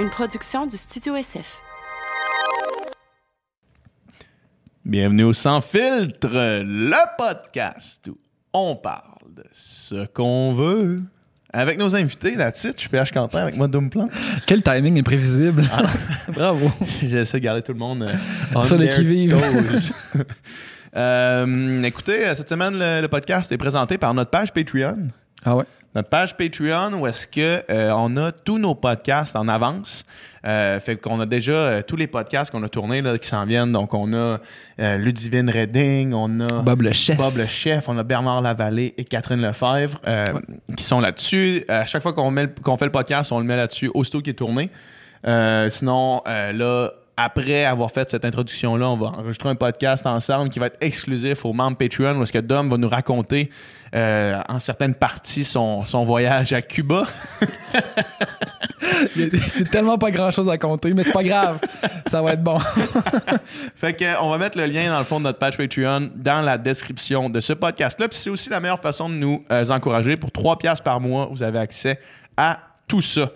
une 0.00 0.08
production 0.08 0.66
du 0.66 0.78
Studio 0.78 1.14
SF. 1.14 1.60
Bienvenue 4.82 5.24
au 5.24 5.32
Sans 5.34 5.60
Filtre, 5.60 6.62
le 6.64 7.16
podcast 7.18 8.08
où 8.08 8.16
on 8.54 8.76
parle 8.76 9.34
de 9.36 9.44
ce 9.52 10.06
qu'on 10.06 10.54
veut. 10.54 11.02
Avec 11.52 11.78
nos 11.78 11.94
invités, 11.94 12.34
la 12.34 12.50
titre, 12.50 12.76
je 12.76 12.80
suis 12.80 12.88
PH 12.88 13.12
Quentin 13.12 13.42
avec 13.42 13.56
moi, 13.56 13.68
Doumplan. 13.68 14.08
Quel 14.46 14.62
timing 14.62 14.98
imprévisible. 14.98 15.64
Bravo. 16.28 16.70
J'essaie 17.02 17.38
de 17.38 17.44
garder 17.44 17.60
tout 17.60 17.72
le 17.72 17.78
monde 17.78 18.04
euh, 18.04 18.14
on 18.54 18.62
Sur 18.62 18.78
le 18.78 18.86
qui-vive. 18.86 19.36
Euh, 20.96 21.82
écoutez, 21.84 22.26
euh, 22.26 22.34
cette 22.34 22.48
semaine, 22.48 22.76
le, 22.76 23.00
le 23.00 23.06
podcast 23.06 23.52
est 23.52 23.56
présenté 23.56 23.96
par 23.96 24.12
notre 24.12 24.32
page 24.32 24.52
Patreon. 24.52 25.06
Ah 25.44 25.54
ouais? 25.54 25.64
Notre 25.94 26.08
page 26.08 26.36
Patreon 26.36 26.92
où 27.00 27.06
est-ce 27.08 27.26
que 27.26 27.62
euh, 27.68 27.90
on 27.96 28.16
a 28.16 28.30
tous 28.30 28.58
nos 28.58 28.74
podcasts 28.76 29.34
en 29.34 29.48
avance. 29.48 30.04
Euh, 30.46 30.78
fait 30.80 30.96
qu'on 30.96 31.18
a 31.20 31.26
déjà 31.26 31.52
euh, 31.52 31.82
tous 31.82 31.96
les 31.96 32.06
podcasts 32.06 32.50
qu'on 32.52 32.62
a 32.62 32.68
tournés 32.68 33.02
là, 33.02 33.18
qui 33.18 33.26
s'en 33.28 33.44
viennent. 33.44 33.72
Donc 33.72 33.92
on 33.92 34.12
a 34.14 34.38
Ludivine 34.78 35.50
Redding, 35.50 36.12
on 36.14 36.40
a 36.40 36.62
Bob 36.62 36.82
le 36.82 36.92
chef. 36.92 37.16
Bob 37.16 37.36
le 37.36 37.46
chef, 37.46 37.88
on 37.88 37.98
a 37.98 38.04
Bernard 38.04 38.40
Lavallée 38.40 38.94
et 38.96 39.04
Catherine 39.04 39.42
Lefebvre 39.42 40.00
qui 40.76 40.84
sont 40.84 41.00
là-dessus. 41.00 41.64
À 41.68 41.84
chaque 41.86 42.02
fois 42.02 42.12
qu'on 42.12 42.30
met 42.30 42.42
le- 42.44 42.52
qu'on 42.62 42.76
fait 42.76 42.84
le 42.86 42.92
podcast, 42.92 43.32
on 43.32 43.38
le 43.40 43.44
met 43.44 43.56
là-dessus 43.56 43.90
aussitôt 43.92 44.20
qu'il 44.20 44.30
est 44.30 44.34
tourné. 44.34 44.70
Sinon, 45.70 46.22
là, 46.24 46.90
après 47.24 47.64
avoir 47.64 47.90
fait 47.90 48.10
cette 48.10 48.24
introduction-là, 48.24 48.88
on 48.88 48.96
va 48.96 49.06
enregistrer 49.08 49.48
un 49.48 49.54
podcast 49.54 50.06
ensemble 50.06 50.50
qui 50.50 50.58
va 50.58 50.66
être 50.66 50.78
exclusif 50.80 51.44
aux 51.44 51.52
membres 51.52 51.76
Patreon 51.76 52.18
où 52.18 52.22
est-ce 52.22 52.32
que 52.32 52.38
Dom 52.38 52.70
va 52.70 52.76
nous 52.76 52.88
raconter 52.88 53.50
euh, 53.94 54.40
en 54.48 54.60
certaines 54.60 54.94
parties 54.94 55.44
son, 55.44 55.80
son 55.80 56.04
voyage 56.04 56.52
à 56.52 56.62
Cuba. 56.62 57.06
C'est 59.18 59.70
tellement 59.70 59.98
pas 59.98 60.10
grand 60.10 60.30
chose 60.30 60.48
à 60.48 60.58
compter, 60.58 60.92
mais 60.94 61.04
c'est 61.04 61.12
pas 61.12 61.22
grave. 61.22 61.58
Ça 62.06 62.20
va 62.22 62.32
être 62.32 62.42
bon. 62.42 62.58
Fait 63.76 63.94
que, 63.94 64.22
on 64.22 64.30
va 64.30 64.38
mettre 64.38 64.58
le 64.58 64.66
lien 64.66 64.90
dans 64.90 64.98
le 64.98 65.04
fond 65.04 65.18
de 65.18 65.24
notre 65.24 65.38
page 65.38 65.56
Patreon 65.56 66.10
dans 66.14 66.42
la 66.42 66.58
description 66.58 67.30
de 67.30 67.40
ce 67.40 67.52
podcast-là. 67.52 68.08
Puis 68.08 68.18
c'est 68.18 68.30
aussi 68.30 68.50
la 68.50 68.60
meilleure 68.60 68.80
façon 68.80 69.08
de 69.08 69.14
nous 69.14 69.44
euh, 69.50 69.64
encourager. 69.70 70.16
Pour 70.16 70.30
3 70.30 70.58
piastres 70.58 70.84
par 70.84 71.00
mois, 71.00 71.28
vous 71.30 71.42
avez 71.42 71.58
accès 71.58 71.98
à 72.36 72.58
tout 72.86 73.02
ça. 73.02 73.30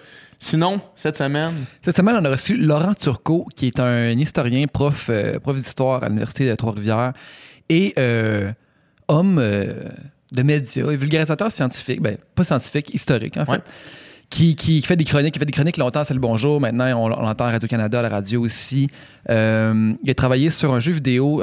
Sinon, 0.45 0.78
cette 0.95 1.17
semaine, 1.17 1.55
Cette 1.83 1.97
semaine, 1.97 2.17
on 2.20 2.25
a 2.27 2.28
reçu 2.28 2.55
Laurent 2.55 2.92
Turcot, 2.92 3.47
qui 3.56 3.69
est 3.69 3.81
un 3.81 4.11
historien, 4.11 4.67
prof, 4.67 5.06
euh, 5.09 5.41
prof 5.41 5.56
d'histoire 5.56 6.05
à 6.05 6.09
l'Université 6.09 6.47
de 6.47 6.55
Trois-Rivières 6.55 7.14
et 7.70 7.95
euh, 7.97 8.53
homme 9.09 9.39
euh, 9.39 9.73
de 10.33 10.42
médias 10.42 10.91
et 10.91 10.97
vulgarisateur 10.97 11.51
scientifique, 11.51 12.03
ben, 12.03 12.19
pas 12.34 12.45
scientifique, 12.45 12.92
historique 12.92 13.39
en 13.39 13.47
fait. 13.47 13.53
Ouais. 13.53 13.59
Qui, 14.28 14.55
qui 14.55 14.83
fait 14.83 14.97
des 14.97 15.05
chroniques, 15.05 15.33
qui 15.33 15.39
fait 15.39 15.47
des 15.47 15.53
chroniques 15.53 15.78
longtemps, 15.78 16.05
c'est 16.05 16.12
le 16.12 16.20
bonjour. 16.20 16.61
Maintenant, 16.61 16.89
on, 16.92 17.06
on 17.06 17.23
l'entend 17.23 17.47
à 17.47 17.53
Radio-Canada, 17.53 18.01
à 18.01 18.03
la 18.03 18.11
radio 18.11 18.42
aussi. 18.42 18.91
Il 19.29 19.33
a 19.33 20.14
travaillé 20.14 20.51
sur 20.51 20.75
un 20.75 20.81
jeu 20.81 20.92
vidéo, 20.92 21.42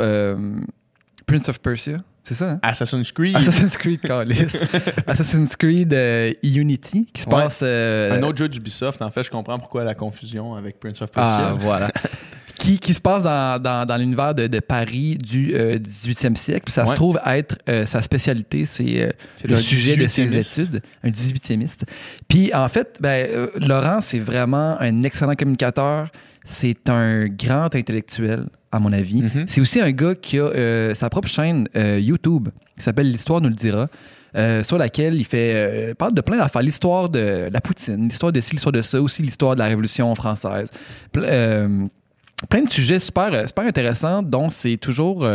Prince 1.25 1.49
of 1.49 1.59
Persia. 1.59 1.97
C'est 2.23 2.35
ça, 2.35 2.51
hein? 2.51 2.59
Assassin's 2.61 3.11
Creed, 3.11 3.35
Assassin's 3.35 3.75
Creed, 3.77 3.99
Callis. 4.01 4.55
Assassin's 5.07 5.55
Creed 5.55 5.93
euh, 5.93 6.31
Unity, 6.43 7.07
qui 7.11 7.21
se 7.23 7.27
Ouais. 7.27 7.35
passe. 7.35 7.61
euh, 7.63 8.17
un 8.17 8.23
autre 8.23 8.37
jeu 8.37 8.47
d'Ubisoft. 8.47 9.01
En 9.01 9.09
fait, 9.09 9.23
je 9.23 9.31
comprends 9.31 9.57
pourquoi 9.57 9.83
la 9.83 9.95
confusion 9.95 10.53
avec 10.55 10.79
Prince 10.79 11.01
of 11.01 11.09
Persia. 11.11 11.49
Ah, 11.51 11.55
voilà. 11.59 11.89
qui, 12.55 12.77
qui 12.77 12.93
se 12.93 13.01
passe 13.01 13.23
dans, 13.23 13.59
dans, 13.59 13.87
dans 13.87 13.97
l'univers 13.97 14.35
de, 14.35 14.45
de 14.45 14.59
Paris 14.59 15.17
du 15.17 15.55
euh, 15.55 15.79
18e 15.79 16.35
siècle. 16.35 16.61
Puis 16.65 16.73
ça 16.73 16.85
se 16.85 16.93
trouve 16.93 17.19
être 17.25 17.57
euh, 17.67 17.87
sa 17.87 18.03
spécialité, 18.03 18.67
c'est 18.67 19.13
le 19.43 19.57
sujet 19.57 19.95
de 19.97 20.07
ses 20.07 20.27
18e. 20.27 20.61
études, 20.61 20.81
un 21.03 21.09
18e. 21.09 21.67
Puis 22.27 22.53
en 22.53 22.69
fait, 22.69 22.99
ben, 23.01 23.49
Laurent, 23.55 24.01
c'est 24.01 24.19
vraiment 24.19 24.77
un 24.79 25.01
excellent 25.01 25.33
communicateur. 25.33 26.09
C'est 26.45 26.87
un 26.89 27.25
grand 27.25 27.73
intellectuel, 27.73 28.45
à 28.71 28.79
mon 28.79 28.93
avis. 28.93 29.23
Mhm. 29.23 29.45
C'est 29.47 29.61
aussi 29.61 29.79
un 29.81 29.91
gars 29.91 30.15
qui 30.15 30.39
a 30.39 30.43
euh, 30.43 30.93
sa 30.95 31.09
propre 31.09 31.27
chaîne 31.27 31.67
euh, 31.75 31.99
YouTube 31.99 32.49
qui 32.77 32.83
s'appelle 32.83 33.09
L'Histoire 33.11 33.41
nous 33.41 33.49
le 33.49 33.55
dira. 33.55 33.85
euh, 34.37 34.63
sur 34.63 34.77
laquelle 34.77 35.15
il 35.15 35.25
fait 35.25 35.93
parle 35.97 36.13
de 36.13 36.21
plein 36.21 36.37
d'affaires, 36.37 36.61
l'histoire 36.61 37.09
de 37.09 37.49
la 37.51 37.59
poutine, 37.61 38.07
l'histoire 38.07 38.31
de 38.31 38.39
ci, 38.41 38.53
l'histoire 38.53 38.71
de 38.71 38.81
ça, 38.81 39.01
aussi 39.01 39.21
l'histoire 39.21 39.55
de 39.55 39.59
la 39.59 39.67
Révolution 39.67 40.13
française. 40.15 40.69
Ple- 41.13 41.89
plein 42.49 42.61
de 42.63 42.69
sujets 42.69 42.99
super, 42.99 43.47
super 43.47 43.65
intéressants 43.65 44.23
dont 44.23 44.49
c'est 44.49 44.77
toujours 44.77 45.27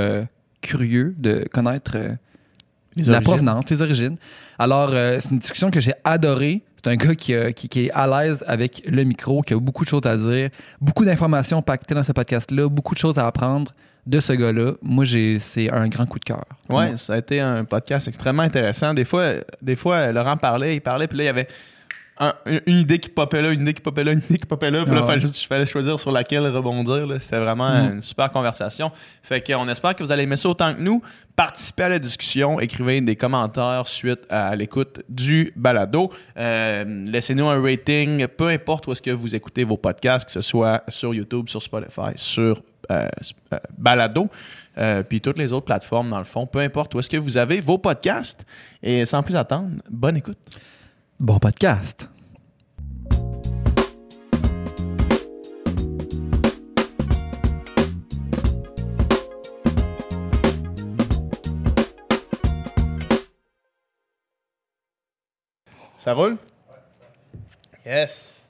curieux 0.63 1.15
de 1.19 1.45
connaître 1.53 1.97
la 2.97 3.03
origines. 3.19 3.21
provenance, 3.23 3.71
les 3.71 3.83
origines. 3.83 4.17
Alors, 4.59 4.91
c'est 5.21 5.31
une 5.31 5.39
discussion 5.39 5.71
que 5.71 5.81
j'ai 5.81 5.93
adorée. 6.03 6.63
C'est 6.87 6.93
un 6.93 6.97
gars 6.97 7.17
qui, 7.17 7.35
a- 7.35 7.53
qui, 7.53 7.69
qui 7.69 7.87
est 7.87 7.91
à 7.91 8.07
l'aise 8.07 8.45
avec 8.47 8.81
le 8.87 9.03
micro, 9.03 9.43
qui 9.43 9.55
a 9.55 9.59
beaucoup 9.59 9.83
de 9.83 9.89
choses 9.89 10.07
à 10.07 10.17
dire, 10.17 10.51
beaucoup 10.81 11.05
d'informations 11.05 11.61
paquetées 11.61 11.95
dans 11.97 12.05
ce 12.05 12.13
podcast-là, 12.13 12.69
beaucoup 12.69 12.95
de 12.95 12.99
choses 13.01 13.19
à 13.19 13.27
apprendre 13.27 13.73
de 14.07 14.21
ce 14.21 14.33
gars-là. 14.33 14.75
Moi, 14.83 15.05
j'ai, 15.05 15.41
c'est 15.41 15.69
un 15.73 15.89
grand 15.89 16.07
coup 16.07 16.21
de 16.21 16.25
cœur. 16.25 16.45
moi. 16.69 16.97
ça 16.97 17.15
a 17.15 17.19
été 17.19 17.41
un 17.41 17.65
podcast 17.65 18.07
extrêmement 18.07 18.45
intéressant. 18.45 18.95
Des 18.95 19.05
fois, 19.05 19.33
des 19.61 19.75
fois 19.75 20.13
Laurent 20.13 20.37
parlait, 20.37 20.77
il 20.77 20.81
parlait, 20.81 21.09
puis 21.09 21.19
là, 21.19 21.25
il 21.25 21.27
y 21.27 21.31
avait 21.31 21.49
un- 22.19 22.35
une 22.67 22.79
idée 22.79 22.99
qui 22.99 23.09
popait 23.11 23.43
là, 23.43 23.51
une 23.51 23.61
idée 23.63 23.75
qui 23.75 23.83
popait 23.83 24.05
là, 24.05 24.13
une 24.13 24.21
idée 24.21 24.39
qui 24.39 24.47
popait 24.47 24.71
là, 24.71 24.85
puis 24.85 24.95
là, 24.95 25.05
Ah 25.09 25.15
il 25.17 25.31
fallait, 25.47 25.67
choisir 25.67 26.01
sur 26.01 26.11
laquelle 26.13 26.47
rebondir. 26.47 27.07
C'était 27.21 27.39
vraiment 27.39 27.69
Mhm. 27.71 27.93
une 27.97 28.03
super 28.03 28.31
conversation. 28.31 28.91
Fait 29.23 29.41
qu'on 29.43 29.69
espère 29.69 29.95
que 29.95 30.03
vous 30.03 30.11
allez 30.13 30.23
aimer 30.23 30.37
ça 30.37 30.49
autant 30.49 30.73
que 30.75 30.81
nous. 30.81 31.03
Participez 31.35 31.83
à 31.83 31.89
la 31.91 31.99
discussion, 31.99 32.59
écrivez 32.61 33.01
des 33.03 33.17
commentaires 33.17 33.87
suite 33.87 34.21
à 34.31 34.57
l'écoute 34.57 35.03
du 35.09 35.53
balado. 35.57 36.11
Euh, 36.39 37.05
Laissez-nous 37.07 37.47
un 37.49 37.61
rating, 37.63 38.27
peu 38.29 38.49
importe 38.49 38.87
où 38.87 38.93
est-ce 38.93 39.03
que 39.03 39.11
vous 39.11 39.35
écoutez 39.35 39.65
vos 39.65 39.77
podcasts, 39.77 40.25
que 40.25 40.33
ce 40.33 40.41
soit 40.41 40.83
sur 40.89 41.13
YouTube, 41.15 41.49
sur 41.49 41.61
Spotify, 41.61 42.13
sur 42.17 42.63
euh, 42.91 43.09
euh, 43.53 43.59
balado, 43.77 44.29
euh, 44.79 45.03
puis 45.03 45.21
toutes 45.21 45.39
les 45.39 45.53
autres 45.53 45.65
plateformes 45.67 46.09
dans 46.09 46.19
le 46.19 46.25
fond, 46.25 46.47
peu 46.47 46.61
importe 46.61 46.95
où 46.95 47.01
est-ce 47.01 47.11
que 47.11 47.17
vous 47.17 47.37
avez 47.37 47.61
vos 47.61 47.79
podcasts. 47.79 48.47
Et 48.83 49.05
sans 49.05 49.23
plus 49.25 49.35
attendre, 49.35 49.71
bonne 49.91 50.17
écoute. 50.17 50.39
Bon 51.19 51.39
podcast. 51.39 52.09
Ça 65.99 66.13
roule? 66.13 66.37
Yes. 67.85 68.43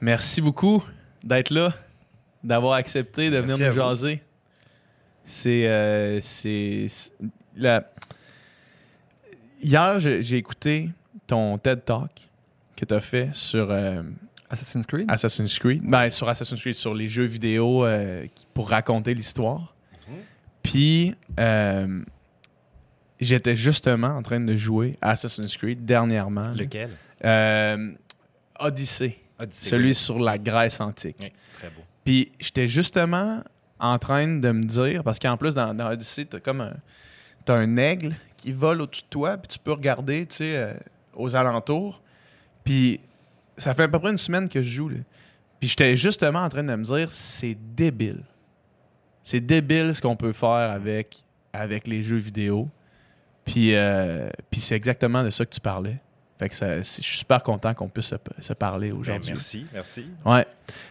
Merci 0.00 0.40
beaucoup 0.40 0.82
d'être 1.22 1.50
là, 1.50 1.74
d'avoir 2.42 2.74
accepté 2.74 3.30
de 3.30 3.38
venir 3.38 3.56
Merci 3.58 3.68
nous 3.70 3.74
jaser. 3.74 4.22
C'est. 5.24 5.68
euh, 5.68 6.20
c'est. 6.20 6.86
c'est- 6.88 7.12
la- 7.56 7.88
Hier, 9.62 10.00
j'ai 10.00 10.36
écouté 10.36 10.90
ton 11.26 11.58
TED 11.58 11.84
Talk 11.84 12.28
que 12.76 12.84
tu 12.84 12.94
as 12.94 13.00
fait 13.00 13.30
sur 13.32 13.70
euh, 13.70 14.02
Assassin's 14.50 14.86
Creed? 14.86 15.06
Assassin's 15.10 15.58
Creed. 15.58 15.82
Ben, 15.84 16.10
sur 16.10 16.28
Assassin's 16.28 16.60
Creed, 16.60 16.74
sur 16.74 16.94
les 16.94 17.08
jeux 17.08 17.24
vidéo 17.24 17.84
euh, 17.84 18.26
pour 18.54 18.68
raconter 18.70 19.14
l'histoire. 19.14 19.74
Puis, 20.62 21.14
euh, 21.40 22.02
j'étais 23.20 23.56
justement 23.56 24.08
en 24.08 24.22
train 24.22 24.40
de 24.40 24.56
jouer 24.56 24.96
à 25.00 25.10
Assassin's 25.10 25.56
Creed 25.56 25.82
dernièrement. 25.82 26.48
là. 26.48 26.54
Lequel? 26.54 26.90
Euh, 27.24 27.92
Odyssey. 28.60 29.18
Odyssey. 29.38 29.70
Celui 29.70 29.94
sur 29.94 30.18
la 30.20 30.38
Grèce 30.38 30.80
antique. 30.80 31.16
Oui, 31.20 31.32
très 31.54 31.68
beau. 31.68 31.82
Puis 32.04 32.32
j'étais 32.38 32.68
justement 32.68 33.42
en 33.80 33.98
train 33.98 34.28
de 34.28 34.50
me 34.52 34.62
dire, 34.62 35.02
parce 35.02 35.18
qu'en 35.18 35.36
plus, 35.36 35.54
dans, 35.54 35.74
dans 35.74 35.88
Odyssey, 35.88 36.26
t'as 36.26 36.38
comme 36.40 36.60
un, 36.60 36.74
t'as 37.44 37.54
un 37.56 37.76
aigle 37.76 38.14
qui 38.36 38.52
vole 38.52 38.80
au-dessus 38.82 39.02
de 39.02 39.08
toi, 39.08 39.36
puis 39.36 39.48
tu 39.48 39.58
peux 39.58 39.72
regarder, 39.72 40.26
tu 40.26 40.36
sais, 40.36 40.56
euh, 40.56 40.74
aux 41.14 41.34
alentours. 41.36 42.00
Puis 42.64 43.00
ça 43.56 43.74
fait 43.74 43.84
à 43.84 43.88
peu 43.88 43.98
près 43.98 44.10
une 44.10 44.18
semaine 44.18 44.48
que 44.48 44.62
je 44.62 44.70
joue, 44.70 44.88
là. 44.88 44.98
Puis 45.60 45.68
j'étais 45.68 45.96
justement 45.96 46.40
en 46.40 46.48
train 46.48 46.64
de 46.64 46.74
me 46.74 46.84
dire, 46.84 47.10
c'est 47.12 47.56
débile. 47.74 48.22
C'est 49.22 49.40
débile 49.40 49.94
ce 49.94 50.00
qu'on 50.02 50.16
peut 50.16 50.32
faire 50.32 50.48
avec, 50.72 51.22
avec 51.52 51.86
les 51.86 52.02
jeux 52.02 52.16
vidéo. 52.16 52.68
Puis, 53.44 53.74
euh, 53.74 54.28
puis 54.50 54.60
c'est 54.60 54.74
exactement 54.74 55.22
de 55.22 55.30
ça 55.30 55.44
que 55.44 55.50
tu 55.54 55.60
parlais. 55.60 55.98
Fait 56.38 56.48
que 56.48 56.56
ça- 56.56 56.78
je 56.78 56.82
suis 56.82 57.18
super 57.18 57.42
content 57.42 57.72
qu'on 57.74 57.88
puisse 57.88 58.06
se, 58.06 58.16
se 58.40 58.52
parler 58.52 58.90
Ben, 58.90 58.96
aujourd'hui. 58.98 59.30
merci, 59.32 59.64
merci. 59.72 60.06
Ouais. 60.24 60.44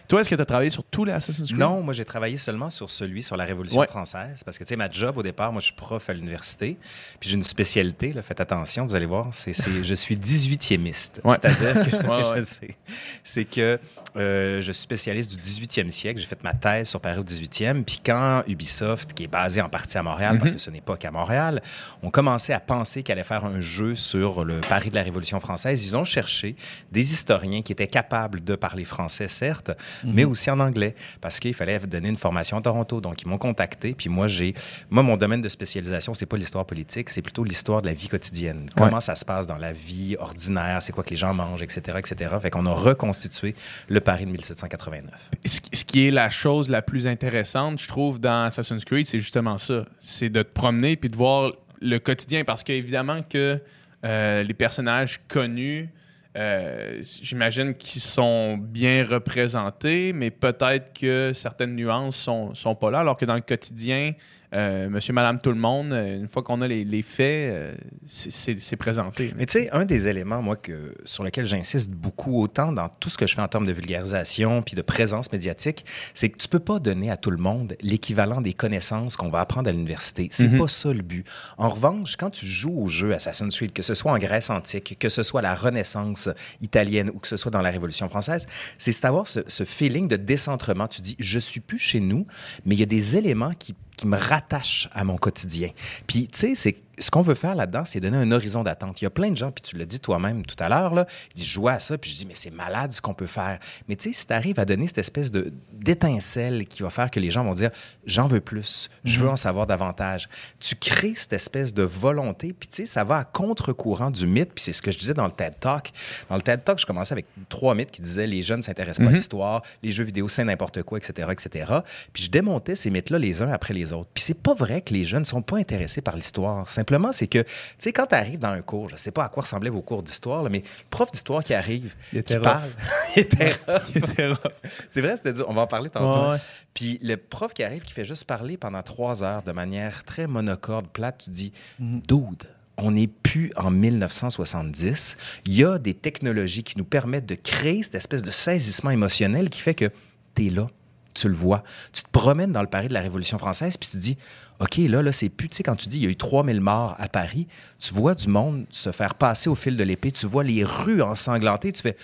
Toi, 0.08 0.20
est-ce 0.20 0.28
que 0.28 0.34
tu 0.34 0.40
as 0.42 0.46
travaillé 0.46 0.70
sur 0.70 0.84
tous 0.84 1.04
les 1.04 1.12
Assassin's 1.12 1.48
Creed? 1.48 1.58
Non, 1.58 1.80
moi 1.82 1.94
j'ai 1.94 2.04
travaillé 2.04 2.36
seulement 2.36 2.68
sur 2.70 2.90
celui 2.90 3.22
sur 3.22 3.36
la 3.36 3.44
Révolution 3.44 3.80
Ouais. 3.80 3.86
française 3.86 4.42
parce 4.44 4.58
que 4.58 4.64
tu 4.64 4.68
sais 4.68 4.76
ma 4.76 4.90
job 4.90 5.16
au 5.16 5.22
départ, 5.22 5.52
moi 5.52 5.60
je 5.60 5.66
suis 5.66 5.74
prof 5.74 6.08
à 6.10 6.12
l'université, 6.12 6.76
puis 7.18 7.30
j'ai 7.30 7.36
une 7.36 7.42
spécialité, 7.42 8.12
là, 8.12 8.20
faites 8.22 8.40
attention, 8.40 8.86
vous 8.86 8.94
allez 8.94 9.06
voir, 9.06 9.28
c'est 9.32 9.52
c'est- 9.52 9.82
je 9.84 9.94
suis 9.94 10.16
18e 10.16 10.82
Ouais. 11.24 11.36
c'est-à-dire 11.40 11.74
que 11.90 11.96
Ouais, 12.12 12.22
je 12.22 12.28
ouais. 12.30 12.44
sais, 12.44 12.76
c'est 13.24 13.44
que 13.44 13.78
euh, 14.16 14.60
je 14.60 14.72
suis 14.72 14.82
spécialiste 14.82 15.30
du 15.34 15.36
18e 15.40 15.90
siècle, 15.90 16.20
j'ai 16.20 16.26
fait 16.26 16.42
ma 16.44 16.52
thèse 16.52 16.88
sur 16.88 17.00
Paris 17.00 17.18
au 17.18 17.24
18e, 17.24 17.84
puis 17.84 18.00
quand 18.04 18.42
Ubisoft 18.46 19.12
qui 19.14 19.24
est 19.24 19.28
basé 19.28 19.62
en 19.62 19.68
partie 19.68 19.96
à 19.98 20.02
Montréal 20.02 20.38
parce 20.38 20.50
Mhm. 20.50 20.56
que 20.56 20.62
ce 20.62 20.70
n'est 20.70 20.80
pas 20.80 20.96
qu'à 20.96 21.10
Montréal, 21.10 21.62
ont 22.02 22.10
commencé 22.10 22.52
à 22.52 22.60
penser 22.60 23.02
qu'elle 23.02 23.18
allait 23.18 23.26
faire 23.26 23.44
un 23.44 23.60
jeu 23.60 23.94
sur 23.94 24.44
le 24.44 24.60
Paris 24.60 24.90
de 24.90 24.94
la 24.96 25.02
Révolution 25.02 25.40
française, 25.40 25.84
ils 25.86 25.96
ont 25.96 26.04
cherché 26.04 26.56
des 26.90 27.12
historiens 27.14 27.62
qui 27.62 27.72
étaient 27.72 27.86
capables 27.86 28.44
de 28.44 28.54
parler 28.54 28.84
français 28.84 29.28
certes, 29.28 29.71
mais 30.04 30.24
aussi 30.24 30.50
en 30.50 30.60
anglais 30.60 30.94
parce 31.20 31.40
qu'il 31.40 31.54
fallait 31.54 31.78
donner 31.80 32.08
une 32.08 32.16
formation 32.16 32.56
à 32.58 32.62
Toronto. 32.62 33.00
Donc, 33.00 33.22
ils 33.22 33.28
m'ont 33.28 33.38
contacté. 33.38 33.94
Puis 33.94 34.08
moi, 34.08 34.26
j'ai. 34.28 34.54
Moi, 34.90 35.02
mon 35.02 35.16
domaine 35.16 35.40
de 35.40 35.48
spécialisation, 35.48 36.14
c'est 36.14 36.26
pas 36.26 36.36
l'histoire 36.36 36.64
politique, 36.66 37.10
c'est 37.10 37.22
plutôt 37.22 37.44
l'histoire 37.44 37.82
de 37.82 37.86
la 37.86 37.94
vie 37.94 38.08
quotidienne. 38.08 38.68
Comment 38.76 39.00
ça 39.00 39.14
se 39.14 39.24
passe 39.24 39.46
dans 39.46 39.56
la 39.58 39.72
vie 39.72 40.16
ordinaire, 40.18 40.82
c'est 40.82 40.92
quoi 40.92 41.04
que 41.04 41.10
les 41.10 41.16
gens 41.16 41.34
mangent, 41.34 41.62
etc., 41.62 41.98
etc. 41.98 42.34
Fait 42.40 42.50
qu'on 42.50 42.66
a 42.66 42.72
reconstitué 42.72 43.54
le 43.88 44.00
Paris 44.00 44.26
de 44.26 44.30
1789. 44.30 45.30
Ce 45.44 45.60
qui- 45.60 45.76
ce 45.76 45.84
qui 45.84 46.06
est 46.06 46.10
la 46.10 46.30
chose 46.30 46.68
la 46.68 46.82
plus 46.82 47.06
intéressante, 47.06 47.80
je 47.80 47.88
trouve, 47.88 48.18
dans 48.20 48.44
Assassin's 48.44 48.84
Creed, 48.84 49.06
c'est 49.06 49.18
justement 49.18 49.58
ça. 49.58 49.84
C'est 50.00 50.28
de 50.28 50.42
te 50.42 50.52
promener 50.52 50.96
puis 50.96 51.10
de 51.10 51.16
voir 51.16 51.52
le 51.80 51.98
quotidien. 51.98 52.44
Parce 52.44 52.62
qu'évidemment 52.62 53.22
que 53.22 53.60
euh, 54.04 54.42
les 54.42 54.54
personnages 54.54 55.20
connus, 55.28 55.88
euh, 56.36 57.02
j'imagine 57.02 57.74
qu'ils 57.74 58.00
sont 58.00 58.56
bien 58.56 59.04
représentés, 59.04 60.12
mais 60.12 60.30
peut-être 60.30 60.98
que 60.98 61.32
certaines 61.34 61.74
nuances 61.74 62.16
sont, 62.16 62.54
sont 62.54 62.74
pas 62.74 62.90
là. 62.90 63.00
Alors 63.00 63.16
que 63.16 63.24
dans 63.24 63.34
le 63.34 63.42
quotidien, 63.42 64.12
euh, 64.54 64.88
monsieur, 64.90 65.12
madame, 65.12 65.40
tout 65.40 65.50
le 65.50 65.58
monde, 65.58 65.92
euh, 65.92 66.18
une 66.18 66.28
fois 66.28 66.42
qu'on 66.42 66.60
a 66.60 66.68
les, 66.68 66.84
les 66.84 67.02
faits, 67.02 67.52
euh, 67.52 67.74
c'est- 68.06 68.76
présenté. 68.76 69.32
Mais 69.36 69.46
tu 69.46 69.52
sais, 69.60 69.70
un 69.70 69.84
des 69.84 70.08
éléments, 70.08 70.42
moi, 70.42 70.56
que, 70.56 70.94
sur 71.04 71.22
lequel 71.24 71.46
j'insiste 71.46 71.90
beaucoup, 71.90 72.40
autant 72.42 72.72
dans 72.72 72.88
tout 72.88 73.08
ce 73.10 73.16
que 73.16 73.26
je 73.26 73.34
fais 73.34 73.40
en 73.42 73.48
termes 73.48 73.66
de 73.66 73.72
vulgarisation 73.72 74.62
puis 74.62 74.74
de 74.74 74.82
présence 74.82 75.30
médiatique, 75.32 75.84
c'est 76.14 76.28
que 76.30 76.36
tu 76.38 76.48
peux 76.48 76.58
pas 76.58 76.78
donner 76.80 77.10
à 77.10 77.16
tout 77.16 77.30
le 77.30 77.36
monde 77.36 77.76
l'équivalent 77.80 78.40
des 78.40 78.52
connaissances 78.54 79.16
qu'on 79.16 79.28
va 79.28 79.40
apprendre 79.40 79.68
à 79.68 79.72
l'université. 79.72 80.28
C'est 80.32 80.48
Mhm. 80.48 80.58
pas 80.58 80.68
ça 80.68 80.92
le 80.92 81.02
but. 81.02 81.24
En 81.58 81.68
revanche, 81.68 82.16
quand 82.16 82.30
tu 82.30 82.46
joues 82.46 82.76
au 82.76 82.88
jeu 82.88 83.14
Assassin's 83.14 83.54
Creed, 83.56 83.72
que 83.72 83.82
ce 83.82 83.94
soit 83.94 84.12
en 84.12 84.18
Grèce 84.18 84.50
antique, 84.50 84.96
que 84.98 85.08
ce 85.08 85.22
soit 85.22 85.42
la 85.42 85.54
Renaissance 85.54 86.28
italienne 86.60 87.10
ou 87.14 87.18
que 87.18 87.28
ce 87.28 87.36
soit 87.36 87.50
dans 87.50 87.62
la 87.62 87.70
Révolution 87.70 88.08
française, 88.08 88.46
c'est 88.78 89.00
d'avoir 89.02 89.26
ce, 89.26 89.40
ce 89.46 89.64
feeling 89.64 90.08
de 90.08 90.16
décentrement. 90.16 90.86
Tu 90.88 91.00
dis, 91.00 91.16
je 91.18 91.38
suis 91.38 91.60
plus 91.60 91.78
chez 91.78 92.00
nous, 92.00 92.26
mais 92.64 92.74
il 92.74 92.78
y 92.78 92.82
a 92.82 92.86
des 92.86 93.16
éléments 93.16 93.52
qui 93.58 93.74
qui 94.02 94.08
me 94.08 94.18
rattachent 94.18 94.88
à 94.94 95.04
mon 95.04 95.16
quotidien. 95.16 95.70
Puis, 96.08 96.26
tu 96.26 96.38
sais, 96.40 96.54
c'est 96.56 96.76
ce 96.98 97.10
qu'on 97.10 97.22
veut 97.22 97.34
faire 97.34 97.54
là-dedans, 97.54 97.84
c'est 97.84 98.00
donner 98.00 98.18
un 98.18 98.30
horizon 98.32 98.62
d'attente. 98.62 99.00
Il 99.00 99.04
y 99.04 99.06
a 99.06 99.10
plein 99.10 99.30
de 99.30 99.36
gens, 99.36 99.50
puis 99.50 99.62
tu 99.62 99.76
l'as 99.76 99.86
dit 99.86 100.00
toi-même 100.00 100.44
tout 100.44 100.56
à 100.58 100.68
l'heure, 100.68 100.94
là, 100.94 101.06
ils 101.30 101.38
disent, 101.38 101.46
je 101.46 101.52
joue 101.52 101.68
à 101.68 101.78
ça, 101.80 101.96
puis 101.96 102.10
je 102.10 102.16
dis, 102.16 102.26
mais 102.26 102.34
c'est 102.34 102.50
malade 102.50 102.92
ce 102.92 103.00
qu'on 103.00 103.14
peut 103.14 103.26
faire. 103.26 103.58
Mais 103.88 103.96
tu 103.96 104.08
sais, 104.08 104.20
si 104.20 104.26
tu 104.26 104.32
arrives 104.32 104.60
à 104.60 104.64
donner 104.64 104.86
cette 104.86 104.98
espèce 104.98 105.30
de, 105.30 105.52
d'étincelle 105.72 106.66
qui 106.66 106.82
va 106.82 106.90
faire 106.90 107.10
que 107.10 107.20
les 107.20 107.30
gens 107.30 107.44
vont 107.44 107.54
dire, 107.54 107.70
j'en 108.04 108.26
veux 108.26 108.40
plus, 108.40 108.90
je 109.04 109.20
veux 109.20 109.28
en 109.28 109.36
savoir 109.36 109.66
davantage, 109.66 110.28
tu 110.60 110.76
crées 110.76 111.14
cette 111.16 111.32
espèce 111.32 111.72
de 111.72 111.82
volonté, 111.82 112.52
puis 112.52 112.68
tu 112.68 112.82
sais, 112.82 112.86
ça 112.86 113.04
va 113.04 113.18
à 113.18 113.24
contre-courant 113.24 114.10
du 114.10 114.26
mythe, 114.26 114.52
puis 114.54 114.62
c'est 114.62 114.72
ce 114.72 114.82
que 114.82 114.90
je 114.90 114.98
disais 114.98 115.14
dans 115.14 115.26
le 115.26 115.32
TED 115.32 115.58
Talk. 115.60 115.92
Dans 116.28 116.36
le 116.36 116.42
TED 116.42 116.62
Talk, 116.64 116.78
je 116.78 116.86
commençais 116.86 117.12
avec 117.12 117.26
trois 117.48 117.74
mythes 117.74 117.90
qui 117.90 118.02
disaient, 118.02 118.26
les 118.26 118.42
jeunes 118.42 118.58
ne 118.58 118.64
s'intéressent 118.64 119.04
pas 119.04 119.10
à 119.10 119.14
l'histoire, 119.14 119.62
les 119.82 119.90
jeux 119.90 120.04
vidéo, 120.04 120.28
c'est 120.28 120.44
n'importe 120.44 120.82
quoi, 120.82 120.98
etc., 120.98 121.28
etc. 121.30 121.72
Puis 122.12 122.24
je 122.24 122.30
démontais 122.30 122.76
ces 122.76 122.90
mythes-là 122.90 123.18
les 123.18 123.40
uns 123.42 123.50
après 123.50 123.74
les 123.74 123.92
autres. 123.92 124.10
Puis 124.12 124.22
c'est 124.22 124.38
pas 124.38 124.54
vrai 124.54 124.82
que 124.82 124.92
les 124.92 125.04
jeunes 125.04 125.20
ne 125.20 125.26
sont 125.26 125.42
pas 125.42 125.56
intéressés 125.56 126.02
par 126.02 126.16
l'histoire. 126.16 126.68
Simplement, 126.82 127.12
c'est 127.12 127.28
que, 127.28 127.38
tu 127.38 127.46
sais, 127.78 127.92
quand 127.92 128.06
tu 128.06 128.16
arrives 128.16 128.40
dans 128.40 128.48
un 128.48 128.60
cours, 128.60 128.88
je 128.88 128.96
sais 128.96 129.12
pas 129.12 129.24
à 129.24 129.28
quoi 129.28 129.44
ressemblaient 129.44 129.70
vos 129.70 129.82
cours 129.82 130.02
d'histoire, 130.02 130.42
mais 130.50 130.58
le 130.58 130.64
prof 130.90 131.12
d'histoire 131.12 131.44
qui 131.44 131.54
arrive, 131.54 131.94
Il 132.12 132.24
qui 132.24 132.34
rough. 132.34 132.42
parle, 132.42 132.70
il 133.16 133.20
était. 133.20 133.52
C'est 134.90 135.00
vrai, 135.00 135.16
c'était 135.16 135.32
dur. 135.32 135.46
On 135.48 135.54
va 135.54 135.62
en 135.62 135.66
parler 135.68 135.90
tantôt. 135.90 136.22
Ouais, 136.22 136.30
ouais. 136.32 136.38
Puis 136.74 136.98
le 137.00 137.16
prof 137.16 137.52
qui 137.54 137.62
arrive, 137.62 137.82
qui 137.84 137.92
fait 137.92 138.04
juste 138.04 138.24
parler 138.24 138.56
pendant 138.56 138.82
trois 138.82 139.22
heures 139.22 139.44
de 139.44 139.52
manière 139.52 140.02
très 140.02 140.26
monocorde, 140.26 140.88
plate, 140.88 141.22
tu 141.24 141.30
dis, 141.30 141.52
dude, 141.78 142.42
on 142.78 142.90
n'est 142.90 143.06
plus 143.06 143.52
en 143.56 143.70
1970. 143.70 145.16
Il 145.46 145.54
y 145.54 145.64
a 145.64 145.78
des 145.78 145.94
technologies 145.94 146.64
qui 146.64 146.76
nous 146.78 146.84
permettent 146.84 147.26
de 147.26 147.36
créer 147.36 147.84
cette 147.84 147.94
espèce 147.94 148.22
de 148.24 148.32
saisissement 148.32 148.90
émotionnel 148.90 149.50
qui 149.50 149.60
fait 149.60 149.74
que 149.74 149.90
tu 150.34 150.46
es 150.48 150.50
là, 150.50 150.66
tu 151.14 151.28
le 151.28 151.34
vois. 151.34 151.62
Tu 151.92 152.02
te 152.02 152.08
promènes 152.10 152.50
dans 152.50 152.62
le 152.62 152.66
Paris 152.68 152.88
de 152.88 152.94
la 152.94 153.02
Révolution 153.02 153.38
française, 153.38 153.76
puis 153.76 153.88
tu 153.90 153.96
te 153.98 154.02
dis, 154.02 154.16
OK, 154.62 154.76
là, 154.78 155.02
là 155.02 155.12
c'est 155.12 155.28
plus, 155.28 155.48
tu 155.48 155.56
sais, 155.56 155.62
quand 155.62 155.76
tu 155.76 155.88
dis, 155.88 155.98
il 155.98 156.04
y 156.04 156.06
a 156.06 156.10
eu 156.10 156.16
3000 156.16 156.60
morts 156.60 156.94
à 156.98 157.08
Paris, 157.08 157.46
tu 157.78 157.92
vois 157.92 158.14
du 158.14 158.28
monde 158.28 158.64
se 158.70 158.92
faire 158.92 159.14
passer 159.16 159.50
au 159.50 159.54
fil 159.54 159.76
de 159.76 159.82
l'épée, 159.84 160.12
tu 160.12 160.26
vois 160.26 160.44
les 160.44 160.62
rues 160.64 161.02
ensanglantées, 161.02 161.72
tu 161.72 161.82
fais, 161.82 161.96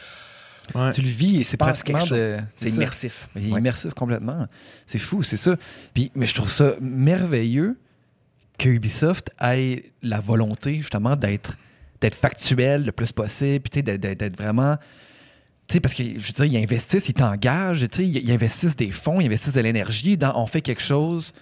Ouais. 0.74 0.92
Tu 0.92 1.00
le 1.00 1.08
vis, 1.08 1.44
c'est 1.44 1.56
pratiquement 1.56 2.04
de. 2.06 2.36
c'est 2.56 2.68
immersif. 2.68 3.28
Ouais. 3.34 3.42
immersif 3.42 3.94
complètement. 3.94 4.46
C'est 4.86 4.98
fou, 4.98 5.22
c'est 5.22 5.38
ça. 5.38 5.56
Puis, 5.94 6.10
mais 6.14 6.26
je 6.26 6.34
trouve 6.34 6.50
ça 6.50 6.74
merveilleux 6.80 7.78
que 8.58 8.68
Ubisoft 8.68 9.30
ait 9.40 9.84
la 10.02 10.20
volonté, 10.20 10.76
justement, 10.76 11.16
d'être 11.16 11.56
d'être 12.00 12.14
factuel 12.14 12.84
le 12.84 12.92
plus 12.92 13.12
possible, 13.12 13.60
puis 13.60 13.82
tu 13.82 13.90
sais, 13.90 13.98
d'être- 13.98 14.36
vraiment. 14.36 14.76
Tu 15.66 15.74
sais, 15.74 15.80
parce 15.80 15.94
que, 15.94 16.02
je 16.04 16.10
veux 16.32 16.32
dire, 16.32 16.44
ils 16.44 16.62
investissent, 16.62 17.08
ils 17.08 17.14
t'engagent, 17.14 17.86
ils 17.98 18.30
investissent 18.30 18.76
des 18.76 18.90
fonds, 18.90 19.20
ils 19.20 19.26
investissent 19.26 19.54
de 19.54 19.60
l'énergie 19.60 20.16
dans 20.18 20.38
on 20.40 20.46
fait 20.46 20.60
quelque 20.60 20.82
chose, 20.82 21.32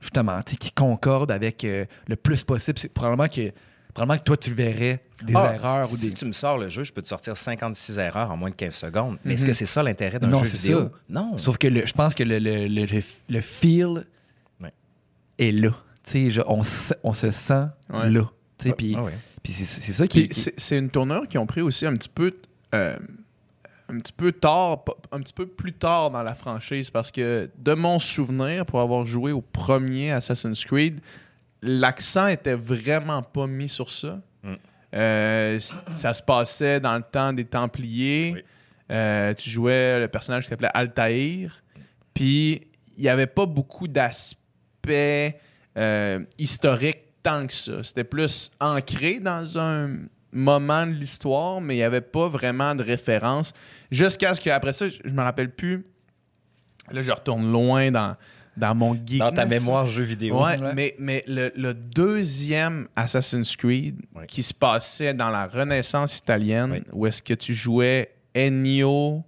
justement, 0.00 0.42
tu 0.42 0.52
sais, 0.52 0.56
qui 0.58 0.70
concorde 0.72 1.30
avec 1.30 1.64
euh, 1.64 1.84
le 2.08 2.16
plus 2.16 2.44
possible. 2.44 2.78
C'est 2.78 2.88
probablement 2.92 3.28
que, 3.28 3.52
probablement 3.94 4.18
que 4.18 4.24
toi, 4.24 4.36
tu 4.36 4.52
verrais 4.52 5.00
des 5.22 5.32
Ah, 5.34 5.54
erreurs 5.54 5.92
ou 5.92 5.96
si 5.96 6.08
des. 6.10 6.14
tu 6.14 6.24
me 6.26 6.32
sors 6.32 6.58
le 6.58 6.68
jeu, 6.68 6.84
je 6.84 6.92
peux 6.92 7.02
te 7.02 7.08
sortir 7.08 7.36
56 7.36 7.98
erreurs 7.98 8.30
en 8.30 8.36
moins 8.36 8.50
de 8.50 8.54
15 8.54 8.74
secondes. 8.74 9.18
Mais 9.24 9.34
est-ce 9.34 9.42
Mhm. 9.42 9.48
que 9.48 9.52
c'est 9.54 9.66
ça 9.66 9.82
l'intérêt 9.82 10.18
d'un 10.18 10.28
Non, 10.28 10.40
jeu 10.40 10.50
c'est 10.50 10.58
vidéo? 10.68 10.84
ça. 10.84 10.90
Non. 11.08 11.38
Sauf 11.38 11.56
que 11.58 11.66
le- 11.66 11.86
je 11.86 11.92
pense 11.92 12.14
que 12.14 12.22
le, 12.22 12.38
le, 12.38 12.66
le, 12.68 12.84
le- 12.84 13.02
le 13.28 13.40
feel 13.40 14.04
Ouais. 14.60 14.72
est 15.38 15.52
là. 15.52 15.70
Tu 16.04 16.10
sais, 16.12 16.30
je- 16.30 16.42
on, 16.46 16.62
se- 16.62 16.94
on 17.02 17.12
se 17.14 17.30
sent 17.30 17.64
Ouais. 17.90 18.10
là. 18.10 18.22
Tu 18.58 18.64
sais, 18.64 18.70
Ah, 18.70 18.74
Puis 18.76 18.94
ah 18.96 19.02
ouais. 19.02 19.12
puis 19.42 19.52
c'est 19.52 19.64
c'est 19.64 19.92
ça 19.92 20.06
qui. 20.06 20.28
C'est 20.32 20.78
une 20.78 20.88
tournure 20.90 21.26
qui 21.28 21.36
ont 21.38 21.46
pris 21.46 21.60
aussi 21.62 21.84
un 21.86 21.94
petit 21.94 22.08
peu 22.08 22.32
euh, 22.74 22.96
un 23.88 23.98
petit 23.98 24.12
peu 24.12 24.32
tard, 24.32 24.84
pas- 24.84 24.96
un 25.12 25.20
petit 25.20 25.32
peu 25.32 25.46
plus 25.46 25.72
tard 25.72 26.10
dans 26.10 26.22
la 26.22 26.34
franchise 26.34 26.90
parce 26.90 27.10
que 27.10 27.50
de 27.56 27.74
mon 27.74 27.98
souvenir, 27.98 28.66
pour 28.66 28.80
avoir 28.80 29.04
joué 29.04 29.32
au 29.32 29.40
premier 29.40 30.10
Assassin's 30.12 30.64
Creed, 30.64 31.00
l'accent 31.62 32.26
était 32.26 32.54
vraiment 32.54 33.22
pas 33.22 33.46
mis 33.46 33.68
sur 33.68 33.90
ça. 33.90 34.20
Mm. 34.42 34.54
Euh, 34.94 35.60
ça 35.92 36.14
se 36.14 36.22
passait 36.22 36.80
dans 36.80 36.96
le 36.96 37.02
temps 37.02 37.32
des 37.32 37.44
Templiers. 37.44 38.32
Oui. 38.34 38.44
Euh, 38.90 39.34
tu 39.34 39.50
jouais 39.50 40.00
le 40.00 40.08
personnage 40.08 40.44
qui 40.44 40.50
s'appelait 40.50 40.70
Altaïr. 40.72 41.62
Puis 42.14 42.62
il 42.96 43.02
n'y 43.02 43.08
avait 43.08 43.26
pas 43.26 43.46
beaucoup 43.46 43.88
d'aspects 43.88 44.88
euh, 44.88 46.24
historiques 46.38 47.00
tant 47.22 47.46
que 47.46 47.52
ça. 47.52 47.82
C'était 47.82 48.04
plus 48.04 48.50
ancré 48.60 49.20
dans 49.20 49.58
un 49.58 49.98
moment 50.36 50.86
de 50.86 50.92
l'histoire, 50.92 51.60
mais 51.60 51.74
il 51.74 51.78
n'y 51.78 51.82
avait 51.84 52.00
pas 52.00 52.28
vraiment 52.28 52.74
de 52.74 52.82
référence. 52.82 53.52
Jusqu'à 53.90 54.34
ce 54.34 54.40
qu'après 54.40 54.72
ça, 54.72 54.86
je 54.88 55.10
me 55.10 55.22
rappelle 55.22 55.50
plus. 55.50 55.84
Là, 56.90 57.00
je 57.00 57.10
retourne 57.10 57.50
loin 57.50 57.90
dans, 57.90 58.16
dans 58.56 58.74
mon 58.74 58.94
geek. 58.94 59.18
Dans 59.18 59.32
ta 59.32 59.44
mémoire 59.44 59.86
jeu 59.86 60.04
vidéo. 60.04 60.42
Ouais, 60.44 60.56
mais, 60.74 60.94
mais 60.98 61.24
le, 61.26 61.50
le 61.56 61.74
deuxième 61.74 62.86
Assassin's 62.94 63.56
Creed 63.56 63.96
Ouais. 64.14 64.26
qui 64.26 64.42
se 64.42 64.54
passait 64.54 65.12
dans 65.14 65.30
la 65.30 65.46
Renaissance 65.46 66.18
italienne, 66.18 66.82
où 66.92 67.06
est-ce 67.06 67.22
que 67.22 67.34
tu 67.34 67.54
jouais 67.54 68.12
Ennio. 68.36 69.24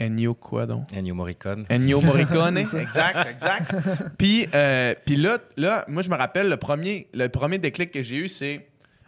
Ennio 0.00 0.32
quoi 0.34 0.64
donc? 0.64 0.90
Ennio 0.94 1.14
Morricone. 1.14 1.66
Ennio 1.68 2.00
Morricone, 2.02 2.56
exact, 2.56 3.28
exact. 3.28 3.74
Puis, 4.16 4.46
euh, 4.54 4.94
puis 5.04 5.16
là, 5.16 5.36
là, 5.58 5.84
moi, 5.88 6.02
je 6.02 6.08
me 6.08 6.16
rappelle, 6.16 6.48
le 6.48 6.56
premier, 6.56 7.08
le 7.12 7.28
premier 7.28 7.58
déclic 7.58 7.90
que 7.90 8.02
j'ai 8.02 8.16
eu, 8.16 8.28
c'est 8.28 8.66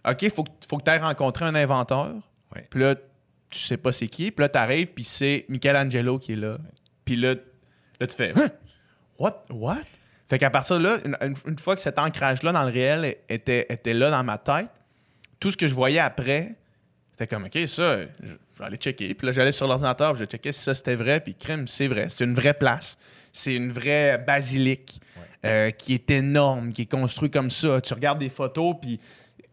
OK, 0.09 0.23
il 0.23 0.31
faut, 0.31 0.45
que- 0.45 0.51
faut 0.69 0.79
que 0.79 0.85
tu 0.85 0.91
ailles 0.91 1.01
rencontrer 1.01 1.45
un 1.45 1.55
inventeur. 1.55 2.15
Ouais. 2.55 2.67
Puis 2.69 2.81
là, 2.81 2.95
tu 3.51 3.59
sais 3.59 3.77
pas 3.77 3.93
c'est 3.93 4.09
qui. 4.09 4.31
Puis 4.31 4.43
là, 4.43 4.49
tu 4.49 4.59
arrives, 4.59 4.89
puis 4.89 5.05
c'est 5.05 5.45
Michelangelo 5.49 6.19
qui 6.19 6.33
est 6.33 6.37
là. 6.37 6.59
Puis 7.05 7.17
là, 7.17 7.35
là, 8.01 8.07
tu 8.07 8.17
fais 8.17 8.33
Hein? 8.37 8.51
What? 9.19 9.45
What? 9.51 9.85
Fait 10.29 10.39
qu'à 10.39 10.51
partir 10.51 10.79
de 10.79 10.85
là, 10.85 10.97
une, 11.05 11.59
fois 11.59 11.77
que 11.77 11.83
cet 11.83 11.99
ancrage-là 11.99 12.53
dans 12.53 12.63
le 12.63 12.73
réel 12.73 13.17
était, 13.29 13.67
était 13.69 13.93
là 13.93 14.11
dans 14.11 14.25
ma 14.25 14.39
tête, 14.39 14.71
tout 15.39 15.51
ce 15.51 15.57
que 15.57 15.69
je 15.69 15.75
voyais 15.75 15.99
après, 15.99 16.55
c'était 17.11 17.27
comme, 17.27 17.45
OK, 17.45 17.59
ça, 17.67 18.01
je, 18.01 18.33
vais 18.59 18.65
aller 18.65 18.79
checker. 18.79 19.13
Puis 19.15 19.27
là, 19.27 19.33
j'allais 19.33 19.53
sur 19.53 19.67
l'ordinateur, 19.67 20.15
puis 20.15 20.21
je 20.21 20.25
checkais 20.25 20.53
si 20.53 20.63
ça 20.63 20.75
c'était 20.75 20.95
vrai. 20.95 21.21
Puis 21.21 21.35
crème, 21.35 21.69
c'est 21.69 21.87
vrai. 21.87 22.07
C'est 22.09 22.25
une 22.25 22.35
vraie 22.35 22.55
place. 22.55 22.97
C'est 23.31 23.55
une 23.55 23.73
vraie 23.73 24.19
basilique 24.19 25.01
euh, 25.45 25.71
qui 25.71 25.95
est 25.95 26.11
énorme, 26.11 26.73
qui 26.73 26.83
est 26.83 26.91
construite 26.91 27.33
comme 27.33 27.51
ça. 27.51 27.81
Tu 27.81 27.93
regardes 27.93 28.19
des 28.19 28.31
photos, 28.31 28.77
puis 28.81 28.99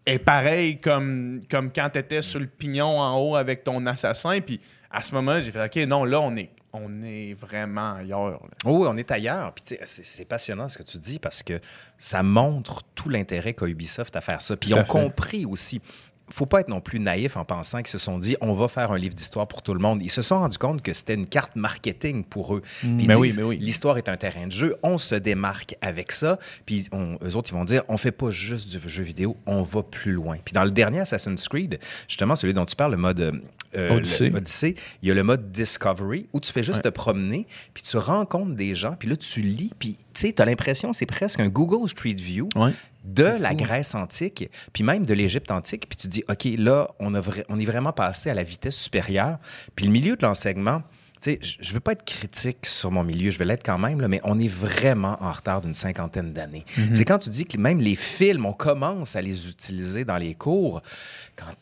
est 0.05 0.19
pareil 0.19 0.79
comme, 0.79 1.41
comme 1.49 1.71
quand 1.71 1.89
tu 1.91 1.99
étais 1.99 2.21
sur 2.21 2.39
le 2.39 2.47
pignon 2.47 2.99
en 2.99 3.17
haut 3.17 3.35
avec 3.35 3.63
ton 3.63 3.85
assassin. 3.85 4.39
Puis 4.41 4.59
à 4.89 5.03
ce 5.03 5.13
moment-là, 5.15 5.39
j'ai 5.41 5.51
fait 5.51 5.63
OK, 5.63 5.87
non, 5.87 6.03
là, 6.03 6.19
on 6.21 6.35
est, 6.35 6.49
on 6.73 7.03
est 7.03 7.33
vraiment 7.33 7.95
ailleurs. 7.95 8.31
là. 8.31 8.49
Oh, 8.65 8.79
oui, 8.79 8.87
on 8.89 8.97
est 8.97 9.11
ailleurs. 9.11 9.53
Puis 9.53 9.77
c'est 9.85 10.05
c'est 10.05 10.25
passionnant 10.25 10.67
ce 10.67 10.77
que 10.77 10.83
tu 10.83 10.97
dis 10.97 11.19
parce 11.19 11.43
que 11.43 11.59
ça 11.97 12.23
montre 12.23 12.83
tout 12.95 13.09
l'intérêt 13.09 13.53
qu'a 13.53 13.67
Ubisoft 13.67 14.15
à 14.15 14.21
faire 14.21 14.41
ça. 14.41 14.55
Puis 14.55 14.71
ils 14.71 14.73
ont 14.75 14.85
fait. 14.85 14.91
compris 14.91 15.45
aussi. 15.45 15.81
Faut 16.31 16.45
pas 16.45 16.61
être 16.61 16.67
non 16.69 16.81
plus 16.81 16.99
naïf 16.99 17.37
en 17.37 17.45
pensant 17.45 17.79
qu'ils 17.79 17.87
se 17.87 17.97
sont 17.97 18.19
dit 18.19 18.35
on 18.41 18.53
va 18.53 18.67
faire 18.67 18.91
un 18.91 18.97
livre 18.97 19.15
d'histoire 19.15 19.47
pour 19.47 19.61
tout 19.61 19.73
le 19.73 19.79
monde. 19.79 20.01
Ils 20.03 20.09
se 20.11 20.21
sont 20.21 20.39
rendus 20.39 20.57
compte 20.57 20.81
que 20.81 20.93
c'était 20.93 21.15
une 21.15 21.27
carte 21.27 21.55
marketing 21.55 22.23
pour 22.23 22.55
eux. 22.55 22.61
Puis 22.81 22.89
ils 22.99 23.07
Mais 23.07 23.15
oui, 23.15 23.33
mais 23.35 23.43
oui. 23.43 23.57
L'histoire 23.59 23.97
est 23.97 24.09
un 24.09 24.17
terrain 24.17 24.47
de 24.47 24.51
jeu, 24.51 24.75
on 24.83 24.97
se 24.97 25.15
démarque 25.15 25.75
avec 25.81 26.11
ça. 26.11 26.39
Puis 26.65 26.87
on, 26.91 27.17
eux 27.23 27.35
autres, 27.35 27.49
ils 27.51 27.55
vont 27.55 27.65
dire 27.65 27.83
on 27.87 27.97
fait 27.97 28.11
pas 28.11 28.29
juste 28.31 28.69
du 28.69 28.89
jeu 28.89 29.03
vidéo, 29.03 29.37
on 29.45 29.61
va 29.63 29.83
plus 29.83 30.11
loin. 30.13 30.37
Puis 30.43 30.53
dans 30.53 30.63
le 30.63 30.71
dernier 30.71 30.99
Assassin's 30.99 31.47
Creed, 31.47 31.79
justement 32.07 32.35
celui 32.35 32.53
dont 32.53 32.65
tu 32.65 32.75
parles, 32.75 32.91
le 32.91 32.97
mode 32.97 33.41
euh, 33.75 33.89
Odyssey. 33.95 34.29
le- 34.29 34.37
Odyssey, 34.37 34.75
il 35.01 35.09
y 35.09 35.11
a 35.11 35.15
le 35.15 35.23
mode 35.23 35.51
Discovery 35.51 36.27
où 36.33 36.39
tu 36.39 36.51
fais 36.51 36.63
juste 36.63 36.81
te 36.83 36.89
promener, 36.89 37.47
puis 37.73 37.83
tu 37.83 37.97
rencontres 37.97 38.55
des 38.55 38.75
gens, 38.75 38.95
puis 38.97 39.07
là 39.09 39.15
tu 39.15 39.41
lis, 39.41 39.71
puis 39.77 39.97
tu 40.13 40.21
sais, 40.27 40.33
tu 40.33 40.41
as 40.41 40.45
l'impression 40.45 40.93
c'est 40.93 41.05
presque 41.05 41.39
un 41.39 41.49
Google 41.49 41.87
Street 41.89 42.13
View 42.13 42.49
Ouais. 42.55 42.71
De 43.03 43.23
la 43.23 43.53
Grèce 43.55 43.95
antique, 43.95 44.49
puis 44.73 44.83
même 44.83 45.05
de 45.05 45.13
l'Égypte 45.13 45.51
antique, 45.51 45.87
puis 45.87 45.97
tu 45.97 46.07
dis, 46.07 46.23
OK, 46.29 46.45
là, 46.57 46.89
on, 46.99 47.13
a 47.15 47.21
vra- 47.21 47.45
on 47.49 47.59
est 47.59 47.65
vraiment 47.65 47.93
passé 47.93 48.29
à 48.29 48.33
la 48.33 48.43
vitesse 48.43 48.77
supérieure. 48.77 49.37
Puis 49.75 49.85
le 49.85 49.91
milieu 49.91 50.15
de 50.15 50.21
l'enseignement, 50.25 50.83
tu 51.21 51.31
sais, 51.31 51.39
je- 51.41 51.57
je 51.59 51.73
veux 51.73 51.79
pas 51.81 51.93
être 51.93 52.05
critique 52.05 52.65
sur 52.65 52.91
mon 52.91 53.03
milieu, 53.03 53.29
je 53.29 53.37
vais 53.37 53.43
l'être 53.45 53.65
quand 53.65 53.77
même, 53.77 53.99
là, 53.99 54.07
mais 54.07 54.21
on 54.23 54.39
est 54.39 54.47
vraiment 54.47 55.17
en 55.21 55.31
retard 55.31 55.61
d'une 55.61 55.73
cinquantaine 55.73 56.31
d'années. 56.33 56.63
Tu 56.75 56.95
sais, 56.95 57.05
quand 57.05 57.19
tu 57.19 57.29
dis 57.29 57.45
que 57.45 57.57
même 57.57 57.81
les 57.81 57.95
films, 57.95 58.45
on 58.45 58.53
commence 58.53 59.15
à 59.17 59.21
les 59.21 59.47
utiliser 59.49 60.05
dans 60.05 60.17
les 60.17 60.33
cours, 60.35 60.81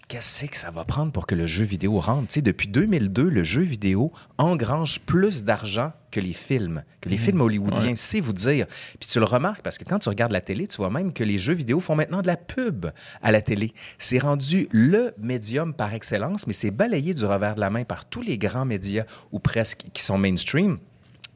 qu'est-ce 0.07 0.45
que 0.45 0.55
ça 0.55 0.71
va 0.71 0.85
prendre 0.85 1.11
pour 1.11 1.27
que 1.27 1.35
le 1.35 1.47
jeu 1.47 1.65
vidéo 1.65 1.99
rentre? 1.99 2.27
Tu 2.27 2.35
sais, 2.35 2.41
depuis 2.41 2.67
2002, 2.67 3.29
le 3.29 3.43
jeu 3.43 3.61
vidéo 3.61 4.11
engrange 4.37 4.99
plus 5.01 5.43
d'argent 5.43 5.91
que 6.11 6.19
les 6.19 6.33
films, 6.33 6.83
que 7.01 7.09
les 7.09 7.17
films 7.17 7.41
hollywoodiens, 7.41 7.95
c'est 7.95 8.19
vous 8.19 8.33
dire. 8.33 8.67
Puis 8.99 9.09
tu 9.09 9.19
le 9.19 9.25
remarques 9.25 9.61
parce 9.61 9.77
que 9.77 9.83
quand 9.83 9.99
tu 9.99 10.09
regardes 10.09 10.31
la 10.31 10.41
télé, 10.41 10.67
tu 10.67 10.77
vois 10.77 10.89
même 10.89 11.13
que 11.13 11.23
les 11.23 11.37
jeux 11.37 11.53
vidéo 11.53 11.79
font 11.79 11.95
maintenant 11.95 12.21
de 12.21 12.27
la 12.27 12.37
pub 12.37 12.87
à 13.21 13.31
la 13.31 13.41
télé. 13.41 13.73
C'est 13.97 14.19
rendu 14.19 14.67
le 14.71 15.13
médium 15.17 15.73
par 15.73 15.93
excellence, 15.93 16.47
mais 16.47 16.53
c'est 16.53 16.71
balayé 16.71 17.13
du 17.13 17.25
revers 17.25 17.55
de 17.55 17.59
la 17.59 17.69
main 17.69 17.83
par 17.83 18.05
tous 18.05 18.21
les 18.21 18.37
grands 18.37 18.65
médias 18.65 19.03
ou 19.31 19.39
presque 19.39 19.85
qui 19.93 20.01
sont 20.01 20.17
mainstream. 20.17 20.79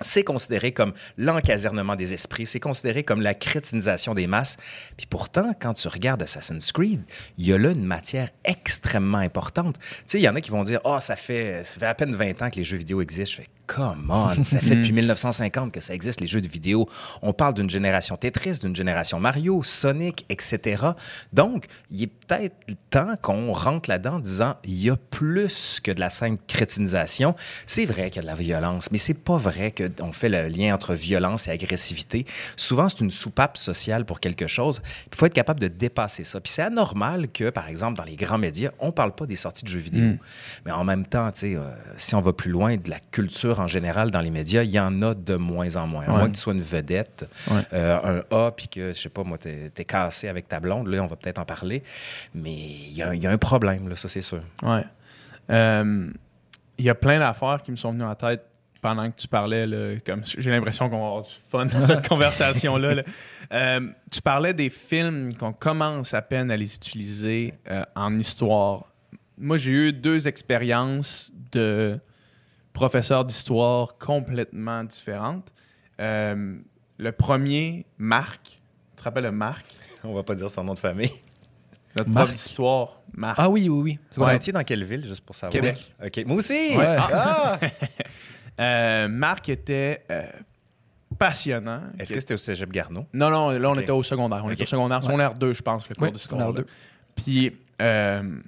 C'est 0.01 0.23
considéré 0.23 0.71
comme 0.71 0.93
l'encasernement 1.17 1.95
des 1.95 2.13
esprits, 2.13 2.45
c'est 2.45 2.59
considéré 2.59 3.03
comme 3.03 3.21
la 3.21 3.33
crétinisation 3.33 4.13
des 4.13 4.27
masses. 4.27 4.57
Puis 4.97 5.07
pourtant, 5.07 5.53
quand 5.59 5.73
tu 5.73 5.87
regardes 5.87 6.23
Assassin's 6.23 6.71
Creed, 6.71 7.01
il 7.37 7.47
y 7.47 7.53
a 7.53 7.57
là 7.57 7.71
une 7.71 7.85
matière 7.85 8.29
extrêmement 8.43 9.19
importante. 9.19 9.77
Tu 9.79 9.85
sais, 10.05 10.19
il 10.19 10.23
y 10.23 10.29
en 10.29 10.35
a 10.35 10.41
qui 10.41 10.51
vont 10.51 10.63
dire 10.63 10.79
«Ah, 10.85 10.99
ça, 10.99 11.15
fait, 11.15 11.63
ça 11.63 11.73
fait 11.79 11.85
à 11.85 11.95
peine 11.95 12.15
20 12.15 12.41
ans 12.41 12.49
que 12.49 12.57
les 12.57 12.63
jeux 12.63 12.77
vidéo 12.77 13.01
existent.» 13.01 13.35
Je 13.37 13.41
fais 13.43 13.49
«Come 13.67 14.09
on! 14.09 14.43
Ça 14.43 14.59
fait 14.59 14.75
depuis 14.75 14.91
1950 14.91 15.71
que 15.71 15.79
ça 15.79 15.93
existe, 15.93 16.21
les 16.21 16.27
jeux 16.27 16.41
de 16.41 16.47
vidéo. 16.47 16.87
On 17.21 17.33
parle 17.33 17.53
d'une 17.53 17.69
génération 17.69 18.17
Tetris, 18.17 18.59
d'une 18.59 18.75
génération 18.75 19.19
Mario, 19.19 19.63
Sonic, 19.63 20.25
etc. 20.29 20.87
Donc, 21.33 21.67
il 21.89 22.03
est 22.03 22.07
peut-être 22.07 22.55
temps 22.89 23.15
qu'on 23.21 23.51
rentre 23.51 23.89
là-dedans 23.89 24.15
en 24.15 24.19
disant 24.19 24.55
«Il 24.65 24.81
y 24.81 24.89
a 24.89 24.97
plus 24.97 25.79
que 25.81 25.91
de 25.91 25.99
la 25.99 26.09
simple 26.09 26.41
crétinisation. 26.47 27.35
C'est 27.65 27.85
vrai 27.85 28.09
qu'il 28.09 28.17
y 28.17 28.19
a 28.19 28.21
de 28.23 28.27
la 28.27 28.35
violence, 28.35 28.91
mais 28.91 28.97
c'est 28.97 29.13
pas 29.13 29.37
vrai 29.37 29.73
qu'on 29.73 30.11
fait 30.11 30.29
le 30.29 30.47
lien 30.47 30.75
entre 30.75 30.93
violence 30.93 31.47
et 31.47 31.51
agressivité. 31.51 32.25
Souvent, 32.57 32.89
c'est 32.89 33.01
une 33.01 33.11
soupape 33.11 33.57
sociale 33.57 34.05
pour 34.05 34.19
quelque 34.19 34.47
chose. 34.47 34.81
Il 35.11 35.15
faut 35.15 35.25
être 35.25 35.33
capable 35.33 35.59
de 35.59 35.67
dépasser 35.67 36.23
ça. 36.23 36.41
Puis 36.41 36.51
c'est 36.51 36.61
anormal 36.61 37.29
que, 37.29 37.49
par 37.49 37.67
exemple, 37.67 37.97
dans 37.97 38.03
les 38.03 38.15
grands 38.15 38.37
médias, 38.37 38.71
on 38.79 38.91
parle 38.91 39.15
pas 39.15 39.25
des 39.25 39.35
sorties 39.35 39.63
de 39.63 39.69
jeux 39.69 39.79
vidéo. 39.79 40.17
Mais 40.65 40.71
en 40.71 40.83
même 40.83 41.05
temps, 41.05 41.31
euh, 41.43 41.71
si 41.97 42.15
on 42.15 42.21
va 42.21 42.33
plus 42.33 42.51
loin 42.51 42.75
de 42.75 42.89
la 42.89 42.99
culture 42.99 43.60
en 43.61 43.67
général 43.67 44.11
dans 44.11 44.21
les 44.21 44.29
médias, 44.31 44.63
il 44.63 44.71
y 44.71 44.79
en 44.79 45.01
a 45.01 45.13
de 45.13 45.35
moins 45.35 45.75
en 45.77 45.87
moins. 45.87 46.03
À 46.05 46.11
Ouais. 46.11 46.17
moins 46.17 46.27
que 46.29 46.35
tu 46.35 46.41
sois 46.41 46.53
une 46.53 46.61
vedette, 46.61 47.27
Ouais. 47.49 47.61
euh, 47.73 48.21
un 48.31 48.35
A, 48.37 48.51
puis 48.51 48.67
que, 48.67 48.91
je 48.91 48.97
sais 48.99 49.09
pas, 49.09 49.23
moi, 49.23 49.37
t'es 49.37 49.71
es 49.77 49.85
cassé 49.85 50.27
avec 50.27 50.47
ta 50.47 50.59
blonde, 50.59 50.87
là, 50.87 51.01
on 51.03 51.07
va 51.07 51.15
peut-être 51.15 51.39
en 51.39 51.45
parler. 51.45 51.83
Mais 52.35 52.53
il 52.53 52.93
y, 52.93 53.01
a- 53.03 53.13
il 53.15 53.23
y 53.23 53.27
a 53.27 53.31
un 53.31 53.37
problème, 53.37 53.87
là, 53.89 53.95
ça, 53.95 54.07
c'est 54.09 54.21
sûr. 54.21 54.41
Ouais. 54.63 54.83
Euh, 55.49 56.09
Il 56.77 56.85
y 56.85 56.89
a 56.89 56.95
plein 56.95 57.19
d'affaires 57.19 57.61
qui 57.63 57.69
me 57.71 57.75
sont 57.75 57.91
venues 57.91 58.03
en 58.03 58.15
tête 58.15 58.43
pendant 58.81 59.09
que 59.11 59.15
tu 59.15 59.27
parlais. 59.27 59.67
là, 59.67 59.95
comme 60.03 60.23
j'ai 60.25 60.49
l'impression 60.49 60.89
qu'on 60.89 60.99
va 61.01 61.05
avoir 61.07 61.21
du 61.23 61.29
fun 61.51 61.65
dans 61.67 61.81
cette 61.83 62.07
conversation-là. 62.09 62.95
là. 62.95 63.03
Euh, 63.53 63.89
tu 64.11 64.19
parlais 64.21 64.53
des 64.55 64.69
films 64.71 65.31
qu'on 65.35 65.53
commence 65.53 66.15
à 66.15 66.23
peine 66.23 66.49
à 66.49 66.57
les 66.57 66.73
utiliser 66.73 67.53
euh, 67.69 67.83
en 67.95 68.17
histoire. 68.17 68.85
Moi, 69.37 69.57
j'ai 69.57 69.71
eu 69.71 69.93
deux 69.93 70.27
expériences 70.27 71.31
de 71.51 71.99
professeurs 72.73 73.25
d'histoire 73.25 73.97
complètement 73.97 74.83
différentes. 74.83 75.51
Euh, 75.99 76.57
le 76.97 77.11
premier, 77.11 77.85
Marc. 77.97 78.43
Tu 78.91 78.95
te 78.97 79.03
rappelles 79.03 79.25
de 79.25 79.29
Marc? 79.29 79.65
On 80.03 80.13
va 80.13 80.23
pas 80.23 80.35
dire 80.35 80.49
son 80.49 80.63
nom 80.63 80.73
de 80.73 80.79
famille. 80.79 81.11
Notre 81.95 82.09
Marc? 82.09 82.27
prof 82.27 82.35
d'histoire, 82.35 83.01
Marc. 83.13 83.35
Ah 83.37 83.49
oui, 83.49 83.67
oui, 83.69 83.81
oui. 83.81 83.99
Vous 84.15 84.23
Ouais. 84.23 84.35
étiez 84.35 84.53
dans 84.53 84.63
quelle 84.63 84.83
ville, 84.85 85.05
juste 85.05 85.25
pour 85.25 85.35
savoir? 85.35 85.51
Québec. 85.51 85.93
OK. 86.03 86.23
Moi 86.25 86.37
aussi! 86.37 86.75
Ouais. 86.77 86.97
Ah! 86.99 87.59
Euh, 88.59 89.07
Marc 89.07 89.49
était 89.49 90.03
euh, 90.11 90.23
passionnant. 91.17 91.81
Est-ce 91.97 92.13
que 92.13 92.19
c'était 92.19 92.33
au 92.35 92.37
Cégep 92.37 92.71
Garneau? 92.71 93.07
Non, 93.13 93.29
non, 93.31 93.49
là, 93.51 93.69
on 93.71 93.75
était 93.75 93.91
au 93.91 94.03
secondaire. 94.03 94.43
On 94.45 94.51
était 94.51 94.63
au 94.63 94.65
secondaire. 94.67 95.01
Secondaire 95.01 95.33
2, 95.33 95.53
je 95.53 95.61
pense, 95.61 95.87
le 95.89 95.95
cours 95.95 96.03
Ouais, 96.03 96.11
d'histoire. 96.11 96.41
secondaire 96.41 96.61
là. 96.63 96.67
2. 96.67 97.23
Puis, 97.23 97.55
euh, 97.81 98.39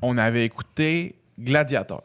on 0.00 0.16
avait 0.16 0.46
écouté 0.46 1.16
Gladiator. 1.38 2.02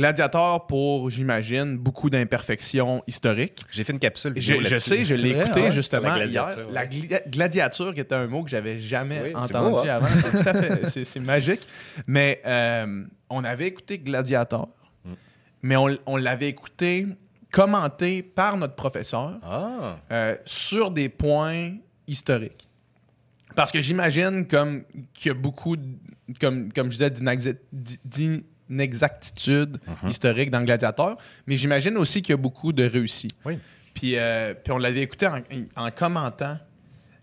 Gladiator 0.00 0.66
pour, 0.66 1.10
j'imagine, 1.10 1.76
beaucoup 1.76 2.08
d'imperfections 2.08 3.02
historiques. 3.06 3.60
J'ai 3.70 3.84
fait 3.84 3.92
une 3.92 3.98
capsule 3.98 4.32
Je, 4.34 4.40
vidéo 4.40 4.56
je 4.62 4.70
là-dessus. 4.70 4.88
sais, 4.88 5.04
je 5.04 5.14
l'ai 5.14 5.30
écouté 5.38 5.60
ouais, 5.60 5.70
justement 5.70 6.08
la 6.08 6.24
hier. 6.24 6.46
gladiature, 6.46 7.86
La 7.86 7.92
qui 7.94 8.00
était 8.00 8.14
un 8.14 8.26
mot 8.26 8.42
que 8.42 8.48
j'avais 8.50 8.78
jamais 8.78 9.20
Oui, 9.22 9.34
entendu 9.34 9.72
beau, 9.74 9.78
hein? 9.80 9.88
avant. 9.88 10.06
C'est 10.88 11.20
magique. 11.20 11.60
Mais 12.06 12.40
euh, 12.46 13.04
on 13.28 13.44
avait 13.44 13.66
écouté 13.66 13.98
Gladiator, 13.98 14.68
Mm. 15.04 15.10
mais 15.62 15.76
on, 15.76 15.88
on 16.06 16.16
l'avait 16.16 16.48
écouté 16.48 17.06
commenté 17.52 18.22
par 18.22 18.56
notre 18.56 18.74
professeur 18.74 19.38
Ah! 19.42 19.98
euh, 20.12 20.36
sur 20.46 20.90
des 20.90 21.08
points 21.10 21.72
historiques. 22.06 22.68
Parce 23.56 23.72
que 23.72 23.80
j'imagine 23.80 24.46
comme 24.46 24.84
qu'il 25.12 25.28
y 25.28 25.30
a 25.30 25.34
beaucoup, 25.34 25.76
de- 25.76 25.84
comme, 26.40 26.72
comme 26.72 26.86
je 26.92 27.04
disais, 27.04 27.10
d'inexactitudes 28.70 29.78
Mhm. 30.02 30.08
historiques 30.10 30.50
dans 30.50 30.62
Gladiator, 30.64 31.18
mais 31.46 31.56
j'imagine 31.56 31.96
aussi 31.98 32.22
qu'il 32.22 32.32
y 32.32 32.34
a 32.34 32.36
beaucoup 32.38 32.72
de 32.72 32.84
réussites. 32.84 33.36
Oui. 33.44 33.58
Puis, 33.94 34.16
euh, 34.16 34.54
puis 34.54 34.72
on 34.72 34.78
l'avait 34.78 35.00
écouté 35.02 35.26
en, 35.26 35.42
en 35.76 35.90
commentant 35.90 36.56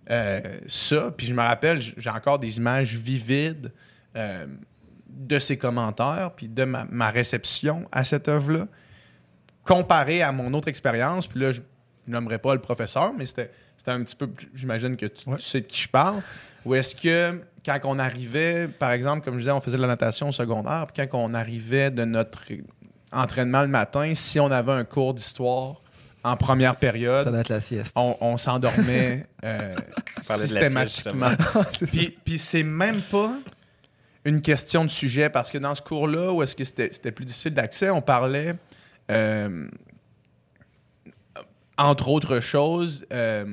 euh, 0.09 0.39
ça. 0.67 1.11
Puis 1.17 1.27
je 1.27 1.33
me 1.33 1.41
rappelle, 1.41 1.81
j'ai 1.81 2.09
encore 2.09 2.39
des 2.39 2.57
images 2.57 2.95
vivides 2.95 3.71
euh, 4.15 4.45
de 5.09 5.39
ces 5.39 5.57
commentaires, 5.57 6.31
puis 6.35 6.47
de 6.47 6.63
ma, 6.63 6.85
ma 6.89 7.09
réception 7.09 7.87
à 7.91 8.03
cette 8.03 8.27
œuvre-là, 8.27 8.67
comparé 9.63 10.21
à 10.21 10.31
mon 10.31 10.53
autre 10.53 10.67
expérience. 10.67 11.27
Puis 11.27 11.39
là, 11.39 11.51
je 11.51 11.61
nommerai 12.07 12.37
pas 12.37 12.53
le 12.53 12.61
professeur, 12.61 13.13
mais 13.17 13.25
c'était 13.25 13.49
un 13.87 14.03
petit 14.03 14.15
peu, 14.15 14.29
j'imagine 14.53 14.95
que 14.97 15.05
tu, 15.07 15.25
tu 15.25 15.31
sais 15.39 15.61
de 15.61 15.65
qui 15.65 15.81
je 15.81 15.89
parle. 15.89 16.21
Ou 16.65 16.75
est-ce 16.75 16.95
que 16.95 17.41
quand 17.67 17.79
on 17.83 17.99
arrivait, 17.99 18.67
par 18.67 18.91
exemple, 18.91 19.23
comme 19.25 19.35
je 19.35 19.39
disais, 19.39 19.51
on 19.51 19.59
faisait 19.59 19.77
de 19.77 19.81
la 19.81 19.87
natation 19.87 20.29
au 20.29 20.31
secondaire, 20.31 20.87
puis 20.87 21.05
quand 21.07 21.19
on 21.19 21.33
arrivait 21.33 21.91
de 21.91 22.05
notre 22.05 22.43
entraînement 23.11 23.61
le 23.61 23.67
matin, 23.67 24.13
si 24.15 24.39
on 24.39 24.49
avait 24.51 24.71
un 24.71 24.85
cours 24.85 25.13
d'histoire 25.13 25.81
en 26.23 26.35
première 26.35 26.77
période, 26.77 27.23
Ça 27.23 27.31
doit 27.31 27.41
être 27.41 27.49
la 27.49 27.61
sieste. 27.61 27.93
on, 27.95 28.15
on 28.21 28.37
s'endormait 28.37 29.25
euh, 29.43 29.75
systématiquement. 30.21 31.31
puis 31.87 32.17
puis 32.23 32.37
c'est 32.37 32.63
même 32.63 33.01
pas 33.01 33.33
une 34.25 34.41
question 34.41 34.83
de 34.83 34.89
sujet, 34.89 35.29
parce 35.29 35.51
que 35.51 35.57
dans 35.57 35.75
ce 35.75 35.81
cours-là, 35.81 36.33
où 36.33 36.43
est-ce 36.43 36.55
que 36.55 36.63
c'était 36.63 36.89
c'était 36.91 37.11
plus 37.11 37.25
difficile 37.25 37.53
d'accès, 37.53 37.89
on 37.89 38.01
parlait, 38.01 38.55
euh, 39.11 39.67
entre 41.77 42.09
autres 42.09 42.39
choses, 42.39 43.05
euh, 43.13 43.45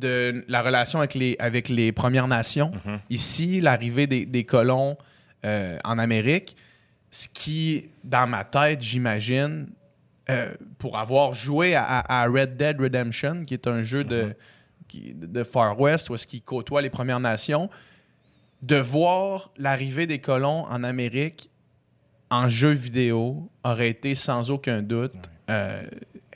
de 0.00 0.44
la 0.48 0.62
relation 0.62 0.98
avec 0.98 1.14
les, 1.14 1.36
avec 1.38 1.68
les 1.68 1.92
Premières 1.92 2.26
Nations. 2.28 2.72
Ici, 3.10 3.60
l'arrivée 3.60 4.06
des, 4.06 4.26
des 4.26 4.44
colons 4.44 4.96
euh, 5.44 5.78
en 5.84 5.98
Amérique, 5.98 6.56
ce 7.10 7.28
qui, 7.28 7.88
dans 8.04 8.26
ma 8.26 8.44
tête, 8.44 8.82
j'imagine, 8.82 9.68
euh, 10.28 10.52
pour 10.78 10.98
avoir 10.98 11.34
joué 11.34 11.74
à, 11.74 12.24
Red 12.26 12.56
Dead 12.56 12.80
Redemption, 12.80 13.42
qui 13.44 13.54
est 13.54 13.66
un 13.66 13.82
jeu 13.82 14.04
de, 14.04 14.34
qui- 14.88 15.12
de 15.14 15.42
Far 15.44 15.78
West, 15.80 16.08
où 16.10 16.14
est-ce 16.14 16.26
qu'il 16.26 16.42
côtoie 16.42 16.82
les 16.82 16.90
Premières 16.90 17.20
Nations, 17.20 17.68
de 18.62 18.76
voir 18.76 19.50
l'arrivée 19.56 20.06
des 20.06 20.18
colons 20.20 20.64
en 20.66 20.84
Amérique 20.84 21.50
en 22.30 22.48
jeu 22.48 22.70
vidéo 22.70 23.50
aurait 23.64 23.88
été 23.88 24.14
sans 24.14 24.50
aucun 24.52 24.82
doute 24.82 25.14
euh, 25.48 25.82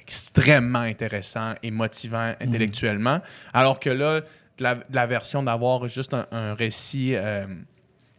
extrêmement 0.06 0.80
intéressant 0.80 1.54
et 1.62 1.70
motivant 1.70 2.34
intellectuellement. 2.40 3.20
Alors 3.52 3.80
que 3.80 3.90
là, 3.90 4.20
de 4.58 4.62
la, 4.62 4.74
de 4.76 4.82
la 4.94 5.06
version 5.06 5.42
d'avoir 5.42 5.88
juste 5.88 6.14
un, 6.14 6.26
un 6.30 6.54
récit, 6.54 7.14
euh, 7.14 7.46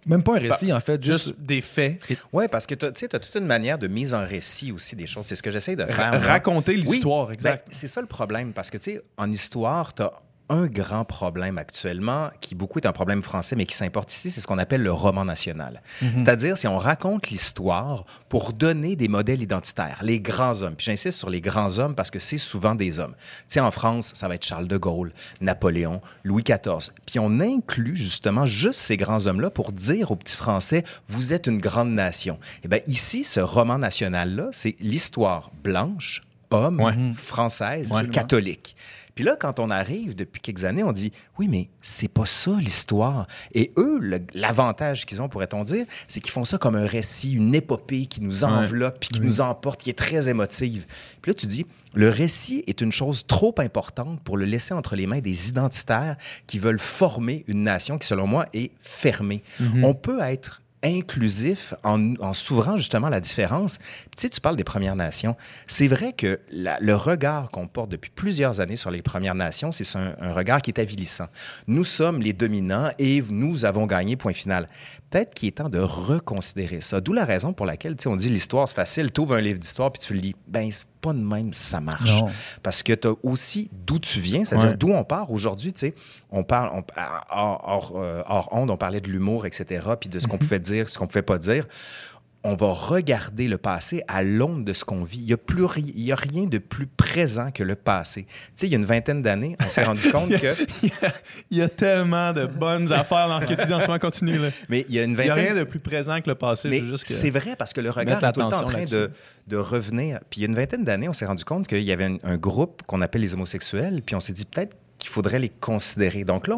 Même 0.06 0.22
pas 0.24 0.36
un 0.36 0.39
récit, 0.39 0.74
en 0.74 0.80
fait, 0.80 1.01
juste 1.04 1.25
juste. 1.27 1.39
des 1.39 1.62
faits. 1.62 2.00
Oui, 2.34 2.48
parce 2.50 2.65
que 2.68 2.75
tu 2.75 2.88
sais, 2.96 3.08
tu 3.08 3.15
as 3.15 3.20
toute 3.20 3.36
une 3.36 3.46
manière 3.46 3.77
de 3.77 3.88
mise 3.88 4.13
en 4.13 4.25
récit 4.25 4.72
aussi 4.72 4.96
des 4.96 5.08
choses. 5.08 5.25
C'est 5.25 5.36
ce 5.36 5.44
que 5.44 5.51
j'essaie 5.51 5.75
de 5.75 5.86
faire. 5.86 6.22
Raconter 6.22 6.74
Oui, 6.74 6.82
l'histoire, 6.82 7.27
ben, 7.27 7.34
exact. 7.34 7.68
c'est 7.72 7.88
ça 7.88 8.01
le 8.01 8.08
problème, 8.08 8.51
parce 8.54 8.70
que, 8.70 8.77
tu 8.77 8.96
sais, 8.96 9.01
en 9.18 9.32
histoire, 9.32 9.94
tu 9.94 10.01
as 10.04 10.12
un 10.50 10.68
grand 10.68 11.06
problème 11.06 11.58
actuellement, 11.58 12.30
qui 12.40 12.54
beaucoup 12.54 12.78
est 12.80 12.86
un 12.86 12.92
problème 12.92 13.24
français, 13.24 13.56
mais 13.56 13.66
qui 13.66 13.75
s'importe 13.75 14.14
ici, 14.14 14.30
c'est 14.30 14.42
ce 14.42 14.48
qu'on 14.48 14.58
appelle 14.60 14.84
le 14.84 14.92
roman 14.92 15.25
national. 15.25 15.82
C'est-à-dire, 16.00 16.58
si 16.58 16.68
on 16.68 16.78
raconte 16.78 17.30
l'histoire 17.30 18.04
pour 18.30 18.54
donner 18.54 18.96
des 18.96 19.08
modèles 19.08 19.42
identitaires, 19.42 20.00
les 20.04 20.20
grands 20.20 20.62
hommes. 20.62 20.75
Puis 20.75 20.86
j'insiste 20.86 21.18
sur 21.18 21.30
les 21.30 21.42
grands 21.42 21.80
hommes 21.80 21.96
parce 21.96 22.12
que 22.12 22.20
c'est 22.20 22.38
souvent 22.38 22.75
des 22.75 23.00
hommes. 23.00 23.16
Tu 23.18 23.44
sais, 23.56 23.60
en 23.60 23.72
France, 23.72 24.12
ça 24.16 24.28
va 24.28 24.36
être 24.36 24.46
Charles 24.46 24.68
de 24.68 24.78
Gaulle, 24.78 25.14
Napoléon, 25.42 26.02
Louis 26.24 26.44
XIV. 26.44 26.92
Puis 27.08 27.18
on 27.20 27.40
inclut 27.40 27.96
justement 27.96 28.46
juste 28.46 28.80
ces 28.80 28.98
grands 28.98 29.25
hommes-là 29.25 29.50
pour 29.50 29.72
dire 29.72 30.12
aux 30.12 30.16
petits 30.16 30.38
Français, 30.38 30.84
vous 31.08 31.34
êtes 31.34 31.48
une 31.48 31.58
grande 31.58 31.90
nation. 31.92 32.38
Eh 32.64 32.68
bien, 32.68 32.80
ici, 32.88 33.24
ce 33.24 33.40
roman 33.40 33.78
national-là, 33.80 34.50
c'est 34.52 34.75
l'histoire 34.80 35.50
blanche, 35.64 36.22
homme, 36.52 36.80
Ouais. 36.82 36.94
française, 37.16 37.92
Ouais. 37.92 38.08
catholique. 38.08 38.75
Puis 39.15 39.24
là, 39.24 39.38
quand 39.39 39.60
on 39.60 39.69
arrive 39.69 40.15
depuis 40.15 40.41
quelques 40.41 40.65
années, 40.65 40.84
on 40.84 40.91
dit 40.91 41.12
oui, 41.39 41.48
mais 41.48 41.69
c'est 41.81 42.10
pas 42.10 42.25
ça 42.25 42.51
l'histoire. 42.60 43.27
Et 43.53 43.72
eux, 43.77 44.00
l'avantage 44.34 45.05
qu'ils 45.05 45.22
ont, 45.22 45.29
pourrait-on 45.29 45.63
dire, 45.63 45.86
c'est 46.07 46.19
qu'ils 46.19 46.31
font 46.31 46.45
ça 46.45 46.57
comme 46.57 46.75
un 46.75 46.86
récit, 46.86 47.31
une 47.31 47.55
épopée 47.55 48.05
qui 48.05 48.22
nous 48.22 48.43
enveloppe 48.43 49.00
puis 49.00 49.10
qui 49.10 49.22
nous 49.22 49.41
emporte, 49.41 49.81
qui 49.81 49.89
est 49.89 49.93
très 49.93 50.27
émotive. 50.29 50.86
Puis 51.22 51.31
là, 51.31 51.34
tu 51.34 51.48
dis 51.48 51.65
le 51.93 52.10
récit 52.10 52.63
est 52.67 52.81
une 52.81 52.91
chose 52.91 53.25
trop 53.25 53.55
importante 53.57 54.19
pour 54.22 54.36
le 54.36 54.43
laisser 54.43 54.74
entre 54.74 54.98
les 54.98 55.07
mains 55.07 55.19
des 55.19 55.48
identitaires 55.48 56.17
qui 56.45 56.60
veulent 56.60 56.79
former 56.79 57.45
une 57.48 57.63
nation 57.63 57.98
qui, 57.98 58.05
selon 58.05 58.27
moi, 58.27 58.48
est 58.53 58.72
fermée. 58.81 59.41
On 59.81 59.93
peut 59.93 60.19
être 60.19 60.62
inclusif 60.86 61.74
en, 61.84 62.15
en 62.20 62.34
s'ouvrant 62.34 62.77
justement 62.77 63.10
la 63.10 63.20
différence. 63.20 63.77
Tu 63.77 64.22
sais, 64.22 64.30
tu 64.30 64.42
parles 64.42 64.56
des 64.56 64.63
Premières 64.63 64.96
Nations. 64.96 65.36
C'est 65.68 65.88
vrai 65.88 66.13
que 66.13 66.39
le 66.50 66.94
regard 66.94 67.50
qu'on 67.51 67.68
porte 67.68 67.89
depuis 67.89 68.12
plusieurs 68.13 68.62
années 68.62 68.75
sur 68.75 68.92
les 68.92 69.01
Premières 69.01 69.36
Nations, 69.36 69.72
c'est 69.72 69.86
un 69.96 70.34
regard 70.34 70.62
qui 70.62 70.72
est 70.72 70.80
avilissant. 70.80 71.27
Nous 71.68 71.84
sommes 71.84 72.22
les 72.22 72.34
dominants 72.34 72.89
et 73.00 73.24
nous 73.30 73.65
avons 73.65 73.86
gagné, 73.86 74.15
point 74.15 74.34
final. 74.34 74.68
Peut-être 75.15 75.34
qu'il 75.34 75.48
est 75.48 75.51
temps 75.53 75.69
de 75.69 75.79
reconsidérer 75.79 76.81
ça. 76.81 77.00
D'où 77.00 77.13
la 77.13 77.24
raison 77.24 77.53
pour 77.53 77.65
laquelle, 77.65 77.95
tu 77.95 78.03
sais, 78.03 78.10
on 78.10 78.17
dit 78.17 78.27
l'histoire, 78.27 78.67
c'est 78.67 78.75
facile. 78.75 79.13
Tu 79.13 79.22
ouvres 79.22 79.36
un 79.36 79.39
livre 79.39 79.57
d'histoire 79.60 79.89
puis 79.89 80.01
tu 80.01 80.13
le 80.13 80.19
lis. 80.19 80.36
Ben, 80.45 80.69
c'est 80.69 80.84
pas 81.00 81.13
de 81.13 81.19
même 81.19 81.53
ça 81.53 81.79
marche. 81.79 82.10
Non. 82.10 82.27
Parce 82.62 82.84
que 82.84 82.91
tu 82.91 83.07
as 83.07 83.13
aussi 83.24 83.69
d'où 83.72 83.98
tu 83.98 84.19
viens, 84.19 84.43
c'est-à-dire 84.43 84.72
Ouais. 84.72 84.75
d'où 84.77 84.89
on 84.89 85.05
part 85.05 85.31
aujourd'hui. 85.31 85.72
Tu 85.72 85.79
sais, 85.79 85.95
on 86.31 86.43
parle, 86.43 86.69
on, 86.74 86.84
hors, 87.29 87.63
hors, 87.65 87.93
euh, 87.95 88.24
hors 88.27 88.50
onde, 88.51 88.69
on 88.69 88.75
parlait 88.75 89.00
de 89.00 89.07
l'humour, 89.07 89.45
etc., 89.45 89.88
puis 89.98 90.10
de 90.10 90.19
ce 90.19 90.27
qu'on 90.27 90.38
pouvait 90.38 90.60
dire, 90.60 90.89
ce 90.89 90.98
qu'on 90.98 91.07
pouvait 91.07 91.22
pas 91.22 91.38
dire. 91.38 91.65
On 92.48 92.54
va 92.56 92.68
regarder 92.74 93.48
le 93.48 93.58
passé 93.58 94.04
à 94.08 94.22
l'aune 94.22 94.64
de 94.64 94.72
ce 94.74 94.86
qu'on 94.86 95.04
vit. 95.04 95.18
Il 95.18 95.25
n'y 95.25 95.34
a, 95.34 95.38
plus 95.38 95.64
ri- 95.66 95.92
il 95.96 96.04
y 96.04 96.12
a 96.12 96.16
rien 96.16 96.46
de 96.46 96.60
plus 96.60 96.86
présent 96.86 97.50
que 97.50 97.64
le 97.64 97.74
passé. 97.75 98.25
Tu 98.25 98.30
sais, 98.54 98.68
il 98.68 98.72
y 98.72 98.75
a 98.75 98.78
une 98.78 98.86
vingtaine 98.86 99.24
d'années, 99.24 99.56
on 99.66 99.68
s'est 99.68 99.84
rendu 99.84 100.12
compte 100.12 100.30
que... 100.40 100.54
Il 100.84 100.90
y, 100.90 101.06
a, 101.06 101.14
il 101.50 101.58
y 101.58 101.62
a 101.64 101.70
tellement 101.70 102.32
de 102.34 102.46
bonnes 102.46 102.92
affaires 102.94 103.28
dans 103.30 103.42
ce 103.42 103.48
que 103.48 103.56
tu 103.56 103.66
dis 103.66 103.74
en 103.74 103.80
ce 103.82 103.88
moment. 103.88 103.98
Continue. 103.98 104.38
Là. 104.38 104.50
Mais 104.70 104.86
il 104.88 104.94
y 104.94 105.00
a 105.00 105.04
une 105.04 105.12
Il 105.12 105.16
n'y 105.18 105.22
a 105.24 105.34
vingtaine... 105.34 105.54
rien 105.54 105.56
de 105.56 105.64
plus 105.64 105.80
présent 105.80 106.22
que 106.22 106.30
le 106.30 106.36
passé. 106.36 106.70
Mais 106.70 106.78
je 106.80 106.84
veux 106.84 106.92
juste 106.92 107.06
que- 107.08 107.14
c'est 107.14 107.32
vrai 107.32 107.56
parce 107.58 107.74
que 107.74 107.82
le 107.82 107.90
regard 107.90 108.24
est 108.24 108.32
tout 108.32 108.40
le 108.42 108.50
temps 108.50 108.60
en 108.60 108.64
train 108.66 108.84
de, 108.84 109.10
de 109.48 109.58
revenir. 109.58 110.20
Puis 110.30 110.42
il 110.42 110.44
y 110.44 110.46
a 110.46 110.50
une 110.50 110.56
vingtaine 110.56 110.84
d'années, 110.84 111.10
on 111.10 111.14
s'est 111.14 111.25
rendu 111.25 111.44
compte 111.44 111.66
qu'il 111.68 111.82
y 111.82 111.92
avait 111.92 112.06
un, 112.06 112.18
un 112.24 112.38
groupe 112.38 112.84
qu'on 112.86 113.02
appelle 113.02 113.22
les 113.22 113.34
homosexuels, 113.34 114.02
puis 114.06 114.16
on 114.16 114.20
s'est 114.20 114.34
dit 114.34 114.46
peut-être 114.46 114.78
qu'il 115.05 115.13
faudrait 115.13 115.38
les 115.38 115.50
considérer. 115.50 116.24
Donc 116.24 116.47
là, 116.47 116.57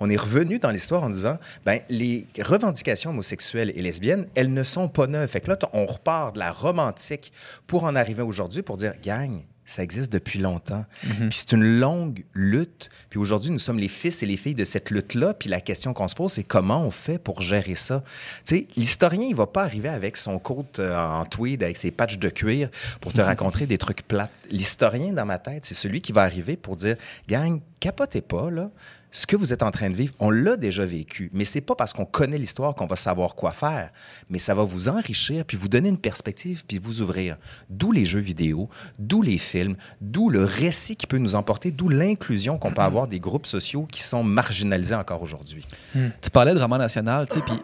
on, 0.00 0.10
est 0.10 0.16
revenu 0.16 0.58
dans 0.58 0.70
l'histoire 0.70 1.02
en 1.02 1.08
disant, 1.08 1.38
ben 1.64 1.80
les 1.88 2.26
revendications 2.42 3.08
homosexuelles 3.08 3.72
et 3.74 3.80
lesbiennes, 3.80 4.28
elles 4.34 4.52
ne 4.52 4.62
sont 4.62 4.88
pas 4.88 5.06
neuves. 5.06 5.30
Fait 5.30 5.40
que 5.40 5.48
là, 5.48 5.58
on 5.72 5.86
repart 5.86 6.34
de 6.34 6.38
la 6.38 6.52
romantique 6.52 7.32
pour 7.66 7.84
en 7.84 7.96
arriver 7.96 8.22
aujourd'hui 8.22 8.60
pour 8.60 8.76
dire, 8.76 8.92
gang, 9.02 9.40
ça 9.66 9.82
existe 9.82 10.12
depuis 10.12 10.38
longtemps. 10.38 10.84
Puis 11.02 11.28
c'est 11.32 11.52
une 11.52 11.80
longue 11.80 12.24
lutte. 12.34 12.88
Puis 13.10 13.18
aujourd'hui, 13.18 13.50
nous 13.50 13.58
sommes 13.58 13.78
les 13.78 13.88
fils 13.88 14.22
et 14.22 14.26
les 14.26 14.36
filles 14.36 14.54
de 14.54 14.64
cette 14.64 14.90
lutte-là. 14.90 15.34
Puis 15.34 15.48
la 15.48 15.60
question 15.60 15.92
qu'on 15.92 16.08
se 16.08 16.14
pose, 16.14 16.32
c'est 16.32 16.44
comment 16.44 16.82
on 16.82 16.90
fait 16.90 17.18
pour 17.18 17.42
gérer 17.42 17.74
ça? 17.74 18.02
Tu 18.44 18.56
sais, 18.56 18.66
l'historien, 18.76 19.26
il 19.28 19.34
va 19.34 19.46
pas 19.46 19.64
arriver 19.64 19.88
avec 19.88 20.16
son 20.16 20.38
coat 20.38 20.64
euh, 20.78 20.96
en 20.96 21.24
tweed, 21.24 21.64
avec 21.64 21.76
ses 21.76 21.90
patchs 21.90 22.18
de 22.18 22.28
cuir 22.28 22.70
pour 23.00 23.12
te 23.12 23.20
raconter 23.20 23.66
des 23.66 23.78
trucs 23.78 24.02
plates. 24.06 24.30
L'historien, 24.50 25.12
dans 25.12 25.26
ma 25.26 25.38
tête, 25.38 25.64
c'est 25.64 25.74
celui 25.74 26.00
qui 26.00 26.12
va 26.12 26.22
arriver 26.22 26.56
pour 26.56 26.76
dire, 26.76 26.96
gang, 27.28 27.60
capotez 27.80 28.20
pas, 28.20 28.50
là. 28.50 28.70
Ce 29.16 29.26
que 29.26 29.34
vous 29.34 29.54
êtes 29.54 29.62
en 29.62 29.70
train 29.70 29.88
de 29.88 29.96
vivre, 29.96 30.12
on 30.20 30.28
l'a 30.28 30.58
déjà 30.58 30.84
vécu, 30.84 31.30
mais 31.32 31.46
c'est 31.46 31.62
pas 31.62 31.74
parce 31.74 31.94
qu'on 31.94 32.04
connaît 32.04 32.36
l'histoire 32.36 32.74
qu'on 32.74 32.84
va 32.84 32.96
savoir 32.96 33.34
quoi 33.34 33.50
faire, 33.50 33.90
mais 34.28 34.38
ça 34.38 34.52
va 34.52 34.62
vous 34.64 34.90
enrichir, 34.90 35.46
puis 35.46 35.56
vous 35.56 35.68
donner 35.68 35.88
une 35.88 35.96
perspective, 35.96 36.64
puis 36.68 36.76
vous 36.76 37.00
ouvrir. 37.00 37.38
D'où 37.70 37.92
les 37.92 38.04
jeux 38.04 38.20
vidéo, 38.20 38.68
d'où 38.98 39.22
les 39.22 39.38
films, 39.38 39.76
d'où 40.02 40.28
le 40.28 40.44
récit 40.44 40.96
qui 40.96 41.06
peut 41.06 41.16
nous 41.16 41.34
emporter, 41.34 41.70
d'où 41.70 41.88
l'inclusion 41.88 42.58
qu'on 42.58 42.72
peut 42.72 42.82
avoir 42.82 43.08
des 43.08 43.18
groupes 43.18 43.46
sociaux 43.46 43.86
qui 43.90 44.02
sont 44.02 44.22
marginalisés 44.22 44.94
encore 44.96 45.22
aujourd'hui. 45.22 45.64
Tu 45.94 46.30
parlais 46.30 46.52
de 46.52 46.60
roman 46.60 46.76
national, 46.76 47.26
tu 47.26 47.36
sais, 47.36 47.40
puis, 47.40 47.54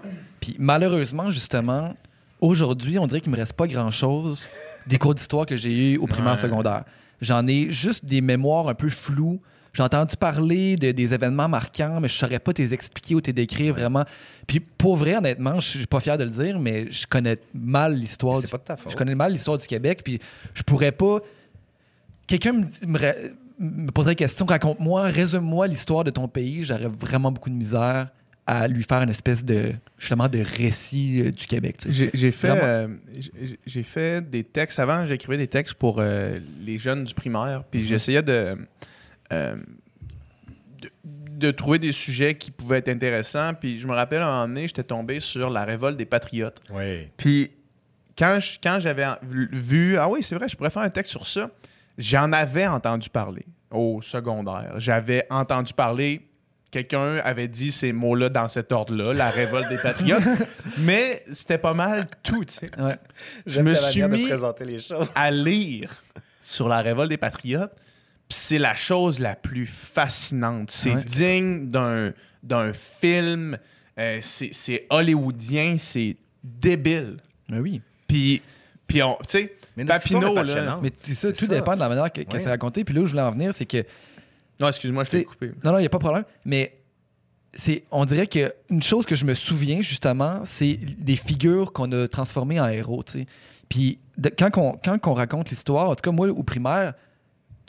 puis 0.41 0.57
malheureusement, 0.59 1.31
justement, 1.31 1.95
aujourd'hui, 2.41 2.99
on 2.99 3.07
dirait 3.07 3.21
qu'il 3.21 3.31
me 3.31 3.37
reste 3.37 3.53
pas 3.53 3.67
grand-chose 3.67 4.49
des 4.87 4.97
cours 4.97 5.15
d'histoire 5.15 5.45
que 5.45 5.59
j'ai 5.59 5.93
eu 5.93 5.99
au 5.99 6.07
primaire 6.07 6.33
Ouais. 6.33 6.39
secondaire. 6.39 6.85
J'en 7.21 7.47
ai 7.47 7.71
juste 7.71 8.07
des 8.07 8.23
mémoires 8.23 8.71
un 8.71 8.75
peu 8.75 8.89
floues. 8.89 9.39
J'ai 9.75 9.83
entendu 9.83 10.17
parler 10.17 10.77
de- 10.77 10.93
des 10.93 11.15
événements 11.15 11.49
marquants, 11.49 11.99
mais 12.01 12.09
je 12.09 12.15
saurais 12.15 12.39
pas 12.39 12.53
te 12.53 12.61
les 12.61 12.75
expliquer 12.75 13.15
ou 13.15 13.21
te 13.23 13.29
les 13.29 13.33
décrire 13.33 13.73
vraiment. 13.75 14.05
Puis 14.47 14.61
pour 14.61 14.97
vrai, 14.97 15.17
honnêtement, 15.17 15.61
je 15.61 15.79
suis 15.79 15.87
pas 15.87 16.01
fier 16.01 16.19
de 16.19 16.25
le 16.25 16.31
dire, 16.31 16.59
mais 16.61 16.91
je 16.91 17.07
connais 17.07 17.39
mal 17.55 17.95
l'histoire. 17.95 18.37
C'est 18.37 18.47
du- 18.47 18.51
pas 18.53 18.59
de 18.59 18.65
ta 18.65 18.77
faute. 18.77 18.93
Je 18.93 18.97
connais 18.97 19.15
mal 19.15 19.33
l'histoire 19.33 19.57
du 19.57 19.67
Québec, 19.67 20.03
puis 20.05 20.21
je 20.55 20.63
pourrais 20.63 20.93
pas. 20.93 21.21
Quelqu'un 22.27 22.53
me, 22.53 23.91
poserait 23.91 24.13
la 24.13 24.15
question, 24.17 24.47
raconte-moi, 24.47 25.05
résume-moi 25.05 25.67
l'histoire 25.69 26.05
de 26.05 26.11
ton 26.11 26.29
pays. 26.29 26.65
J'aurais 26.65 26.89
vraiment 26.89 27.31
beaucoup 27.33 27.51
de 27.51 27.55
misère 27.55 28.09
à 28.47 28.67
lui 28.67 28.83
faire 28.83 29.01
une 29.03 29.09
espèce 29.11 29.45
de 29.45 29.73
justement 29.99 30.29
de 30.29 30.41
récit 30.59 31.21
euh, 31.21 31.31
du 31.31 31.47
Québec. 31.47 31.77
J'ai 31.89 32.33
fait, 32.33 32.49
euh, 32.51 32.89
j'ai- 33.19 33.59
j'ai 33.65 33.83
fait 33.85 34.29
des 34.29 34.43
textes. 34.45 34.79
Avant, 34.81 35.07
j'écrivais 35.07 35.37
des 35.39 35.47
textes 35.47 35.75
pour 35.75 35.97
euh, 36.01 36.39
les 36.61 36.77
jeunes 36.79 37.05
du 37.05 37.15
primaire. 37.15 37.63
Puis 37.71 37.85
j'essayais 37.87 38.23
de, 38.23 38.57
euh, 39.33 39.57
de, 40.81 40.91
de 41.39 41.51
trouver 41.51 41.79
des 41.79 41.93
sujets 41.93 42.35
qui 42.37 42.51
pouvaient 42.51 42.79
être 42.79 42.89
intéressants. 42.89 43.55
Puis 43.55 43.79
je 43.79 43.87
me 43.87 43.95
rappelle, 43.95 44.23
un 44.23 44.27
moment 44.27 44.49
donné, 44.49 44.69
j'étais 44.69 44.85
tombé 44.85 45.19
sur 45.21 45.51
la 45.51 45.65
révolte 45.65 45.97
des 45.97 46.05
patriotes. 46.07 46.61
Oui. 46.71 47.09
Puis 47.17 47.51
quand 48.19 48.39
je- 48.41 48.59
quand 48.63 48.79
j'avais 48.81 49.07
vu, 49.23 49.97
ah 49.97 50.09
oui, 50.09 50.23
c'est 50.23 50.35
vrai, 50.35 50.49
je 50.49 50.57
pourrais 50.57 50.71
faire 50.71 50.83
un 50.83 50.91
texte 50.91 51.11
sur 51.13 51.27
ça, 51.27 51.51
j'en 51.99 52.33
avais 52.33 52.67
entendu 52.67 53.09
parler 53.09 53.47
au 53.71 54.03
secondaire. 54.03 54.75
J'avais 54.77 55.27
entendu 55.31 55.73
parler, 55.73 56.21
quelqu'un 56.71 57.17
avait 57.25 57.49
dit 57.49 57.71
ces 57.73 57.93
mots-là 57.93 58.29
dans 58.29 58.49
cet 58.49 58.71
ordre-là, 58.71 59.15
la 59.15 59.31
révolte 59.31 59.69
des 59.71 59.79
patriotes, 59.79 60.23
mais 60.79 61.23
c'était 61.33 61.59
pas 61.59 61.73
mal 61.75 62.07
tout, 62.23 62.45
tu 62.45 62.55
sais. 62.55 62.71
Ouais. 62.79 62.97
Je 63.47 63.61
me 63.63 63.73
suis 63.75 64.03
mis 64.05 64.25
présenter 64.27 64.65
les 64.67 64.79
choses. 64.79 65.11
à 65.15 65.31
lire 65.31 66.03
sur 66.43 66.69
la 66.69 66.83
révolte 66.83 67.09
des 67.11 67.17
patriotes, 67.17 67.73
c'est 68.29 68.59
la 68.59 68.75
chose 68.75 69.19
la 69.21 69.35
plus 69.37 69.67
fascinante. 69.67 70.71
C'est 70.71 70.95
Ouais. 70.95 71.05
digne 71.05 71.71
d'un 71.71 72.13
d'un 72.43 72.73
film, 72.73 73.57
euh, 73.99 74.19
c'est 74.21 74.51
c'est 74.53 74.87
hollywoodien, 74.91 75.77
c'est 75.79 76.17
débile. 76.43 77.19
Mais 77.49 77.59
oui. 77.59 77.81
Puis, 78.09 78.43
puis 78.87 79.03
on, 79.03 79.15
tu 79.29 79.39
sais, 79.39 79.55
Mais 79.77 79.85
notre 79.85 80.05
histoire 80.05 80.35
Papineau, 80.35 80.55
là. 80.57 80.79
Mais 80.83 80.91
c'est 80.97 81.15
ça, 81.15 81.29
C'est 81.29 81.33
tout 81.35 81.47
ça. 81.47 81.55
dépend 81.55 81.75
de 81.75 81.81
la 81.81 81.89
manière 81.89 82.13
que, 82.13 82.23
que 82.23 82.33
Ouais. 82.33 82.39
c'est 82.41 82.49
raconté. 82.49 82.85
Puis 82.85 82.95
là 82.95 83.01
où 83.03 83.07
je 83.07 83.13
voulais 83.13 83.23
en 83.23 83.31
venir, 83.31 83.55
c'est 83.55 83.67
que 83.67 83.85
Non, 84.61 84.69
excuse-moi, 84.69 85.05
je 85.05 85.09
T'sais, 85.09 85.19
t'ai 85.21 85.25
coupé. 85.25 85.53
Non, 85.65 85.73
non, 85.73 85.79
il 85.79 85.83
n'y 85.83 85.87
a 85.87 85.91
pas 85.91 85.99
de 85.99 86.03
problème. 86.05 86.25
Mais 86.45 86.79
c'est, 87.55 87.85
on 87.91 88.05
dirait 88.05 88.27
qu'une 88.27 88.83
chose 88.83 89.07
que 89.07 89.15
je 89.17 89.25
me 89.25 89.35
souviens, 89.35 89.81
justement, 89.83 90.41
c'est 90.45 90.75
des 90.75 91.17
figures 91.17 91.73
qu'on 91.73 91.91
a 91.93 92.09
transformées 92.09 92.59
en 92.61 92.69
héros. 92.69 93.03
tu 93.03 93.13
sais. 93.21 93.27
Puis 93.69 93.99
de- 94.19 94.31
quand, 94.37 94.57
on, 94.59 94.73
quand 94.85 94.99
on 95.07 95.15
raconte 95.15 95.51
l'histoire, 95.51 95.91
en 95.91 95.95
tout 95.95 96.03
cas, 96.03 96.11
moi, 96.13 96.29
au 96.29 96.43
primaire, 96.43 96.95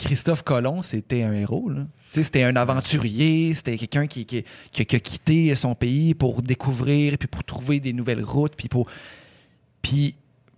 Christophe 0.03 0.43
Colomb, 0.43 0.81
c'était 0.83 1.23
un 1.23 1.33
héros. 1.33 1.71
C'était 2.13 2.43
un 2.43 2.55
aventurier, 2.55 3.53
c'était 3.53 3.77
quelqu'un 3.77 4.05
qui, 4.05 4.45
a 4.77 4.83
quitté 4.83 5.55
son 5.55 5.75
pays 5.75 6.13
pour 6.13 6.41
découvrir, 6.41 7.17
puis 7.17 7.27
pour 7.27 7.43
trouver 7.43 7.79
des 7.79 7.93
nouvelles 7.93 8.23
routes, 8.23 8.55
puis 8.55 8.67
pour. 8.67 8.87
Puis, 9.81 10.15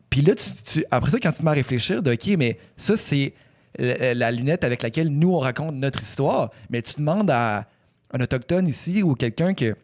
puis 0.10 0.21
là, 0.21 0.34
tu- 0.36 0.86
après 0.91 1.12
ça, 1.12 1.19
quand 1.19 1.31
tu 1.31 1.39
te 1.39 1.43
mets 1.43 1.51
à 1.51 1.53
réfléchir, 1.53 2.03
de 2.03 2.13
OK, 2.13 2.27
mais 2.38 2.58
ça, 2.75 2.97
c'est 2.97 3.34
la, 3.77 4.31
lunette 4.31 4.63
avec 4.63 4.81
laquelle 4.81 5.10
nous, 5.10 5.34
on 5.34 5.39
raconte 5.39 5.75
notre 5.75 6.01
histoire. 6.01 6.51
Mais 6.69 6.81
tu 6.81 6.95
demandes 6.97 7.29
à 7.29 7.67
un 8.12 8.21
Autochtone 8.21 8.67
ici 8.67 9.03
ou 9.03 9.15
quelqu'un 9.15 9.53
que 9.53 9.75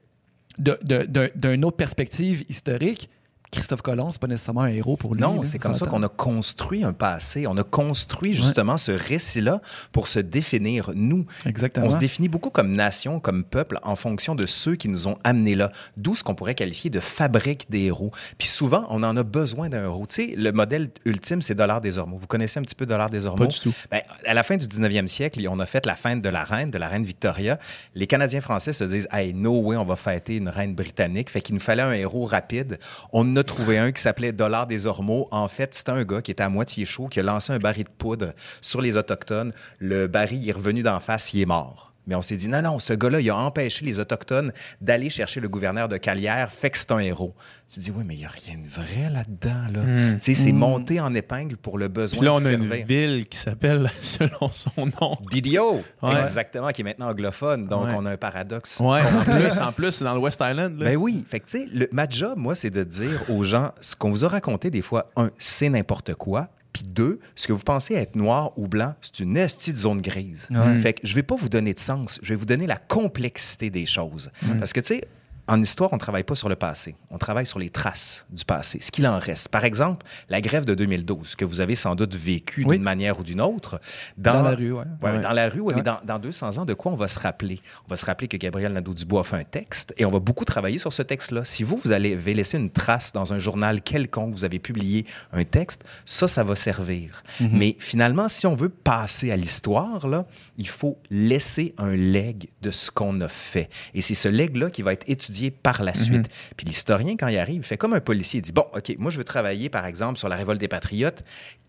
d'une 0.58 1.66
autre 1.66 1.78
perspective 1.78 2.46
historique, 2.50 3.10
Christophe 3.52 3.82
Colomb, 3.82 4.12
c'est 4.12 4.22
pas 4.22 4.28
nécessairement 4.28 4.62
un 4.62 4.70
héros 4.70 4.96
pour 4.96 5.14
lui. 5.14 5.22
Non, 5.22 5.44
c'est 5.44 5.60
comme 5.60 5.74
ça 5.74 5.86
qu'on 5.86 6.04
a 6.04 6.10
construit 6.10 6.86
un 6.86 6.94
passé. 6.94 7.48
On 7.48 7.58
a 7.58 7.64
construit 7.64 8.34
justement 8.34 8.78
ce 8.78 8.94
récit-là 8.94 9.62
pour 9.92 10.08
se 10.08 10.20
définir, 10.20 10.92
nous. 10.96 11.26
Exactement. 11.46 11.88
On 11.88 11.90
se 11.90 11.98
définit 11.98 12.30
beaucoup 12.30 12.50
comme 12.50 12.72
nation, 12.72 13.20
comme 13.20 13.44
peuple, 13.44 13.78
en 13.84 13.98
fonction 13.98 14.36
de 14.36 14.46
ceux 14.46 14.76
qui 14.76 14.88
nous 14.88 15.08
ont 15.08 15.18
amenés 15.26 15.56
là. 15.56 15.72
D'où 15.98 16.16
ce 16.16 16.24
qu'on 16.24 16.34
pourrait 16.34 16.56
qualifier 16.56 16.90
de 16.90 17.02
fabrique 17.02 17.70
des 17.70 17.82
héros. 17.82 18.12
Puis 18.38 18.48
souvent, 18.48 18.86
on 18.90 19.04
en 19.04 19.18
a 19.18 19.24
besoin 19.24 19.68
d'un 19.68 19.84
héros. 19.84 20.06
Tu 20.08 20.16
sais, 20.16 20.36
le 20.38 20.52
modèle 20.54 20.90
ultime, 21.04 21.42
c'est 21.42 21.56
Dollar 21.56 21.82
des 21.82 21.98
Ormeaux. 21.98 22.18
Vous 22.18 22.28
connaissez 22.28 22.60
un 22.60 22.64
petit 22.64 22.76
peu 22.76 22.86
Dollar 22.86 23.10
des 23.10 23.26
Ormeaux? 23.26 23.46
Pas 23.46 23.52
du 23.52 23.60
tout. 23.60 23.74
Ben, 23.90 24.02
à 24.26 24.34
la 24.34 24.44
fin 24.44 24.56
du 24.56 24.66
19e 24.66 25.08
siècle, 25.08 25.46
on 25.50 25.60
a 25.60 25.66
fait 25.66 25.86
la 25.86 25.96
fête 25.96 26.22
de 26.22 26.30
la 26.30 26.46
reine, 26.46 26.72
de 26.72 26.78
la 26.78 26.88
reine 26.88 27.04
Victoria. 27.04 27.60
Les 27.96 28.08
Canadiens 28.08 28.42
français 28.42 28.72
se 28.72 28.86
disent 28.86 29.10
Hey, 29.12 29.34
no 29.34 29.60
way, 29.60 29.76
on 29.76 29.84
va 29.84 29.98
fêter 29.98 30.38
une 30.38 30.50
reine 30.50 30.74
britannique. 30.74 31.30
Fait 31.30 31.42
qu'il 31.42 31.56
nous 31.56 31.62
fallait 31.62 31.82
un 31.82 31.92
héros 31.92 32.26
rapide. 32.26 32.80
On 33.12 33.36
a 33.42 33.44
trouvé 33.44 33.80
un 33.80 33.92
qui 33.92 34.00
s'appelait 34.00 34.32
Dollar 34.32 34.68
des 34.68 34.86
Ormeaux. 34.86 35.28
En 35.32 35.48
fait, 35.48 35.74
c'était 35.74 35.92
un 35.92 36.04
gars 36.04 36.22
qui 36.22 36.30
était 36.30 36.44
à 36.44 36.50
moitié 36.50 36.86
chaud, 36.86 37.08
qui 37.08 37.20
a 37.20 37.24
lancé 37.24 37.52
un 37.52 37.58
baril 37.58 37.86
de 37.86 37.90
poudre 37.90 38.34
sur 38.62 38.82
les 38.82 38.98
Autochtones. 38.98 39.52
Le 39.80 40.06
baril 40.06 40.44
il 40.44 40.50
est 40.50 40.54
revenu 40.54 40.84
d'en 40.84 41.00
face, 41.00 41.34
il 41.34 41.42
est 41.42 41.46
mort. 41.46 41.91
Mais 42.12 42.16
on 42.18 42.22
s'est 42.22 42.36
dit, 42.36 42.50
non, 42.50 42.62
non, 42.62 42.78
ce 42.78 42.92
gars-là, 42.92 43.22
il 43.22 43.30
a 43.30 43.38
empêché 43.38 43.86
les 43.86 43.98
Autochtones 43.98 44.52
d'aller 44.82 45.10
chercher 45.10 45.40
le 45.40 45.48
gouverneur 45.48 45.88
de 45.88 45.96
Calière, 45.96 46.52
fait 46.52 46.70
que 46.70 46.78
c'est 46.78 46.92
un 46.92 47.00
héros. 47.00 47.34
Tu 47.74 47.80
dis, 47.80 47.90
oui, 47.90 48.04
mais 48.06 48.16
il 48.16 48.18
n'y 48.20 48.26
a 48.26 48.28
rien 48.28 48.58
de 48.58 48.68
vrai 48.68 49.10
là-dedans. 49.10 49.72
Là. 49.74 50.16
Tu 50.16 50.20
sais, 50.20 50.34
c'est 50.34 50.52
monté 50.52 51.00
en 51.00 51.16
épingle 51.16 51.56
pour 51.56 51.78
le 51.78 51.88
besoin 51.88 52.20
Puis 52.20 52.26
là, 52.26 52.34
on 52.36 52.42
de 52.42 52.48
a 52.48 52.52
une 52.52 52.84
ville 52.86 53.26
qui 53.30 53.38
s'appelle 53.38 53.90
selon 54.02 54.50
son 54.50 54.72
nom. 55.00 55.18
Didio, 55.32 55.82
Ouais. 56.02 56.20
exactement, 56.20 56.68
qui 56.72 56.82
est 56.82 56.84
maintenant 56.84 57.08
anglophone. 57.12 57.68
Donc, 57.70 57.86
Ouais. 57.86 57.94
on 57.96 58.06
a 58.06 58.12
un 58.12 58.18
paradoxe. 58.18 58.82
Ouais, 58.82 59.00
en 59.02 59.24
plus, 59.24 59.58
en 59.60 59.72
plus, 59.72 59.92
c'est 59.94 60.04
dans 60.04 60.14
le 60.14 60.20
West 60.20 60.42
Island. 60.46 60.78
Là. 60.80 60.86
Ben 60.90 60.98
oui. 60.98 61.24
Fait 61.30 61.40
que, 61.40 61.46
tu 61.46 61.60
sais, 61.60 61.68
le- 61.74 61.88
ma 61.94 62.10
job, 62.10 62.34
moi, 62.38 62.56
c'est 62.56 62.72
de 62.72 62.84
dire 62.84 63.22
aux 63.30 63.44
gens 63.46 63.72
ce 63.80 63.96
qu'on 63.96 64.10
vous 64.10 64.26
a 64.26 64.28
raconté 64.28 64.70
des 64.70 64.82
fois, 64.82 65.10
un, 65.16 65.32
c'est 65.38 65.70
n'importe 65.70 66.14
quoi. 66.16 66.50
Puis 66.74 66.84
deux, 66.84 67.20
ce 67.36 67.48
que 67.48 67.54
vous 67.54 67.64
pensez 67.64 67.96
être 67.96 68.16
noir 68.16 68.58
ou 68.58 68.68
blanc, 68.68 68.96
c'est 69.02 69.20
une 69.20 69.36
estie 69.38 69.74
de 69.74 69.78
zone 69.78 70.02
grise. 70.02 70.48
Ouais. 70.52 70.80
Fait 70.80 70.94
que 70.94 71.02
je 71.04 71.14
vais 71.16 71.24
pas 71.24 71.36
vous 71.36 71.50
donner 71.50 71.74
de 71.74 71.80
sens, 71.80 72.20
je 72.24 72.30
vais 72.30 72.36
vous 72.36 72.46
donner 72.46 72.68
la 72.68 72.78
complexité 72.78 73.70
des 73.70 73.86
choses. 73.86 74.32
Parce 74.58 74.74
que, 74.74 74.80
tu 74.80 74.88
sais, 74.88 75.08
en 75.52 75.62
histoire, 75.62 75.92
on 75.92 75.98
ne 75.98 76.00
travaille 76.00 76.24
pas 76.24 76.36
sur 76.36 76.48
le 76.48 76.56
passé. 76.56 76.96
On 77.10 77.18
travaille 77.18 77.46
sur 77.46 77.60
les 77.60 77.70
traces 77.70 78.26
du 78.30 78.46
passé, 78.46 78.80
ce 78.82 78.90
qu'il 78.90 79.06
en 79.06 79.20
reste. 79.20 79.50
Par 79.50 79.66
exemple, 79.66 80.06
la 80.30 80.40
grève 80.40 80.64
de 80.64 80.74
2012, 80.74 81.36
que 81.36 81.44
vous 81.44 81.60
avez 81.60 81.76
sans 81.76 81.94
doute 81.96 82.16
vécu 82.16 82.64
Oui. 82.66 82.78
d'une 82.78 82.84
manière 82.84 83.20
ou 83.20 83.24
d'une 83.24 83.42
autre. 83.42 83.82
Dans 84.18 84.42
la 84.44 84.52
rue, 84.52 84.72
ouais. 84.72 84.86
Ouais, 85.02 85.12
Ouais. 85.12 85.20
Dans 85.22 85.32
la 85.34 85.50
rue, 85.50 85.60
oui, 85.60 85.74
mais 85.76 85.82
Ouais. 85.82 85.82
dans, 85.84 86.00
dans 86.06 86.20
200 86.20 86.58
ans, 86.60 86.66
de 86.66 86.74
quoi 86.74 86.94
on 86.94 86.96
va 86.96 87.10
se 87.10 87.20
rappeler? 87.20 87.60
On 87.86 87.90
va 87.90 87.98
se 87.98 88.06
rappeler 88.06 88.30
que 88.30 88.38
Gabriel 88.38 88.72
Nadeau-Dubois 88.72 89.22
a 89.22 89.24
fait 89.26 89.36
un 89.36 89.44
texte 89.44 89.94
et 89.98 90.06
on 90.06 90.12
va 90.12 90.20
beaucoup 90.20 90.46
travailler 90.46 90.78
sur 90.78 90.94
ce 90.94 91.02
texte-là. 91.02 91.44
Si 91.44 91.64
vous, 91.64 91.82
vous 91.84 91.92
allez 91.92 92.14
avez 92.14 92.34
laissé 92.34 92.58
une 92.58 92.70
trace 92.70 93.12
dans 93.12 93.34
un 93.34 93.40
journal 93.40 93.82
quelconque, 93.82 94.34
vous 94.34 94.46
avez 94.46 94.60
publié 94.60 95.06
un 95.34 95.44
texte, 95.44 95.84
ça, 96.06 96.28
ça 96.30 96.44
va 96.46 96.56
servir. 96.56 97.24
Mhm. 97.42 97.50
Mais 97.52 97.76
finalement, 97.80 98.30
si 98.30 98.48
on 98.48 98.56
veut 98.56 98.70
passer 98.70 99.32
à 99.32 99.36
l'histoire, 99.36 100.08
là, 100.08 100.26
il 100.58 100.68
faut 100.70 100.98
laisser 101.10 101.74
un 101.78 101.92
leg 101.92 102.50
de 102.62 102.72
ce 102.72 102.90
qu'on 102.90 103.20
a 103.20 103.28
fait. 103.28 103.70
Et 103.94 104.02
c'est 104.02 104.14
ce 104.14 104.30
leg-là 104.30 104.70
qui 104.70 104.82
va 104.82 104.94
être 104.94 105.10
étudié 105.10 105.41
par 105.50 105.82
la 105.84 105.94
suite. 105.96 106.30
Puis 106.58 106.68
l'historien, 106.68 107.16
quand 107.18 107.28
il 107.28 107.38
arrive, 107.40 107.62
il 107.62 107.64
fait 107.64 107.78
comme 107.78 107.94
un 107.94 108.00
policier. 108.02 108.40
Il 108.40 108.44
dit, 108.44 108.52
bon, 108.52 108.66
OK, 108.76 108.96
moi, 109.00 109.10
je 109.10 109.18
veux 109.18 109.24
travailler, 109.24 109.70
par 109.70 109.86
exemple, 109.86 110.20
sur 110.20 110.30
la 110.30 110.36
révolte 110.36 110.60
des 110.60 110.68
Patriotes. 110.68 111.24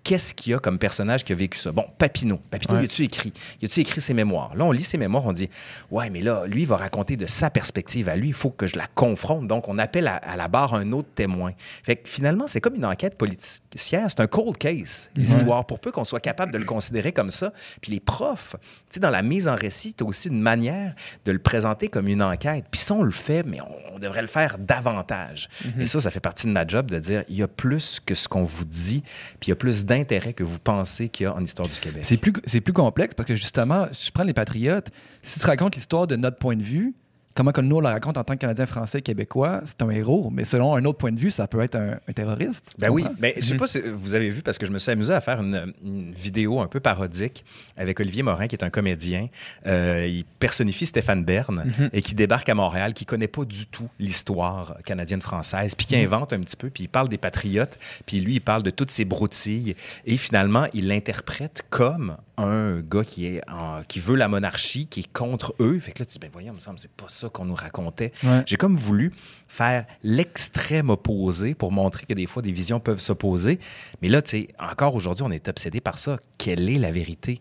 Qu'est-ce 0.05 0.35
qu'il 0.35 0.51
y 0.51 0.55
a 0.55 0.59
comme 0.59 0.81
personnage 0.81 1.23
qui 1.25 1.33
a 1.33 1.37
vécu 1.37 1.57
ça? 1.59 1.71
Bon, 1.71 1.85
Papineau. 1.97 2.41
Papineau, 2.51 2.75
Ouais. 2.75 2.83
y 2.83 2.85
a-tu 2.87 3.05
écrit? 3.05 3.33
Y 3.63 3.67
a-tu 3.67 3.81
écrit 3.81 4.01
ses 4.01 4.15
mémoires? 4.15 4.53
Là, 4.57 4.65
on 4.65 4.73
lit 4.73 4.83
ses 4.83 4.99
mémoires, 4.99 5.25
on 5.27 5.33
dit, 5.33 5.49
ouais, 5.93 6.11
mais 6.11 6.21
là, 6.23 6.43
lui, 6.47 6.63
il 6.63 6.67
va 6.67 6.77
raconter 6.77 7.17
de 7.17 7.27
sa 7.27 7.51
perspective 7.51 8.09
à 8.09 8.17
lui. 8.17 8.29
Il 8.29 8.35
faut 8.35 8.51
que 8.51 8.67
je 8.67 8.77
la 8.77 8.89
confronte. 8.89 9.47
Donc, 9.47 9.69
on 9.69 9.79
appelle 9.79 10.09
à, 10.09 10.17
à 10.17 10.37
la 10.37 10.49
barre 10.49 10.75
un 10.75 10.91
autre 10.91 11.09
témoin. 11.15 11.53
Fait 11.85 11.95
que 11.97 12.09
finalement, 12.09 12.49
c'est 12.49 12.61
comme 12.61 12.75
une 12.75 12.85
enquête 12.85 13.17
policière. 13.17 14.07
C'est 14.09 14.19
un 14.21 14.27
cold 14.27 14.59
case, 14.59 15.09
l'histoire, 15.15 15.65
pour 15.67 15.79
peu 15.79 15.93
qu'on 15.93 16.05
soit 16.05 16.19
capable 16.21 16.51
de 16.53 16.59
le 16.59 16.65
considérer 16.65 17.13
comme 17.13 17.31
ça. 17.31 17.53
Puis 17.81 17.93
les 17.93 18.01
profs, 18.01 18.57
tu 18.61 18.95
sais, 18.95 19.01
dans 19.01 19.11
la 19.11 19.23
mise 19.23 19.47
en 19.47 19.55
récit, 19.55 19.95
tu 19.95 20.03
as 20.03 20.07
aussi 20.09 20.27
une 20.29 20.41
manière 20.43 20.97
de 21.25 21.31
le 21.31 21.39
présenter 21.39 21.87
comme 21.87 22.09
une 22.09 22.23
enquête. 22.25 22.65
Puis 22.73 22.81
ça, 22.81 22.95
on 22.95 23.03
le 23.05 23.13
fait, 23.13 23.45
mais 23.47 23.61
on, 23.69 23.97
on 23.97 23.99
devrait 23.99 24.23
le 24.23 24.29
faire 24.29 24.59
davantage. 24.59 25.49
Et 25.79 25.87
ça, 25.87 26.01
ça 26.01 26.11
fait 26.11 26.21
partie 26.21 26.47
de 26.47 26.53
ma 26.53 26.67
job 26.67 26.91
de 26.91 26.99
dire, 26.99 27.25
il 27.29 27.37
y 27.37 27.43
a 27.43 27.49
plus 27.49 28.01
que 28.05 28.15
ce 28.15 28.29
qu'on 28.29 28.45
vous 28.45 28.65
dit, 28.65 29.03
puis 29.41 29.49
il 29.49 29.51
y 29.51 29.53
a 29.53 29.57
plus 29.57 29.85
d'intérêt 29.85 30.33
que 30.33 30.45
vous 30.45 30.59
pensez 30.59 31.09
qu'il 31.09 31.25
y 31.25 31.27
a 31.27 31.35
en 31.35 31.43
histoire 31.43 31.69
du 31.69 31.79
Québec. 31.79 32.05
C'est 32.05 32.17
plus, 32.17 32.33
plus 32.33 32.73
complexe 32.73 33.15
parce 33.15 33.27
que 33.27 33.37
justement, 33.37 33.87
si 33.93 34.07
je 34.07 34.13
prends 34.13 34.25
les 34.25 34.35
Patriotes, 34.35 34.91
si 35.23 35.39
tu 35.39 35.47
racontes 35.47 35.75
l'histoire 35.75 36.07
de 36.07 36.17
notre 36.17 36.39
point 36.39 36.57
de 36.57 36.63
vue, 36.63 36.95
comment 37.35 37.53
que 37.53 37.61
nous 37.61 37.77
on 37.77 37.81
la 37.81 37.93
raconte 37.93 38.17
en 38.17 38.25
tant 38.25 38.35
que 38.35 38.39
Canadien, 38.39 38.67
Français, 38.67 39.03
Québécois, 39.03 39.63
c'est 39.65 39.83
un 39.83 39.91
héros. 39.91 40.31
Mais 40.33 40.45
selon 40.45 40.75
un 40.75 40.85
autre 40.85 40.99
point 40.99 41.13
de 41.13 41.19
vue, 41.19 41.31
ça 41.31 41.47
peut 41.47 41.61
être 41.61 41.77
un, 41.77 41.99
un 42.07 42.13
terroriste. 42.13 42.77
Ben 42.79 42.91
oui, 42.91 43.03
comprends? 43.03 43.19
ben, 43.21 43.33
je 43.37 43.43
sais 43.43 43.57
pas 43.57 43.67
si 43.67 43.81
vous 43.81 44.15
avez 44.15 44.31
vu, 44.31 44.43
parce 44.43 44.59
que 44.59 44.67
je 44.67 44.73
me 44.73 44.79
suis 44.79 44.91
amusé 44.91 45.13
à 45.13 45.21
faire 45.21 45.41
une, 45.41 45.73
une 45.85 46.13
vidéo 46.13 46.61
un 46.61 46.67
peu 46.67 46.81
parodique 46.81 47.45
avec 47.77 48.01
Olivier 48.01 48.23
Morin, 48.23 48.49
qui 48.49 48.57
est 48.57 48.65
un 48.65 48.71
comédien. 48.71 49.29
Euh, 49.67 50.07
il 50.09 50.25
personnifie 50.25 50.87
Stéphane 50.87 51.25
Bern 51.25 51.65
et 51.93 52.03
qui 52.03 52.15
débarque 52.15 52.49
à 52.49 52.55
Montréal, 52.55 52.95
qui 52.95 53.05
connaît 53.05 53.29
pas 53.29 53.45
du 53.45 53.67
tout 53.67 53.89
l'histoire 53.99 54.77
canadienne-française, 54.85 55.75
puis 55.75 55.87
qui 55.87 55.97
invente 55.97 56.33
un 56.33 56.41
petit 56.41 56.57
peu, 56.57 56.71
puis 56.71 56.85
il 56.85 56.89
parle 56.89 57.09
des 57.09 57.19
patriotes, 57.19 57.79
puis 58.07 58.21
lui, 58.21 58.35
il 58.35 58.41
parle 58.41 58.63
de 58.63 58.71
toutes 58.71 58.91
ces 58.91 59.05
broutilles, 59.05 59.75
et 60.07 60.17
finalement, 60.17 60.67
il 60.75 60.89
l'interprète 60.89 61.65
comme 61.71 62.17
un 62.45 62.81
gars 62.81 63.05
qui, 63.05 63.27
est 63.27 63.43
en- 63.49 63.83
qui 63.87 64.01
veut 64.01 64.17
la 64.17 64.29
monarchie, 64.29 64.87
qui 64.87 65.01
est 65.01 65.13
contre 65.13 65.55
eux. 65.61 65.79
Fait 65.81 65.93
que 65.93 66.01
là, 66.01 66.07
tu 66.07 66.13
dis, 66.13 66.19
ben 66.19 66.31
voyons, 66.33 66.53
il 66.53 66.57
me 66.57 66.61
semble 66.61 66.77
que 66.77 66.83
c'est 66.83 66.91
pas 66.91 67.09
ça 67.09 67.29
qu'on 67.29 67.45
nous 67.45 67.55
racontait. 67.55 68.13
Ouais. 68.25 68.43
J'ai 68.47 68.57
comme 68.57 68.77
voulu 68.77 69.13
faire 69.49 69.87
l'extrême 70.03 70.91
opposé 70.91 71.55
pour 71.55 71.73
montrer 71.73 72.07
que 72.07 72.15
des 72.15 72.27
fois, 72.27 72.43
des 72.43 72.53
visions 72.53 72.81
peuvent 72.81 73.01
s'opposer. 73.01 73.59
Mais 74.03 74.09
là, 74.09 74.23
tu 74.23 74.31
sais, 74.31 74.49
encore 74.59 74.95
aujourd'hui, 74.95 75.25
on 75.27 75.31
est 75.31 75.49
obsédé 75.49 75.81
par 75.81 75.99
ça. 75.99 76.19
Quelle 76.39 76.69
est 76.71 76.79
la 76.79 76.91
vérité? 76.91 77.41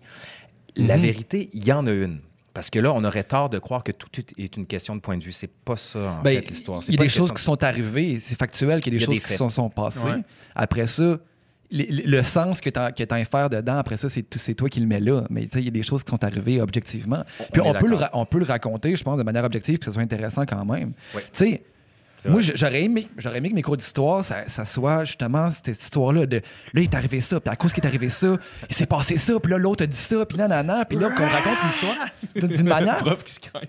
La 0.75 0.95
Mhm. 0.97 1.01
vérité, 1.03 1.49
il 1.53 1.65
y 1.65 1.71
en 1.71 1.85
a 1.87 1.91
une. 1.91 2.19
Parce 2.53 2.69
que 2.69 2.79
là, 2.79 2.91
on 2.93 3.03
aurait 3.05 3.23
tort 3.23 3.49
de 3.49 3.59
croire 3.59 3.81
que 3.81 3.93
tout 3.93 4.09
est 4.37 4.57
une 4.57 4.65
question 4.65 4.93
de 4.95 4.99
point 4.99 5.17
de 5.17 5.23
vue. 5.23 5.31
C'est 5.31 5.49
pas 5.49 5.77
ça, 5.77 6.17
en 6.19 6.21
Ben, 6.21 6.41
fait, 6.41 6.49
l'histoire. 6.49 6.83
C'est 6.83 6.91
Il 6.91 6.95
y 6.95 6.99
a 6.99 7.03
des 7.03 7.09
choses 7.09 7.31
qui 7.31 7.41
sont 7.41 7.63
arrivées, 7.63 8.19
c'est 8.19 8.37
factuel 8.37 8.81
qu'il 8.81 8.91
y 8.93 8.97
a 8.97 8.99
des 8.99 9.03
Il 9.03 9.03
y 9.03 9.03
a 9.03 9.05
choses 9.05 9.15
des 9.15 9.21
qui 9.21 9.27
faits. 9.29 9.37
sont, 9.37 9.49
sont 9.49 9.69
passées. 9.69 10.05
Ouais. 10.07 10.21
Après 10.53 10.85
ça, 10.87 11.17
le 11.71 12.21
sens 12.21 12.61
que 12.61 12.69
tu 12.69 12.79
as 12.79 12.91
à 13.09 13.25
faire 13.25 13.49
dedans, 13.49 13.77
après 13.77 13.97
ça, 13.97 14.07
c'est 14.09 14.53
toi 14.53 14.69
qui 14.69 14.79
le 14.79 14.87
mets 14.87 14.99
là. 14.99 15.23
Mais 15.29 15.43
il 15.43 15.63
y 15.65 15.67
a 15.67 15.71
des 15.71 15.83
choses 15.83 16.03
qui 16.03 16.11
sont 16.11 16.23
arrivées 16.23 16.61
objectivement. 16.61 17.23
Puis 17.51 17.61
on 17.61 17.73
peut 17.73 17.87
le, 17.87 17.97
on 18.13 18.25
peut 18.25 18.39
le 18.39 18.45
raconter, 18.45 18.95
je 18.95 19.03
pense, 19.03 19.17
de 19.17 19.23
manière 19.23 19.45
objective, 19.45 19.77
que 19.79 19.85
ce 19.85 19.91
soit 19.91 20.01
intéressant 20.01 20.45
quand 20.45 20.65
même. 20.65 20.93
Oui. 21.15 21.21
Tu 21.33 21.45
sais, 21.45 21.63
moi, 22.29 22.39
j'aurais 22.41 22.83
aimé, 22.83 23.07
j'aurais 23.17 23.39
aimé 23.39 23.49
que 23.49 23.55
mes 23.55 23.61
cours 23.61 23.77
d'histoire, 23.77 24.23
ça, 24.23 24.47
ça 24.47 24.65
soit 24.65 25.05
justement 25.05 25.49
cette 25.51 25.69
histoire-là 25.81 26.25
de 26.25 26.37
là, 26.37 26.81
il 26.81 26.83
est 26.83 26.95
arrivé 26.95 27.19
ça, 27.21 27.39
puis 27.39 27.51
à 27.51 27.55
cause 27.55 27.73
qu'il 27.73 27.83
est 27.83 27.87
arrivé 27.87 28.09
ça, 28.09 28.37
il 28.69 28.75
s'est 28.75 28.85
passé 28.85 29.17
ça, 29.17 29.39
puis 29.39 29.51
là, 29.51 29.57
l'autre 29.57 29.83
a 29.83 29.87
dit 29.87 29.95
ça, 29.95 30.25
puis 30.25 30.37
là, 30.37 30.47
nanana, 30.47 30.85
puis 30.85 30.99
là, 30.99 31.09
qu'on 31.09 31.27
raconte 31.27 31.57
une 31.63 31.69
histoire 31.69 31.95
d'une 32.35 32.67
manière. 32.67 33.03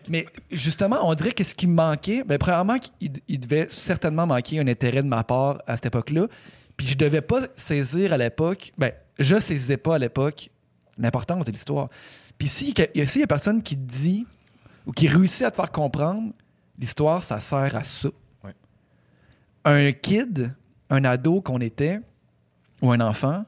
Mais 0.09 0.27
justement, 0.51 0.99
on 1.03 1.15
dirait 1.15 1.33
que 1.33 1.45
ce 1.45 1.55
qui 1.55 1.67
me 1.67 1.75
manquait, 1.75 2.25
ben, 2.25 2.37
premièrement, 2.37 2.79
qu'il 2.79 3.13
il 3.27 3.41
devait 3.41 3.69
certainement 3.71 4.27
manquer 4.27 4.61
un 4.61 4.69
intérêt 4.69 5.03
de 5.03 5.09
ma 5.09 5.25
part 5.25 5.63
à 5.67 5.77
cette 5.77 5.87
époque-là. 5.87 6.27
Puis 6.77 6.89
je 6.89 6.97
devais 6.97 7.21
pas 7.21 7.43
saisir 7.57 8.13
à 8.13 8.19
l'époque, 8.19 8.73
ben, 8.79 8.93
je 9.19 9.39
saisissais 9.41 9.77
pas 9.77 9.97
à 9.97 9.99
l'époque 9.99 10.51
l'importance 10.99 11.45
de 11.45 11.53
l'histoire. 11.53 11.89
Puis 12.39 12.49
s'il 12.49 12.75
y 12.77 13.01
a 13.01 13.07
s'il 13.07 13.21
y 13.21 13.25
a 13.25 13.27
personne 13.27 13.63
qui 13.63 13.77
dit 13.77 14.27
ou 14.87 14.93
qui 14.93 15.07
réussit 15.09 15.43
à 15.43 15.51
te 15.51 15.57
faire 15.57 15.71
comprendre, 15.71 16.33
l'histoire, 16.79 17.23
ça 17.23 17.41
sert 17.41 17.77
à 17.77 17.85
ça. 17.85 18.09
Ouais. 18.43 18.55
Un 19.65 19.93
kid, 19.93 20.55
un 20.91 21.05
ado 21.05 21.41
qu'on 21.41 21.61
était, 21.61 22.01
ou 22.81 22.91
un 22.91 23.01
enfant, 23.01 23.45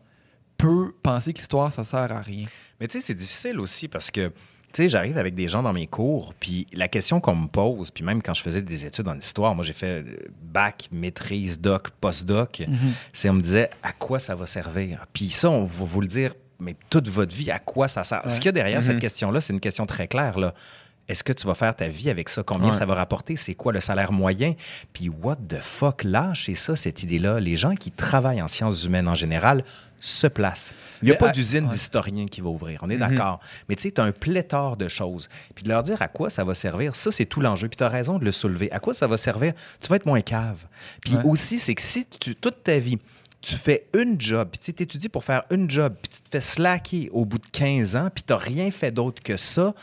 peut 0.56 0.94
penser 1.02 1.32
que 1.32 1.38
l'histoire, 1.38 1.72
ça 1.72 1.84
sert 1.84 2.12
à 2.12 2.20
rien. 2.20 2.46
Mais 2.80 2.86
tu 2.86 3.00
sais, 3.00 3.06
c'est 3.06 3.14
difficile 3.14 3.58
aussi 3.58 3.88
parce 3.88 4.10
que, 4.10 4.32
tu 4.74 4.82
sais, 4.82 4.88
j'arrive 4.88 5.16
avec 5.16 5.34
des 5.36 5.46
gens 5.48 5.62
dans 5.62 5.72
mes 5.72 5.86
cours, 5.86 6.34
puis 6.40 6.66
la 6.72 6.88
question 6.88 7.20
qu'on 7.20 7.36
me 7.36 7.46
pose, 7.46 7.90
puis 7.92 8.02
même 8.04 8.20
quand 8.20 8.34
je 8.34 8.42
faisais 8.42 8.60
des 8.60 8.84
études 8.84 9.06
en 9.06 9.16
histoire, 9.16 9.54
moi 9.54 9.64
j'ai 9.64 9.72
fait 9.72 10.02
euh, 10.02 10.16
bac, 10.42 10.88
maîtrise, 10.90 11.60
doc, 11.60 11.90
post-doc, 12.00 12.64
c'est 13.12 13.30
on 13.30 13.34
me 13.34 13.40
disait 13.40 13.70
à 13.84 13.92
quoi 13.92 14.18
ça 14.18 14.34
va 14.34 14.46
servir? 14.46 15.06
Puis 15.12 15.30
ça, 15.30 15.48
on 15.48 15.64
va 15.64 15.84
vous 15.84 16.00
le 16.00 16.08
dire, 16.08 16.34
mais 16.58 16.74
toute 16.90 17.08
votre 17.08 17.34
vie, 17.36 17.50
à 17.52 17.60
quoi 17.60 17.86
ça 17.88 18.02
sert? 18.04 18.22
Ce 18.28 18.36
qu'il 18.36 18.46
y 18.46 18.48
a 18.48 18.52
derrière 18.52 18.82
cette 18.82 18.98
question-là, 18.98 19.40
c'est 19.40 19.52
une 19.52 19.60
question 19.60 19.86
très 19.86 20.08
claire, 20.08 20.38
là. 20.38 20.54
Est-ce 21.06 21.22
que 21.22 21.34
tu 21.34 21.46
vas 21.46 21.54
faire 21.54 21.76
ta 21.76 21.86
vie 21.86 22.08
avec 22.08 22.30
ça? 22.30 22.42
Combien 22.42 22.68
Ouais. 22.68 22.72
ça 22.74 22.86
va 22.86 22.94
rapporter? 22.94 23.36
C'est 23.36 23.54
quoi 23.54 23.74
le 23.74 23.80
salaire 23.80 24.10
moyen? 24.10 24.54
Puis 24.94 25.10
what 25.10 25.36
the 25.36 25.60
fuck? 25.60 26.02
Lâchez 26.02 26.54
ça, 26.54 26.76
cette 26.76 27.02
idée-là. 27.02 27.40
Les 27.40 27.56
gens 27.56 27.74
qui 27.74 27.90
travaillent 27.90 28.40
en 28.40 28.48
sciences 28.48 28.84
humaines 28.84 29.06
en 29.06 29.14
général 29.14 29.64
se 30.10 30.26
placent. 30.26 30.72
Il 31.02 31.06
n'y 31.06 31.10
a 31.10 31.14
Mais 31.14 31.18
pas 31.18 31.30
d'usine 31.30 31.64
ouais. 31.64 31.70
d'historiens 31.70 32.26
qui 32.26 32.40
va 32.40 32.48
ouvrir. 32.50 32.80
On 32.82 32.90
est 32.90 32.96
d'accord. 32.96 33.40
Mais 33.68 33.76
tu 33.76 33.82
sais, 33.82 33.90
tu 33.92 34.00
as 34.00 34.04
un 34.04 34.12
pléthore 34.12 34.76
de 34.76 34.88
choses. 34.88 35.28
Puis 35.54 35.64
de 35.64 35.68
leur 35.68 35.82
dire 35.82 36.00
à 36.02 36.08
quoi 36.08 36.30
ça 36.30 36.44
va 36.44 36.54
servir, 36.54 36.94
ça, 36.96 37.10
c'est 37.12 37.26
tout 37.26 37.40
l'enjeu. 37.40 37.68
Puis 37.68 37.76
tu 37.76 37.84
as 37.84 37.88
raison 37.88 38.18
de 38.18 38.24
le 38.24 38.32
soulever. 38.32 38.70
À 38.72 38.80
quoi 38.80 38.92
ça 38.94 39.06
va 39.06 39.16
servir? 39.16 39.52
Tu 39.80 39.88
vas 39.88 39.96
être 39.96 40.06
moins 40.06 40.20
cave. 40.20 40.58
Puis 41.00 41.16
Ouais. 41.16 41.22
aussi, 41.24 41.58
c'est 41.58 41.74
que 41.74 41.82
si 41.82 42.06
tu, 42.06 42.34
toute 42.34 42.62
ta 42.64 42.78
vie, 42.78 42.98
tu 43.40 43.56
fais 43.56 43.86
une 43.94 44.20
job, 44.20 44.48
puis 44.52 44.72
tu 44.74 44.82
étudies 44.82 45.08
pour 45.10 45.22
faire 45.24 45.42
une 45.50 45.70
job, 45.70 45.94
puis 46.00 46.08
tu 46.16 46.22
te 46.22 46.30
fais 46.30 46.40
slacker 46.40 47.10
au 47.12 47.24
bout 47.26 47.38
de 47.38 47.46
15 47.52 47.94
ans, 47.96 48.08
puis 48.14 48.24
tu 48.26 48.32
n'as 48.32 48.38
rien 48.38 48.70
fait 48.70 48.90
d'autre 48.90 49.22
que 49.22 49.36
ça, 49.36 49.74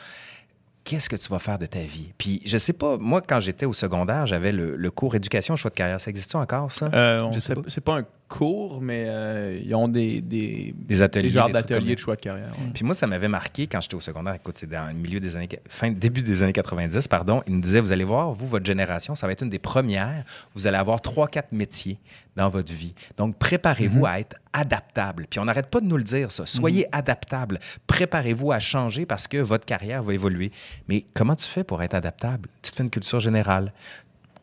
qu'est-ce 0.84 1.08
que 1.10 1.16
tu 1.16 1.30
vas 1.30 1.38
faire 1.40 1.60
de 1.60 1.68
ta 1.68 1.82
vie? 1.82 2.12
Puis, 2.18 2.42
je 2.44 2.58
sais 2.58 2.74
pas, 2.74 2.98
moi, 2.98 3.22
quand 3.22 3.40
j'étais 3.40 3.66
au 3.68 3.74
secondaire, 3.74 4.26
j'avais 4.26 4.52
le, 4.52 4.76
le 4.76 4.92
cours 4.92 5.14
éducation, 5.16 5.56
choix 5.56 5.70
de 5.70 5.76
carrière. 5.76 6.02
Ça 6.02 6.10
existe 6.10 6.34
encore, 6.34 6.72
ça? 6.72 6.90
Euh, 6.94 7.32
sait- 7.40 7.54
pas. 7.54 7.62
c'est 7.68 7.82
pas 7.82 8.00
un 8.00 8.06
cours, 8.32 8.82
mais 8.82 9.06
euh, 9.08 9.60
ils 9.64 9.76
ont 9.76 9.88
des, 9.88 10.22
des, 10.22 10.74
Des 10.78 11.02
ateliers. 11.02 11.24
des 11.28 11.32
genres 11.32 11.50
d'ateliers 11.50 11.96
de 11.96 12.00
choix 12.00 12.16
de 12.16 12.22
carrière. 12.22 12.48
ouais. 12.48 12.72
Puis 12.74 12.84
moi, 12.86 12.94
ça 12.96 13.06
m'avait 13.06 13.28
marqué 13.28 13.68
quand 13.68 13.82
j'étais 13.82 13.96
au 13.96 14.00
secondaire. 14.00 14.34
Écoute, 14.36 14.56
c'est 14.58 14.70
dans 14.70 14.88
le 14.88 14.94
milieu 14.94 15.20
des 15.20 15.36
années, 15.36 15.50
fin, 15.68 15.92
début 15.92 16.22
des 16.22 16.42
années 16.42 16.54
90, 16.54 17.08
pardon. 17.08 17.44
Il 17.48 17.56
nous 17.56 17.62
disait, 17.62 17.82
vous 17.82 17.92
allez 17.92 18.04
voir, 18.06 18.32
vous, 18.32 18.48
votre 18.48 18.66
génération, 18.66 19.14
ça 19.16 19.28
va 19.28 19.34
être 19.34 19.44
une 19.44 19.50
des 19.50 19.60
premières. 19.60 20.24
Vous 20.56 20.66
allez 20.68 20.78
avoir 20.78 21.02
trois, 21.02 21.28
quatre 21.28 21.52
métiers 21.52 22.00
dans 22.38 22.48
votre 22.50 22.72
vie. 22.72 22.96
Donc, 23.18 23.38
préparez-vous 23.38 24.06
à 24.06 24.20
être 24.20 24.38
adaptable. 24.54 25.28
Puis 25.30 25.40
on 25.40 25.46
n'arrête 25.46 25.68
pas 25.68 25.82
de 25.82 25.86
nous 25.86 25.98
le 25.98 26.04
dire, 26.04 26.32
ça. 26.32 26.46
Soyez 26.46 26.88
adaptable. 26.96 27.60
Préparez-vous 27.88 28.52
à 28.54 28.60
changer 28.60 29.06
parce 29.06 29.28
que 29.28 29.38
votre 29.38 29.66
carrière 29.66 30.02
va 30.04 30.14
évoluer. 30.14 30.52
Mais 30.88 31.06
comment 31.14 31.36
tu 31.36 31.48
fais 31.48 31.64
pour 31.66 31.84
être 31.84 31.94
adaptable? 31.94 32.48
Tu 32.62 32.72
te 32.72 32.78
fais 32.78 32.84
une 32.84 32.90
culture 32.90 33.20
générale. 33.20 33.74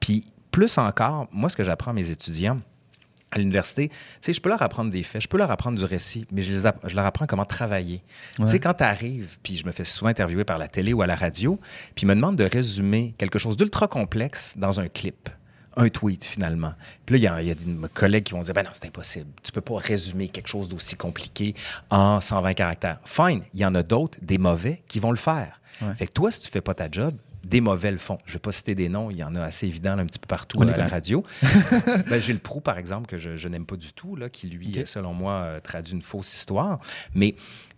Puis 0.01 0.25
plus 0.51 0.77
encore, 0.79 1.29
moi, 1.33 1.49
ce 1.49 1.57
que 1.57 1.65
j'apprends 1.65 1.91
à 1.91 1.95
mes 1.95 2.11
étudiants, 2.11 2.59
à 3.31 3.39
l'université, 3.39 3.89
tu 3.89 3.95
sais, 4.23 4.33
je 4.33 4.41
peux 4.41 4.49
leur 4.49 4.63
apprendre 4.63 4.91
des 4.91 5.03
faits, 5.03 5.21
je 5.23 5.29
peux 5.29 5.37
leur 5.39 5.51
apprendre 5.51 5.79
du 5.79 5.85
récit, 5.85 6.27
mais 6.33 6.43
je, 6.43 6.53
les 6.53 6.71
je 6.87 6.97
leur 6.97 7.05
apprends 7.05 7.27
comment 7.27 7.45
travailler. 7.45 8.03
Tu 8.37 8.47
sais, 8.47 8.59
quand 8.61 8.75
tu 8.75 8.85
arrives, 8.85 9.37
puis 9.43 9.57
je 9.57 9.67
me 9.67 9.73
fais 9.73 9.85
souvent 9.85 10.09
interviewer 10.11 10.45
par 10.45 10.59
la 10.59 10.69
télé 10.69 10.93
ou 10.93 11.03
à 11.03 11.07
la 11.07 11.15
radio, 11.15 11.59
puis 11.95 12.05
ils 12.05 12.07
me 12.09 12.15
demandent 12.15 12.37
de 12.37 12.45
résumer 12.45 13.15
quelque 13.19 13.39
chose 13.39 13.57
d'ultra 13.57 13.87
complexe 13.89 14.55
dans 14.57 14.81
un 14.81 14.89
clip. 14.89 15.29
Un 15.77 15.91
tweet, 15.91 16.25
finalement. 16.25 16.73
Puis 17.07 17.15
là, 17.15 17.19
il 17.19 17.23
y 17.23 17.27
a- 17.29 17.43
il 17.43 17.49
y, 17.49 17.51
a 17.53 17.55
des 17.55 17.89
collègues 17.95 18.25
qui 18.25 18.33
vont 18.33 18.41
dire 18.43 18.53
Ben 18.53 18.65
non, 18.65 18.71
c'est 18.73 18.87
impossible. 18.87 19.27
Tu 19.45 19.53
peux 19.53 19.61
pas 19.61 19.77
résumer 19.77 20.29
quelque 20.29 20.49
chose 20.49 20.69
d'aussi 20.69 20.97
compliqué 20.97 21.55
en 21.91 22.21
120 22.21 22.55
caractères. 22.55 22.99
Fine, 23.05 23.43
il 23.55 23.61
y 23.61 23.65
en 23.65 23.75
a 23.77 23.85
d'autres, 23.85 24.19
des 24.21 24.39
mauvais, 24.39 24.83
qui 24.89 24.99
vont 24.99 25.13
le 25.13 25.17
faire. 25.19 25.61
Ouais. 25.81 25.95
Fait 25.95 26.09
que 26.09 26.13
toi, 26.13 26.33
si 26.33 26.41
tu 26.41 26.51
fais 26.51 26.61
pas 26.63 26.75
ta 26.75 26.91
job, 26.91 27.15
des 27.49 27.61
mauvais 27.61 27.91
le 27.91 27.99
font. 27.99 28.19
Je 28.27 28.35
vais 28.35 28.39
pas 28.39 28.53
citer 28.53 28.75
des 28.75 28.89
noms, 28.89 29.11
il 29.11 29.17
y 29.17 29.25
en 29.25 29.35
a 29.35 29.43
assez 29.43 29.67
évidents 29.67 29.97
là, 29.97 30.03
un 30.03 30.07
petit 30.07 30.19
peu 30.19 30.27
partout 30.27 30.59
On 30.61 30.69
à 30.69 30.77
la 30.77 30.87
radio. 30.87 31.25
ben, 32.09 32.21
Gilles 32.21 32.41
Proux, 32.41 32.61
par 32.61 32.79
exemple, 32.79 33.07
que 33.07 33.17
je, 33.17 33.37
je 33.37 33.49
n'aime 33.49 33.67
pas 33.67 33.77
du 33.77 33.93
tout, 33.93 34.17
là, 34.17 34.29
qui, 34.29 34.49
lui, 34.49 34.83
selon 34.87 35.13
moi, 35.15 35.33
euh, 35.33 35.61
traduit 35.61 35.95
une 35.95 36.03
fausse 36.03 36.35
histoire. 36.35 36.79
Mais 37.15 37.35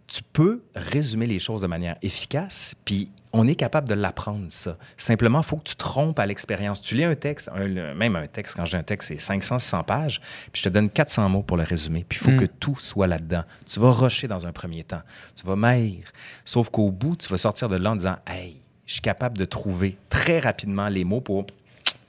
tu 0.06 0.22
peux 0.32 0.62
résumer 0.74 1.26
les 1.26 1.38
choses 1.38 1.60
de 1.60 1.68
manière 1.68 1.96
efficace, 2.02 2.74
puis 2.84 3.12
on 3.32 3.46
est 3.46 3.54
capable 3.54 3.88
de 3.88 3.94
l'apprendre, 3.94 4.46
ça. 4.48 4.76
Simplement, 4.96 5.38
il 5.38 5.44
faut 5.44 5.56
que 5.56 5.62
tu 5.68 5.76
trompes 5.76 6.18
à 6.18 6.26
l'expérience. 6.26 6.80
Tu 6.80 6.96
lis 6.96 7.04
un 7.04 7.14
texte, 7.14 7.48
un- 7.54 7.68
le- 7.68 7.94
même 7.94 8.16
un 8.16 8.26
texte, 8.26 8.56
quand 8.56 8.64
je 8.64 8.70
dis 8.70 8.76
un 8.76 8.82
texte, 8.82 9.06
c'est 9.06 9.20
500, 9.20 9.60
600 9.60 9.84
pages, 9.84 10.20
puis 10.52 10.60
je 10.60 10.62
te 10.64 10.68
donne 10.68 10.90
400 10.90 11.28
mots 11.28 11.42
pour 11.44 11.56
le 11.56 11.62
résumer, 11.62 12.04
puis 12.08 12.18
il 12.20 12.24
faut 12.24 12.32
Mm. 12.32 12.40
que 12.40 12.46
tout 12.46 12.74
soit 12.76 13.06
là-dedans. 13.06 13.44
Tu 13.66 13.78
vas 13.78 13.92
rusher 13.92 14.26
dans 14.26 14.48
un 14.48 14.52
premier 14.52 14.82
temps, 14.82 15.02
tu 15.36 15.46
vas 15.46 15.54
maigre, 15.54 16.08
sauf 16.44 16.70
qu'au 16.70 16.90
bout, 16.90 17.14
tu 17.14 17.28
vas 17.28 17.36
sortir 17.36 17.68
de 17.68 17.76
là 17.76 17.92
en 17.92 17.96
disant 17.96 18.16
«Hey, 18.26 18.59
je 18.90 18.94
suis 18.94 19.02
capable 19.02 19.38
de 19.38 19.44
trouver 19.44 19.96
très 20.08 20.40
rapidement 20.40 20.88
les 20.88 21.04
mots 21.04 21.20
pour 21.20 21.46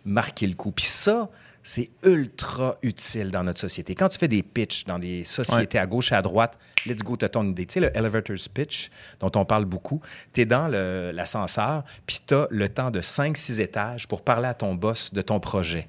marquer 0.03 0.47
le 0.47 0.55
coup. 0.55 0.71
Puis 0.71 0.85
ça, 0.85 1.29
c'est 1.61 1.91
ultra 2.03 2.75
utile 2.81 3.29
dans 3.29 3.43
notre 3.43 3.59
société. 3.59 3.93
Quand 3.93 4.09
tu 4.09 4.17
fais 4.17 4.27
des 4.27 4.41
pitchs 4.41 4.85
dans 4.85 4.97
des 4.97 5.23
sociétés 5.23 5.77
à 5.77 5.85
gauche 5.85 6.11
et 6.11 6.15
à 6.15 6.23
droite, 6.23 6.57
let's 6.87 7.03
go, 7.03 7.15
tu 7.15 7.29
ton 7.29 7.47
idée. 7.47 7.67
Tu 7.67 7.73
sais, 7.73 7.79
le 7.81 7.95
elevator's 7.95 8.47
pitch, 8.47 8.89
dont 9.19 9.29
on 9.35 9.45
parle 9.45 9.65
beaucoup, 9.65 10.01
tu 10.33 10.41
es 10.41 10.45
dans 10.45 10.67
l'ascenseur, 10.67 11.83
puis 12.07 12.19
tu 12.25 12.33
as 12.33 12.47
le 12.49 12.67
temps 12.67 12.89
de 12.89 12.99
5-6 12.99 13.61
étages 13.61 14.07
pour 14.07 14.23
parler 14.23 14.47
à 14.47 14.55
ton 14.55 14.73
boss 14.73 15.13
de 15.13 15.21
ton 15.21 15.39
projet. 15.39 15.87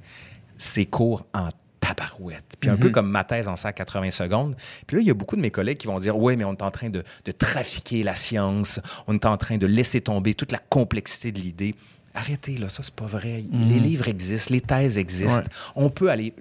C'est 0.58 0.84
court 0.84 1.24
en 1.32 1.48
tabarouette. 1.82 2.56
Puis 2.60 2.70
un 2.70 2.76
peu 2.76 2.90
comme 2.90 3.10
ma 3.10 3.24
thèse 3.24 3.48
en 3.48 3.56
180 3.56 4.10
secondes. 4.12 4.56
Puis 4.86 4.96
là, 4.96 5.02
il 5.02 5.06
y 5.06 5.10
a 5.10 5.14
beaucoup 5.14 5.36
de 5.36 5.40
mes 5.42 5.50
collègues 5.50 5.78
qui 5.78 5.88
vont 5.88 5.98
dire 5.98 6.16
Oui, 6.16 6.36
mais 6.36 6.44
on 6.44 6.52
est 6.54 6.62
en 6.62 6.70
train 6.70 6.88
de, 6.90 7.02
de 7.24 7.32
trafiquer 7.32 8.02
la 8.02 8.14
science, 8.14 8.80
on 9.06 9.14
est 9.14 9.26
en 9.26 9.36
train 9.36 9.58
de 9.58 9.66
laisser 9.66 10.00
tomber 10.00 10.34
toute 10.34 10.52
la 10.52 10.58
complexité 10.58 11.32
de 11.32 11.40
l'idée. 11.40 11.74
Arrêtez, 12.14 12.56
là, 12.58 12.68
ça, 12.68 12.82
c'est 12.82 12.94
pas 12.94 13.06
vrai. 13.06 13.42
Les 13.52 13.78
livres 13.80 14.08
existent, 14.08 14.52
les 14.52 14.60
thèses 14.60 14.98
existent. 14.98 15.38
Ouais. 15.38 15.44
On 15.76 15.90
peut 15.90 16.10
aller 16.10 16.34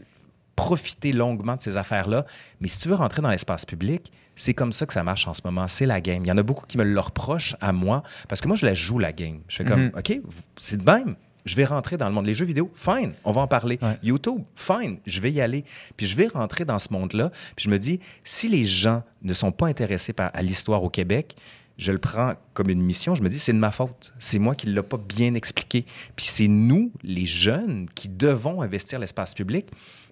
profiter 0.56 1.12
longuement 1.14 1.56
de 1.56 1.62
ces 1.62 1.78
affaires-là. 1.78 2.26
Mais 2.60 2.68
si 2.68 2.78
tu 2.78 2.88
veux 2.90 2.96
rentrer 2.96 3.22
dans 3.22 3.30
l'espace 3.32 3.66
public, 3.66 4.12
c'est 4.36 4.54
comme 4.54 4.72
ça 4.72 4.86
que 4.86 4.94
ça 4.94 5.02
marche 5.04 5.28
en 5.28 5.34
ce 5.34 5.42
moment. 5.46 5.68
C'est 5.68 5.86
la 5.86 6.02
game. 6.02 6.24
Il 6.26 6.28
y 6.28 6.32
en 6.32 6.38
a 6.38 6.44
beaucoup 6.44 6.66
qui 6.68 6.78
me 6.78 6.84
le 6.84 7.00
reprochent 7.00 7.56
à 7.62 7.72
moi 7.72 8.04
parce 8.28 8.42
que 8.42 8.48
moi, 8.48 8.58
je 8.58 8.66
la 8.66 8.74
joue, 8.74 9.00
la 9.00 9.12
game. 9.14 9.40
Je 9.48 9.58
fais 9.58 9.66
comme, 9.66 9.86
Mhm. 9.86 9.92
OK, 9.98 10.20
c'est 10.58 10.78
de 10.84 10.92
même. 10.92 11.16
Je 11.46 11.56
vais 11.56 11.66
rentrer 11.66 11.98
dans 11.98 12.08
le 12.08 12.14
monde. 12.14 12.26
Les 12.26 12.34
jeux 12.34 12.46
vidéo, 12.46 12.72
fine, 12.76 13.14
on 13.24 13.32
va 13.32 13.42
en 13.42 13.48
parler. 13.48 13.80
Ouais. 13.82 13.98
YouTube, 14.04 14.44
fine, 14.56 14.98
je 15.06 15.20
vais 15.22 15.32
y 15.32 15.42
aller. 15.42 15.66
Puis 15.98 16.06
je 16.06 16.16
vais 16.16 16.28
rentrer 16.28 16.66
dans 16.66 16.78
ce 16.80 16.92
monde-là. 16.94 17.32
Puis 17.56 17.66
je 17.66 17.70
me 17.70 17.80
dis, 17.80 18.00
si 18.24 18.48
les 18.50 18.64
gens 18.66 19.04
ne 19.24 19.34
sont 19.34 19.52
pas 19.52 19.68
intéressés 19.68 20.14
par, 20.14 20.30
à 20.34 20.42
l'histoire 20.42 20.84
au 20.84 20.90
Québec, 20.90 21.36
je 21.78 21.92
le 21.92 21.98
prends 21.98 22.34
comme 22.54 22.70
une 22.70 22.82
mission. 22.82 23.16
Je 23.16 23.24
me 23.24 23.30
dis, 23.30 23.40
c'est 23.40 23.54
de 23.54 23.58
ma 23.58 23.72
faute. 23.72 24.14
C'est 24.20 24.38
moi 24.38 24.54
qui 24.54 24.68
ne 24.68 24.74
l'ai 24.74 24.84
pas 24.84 24.98
bien 24.98 25.34
expliqué. 25.34 25.86
Puis 26.16 26.28
c'est 26.28 26.48
nous, 26.48 26.92
les 27.02 27.26
jeunes, 27.26 27.88
qui 27.96 28.08
devons 28.08 28.62
investir 28.62 29.00
l'espace 29.00 29.34
public. 29.34 29.66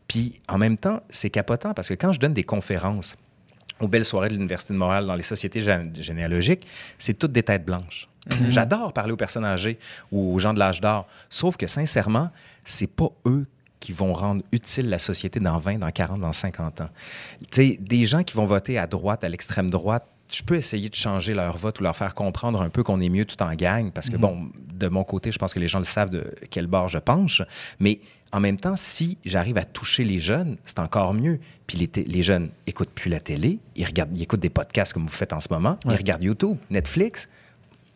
Puis 0.08 0.42
en 0.48 0.58
même 0.58 0.78
temps, 0.78 1.04
c'est 1.10 1.30
capotant 1.30 1.76
parce 1.76 1.89
que 1.89 1.94
quand 1.94 2.12
je 2.12 2.20
donne 2.20 2.34
des 2.34 2.44
conférences 2.44 3.15
aux 3.80 3.88
belles 3.88 4.04
soirées 4.06 4.30
de 4.30 4.34
l'Université 4.34 4.74
de 4.74 4.80
Montréal 4.80 5.06
dans 5.06 5.15
les 5.15 5.22
sociétés 5.24 5.62
gé- 5.62 6.02
généalogiques, 6.02 6.65
c'est 6.98 7.13
toutes 7.18 7.32
des 7.34 7.44
têtes 7.44 7.63
blanches. 7.65 8.10
J'adore 8.50 8.94
parler 8.94 9.12
aux 9.12 9.18
personnes 9.18 9.46
âgées 9.46 9.80
ou 10.12 10.34
aux 10.34 10.39
gens 10.39 10.54
de 10.54 10.60
l'âge 10.60 10.82
d'or. 10.82 11.08
Sauf 11.30 11.58
que 11.58 11.68
sincèrement, 11.68 12.30
c'est 12.63 12.88
pas 12.88 13.10
eux 13.26 13.46
qui 13.80 13.94
vont 13.94 14.13
rendre 14.13 14.44
utile 14.52 14.89
la 14.89 15.00
société 15.00 15.39
dans 15.39 15.58
20, 15.58 15.80
dans 15.80 15.92
40, 15.92 16.20
dans 16.20 16.34
50 16.34 16.82
ans. 16.82 16.89
Sais, 17.52 17.78
des 17.80 18.06
gens 18.06 18.24
qui 18.24 18.36
vont 18.36 18.46
voter 18.46 18.78
à 18.78 18.88
droite, 18.88 19.24
à 19.24 19.30
l'extrême 19.30 19.70
droite, 19.70 20.06
je 20.32 20.44
peux 20.44 20.56
essayer 20.56 20.89
de 20.89 20.96
changer 20.96 21.34
leur 21.34 21.58
vote 21.58 21.80
ou 21.80 21.84
leur 21.84 21.96
faire 21.96 22.13
comprendre 22.13 22.62
un 22.62 22.70
peu 22.70 22.84
qu'on 22.84 23.02
est 23.02 23.10
mieux 23.10 23.26
tout 23.26 23.42
en 23.42 23.54
gagne, 23.56 23.92
parce 23.92 24.10
que, 24.10 24.18
bon, 24.18 24.50
de 24.72 24.88
mon 24.88 25.04
côté, 25.04 25.32
je 25.32 25.39
pense 25.39 25.54
que 25.54 25.60
les 25.60 25.68
gens 25.68 25.80
le 25.80 25.86
savent 25.86 26.12
de 26.12 26.36
quel 26.52 26.68
bord 26.68 26.88
je 26.88 27.00
penche, 27.00 27.42
mais 27.80 28.00
en 28.32 28.39
même 28.39 28.58
temps, 28.58 28.76
si 28.76 29.18
j'arrive 29.26 29.58
à 29.58 29.65
toucher 29.65 30.04
les 30.04 30.20
jeunes, 30.20 30.58
c'est 30.65 30.80
encore 30.80 31.15
mieux. 31.15 31.39
Puis 31.65 31.78
les, 31.80 32.04
les 32.04 32.22
jeunes 32.22 32.50
écoutent 32.68 32.92
plus 32.92 33.10
la 33.10 33.20
télé, 33.20 33.58
ils, 33.76 33.86
regardent, 33.86 34.15
ils 34.15 34.22
écoutent 34.22 34.39
des 34.39 34.50
podcasts 34.50 34.94
comme 34.94 35.04
vous 35.04 35.10
faites 35.10 35.34
en 35.34 35.39
ce 35.39 35.52
moment, 35.52 35.80
ils 35.86 35.96
regardent 35.96 36.24
YouTube, 36.24 36.58
Netflix. 36.70 37.28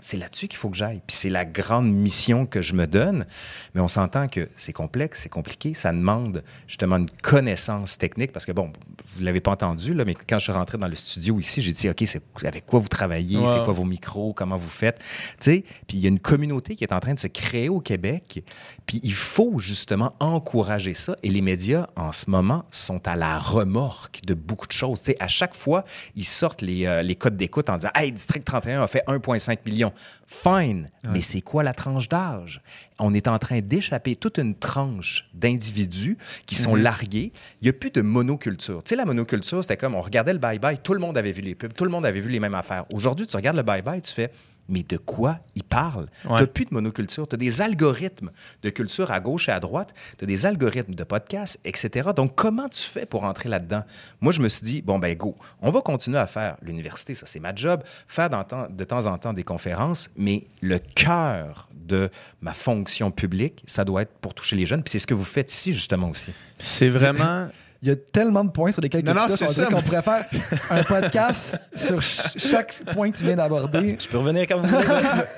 C'est 0.03 0.17
là-dessus 0.17 0.49
qu'il 0.49 0.57
faut 0.57 0.69
que 0.69 0.75
j'aille. 0.75 1.01
Puis 1.07 1.15
c'est 1.15 1.29
la 1.29 1.45
grande 1.45 1.89
mission 1.89 2.45
que 2.45 2.59
je 2.59 2.73
me 2.73 2.87
donne. 2.87 3.25
Mais 3.73 3.79
on 3.79 3.87
s'entend 3.87 4.27
que 4.27 4.49
c'est 4.57 4.73
complexe, 4.73 5.21
c'est 5.23 5.29
compliqué. 5.29 5.73
Ça 5.73 5.93
demande 5.93 6.43
justement 6.67 6.97
une 6.97 7.09
connaissance 7.09 7.97
technique 7.97 8.33
parce 8.33 8.45
que, 8.45 8.51
bon, 8.51 8.73
vous 9.05 9.21
ne 9.21 9.25
l'avez 9.25 9.39
pas 9.39 9.51
entendu, 9.51 9.93
là, 9.93 10.03
mais 10.03 10.13
quand 10.13 10.39
je 10.39 10.43
suis 10.43 10.51
rentré 10.51 10.77
dans 10.77 10.89
le 10.89 10.95
studio 10.95 11.39
ici, 11.39 11.61
j'ai 11.61 11.71
dit, 11.71 11.89
OK, 11.89 12.03
c'est 12.05 12.21
avec 12.43 12.65
quoi 12.65 12.81
vous 12.81 12.89
travaillez? 12.89 13.39
C'est 13.47 13.63
quoi 13.63 13.73
vos 13.73 13.85
micros? 13.85 14.33
Comment 14.33 14.57
vous 14.57 14.69
faites? 14.69 14.99
Tu 15.39 15.51
sais, 15.51 15.63
puis 15.87 15.97
il 15.97 16.01
y 16.01 16.05
a 16.05 16.09
une 16.09 16.19
communauté 16.19 16.75
qui 16.75 16.83
est 16.83 16.91
en 16.91 16.99
train 16.99 17.13
de 17.13 17.19
se 17.19 17.27
créer 17.27 17.69
au 17.69 17.79
Québec. 17.79 18.43
Puis 18.85 18.99
il 19.03 19.13
faut 19.13 19.57
justement 19.59 20.15
encourager 20.19 20.93
ça. 20.93 21.15
Et 21.23 21.29
les 21.29 21.41
médias, 21.41 21.87
en 21.95 22.11
ce 22.11 22.29
moment, 22.29 22.65
sont 22.71 23.07
à 23.07 23.15
la 23.15 23.39
remorque 23.39 24.19
de 24.25 24.33
beaucoup 24.33 24.67
de 24.67 24.73
choses. 24.73 24.99
Tu 24.99 25.11
sais, 25.11 25.17
à 25.21 25.29
chaque 25.29 25.55
fois, 25.55 25.85
ils 26.17 26.25
sortent 26.25 26.61
les, 26.61 26.85
euh, 26.85 27.01
les 27.03 27.15
codes 27.15 27.37
d'écoute 27.37 27.69
en 27.69 27.77
disant 27.77 27.91
Hey, 27.95 28.11
District 28.11 28.43
31 28.43 28.83
a 28.83 28.87
fait 28.87 29.03
1,5 29.07 29.59
million. 29.65 29.92
Fine, 30.27 30.89
mais 31.09 31.21
c'est 31.21 31.41
quoi 31.41 31.63
la 31.63 31.73
tranche 31.73 32.09
d'âge? 32.09 32.61
On 32.99 33.13
est 33.13 33.27
en 33.27 33.37
train 33.39 33.59
d'échapper 33.59 34.15
toute 34.15 34.37
une 34.37 34.55
tranche 34.55 35.29
d'individus 35.33 36.17
qui 36.45 36.55
sont 36.55 36.75
largués. 36.75 37.31
Il 37.61 37.65
n'y 37.65 37.69
a 37.69 37.73
plus 37.73 37.91
de 37.91 38.01
monoculture. 38.01 38.83
Tu 38.83 38.89
sais, 38.89 38.95
la 38.95 39.05
monoculture, 39.05 39.63
c'était 39.63 39.77
comme 39.77 39.95
on 39.95 40.01
regardait 40.01 40.33
le 40.33 40.39
bye-bye, 40.39 40.79
tout 40.81 40.93
le 40.93 40.99
monde 40.99 41.17
avait 41.17 41.31
vu 41.31 41.41
les 41.41 41.55
pubs, 41.55 41.73
tout 41.73 41.83
le 41.83 41.91
monde 41.91 42.05
avait 42.05 42.19
vu 42.19 42.29
les 42.29 42.39
mêmes 42.39 42.55
affaires. 42.55 42.85
Aujourd'hui, 42.91 43.27
tu 43.27 43.35
regardes 43.35 43.57
le 43.57 43.63
bye-bye, 43.63 44.01
tu 44.01 44.13
fais 44.13 44.31
mais 44.69 44.83
de 44.83 44.97
quoi 44.97 45.39
ils 45.55 45.63
parlent? 45.63 46.09
Ouais. 46.25 46.37
Tu 46.37 46.43
n'as 46.43 46.47
plus 46.47 46.65
de 46.65 46.73
monoculture. 46.73 47.27
Tu 47.27 47.35
as 47.35 47.37
des 47.37 47.61
algorithmes 47.61 48.31
de 48.61 48.69
culture 48.69 49.11
à 49.11 49.19
gauche 49.19 49.49
et 49.49 49.51
à 49.51 49.59
droite. 49.59 49.93
Tu 50.17 50.23
as 50.23 50.27
des 50.27 50.45
algorithmes 50.45 50.95
de 50.95 51.03
podcasts, 51.03 51.59
etc. 51.65 52.09
Donc, 52.15 52.35
comment 52.35 52.69
tu 52.69 52.81
fais 52.81 53.05
pour 53.05 53.23
entrer 53.23 53.49
là-dedans? 53.49 53.83
Moi, 54.21 54.31
je 54.31 54.41
me 54.41 54.49
suis 54.49 54.63
dit, 54.63 54.81
bon, 54.81 54.99
ben 54.99 55.15
go, 55.15 55.35
on 55.61 55.71
va 55.71 55.81
continuer 55.81 56.19
à 56.19 56.27
faire 56.27 56.57
l'université, 56.61 57.15
ça 57.15 57.25
c'est 57.25 57.39
ma 57.39 57.53
job, 57.53 57.83
faire 58.07 58.29
de 58.29 58.83
temps 58.83 59.05
en 59.05 59.17
temps 59.17 59.33
des 59.33 59.43
conférences, 59.43 60.09
mais 60.15 60.47
le 60.61 60.79
cœur 60.79 61.67
de 61.73 62.09
ma 62.41 62.53
fonction 62.53 63.11
publique, 63.11 63.63
ça 63.67 63.83
doit 63.83 64.03
être 64.03 64.13
pour 64.19 64.33
toucher 64.33 64.55
les 64.55 64.65
jeunes. 64.65 64.83
Puis 64.83 64.91
c'est 64.91 64.99
ce 64.99 65.07
que 65.07 65.13
vous 65.13 65.25
faites 65.25 65.51
ici, 65.51 65.73
justement, 65.73 66.09
aussi. 66.09 66.31
C'est 66.57 66.89
vraiment. 66.89 67.47
Il 67.83 67.89
y 67.89 67.91
a 67.91 67.95
tellement 67.97 68.45
de 68.45 68.49
points 68.49 68.71
sur 68.71 68.81
lesquels 68.81 69.03
que 69.03 69.07
Non, 69.11 69.25
tu 69.25 69.31
non, 69.31 69.35
c'est 69.37 69.45
ça, 69.47 69.65
qu'on 69.65 69.75
mais- 69.75 69.81
pourrait 69.83 70.01
faire 70.01 70.25
un 70.69 70.83
podcast 70.83 71.61
sur 71.75 72.01
ch- 72.01 72.31
chaque 72.37 72.81
point 72.93 73.11
que 73.11 73.17
tu 73.17 73.25
viens 73.25 73.35
d'aborder. 73.35 73.97
Je 73.99 74.07
peux 74.07 74.17
revenir 74.19 74.47
quand 74.47 74.57
vous 74.61 74.67
voulez. 74.69 74.85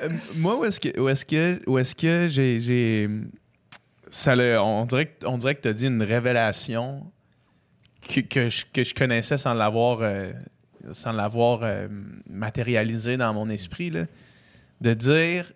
Euh, 0.03 0.09
moi, 0.37 0.55
où 0.59 0.63
est-ce 0.63 0.79
que, 0.79 0.99
où 0.99 1.09
est-ce 1.09 1.25
que, 1.25 1.59
où 1.67 1.79
est-ce 1.79 1.95
que 1.95 2.27
j'ai, 2.29 2.61
j'ai- 2.61 3.09
ça 4.11 4.35
le, 4.35 4.59
on 4.59 4.85
dirait 4.85 5.07
que, 5.07 5.25
on 5.25 5.39
dirait 5.39 5.55
que 5.55 5.61
t'as 5.61 5.73
dit 5.73 5.87
une 5.87 6.03
révélation 6.03 7.03
que, 8.07 8.19
que, 8.21 8.49
je, 8.49 8.63
que 8.71 8.83
je 8.83 8.93
connaissais 8.93 9.39
sans 9.39 9.55
l'avoir, 9.55 9.97
euh, 10.01 10.31
sans 10.91 11.13
l'avoir 11.13 11.61
euh, 11.63 11.87
matérialisé 12.29 13.17
dans 13.17 13.33
mon 13.33 13.49
esprit, 13.49 13.89
là. 13.89 14.03
de 14.81 14.93
dire 14.93 15.51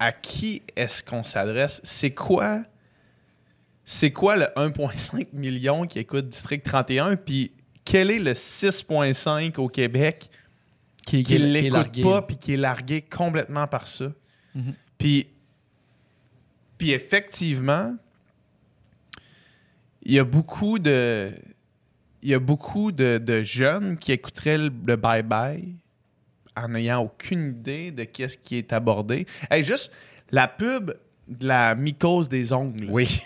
à 0.00 0.10
qui 0.10 0.62
est-ce 0.76 1.04
qu'on 1.04 1.22
s'adresse, 1.22 1.80
c'est 1.84 2.10
quoi, 2.10 2.62
c'est 3.90 4.10
quoi 4.10 4.36
le 4.36 4.44
1,5 4.54 5.28
million 5.32 5.86
qui 5.86 5.98
écoute 5.98 6.28
District 6.28 6.62
31, 6.62 7.16
puis 7.16 7.52
quel 7.86 8.10
est 8.10 8.18
le 8.18 8.32
6,5 8.32 9.58
au 9.58 9.68
Québec 9.70 10.28
Qui, 11.06 11.22
qui 11.22 11.38
l'écoute 11.38 12.02
pas 12.02 12.20
puis 12.20 12.36
qui 12.36 12.52
est 12.52 12.58
largué 12.58 13.00
complètement 13.00 13.66
par 13.66 13.86
ça? 13.86 14.12
Mhm. 14.54 14.74
Puis, 14.98 15.28
puis 16.76 16.90
effectivement, 16.90 17.96
il 20.02 20.12
y 20.12 20.18
a 20.18 20.24
beaucoup 20.24 20.78
de 20.78 21.32
il 22.20 22.28
y 22.28 22.34
a 22.34 22.40
beaucoup 22.40 22.92
de, 22.92 23.16
de 23.16 23.42
jeunes 23.42 23.96
qui 23.96 24.12
écouteraient 24.12 24.58
le, 24.58 24.70
le 24.86 24.96
bye-bye 24.96 25.64
en 26.54 26.68
n'ayant 26.68 27.00
aucune 27.00 27.52
idée 27.52 27.90
de 27.90 28.04
qu'est-ce 28.04 28.36
qui 28.36 28.56
est 28.56 28.74
abordé. 28.74 29.26
Hey, 29.50 29.64
juste 29.64 29.94
la 30.30 30.46
pub 30.46 30.92
de 31.26 31.46
la 31.46 31.74
mycose 31.74 32.28
des 32.28 32.52
ongles. 32.52 32.86
Oui. 32.90 33.22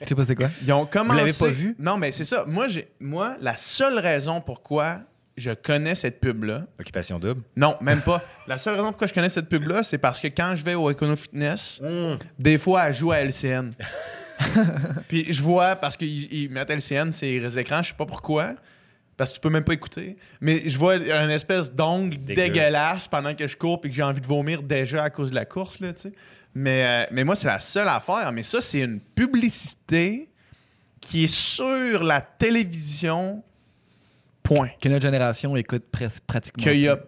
Je 0.00 0.06
sais 0.08 0.14
pas 0.14 0.24
c'est 0.24 0.34
quoi? 0.34 0.48
Ils 0.62 0.72
ont 0.72 0.86
commencé. 0.86 1.18
l'avez 1.20 1.32
pas 1.32 1.48
vu? 1.48 1.74
Non, 1.78 1.96
mais 1.96 2.12
c'est 2.12 2.24
ça. 2.24 2.44
Moi, 2.46 2.68
j'ai, 2.68 2.88
moi, 3.00 3.36
la 3.40 3.56
seule 3.56 3.98
raison 3.98 4.40
pourquoi 4.40 5.00
je 5.36 5.50
connais 5.50 5.94
cette 5.94 6.20
pub-là, 6.20 6.64
Occupation 6.80 7.18
double? 7.18 7.42
non, 7.56 7.76
même 7.80 8.00
pas. 8.00 8.22
la 8.46 8.58
seule 8.58 8.74
raison 8.76 8.88
pourquoi 8.88 9.06
je 9.06 9.14
connais 9.14 9.28
cette 9.28 9.48
pub-là, 9.48 9.82
c'est 9.82 9.98
parce 9.98 10.20
que 10.20 10.28
quand 10.28 10.54
je 10.56 10.64
vais 10.64 10.74
au 10.74 10.90
Econo 10.90 11.16
Fitness, 11.16 11.80
des 12.38 12.58
fois, 12.58 12.88
elle 12.88 12.94
joue 12.94 13.12
à 13.12 13.18
LCN. 13.20 13.70
Puis 15.08 15.32
je 15.32 15.42
vois, 15.42 15.76
parce 15.76 15.96
qu'ils 15.96 16.32
ils 16.32 16.50
mettent 16.50 16.70
LCN, 16.70 17.10
c'est 17.12 17.38
les 17.38 17.58
écrans, 17.58 17.82
je 17.82 17.88
sais 17.88 17.94
pas 17.96 18.06
pourquoi. 18.06 18.54
Parce 19.16 19.30
que 19.30 19.36
tu 19.36 19.40
peux 19.40 19.48
même 19.48 19.64
pas 19.64 19.72
écouter. 19.72 20.16
Mais 20.42 20.68
je 20.68 20.76
vois 20.76 20.96
une 20.96 21.30
espèce 21.30 21.72
d'ongle 21.72 22.18
Dégueu. 22.18 22.34
dégueulasse 22.34 23.08
pendant 23.08 23.34
que 23.34 23.48
je 23.48 23.56
cours 23.56 23.80
et 23.84 23.88
que 23.88 23.94
j'ai 23.94 24.02
envie 24.02 24.20
de 24.20 24.26
vomir 24.26 24.62
déjà 24.62 25.04
à 25.04 25.10
cause 25.10 25.30
de 25.30 25.34
la 25.34 25.46
course, 25.46 25.80
là, 25.80 25.94
tu 25.94 26.02
sais. 26.02 26.12
Mais, 26.58 26.84
euh, 27.04 27.06
mais 27.12 27.22
moi, 27.22 27.36
c'est 27.36 27.48
la 27.48 27.60
seule 27.60 27.88
affaire. 27.88 28.32
Mais 28.32 28.42
ça, 28.42 28.62
c'est 28.62 28.80
une 28.80 28.98
publicité 29.00 30.30
qui 31.02 31.24
est 31.24 31.34
sur 31.34 32.02
la 32.02 32.22
télévision. 32.22 33.42
Point. 34.42 34.70
Que 34.80 34.88
notre 34.88 35.04
génération 35.04 35.54
écoute 35.56 35.84
presque 35.92 36.22
pratiquement. 36.26 36.62
Qu'il 36.64 36.80
y 36.80 36.88
a- 36.88 36.98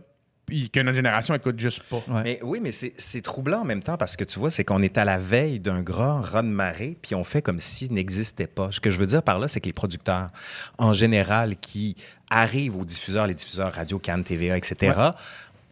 puis 0.45 0.71
que 0.71 0.81
notre 0.81 0.97
génération 0.97 1.35
écoute 1.35 1.59
juste 1.61 1.83
pas. 1.85 2.03
Ouais. 2.09 2.23
Mais 2.25 2.41
oui, 2.43 2.59
mais 2.61 2.73
c'est 2.73 2.95
c'est 2.97 3.21
troublant 3.23 3.61
en 3.61 3.65
même 3.65 3.83
temps 3.83 3.97
parce 3.99 4.17
que 4.17 4.25
tu 4.25 4.39
vois, 4.39 4.51
c'est 4.51 4.65
qu'on 4.65 4.81
est 4.83 4.97
à 4.99 5.05
la 5.05 5.19
veille 5.19 5.61
d'un 5.61 5.83
grand 5.83 6.21
raz 6.23 6.43
de 6.43 6.49
marée, 6.49 6.97
puis 7.03 7.15
on 7.15 7.23
fait 7.25 7.43
comme 7.43 7.61
s'il 7.61 7.93
n'existait 7.93 8.47
pas. 8.47 8.71
Ce 8.73 8.81
que 8.81 8.89
je 8.91 8.99
veux 8.99 9.05
dire 9.07 9.23
par 9.23 9.39
là, 9.39 9.47
c'est 9.49 9.61
que 9.61 9.67
les 9.67 9.73
producteurs, 9.75 10.29
en 10.79 10.93
général, 10.95 11.57
qui 11.57 11.97
arrivent 12.31 12.77
aux 12.77 12.85
diffuseurs, 12.87 13.27
les 13.27 13.35
diffuseurs 13.35 13.73
radio, 13.75 13.99
Cannes, 13.99 14.25
TVA, 14.25 14.57
etc., 14.57 14.99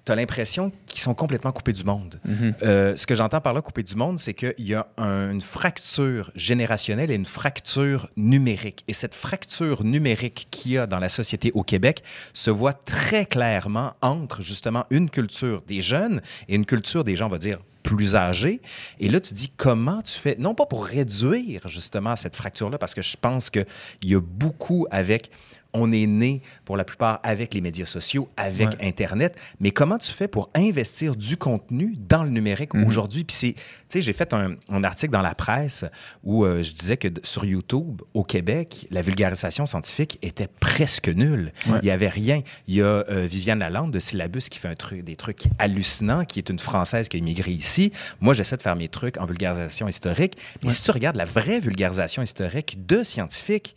tu 0.06 0.12
as 0.12 0.14
l'impression 0.14 0.70
qu'ils 0.86 1.00
sont 1.00 1.14
complètement 1.14 1.50
coupés 1.52 1.72
du 1.72 1.82
monde. 1.84 2.20
Euh, 2.62 2.94
ce 2.96 3.06
que 3.06 3.14
j'entends 3.16 3.40
par 3.40 3.52
là, 3.52 3.60
coupés 3.60 3.82
du 3.82 3.96
monde, 3.96 4.18
c'est 4.20 4.34
qu'il 4.34 4.54
y 4.58 4.72
a 4.72 4.86
un- 4.96 5.32
une 5.32 5.40
fracture 5.42 6.30
générationnelle 6.36 7.10
et 7.10 7.14
une 7.16 7.26
fracture 7.26 8.08
numérique. 8.16 8.84
Et 8.86 8.92
cette 8.92 9.14
fracture 9.16 9.82
numérique 9.84 10.46
qu'il 10.52 10.72
y 10.72 10.78
a 10.78 10.86
dans 10.86 11.00
la 11.00 11.08
société 11.08 11.50
au 11.54 11.64
Québec 11.64 12.02
se 12.32 12.50
voit 12.50 12.72
très 12.72 13.26
clairement 13.26 13.94
entre 14.00 14.42
justement 14.42 14.84
une 14.90 15.10
culture 15.10 15.62
des 15.66 15.80
jeunes 15.82 16.22
et 16.48 16.54
une 16.54 16.66
culture 16.66 17.02
des 17.02 17.16
gens, 17.16 17.26
on 17.26 17.30
va 17.30 17.38
dire, 17.38 17.58
plus 17.82 18.16
âgés. 18.16 18.60
Et 19.00 19.08
là, 19.08 19.20
tu 19.20 19.34
dis 19.34 19.52
comment 19.56 20.02
tu 20.02 20.18
fais, 20.18 20.36
non 20.38 20.54
pas 20.54 20.66
pour 20.66 20.84
réduire 20.86 21.66
justement 21.68 22.16
cette 22.16 22.34
fracture-là, 22.36 22.78
parce 22.78 22.94
que 22.94 23.02
je 23.02 23.16
pense 23.20 23.50
qu'il 23.50 23.66
y 24.02 24.14
a 24.14 24.20
beaucoup 24.20 24.86
avec 24.90 25.30
on 25.76 25.92
est 25.92 26.06
né 26.06 26.42
pour 26.64 26.76
la 26.76 26.84
plupart 26.84 27.20
avec 27.22 27.54
les 27.54 27.60
médias 27.60 27.86
sociaux, 27.86 28.28
avec 28.36 28.68
Ouais. 28.68 28.86
Internet, 28.88 29.36
mais 29.60 29.70
comment 29.70 29.98
tu 29.98 30.10
fais 30.12 30.28
pour 30.28 30.50
investir 30.54 31.14
du 31.16 31.36
contenu 31.36 31.94
dans 32.08 32.24
le 32.24 32.30
numérique 32.30 32.74
Mhm. 32.74 32.84
aujourd'hui? 32.86 33.24
Puis 33.24 33.36
c'est, 33.36 33.52
tu 33.52 33.62
sais, 33.88 34.02
j'ai 34.02 34.12
fait 34.12 34.32
un, 34.32 34.56
un 34.68 34.84
article 34.84 35.12
dans 35.12 35.22
la 35.22 35.34
presse 35.34 35.84
où 36.24 36.44
euh, 36.44 36.62
je 36.62 36.72
disais 36.72 36.96
que 36.96 37.08
sur 37.22 37.44
YouTube, 37.44 38.02
au 38.14 38.24
Québec, 38.24 38.86
la 38.90 39.02
vulgarisation 39.02 39.66
scientifique 39.66 40.18
était 40.22 40.48
presque 40.60 41.08
nulle. 41.08 41.52
Ouais. 41.68 41.78
Il 41.82 41.84
n'y 41.84 41.90
avait 41.90 42.08
rien. 42.08 42.42
Il 42.68 42.74
y 42.74 42.82
a 42.82 42.86
euh, 42.86 43.26
Viviane 43.28 43.58
Lalande 43.58 43.92
de 43.92 43.98
Syllabus 43.98 44.48
qui 44.50 44.58
fait 44.58 44.68
un 44.68 44.74
truc, 44.74 45.04
des 45.04 45.16
trucs 45.16 45.44
hallucinants, 45.58 46.24
qui 46.24 46.38
est 46.38 46.48
une 46.48 46.58
Française 46.58 47.08
qui 47.08 47.16
a 47.16 47.20
immigré 47.20 47.52
ici. 47.52 47.92
Moi, 48.20 48.34
j'essaie 48.34 48.56
de 48.56 48.62
faire 48.62 48.76
mes 48.76 48.88
trucs 48.88 49.18
en 49.18 49.26
vulgarisation 49.26 49.86
historique. 49.88 50.36
Mais 50.62 50.70
si 50.70 50.82
tu 50.82 50.90
regardes 50.90 51.16
la 51.16 51.24
vraie 51.24 51.60
vulgarisation 51.60 52.22
historique 52.22 52.86
de 52.86 53.02
scientifiques, 53.02 53.76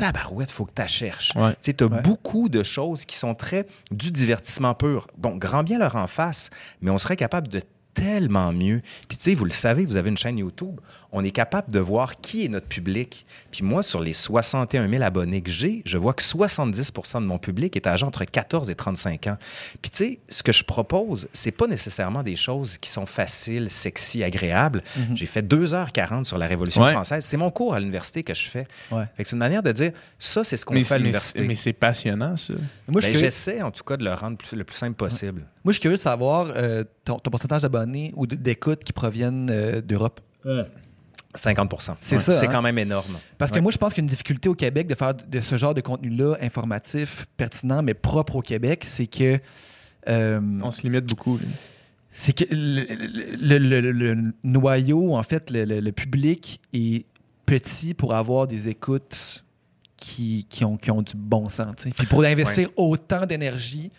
tabarouette, 0.00 0.50
faut 0.50 0.64
que 0.64 0.72
tu 0.74 0.80
la 0.82 0.88
cherches. 0.88 1.32
Ouais. 1.36 1.54
Tu 1.62 1.74
as 1.78 1.84
Ouais. 1.86 2.02
beaucoup 2.02 2.48
de 2.48 2.62
choses 2.62 3.04
qui 3.04 3.16
sont 3.16 3.34
très 3.34 3.66
du 3.90 4.10
divertissement 4.10 4.74
pur. 4.74 5.06
Bon, 5.16 5.36
grand 5.36 5.62
bien 5.62 5.78
leur 5.78 5.96
en 5.96 6.06
face, 6.06 6.50
mais 6.80 6.90
on 6.90 6.98
serait 6.98 7.16
capable 7.16 7.48
de 7.48 7.60
tellement 7.94 8.52
mieux. 8.52 8.82
Puis 9.08 9.18
tu 9.18 9.24
sais, 9.24 9.34
vous 9.34 9.44
le 9.44 9.50
savez, 9.50 9.84
vous 9.84 9.96
avez 9.96 10.10
une 10.10 10.16
chaîne 10.16 10.38
YouTube, 10.38 10.80
on 11.12 11.24
est 11.24 11.30
capable 11.32 11.72
de 11.72 11.78
voir 11.80 12.20
qui 12.20 12.44
est 12.44 12.48
notre 12.48 12.66
public. 12.66 13.26
Puis 13.50 13.64
moi, 13.64 13.82
sur 13.82 14.00
les 14.00 14.12
61 14.12 14.88
000 14.88 15.02
abonnés 15.02 15.42
que 15.42 15.50
j'ai, 15.50 15.82
je 15.84 15.98
vois 15.98 16.14
que 16.14 16.22
70% 16.22 17.20
de 17.20 17.26
mon 17.26 17.38
public 17.38 17.74
est 17.76 17.86
âgé 17.86 18.04
entre 18.06 18.24
14 18.24 18.70
et 18.70 18.74
35 18.74 19.26
ans. 19.26 19.36
Puis 19.82 19.90
tu 19.90 19.96
sais, 19.98 20.18
ce 20.28 20.42
que 20.42 20.52
je 20.52 20.62
propose, 20.64 21.28
c'est 21.32 21.50
pas 21.50 21.66
nécessairement 21.66 22.22
des 22.22 22.36
choses 22.36 22.78
qui 22.78 22.90
sont 22.90 23.06
faciles, 23.06 23.70
sexy, 23.70 24.22
agréables. 24.22 24.82
J'ai 25.14 25.26
fait 25.26 25.42
2h40 25.42 26.24
sur 26.24 26.38
la 26.38 26.46
Révolution 26.46 26.82
Ouais. 26.82 26.92
française. 26.92 27.24
C'est 27.24 27.36
mon 27.36 27.50
cours 27.50 27.74
à 27.74 27.80
l'université 27.80 28.22
que 28.22 28.34
je 28.34 28.48
fais. 28.48 28.66
Ouais. 28.92 29.04
Fait 29.16 29.22
que 29.24 29.28
c'est 29.28 29.34
une 29.36 29.40
manière 29.40 29.62
de 29.62 29.72
dire, 29.72 29.92
ça, 30.18 30.44
c'est 30.44 30.56
ce 30.56 30.64
qu'on 30.64 30.74
fait 30.82 30.94
à 30.94 30.98
l'université. 30.98 31.40
c'est- 31.40 31.44
mais 31.46 31.54
c'est 31.56 31.72
passionnant, 31.72 32.36
ça. 32.36 32.54
Moi, 32.88 33.00
je 33.00 33.06
Ben, 33.06 33.12
curieux- 33.12 33.18
J'essaie 33.26 33.62
en 33.62 33.70
tout 33.70 33.84
cas 33.84 33.96
de 33.96 34.04
le 34.04 34.14
rendre 34.14 34.36
plus- 34.36 34.56
le 34.56 34.64
plus 34.64 34.76
simple 34.76 34.94
possible. 34.96 35.40
moi, 35.64 35.72
je 35.72 35.72
suis 35.72 35.80
curieux 35.80 35.96
de 35.96 36.00
savoir 36.00 36.52
euh, 36.54 36.84
ton, 37.04 37.18
ton 37.18 37.30
pourcentage 37.30 37.62
d'abonnés 37.62 38.12
ou 38.16 38.26
d'écoutes 38.26 38.84
qui 38.84 38.92
proviennent 38.92 39.50
euh, 39.50 39.80
d'Europe. 39.80 40.20
50 41.34 41.96
C'est 42.00 42.18
ça, 42.18 42.32
C'est 42.32 42.46
hein? 42.46 42.48
quand 42.50 42.62
même 42.62 42.78
énorme. 42.78 43.18
Parce 43.38 43.50
que 43.50 43.56
Ouais. 43.56 43.62
moi, 43.62 43.70
je 43.70 43.78
pense 43.78 43.94
qu'une 43.94 44.06
difficulté 44.06 44.48
au 44.48 44.54
Québec 44.54 44.86
de 44.88 44.94
faire 44.94 45.14
de 45.14 45.40
ce 45.40 45.56
genre 45.56 45.74
de 45.74 45.80
contenu-là 45.80 46.36
informatif, 46.40 47.26
pertinent, 47.36 47.82
mais 47.82 47.94
propre 47.94 48.36
au 48.36 48.42
Québec, 48.42 48.84
c'est 48.86 49.06
que. 49.06 49.38
euh, 50.08 50.40
On 50.62 50.70
se 50.72 50.82
limite 50.82 51.06
beaucoup. 51.06 51.38
c'est 52.10 52.32
que 52.32 52.44
le, 52.50 52.84
le- 53.40 53.58
le- 53.58 53.80
le- 53.80 53.92
le 54.14 54.32
noyau, 54.42 55.14
en 55.14 55.22
fait, 55.22 55.50
le, 55.50 55.64
le- 55.64 55.80
le 55.80 55.92
public 55.92 56.60
est 56.72 57.04
petit 57.46 57.94
pour 57.94 58.14
avoir 58.14 58.46
des 58.48 58.68
écoutes 58.68 59.44
qui, 59.96 60.46
qui, 60.48 60.64
ont, 60.64 60.76
qui 60.76 60.90
ont 60.90 61.02
du 61.02 61.12
bon 61.14 61.48
sens. 61.48 61.74
Puis 61.96 62.06
pour 62.06 62.24
investir 62.24 62.70
autant 62.76 63.26
d'énergie 63.26 63.90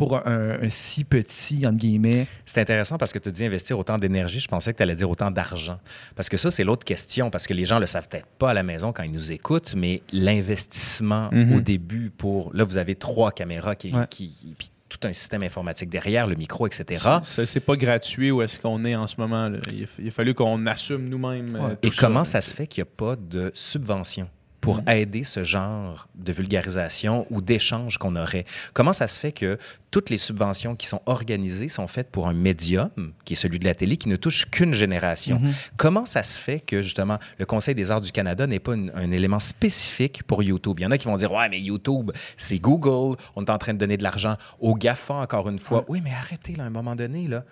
pour 0.00 0.26
un, 0.26 0.56
si 0.70 1.04
petit, 1.04 1.66
entre 1.66 1.76
guillemets. 1.78 2.26
C'est 2.46 2.60
intéressant 2.60 2.96
parce 2.96 3.12
que 3.12 3.18
tu 3.18 3.30
dis 3.30 3.44
investir 3.44 3.78
autant 3.78 3.98
d'énergie. 3.98 4.40
Je 4.40 4.48
pensais 4.48 4.72
que 4.72 4.78
tu 4.78 4.82
allais 4.82 4.94
dire 4.94 5.10
autant 5.10 5.30
d'argent. 5.30 5.78
Parce 6.16 6.28
que 6.30 6.38
ça, 6.38 6.50
c'est 6.50 6.64
l'autre 6.64 6.84
question. 6.84 7.28
Parce 7.30 7.46
que 7.46 7.52
les 7.52 7.66
gens 7.66 7.78
le 7.78 7.84
savent 7.86 8.08
peut-être 8.08 8.26
pas 8.38 8.50
à 8.50 8.54
la 8.54 8.62
maison 8.62 8.92
quand 8.92 9.02
ils 9.02 9.12
nous 9.12 9.30
écoutent, 9.32 9.74
mais 9.76 10.02
l'investissement 10.12 11.28
Mhm. 11.32 11.54
au 11.56 11.60
début 11.60 12.10
pour. 12.10 12.50
Là, 12.54 12.64
vous 12.64 12.78
avez 12.78 12.94
trois 12.94 13.30
caméras 13.32 13.74
qui. 13.76 13.92
Ouais. 13.92 14.06
qui- 14.08 14.32
puis 14.58 14.70
tout 14.88 15.06
un 15.06 15.12
système 15.12 15.44
informatique 15.44 15.88
derrière, 15.88 16.26
le 16.26 16.34
micro, 16.34 16.66
etc. 16.66 16.84
C'est- 16.88 17.22
ça, 17.22 17.46
C'est 17.46 17.60
pas 17.60 17.76
gratuit 17.76 18.32
où 18.32 18.42
est-ce 18.42 18.58
qu'on 18.58 18.84
est 18.84 18.96
en 18.96 19.06
ce 19.06 19.14
moment. 19.18 19.48
là. 19.48 19.58
Il, 19.72 19.84
a, 19.84 19.86
il 20.00 20.08
a 20.08 20.10
fallu 20.10 20.34
qu'on 20.34 20.66
assume 20.66 21.08
nous-mêmes. 21.08 21.54
euh, 21.54 21.68
Ouais. 21.68 21.76
Et 21.84 21.90
comment 21.90 22.24
ça 22.24 22.40
se 22.40 22.52
fait 22.52 22.66
qu'il 22.66 22.82
n'y 22.82 22.88
a 22.88 22.92
pas 22.96 23.14
de 23.14 23.52
subvention? 23.54 24.28
Pour 24.60 24.82
Mm. 24.82 24.88
aider 24.90 25.24
ce 25.24 25.42
genre 25.44 26.06
de 26.14 26.32
vulgarisation 26.32 27.26
ou 27.30 27.40
d'échange 27.40 27.98
qu'on 27.98 28.14
aurait? 28.16 28.44
Comment 28.74 28.92
ça 28.92 29.06
se 29.06 29.18
fait 29.18 29.32
que 29.32 29.58
toutes 29.90 30.10
les 30.10 30.18
subventions 30.18 30.76
qui 30.76 30.86
sont 30.86 31.00
organisées 31.06 31.68
sont 31.68 31.88
faites 31.88 32.10
pour 32.10 32.28
un 32.28 32.32
médium, 32.34 32.90
qui 33.24 33.32
est 33.32 33.36
celui 33.36 33.58
de 33.58 33.64
la 33.64 33.74
télé, 33.74 33.96
qui 33.96 34.08
ne 34.08 34.16
touche 34.16 34.46
qu'une 34.50 34.74
génération? 34.74 35.38
Mhm. 35.40 35.52
Comment 35.76 36.04
ça 36.06 36.22
se 36.22 36.38
fait 36.38 36.60
que, 36.60 36.82
justement, 36.82 37.18
le 37.38 37.46
Conseil 37.46 37.74
des 37.74 37.90
arts 37.90 38.00
du 38.02 38.12
Canada 38.12 38.46
n'est 38.46 38.60
pas 38.60 38.74
une- 38.74 38.92
un 38.94 39.10
élément 39.10 39.40
spécifique 39.40 40.22
pour 40.24 40.42
YouTube? 40.42 40.78
Il 40.78 40.82
y 40.82 40.86
en 40.86 40.90
a 40.90 40.98
qui 40.98 41.06
vont 41.06 41.16
dire, 41.16 41.32
ouais, 41.32 41.48
mais 41.48 41.60
YouTube, 41.60 42.10
c'est 42.36 42.58
Google, 42.58 43.16
on 43.36 43.44
est 43.44 43.50
en 43.50 43.58
train 43.58 43.72
de 43.74 43.78
donner 43.78 43.96
de 43.96 44.02
l'argent 44.02 44.36
aux 44.60 44.74
GAFA, 44.74 45.14
encore 45.14 45.48
une 45.48 45.58
fois. 45.58 45.84
Oui, 45.88 46.00
mais 46.04 46.12
arrêtez, 46.12 46.54
là, 46.54 46.64
à 46.64 46.66
un 46.66 46.70
moment 46.70 46.94
donné, 46.94 47.26
là. 47.28 47.44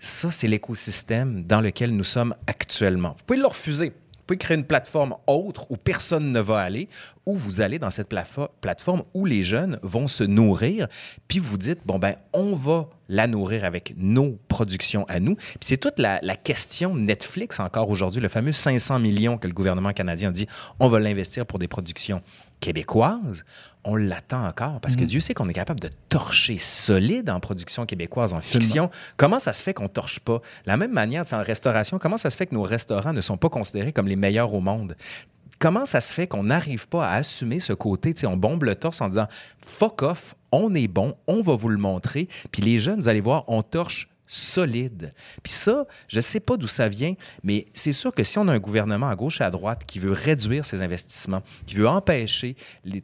Ça, 0.00 0.30
c'est 0.30 0.46
l'écosystème 0.46 1.44
dans 1.44 1.60
lequel 1.60 1.90
nous 1.94 2.04
sommes 2.04 2.34
actuellement. 2.46 3.16
Vous 3.18 3.24
pouvez 3.26 3.40
le 3.40 3.46
refuser. 3.46 3.92
Pouvez 4.28 4.36
créer 4.36 4.58
une 4.58 4.64
plateforme 4.64 5.14
autre 5.26 5.70
où 5.70 5.78
personne 5.78 6.32
ne 6.32 6.40
va 6.40 6.60
aller, 6.60 6.90
où 7.24 7.34
vous 7.34 7.62
allez 7.62 7.78
dans 7.78 7.90
cette 7.90 8.14
plateforme 8.60 9.02
où 9.14 9.24
les 9.24 9.42
jeunes 9.42 9.78
vont 9.82 10.06
se 10.06 10.22
nourrir, 10.22 10.86
puis 11.28 11.38
vous 11.38 11.56
dites, 11.56 11.78
bon, 11.86 11.98
ben, 11.98 12.16
on 12.34 12.54
va 12.54 12.90
la 13.08 13.26
nourrir 13.26 13.64
avec 13.64 13.94
nos 13.96 14.38
productions 14.48 15.06
à 15.08 15.18
nous. 15.18 15.36
Puis 15.36 15.58
c'est 15.62 15.78
toute 15.78 15.98
la, 15.98 16.18
la 16.22 16.36
question 16.36 16.94
Netflix 16.94 17.58
encore 17.58 17.88
aujourd'hui, 17.88 18.20
le 18.20 18.28
fameux 18.28 18.52
500 18.52 18.98
millions 18.98 19.38
que 19.38 19.48
le 19.48 19.54
gouvernement 19.54 19.94
canadien 19.94 20.30
dit, 20.30 20.46
on 20.78 20.90
va 20.90 21.00
l'investir 21.00 21.46
pour 21.46 21.58
des 21.58 21.68
productions 21.68 22.22
québécoises. 22.60 23.44
On 23.84 23.96
l'attend 23.96 24.46
encore 24.46 24.80
parce 24.80 24.96
que 24.96 25.04
Dieu 25.04 25.20
sait 25.20 25.34
qu'on 25.34 25.48
est 25.48 25.54
capable 25.54 25.80
de 25.80 25.90
torcher 26.08 26.58
solide 26.58 27.30
en 27.30 27.40
production 27.40 27.86
québécoise, 27.86 28.32
en 28.32 28.40
fiction. 28.40 28.90
Comment 29.16 29.38
ça 29.38 29.52
se 29.52 29.62
fait 29.62 29.72
qu'on 29.72 29.88
torche 29.88 30.20
pas? 30.20 30.42
La 30.66 30.76
même 30.76 30.92
manière, 30.92 31.24
tu 31.24 31.30
sais, 31.30 31.36
en 31.36 31.42
restauration, 31.42 31.98
comment 31.98 32.18
ça 32.18 32.30
se 32.30 32.36
fait 32.36 32.46
que 32.46 32.54
nos 32.54 32.62
restaurants 32.62 33.12
ne 33.12 33.20
sont 33.20 33.36
pas 33.36 33.48
considérés 33.48 33.92
comme 33.92 34.08
les 34.08 34.16
meilleurs 34.16 34.52
au 34.52 34.60
monde? 34.60 34.96
Comment 35.58 35.86
ça 35.86 36.00
se 36.00 36.12
fait 36.12 36.26
qu'on 36.26 36.44
n'arrive 36.44 36.86
pas 36.88 37.08
à 37.08 37.14
assumer 37.14 37.60
ce 37.60 37.72
côté? 37.72 38.14
Tu 38.14 38.20
sais, 38.20 38.26
on 38.26 38.36
bombe 38.36 38.64
le 38.64 38.74
torse 38.74 39.00
en 39.00 39.08
disant 39.08 39.26
fuck 39.66 40.02
off, 40.02 40.34
on 40.52 40.74
est 40.74 40.88
bon, 40.88 41.16
on 41.26 41.42
va 41.42 41.56
vous 41.56 41.68
le 41.68 41.78
montrer. 41.78 42.28
Puis 42.52 42.62
les 42.62 42.78
jeunes, 42.78 43.00
vous 43.00 43.08
allez 43.08 43.20
voir, 43.20 43.44
on 43.48 43.62
torche 43.62 44.08
solide. 44.28 45.12
Puis 45.42 45.52
ça, 45.52 45.86
je 46.06 46.20
sais 46.20 46.38
pas 46.40 46.56
d'où 46.56 46.68
ça 46.68 46.88
vient, 46.88 47.14
mais 47.42 47.66
c'est 47.72 47.92
sûr 47.92 48.12
que 48.12 48.22
si 48.22 48.38
on 48.38 48.46
a 48.46 48.52
un 48.52 48.58
gouvernement 48.58 49.08
à 49.08 49.16
gauche 49.16 49.40
et 49.40 49.44
à 49.44 49.50
droite 49.50 49.82
qui 49.86 49.98
veut 49.98 50.12
réduire 50.12 50.64
ses 50.64 50.82
investissements, 50.82 51.42
qui 51.66 51.74
veut 51.74 51.88
empêcher 51.88 52.54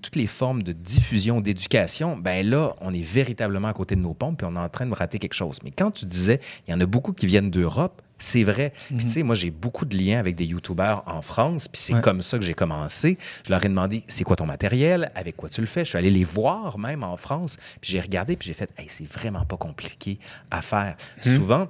toutes 0.02 0.16
les 0.16 0.26
formes 0.26 0.62
de 0.62 0.72
diffusion, 0.72 1.40
d'éducation, 1.40 2.16
ben 2.16 2.48
là, 2.48 2.76
on 2.80 2.94
est 2.94 3.02
véritablement 3.02 3.68
à 3.68 3.72
côté 3.72 3.96
de 3.96 4.00
nos 4.00 4.14
pompes 4.14 4.42
et 4.42 4.46
on 4.46 4.54
est 4.54 4.58
en 4.58 4.68
train 4.68 4.86
de 4.86 4.94
rater 4.94 5.18
quelque 5.18 5.34
chose. 5.34 5.58
Mais 5.64 5.70
quand 5.70 5.90
tu 5.90 6.06
disais, 6.06 6.40
il 6.68 6.70
y 6.70 6.74
en 6.74 6.80
a 6.80 6.86
beaucoup 6.86 7.12
qui 7.12 7.26
viennent 7.26 7.50
d'Europe, 7.50 8.02
c'est 8.18 8.42
vrai. 8.44 8.72
Puis 8.88 9.04
tu 9.04 9.08
sais, 9.08 9.22
moi, 9.22 9.34
j'ai 9.34 9.50
beaucoup 9.50 9.84
de 9.84 9.96
liens 9.96 10.18
avec 10.18 10.36
des 10.36 10.44
YouTubers 10.46 11.02
en 11.06 11.20
France, 11.22 11.68
puis 11.68 11.80
c'est 11.80 11.94
Ouais. 11.94 12.00
comme 12.00 12.22
ça 12.22 12.38
que 12.38 12.44
j'ai 12.44 12.54
commencé. 12.54 13.18
Je 13.44 13.50
leur 13.50 13.64
ai 13.64 13.68
demandé, 13.68 14.04
c'est 14.08 14.24
quoi 14.24 14.36
ton 14.36 14.46
matériel, 14.46 15.10
avec 15.14 15.36
quoi 15.36 15.48
tu 15.48 15.60
le 15.60 15.66
fais? 15.66 15.84
Je 15.84 15.90
suis 15.90 15.98
allé 15.98 16.10
les 16.10 16.24
voir 16.24 16.78
même 16.78 17.02
en 17.02 17.16
France, 17.16 17.56
puis 17.80 17.90
j'ai 17.92 18.00
regardé, 18.00 18.36
puis 18.36 18.46
j'ai 18.46 18.54
fait, 18.54 18.70
hey, 18.78 18.86
c'est 18.88 19.10
vraiment 19.10 19.44
pas 19.44 19.56
compliqué 19.56 20.18
à 20.50 20.62
faire. 20.62 20.96
Souvent, 21.22 21.68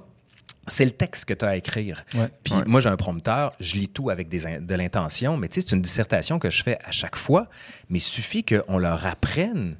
c'est 0.67 0.85
le 0.85 0.91
texte 0.91 1.25
que 1.25 1.33
tu 1.33 1.45
as 1.45 1.49
à 1.49 1.55
écrire. 1.57 2.03
Ouais. 2.13 2.29
Puis 2.43 2.53
Ouais. 2.53 2.63
moi, 2.65 2.79
j'ai 2.79 2.89
un 2.89 2.95
prompteur, 2.97 3.53
je 3.59 3.73
lis 3.75 3.89
tout 3.89 4.09
avec 4.09 4.29
des 4.29 4.47
in- 4.47 4.61
de 4.61 4.75
l'intention, 4.75 5.37
mais 5.37 5.47
tu 5.47 5.61
sais, 5.61 5.67
c'est 5.67 5.75
une 5.75 5.81
dissertation 5.81 6.39
que 6.39 6.49
je 6.49 6.63
fais 6.63 6.79
à 6.85 6.91
chaque 6.91 7.15
fois, 7.15 7.47
mais 7.89 7.97
il 7.99 8.01
suffit 8.01 8.43
qu'on 8.43 8.77
leur 8.77 9.05
apprenne 9.05 9.75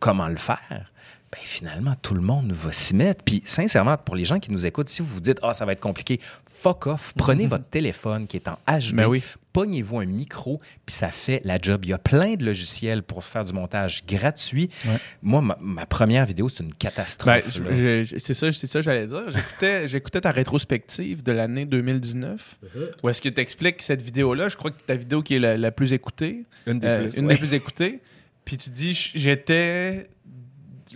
comment 0.00 0.28
le 0.28 0.36
faire. 0.36 0.92
Ben, 1.36 1.42
finalement, 1.44 1.94
tout 2.00 2.14
le 2.14 2.22
monde 2.22 2.52
va 2.52 2.72
s'y 2.72 2.94
mettre. 2.94 3.22
Puis, 3.22 3.42
sincèrement, 3.44 3.96
pour 3.98 4.16
les 4.16 4.24
gens 4.24 4.38
qui 4.40 4.50
nous 4.50 4.66
écoutent, 4.66 4.88
si 4.88 5.02
vous 5.02 5.08
vous 5.08 5.20
dites, 5.20 5.38
ah, 5.42 5.52
ça 5.52 5.64
va 5.66 5.72
être 5.72 5.80
compliqué, 5.80 6.18
fuck 6.62 6.86
off. 6.86 7.12
Prenez 7.16 7.46
votre 7.54 7.66
téléphone 7.68 8.26
qui 8.26 8.38
est 8.38 8.48
en 8.48 8.58
HD, 8.66 8.94
Ben 8.94 9.06
oui. 9.06 9.22
pognez-vous 9.52 9.98
un 9.98 10.06
micro, 10.06 10.60
puis 10.86 10.94
ça 10.96 11.10
fait 11.10 11.42
la 11.44 11.58
job. 11.60 11.84
Il 11.84 11.90
y 11.90 11.92
a 11.92 11.98
plein 11.98 12.34
de 12.36 12.44
logiciels 12.46 13.02
pour 13.02 13.22
faire 13.22 13.44
du 13.44 13.52
montage 13.52 14.02
gratuit. 14.06 14.70
Ouais. 14.86 14.96
Moi, 15.22 15.42
ma, 15.42 15.58
ma 15.60 15.84
première 15.84 16.24
vidéo, 16.24 16.48
c'est 16.48 16.62
une 16.62 16.70
Ben, 16.70 16.76
catastrophe. 16.78 17.44
je- 17.54 18.14
c'est 18.18 18.32
ça, 18.34 18.50
c'est 18.50 18.66
ça 18.66 18.78
que 18.78 18.84
j'allais 18.84 19.06
dire. 19.06 19.30
J'écoutais, 19.30 19.88
j'écoutais 19.88 20.20
ta 20.22 20.30
rétrospective 20.30 21.22
de 21.22 21.32
l'année 21.32 21.66
2019, 21.66 22.58
où 23.02 23.08
est-ce 23.10 23.20
que 23.20 23.28
tu 23.28 23.40
expliques 23.42 23.82
cette 23.82 24.00
vidéo-là, 24.00 24.48
je 24.48 24.56
crois 24.56 24.70
que 24.70 24.80
ta 24.86 24.94
vidéo 24.94 25.22
qui 25.22 25.34
est 25.34 25.38
la, 25.40 25.58
la 25.58 25.70
plus 25.70 25.92
écoutée, 25.92 26.44
Une 26.66 26.78
des 26.78 26.86
euh, 26.86 27.02
plus, 27.08 27.18
une 27.18 27.26
ouais. 27.26 27.34
des 27.34 27.38
plus 27.38 27.52
écoutées, 27.52 28.00
puis 28.46 28.56
tu 28.56 28.70
dis, 28.70 28.94
j'étais... 29.14 30.08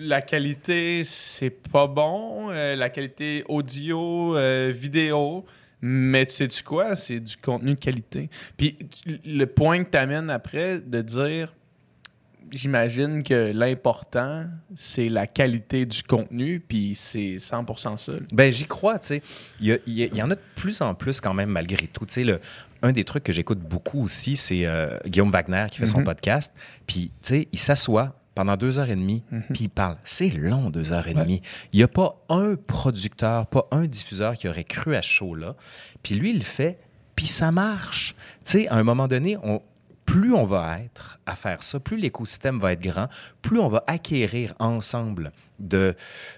La 0.03 0.23
qualité, 0.23 1.03
c'est 1.05 1.51
pas 1.51 1.87
bon. 1.87 2.49
euh, 2.51 2.75
la 2.75 2.89
qualité 2.89 3.45
audio, 3.49 4.35
euh, 4.37 4.73
vidéo. 4.75 5.45
Mais 5.83 6.25
tu 6.27 6.33
sais-tu 6.35 6.63
quoi? 6.63 6.97
C'est 6.97 7.21
du 7.21 7.37
contenu 7.37 7.75
de 7.75 7.81
qualité. 7.81 8.31
Puis 8.57 8.77
le 9.27 9.45
point 9.45 9.85
que 9.85 9.91
tu 9.91 9.99
amènes 9.99 10.31
après, 10.31 10.81
de 10.81 11.03
dire, 11.03 11.55
j'imagine 12.51 13.23
que 13.23 13.53
l'important, 13.55 14.47
c'est 14.75 15.09
la 15.09 15.27
qualité 15.27 15.87
du 15.87 16.03
contenu, 16.03 16.61
puis 16.61 16.95
c'est 16.95 17.37
100% 17.39 17.97
ça. 17.99 18.13
Ben, 18.33 18.51
j'y 18.53 18.65
crois, 18.67 18.99
tu 18.99 19.07
sais. 19.09 19.23
Il 19.61 19.67
y, 19.67 19.73
a- 19.73 19.79
il 19.87 19.93
y 19.95 20.03
a- 20.03 20.07
il 20.07 20.17
y 20.17 20.23
en 20.23 20.31
a 20.31 20.35
de 20.35 20.41
plus 20.57 20.81
en 20.81 20.95
plus 20.95 21.21
quand 21.21 21.35
même, 21.35 21.51
malgré 21.51 21.87
tout. 21.87 22.05
Tu 22.07 22.13
sais, 22.15 22.25
le- 22.25 22.41
un 22.83 22.93
des 22.93 23.05
trucs 23.05 23.25
que 23.25 23.33
j'écoute 23.33 23.61
beaucoup 23.61 24.03
aussi, 24.03 24.37
c'est 24.37 24.65
euh, 24.67 24.99
Guillaume 25.07 25.31
Wagner 25.31 25.67
qui 25.71 25.79
fait 25.79 25.87
son 25.87 25.99
Mhm. 25.99 26.05
podcast. 26.05 26.53
Puis, 26.87 27.11
tu 27.23 27.29
sais, 27.29 27.49
il 27.53 27.59
s'assoit 27.59 28.15
pendant 28.35 28.57
deux 28.57 28.79
heures 28.79 28.89
et 28.91 28.97
demie, 28.97 29.23
Mhm. 29.31 29.43
puis 29.53 29.65
il 29.65 29.69
parle. 29.69 29.97
C'est 30.05 30.29
long, 30.31 30.71
deux 30.71 30.93
heures 30.93 31.09
et 31.09 31.15
Ouais. 31.15 31.23
demie. 31.23 31.43
Il 31.73 31.79
n'y 31.79 31.83
a 31.83 31.89
pas 31.89 32.17
un 32.29 32.55
producteur, 32.57 33.47
pas 33.47 33.67
un 33.71 33.87
diffuseur 33.87 34.37
qui 34.37 34.49
aurait 34.49 34.65
cru 34.65 34.95
à 34.95 35.03
ce 35.03 35.09
show-là. 35.09 35.57
Puis 36.03 36.15
lui, 36.15 36.31
il 36.31 36.37
le 36.39 36.45
fait, 36.45 36.79
puis 37.17 37.27
ça 37.27 37.51
marche. 37.53 38.15
Tu 38.45 38.53
sais, 38.53 38.69
à 38.69 38.77
un 38.77 38.83
moment 38.83 39.09
donné, 39.09 39.37
on, 39.43 39.61
plus 40.07 40.33
on 40.35 40.45
va 40.45 40.79
être 40.81 41.19
à 41.27 41.37
faire 41.37 41.63
ça, 41.63 41.79
plus 41.79 41.97
l'écosystème 41.97 42.59
va 42.59 42.73
être 42.73 42.81
grand, 42.81 43.09
plus 43.43 43.59
on 43.61 43.69
va 43.69 43.85
acquérir 43.87 44.55
ensemble 44.59 45.31
de, 45.59 45.95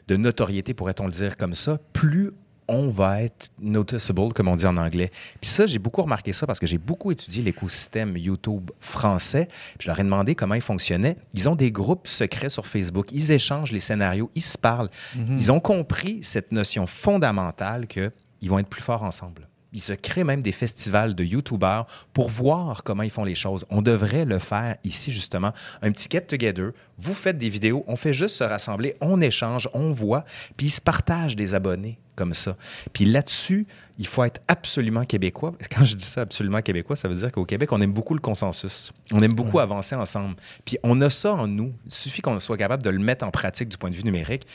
de 0.09 0.17
notoriété, 0.17 0.75
pourrait-on 0.75 1.07
le 1.07 1.13
dire 1.13 1.37
comme 1.37 1.55
ça, 1.55 1.79
plus 1.93 2.33
on 2.69 2.89
va 2.89 3.23
être 3.23 3.51
noticeable, 3.61 4.33
comme 4.33 4.49
on 4.49 4.57
dit 4.57 4.67
en 4.67 4.77
anglais. 4.77 5.11
Puis 5.41 5.51
ça, 5.51 5.67
j'ai 5.67 5.79
beaucoup 5.79 6.03
remarqué 6.03 6.33
ça 6.33 6.47
parce 6.47 6.59
que 6.59 6.67
j'ai 6.67 6.79
beaucoup 6.79 7.11
étudié 7.11 7.43
l'écosystème 7.43 8.17
YouTube 8.17 8.71
français. 8.81 9.49
Puis 9.79 9.85
je 9.85 9.89
leur 9.89 9.99
ai 9.99 10.05
demandé 10.05 10.35
comment 10.35 10.55
ils 10.55 10.63
fonctionnaient. 10.63 11.17
Ils 11.35 11.49
ont 11.49 11.57
des 11.57 11.71
groupes 11.71 12.07
secrets 12.07 12.51
sur 12.51 12.67
Facebook. 12.67 13.13
Ils 13.13 13.33
échangent 13.33 13.73
les 13.73 13.81
scénarios, 13.81 14.31
ils 14.35 14.43
se 14.43 14.59
parlent. 14.59 14.91
Ils 15.17 15.53
ont 15.53 15.61
compris 15.61 16.21
cette 16.23 16.53
notion 16.53 16.87
fondamentale 16.87 17.87
qu'ils 17.87 18.11
vont 18.51 18.59
être 18.59 18.69
plus 18.69 18.83
forts 18.83 19.03
ensemble. 19.03 19.49
Ils 19.73 19.81
se 19.81 19.95
créent 19.95 20.25
même 20.25 20.43
des 20.43 20.53
festivals 20.53 21.15
de 21.15 21.25
YouTubers 21.25 21.87
pour 22.13 22.29
voir 22.29 22.85
comment 22.85 23.03
ils 23.03 23.11
font 23.11 23.25
les 23.25 23.35
choses. 23.35 23.65
On 23.71 23.81
devrait 23.81 24.27
le 24.27 24.39
faire 24.39 24.77
ici, 24.85 25.11
justement. 25.11 25.53
Un 25.81 25.93
petit 25.93 26.09
get-together. 26.11 26.73
Vous 26.99 27.15
faites 27.15 27.39
des 27.39 27.49
vidéos, 27.49 27.85
on 27.87 27.97
fait 27.97 28.13
juste 28.13 28.37
se 28.37 28.45
rassembler, 28.45 28.97
on 29.01 29.21
échange, 29.21 29.69
on 29.73 29.91
voit, 29.91 30.25
puis 30.57 30.67
ils 30.67 30.71
se 30.71 30.81
partagent 30.81 31.37
des 31.37 31.55
abonnés 31.55 31.99
comme 32.23 32.35
ça. 32.35 32.57
Puis 32.93 33.05
là-dessus, 33.05 33.67
il 33.99 34.07
faut 34.07 34.23
être 34.23 34.41
absolument 34.47 35.05
québécois. 35.05 35.55
Quand 35.71 35.85
je 35.85 35.97
dis 35.97 36.05
ça, 36.05 36.21
absolument 36.23 36.63
québécois, 36.63 36.95
ça 36.95 37.09
veut 37.09 37.17
dire 37.17 37.33
qu'au 37.33 37.45
Québec, 37.45 37.73
on 37.73 37.81
aime 37.81 37.93
beaucoup 37.93 38.15
le 38.15 38.21
consensus. 38.21 38.93
On 39.11 39.21
aime 39.23 39.33
beaucoup 39.33 39.59
avancer 39.59 39.95
ensemble. 39.95 40.37
Puis 40.65 40.79
on 40.85 41.01
a 41.01 41.11
ça 41.11 41.35
en 41.35 41.49
nous. 41.49 41.73
Il 41.87 41.93
suffit 41.93 42.23
qu'on 42.23 42.39
soit 42.39 42.57
capable 42.57 42.83
de 42.83 42.91
le 42.91 42.99
mettre 42.99 43.25
en 43.25 43.31
pratique 43.31 43.69
du 43.69 43.77
point 43.77 43.91
de 43.91 43.97
vue 43.97 44.05
numérique. 44.05 44.47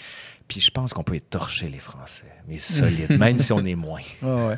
Puis 0.48 0.62
je 0.62 0.72
pense 0.72 0.94
qu'on 0.94 1.04
peut 1.04 1.16
étorcher 1.16 1.68
les 1.68 1.80
Français, 1.80 2.32
mais 2.48 2.58
solide, 2.58 3.10
même 3.20 3.38
si 3.38 3.52
on 3.52 3.66
est 3.66 3.76
moins. 3.76 4.00
Ouais. 4.22 4.56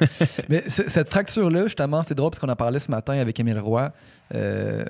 Mais 0.47 0.61
cette 0.69 1.09
fracture-là, 1.09 1.63
justement, 1.63 2.03
c'est 2.03 2.13
drôle 2.13 2.29
parce 2.29 2.39
qu'on 2.39 2.49
en 2.49 2.55
parlait 2.55 2.79
ce 2.79 2.91
matin 2.91 3.17
avec 3.17 3.39
Émile 3.39 3.59
Roy. 3.59 3.89
Euh, 4.35 4.85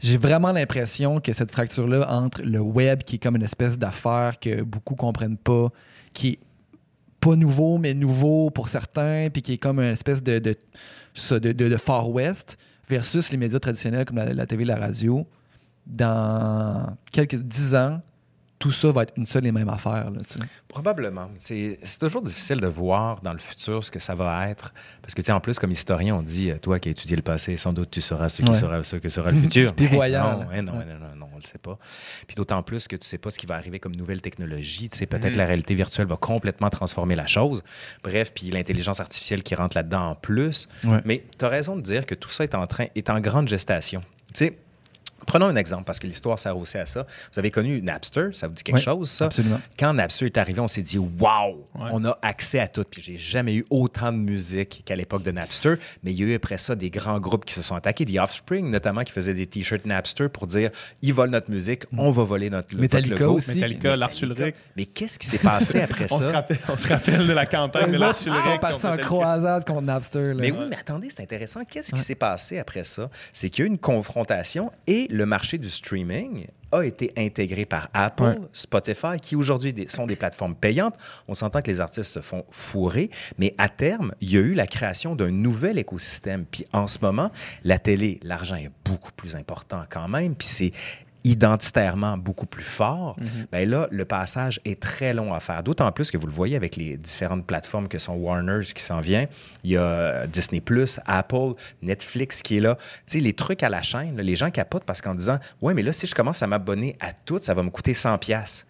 j'ai 0.00 0.18
vraiment 0.18 0.50
l'impression 0.50 1.20
que 1.20 1.32
cette 1.32 1.52
fracture-là 1.52 2.10
entre 2.10 2.42
le 2.42 2.58
web, 2.58 3.04
qui 3.04 3.16
est 3.16 3.18
comme 3.20 3.36
une 3.36 3.44
espèce 3.44 3.78
d'affaire 3.78 4.40
que 4.40 4.62
beaucoup 4.62 4.96
comprennent 4.96 5.36
pas, 5.36 5.68
qui 6.12 6.28
est 6.28 6.38
pas 7.22 7.36
nouveau, 7.36 7.78
mais 7.78 7.94
nouveau 7.94 8.50
pour 8.50 8.68
certains, 8.68 9.28
puis 9.32 9.42
qui 9.42 9.52
est 9.54 9.58
comme 9.58 9.78
une 9.78 9.92
espèce 9.92 10.22
de, 10.22 10.38
de, 10.40 11.76
Far 11.76 12.10
West, 12.10 12.58
versus 12.88 13.30
les 13.30 13.38
médias 13.38 13.60
traditionnels 13.60 14.04
comme 14.04 14.16
la, 14.16 14.34
la 14.34 14.44
TV 14.44 14.64
et 14.64 14.66
la 14.66 14.76
radio, 14.76 15.24
dans 15.86 16.96
quelques 17.12 17.36
dix 17.36 17.76
ans, 17.76 18.02
tout 18.62 18.70
ça 18.70 18.92
va 18.92 19.02
être 19.02 19.12
une 19.16 19.26
seule 19.26 19.44
et 19.46 19.50
même 19.52 19.68
affaire. 19.68 20.08
Là. 20.10 20.20
Probablement. 20.68 21.28
C'est 21.38 21.78
toujours 21.98 22.22
difficile 22.22 22.60
de 22.60 22.66
voir 22.68 23.20
dans 23.20 23.32
le 23.32 23.38
futur 23.38 23.82
ce 23.82 23.90
que 23.90 23.98
ça 23.98 24.14
va 24.14 24.48
être. 24.48 24.72
Parce 25.02 25.14
que, 25.14 25.20
tu 25.20 25.26
sais, 25.26 25.32
en 25.32 25.40
plus, 25.40 25.58
comme 25.58 25.72
historien, 25.72 26.14
on 26.14 26.22
dit, 26.22 26.52
toi 26.62 26.78
qui 26.78 26.88
as 26.88 26.92
étudié 26.92 27.16
le 27.16 27.22
passé, 27.22 27.56
sans 27.56 27.72
doute 27.72 27.90
tu 27.90 28.00
sauras 28.00 28.28
ce, 28.28 28.42
qui 28.42 28.50
Ouais. 28.50 28.56
sera, 28.58 28.82
ce 28.84 28.96
que 28.96 29.08
sera 29.08 29.32
le 29.32 29.38
futur. 29.40 29.74
T'es 29.76 29.86
voyant, 29.86 30.38
Non, 30.38 30.44
non, 30.44 30.48
Ouais. 30.50 30.62
non, 30.62 30.72
non, 30.74 31.16
non, 31.16 31.26
on 31.32 31.36
le 31.36 31.42
sait 31.42 31.58
pas. 31.58 31.76
Puis 32.28 32.36
d'autant 32.36 32.62
plus 32.62 32.86
que 32.86 32.94
tu 32.96 33.06
sais 33.06 33.18
pas 33.18 33.30
ce 33.30 33.38
qui 33.38 33.46
va 33.46 33.56
arriver 33.56 33.80
comme 33.80 33.96
nouvelle 33.96 34.20
technologie. 34.22 34.88
Tu 34.88 34.98
sais, 34.98 35.06
peut-être 35.06 35.32
Mhm. 35.32 35.38
la 35.38 35.46
réalité 35.46 35.74
virtuelle 35.74 36.06
va 36.06 36.16
complètement 36.16 36.70
transformer 36.70 37.16
la 37.16 37.26
chose. 37.26 37.62
Bref, 38.04 38.32
puis 38.32 38.50
l'intelligence 38.50 39.00
artificielle 39.00 39.42
qui 39.42 39.54
rentre 39.56 39.76
là-dedans 39.76 40.10
en 40.10 40.14
plus. 40.14 40.68
Ouais. 40.84 41.00
Mais 41.04 41.24
tu 41.38 41.44
as 41.44 41.48
raison 41.48 41.74
de 41.74 41.80
dire 41.82 42.06
que 42.06 42.14
tout 42.14 42.28
ça 42.30 42.44
est 42.44 42.54
en 42.54 42.66
train, 42.68 42.86
est 42.94 43.10
en 43.10 43.18
grande 43.20 43.48
gestation. 43.48 44.02
Tu 44.32 44.46
sais, 44.46 44.58
Prenons 45.26 45.46
un 45.46 45.56
exemple, 45.56 45.84
parce 45.84 45.98
que 45.98 46.06
l'histoire 46.06 46.38
sert 46.38 46.56
aussi 46.56 46.78
à 46.78 46.86
ça. 46.86 47.06
Vous 47.32 47.38
avez 47.38 47.50
connu 47.50 47.80
Napster, 47.82 48.28
ça 48.32 48.48
vous 48.48 48.54
dit 48.54 48.62
quelque 48.62 48.80
chose, 48.80 49.10
ça? 49.10 49.26
absolument. 49.26 49.60
Quand 49.78 49.92
Napster 49.94 50.26
est 50.26 50.38
arrivé, 50.38 50.60
on 50.60 50.68
s'est 50.68 50.82
dit 50.82 50.98
Waouh, 50.98 51.64
Ouais. 51.74 51.88
on 51.92 52.04
a 52.04 52.18
accès 52.22 52.58
à 52.60 52.68
tout. 52.68 52.84
Puis 52.88 53.02
j'ai 53.02 53.16
jamais 53.16 53.54
eu 53.54 53.64
autant 53.70 54.12
de 54.12 54.18
musique 54.18 54.82
qu'à 54.84 54.94
l'époque 54.96 55.22
de 55.22 55.30
Napster. 55.30 55.74
Mais 56.02 56.12
il 56.12 56.20
y 56.20 56.22
a 56.24 56.26
eu 56.26 56.34
après 56.34 56.58
ça 56.58 56.74
des 56.74 56.90
grands 56.90 57.18
groupes 57.20 57.44
qui 57.44 57.54
se 57.54 57.62
sont 57.62 57.74
attaqués, 57.74 58.04
The 58.06 58.18
Offspring 58.18 58.70
notamment, 58.70 59.02
qui 59.04 59.12
faisaient 59.12 59.34
des 59.34 59.46
t-shirts 59.46 59.84
Napster 59.86 60.28
pour 60.28 60.46
dire 60.46 60.70
ils 61.02 61.12
volent 61.14 61.32
notre 61.32 61.50
musique, 61.50 61.84
on 61.96 62.10
va 62.10 62.24
voler 62.24 62.50
notre 62.50 62.74
le- 62.74 62.80
Metallica 62.80 63.16
logo. 63.24 63.36
aussi. 63.38 63.54
Metallica, 63.54 63.96
Lars 63.96 64.12
Ulrich. 64.22 64.54
Mais 64.76 64.86
qu'est-ce 64.86 65.18
qui 65.18 65.26
s'est 65.26 65.38
passé 65.38 65.80
après 65.80 66.06
On 66.12 66.18
se, 66.18 66.24
ça? 66.24 66.32
rappelle, 66.32 66.58
on 66.68 66.76
se 66.76 66.88
rappelle 66.88 67.26
de 67.26 67.32
la 67.32 67.46
campagne 67.46 67.92
de 67.92 67.98
Lars 67.98 68.14
ils 68.26 68.32
sont 68.34 68.58
passés 68.60 68.86
en 68.86 68.96
croisade 68.98 69.64
contre 69.64 69.82
Napster. 69.82 70.28
là. 70.28 70.34
Mais 70.34 70.50
oui, 70.50 70.64
mais 70.68 70.76
attendez, 70.76 71.08
c'est 71.10 71.22
intéressant. 71.22 71.60
Qu'est-ce 71.64 71.92
qui 71.94 72.00
s'est 72.00 72.14
passé 72.14 72.58
après 72.58 72.84
ça? 72.84 73.10
C'est 73.32 73.50
qu'il 73.50 73.64
y 73.64 73.66
a 73.66 73.68
eu 73.68 73.70
une 73.72 73.78
confrontation 73.78 74.70
et 74.86 75.06
le 75.12 75.26
marché 75.26 75.58
du 75.58 75.68
streaming 75.68 76.46
a 76.72 76.82
été 76.84 77.12
intégré 77.18 77.66
par 77.66 77.90
Apple, 77.92 78.22
Ouais. 78.22 78.36
Spotify, 78.54 79.20
qui 79.20 79.36
aujourd'hui 79.36 79.74
sont 79.88 80.06
des 80.06 80.16
plateformes 80.16 80.54
payantes. 80.54 80.94
On 81.28 81.34
s'entend 81.34 81.60
que 81.60 81.70
les 81.70 81.80
artistes 81.80 82.12
se 82.14 82.20
font 82.20 82.44
fourrer, 82.50 83.10
mais 83.36 83.54
à 83.58 83.68
terme, 83.68 84.14
il 84.22 84.30
y 84.30 84.38
a 84.38 84.40
eu 84.40 84.54
la 84.54 84.66
création 84.66 85.14
d'un 85.14 85.30
nouvel 85.30 85.78
écosystème. 85.78 86.46
Puis 86.50 86.66
en 86.72 86.86
ce 86.86 86.98
moment, 87.02 87.30
la 87.62 87.78
télé, 87.78 88.20
l'argent 88.22 88.56
est 88.56 88.70
beaucoup 88.86 89.12
plus 89.12 89.36
important 89.36 89.84
quand 89.90 90.08
même, 90.08 90.34
puis 90.34 90.48
c'est 90.48 90.72
identitairement 91.24 92.16
beaucoup 92.18 92.46
plus 92.46 92.64
fort, 92.64 93.16
ben 93.50 93.68
là, 93.68 93.88
le 93.90 94.04
passage 94.04 94.60
est 94.64 94.80
très 94.80 95.14
long 95.14 95.32
à 95.32 95.40
faire. 95.40 95.62
D'autant 95.62 95.90
plus 95.92 96.10
que 96.10 96.16
vous 96.16 96.26
le 96.26 96.32
voyez 96.32 96.56
avec 96.56 96.76
les 96.76 96.96
différentes 96.96 97.46
plateformes 97.46 97.88
que 97.88 97.98
sont 97.98 98.14
Warner's 98.14 98.72
qui 98.72 98.82
s'en 98.82 99.00
vient. 99.00 99.26
Il 99.64 99.70
y 99.70 99.76
a 99.76 99.82
euh, 99.82 100.26
Disney+, 100.26 100.62
Apple, 101.06 101.54
Netflix 101.82 102.42
qui 102.42 102.56
est 102.56 102.60
là. 102.60 102.76
Tu 103.06 103.18
sais, 103.18 103.20
les 103.20 103.34
trucs 103.34 103.62
à 103.62 103.68
la 103.68 103.82
chaîne, 103.82 104.16
là, 104.16 104.22
les 104.22 104.36
gens 104.36 104.50
capotent 104.50 104.84
parce 104.84 105.00
qu'en 105.00 105.14
disant 105.14 105.38
«Ouais, 105.62 105.74
mais 105.74 105.82
là, 105.82 105.92
si 105.92 106.06
je 106.06 106.14
commence 106.14 106.42
à 106.42 106.46
m'abonner 106.46 106.96
à 107.00 107.12
tout, 107.12 107.38
ça 107.40 107.54
va 107.54 107.62
me 107.62 107.70
coûter 107.70 107.94
100 107.94 108.18
pièces 108.18 108.66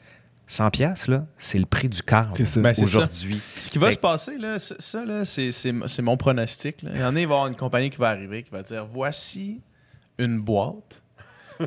100 0.48 0.70
pièces 0.70 1.09
là, 1.09 1.24
c'est 1.38 1.59
le 1.59 1.64
prix 1.64 1.88
du 1.88 2.03
ça. 2.44 2.61
Ben, 2.61 2.74
c'est 2.74 2.86
ça. 2.86 2.98
aujourd'hui. 2.98 3.40
Ce 3.59 3.70
qui 3.70 3.78
va 3.78 3.86
Fait 3.88 3.94
se 3.94 3.98
passer, 3.98 4.36
là, 4.36 4.59
ça, 4.59 4.74
ça, 4.78 5.05
là, 5.05 5.24
c'est, 5.24 5.50
c'est, 5.50 5.72
c'est 5.86 6.03
mon 6.03 6.16
pronostic. 6.16 6.82
là. 6.82 6.90
Il 6.94 7.00
y 7.00 7.05
en 7.05 7.16
a, 7.16 7.20
il 7.20 7.26
va 7.26 7.34
y 7.34 7.36
avoir 7.36 7.46
une 7.46 7.57
compagnie 7.57 7.88
qui 7.88 7.96
va 7.96 8.11
arriver, 8.11 8.42
qui 8.42 8.50
va 8.50 8.62
dire 8.62 8.84
voici 8.84 9.62
une 10.18 10.40
boîte. 10.40 11.01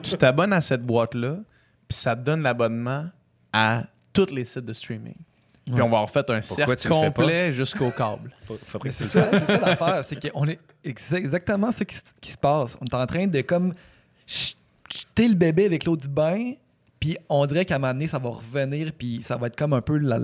Tu 0.02 0.16
t'abonnes 0.18 0.54
à 0.54 0.62
cette 0.62 0.82
boîte-là, 0.84 1.38
puis 1.88 1.98
ça 1.98 2.16
te 2.16 2.22
donne 2.22 2.42
l'abonnement 2.42 3.06
à 3.54 3.84
tous 4.14 4.32
les 4.32 4.46
sites 4.46 4.66
de 4.66 4.74
streaming. 4.74 5.16
Puis 5.66 5.74
on 5.82 5.90
va 5.90 5.98
avoir 5.98 6.10
fait 6.10 6.30
un 6.30 6.42
Pourquoi 6.42 6.66
cercle 6.76 6.78
complet 7.08 7.52
jusqu'au 7.54 7.90
câble. 7.92 8.32
C'est 8.92 9.06
ça, 9.06 9.58
l'affaire. 9.60 10.04
C'est 10.04 10.30
qu'on 10.32 10.46
est 10.48 10.60
exa- 10.86 11.16
exactement 11.16 11.72
ce 11.72 11.84
qui, 11.84 11.96
se- 11.96 12.04
qui 12.22 12.32
se 12.32 12.38
passe. 12.38 12.78
On 12.82 12.86
est 12.86 12.94
en 12.94 13.06
train 13.08 13.26
de 13.26 13.42
comme 13.42 13.74
jeter 14.28 15.28
le 15.28 15.34
bébé 15.34 15.66
avec 15.66 15.86
l'eau 15.86 15.98
du 15.98 16.08
bain, 16.08 16.54
puis 17.00 17.18
on 17.30 17.46
dirait 17.48 17.66
qu'à 17.66 17.76
un 17.76 17.80
moment 17.80 17.94
donné, 17.94 18.08
ça 18.08 18.20
va 18.20 18.30
revenir, 18.30 18.92
puis 18.98 19.20
ça 19.24 19.38
va 19.38 19.48
être 19.48 19.56
comme 19.56 19.74
un 19.74 19.82
peu 19.82 19.98
la- 19.98 20.20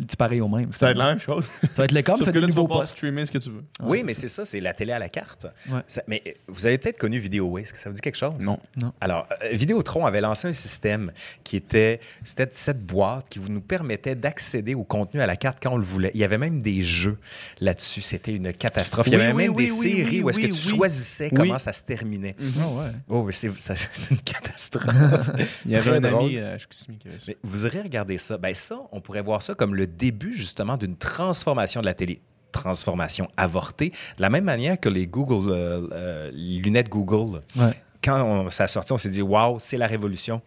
du 0.00 0.16
pareil 0.16 0.40
au 0.40 0.48
même. 0.48 0.72
Ça 0.72 0.86
va 0.86 0.90
être 0.92 0.96
la 0.98 1.06
même 1.06 1.20
chose. 1.20 1.44
Ça 1.62 1.68
va 1.76 1.84
être 1.84 1.92
le 1.92 2.02
comme, 2.02 2.16
Sauf 2.16 2.26
c'est 2.26 2.32
que 2.32 2.38
le 2.38 2.42
là, 2.42 2.46
tu 2.48 2.54
vas 2.54 2.62
nouveau 2.62 2.74
poste. 2.74 2.92
streamer 2.92 3.26
ce 3.26 3.30
que 3.32 3.38
tu 3.38 3.50
veux. 3.50 3.62
Oui, 3.82 4.02
mais 4.04 4.14
c'est 4.14 4.28
ça, 4.28 4.44
c'est 4.44 4.60
la 4.60 4.72
télé 4.74 4.92
à 4.92 4.98
la 4.98 5.08
carte. 5.08 5.46
Ouais. 5.70 5.80
Ça- 5.86 6.02
mais 6.08 6.22
euh, 6.26 6.30
vous 6.48 6.66
avez 6.66 6.78
peut-être 6.78 6.98
connu 6.98 7.18
Vidéo 7.18 7.58
Est-ce 7.58 7.72
que 7.72 7.78
ça 7.78 7.90
vous 7.90 7.94
dit 7.94 8.00
quelque 8.00 8.16
chose? 8.16 8.32
Non. 8.40 8.58
Alors, 9.00 9.26
euh, 9.44 9.48
Vidéotron 9.52 10.06
avait 10.06 10.20
lancé 10.20 10.48
un 10.48 10.52
système 10.52 11.12
qui 11.44 11.56
était, 11.56 12.00
c'était 12.24 12.48
cette 12.52 12.84
boîte 12.84 13.26
qui 13.28 13.38
vous 13.38 13.50
nous 13.50 13.60
permettait 13.60 14.14
d'accéder 14.14 14.74
au 14.74 14.84
contenu 14.84 15.20
à 15.20 15.26
la 15.26 15.36
carte 15.36 15.58
quand 15.62 15.72
on 15.72 15.76
le 15.78 15.84
voulait. 15.84 16.10
Il 16.14 16.20
y 16.20 16.24
avait 16.24 16.38
même 16.38 16.62
des 16.62 16.82
jeux 16.82 17.18
là-dessus. 17.60 18.00
C'était 18.00 18.34
une 18.34 18.52
catastrophe. 18.52 19.06
Il 19.06 19.12
y 19.12 19.16
avait 19.16 19.32
oui, 19.32 19.44
même 19.44 19.54
oui, 19.54 19.66
des 19.66 19.72
oui, 19.72 19.92
séries 19.92 20.08
oui, 20.18 20.22
où 20.22 20.30
est-ce 20.30 20.38
que 20.40 20.46
tu 20.46 20.52
oui. 20.72 20.76
choisissais 20.76 21.28
Oui. 21.32 21.36
comment 21.36 21.58
ça 21.58 21.72
se 21.72 21.82
terminait. 21.82 22.36
Ah 22.60 22.68
ouais. 22.68 22.90
Oh, 23.08 23.22
mais 23.24 23.32
c'est, 23.32 23.50
ça, 23.60 23.74
c'est 23.76 24.10
une 24.10 24.18
catastrophe. 24.18 24.84
Il 25.66 25.72
y 25.72 25.76
avait 25.76 25.90
un 25.96 26.04
ami 26.04 26.36
euh, 26.38 26.56
qui 26.56 27.08
avait 27.08 27.18
ça. 27.18 27.26
Mais 27.28 27.36
vous 27.42 27.64
aurez 27.66 27.82
regardé 27.82 28.18
ça. 28.18 28.38
Ben 28.38 28.54
ça, 28.54 28.80
on 28.92 29.00
pourrait 29.00 29.22
voir 29.22 29.42
ça 29.42 29.54
comme 29.54 29.74
le 29.74 29.86
début 29.98 30.34
justement 30.34 30.76
d'une 30.76 30.96
transformation 30.96 31.80
de 31.80 31.86
la 31.86 31.94
télé. 31.94 32.20
Transformation 32.52 33.28
avortée. 33.36 33.90
De 34.16 34.22
la 34.22 34.30
même 34.30 34.44
manière 34.44 34.78
que 34.78 34.88
les 34.88 35.06
Google, 35.06 35.50
euh, 35.50 35.88
euh, 35.92 36.30
lunettes 36.32 36.88
Google. 36.88 37.40
Ouais. 37.56 37.74
Quand 38.02 38.22
on, 38.22 38.50
ça 38.50 38.64
a 38.64 38.68
sorti, 38.68 38.92
on 38.92 38.98
s'est 38.98 39.10
dit, 39.10 39.22
waouh, 39.22 39.58
c'est 39.58 39.76
la 39.76 39.86
révolution. 39.86 40.40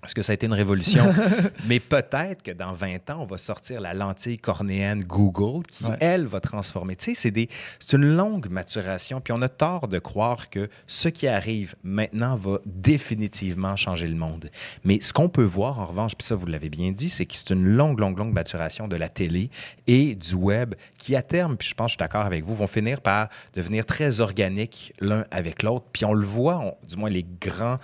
Parce 0.00 0.14
que 0.14 0.22
ça 0.22 0.32
a 0.32 0.34
été 0.34 0.46
une 0.46 0.54
révolution? 0.54 1.04
Mais 1.66 1.78
peut-être 1.78 2.42
que 2.42 2.52
dans 2.52 2.72
20 2.72 3.10
ans, 3.10 3.18
on 3.20 3.26
va 3.26 3.36
sortir 3.36 3.82
la 3.82 3.92
lentille 3.92 4.38
cornéenne 4.38 5.04
Google 5.04 5.62
qui, 5.66 5.84
Ouais. 5.84 5.96
elle, 6.00 6.26
va 6.26 6.40
transformer. 6.40 6.96
Tu 6.96 7.04
sais, 7.06 7.14
c'est 7.14 7.30
des- 7.30 7.48
c'est 7.78 7.96
une 7.96 8.16
longue 8.16 8.48
maturation. 8.48 9.20
Puis 9.20 9.32
on 9.34 9.42
a 9.42 9.48
tort 9.50 9.88
de 9.88 9.98
croire 9.98 10.48
que 10.48 10.70
ce 10.86 11.08
qui 11.10 11.26
arrive 11.28 11.74
maintenant 11.82 12.36
va 12.36 12.60
définitivement 12.64 13.76
changer 13.76 14.08
le 14.08 14.14
monde. 14.16 14.50
Mais 14.84 15.00
ce 15.02 15.12
qu'on 15.12 15.28
peut 15.28 15.44
voir, 15.44 15.78
en 15.80 15.84
revanche, 15.84 16.14
puis 16.16 16.26
ça, 16.26 16.34
vous 16.34 16.46
l'avez 16.46 16.70
bien 16.70 16.92
dit, 16.92 17.08
c'est 17.10 17.26
que 17.26 17.34
c'est 17.34 17.50
une 17.50 17.64
longue, 17.66 18.00
longue, 18.00 18.18
longue 18.18 18.32
maturation 18.32 18.88
de 18.88 18.96
la 18.96 19.08
télé 19.08 19.50
et 19.86 20.14
du 20.14 20.34
web 20.34 20.74
qui, 20.98 21.14
à 21.14 21.22
terme, 21.22 21.56
puis 21.56 21.68
je 21.68 21.74
pense 21.74 21.86
que 21.86 21.90
je 21.90 21.94
suis 21.94 21.98
d'accord 21.98 22.24
avec 22.26 22.44
vous, 22.44 22.54
vont 22.54 22.66
finir 22.66 23.00
par 23.00 23.28
devenir 23.54 23.84
très 23.84 24.20
organiques 24.20 24.92
l'un 25.00 25.24
avec 25.30 25.62
l'autre. 25.62 25.86
Puis 25.92 26.04
on 26.04 26.14
le 26.14 26.26
voit, 26.26 26.58
on- 26.58 26.76
du 26.86 26.96
moins 26.96 27.10
les, 27.10 27.26
grands, 27.40 27.78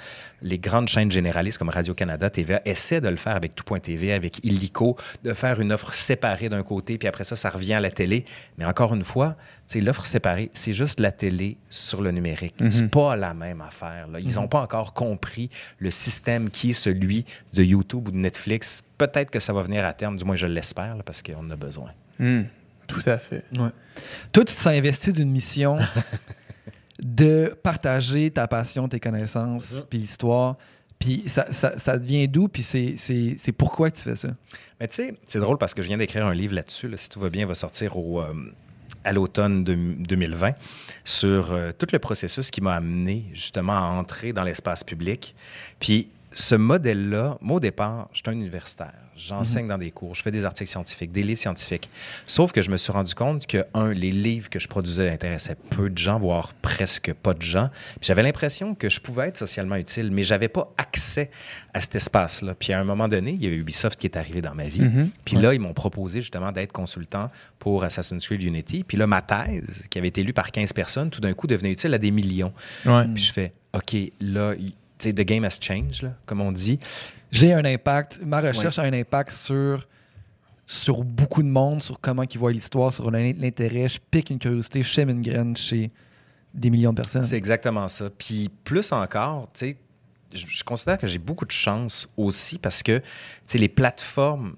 les 0.46 0.58
grandes 0.58 0.88
chaînes 0.88 1.10
généralistes 1.10 1.58
comme 1.58 1.68
Radio-Canada, 1.70 2.30
TVA, 2.30 2.62
essaient 2.64 3.00
de 3.00 3.08
le 3.08 3.16
faire 3.16 3.34
avec 3.34 3.54
Tout.tv, 3.54 4.12
avec 4.12 4.38
Illico, 4.44 4.96
de 5.24 5.32
faire 5.34 5.60
une 5.60 5.72
offre 5.72 5.92
séparée 5.92 6.48
d'un 6.48 6.62
côté, 6.62 6.98
puis 6.98 7.08
après 7.08 7.24
ça, 7.24 7.34
ça 7.36 7.50
revient 7.50 7.74
à 7.74 7.80
la 7.80 7.90
télé. 7.90 8.24
Mais 8.56 8.64
encore 8.64 8.94
une 8.94 9.02
fois, 9.04 9.36
tu 9.68 9.78
sais, 9.78 9.80
l'offre 9.80 10.06
séparée, 10.06 10.50
c'est 10.54 10.72
juste 10.72 11.00
la 11.00 11.10
télé 11.10 11.56
sur 11.68 12.00
le 12.00 12.12
numérique. 12.12 12.54
C'est 12.70 12.88
pas 12.90 13.16
la 13.16 13.34
même 13.34 13.60
affaire. 13.60 14.06
là. 14.06 14.20
Ils 14.20 14.34
n'ont 14.36 14.46
pas 14.48 14.60
encore 14.60 14.92
compris 14.94 15.50
le 15.78 15.90
système 15.90 16.48
qui 16.50 16.70
est 16.70 16.74
celui 16.74 17.24
de 17.52 17.62
YouTube 17.64 18.08
ou 18.08 18.10
de 18.12 18.16
Netflix. 18.16 18.82
Peut-être 18.98 19.30
que 19.30 19.40
ça 19.40 19.52
va 19.52 19.62
venir 19.62 19.84
à 19.84 19.92
terme, 19.92 20.16
du 20.16 20.24
moins 20.24 20.36
je 20.36 20.46
l'espère, 20.46 20.96
parce 21.04 21.22
qu'on 21.22 21.40
en 21.40 21.50
a 21.50 21.56
besoin. 21.56 21.90
Hmm, 22.20 22.42
Tout 22.86 23.02
à 23.06 23.18
fait. 23.18 23.42
Ouais. 23.58 23.70
Toi, 24.32 24.44
tu 24.44 24.54
t'es 24.54 24.68
investi 24.68 25.12
d'une 25.12 25.30
mission 25.30 25.78
de 27.02 27.54
partager 27.62 28.30
ta 28.30 28.46
passion, 28.48 28.88
tes 28.88 29.00
connaissances, 29.00 29.84
puis 29.90 29.98
l'histoire. 29.98 30.56
Puis 30.98 31.24
ça, 31.26 31.52
ça, 31.52 31.78
ça 31.78 31.98
devient 31.98 32.26
d'où? 32.26 32.48
Puis 32.48 32.62
c'est- 32.62 32.94
c'est 32.96 33.34
c'est 33.36 33.52
pourquoi 33.52 33.90
que 33.90 33.96
tu 33.96 34.02
fais 34.02 34.16
ça? 34.16 34.30
Mais 34.80 34.88
tu 34.88 34.94
sais, 34.96 35.14
c'est 35.28 35.38
drôle 35.40 35.58
parce 35.58 35.74
que 35.74 35.82
je 35.82 35.88
viens 35.88 35.98
d'écrire 35.98 36.24
un 36.26 36.32
livre 36.34 36.54
là-dessus. 36.54 36.88
là, 36.88 36.96
si 36.96 37.08
tout 37.10 37.20
va 37.20 37.28
bien, 37.28 37.42
il 37.42 37.48
va 37.48 37.54
sortir 37.54 37.98
au, 37.98 38.20
euh, 38.22 38.32
à 39.04 39.12
l'automne 39.12 39.62
de- 39.62 39.74
2020 39.74 40.54
sur 41.04 41.52
euh, 41.52 41.70
tout 41.78 41.86
le 41.92 41.98
processus 41.98 42.50
qui 42.50 42.60
m'a 42.62 42.74
amené 42.74 43.26
justement 43.34 43.76
à 43.76 43.82
entrer 43.98 44.32
dans 44.32 44.42
l'espace 44.42 44.82
public. 44.84 45.34
Puis 45.80 46.08
ce 46.36 46.54
modèle-là, 46.54 47.38
moi 47.40 47.56
au 47.56 47.60
départ, 47.60 48.10
je 48.12 48.18
suis 48.18 48.28
un 48.28 48.32
universitaire. 48.32 48.92
J'enseigne 49.16 49.66
dans 49.68 49.78
des 49.78 49.90
cours, 49.90 50.14
je 50.14 50.20
fais 50.20 50.30
des 50.30 50.44
articles 50.44 50.68
scientifiques, 50.68 51.10
des 51.10 51.22
livres 51.22 51.40
scientifiques. 51.40 51.88
Sauf 52.26 52.52
que 52.52 52.60
je 52.60 52.70
me 52.70 52.76
suis 52.76 52.92
rendu 52.92 53.14
compte 53.14 53.46
que, 53.46 53.64
un, 53.72 53.94
les 53.94 54.12
livres 54.12 54.50
que 54.50 54.58
je 54.58 54.68
produisais 54.68 55.08
intéressaient 55.08 55.56
peu 55.70 55.88
de 55.88 55.96
gens, 55.96 56.18
voire 56.18 56.52
presque 56.60 57.14
pas 57.14 57.32
de 57.32 57.40
gens. 57.40 57.70
Puis 58.00 58.08
J'avais 58.08 58.22
l'impression 58.22 58.74
que 58.74 58.90
je 58.90 59.00
pouvais 59.00 59.28
être 59.28 59.38
socialement 59.38 59.76
utile, 59.76 60.10
mais 60.10 60.24
j'avais 60.24 60.48
pas 60.48 60.70
accès 60.76 61.30
à 61.72 61.80
cet 61.80 61.96
espace-là. 61.96 62.54
Puis 62.54 62.74
à 62.74 62.80
un 62.80 62.84
moment 62.84 63.08
donné, 63.08 63.30
il 63.30 63.42
y 63.42 63.46
a 63.46 63.50
Ubisoft 63.50 63.98
qui 63.98 64.06
est 64.06 64.18
arrivé 64.18 64.42
dans 64.42 64.54
ma 64.54 64.68
vie. 64.68 64.82
Mhm. 64.82 65.08
Puis 65.24 65.36
là, 65.36 65.54
ils 65.54 65.60
m'ont 65.60 65.72
proposé 65.72 66.20
justement 66.20 66.52
d'être 66.52 66.72
consultant 66.72 67.30
pour 67.58 67.82
Assassin's 67.82 68.26
Creed 68.26 68.42
Unity. 68.42 68.84
Puis 68.84 68.98
là, 68.98 69.06
ma 69.06 69.22
thèse, 69.22 69.86
qui 69.88 69.96
avait 69.96 70.08
été 70.08 70.22
lue 70.22 70.34
par 70.34 70.52
15 70.52 70.74
personnes, 70.74 71.08
tout 71.08 71.22
d'un 71.22 71.32
coup 71.32 71.46
devenait 71.46 71.72
utile 71.72 71.94
à 71.94 71.98
des 71.98 72.10
millions. 72.10 72.52
Ouais. 72.84 73.06
Puis 73.14 73.22
je 73.22 73.32
fais, 73.32 73.54
OK, 73.72 73.96
là, 74.20 74.54
the 74.98 75.20
game 75.24 75.44
has 75.44 75.58
changed, 75.60 76.02
là, 76.02 76.14
comme 76.26 76.40
on 76.40 76.52
dit. 76.52 76.78
J'ai 77.30 77.52
un 77.52 77.64
impact, 77.64 78.20
ma 78.24 78.40
recherche 78.40 78.78
a 78.78 78.82
un 78.82 78.92
impact 78.92 79.32
sur, 79.32 79.86
sur 80.66 81.04
beaucoup 81.04 81.42
de 81.42 81.48
monde, 81.48 81.82
sur 81.82 82.00
comment 82.00 82.22
ils 82.22 82.38
voient 82.38 82.52
l'histoire, 82.52 82.92
sur 82.92 83.10
l'in- 83.10 83.32
l'intérêt. 83.36 83.88
Je 83.88 83.98
pique 84.10 84.30
une 84.30 84.38
curiosité, 84.38 84.82
je 84.82 84.92
sème 84.92 85.10
une 85.10 85.22
graine 85.22 85.56
chez 85.56 85.90
des 86.54 86.70
millions 86.70 86.92
de 86.92 86.96
personnes. 86.96 87.24
C'est 87.24 87.36
exactement 87.36 87.88
ça. 87.88 88.08
Puis 88.10 88.48
plus 88.64 88.90
encore, 88.92 89.50
tu 89.52 89.60
sais, 89.70 89.76
je, 90.32 90.46
je 90.48 90.64
considère 90.64 90.98
que 90.98 91.06
j'ai 91.06 91.18
beaucoup 91.18 91.44
de 91.44 91.50
chance 91.52 92.08
aussi 92.16 92.58
parce 92.58 92.82
que, 92.82 92.98
tu 92.98 93.04
sais, 93.46 93.58
les 93.58 93.68
plateformes 93.68 94.54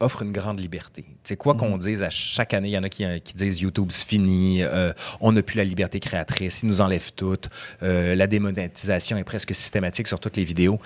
offrent 0.00 0.22
une 0.22 0.32
grande 0.32 0.58
liberté. 0.60 1.04
Sais, 1.24 1.36
quoi 1.36 1.54
qu'on 1.54 1.76
dise, 1.78 2.02
à 2.02 2.10
chaque 2.10 2.54
année, 2.54 2.68
il 2.68 2.72
y 2.72 2.78
en 2.78 2.82
a 2.82 2.88
qui, 2.88 3.04
euh, 3.04 3.18
qui 3.18 3.34
disent 3.34 3.60
YouTube, 3.60 3.88
c'est 3.90 4.06
fini, 4.06 4.62
euh, 4.62 4.92
on 5.20 5.32
n'a 5.32 5.42
plus 5.42 5.56
la 5.56 5.64
liberté 5.64 6.00
créatrice, 6.00 6.62
ils 6.62 6.66
nous 6.68 6.80
enlèvent 6.80 7.12
toutes, 7.12 7.50
euh, 7.82 8.14
la 8.14 8.26
démonétisation 8.26 9.16
est 9.16 9.24
presque 9.24 9.54
systématique 9.54 10.08
sur 10.08 10.18
toutes 10.20 10.36
les 10.36 10.44
vidéos. 10.44 10.80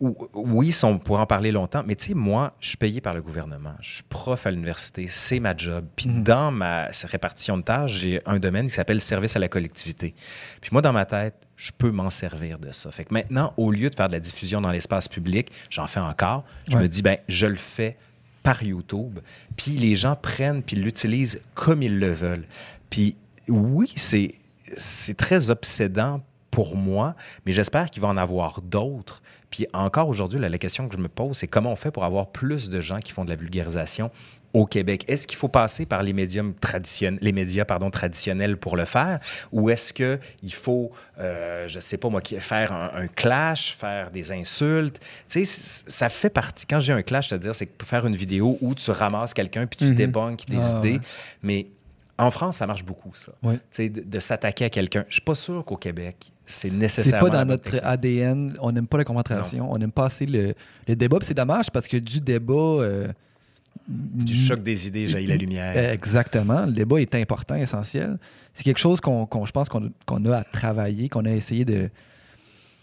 Ou- 0.00 0.16
Oui, 0.32 0.74
on 0.82 0.96
pourrait 0.98 1.20
en 1.20 1.26
parler 1.26 1.52
longtemps, 1.52 1.82
mais 1.86 1.94
tu 1.94 2.06
sais, 2.06 2.14
moi, 2.14 2.54
je 2.58 2.68
suis 2.68 2.78
payé 2.78 3.02
par 3.02 3.12
le 3.12 3.20
gouvernement. 3.20 3.74
Je 3.82 3.96
suis 3.96 4.02
prof 4.02 4.46
à 4.46 4.50
l'université, 4.50 5.06
c'est 5.06 5.40
ma 5.40 5.54
job. 5.54 5.84
Puis 5.94 6.06
dans 6.06 6.50
ma 6.50 6.88
répartition 7.04 7.58
de 7.58 7.62
tâches, 7.62 7.92
j'ai 7.98 8.22
un 8.24 8.38
domaine 8.38 8.66
qui 8.66 8.72
s'appelle 8.72 9.02
service 9.02 9.36
à 9.36 9.38
la 9.40 9.48
collectivité. 9.48 10.14
Puis 10.62 10.70
moi, 10.72 10.80
dans 10.80 10.94
ma 10.94 11.04
tête, 11.04 11.34
je 11.56 11.70
peux 11.76 11.90
m'en 11.90 12.08
servir 12.08 12.58
de 12.58 12.72
ça. 12.72 12.90
Fait 12.90 13.04
que 13.04 13.12
maintenant, 13.12 13.52
au 13.58 13.70
lieu 13.70 13.90
de 13.90 13.94
faire 13.94 14.08
de 14.08 14.14
la 14.14 14.20
diffusion 14.20 14.62
dans 14.62 14.70
l'espace 14.70 15.06
public, 15.06 15.52
j'en 15.68 15.86
fais 15.86 16.00
encore. 16.00 16.44
Je 16.66 16.76
Ouais. 16.76 16.82
me 16.84 16.88
dis, 16.88 17.02
ben, 17.02 17.18
je 17.28 17.46
le 17.46 17.56
fais 17.56 17.98
par 18.42 18.62
YouTube. 18.62 19.20
Puis 19.56 19.72
les 19.72 19.96
gens 19.96 20.16
prennent 20.16 20.62
puis 20.62 20.76
l'utilisent 20.76 21.40
comme 21.54 21.82
ils 21.82 21.98
le 21.98 22.10
veulent. 22.10 22.46
Puis 22.88 23.16
oui, 23.48 23.92
c'est 23.96 24.34
c'est 24.76 25.16
très 25.16 25.50
obsédant 25.50 26.22
pour 26.50 26.76
moi, 26.76 27.14
mais 27.46 27.52
j'espère 27.52 27.90
qu'il 27.90 28.02
va 28.02 28.08
en 28.08 28.16
avoir 28.16 28.60
d'autres. 28.60 29.22
Puis 29.50 29.66
encore 29.72 30.08
aujourd'hui, 30.08 30.38
la 30.38 30.58
question 30.58 30.88
que 30.88 30.96
je 30.96 31.00
me 31.00 31.08
pose, 31.08 31.36
c'est 31.38 31.48
comment 31.48 31.72
on 31.72 31.76
fait 31.76 31.90
pour 31.90 32.04
avoir 32.04 32.28
plus 32.28 32.70
de 32.70 32.80
gens 32.80 33.00
qui 33.00 33.12
font 33.12 33.24
de 33.24 33.30
la 33.30 33.36
vulgarisation 33.36 34.10
au 34.52 34.66
Québec? 34.66 35.04
Est-ce 35.08 35.26
qu'il 35.26 35.38
faut 35.38 35.48
passer 35.48 35.86
par 35.86 36.02
les 36.02 36.12
médiums 36.12 36.54
traditionnels, 36.54 37.18
les 37.22 37.32
médias 37.32 37.64
pardon, 37.64 37.90
traditionnels 37.90 38.56
pour 38.56 38.76
le 38.76 38.84
faire? 38.84 39.20
Ou 39.52 39.70
est-ce 39.70 39.92
qu'il 39.92 40.54
faut, 40.54 40.92
euh, 41.18 41.66
je 41.68 41.80
sais 41.80 41.96
pas 41.96 42.08
moi, 42.08 42.20
faire 42.38 42.72
un, 42.72 42.90
un 42.94 43.06
clash, 43.06 43.74
faire 43.76 44.10
des 44.10 44.32
insultes? 44.32 45.00
Tu 45.28 45.44
sais, 45.44 45.82
ça 45.88 46.08
fait 46.08 46.30
partie. 46.30 46.66
Quand 46.66 46.80
j'ai 46.80 46.92
un 46.92 47.02
clash, 47.02 47.28
c'est-à-dire, 47.28 47.54
c'est 47.54 47.68
faire 47.84 48.06
une 48.06 48.16
vidéo 48.16 48.56
où 48.60 48.74
tu 48.74 48.90
ramasses 48.90 49.34
quelqu'un 49.34 49.66
puis 49.66 49.78
tu 49.86 49.94
débunks 49.94 50.46
des 50.46 50.60
Ah, 50.60 50.78
idées. 50.78 51.00
Mais 51.42 51.66
en 52.20 52.30
France, 52.30 52.58
ça 52.58 52.66
marche 52.66 52.84
beaucoup, 52.84 53.12
ça. 53.14 53.32
Sais, 53.70 53.88
de, 53.88 54.02
de 54.02 54.20
s'attaquer 54.20 54.66
à 54.66 54.70
quelqu'un. 54.70 55.04
Je 55.08 55.14
suis 55.14 55.22
pas 55.22 55.34
sûr 55.34 55.64
qu'au 55.64 55.76
Québec, 55.76 56.32
c'est 56.46 56.68
C'est 56.68 56.74
nécessairement. 56.74 57.28
pas 57.30 57.36
dans 57.38 57.44
notre 57.44 57.62
technique. 57.64 57.82
ADN. 57.84 58.54
On 58.60 58.72
n'aime 58.72 58.86
pas 58.86 58.98
la 58.98 59.04
confrontation. 59.04 59.72
On 59.72 59.78
n'aime 59.78 59.92
pas 59.92 60.06
assez 60.06 60.26
le, 60.26 60.54
le 60.88 60.96
débat. 60.96 61.18
C'est 61.22 61.34
dommage 61.34 61.70
parce 61.70 61.86
que 61.88 61.96
du 61.96 62.20
débat. 62.20 62.54
euh, 62.54 63.08
Du 63.88 64.34
choc 64.34 64.62
des 64.62 64.86
idées, 64.86 65.06
jaillit 65.06 65.26
la 65.26 65.36
lumière. 65.36 65.72
Euh, 65.76 65.92
Exactement. 65.92 66.66
Le 66.66 66.72
débat 66.72 67.00
est 67.00 67.14
important, 67.14 67.54
essentiel. 67.54 68.18
C'est 68.52 68.64
quelque 68.64 68.78
chose 68.80 69.00
qu'on, 69.00 69.28
je 69.46 69.52
pense 69.52 69.68
qu'on, 69.68 70.24
a 70.26 70.36
à 70.36 70.44
travailler, 70.44 71.08
qu'on 71.08 71.24
a 71.24 71.30
essayé 71.30 71.64
de, 71.64 71.88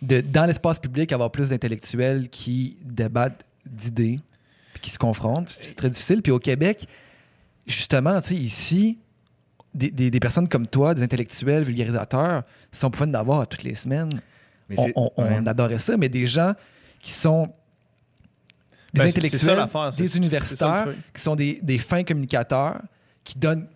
de 0.02 0.22
dans 0.22 0.46
l'espace 0.46 0.80
public, 0.80 1.12
avoir 1.12 1.30
plus 1.32 1.50
d'intellectuels 1.50 2.30
qui 2.30 2.78
débattent 2.84 3.44
d'idées 3.66 4.20
puis 4.74 4.82
qui 4.84 4.90
se 4.92 4.98
confrontent. 5.00 5.50
C'est 5.60 5.76
très 5.76 5.90
difficile. 5.90 6.22
Puis 6.22 6.32
au 6.32 6.40
Québec, 6.40 6.88
justement, 7.66 8.20
tu 8.22 8.30
sais, 8.30 8.36
ici, 8.36 8.98
des, 9.78 9.92
des- 9.92 10.12
des 10.12 10.20
personnes 10.20 10.48
comme 10.50 10.68
toi, 10.68 10.94
des 10.94 11.04
intellectuels, 11.04 11.64
vulgarisateurs, 11.64 12.44
si 12.72 12.84
on 12.84 12.90
pouvait 12.92 13.10
en 13.10 13.14
avoir 13.14 13.48
toutes 13.48 13.64
les 13.64 13.76
semaines, 13.76 14.10
Mais 14.70 14.76
on, 14.96 15.48
adorait 15.48 15.80
ça, 15.80 15.96
mais 15.98 16.10
des 16.10 16.28
gens 16.28 16.52
qui 17.02 17.12
sont 17.12 17.48
des 18.94 19.00
Ben, 19.02 19.08
intellectuels, 19.08 19.40
ça 19.42 19.92
des 19.98 20.18
universitaires, 20.18 20.86
qui 21.14 21.22
sont 21.22 21.36
des, 21.36 21.60
des 21.62 21.78
fins 21.78 22.04
communicateurs, 22.04 22.82
qui 23.24 23.38
donnent 23.38 23.68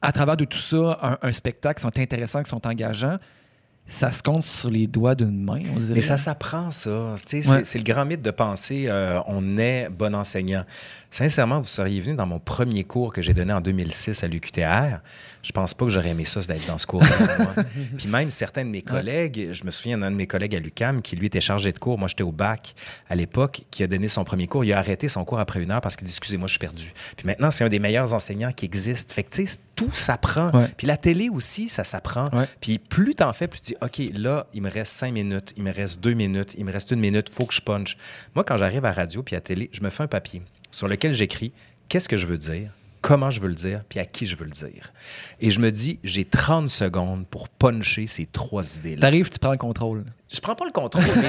à 0.00 0.12
travers 0.12 0.36
de 0.36 0.44
tout 0.44 0.58
ça 0.58 0.98
un, 1.02 1.28
un 1.28 1.32
spectacle, 1.32 1.76
qui 1.76 1.82
sont 1.82 1.98
intéressants, 1.98 2.42
qui 2.42 2.50
sont 2.50 2.66
engageants, 2.66 3.18
ça 3.86 4.10
se 4.10 4.22
compte 4.22 4.42
sur 4.42 4.70
les 4.70 4.86
doigts 4.86 5.14
d'une 5.14 5.44
main, 5.44 5.60
on 5.74 5.78
dirait. 5.78 5.94
Mais 5.94 6.00
ça 6.00 6.16
s'apprend, 6.16 6.70
ça. 6.70 7.14
Ouais. 7.32 7.64
C'est 7.64 7.78
le 7.78 7.84
grand 7.84 8.06
mythe 8.06 8.22
de 8.22 8.30
penser 8.30 8.86
euh, 8.88 9.20
on 9.26 9.58
est 9.58 9.90
bon 9.90 10.14
enseignant. 10.14 10.64
Sincèrement, 11.10 11.60
vous 11.60 11.68
seriez 11.68 12.00
venu 12.00 12.16
dans 12.16 12.26
mon 12.26 12.38
premier 12.38 12.84
cours 12.84 13.12
que 13.12 13.20
j'ai 13.20 13.34
donné 13.34 13.52
en 13.52 13.60
2006 13.60 14.24
à 14.24 14.26
l'UQTR. 14.26 15.00
Je 15.44 15.52
pense 15.52 15.74
pas 15.74 15.84
que 15.84 15.90
j'aurais 15.90 16.08
aimé 16.08 16.24
ça, 16.24 16.40
d'être 16.40 16.66
dans 16.66 16.78
ce 16.78 16.86
cours 16.86 17.02
Puis 17.98 18.08
même 18.08 18.30
certains 18.30 18.64
de 18.64 18.70
mes 18.70 18.80
collègues, 18.80 19.50
je 19.52 19.62
me 19.64 19.70
souviens 19.70 19.98
d'un 19.98 20.10
de 20.10 20.16
mes 20.16 20.26
collègues 20.26 20.56
à 20.56 20.58
l'UCAM 20.58 21.02
qui, 21.02 21.16
lui, 21.16 21.26
était 21.26 21.42
chargé 21.42 21.70
de 21.70 21.78
cours. 21.78 21.98
Moi, 21.98 22.08
j'étais 22.08 22.22
au 22.22 22.32
bac 22.32 22.74
à 23.10 23.14
l'époque, 23.14 23.62
qui 23.70 23.82
a 23.82 23.86
donné 23.86 24.08
son 24.08 24.24
premier 24.24 24.46
cours. 24.46 24.64
Il 24.64 24.72
a 24.72 24.78
arrêté 24.78 25.06
son 25.08 25.22
cours 25.26 25.38
après 25.38 25.62
une 25.62 25.70
heure 25.70 25.82
parce 25.82 25.96
qu'il 25.96 26.06
dit 26.06 26.12
Excusez-moi, 26.12 26.48
je 26.48 26.52
suis 26.52 26.58
perdu. 26.58 26.94
Puis 27.16 27.26
maintenant, 27.26 27.50
c'est 27.50 27.62
un 27.62 27.68
des 27.68 27.78
meilleurs 27.78 28.14
enseignants 28.14 28.52
qui 28.52 28.64
existent. 28.64 29.14
Fait 29.14 29.22
que, 29.22 29.34
tu 29.34 29.46
sais, 29.46 29.58
tout 29.76 29.92
s'apprend. 29.92 30.50
Ouais. 30.52 30.68
Puis 30.78 30.86
la 30.86 30.96
télé 30.96 31.28
aussi, 31.28 31.68
ça 31.68 31.84
s'apprend. 31.84 32.30
Ouais. 32.32 32.48
Puis 32.60 32.78
plus 32.78 33.14
t'en 33.14 33.32
fais, 33.34 33.46
plus 33.46 33.60
tu 33.60 33.72
dis, 33.72 33.76
OK, 33.82 34.00
là, 34.14 34.46
il 34.54 34.62
me 34.62 34.70
reste 34.70 34.92
cinq 34.92 35.12
minutes, 35.12 35.52
il 35.58 35.62
me 35.62 35.72
reste 35.72 36.00
deux 36.00 36.14
minutes, 36.14 36.54
il 36.56 36.64
me 36.64 36.72
reste 36.72 36.90
une 36.90 37.00
minute, 37.00 37.28
faut 37.28 37.44
que 37.44 37.52
je 37.52 37.60
punch. 37.60 37.98
Moi, 38.34 38.44
quand 38.44 38.56
j'arrive 38.56 38.86
à 38.86 38.92
radio 38.92 39.22
puis 39.22 39.36
à 39.36 39.42
télé, 39.42 39.68
je 39.72 39.82
me 39.82 39.90
fais 39.90 40.04
un 40.04 40.08
papier 40.08 40.40
sur 40.70 40.88
lequel 40.88 41.12
j'écris 41.12 41.52
qu'est-ce 41.88 42.08
que 42.08 42.16
je 42.16 42.26
veux 42.26 42.38
dire, 42.38 42.70
comment 43.06 43.28
je 43.28 43.38
veux 43.38 43.48
le 43.48 43.54
dire, 43.54 43.82
puis 43.86 43.98
à 44.00 44.06
qui 44.06 44.26
je 44.26 44.34
veux 44.34 44.46
le 44.46 44.50
dire. 44.50 44.92
Et 45.38 45.50
je 45.50 45.60
me 45.60 45.70
dis, 45.70 45.98
j'ai 46.02 46.24
30 46.24 46.70
secondes 46.70 47.26
pour 47.26 47.50
puncher 47.50 48.06
ces 48.06 48.24
trois 48.24 48.76
idées-là. 48.76 49.00
T'arrives, 49.02 49.28
tu 49.28 49.38
prends 49.38 49.52
le 49.52 49.58
contrôle. 49.58 50.04
Je 50.32 50.40
prends 50.40 50.54
pas 50.54 50.64
le 50.64 50.72
contrôle, 50.72 51.04
mais 51.16 51.28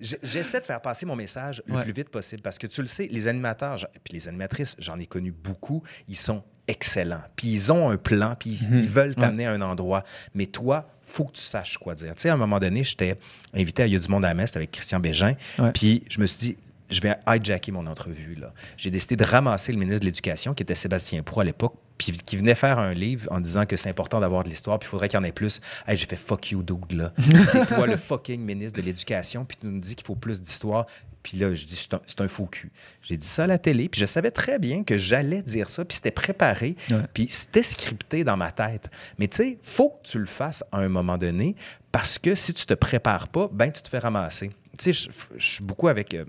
j'essaie, 0.00 0.60
de 0.60 0.64
faire 0.64 0.80
passer 0.80 1.04
mon 1.04 1.16
message 1.16 1.60
le 1.66 1.74
Ouais. 1.74 1.82
plus 1.82 1.92
vite 1.92 2.08
possible. 2.08 2.40
Parce 2.40 2.56
que 2.56 2.68
tu 2.68 2.80
le 2.80 2.86
sais, 2.86 3.08
les 3.10 3.26
animateurs, 3.26 3.78
puis 4.04 4.14
les 4.14 4.28
animatrices, 4.28 4.76
j'en 4.78 4.98
ai 5.00 5.06
connu 5.06 5.32
beaucoup, 5.32 5.82
ils 6.08 6.16
sont 6.16 6.44
excellents. 6.68 7.22
Puis 7.34 7.48
ils 7.48 7.72
ont 7.72 7.90
un 7.90 7.96
plan, 7.96 8.36
puis 8.38 8.50
ils, 8.50 8.78
ils 8.84 8.88
veulent 8.88 9.16
t'amener 9.16 9.46
à 9.46 9.52
un 9.52 9.60
endroit. 9.60 10.04
Mais 10.34 10.46
toi, 10.46 10.88
faut 11.04 11.24
que 11.24 11.32
tu 11.32 11.42
saches 11.42 11.78
quoi 11.78 11.94
dire. 11.94 12.14
Tu 12.14 12.22
sais, 12.22 12.28
à 12.28 12.34
un 12.34 12.36
moment 12.36 12.60
donné, 12.60 12.84
j'étais 12.84 13.18
invité 13.52 13.82
à 13.82 13.86
Il 13.88 13.92
y 13.92 13.96
a 13.96 13.98
du 13.98 14.08
monde 14.08 14.24
à 14.24 14.28
la 14.28 14.34
messe 14.34 14.54
avec 14.56 14.70
Christian 14.70 15.00
Bégin. 15.00 15.34
Puis 15.74 16.04
je 16.08 16.20
me 16.20 16.26
suis 16.26 16.38
dit, 16.38 16.56
je 16.92 17.00
vais 17.00 17.14
hijacker 17.26 17.72
mon 17.72 17.86
entrevue. 17.86 18.34
là. 18.34 18.52
J'ai 18.76 18.90
décidé 18.90 19.16
de 19.16 19.24
ramasser 19.24 19.72
le 19.72 19.78
ministre 19.78 20.00
de 20.00 20.06
l'Éducation, 20.06 20.54
qui 20.54 20.62
était 20.62 20.74
Sébastien 20.74 21.22
Pro 21.22 21.40
à 21.40 21.44
l'époque, 21.44 21.74
puis 21.98 22.12
qui 22.12 22.36
venait 22.36 22.54
faire 22.54 22.78
un 22.78 22.94
livre 22.94 23.26
en 23.30 23.40
disant 23.40 23.66
que 23.66 23.76
c'est 23.76 23.88
important 23.88 24.20
d'avoir 24.20 24.44
de 24.44 24.48
l'histoire, 24.48 24.78
puis 24.78 24.86
il 24.86 24.90
faudrait 24.90 25.08
qu'il 25.08 25.18
y 25.18 25.20
en 25.20 25.24
ait 25.24 25.32
plus. 25.32 25.60
Hey, 25.86 25.96
j'ai 25.96 26.06
fait 26.06 26.16
fuck 26.16 26.50
you, 26.50 26.62
dude, 26.62 26.92
là. 26.92 27.12
c'est 27.44 27.66
toi 27.66 27.86
le 27.86 27.96
fucking 27.96 28.40
ministre 28.40 28.80
de 28.80 28.84
l'Éducation, 28.84 29.44
puis 29.44 29.56
tu 29.60 29.66
nous 29.66 29.80
dis 29.80 29.94
qu'il 29.94 30.06
faut 30.06 30.14
plus 30.16 30.40
d'histoire. 30.42 30.86
Puis 31.22 31.38
là, 31.38 31.54
je 31.54 31.64
dis, 31.64 31.76
c'est 31.76 31.94
un, 31.94 32.00
c'est 32.04 32.20
un 32.20 32.26
faux 32.26 32.46
cul. 32.46 32.72
J'ai 33.00 33.16
dit 33.16 33.26
ça 33.28 33.44
à 33.44 33.46
la 33.46 33.56
télé, 33.58 33.88
puis 33.88 34.00
je 34.00 34.06
savais 34.06 34.32
très 34.32 34.58
bien 34.58 34.82
que 34.82 34.98
j'allais 34.98 35.40
dire 35.42 35.68
ça, 35.68 35.84
puis 35.84 35.94
c'était 35.94 36.10
préparé, 36.10 36.74
Ouais. 36.90 36.96
puis 37.14 37.26
c'était 37.30 37.62
scripté 37.62 38.24
dans 38.24 38.36
ma 38.36 38.50
tête. 38.50 38.90
Mais 39.18 39.28
tu 39.28 39.36
sais, 39.36 39.58
faut 39.62 39.90
que 39.90 40.08
tu 40.08 40.18
le 40.18 40.26
fasses 40.26 40.64
à 40.72 40.78
un 40.78 40.88
moment 40.88 41.18
donné, 41.18 41.54
parce 41.92 42.18
que 42.18 42.34
si 42.34 42.52
tu 42.54 42.66
te 42.66 42.74
prépares 42.74 43.28
pas, 43.28 43.48
ben 43.52 43.70
tu 43.70 43.82
te 43.82 43.88
fais 43.88 44.00
ramasser. 44.00 44.48
Tu 44.78 44.92
sais, 44.92 44.92
je, 44.92 45.10
je 45.36 45.46
suis 45.46 45.62
beaucoup 45.62 45.86
avec... 45.86 46.12
euh, 46.14 46.24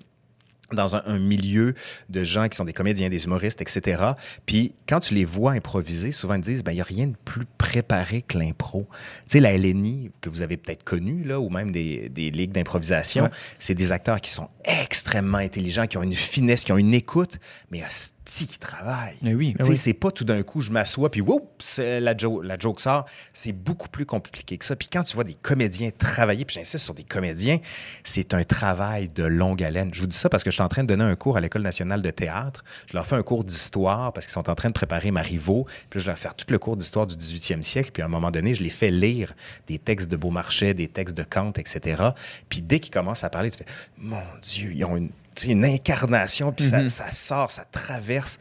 dans 0.74 0.96
un, 0.96 1.04
un 1.06 1.20
milieu 1.20 1.74
de 2.10 2.24
gens 2.24 2.48
qui 2.50 2.56
sont 2.58 2.66
des 2.66 2.74
comédiens, 2.74 3.10
des 3.10 3.26
humoristes, 3.26 3.62
etc. 3.62 4.02
Puis 4.46 4.74
quand 4.88 5.00
tu 5.00 5.14
les 5.14 5.26
vois 5.26 5.52
improviser, 5.54 6.12
souvent 6.12 6.36
ils 6.36 6.42
disent, 6.42 6.64
ben 6.64 6.72
il 6.72 6.76
n'y 6.76 6.82
a 6.82 6.86
rien 6.86 7.08
de 7.08 7.16
plus 7.26 7.46
préparé 7.58 8.22
que 8.22 8.38
l'impro. 8.38 8.88
Tu 9.26 9.34
sais, 9.34 9.40
la 9.40 9.58
LNI, 9.58 10.12
que 10.22 10.30
vous 10.30 10.42
avez 10.44 10.58
peut-être 10.58 10.84
connue, 10.84 11.24
là, 11.24 11.40
ou 11.40 11.50
même 11.50 11.72
des, 11.72 12.10
des 12.10 12.32
ligues 12.32 12.52
d'improvisation, 12.52 13.24
Ouais. 13.26 13.30
c'est 13.60 13.76
des 13.76 13.92
acteurs 13.92 14.20
qui 14.22 14.32
sont 14.32 14.50
extrêmement 14.66 15.38
intelligents, 15.38 15.88
qui 15.88 15.98
ont 15.98 16.04
une 16.04 16.14
finesse, 16.16 16.64
qui 16.64 16.72
ont 16.72 16.78
une 16.78 16.94
écoute, 16.94 17.40
mais 17.72 17.84
hostie 17.84 18.14
qui 18.26 18.58
travaillent. 18.58 19.18
Mais 19.22 19.34
oui. 19.34 19.54
Sais, 19.60 19.76
c'est 19.76 19.94
pas 19.94 20.12
tout 20.12 20.24
d'un 20.24 20.42
coup, 20.44 20.62
je 20.62 20.72
m'assois, 20.72 21.12
puis 21.12 21.22
c'est 21.60 22.00
la, 22.00 22.16
jo- 22.16 22.42
la 22.42 22.58
joke 22.58 22.80
sort. 22.80 23.06
C'est 23.34 23.52
beaucoup 23.52 23.90
plus 23.90 24.06
compliqué 24.06 24.58
que 24.58 24.66
ça. 24.66 24.76
Puis 24.76 24.88
quand 24.92 25.04
tu 25.04 25.16
vois 25.16 25.24
des 25.24 25.34
comédiens 25.34 25.92
travailler, 25.92 26.46
puis 26.46 26.56
j'insiste 26.56 26.84
sur 26.86 26.94
des 26.94 27.04
comédiens, 27.04 27.60
c'est 28.04 28.34
un 28.34 28.44
travail 28.44 29.10
de 29.10 29.24
longue 29.24 29.62
haleine. 29.64 29.90
Je 29.94 30.02
vous 30.02 30.08
dis 30.08 30.16
ça 30.16 30.30
parce 30.30 30.44
que 30.44 30.50
je 30.52 30.56
suis 30.56 30.64
en 30.64 30.70
train 30.70 30.84
de 30.84 30.88
donner 30.88 31.04
un 31.04 31.16
cours 31.16 31.38
à 31.38 31.42
l'École 31.42 31.62
nationale 31.64 32.02
de 32.02 32.12
théâtre. 32.12 32.64
Je 32.88 32.94
leur 32.96 33.06
fais 33.06 33.16
un 33.16 33.24
cours 33.24 33.44
d'histoire 33.44 34.14
parce 34.14 34.26
qu'ils 34.26 34.34
sont 34.34 34.50
en 34.50 34.56
train 34.56 34.70
de 34.70 34.74
préparer 34.74 35.12
Marivaux. 35.12 35.66
Puis 35.90 36.00
je 36.00 36.08
leur 36.08 36.18
fais 36.18 36.30
tout 36.38 36.46
le 36.50 36.60
cours 36.60 36.78
d'histoire 36.78 37.08
du 37.08 37.16
18e 37.16 37.62
siècle. 37.62 37.92
Puis 37.92 38.02
à 38.02 38.06
un 38.06 38.10
moment 38.10 38.32
donné, 38.32 38.56
je 38.56 38.64
les 38.64 38.70
fais 38.70 38.92
lire 38.92 39.34
des 39.68 39.80
textes 39.80 40.10
de 40.10 40.16
Beaumarchais, 40.16 40.74
des 40.74 40.88
textes 40.88 41.16
de 41.16 41.24
Kant, 41.24 41.52
etc. 41.58 42.02
Puis 42.50 42.62
dès 42.62 42.80
qu'ils 42.80 42.94
commencent 42.94 43.24
à 43.24 43.30
parler, 43.30 43.52
tu 43.52 43.58
fais 43.58 43.66
Mon 43.98 44.22
Dieu, 44.42 44.72
ils 44.74 44.86
ont 44.86 44.96
une, 44.98 45.10
une 45.46 45.66
incarnation, 45.66 46.52
puis 46.52 46.66
ça, 46.66 46.88
ça 46.90 47.12
sort, 47.12 47.52
ça 47.52 47.66
traverse. 47.72 48.40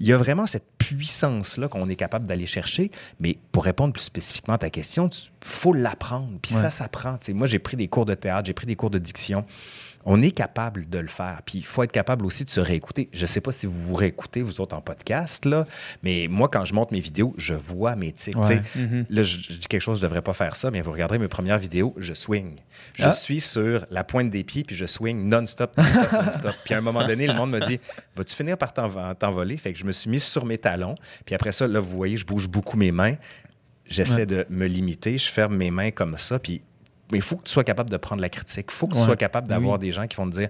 Il 0.00 0.06
y 0.06 0.12
a 0.12 0.16
vraiment 0.16 0.46
cette 0.46 0.66
puissance-là 0.78 1.66
qu'on 1.68 1.88
est 1.88 1.96
capable 1.96 2.26
d'aller 2.28 2.46
chercher. 2.46 2.90
Mais 3.18 3.36
pour 3.50 3.64
répondre 3.64 3.92
plus 3.92 4.02
spécifiquement 4.04 4.54
à 4.54 4.58
ta 4.58 4.70
question, 4.70 5.08
il 5.08 5.28
faut 5.44 5.72
l'apprendre. 5.72 6.38
Puis 6.40 6.54
Ouais. 6.54 6.60
ça 6.62 6.70
s'apprend. 6.70 7.14
Tu 7.18 7.26
sais, 7.26 7.32
Moi, 7.32 7.46
j'ai 7.48 7.58
pris 7.58 7.76
des 7.76 7.88
cours 7.88 8.06
de 8.06 8.14
théâtre, 8.14 8.46
j'ai 8.46 8.52
pris 8.52 8.66
des 8.66 8.76
cours 8.76 8.90
de 8.90 8.98
diction. 8.98 9.44
On 10.10 10.22
est 10.22 10.30
capable 10.30 10.88
de 10.88 10.98
le 10.98 11.08
faire. 11.08 11.42
Puis 11.44 11.58
il 11.58 11.64
faut 11.66 11.82
être 11.82 11.92
capable 11.92 12.24
aussi 12.24 12.44
de 12.44 12.50
se 12.50 12.60
réécouter. 12.60 13.10
Je 13.12 13.20
ne 13.22 13.26
sais 13.26 13.42
pas 13.42 13.52
si 13.52 13.66
vous 13.66 13.72
vous 13.78 13.94
réécoutez, 13.94 14.40
vous 14.40 14.60
autres, 14.60 14.74
en 14.74 14.80
podcast, 14.80 15.44
là, 15.44 15.66
mais 16.02 16.28
moi, 16.30 16.48
quand 16.48 16.64
je 16.64 16.72
monte 16.72 16.92
mes 16.92 17.00
vidéos, 17.00 17.34
je 17.36 17.52
vois 17.52 17.94
mes 17.94 18.12
tics. 18.12 18.34
Mhm. 18.74 19.04
Là, 19.10 19.22
je, 19.22 19.38
je 19.38 19.52
dis 19.58 19.66
quelque 19.68 19.82
chose, 19.82 19.98
je 19.98 20.02
ne 20.04 20.08
devrais 20.08 20.22
pas 20.22 20.32
faire 20.32 20.56
ça, 20.56 20.70
mais 20.70 20.80
vous 20.80 20.92
regarderez 20.92 21.18
mes 21.18 21.28
premières 21.28 21.58
vidéos, 21.58 21.94
je 21.98 22.14
swing. 22.14 22.56
Je 22.98 23.04
Ah. 23.04 23.12
suis 23.12 23.40
sur 23.40 23.84
la 23.90 24.02
pointe 24.02 24.30
des 24.30 24.44
pieds, 24.44 24.64
puis 24.64 24.74
je 24.76 24.86
swing 24.86 25.28
non-stop, 25.28 25.76
non-stop, 25.76 26.12
non-stop. 26.24 26.54
Puis 26.64 26.72
à 26.74 26.78
un 26.78 26.80
moment 26.80 27.06
donné, 27.06 27.26
le 27.26 27.34
monde 27.34 27.50
me 27.50 27.60
dit 27.60 27.78
Vas-tu 28.16 28.34
finir 28.34 28.56
par 28.56 28.72
t'en- 28.72 29.14
t'envoler 29.14 29.56
Fait 29.58 29.72
que 29.74 29.78
je 29.78 29.84
me 29.84 29.92
suis 29.92 30.08
mis 30.08 30.20
sur 30.20 30.46
mes 30.46 30.56
talons. 30.58 30.94
Puis 31.26 31.34
après 31.34 31.52
ça, 31.52 31.66
là, 31.68 31.80
vous 31.80 31.96
voyez, 31.96 32.16
je 32.16 32.24
bouge 32.24 32.48
beaucoup 32.48 32.76
mes 32.78 32.92
mains. 32.92 33.16
J'essaie 33.86 34.20
Ouais. 34.20 34.26
de 34.26 34.46
me 34.50 34.66
limiter, 34.66 35.16
je 35.18 35.30
ferme 35.30 35.56
mes 35.56 35.70
mains 35.70 35.90
comme 35.90 36.16
ça, 36.18 36.38
puis 36.38 36.60
il 37.12 37.22
faut 37.22 37.36
que 37.36 37.44
tu 37.44 37.52
sois 37.52 37.64
capable 37.64 37.90
de 37.90 37.96
prendre 37.96 38.20
la 38.20 38.28
critique. 38.28 38.66
Il 38.68 38.74
faut 38.74 38.86
que 38.86 38.92
tu 38.94 38.98
Ouais. 38.98 39.04
sois 39.06 39.16
capable 39.16 39.48
Ben 39.48 39.54
d'avoir 39.56 39.74
oui. 39.74 39.86
des 39.86 39.92
gens 39.92 40.06
qui 40.06 40.16
vont 40.16 40.28
te 40.28 40.36
dire 40.36 40.48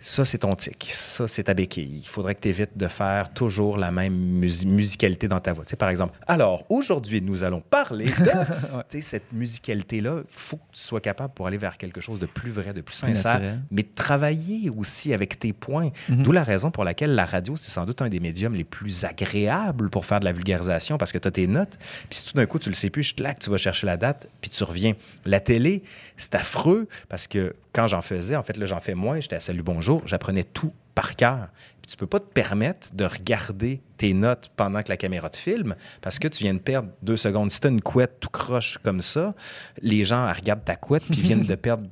ça, 0.00 0.24
c'est 0.24 0.38
ton 0.38 0.54
tic, 0.54 0.88
ça, 0.92 1.26
c'est 1.26 1.44
ta 1.44 1.54
béquille. 1.54 1.98
Il 2.02 2.06
faudrait 2.06 2.34
que 2.36 2.40
tu 2.42 2.48
évites 2.48 2.76
de 2.76 2.86
faire 2.86 3.32
toujours 3.32 3.76
la 3.78 3.90
même 3.90 4.14
musi- 4.14 4.66
musicalité 4.66 5.26
dans 5.26 5.40
ta 5.40 5.52
voix. 5.52 5.64
Tu 5.64 5.70
sais, 5.70 5.76
par 5.76 5.88
exemple, 5.88 6.16
alors 6.28 6.64
aujourd'hui, 6.68 7.20
nous 7.20 7.42
allons 7.44 7.60
parler 7.60 8.06
de. 8.06 8.12
Tu 8.88 9.00
sais, 9.00 9.00
cette 9.00 9.32
musicalité-là, 9.32 10.18
il 10.20 10.24
faut 10.28 10.56
que 10.56 10.62
tu 10.72 10.80
sois 10.80 11.00
capable 11.00 11.34
pour 11.34 11.46
aller 11.46 11.56
vers 11.56 11.76
quelque 11.78 12.00
chose 12.00 12.18
de 12.18 12.26
plus 12.26 12.50
vrai, 12.50 12.72
de 12.72 12.80
plus 12.80 12.94
sincère, 12.94 13.40
mais 13.70 13.82
travailler 13.82 14.70
aussi 14.70 15.12
avec 15.12 15.38
tes 15.38 15.52
points. 15.52 15.90
Mhm. 16.08 16.22
D'où 16.22 16.32
la 16.32 16.44
raison 16.44 16.70
pour 16.70 16.84
laquelle 16.84 17.14
la 17.14 17.26
radio, 17.26 17.56
c'est 17.56 17.70
sans 17.70 17.84
doute 17.84 18.00
un 18.02 18.08
des 18.08 18.20
médiums 18.20 18.54
les 18.54 18.64
plus 18.64 19.04
agréables 19.04 19.90
pour 19.90 20.06
faire 20.06 20.20
de 20.20 20.24
la 20.24 20.32
vulgarisation 20.32 20.96
parce 20.98 21.12
que 21.12 21.18
tu 21.18 21.28
as 21.28 21.30
tes 21.32 21.46
notes. 21.46 21.76
Puis 22.08 22.20
si 22.20 22.26
tout 22.28 22.34
d'un 22.36 22.46
coup, 22.46 22.58
tu 22.58 22.68
le 22.68 22.74
sais 22.74 22.90
plus, 22.90 23.02
je 23.02 23.14
claque, 23.14 23.40
tu 23.40 23.50
vas 23.50 23.56
chercher 23.58 23.86
la 23.86 23.96
date, 23.96 24.28
puis 24.40 24.50
tu 24.50 24.62
reviens. 24.64 24.94
La 25.24 25.40
télé, 25.40 25.82
c'est 26.16 26.34
affreux 26.34 26.88
parce 27.08 27.26
que 27.26 27.54
quand 27.72 27.86
j'en 27.86 28.02
faisais, 28.02 28.36
en 28.36 28.42
fait, 28.42 28.56
là, 28.56 28.66
j'en 28.66 28.80
fais 28.80 28.94
moins, 28.94 29.20
j'étais 29.20 29.36
à 29.36 29.40
Salut 29.40 29.62
Bonjour, 29.62 30.02
j'apprenais 30.06 30.44
tout 30.44 30.72
par 30.94 31.14
cœur. 31.16 31.48
Puis 31.80 31.92
tu 31.92 31.96
peux 31.96 32.06
pas 32.06 32.18
te 32.20 32.26
permettre 32.32 32.88
de 32.94 33.04
regarder 33.04 33.80
tes 33.96 34.12
notes 34.14 34.50
pendant 34.56 34.82
que 34.82 34.88
la 34.88 34.96
caméra 34.96 35.30
te 35.30 35.36
filme 35.36 35.76
parce 36.00 36.18
que 36.18 36.26
tu 36.28 36.42
viens 36.42 36.54
de 36.54 36.58
perdre 36.58 36.88
deux 37.02 37.16
secondes. 37.16 37.50
Si 37.50 37.60
tu 37.60 37.66
as 37.68 37.70
une 37.70 37.80
couette 37.82 38.18
tout 38.20 38.28
croche 38.30 38.78
comme 38.82 39.00
ça, 39.02 39.34
les 39.80 40.04
gens 40.04 40.30
regardent 40.32 40.64
ta 40.64 40.76
couette 40.76 41.04
puis 41.04 41.20
viennent 41.20 41.42
de 41.44 41.54
perdre 41.54 41.88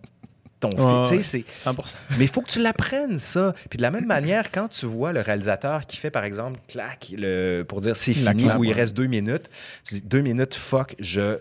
ton 0.58 0.70
fil. 0.76 0.80
Ouais, 0.80 1.02
Tu 1.04 1.22
sais, 1.22 1.38
ouais. 1.38 1.44
c'est 1.64 1.70
100%. 1.70 1.94
mais 2.18 2.24
il 2.24 2.28
faut 2.28 2.40
que 2.40 2.50
tu 2.50 2.60
l'apprennes, 2.60 3.18
ça. 3.18 3.54
Puis 3.70 3.76
de 3.76 3.82
la 3.82 3.90
même 3.90 4.06
manière, 4.06 4.50
quand 4.50 4.68
tu 4.68 4.86
vois 4.86 5.12
le 5.12 5.20
réalisateur 5.20 5.86
qui 5.86 5.98
fait, 5.98 6.10
par 6.10 6.24
exemple, 6.24 6.58
clac, 6.66 7.12
le, 7.16 7.62
pour 7.62 7.80
dire 7.80 7.96
c'est 7.96 8.12
fini, 8.12 8.50
ou 8.58 8.64
il 8.64 8.72
reste 8.72 8.94
deux 8.96 9.06
minutes, 9.06 9.48
tu 9.84 9.94
dis 9.94 10.00
deux 10.02 10.20
minutes, 10.22 10.54
fuck, 10.54 10.96
je. 10.98 11.38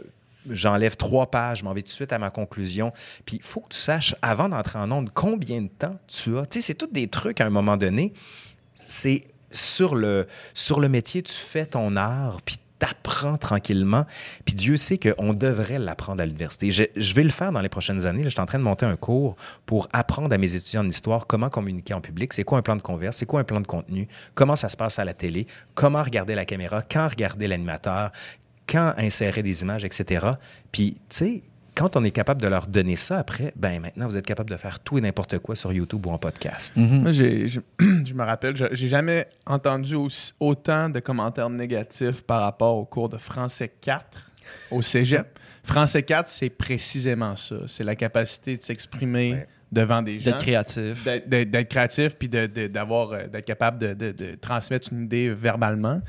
J'enlève 0.49 0.97
trois 0.97 1.29
pages, 1.31 1.59
je 1.59 1.63
m'en 1.63 1.73
vais 1.73 1.81
tout 1.81 1.87
de 1.87 1.91
suite 1.91 2.13
à 2.13 2.19
ma 2.19 2.29
conclusion. 2.29 2.91
Puis 3.25 3.37
il 3.37 3.43
faut 3.43 3.61
que 3.61 3.73
tu 3.73 3.79
saches, 3.79 4.15
avant 4.21 4.49
d'entrer 4.49 4.79
en 4.79 4.91
onde, 4.91 5.09
combien 5.13 5.61
de 5.61 5.67
temps 5.67 5.97
tu 6.07 6.37
as. 6.37 6.45
Tu 6.45 6.59
sais, 6.59 6.67
c'est 6.67 6.75
tous 6.75 6.87
des 6.87 7.07
trucs 7.07 7.41
à 7.41 7.45
un 7.45 7.49
moment 7.49 7.77
donné. 7.77 8.13
C'est 8.73 9.21
sur 9.51 9.95
le, 9.95 10.27
sur 10.53 10.79
le 10.79 10.89
métier, 10.89 11.23
tu 11.23 11.33
fais 11.33 11.65
ton 11.65 11.95
art, 11.95 12.41
puis 12.43 12.57
t'apprends 12.79 13.37
tranquillement. 13.37 14.05
Puis 14.43 14.55
Dieu 14.55 14.77
sait 14.77 14.97
qu'on 14.97 15.33
devrait 15.33 15.79
l'apprendre 15.79 16.21
à 16.21 16.25
l'université. 16.25 16.71
Je, 16.71 17.13
vais 17.13 17.23
le 17.23 17.29
faire 17.29 17.51
dans 17.51 17.61
les 17.61 17.69
prochaines 17.69 18.05
années. 18.05 18.23
Je 18.23 18.29
suis 18.29 18.39
en 18.39 18.45
train 18.45 18.59
de 18.59 18.63
monter 18.63 18.85
un 18.85 18.95
cours 18.95 19.35
pour 19.65 19.87
apprendre 19.93 20.33
à 20.33 20.37
mes 20.37 20.55
étudiants 20.55 20.83
en 20.83 20.89
histoire 20.89 21.27
comment 21.27 21.49
communiquer 21.49 21.93
en 21.93 22.01
public, 22.01 22.33
c'est 22.33 22.43
quoi 22.43 22.57
un 22.57 22.61
plan 22.61 22.75
de 22.75 22.81
converse, 22.81 23.17
c'est 23.17 23.25
quoi 23.25 23.39
un 23.39 23.43
plan 23.43 23.61
de 23.61 23.67
contenu, 23.67 24.07
comment 24.33 24.55
ça 24.55 24.69
se 24.69 24.77
passe 24.77 24.99
à 24.99 25.05
la 25.05 25.13
télé, 25.13 25.47
comment 25.73 26.03
regarder 26.03 26.35
la 26.35 26.45
caméra, 26.45 26.81
quand 26.81 27.07
regarder 27.07 27.47
l'animateur, 27.47 28.11
quand 28.67 28.93
insérer 28.97 29.43
des 29.43 29.61
images, 29.61 29.83
etc. 29.85 30.25
Puis, 30.71 30.93
tu 30.93 30.99
sais, 31.09 31.43
quand 31.75 31.97
on 31.97 32.03
est 32.05 32.11
capable 32.11 32.41
de 32.41 32.47
leur 32.47 32.67
donner 32.67 32.95
ça 32.95 33.17
après, 33.19 33.51
ben 33.57 33.81
maintenant, 33.81 34.07
vous 34.07 34.15
êtes 34.15 34.25
capable 34.25 34.49
de 34.49 34.55
faire 34.55 34.79
tout 34.79 34.97
et 34.97 35.01
n'importe 35.01 35.39
quoi 35.39 35.55
sur 35.55 35.73
YouTube 35.73 36.05
ou 36.05 36.09
en 36.11 36.17
podcast. 36.17 36.73
Mhm. 36.77 37.01
Moi, 37.01 37.11
je 37.11 38.13
me 38.13 38.23
rappelle, 38.23 38.55
je- 38.55 38.65
j'ai 38.71 38.87
jamais 38.87 39.27
entendu 39.45 39.95
aussi- 39.95 40.31
autant 40.39 40.89
de 40.89 40.99
commentaires 41.01 41.49
négatifs 41.49 42.21
par 42.21 42.41
rapport 42.41 42.77
au 42.77 42.85
cours 42.85 43.09
de 43.09 43.17
français 43.17 43.71
4 43.81 44.31
au 44.71 44.81
cégep. 44.81 45.27
français 45.63 46.03
4, 46.03 46.29
c'est 46.29 46.49
précisément 46.49 47.35
ça. 47.35 47.55
C'est 47.67 47.83
la 47.83 47.95
capacité 47.95 48.55
de 48.57 48.63
s'exprimer 48.63 49.33
Ouais. 49.33 49.47
devant 49.71 50.01
des 50.01 50.19
gens. 50.19 50.31
D'être 50.31 50.43
créatif. 50.43 51.03
D'être- 51.03 51.67
créatif, 51.67 52.15
puis 52.15 52.29
de- 52.29 52.45
de- 52.45 52.67
d'avoir, 52.67 53.11
euh, 53.11 53.27
d'être 53.27 53.45
capable 53.45 53.79
de, 53.79 53.93
de- 53.93 54.11
de 54.13 54.35
transmettre 54.35 54.93
une 54.93 55.03
idée 55.05 55.29
verbalement. 55.29 55.99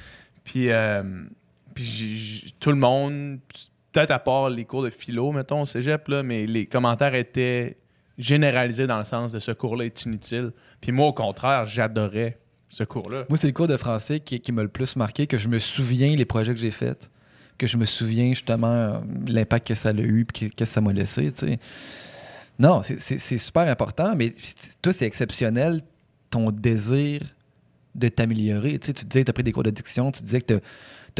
Puis, 0.44 0.70
euh, 0.70 1.02
puis 1.76 2.54
tout 2.58 2.70
le 2.70 2.76
monde, 2.76 3.38
peut-être 3.92 4.10
à 4.10 4.18
part 4.18 4.48
les 4.50 4.64
cours 4.64 4.82
de 4.82 4.90
philo, 4.90 5.30
mettons, 5.30 5.60
au 5.60 5.64
cégep, 5.66 6.08
là, 6.08 6.22
mais 6.22 6.46
les 6.46 6.66
commentaires 6.66 7.14
étaient 7.14 7.76
généralisés 8.18 8.86
dans 8.86 8.98
le 8.98 9.04
sens 9.04 9.32
de 9.32 9.38
ce 9.38 9.52
cours-là 9.52 9.84
est 9.84 10.02
inutile. 10.04 10.52
Puis 10.80 10.90
moi, 10.90 11.06
au 11.08 11.12
contraire, 11.12 11.66
j'adorais 11.66 12.38
ce 12.70 12.82
cours-là. 12.82 13.26
Moi, 13.28 13.36
c'est 13.36 13.46
le 13.46 13.52
cours 13.52 13.68
de 13.68 13.76
français 13.76 14.20
qui, 14.20 14.40
qui 14.40 14.52
m'a 14.52 14.62
le 14.62 14.68
plus 14.68 14.96
marqué, 14.96 15.26
que 15.26 15.36
je 15.36 15.48
me 15.48 15.58
souviens 15.58 16.16
les 16.16 16.24
projets 16.24 16.54
que 16.54 16.58
j'ai 16.60 16.70
faits, 16.70 17.10
que 17.58 17.66
je 17.66 17.76
me 17.76 17.84
souviens 17.84 18.30
justement 18.30 18.72
euh, 18.72 18.98
l'impact 19.28 19.68
que 19.68 19.74
ça 19.74 19.90
a 19.90 19.92
eu, 19.92 20.24
puis 20.24 20.48
que, 20.50 20.54
que 20.56 20.64
ça 20.64 20.80
m'a 20.80 20.92
laissé. 20.94 21.30
Non, 22.58 22.82
c'est- 22.82 23.38
super 23.38 23.68
important, 23.68 24.14
mais 24.16 24.34
toi, 24.80 24.92
c'est 24.94 25.04
exceptionnel 25.04 25.82
ton 26.30 26.50
désir 26.50 27.20
de 27.94 28.08
t'améliorer. 28.08 28.78
Tu 28.78 28.86
sais, 28.86 28.92
tu 28.94 29.04
disais 29.04 29.20
que 29.20 29.26
tu 29.26 29.30
as 29.30 29.32
pris 29.34 29.42
des 29.42 29.52
cours 29.52 29.62
de 29.62 29.70
diction, 29.70 30.10
tu 30.10 30.22
disais 30.22 30.40
que 30.40 30.54
tu 30.54 30.60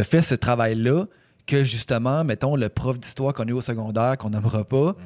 fait 0.03 0.23
ce 0.23 0.35
travail-là, 0.35 1.07
que 1.47 1.63
justement, 1.65 2.25
mettons, 2.25 2.57
le 2.57 2.69
prof 2.69 2.99
d'histoire 2.99 3.33
qu'on 3.33 3.45
a 3.45 3.49
eu 3.49 3.53
au 3.53 3.61
secondaire, 3.61 4.19
qu'on 4.19 4.31
n'aimera 4.31 4.65
pas, 4.65 4.97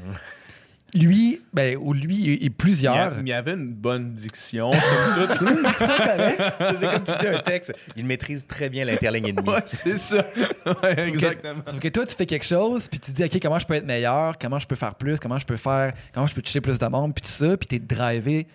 lui, 0.94 1.40
ben, 1.52 1.76
ou 1.80 1.92
lui 1.92 2.32
et 2.44 2.50
plusieurs. 2.50 3.18
il 3.20 3.28
y 3.28 3.32
avait 3.32 3.52
une 3.52 3.72
bonne 3.72 4.14
diction, 4.14 4.72
somme 4.72 5.28
toute. 5.38 5.48
C'est 5.78 6.90
comme 6.90 7.04
tu 7.04 7.12
dis 7.20 7.26
un 7.28 7.38
texte. 7.38 7.72
Il 7.96 8.04
maîtrise 8.06 8.46
très 8.46 8.68
bien 8.68 8.84
l'interligne 8.84 9.28
et 9.28 9.32
ouais, 9.40 9.62
c'est 9.66 9.98
ça. 9.98 10.24
Ouais, 10.66 10.74
Sauf 10.74 10.94
que- 10.94 11.08
exactement. 11.08 11.62
Sauf 11.66 11.78
que 11.78 11.88
toi, 11.88 12.06
tu 12.06 12.14
fais 12.16 12.26
quelque 12.26 12.44
chose, 12.46 12.88
puis 12.88 12.98
tu 13.00 13.12
dis, 13.12 13.24
OK, 13.24 13.38
comment 13.40 13.58
je 13.58 13.66
peux 13.66 13.74
être 13.74 13.86
meilleur, 13.86 14.38
comment 14.38 14.58
je 14.58 14.66
peux 14.66 14.76
faire 14.76 14.94
plus, 14.94 15.18
comment 15.18 15.38
je 15.38 15.46
peux 15.46 15.56
faire, 15.56 15.92
comment 16.12 16.26
je 16.26 16.34
peux 16.34 16.42
toucher 16.42 16.60
plus 16.60 16.78
de 16.78 16.86
monde, 16.86 17.14
puis 17.14 17.22
tout 17.22 17.30
ça, 17.30 17.56
puis 17.56 17.66
tu 17.66 17.76
es 17.76 17.78
drivé 17.78 18.46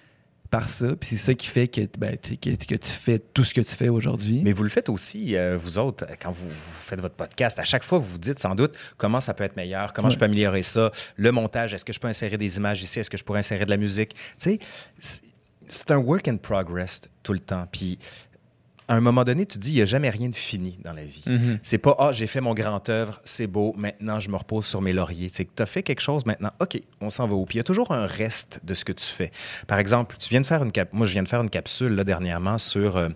par 0.52 0.70
ça, 0.70 0.96
puis 0.96 1.10
c'est 1.10 1.18
ça 1.18 1.34
qui 1.34 1.48
fait 1.48 1.68
que, 1.68 1.82
ben, 1.98 2.18
que, 2.18 2.56
que 2.56 2.76
tu 2.76 2.89
fais 2.89 3.20
tout 3.20 3.43
ce 3.43 3.54
que 3.54 3.62
tu 3.62 3.74
fais 3.76 3.89
aujourd'hui. 3.89 4.41
Mais 4.43 4.52
vous 4.54 4.64
le 4.64 4.70
faites 4.70 4.89
aussi, 4.89 5.36
euh, 5.36 5.58
vous 5.58 5.78
autres, 5.78 6.06
quand 6.22 6.32
vous, 6.32 6.48
vous 6.48 6.56
faites 6.82 7.02
votre 7.02 7.16
podcast. 7.16 7.60
À 7.60 7.64
chaque 7.64 7.84
fois, 7.84 7.98
vous 8.00 8.06
vous 8.12 8.18
dites 8.18 8.39
sans 8.39 8.56
doute 8.56 8.78
comment 8.98 9.20
ça 9.20 9.34
peut 9.34 9.43
être 9.43 9.56
meilleur, 9.56 9.91
comment 9.93 10.10
je 10.10 10.18
peux 10.18 10.26
améliorer 10.26 10.62
ça, 10.64 10.91
le 11.18 11.32
montage, 11.32 11.74
est-ce 11.74 11.84
que 11.86 11.93
je 11.93 12.00
peux 12.00 12.08
insérer 12.08 12.38
des 12.38 12.58
images 12.58 12.82
ici, 12.84 13.00
est-ce 13.00 13.10
que 13.10 13.18
je 13.18 13.24
pourrais 13.24 13.39
insérer 13.39 13.66
de 13.66 13.70
la 13.72 13.78
musique? 13.78 14.14
Tu 14.14 14.20
sais, 14.38 14.60
c'est- 15.00 15.24
c'est 15.68 15.91
un 15.91 15.98
work 15.98 16.28
in 16.28 16.38
progress 16.38 17.02
tout 17.24 17.34
le 17.34 17.39
temps. 17.39 17.66
Puis, 17.72 17.98
à 18.88 18.96
un 18.96 19.00
moment 19.02 19.24
donné, 19.24 19.46
tu 19.46 19.58
te 19.58 19.64
dis, 19.64 19.72
il 19.72 19.76
n'y 19.76 19.82
a 19.82 19.86
jamais 19.86 20.10
rien 20.10 20.30
de 20.30 20.36
fini 20.36 20.78
dans 20.84 20.94
la 20.94 21.04
vie. 21.04 21.24
Mhm. 21.28 21.60
C'est 21.64 21.78
pas, 21.78 21.96
ah, 22.00 22.12
j'ai 22.12 22.28
fait 22.28 22.42
mon 22.42 22.54
grand 22.54 22.88
œuvre, 22.90 23.20
c'est 23.24 23.48
beau, 23.48 23.74
maintenant 23.78 24.20
je 24.20 24.30
me 24.30 24.36
repose 24.36 24.66
sur 24.66 24.82
mes 24.82 24.94
lauriers. 24.94 25.30
C'est 25.32 25.46
que 25.46 25.52
tu 25.56 25.64
as 25.64 25.66
fait 25.66 25.82
quelque 25.84 26.02
chose 26.02 26.26
maintenant, 26.26 26.52
OK, 26.60 26.80
on 27.02 27.10
s'en 27.10 27.28
va 27.28 27.36
où? 27.36 27.46
Puis 27.46 27.56
il 27.56 27.58
y 27.58 27.62
a 27.62 27.64
toujours 27.64 27.92
un 27.92 28.06
reste 28.06 28.60
de 28.64 28.74
ce 28.74 28.86
que 28.86 28.92
tu 28.94 29.06
fais. 29.06 29.32
Par 29.68 29.80
exemple, 29.80 30.16
tu 30.20 30.30
viens 30.30 30.42
de 30.42 30.46
faire 30.46 30.64
une 30.64 30.72
cap 30.72 30.90
moi 30.94 31.06
je 31.06 31.14
viens 31.14 31.24
de 31.24 31.28
faire 31.30 31.42
une 31.42 31.50
capsule 31.50 31.94
là, 31.96 32.04
dernièrement 32.04 32.58
sur 32.58 32.98
euh, 32.98 33.10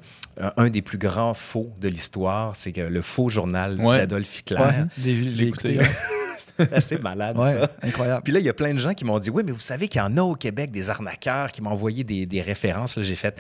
un- 0.57 0.69
des 0.69 0.81
plus 0.81 0.97
grands 0.97 1.33
faux 1.33 1.71
de 1.79 1.87
l'histoire, 1.87 2.55
c'est 2.55 2.71
que 2.71 2.81
le 2.81 3.01
faux 3.01 3.29
journal 3.29 3.79
Ouais. 3.79 3.97
d'Adolf 3.99 4.39
Hitler. 4.39 4.57
Ouais, 4.57 4.85
j'ai 5.03 5.47
écouté. 5.47 5.79
C'est 6.57 6.73
assez 6.73 6.97
malade, 6.97 7.37
Ouais, 7.37 7.53
ça. 7.53 7.69
incroyable. 7.83 8.23
Puis 8.23 8.33
là, 8.33 8.39
il 8.39 8.45
y 8.45 8.49
a 8.49 8.53
plein 8.53 8.73
de 8.73 8.79
gens 8.79 8.93
qui 8.93 9.05
m'ont 9.05 9.19
dit 9.19 9.29
Oui, 9.29 9.43
mais 9.45 9.51
vous 9.51 9.59
savez 9.59 9.87
qu'il 9.87 9.99
y 9.99 10.03
en 10.03 10.15
a 10.17 10.21
au 10.21 10.35
Québec 10.35 10.71
des 10.71 10.89
arnaqueurs 10.89 11.51
qui 11.51 11.61
m'ont 11.61 11.71
envoyé 11.71 12.03
des, 12.03 12.25
des 12.25 12.41
références. 12.41 12.99
J'ai 13.01 13.15
fait 13.15 13.39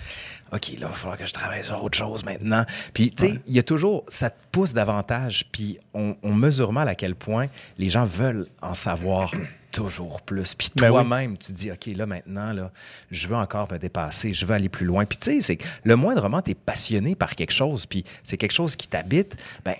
OK, 0.51 0.67
là, 0.69 0.73
il 0.73 0.79
va 0.79 0.89
falloir 0.89 1.17
que 1.17 1.25
je 1.25 1.33
travaille 1.33 1.63
sur 1.63 1.83
autre 1.83 1.97
chose 1.97 2.23
maintenant. 2.25 2.65
Puis, 2.93 3.11
tu 3.11 3.27
sais, 3.27 3.39
il 3.47 3.53
y 3.53 3.59
a 3.59 3.63
toujours, 3.63 4.03
ça 4.07 4.29
te 4.29 4.37
pousse 4.51 4.73
davantage. 4.73 5.45
Puis, 5.51 5.77
on, 5.93 6.15
on 6.23 6.33
mesure 6.33 6.71
mal 6.73 6.87
à 6.87 6.95
quel 6.95 7.15
point 7.15 7.47
les 7.77 7.89
gens 7.89 8.05
veulent 8.05 8.47
en 8.61 8.73
savoir 8.73 9.31
toujours 9.71 10.21
plus. 10.21 10.55
Puis, 10.55 10.69
Ben 10.75 10.87
oui. 10.87 10.89
toi-même, 10.93 11.37
tu 11.37 11.51
dis 11.51 11.71
OK, 11.71 11.85
là, 11.95 12.07
maintenant, 12.07 12.51
là, 12.53 12.71
je 13.11 13.27
veux 13.27 13.35
encore 13.35 13.71
me 13.71 13.77
dépasser, 13.77 14.33
je 14.33 14.43
veux 14.45 14.55
aller 14.55 14.69
plus 14.69 14.85
loin. 14.87 15.05
Puis, 15.05 15.19
tu 15.19 15.31
sais, 15.33 15.41
c'est 15.41 15.57
le 15.83 15.95
moindrement, 15.95 16.41
tu 16.41 16.51
es 16.51 16.55
passionné 16.55 17.13
par 17.15 17.35
quelque 17.35 17.53
chose, 17.53 17.85
puis 17.85 18.03
c'est 18.23 18.37
quelque 18.37 18.53
chose 18.53 18.75
qui 18.75 18.87
t'habite, 18.87 19.37
ben, 19.63 19.75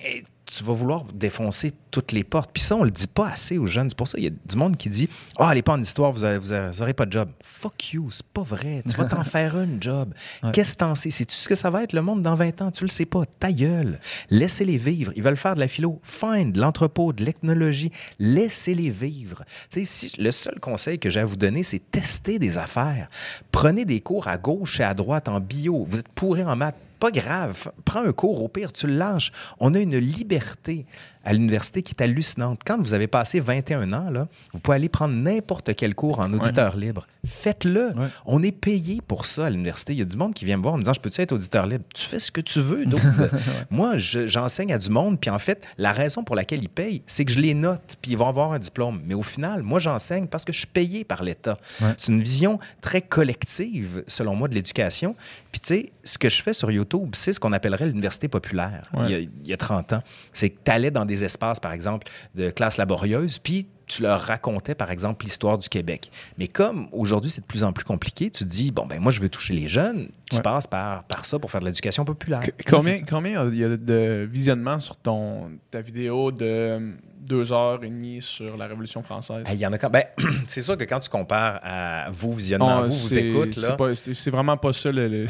tu 0.49 0.63
vas 0.63 0.73
vouloir 0.73 1.03
défoncer 1.05 1.73
toutes 1.91 2.11
les 2.11 2.23
portes. 2.23 2.49
Puis 2.51 2.63
ça, 2.63 2.75
on 2.75 2.83
le 2.83 2.91
dit 2.91 3.07
pas 3.07 3.29
assez 3.29 3.57
aux 3.57 3.67
jeunes. 3.67 3.89
C'est 3.89 3.97
pour 3.97 4.07
ça 4.07 4.17
qu'il 4.17 4.25
y 4.25 4.27
a 4.27 4.31
du 4.45 4.55
monde 4.55 4.77
qui 4.77 4.89
dit 4.89 5.07
Ah, 5.37 5.49
allez 5.49 5.61
pas 5.61 5.73
en 5.73 5.81
histoire, 5.81 6.11
vous 6.11 6.21
n'aurez 6.21 6.93
pas 6.93 7.05
de 7.05 7.11
job. 7.11 7.29
Fuck 7.43 7.93
you, 7.93 8.09
c'est 8.11 8.25
pas 8.25 8.41
vrai. 8.41 8.83
Tu 8.87 8.95
vas 8.95 9.05
t'en 9.05 9.23
faire 9.23 9.59
une 9.59 9.81
job. 9.81 10.13
Ouais. 10.41 10.51
Qu'est-ce 10.51 10.73
que 10.73 10.79
t'en 10.79 10.95
sais? 10.95 11.11
Sais-tu 11.11 11.35
ce 11.35 11.47
que 11.47 11.55
ça 11.55 11.69
va 11.69 11.83
être 11.83 11.93
le 11.93 12.01
monde 12.01 12.21
dans 12.21 12.35
20 12.35 12.61
ans? 12.61 12.71
Tu 12.71 12.83
le 12.83 12.89
sais 12.89 13.05
pas. 13.05 13.23
Ta 13.25 13.51
gueule. 13.51 13.99
Laissez-les 14.29 14.77
vivre. 14.77 15.11
Ils 15.15 15.23
veulent 15.23 15.37
faire 15.37 15.55
de 15.55 15.59
la 15.59 15.67
philo. 15.67 15.99
Fine, 16.03 16.51
de 16.51 16.59
l'entrepôt, 16.59 17.13
de 17.13 17.23
l'ethnologie. 17.23 17.91
Laissez-les 18.17 18.89
vivre. 18.89 19.43
Tu 19.71 19.85
sais, 19.85 20.09
si, 20.09 20.21
le 20.21 20.31
seul 20.31 20.59
conseil 20.59 20.97
que 20.97 21.09
j'ai 21.09 21.19
à 21.19 21.25
vous 21.25 21.37
donner, 21.37 21.63
c'est 21.63 21.91
tester 21.91 22.39
des 22.39 22.57
affaires. 22.57 23.09
Prenez 23.51 23.85
des 23.85 24.01
cours 24.01 24.27
à 24.27 24.37
gauche 24.37 24.79
et 24.79 24.83
à 24.83 24.93
droite 24.93 25.27
en 25.27 25.39
bio. 25.39 25.85
Vous 25.87 25.99
êtes 25.99 26.09
pourri 26.09 26.43
en 26.43 26.55
maths. 26.55 26.75
Pas 26.99 27.11
grave. 27.11 27.71
Prends 27.85 28.03
un 28.03 28.11
cours, 28.11 28.43
au 28.43 28.49
pire, 28.49 28.73
tu 28.73 28.87
le 28.87 28.95
lâches. 28.95 29.31
On 29.59 29.73
a 29.73 29.79
une 29.79 29.97
liberté 29.97 30.85
à 31.25 31.33
l'université 31.33 31.81
qui 31.83 31.93
est 31.93 32.01
hallucinante. 32.01 32.61
Quand 32.65 32.79
vous 32.79 32.93
avez 32.93 33.07
passé 33.07 33.39
21 33.39 33.91
ans, 33.93 34.09
là, 34.09 34.27
vous 34.53 34.59
pouvez 34.59 34.75
aller 34.75 34.89
prendre 34.89 35.13
n'importe 35.13 35.75
quel 35.75 35.93
cours 35.95 36.19
en 36.19 36.31
auditeur 36.33 36.77
libre. 36.77 37.07
Faites-le. 37.25 37.87
Ouais. 37.95 38.07
On 38.25 38.41
est 38.41 38.51
payé 38.53 38.99
pour 39.05 39.25
ça 39.25 39.47
à 39.47 39.49
l'université. 39.49 39.93
Il 39.93 39.99
y 39.99 40.01
a 40.01 40.05
du 40.05 40.15
monde 40.15 40.33
qui 40.33 40.45
vient 40.45 40.55
me 40.57 40.61
voir 40.61 40.73
en 40.75 40.77
me 40.77 40.83
disant 40.83 40.93
Je 40.93 41.01
peux-tu 41.01 41.21
être 41.21 41.33
auditeur 41.33 41.67
libre? 41.67 41.83
Tu 41.93 42.05
fais 42.05 42.19
ce 42.19 42.31
que 42.31 42.39
tu 42.41 42.61
veux. 42.61 42.85
Donc, 42.85 43.01
moi, 43.69 43.97
je- 43.97 44.27
j'enseigne 44.27 44.71
à 44.73 44.77
du 44.77 44.89
monde. 44.89 45.19
Puis 45.19 45.29
en 45.29 45.39
fait, 45.39 45.65
la 45.77 45.91
raison 45.91 46.23
pour 46.23 46.35
laquelle 46.35 46.63
ils 46.63 46.69
payent, 46.69 47.01
c'est 47.05 47.25
que 47.25 47.31
je 47.31 47.39
les 47.39 47.53
note. 47.53 47.97
Puis 48.01 48.11
ils 48.11 48.17
vont 48.17 48.27
avoir 48.29 48.53
un 48.53 48.59
diplôme. 48.59 49.01
Mais 49.05 49.13
au 49.13 49.23
final, 49.23 49.61
moi, 49.63 49.79
j'enseigne 49.79 50.27
parce 50.27 50.45
que 50.45 50.53
je 50.53 50.59
suis 50.59 50.67
payé 50.67 51.03
par 51.03 51.23
l'État. 51.23 51.57
Ouais. 51.81 51.93
C'est 51.97 52.11
une 52.11 52.23
vision 52.23 52.59
très 52.81 53.01
collective, 53.01 54.03
selon 54.07 54.35
moi, 54.35 54.47
de 54.47 54.55
l'éducation. 54.55 55.15
Puis 55.51 55.61
tu 55.61 55.67
sais, 55.67 55.91
ce 56.03 56.17
que 56.17 56.29
je 56.29 56.41
fais 56.41 56.53
sur 56.53 56.71
YouTube, 56.71 57.09
c'est 57.13 57.33
ce 57.33 57.39
qu'on 57.39 57.51
appellerait 57.53 57.87
l'université 57.87 58.27
populaire 58.27 58.89
il, 59.03 59.09
y 59.09 59.13
a, 59.13 59.19
il 59.19 59.29
y 59.45 59.53
a 59.53 59.57
30 59.57 59.93
ans. 59.93 60.03
C'est 60.33 60.49
que 60.49 60.57
tu 60.63 60.71
allais 60.71 60.91
dans 60.91 61.05
des 61.09 61.25
espaces, 61.25 61.59
par 61.59 61.73
exemple, 61.73 62.07
de 62.35 62.49
classe 62.49 62.77
laborieuse, 62.77 63.39
puis 63.39 63.67
tu 63.87 64.03
leur 64.03 64.19
racontais, 64.21 64.75
par 64.75 64.91
exemple, 64.91 65.25
l'histoire 65.25 65.57
du 65.57 65.67
Québec. 65.67 66.11
Mais 66.37 66.47
comme 66.47 66.87
aujourd'hui, 66.91 67.31
c'est 67.31 67.41
de 67.41 67.45
plus 67.47 67.63
en 67.63 67.73
plus 67.73 67.83
compliqué, 67.83 68.29
tu 68.29 68.43
te 68.43 68.49
dis, 68.49 68.71
bon, 68.71 68.85
ben 68.85 68.99
moi, 69.01 69.11
je 69.11 69.19
veux 69.19 69.29
toucher 69.29 69.53
les 69.55 69.67
jeunes. 69.67 70.09
Tu 70.29 70.35
Ouais. 70.35 70.41
passes 70.43 70.67
par, 70.67 71.03
par 71.05 71.25
ça 71.25 71.39
pour 71.39 71.49
faire 71.49 71.59
de 71.59 71.65
l'éducation 71.65 72.05
populaire. 72.05 72.41
Combien, 72.67 72.99
combien 73.01 73.45
il 73.47 73.57
y 73.57 73.63
a 73.63 73.75
de 73.75 74.29
visionnements 74.31 74.79
sur 74.79 74.95
ton, 74.95 75.49
ta 75.71 75.81
vidéo 75.81 76.31
de 76.31 76.93
deux 77.19 77.51
heures 77.51 77.83
et 77.83 77.89
demie 77.89 78.21
sur 78.21 78.55
la 78.57 78.67
Révolution 78.67 79.03
française? 79.03 79.43
Il 79.51 79.59
y 79.59 79.65
en 79.65 79.73
a 79.73 79.77
quand 79.77 79.89
ben, 79.89 80.03
c'est 80.47 80.61
sûr 80.61 80.77
que 80.77 80.83
quand 80.85 80.99
tu 80.99 81.09
compares 81.09 81.59
à 81.63 82.09
vos 82.11 82.31
visionnements, 82.31 82.79
Ah, 82.79 82.83
vous, 82.83 82.89
vous 82.91 83.17
écoute, 83.17 83.57
là. 83.57 83.77
C'est 83.95 84.29
vraiment 84.31 84.57
pas 84.57 84.73
ça 84.73 84.91
le. 84.91 85.07
le- 85.07 85.27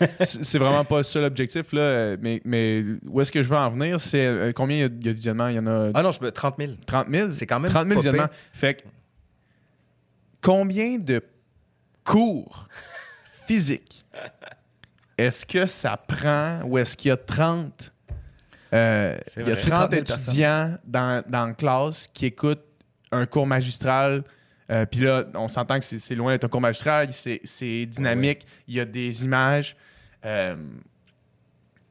c'est 0.24 0.58
vraiment 0.58 0.84
pas 0.84 1.02
ça 1.04 1.20
l'objectif, 1.20 1.72
là. 1.72 2.16
Mais, 2.20 2.40
mais 2.44 2.84
où 3.08 3.20
est-ce 3.20 3.32
que 3.32 3.42
je 3.42 3.48
veux 3.48 3.56
en 3.56 3.70
venir? 3.70 4.00
C'est 4.00 4.24
euh, 4.26 4.52
combien 4.52 4.76
il 4.76 4.80
y 4.80 4.82
y, 4.82 4.84
a 4.84 4.88
de 4.88 5.10
visionnements? 5.10 5.48
Il 5.48 5.56
y 5.56 5.58
en 5.58 5.66
a 5.66 5.90
Ah 5.94 6.02
non, 6.02 6.12
je 6.12 6.20
me 6.22 6.30
30 6.30 6.54
000. 6.58 6.72
30 6.86 7.06
000? 7.10 7.30
C'est 7.32 7.46
quand 7.46 7.60
même 7.60 7.70
30 7.70 7.82
000 7.88 7.94
pas 7.94 8.00
visionnements. 8.00 8.32
Fait 8.52 8.74
que 8.74 8.82
combien 10.40 10.98
de 10.98 11.22
cours 12.04 12.68
physiques 13.46 14.04
est-ce 15.18 15.46
que 15.46 15.66
ça 15.66 15.96
prend 15.96 16.62
ou 16.64 16.78
est-ce 16.78 16.96
qu'il 16.96 17.10
y 17.10 17.12
a 17.12 17.16
30 17.16 17.92
euh, 18.74 19.18
il 19.36 19.48
y 19.48 19.50
a 19.50 19.54
vrai. 19.54 19.60
30 19.62 19.70
30 19.70 19.90
000 19.92 20.02
étudiants 20.02 20.78
dans, 20.84 21.22
dans 21.28 21.46
la 21.46 21.52
classe 21.54 22.08
qui 22.12 22.26
écoutent 22.26 22.64
un 23.10 23.26
cours 23.26 23.46
magistral. 23.46 24.24
euh, 24.70 24.86
Puis 24.86 25.00
là, 25.00 25.24
on 25.34 25.48
s'entend 25.48 25.78
que 25.78 25.84
c'est- 25.84 26.14
loin 26.14 26.32
d'être 26.32 26.44
un 26.44 26.48
cours 26.48 26.60
magistral, 26.60 27.12
c'est 27.12 27.40
c'est 27.44 27.84
dynamique, 27.86 28.46
il 28.68 28.74
y 28.74 28.80
a 28.80 28.84
des 28.84 29.24
images. 29.24 29.76
euh, 30.24 30.56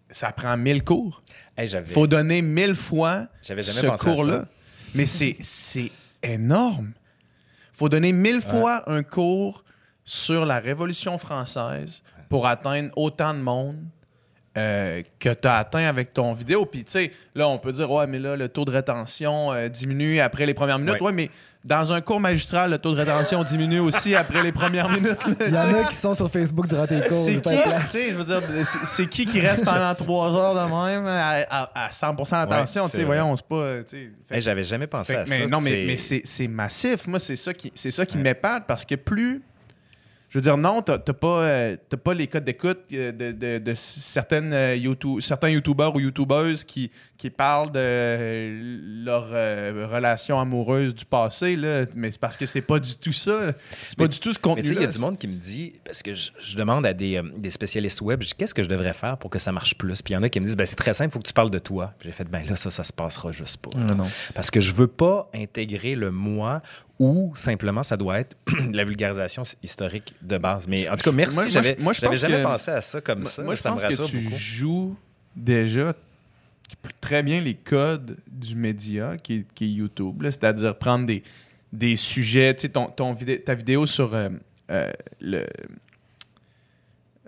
ça 0.09 0.31
prend 0.33 0.57
1000 0.57 0.83
cours. 0.83 1.21
Hey, 1.57 1.67
j'avais, 1.67 1.93
faut 1.93 2.07
donner 2.07 2.41
1000 2.41 2.75
fois 2.75 3.27
jamais 3.41 3.61
ce 3.63 3.85
cours-là. 4.03 4.45
Mais 4.93 5.05
c'est 5.05 5.37
c'est 5.41 5.91
énorme. 6.21 6.91
faut 7.71 7.87
donner 7.89 8.11
1000 8.11 8.41
fois 8.41 8.83
un 8.89 9.03
cours 9.03 9.63
sur 10.03 10.45
la 10.45 10.59
Révolution 10.59 11.17
française 11.17 12.03
pour 12.29 12.45
atteindre 12.47 12.89
autant 12.97 13.33
de 13.33 13.39
monde 13.39 13.77
euh, 14.57 15.01
que 15.19 15.29
tu 15.29 15.47
as 15.47 15.57
atteint 15.57 15.85
avec 15.85 16.13
ton 16.13 16.33
vidéo. 16.33 16.65
Puis, 16.65 16.83
tu 16.83 16.91
sais, 16.91 17.11
là, 17.35 17.47
on 17.47 17.57
peut 17.57 17.71
dire, 17.71 17.89
ouais, 17.89 18.05
mais 18.07 18.19
là, 18.19 18.35
le 18.35 18.49
taux 18.49 18.65
de 18.65 18.71
rétention 18.71 19.53
euh, 19.53 19.69
diminue 19.69 20.19
après 20.19 20.45
les 20.45 20.53
premières 20.53 20.77
minutes. 20.77 20.95
Ouais. 20.95 21.07
Ouais, 21.07 21.11
mais 21.13 21.29
dans 21.63 21.93
un 21.93 22.01
cours 22.01 22.19
magistral, 22.19 22.71
le 22.71 22.77
taux 22.79 22.91
de 22.93 22.99
rétention 22.99 23.43
diminue 23.43 23.79
aussi 23.79 24.13
après 24.15 24.43
les 24.43 24.51
premières 24.51 24.89
minutes. 24.89 25.17
là, 25.25 25.35
Il 25.47 25.53
y 25.53 25.57
en 25.57 25.83
a 25.83 25.83
qui 25.85 25.95
sont 25.95 26.13
sur 26.15 26.29
Facebook 26.29 26.67
durant 26.67 26.85
tes 26.85 26.99
cours. 26.99 27.23
C'est 27.25 27.39
qui, 27.41 28.09
je 28.09 28.15
veux 28.15 28.23
dire, 28.25 28.41
c'est- 28.83 29.05
qui 29.07 29.25
qui 29.25 29.39
reste 29.39 29.63
pendant 29.63 29.93
trois 29.95 30.35
heures 30.35 30.55
de 30.55 30.59
même 30.59 31.07
à, 31.07 31.43
à- 31.49 31.85
à 31.85 31.89
100% 31.89 32.41
attention, 32.41 32.83
Ouais, 32.83 32.89
tu 32.89 32.97
sais, 32.97 33.03
voyons, 33.05 33.33
c'est 33.35 33.45
pas, 33.47 33.75
Hey, 34.29 34.41
j'avais 34.41 34.63
jamais 34.65 34.87
pensé 34.87 35.13
fait 35.13 35.19
à 35.19 35.23
que- 35.23 35.29
ça. 35.29 35.37
mais 35.39 35.47
non, 35.47 35.61
mais, 35.61 35.69
c'est- 35.69 35.85
mais 35.85 35.97
c'est 35.97 36.21
c'est 36.25 36.47
massif. 36.49 37.07
Moi, 37.07 37.19
c'est 37.19 37.35
ça 37.37 37.53
qui, 37.53 37.71
c'est 37.75 37.91
ça 37.91 38.05
qui 38.05 38.17
m'épate 38.17 38.63
parce 38.67 38.83
que 38.83 38.95
plus, 38.95 39.41
Je 40.31 40.37
veux 40.37 40.41
dire, 40.41 40.55
non, 40.55 40.81
t'as 40.81 40.97
pas, 40.97 41.43
euh, 41.43 41.75
pas 42.01 42.13
les 42.13 42.25
codes 42.27 42.45
d'écoute 42.45 42.79
euh, 42.93 43.11
de, 43.11 43.33
de- 43.33 43.57
de 43.59 43.73
certaines, 43.75 44.53
euh, 44.53 44.75
YouTube, 44.77 45.19
certains 45.19 45.49
YouTubeurs 45.49 45.93
ou 45.93 45.99
YouTubeuses 45.99 46.63
qui, 46.63 46.89
qui 47.21 47.29
parlent 47.29 47.71
de 47.71 47.77
euh, 47.79 48.79
leur 49.05 49.29
euh, 49.31 49.85
relation 49.91 50.39
amoureuse 50.39 50.95
du 50.95 51.05
passé, 51.05 51.55
là. 51.55 51.85
mais 51.93 52.11
c'est 52.11 52.19
parce 52.19 52.35
que 52.35 52.47
c'est 52.47 52.61
pas 52.63 52.79
du 52.79 52.95
tout 52.97 53.11
ça. 53.11 53.53
C'est 53.89 53.95
pas 53.97 54.05
Mais- 54.05 54.07
du 54.07 54.19
tout 54.19 54.33
ce 54.33 54.39
Mais 54.55 54.61
tu 54.63 54.69
sais, 54.69 54.73
il 54.73 54.81
y 54.81 54.83
a 54.83 54.87
du 54.87 54.97
monde 54.97 55.19
qui 55.19 55.27
me 55.27 55.35
dit, 55.35 55.73
parce 55.85 56.01
que 56.01 56.15
je, 56.15 56.31
je 56.39 56.57
demande 56.57 56.83
à 56.85 56.93
des, 56.93 57.17
euh, 57.17 57.23
des 57.37 57.51
spécialistes 57.51 58.01
web, 58.01 58.23
je 58.23 58.29
dis, 58.29 58.33
qu'est-ce 58.35 58.55
que 58.55 58.63
je 58.63 58.69
devrais 58.69 58.93
faire 58.93 59.17
pour 59.17 59.29
que 59.29 59.37
ça 59.37 59.51
marche 59.51 59.75
plus? 59.77 60.01
Puis 60.01 60.13
il 60.13 60.15
y 60.15 60.17
en 60.17 60.23
a 60.23 60.29
qui 60.29 60.39
me 60.39 60.45
disent, 60.45 60.57
ben, 60.57 60.65
c'est 60.65 60.75
très 60.75 60.93
simple, 60.95 61.09
il 61.09 61.13
faut 61.13 61.19
que 61.19 61.27
tu 61.27 61.33
parles 61.33 61.51
de 61.51 61.59
toi. 61.59 61.93
J'ai 62.03 62.11
fait, 62.11 62.23
ben 62.23 62.43
là, 62.47 62.55
ça, 62.55 62.71
ça 62.71 62.81
se 62.81 62.91
passera 62.91 63.31
juste 63.31 63.57
pas. 63.57 63.69
Non, 63.77 63.93
non. 63.95 64.07
Parce 64.33 64.49
que 64.49 64.59
je 64.59 64.73
veux 64.73 64.87
pas 64.87 65.29
intégrer 65.35 65.93
le 65.93 66.09
moi 66.09 66.63
ou 66.97 67.31
simplement 67.35 67.83
ça 67.83 67.97
doit 67.97 68.19
être 68.19 68.35
la 68.73 68.83
vulgarisation 68.83 69.43
historique 69.61 70.15
de 70.23 70.39
base. 70.39 70.67
Mais 70.67 70.89
en 70.89 70.95
tout 70.97 71.03
cas, 71.03 71.11
merci. 71.15 71.35
Moi- 71.35 71.49
J'avais 71.49 71.75
je- 71.77 71.83
moi, 71.83 71.93
je 71.93 71.99
j'avais 72.01 72.13
pense 72.13 72.19
jamais 72.19 72.37
que- 72.37 72.47
pensé 72.47 72.71
à 72.71 72.81
ça 72.81 72.99
comme 72.99 73.19
Moi, 73.21 73.29
ça. 73.29 73.43
moi, 73.43 73.53
je 73.55 73.61
ça 73.61 73.69
pense 73.69 73.83
me 73.83 73.87
que 73.89 73.91
rassure 73.93 74.09
tu 74.09 74.17
beaucoup. 74.21 74.35
joues 74.37 74.95
déjà 75.35 75.93
très 76.99 77.23
bien 77.23 77.41
les 77.41 77.55
codes 77.55 78.17
du 78.27 78.55
média 78.55 79.17
qui 79.17 79.45
est, 79.59 79.65
YouTube, 79.65 80.21
c'est-à-dire 80.23 80.77
prendre 80.77 81.05
des, 81.71 81.95
sujets, 81.95 82.53
tu 82.55 82.61
sais, 82.61 82.69
ton, 82.69 83.15
ta 83.45 83.55
vidéo 83.55 83.85
sur 83.85 84.13
euh, 84.13 84.29
euh, 84.69 84.91
le... 85.19 85.45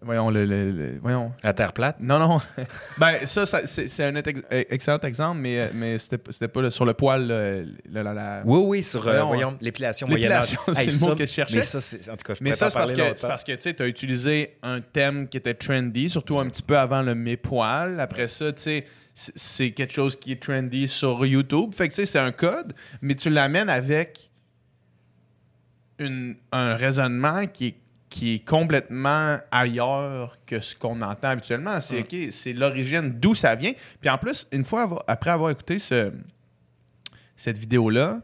Voyons, 0.03 0.29
le... 0.29 0.45
le- 0.45 0.71
le- 0.71 0.99
voyons. 1.01 1.31
À 1.43 1.53
terre 1.53 1.73
plate? 1.73 1.97
Non, 1.99 2.19
non. 2.19 2.41
ben, 2.97 3.25
ça, 3.25 3.45
ça, 3.45 3.65
c'est 3.65 4.03
un 4.03 4.15
ex- 4.15 4.41
excellent 4.51 4.99
exemple, 4.99 5.39
mais, 5.39 5.59
euh, 5.59 5.67
mais 5.73 5.97
c'était 5.97 6.47
pas 6.47 6.69
sur 6.69 6.85
le 6.85 6.93
poil. 6.93 7.27
la- 7.27 8.03
la- 8.03 8.13
la- 8.13 8.41
Oui, 8.45 8.61
oui, 8.65 8.83
sur 8.83 9.07
euh, 9.07 9.23
Voyons, 9.23 9.57
l'épilation. 9.61 10.07
L'épilation, 10.07 10.59
c'est 10.73 10.91
le 10.91 10.99
mot 10.99 11.15
que 11.15 11.25
je 11.25 11.31
cherchais. 11.31 11.55
Mais 11.55 11.61
ça, 11.61 11.81
c'est- 11.81 12.09
en 12.09 12.17
tout 12.17 12.23
cas, 12.25 12.33
je 12.33 12.43
Mais 12.43 12.51
pourrais 12.51 12.57
ça, 12.59 12.65
t'en 12.65 12.87
c'est 12.87 12.95
parce 12.95 13.21
parce 13.21 13.43
que 13.43 13.71
tu 13.71 13.83
as 13.83 13.87
utilisé 13.87 14.57
un 14.61 14.81
thème 14.81 15.27
qui 15.27 15.37
était 15.37 15.53
trendy, 15.53 16.09
surtout 16.09 16.39
un 16.39 16.47
petit 16.49 16.63
peu 16.63 16.77
avant 16.77 17.01
le 17.01 17.15
mes 17.15 17.37
poils. 17.37 17.99
Après 17.99 18.27
ça, 18.27 18.51
tu 18.51 18.61
sais, 18.61 18.85
c'est- 19.13 19.33
c'est 19.35 19.71
quelque 19.71 19.93
chose 19.93 20.15
qui 20.15 20.31
est 20.33 20.41
trendy 20.41 20.87
sur 20.87 21.25
YouTube. 21.25 21.73
Fait 21.73 21.87
que, 21.87 21.93
tu 21.93 21.97
sais, 21.97 22.05
c'est 22.05 22.19
un 22.19 22.31
code, 22.31 22.73
mais 23.01 23.15
tu 23.15 23.29
l'amènes 23.29 23.69
avec 23.69 24.29
une- 25.99 26.35
un 26.51 26.75
raisonnement 26.75 27.45
qui 27.45 27.67
est, 27.67 27.75
qui 28.13 28.35
est 28.35 28.47
complètement 28.47 29.39
ailleurs 29.49 30.37
que 30.45 30.59
ce 30.59 30.75
qu'on 30.75 31.01
entend 31.01 31.29
habituellement. 31.29 31.81
C'est 31.81 32.53
l'origine, 32.53 33.09
d'où 33.19 33.33
ça 33.33 33.55
vient. 33.55 33.71
Puis 34.01 34.09
en 34.11 34.19
plus, 34.19 34.45
une 34.51 34.63
fois, 34.63 34.83
avoir- 34.83 35.03
après 35.07 35.31
avoir 35.31 35.49
écouté 35.49 35.79
ce- 35.79 36.11
cette 37.35 37.57
vidéo-là, 37.57 38.21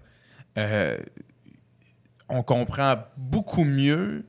euh, 0.59 0.95
on 2.29 2.43
comprend 2.43 2.97
beaucoup 3.17 3.63
mieux 3.63 4.25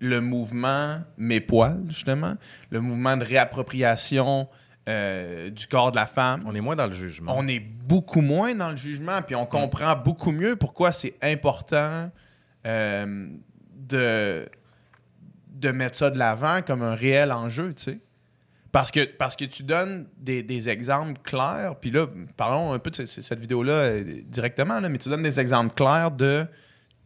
le 0.00 0.20
mouvement 0.20 1.00
Mes 1.16 1.40
poils, 1.40 1.82
justement, 1.88 2.34
le 2.68 2.80
mouvement 2.82 3.16
de 3.16 3.24
réappropriation 3.24 4.46
euh, 4.90 5.48
du 5.50 5.66
corps 5.68 5.90
de 5.90 5.96
la 5.96 6.06
femme. 6.06 6.42
On 6.46 6.54
est 6.54 6.60
moins 6.60 6.76
dans 6.76 6.86
le 6.86 6.92
jugement. 6.92 7.32
On 7.36 7.46
est 7.48 7.60
beaucoup 7.60 8.20
moins 8.20 8.54
dans 8.54 8.70
le 8.70 8.76
jugement, 8.76 9.20
puis 9.22 9.34
on 9.34 9.46
comprend 9.46 9.96
beaucoup 9.96 10.32
mieux 10.32 10.56
pourquoi 10.56 10.92
c'est 10.92 11.14
important 11.22 12.10
euh, 12.66 13.28
de, 13.74 14.48
de 15.58 15.70
mettre 15.70 15.96
ça 15.96 16.10
de 16.10 16.18
l'avant 16.18 16.62
comme 16.62 16.82
un 16.82 16.94
réel 16.94 17.32
enjeu, 17.32 17.74
tu 17.74 17.82
sais. 17.84 17.98
Parce 18.70 18.90
que, 18.90 19.10
parce 19.14 19.34
que 19.34 19.46
tu 19.46 19.62
donnes 19.62 20.06
des, 20.18 20.42
des 20.42 20.68
exemples 20.68 21.18
clairs, 21.22 21.76
puis 21.80 21.90
là, 21.90 22.06
parlons 22.36 22.72
un 22.72 22.78
peu 22.78 22.90
de 22.90 22.96
ce- 22.96 23.06
ce- 23.06 23.22
cette 23.22 23.40
vidéo-là 23.40 23.72
euh, 23.72 24.04
directement, 24.26 24.78
là, 24.78 24.88
mais 24.90 24.98
tu 24.98 25.08
donnes 25.08 25.22
des 25.22 25.40
exemples 25.40 25.74
clairs 25.74 26.10
de 26.10 26.46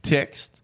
textes 0.02 0.60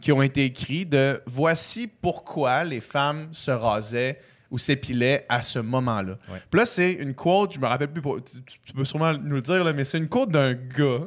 qui 0.00 0.12
ont 0.12 0.20
été 0.22 0.44
écrits 0.44 0.84
de 0.84 1.22
voici 1.26 1.86
pourquoi 1.88 2.64
les 2.64 2.80
femmes 2.80 3.28
se 3.32 3.50
rasaient 3.50 4.20
ou 4.50 4.58
s'épilaient 4.58 5.24
à 5.28 5.40
ce 5.42 5.58
moment-là. 5.58 6.18
Ouais. 6.30 6.38
Puis 6.50 6.60
là, 6.60 6.66
c'est 6.66 6.92
une 6.92 7.14
quote, 7.14 7.54
je 7.54 7.58
me 7.58 7.66
rappelle 7.66 7.90
plus, 7.90 8.02
tu, 8.02 8.42
tu 8.66 8.72
peux 8.74 8.84
sûrement 8.84 9.14
nous 9.14 9.36
le 9.36 9.42
dire, 9.42 9.64
là, 9.64 9.72
mais 9.72 9.84
c'est 9.84 9.98
une 9.98 10.08
quote 10.08 10.30
d'un 10.30 10.52
gars, 10.52 11.06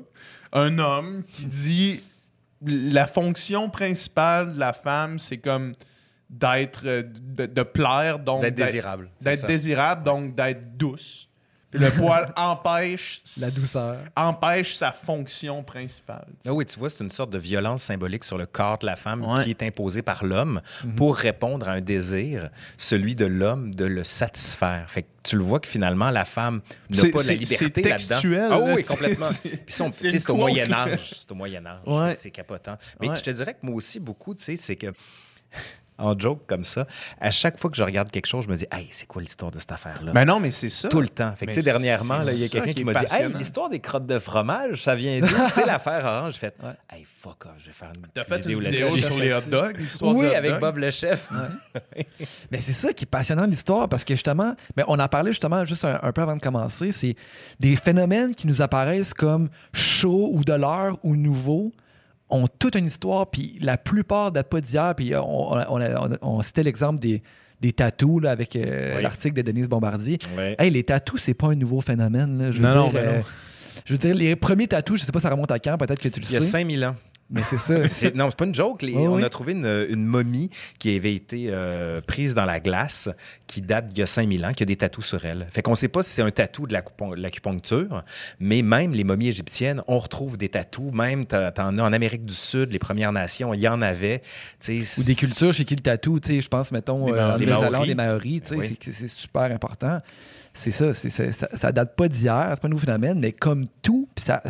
un 0.51 0.77
homme, 0.79 1.23
qui 1.23 1.45
dit 1.45 2.03
la 2.65 3.05
fonction 3.07 3.69
principale 3.69 4.55
de 4.55 4.59
la 4.59 4.73
femme, 4.73 5.19
c'est 5.19 5.37
comme 5.37 5.75
d'être, 6.29 6.81
euh, 6.85 7.03
de, 7.05 7.45
de 7.47 7.63
plaire, 7.63 8.19
donc 8.19 8.41
D'être 8.41 8.55
désirable. 8.55 9.09
d'être 9.21 9.45
désirable, 9.47 10.03
donc 10.03 10.35
d'être 10.35 10.77
douce. 10.77 11.25
Puis 11.71 11.79
le 11.79 11.91
poil 11.91 12.33
empêche 12.35 13.21
La 13.39 13.51
douceur. 13.51 13.97
empêche 14.15 14.73
sa 14.75 14.91
fonction 14.91 15.63
principale. 15.63 16.25
Ah 16.47 16.51
oui, 16.51 16.65
tu 16.65 16.79
vois, 16.79 16.89
c'est 16.89 17.03
une 17.03 17.11
sorte 17.11 17.29
de 17.29 17.37
violence 17.37 17.83
symbolique 17.83 18.23
sur 18.23 18.39
le 18.39 18.47
corps 18.47 18.79
de 18.79 18.87
la 18.87 18.95
femme 18.95 19.23
Ouais. 19.23 19.43
qui 19.43 19.51
est 19.51 19.61
imposée 19.61 20.01
par 20.01 20.25
l'homme 20.25 20.61
Mhm. 20.83 20.95
pour 20.95 21.15
répondre 21.15 21.69
à 21.69 21.73
un 21.73 21.81
désir, 21.81 22.49
celui 22.77 23.13
de 23.15 23.25
l'homme 23.27 23.75
de 23.75 23.85
le 23.85 24.03
satisfaire. 24.03 24.89
Fait 24.89 25.03
que 25.03 25.07
tu 25.21 25.35
le 25.37 25.43
vois 25.43 25.59
que 25.59 25.67
finalement, 25.67 26.09
la 26.09 26.25
femme 26.25 26.61
n'a 26.89 26.95
C'est- 27.01 27.11
pas 27.11 27.19
la 27.19 27.23
c'est- 27.25 27.35
liberté 27.35 27.81
là-dedans. 27.83 28.07
textuel, 28.07 28.49
Ah 28.51 28.59
oui, 28.59 28.81
complètement. 28.83 29.25
c'est- 29.27 29.57
Puis 29.63 29.75
ça, 29.75 29.83
on- 29.83 29.91
c'est 29.91 29.97
tu 29.99 30.09
sais, 30.09 30.13
une 30.15 30.19
c'est 30.21 30.29
au 30.31 30.35
Moyen. 30.37 30.71
Âge. 30.73 31.11
C'est 31.17 31.31
au 31.31 31.35
Moyen 31.35 31.63
Âge. 31.67 31.79
Ouais. 31.85 32.15
C'est 32.15 32.31
capotant. 32.31 32.77
Mais 32.99 33.09
Ouais. 33.09 33.17
je 33.17 33.21
te 33.21 33.29
dirais 33.29 33.53
que 33.53 33.59
moi 33.63 33.75
aussi, 33.75 33.99
beaucoup, 33.99 34.33
tu 34.33 34.41
sais, 34.43 34.55
c'est 34.57 34.75
que... 34.75 34.87
En 35.99 36.17
joke 36.17 36.41
comme 36.47 36.63
ça, 36.63 36.87
à 37.19 37.29
chaque 37.31 37.59
fois 37.59 37.69
que 37.69 37.75
je 37.77 37.83
regarde 37.83 38.09
quelque 38.09 38.25
chose, 38.25 38.45
je 38.45 38.49
me 38.49 38.55
dis, 38.55 38.65
hey, 38.71 38.87
c'est 38.89 39.05
quoi 39.05 39.21
l'histoire 39.21 39.51
de 39.51 39.59
cette 39.59 39.71
affaire-là? 39.71 40.11
Ben 40.13 40.25
non, 40.25 40.39
mais 40.39 40.51
c'est 40.51 40.69
ça. 40.69 40.87
Tout 40.89 41.01
le 41.01 41.09
temps. 41.09 41.33
Fait 41.35 41.45
que, 41.45 41.51
Mais 41.51 41.53
tu 41.55 41.61
sais, 41.61 41.65
dernièrement, 41.65 42.21
il 42.21 42.39
y 42.39 42.45
a 42.45 42.47
quelqu'un 42.47 42.73
qui 42.73 42.83
m'a 42.83 42.93
dit 42.93 43.05
Hey, 43.13 43.31
l'histoire 43.33 43.69
des 43.69 43.79
crottes 43.79 44.05
de 44.05 44.17
fromage, 44.17 44.83
ça 44.83 44.95
vient 44.95 45.19
d'où? 45.19 45.27
Tu 45.27 45.33
sais, 45.53 45.65
l'affaire 45.67 46.05
orange. 46.05 46.33
J'ai 46.33 46.39
fait 46.39 46.55
Hey, 46.89 47.05
fuck 47.05 47.45
off, 47.45 47.51
je 47.59 47.67
vais 47.67 47.73
faire 47.73 47.91
une 47.95 48.07
T'as 48.13 48.23
fait 48.23 48.37
vidéo 48.37 48.61
une 48.61 48.69
vidéo 48.69 48.87
là-dessus. 48.87 49.05
sur 49.05 49.19
les 49.19 49.33
hot 49.33 49.41
dogs, 49.49 49.77
l'histoire 49.77 50.15
Oui, 50.15 50.27
hot 50.27 50.33
avec 50.35 50.51
dog? 50.51 50.61
Bob 50.61 50.77
le 50.77 50.89
chef. 50.91 51.29
Mais 52.51 52.61
c'est 52.61 52.73
ça 52.73 52.93
qui 52.93 53.03
est 53.05 53.07
passionnant 53.07 53.45
de 53.45 53.51
l'histoire 53.51 53.89
parce 53.89 54.03
que 54.03 54.13
justement, 54.13 54.55
mais 54.75 54.83
on 54.87 54.99
en 54.99 55.07
parlait 55.07 55.31
justement 55.31 55.65
juste 55.65 55.85
un, 55.85 55.99
un 56.01 56.11
peu 56.11 56.21
avant 56.21 56.35
de 56.35 56.41
commencer, 56.41 56.91
c'est 56.91 57.15
des 57.59 57.75
phénomènes 57.75 58.35
qui 58.35 58.47
nous 58.47 58.61
apparaissent 58.61 59.13
comme 59.13 59.49
chauds 59.73 60.29
ou 60.33 60.43
de 60.43 60.53
l'heure 60.53 60.97
ou 61.03 61.15
nouveaux 61.15 61.71
ont 62.29 62.47
toute 62.47 62.75
une 62.75 62.85
histoire, 62.85 63.29
puis 63.29 63.57
la 63.61 63.77
plupart 63.77 64.31
datent 64.31 64.49
pas 64.49 64.61
d'hier, 64.61 64.93
puis 64.95 65.13
euh, 65.13 65.21
on, 65.21 65.57
on, 65.69 66.17
on, 66.21 66.41
citait 66.43 66.63
l'exemple 66.63 66.99
des, 66.99 67.21
des 67.61 67.73
tatous 67.73 68.21
là, 68.21 68.31
avec 68.31 68.55
euh, 68.55 68.97
Oui. 68.97 69.03
l'article 69.03 69.35
de 69.35 69.41
Denise 69.41 69.67
Bombardier. 69.67 70.17
Ouais. 70.37 70.55
Hey, 70.59 70.69
les 70.69 70.83
tatous, 70.83 71.21
c'est 71.21 71.33
pas 71.33 71.47
un 71.47 71.55
nouveau 71.55 71.81
phénomène. 71.81 72.37
là. 72.37 72.51
Je 72.51 72.61
veux 72.61 72.67
Non, 72.67 72.75
non, 72.75 72.83
dire, 72.89 72.93
ben 73.01 73.07
euh, 73.07 73.17
non. 73.19 73.23
je 73.85 73.93
veux 73.93 73.97
dire, 73.99 74.13
les 74.15 74.35
premiers 74.35 74.67
tatous, 74.67 74.99
je 74.99 75.05
sais 75.05 75.11
pas 75.11 75.19
ça 75.19 75.29
remonte 75.29 75.51
à 75.51 75.59
quand, 75.59 75.77
peut-être 75.77 75.99
que 76.01 76.07
tu 76.09 76.19
le 76.19 76.25
Il 76.27 76.33
y 76.33 76.37
a 76.37 76.41
sais. 76.41 76.47
5000 76.47 76.85
ans. 76.85 76.95
Mais 77.31 77.43
c'est 77.45 77.57
ça. 77.59 77.87
C'est- 77.87 78.15
non, 78.15 78.29
c'est 78.31 78.37
pas 78.37 78.45
une 78.45 78.55
joke. 78.55 78.81
Les- 78.81 78.95
on 78.95 79.15
oui. 79.17 79.23
a 79.23 79.29
trouvé 79.29 79.53
une, 79.53 79.85
une 79.89 80.03
momie 80.05 80.49
qui 80.79 80.95
avait 80.95 81.13
été 81.13 81.45
euh, 81.49 82.01
prise 82.01 82.33
dans 82.33 82.45
la 82.45 82.59
glace, 82.59 83.07
qui 83.45 83.61
date 83.61 83.85
d'il 83.87 83.99
y 83.99 84.01
a 84.01 84.07
5000 84.07 84.43
ans, 84.45 84.51
qui 84.51 84.63
a 84.63 84.65
des 84.65 84.75
tatous 84.77 85.05
sur 85.05 85.23
elle. 85.25 85.47
Fait 85.51 85.61
qu'on 85.61 85.75
sait 85.75 85.87
pas 85.89 86.01
si 86.01 86.09
c'est 86.11 86.21
un 86.23 86.31
tatou 86.31 86.65
de 86.65 86.73
l'acupu- 86.73 87.15
l'acupuncture, 87.15 88.03
mais 88.39 88.61
même 88.63 88.93
les 88.93 89.03
momies 89.03 89.27
égyptiennes, 89.27 89.83
on 89.87 89.99
retrouve 89.99 90.37
des 90.37 90.49
tatous. 90.49 90.91
Même, 90.91 91.25
t'en 91.25 91.51
as 91.55 91.83
en 91.83 91.93
Amérique 91.93 92.25
du 92.25 92.33
Sud, 92.33 92.71
les 92.71 92.79
Premières 92.79 93.11
Nations, 93.11 93.53
il 93.53 93.59
y 93.59 93.67
en 93.67 93.81
avait. 93.81 94.21
Ou 94.67 95.03
des 95.03 95.15
cultures 95.15 95.53
chez 95.53 95.65
qui 95.65 95.75
le 95.75 95.81
tatou, 95.81 96.19
je 96.27 96.47
pense, 96.47 96.71
mettons, 96.71 97.07
Les 97.07 97.13
euh, 97.13 97.15
Ma- 97.15 97.33
en 97.33 97.37
les 97.37 97.45
Maoris. 97.45 97.87
les 97.87 97.95
Maoris, 97.95 98.41
Oui. 98.55 98.77
c'est- 98.81 98.91
c'est 98.91 99.07
super 99.07 99.43
important. 99.43 99.99
C'est 100.53 100.71
ça, 100.71 100.93
c'est- 100.95 101.09
ça, 101.11 101.47
ça 101.53 101.71
date 101.71 101.95
pas 101.95 102.07
d'hier, 102.07 102.47
c'est 102.53 102.61
pas 102.61 102.67
un 102.67 102.71
nouveau 102.71 102.81
phénomène, 102.85 103.19
mais 103.19 103.31
comme 103.33 103.67
tout, 103.83 104.09
ça, 104.17 104.41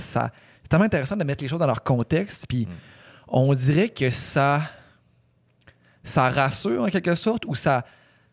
c'est 0.69 0.73
tellement 0.73 0.85
intéressant 0.85 1.17
de 1.17 1.23
mettre 1.23 1.43
les 1.43 1.47
choses 1.47 1.57
dans 1.57 1.65
leur 1.65 1.81
contexte, 1.81 2.45
puis 2.47 2.67
on 3.27 3.51
dirait 3.55 3.89
que 3.89 4.11
ça, 4.11 4.61
ça 6.03 6.29
rassure 6.29 6.83
en 6.83 6.89
quelque 6.89 7.15
sorte, 7.15 7.43
ou 7.47 7.55
ça, 7.55 7.83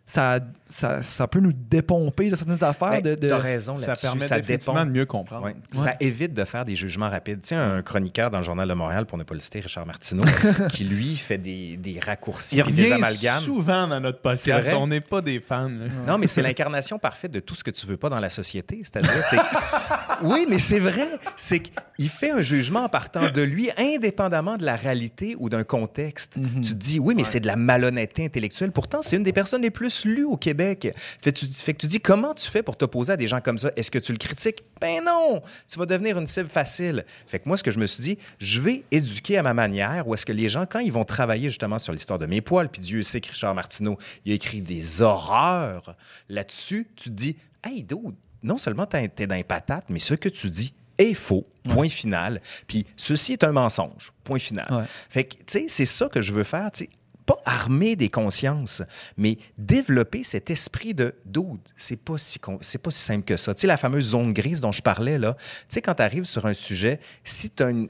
ça, 0.05 0.41
ça, 0.69 1.03
ça 1.03 1.29
peut 1.29 1.41
nous 1.41 1.53
dépomper 1.53 2.29
de 2.31 2.37
certaines 2.37 2.65
affaires. 2.65 2.91
Ben, 2.91 3.03
de, 3.03 3.15
de- 3.15 3.29
T'as 3.29 3.39
raison 3.39 3.77
Ça 3.77 3.95
permet 3.95 4.27
ça 4.27 4.41
définitivement 4.41 4.85
de 4.85 4.91
mieux 4.91 5.07
comprendre. 5.07 5.45
Ouais. 5.45 5.55
Ouais. 5.75 5.85
Ça 5.85 5.95
évite 6.01 6.35
de 6.35 6.45
faire 6.45 6.65
des 6.65 6.75
jugements 6.75 7.09
rapides. 7.09 7.41
Tu 7.43 7.49
sais, 7.51 7.55
un 7.55 7.83
chroniqueur 7.83 8.31
dans 8.31 8.39
le 8.39 8.45
Journal 8.45 8.69
de 8.69 8.75
Montréal, 8.75 9.07
pour 9.07 9.17
ne 9.19 9.23
pas 9.23 9.35
le 9.35 9.41
citer, 9.41 9.61
Richard 9.61 9.87
Martineau, 9.87 10.25
qui 10.71 10.85
lui 10.85 11.17
fait 11.17 11.39
des, 11.39 11.77
des 11.77 12.01
raccourcis 12.01 12.57
Il 12.57 12.65
puis 12.65 12.73
des 12.73 12.93
amalgames. 12.93 13.41
souvent 13.43 13.87
dans 13.87 14.01
notre 14.01 14.21
podcast. 14.21 14.71
On 14.77 14.89
n'est 14.89 15.01
pas 15.01 15.21
des 15.21 15.41
fans. 15.41 15.69
là. 15.69 15.87
Non, 16.07 16.19
mais 16.19 16.27
c'est 16.27 16.43
l'incarnation 16.43 16.99
parfaite 16.99 17.31
de 17.33 17.41
tout 17.41 17.55
ce 17.55 17.63
que 17.63 17.71
tu 17.71 17.87
veux 17.87 17.97
pas 17.97 18.09
dans 18.09 18.21
la 18.21 18.31
société. 18.31 18.81
C'est-à-dire, 18.83 19.11
c'est. 19.31 19.37
Oui, 20.23 20.47
mais 20.49 20.59
c'est 20.59 20.79
vrai. 20.81 21.07
C'est 21.37 21.61
qu'il 21.61 22.09
fait 22.09 22.31
un 22.31 22.41
jugement 22.41 22.85
en 22.85 22.89
partant 22.89 23.31
de 23.31 23.43
lui, 23.43 23.69
indépendamment 23.77 24.57
de 24.57 24.65
la 24.65 24.75
réalité 24.75 25.37
ou 25.39 25.51
d'un 25.51 25.63
contexte. 25.65 26.35
Tu 26.63 26.71
te 26.71 26.75
dis, 26.75 26.99
oui, 26.99 27.15
mais 27.15 27.25
c'est 27.25 27.41
de 27.41 27.47
la 27.47 27.57
malhonnêteté 27.57 28.25
intellectuelle. 28.25 28.73
Pourtant, 28.73 29.01
c'est 29.03 29.17
une 29.17 29.23
des 29.25 29.35
personnes 29.35 29.61
les 29.63 29.71
plus 29.71 30.05
lues 30.07 30.25
au 30.25 30.37
Québec. 30.37 30.56
Fait, 30.65 30.77
que 31.23 31.31
tu, 31.31 31.47
fait 31.47 31.75
que 31.75 31.79
tu 31.79 31.87
dis, 31.87 32.01
comment 32.01 32.35
tu 32.35 32.51
fais 32.51 32.63
pour 32.63 32.77
t'opposer 32.77 33.13
à 33.13 33.17
des 33.17 33.27
gens 33.27 33.41
comme 33.41 33.59
ça? 33.59 33.71
Est-ce 33.77 33.91
que 33.91 33.99
tu 33.99 34.13
le 34.13 34.19
critiques? 34.19 34.65
Ben 34.81 35.05
non! 35.05 35.43
Tu 35.69 35.79
vas 35.79 35.87
devenir 35.87 36.19
une 36.19 36.27
cible 36.27 36.49
facile. 36.49 37.05
Fait 37.27 37.39
que 37.39 37.49
moi, 37.49 37.57
ce 37.57 37.63
que 37.63 37.71
je 37.71 37.79
me 37.79 37.87
suis 37.87 38.03
dit, 38.03 38.19
je 38.39 38.61
vais 38.61 38.85
éduquer 38.91 39.39
à 39.39 39.43
ma 39.43 39.55
manière, 39.55 40.07
où 40.07 40.15
est-ce 40.15 40.27
que 40.27 40.33
les 40.33 40.49
gens, 40.49 40.67
quand 40.67 40.81
ils 40.81 40.93
vont 40.93 41.05
travailler 41.05 41.49
justement 41.49 41.79
sur 41.79 41.93
l'histoire 41.93 42.19
de 42.19 42.27
mes 42.27 42.41
poils, 42.41 42.69
puis 42.69 42.81
Dieu 42.81 43.03
sait 43.03 43.21
que 43.21 43.31
Richard 43.31 43.55
Martineau, 43.55 43.99
il 44.25 44.33
a 44.33 44.35
écrit 44.35 44.61
des 44.61 45.03
horreurs 45.03 45.97
là-dessus, 46.29 46.89
tu 46.97 47.11
te 47.11 47.15
dis, 47.15 47.37
hey, 47.65 47.83
dude, 47.83 48.15
non 48.43 48.59
seulement 48.59 48.87
t'es 48.87 49.27
dans 49.27 49.35
les 49.35 49.45
patates, 49.45 49.87
mais 49.89 49.99
ce 49.99 50.15
que 50.15 50.29
tu 50.29 50.51
dis 50.51 50.73
est 50.99 51.15
faux, 51.15 51.47
point 51.65 51.89
final. 51.89 52.41
Puis 52.67 52.87
ceci 52.97 53.35
est 53.35 53.45
un 53.45 53.53
mensonge, 53.53 54.13
point 54.25 54.39
final. 54.39 54.67
Ouais. 54.71 54.85
Fait 55.09 55.25
que, 55.25 55.35
tu 55.37 55.43
sais, 55.47 55.67
c'est 55.69 55.87
ça 55.87 56.09
que 56.09 56.23
je 56.23 56.33
veux 56.33 56.45
faire, 56.45 56.71
tu 56.71 56.85
sais. 56.85 56.91
Pas 57.27 57.39
armer 57.45 57.97
des 57.97 58.09
consciences, 58.09 58.83
mais 59.17 59.39
développer 59.59 60.23
cet 60.23 60.49
esprit 60.49 60.95
de 60.95 61.15
dude. 61.25 61.59
C'est 61.77 61.97
pas 61.97 62.17
si 62.17 62.39
c'est 62.61 62.79
pas 62.79 62.91
si 62.91 63.01
simple 63.01 63.25
que 63.25 63.37
ça. 63.37 63.55
Tu 63.55 63.63
sais 63.63 63.67
la 63.67 63.77
fameuse 63.77 64.11
zone 64.11 64.33
grise 64.33 64.61
dont 64.61 64.73
je 64.73 64.83
parlais 64.83 65.19
là. 65.19 65.37
Tu 65.69 65.75
sais 65.75 65.83
quand 65.83 65.95
tu 65.95 66.03
arrives 66.03 66.25
sur 66.25 66.47
un 66.47 66.55
sujet, 66.55 67.01
si 67.25 67.51
tu 67.51 67.63
as 67.63 67.71
une 67.71 67.89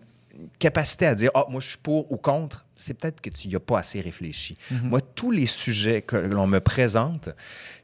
capacité 0.58 1.06
à 1.06 1.14
dire 1.14 1.30
ah 1.34 1.46
moi 1.48 1.60
je 1.60 1.68
suis 1.68 1.78
pour 1.78 2.10
ou 2.10 2.16
contre, 2.16 2.64
c'est 2.76 2.94
peut-être 2.94 3.20
que 3.20 3.30
tu 3.30 3.48
n'y 3.48 3.54
as 3.54 3.60
pas 3.60 3.78
assez 3.78 4.00
réfléchi. 4.00 4.56
Moi 4.82 5.00
tous 5.00 5.30
les 5.30 5.46
sujets 5.46 6.02
que 6.02 6.16
l'on 6.16 6.46
me 6.46 6.60
présente, 6.60 7.28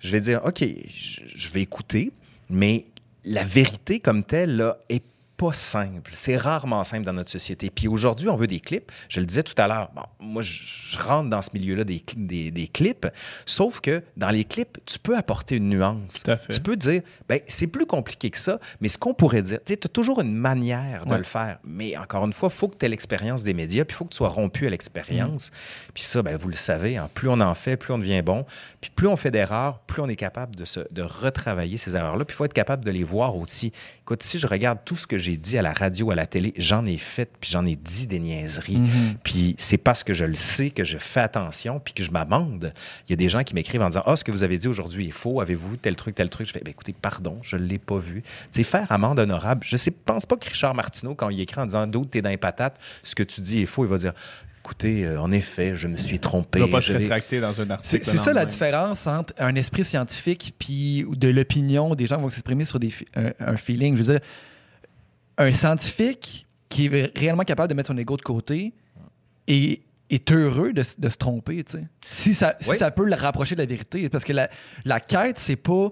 je 0.00 0.10
vais 0.10 0.20
dire 0.20 0.40
OK, 0.44 0.64
je 0.64 1.48
vais 1.50 1.62
écouter, 1.62 2.12
mais 2.48 2.86
la 3.24 3.44
vérité 3.44 4.00
comme 4.00 4.24
telle 4.24 4.56
là 4.56 4.78
est 4.88 5.04
pas 5.42 5.52
simple. 5.52 6.12
C'est 6.14 6.36
rarement 6.36 6.84
simple 6.84 7.04
dans 7.04 7.12
notre 7.12 7.30
société. 7.30 7.68
Puis 7.68 7.88
aujourd'hui, 7.88 8.28
on 8.28 8.36
veut 8.36 8.46
des 8.46 8.60
clips. 8.60 8.92
Je 9.08 9.18
le 9.18 9.26
disais 9.26 9.42
tout 9.42 9.60
à 9.60 9.66
l'heure. 9.66 9.90
Bon, 9.92 10.02
moi, 10.20 10.40
je, 10.40 10.96
rentre 10.98 11.28
dans 11.30 11.42
ce 11.42 11.50
milieu-là 11.54 11.82
des, 11.82 12.00
des, 12.16 12.52
des 12.52 12.68
clips. 12.68 13.08
Sauf 13.44 13.80
que 13.80 14.04
dans 14.16 14.30
les 14.30 14.44
clips, 14.44 14.78
tu 14.86 15.00
peux 15.00 15.16
apporter 15.16 15.56
une 15.56 15.68
nuance. 15.70 16.22
Tout 16.22 16.30
à 16.30 16.36
fait. 16.36 16.52
Tu 16.52 16.60
peux 16.60 16.76
dire, 16.76 17.02
ben, 17.28 17.40
c'est 17.48 17.66
plus 17.66 17.86
compliqué 17.86 18.30
que 18.30 18.38
ça, 18.38 18.60
mais 18.80 18.86
ce 18.86 18.98
qu'on 18.98 19.14
pourrait 19.14 19.42
dire, 19.42 19.58
tu 19.66 19.72
as 19.72 19.76
toujours 19.88 20.20
une 20.20 20.32
manière 20.34 21.04
de 21.04 21.10
Ouais. 21.10 21.18
le 21.18 21.24
faire. 21.24 21.58
Mais 21.64 21.96
encore 21.96 22.24
une 22.24 22.32
fois, 22.32 22.48
il 22.52 22.56
faut 22.56 22.68
que 22.68 22.76
tu 22.76 22.86
aies 22.86 22.88
l'expérience 22.88 23.42
des 23.42 23.52
médias, 23.52 23.84
puis 23.84 23.96
il 23.96 23.98
faut 23.98 24.04
que 24.04 24.10
tu 24.12 24.18
sois 24.18 24.28
rompu 24.28 24.68
à 24.68 24.70
l'expérience. 24.70 25.50
Puis 25.92 26.04
ça, 26.04 26.22
ben, 26.22 26.36
vous 26.36 26.48
le 26.50 26.54
savez, 26.54 26.96
hein, 26.98 27.10
plus 27.14 27.28
on 27.28 27.40
en 27.40 27.54
fait, 27.54 27.76
plus 27.76 27.92
on 27.92 27.98
devient 27.98 28.22
bon. 28.22 28.46
Puis 28.80 28.90
plus 28.94 29.08
on 29.08 29.16
fait 29.16 29.32
d'erreurs, 29.32 29.80
plus 29.80 30.02
on 30.02 30.08
est 30.08 30.14
capable 30.16 30.54
de, 30.54 30.64
se, 30.64 30.80
de 30.92 31.02
retravailler 31.02 31.78
ces 31.78 31.96
erreurs-là. 31.96 32.24
Puis 32.24 32.34
il 32.34 32.36
faut 32.36 32.44
être 32.44 32.52
capable 32.52 32.84
de 32.84 32.92
les 32.92 33.02
voir 33.02 33.34
aussi. 33.36 33.72
Écoute, 34.02 34.22
si 34.22 34.38
je 34.38 34.46
regarde 34.46 34.78
tout 34.84 34.96
ce 34.96 35.06
que 35.06 35.18
j'ai 35.18 35.31
dit 35.36 35.58
à 35.58 35.62
la 35.62 35.72
radio, 35.72 36.10
à 36.10 36.14
la 36.14 36.26
télé, 36.26 36.54
j'en 36.56 36.86
ai 36.86 36.96
fait, 36.96 37.30
puis 37.40 37.50
j'en 37.50 37.66
ai 37.66 37.76
dit 37.76 38.06
des 38.06 38.18
niaiseries. 38.18 38.80
Puis 39.22 39.54
c'est 39.58 39.78
parce 39.78 40.04
que 40.04 40.12
je 40.12 40.24
le 40.24 40.34
sais 40.34 40.70
que 40.70 40.84
je 40.84 40.98
fais 40.98 41.20
attention, 41.20 41.80
puis 41.80 41.94
que 41.94 42.02
je 42.02 42.10
m'amende. 42.10 42.72
Il 43.08 43.10
y 43.10 43.14
a 43.14 43.16
des 43.16 43.28
gens 43.28 43.42
qui 43.42 43.54
m'écrivent 43.54 43.82
en 43.82 43.88
disant 43.88 44.02
Ah, 44.06 44.16
ce 44.16 44.24
que 44.24 44.30
vous 44.30 44.42
avez 44.42 44.58
dit 44.58 44.68
aujourd'hui 44.68 45.08
est 45.08 45.12
faux. 45.12 45.40
Avez-vous 45.40 45.76
tel 45.76 45.96
truc, 45.96 46.14
tel 46.14 46.28
truc? 46.28 46.46
Je 46.46 46.52
fais 46.52 46.60
Ben, 46.64 46.70
écoutez, 46.70 46.94
pardon, 47.00 47.38
je 47.42 47.56
ne 47.56 47.62
l'ai 47.62 47.78
pas 47.78 47.98
vu. 47.98 48.22
Tu 48.22 48.28
sais, 48.52 48.62
faire 48.62 48.90
amende 48.90 49.18
honorable. 49.18 49.62
Je 49.64 49.76
ne 49.76 49.90
pense 50.04 50.26
pas 50.26 50.36
que 50.36 50.48
Richard 50.48 50.74
Martineau, 50.74 51.14
quand 51.14 51.28
il 51.28 51.40
écrit 51.40 51.60
en 51.60 51.66
disant 51.66 51.86
D'autres, 51.86 52.10
t'es 52.10 52.22
dans 52.22 52.30
les 52.30 52.36
patates, 52.36 52.78
ce 53.02 53.14
que 53.14 53.22
tu 53.22 53.40
dis 53.40 53.62
est 53.62 53.66
faux, 53.66 53.84
il 53.84 53.90
va 53.90 53.98
dire 53.98 54.12
Écoutez, 54.64 55.04
euh, 55.04 55.20
en 55.20 55.32
effet, 55.32 55.74
je 55.74 55.88
me 55.88 55.96
suis 55.96 56.20
trompé. 56.20 56.60
Il 56.60 56.66
va 56.66 56.68
pas 56.68 56.80
se 56.80 56.92
rétracter 56.92 57.40
dans 57.40 57.60
un 57.60 57.68
article. 57.70 58.04
c'est 58.04 58.16
ça 58.16 58.32
la 58.32 58.46
différence 58.46 59.08
entre 59.08 59.34
un 59.38 59.56
esprit 59.56 59.84
scientifique 59.84 60.54
puis 60.56 61.04
de 61.10 61.28
l'opinion 61.28 61.96
des 61.96 62.06
gens 62.06 62.16
qui 62.16 62.22
vont 62.22 62.30
s'exprimer 62.30 62.64
sur 62.64 62.78
des, 62.78 62.92
un, 63.16 63.32
un 63.40 63.56
feeling. 63.56 63.96
Je 63.96 64.02
veux 64.02 64.12
dire, 64.12 64.20
un 65.38 65.52
scientifique 65.52 66.46
qui 66.68 66.86
est 66.86 67.18
réellement 67.18 67.44
capable 67.44 67.68
de 67.68 67.74
mettre 67.74 67.88
son 67.88 67.98
ego 67.98 68.16
de 68.16 68.22
côté 68.22 68.72
est, 69.46 69.82
est 70.10 70.32
heureux 70.32 70.72
de, 70.72 70.82
se 70.82 71.16
tromper, 71.16 71.64
tu 71.64 71.78
sais. 71.78 71.88
Si 72.08 72.34
ça, 72.34 72.56
si 72.60 72.70
Oui. 72.70 72.76
ça 72.78 72.90
peut 72.90 73.04
le 73.04 73.14
rapprocher 73.14 73.54
de 73.54 73.60
la 73.60 73.66
vérité. 73.66 74.08
Parce 74.08 74.24
que 74.24 74.32
la, 74.32 74.48
la 74.84 75.00
quête, 75.00 75.38
c'est 75.38 75.56
pas 75.56 75.90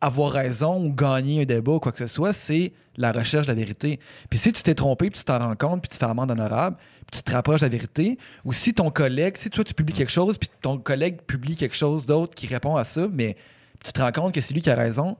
avoir 0.00 0.32
raison 0.32 0.84
ou 0.84 0.92
gagner 0.92 1.42
un 1.42 1.44
débat 1.44 1.72
ou 1.72 1.80
quoi 1.80 1.92
que 1.92 1.98
ce 1.98 2.06
soit, 2.06 2.32
c'est 2.32 2.72
la 2.96 3.12
recherche 3.12 3.46
de 3.46 3.52
la 3.52 3.56
vérité. 3.56 3.98
Puis 4.30 4.38
si 4.38 4.52
tu 4.52 4.62
t'es 4.62 4.74
trompé, 4.74 5.10
puis 5.10 5.18
tu 5.18 5.24
t'en 5.24 5.38
rends 5.38 5.56
compte, 5.56 5.82
puis 5.82 5.88
tu 5.88 5.96
fais 5.96 6.04
amende 6.04 6.30
honorable, 6.30 6.76
puis 7.10 7.18
tu 7.18 7.22
te 7.22 7.32
rapproches 7.32 7.60
de 7.60 7.66
la 7.66 7.70
vérité, 7.70 8.18
ou 8.44 8.52
si 8.52 8.74
ton 8.74 8.90
collègue, 8.90 9.36
si 9.36 9.50
toi 9.50 9.64
tu 9.64 9.74
publies 9.74 9.94
quelque 9.94 10.12
chose, 10.12 10.38
puis 10.38 10.48
ton 10.60 10.78
collègue 10.78 11.22
publie 11.22 11.56
quelque 11.56 11.76
chose 11.76 12.06
d'autre 12.06 12.34
qui 12.34 12.46
répond 12.46 12.76
à 12.76 12.84
ça, 12.84 13.08
mais 13.12 13.36
tu 13.84 13.92
te 13.92 14.00
rends 14.00 14.12
compte 14.12 14.34
que 14.34 14.40
c'est 14.40 14.54
lui 14.54 14.62
qui 14.62 14.70
a 14.70 14.74
raison, 14.74 15.16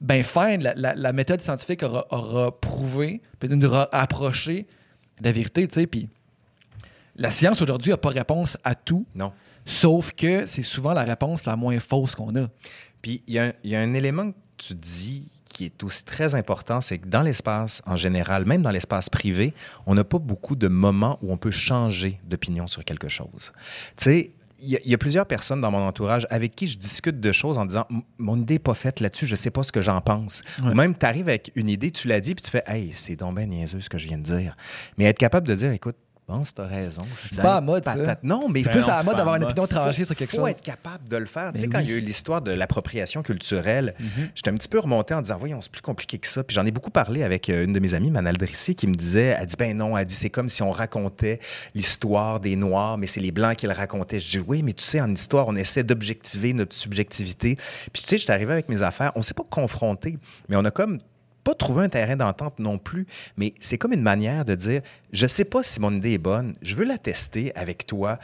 ben 0.00 0.22
fine, 0.22 0.62
la, 0.62 0.74
la- 0.74 0.94
la 0.94 1.12
méthode 1.12 1.40
scientifique 1.40 1.82
aura, 1.82 2.06
aura 2.10 2.60
prouvé, 2.60 3.20
peut-être 3.38 3.54
nous 3.54 3.66
aura 3.66 3.88
approché 3.92 4.66
de 5.20 5.24
la 5.24 5.32
vérité, 5.32 5.66
tu 5.66 5.74
sais, 5.74 5.86
puis 5.86 6.08
la 7.16 7.30
science 7.30 7.60
aujourd'hui 7.62 7.90
n'a 7.90 7.96
pas 7.96 8.10
réponse 8.10 8.56
à 8.64 8.74
tout, 8.74 9.06
Non. 9.14 9.32
sauf 9.66 10.12
que 10.12 10.46
c'est 10.46 10.62
souvent 10.62 10.92
la 10.92 11.02
réponse 11.02 11.44
la 11.46 11.56
moins 11.56 11.78
fausse 11.80 12.14
qu'on 12.14 12.34
a. 12.36 12.46
Puis 13.02 13.22
il 13.26 13.34
y, 13.34 13.38
a 13.38 13.46
un- 13.46 13.52
il 13.64 13.70
y 13.70 13.76
a 13.76 13.80
un 13.80 13.94
élément 13.94 14.30
que 14.30 14.36
tu 14.56 14.74
dis 14.74 15.28
qui 15.48 15.64
est 15.64 15.82
aussi 15.82 16.04
très 16.04 16.34
important, 16.36 16.80
c'est 16.80 16.98
que 16.98 17.08
dans 17.08 17.22
l'espace 17.22 17.82
en 17.86 17.96
général, 17.96 18.44
même 18.44 18.62
dans 18.62 18.70
l'espace 18.70 19.08
privé, 19.10 19.54
on 19.86 19.94
n'a 19.94 20.04
pas 20.04 20.18
beaucoup 20.18 20.54
de 20.54 20.68
moments 20.68 21.18
où 21.22 21.32
on 21.32 21.36
peut 21.38 21.50
changer 21.50 22.20
d'opinion 22.24 22.66
sur 22.68 22.84
quelque 22.84 23.08
chose. 23.08 23.52
Tu 23.96 24.04
sais, 24.04 24.30
il 24.60 24.68
y, 24.70 24.76
a- 24.76 24.80
il 24.84 24.90
y 24.90 24.94
a 24.94 24.98
plusieurs 24.98 25.26
personnes 25.26 25.60
dans 25.60 25.70
mon 25.70 25.86
entourage 25.86 26.26
avec 26.30 26.54
qui 26.54 26.66
je 26.68 26.76
discute 26.78 27.20
de 27.20 27.32
choses 27.32 27.58
en 27.58 27.64
disant 27.66 27.86
mon 28.18 28.36
idée 28.36 28.54
n'est 28.54 28.58
pas 28.58 28.74
faite 28.74 29.00
là-dessus, 29.00 29.26
je 29.26 29.36
sais 29.36 29.50
pas 29.50 29.62
ce 29.62 29.72
que 29.72 29.80
j'en 29.82 30.00
pense. 30.00 30.42
Ouais. 30.62 30.70
Ou 30.70 30.74
même 30.74 30.96
tu 30.96 31.06
arrives 31.06 31.28
avec 31.28 31.52
une 31.54 31.68
idée, 31.68 31.90
tu 31.90 32.08
l'as 32.08 32.20
dit, 32.20 32.34
puis 32.34 32.42
tu 32.44 32.50
fais 32.50 32.62
Hey, 32.66 32.92
c'est 32.94 33.16
donc 33.16 33.36
bien 33.36 33.46
niaiseux 33.46 33.80
ce 33.80 33.88
que 33.88 33.98
je 33.98 34.06
viens 34.06 34.18
de 34.18 34.22
dire. 34.24 34.56
Mais 34.96 35.04
être 35.04 35.18
capable 35.18 35.46
de 35.46 35.54
dire 35.54 35.70
écoute, 35.72 35.96
bon, 36.28 36.42
tu 36.42 36.60
as 36.60 36.66
raison. 36.66 37.02
C'est 37.32 37.40
pas 37.42 37.56
à 37.56 37.60
mode, 37.60 37.84
ça. 37.84 37.94
patates. 37.96 38.22
Non, 38.22 38.48
mais 38.48 38.62
C'est 38.62 38.70
plus 38.70 38.80
non, 38.82 38.88
à 38.88 38.96
la 38.96 39.02
mode 39.02 39.16
d'avoir 39.16 39.36
une 39.36 39.44
opinion 39.44 39.66
tranchée 39.66 40.04
sur 40.04 40.14
quelque 40.14 40.30
faut 40.30 40.38
chose. 40.42 40.50
être 40.50 40.60
capable 40.60 41.08
de 41.08 41.16
le 41.16 41.26
faire. 41.26 41.52
tu 41.52 41.60
sais, 41.60 41.66
Ben 41.66 41.72
quand 41.72 41.78
oui. 41.80 41.84
il 41.86 41.90
y 41.90 41.94
a 41.94 41.96
eu 41.96 42.00
l'histoire 42.00 42.42
de 42.42 42.50
l'appropriation 42.52 43.22
culturelle, 43.22 43.94
j'étais 44.34 44.50
un 44.50 44.54
petit 44.54 44.68
peu 44.68 44.78
remonté 44.78 45.14
en 45.14 45.22
disant, 45.22 45.36
voyons, 45.38 45.60
c'est 45.60 45.72
plus 45.72 45.80
compliqué 45.82 46.18
que 46.18 46.26
ça. 46.26 46.44
Puis 46.44 46.54
j'en 46.54 46.66
ai 46.66 46.70
beaucoup 46.70 46.90
parlé 46.90 47.22
avec 47.22 47.48
euh, 47.50 47.64
une 47.64 47.72
de 47.72 47.80
mes 47.80 47.94
amies, 47.94 48.10
Manal 48.10 48.36
Drissi, 48.36 48.74
qui 48.74 48.86
me 48.86 48.94
disait, 48.94 49.36
elle 49.40 49.46
dit, 49.46 49.56
ben 49.58 49.76
non, 49.76 49.96
elle 49.96 50.06
dit, 50.06 50.14
c'est 50.14 50.30
comme 50.30 50.48
si 50.48 50.62
on 50.62 50.70
racontait 50.70 51.40
l'histoire 51.74 52.40
des 52.40 52.56
Noirs, 52.56 52.98
mais 52.98 53.06
c'est 53.06 53.20
les 53.20 53.30
Blancs 53.32 53.56
qui 53.56 53.66
le 53.66 53.72
racontaient. 53.72 54.20
Je 54.20 54.30
dis, 54.38 54.44
oui, 54.46 54.62
mais 54.62 54.72
tu 54.72 54.84
sais, 54.84 55.00
en 55.00 55.10
histoire, 55.12 55.48
on 55.48 55.56
essaie 55.56 55.82
d'objectiver 55.84 56.52
notre 56.52 56.74
subjectivité. 56.74 57.56
Puis 57.92 58.02
tu 58.02 58.08
sais, 58.08 58.18
j'étais 58.18 58.32
arrivé 58.32 58.52
avec 58.52 58.68
mes 58.68 58.82
affaires, 58.82 59.12
on 59.14 59.22
s'est 59.22 59.34
pas 59.34 59.44
confronté, 59.48 60.18
mais 60.48 60.56
on 60.56 60.64
a 60.64 60.70
comme 60.70 60.98
trouvé 61.54 61.84
un 61.84 61.88
terrain 61.88 62.16
d'entente 62.16 62.58
non 62.58 62.78
plus, 62.78 63.06
mais 63.36 63.54
c'est 63.60 63.78
comme 63.78 63.92
une 63.92 64.02
manière 64.02 64.44
de 64.44 64.54
dire 64.54 64.82
je 65.12 65.26
sais 65.26 65.44
pas 65.44 65.62
si 65.62 65.80
mon 65.80 65.92
idée 65.94 66.12
est 66.12 66.18
bonne, 66.18 66.54
je 66.62 66.74
veux 66.74 66.84
la 66.84 66.98
tester 66.98 67.54
avec 67.56 67.86
toi. 67.86 68.18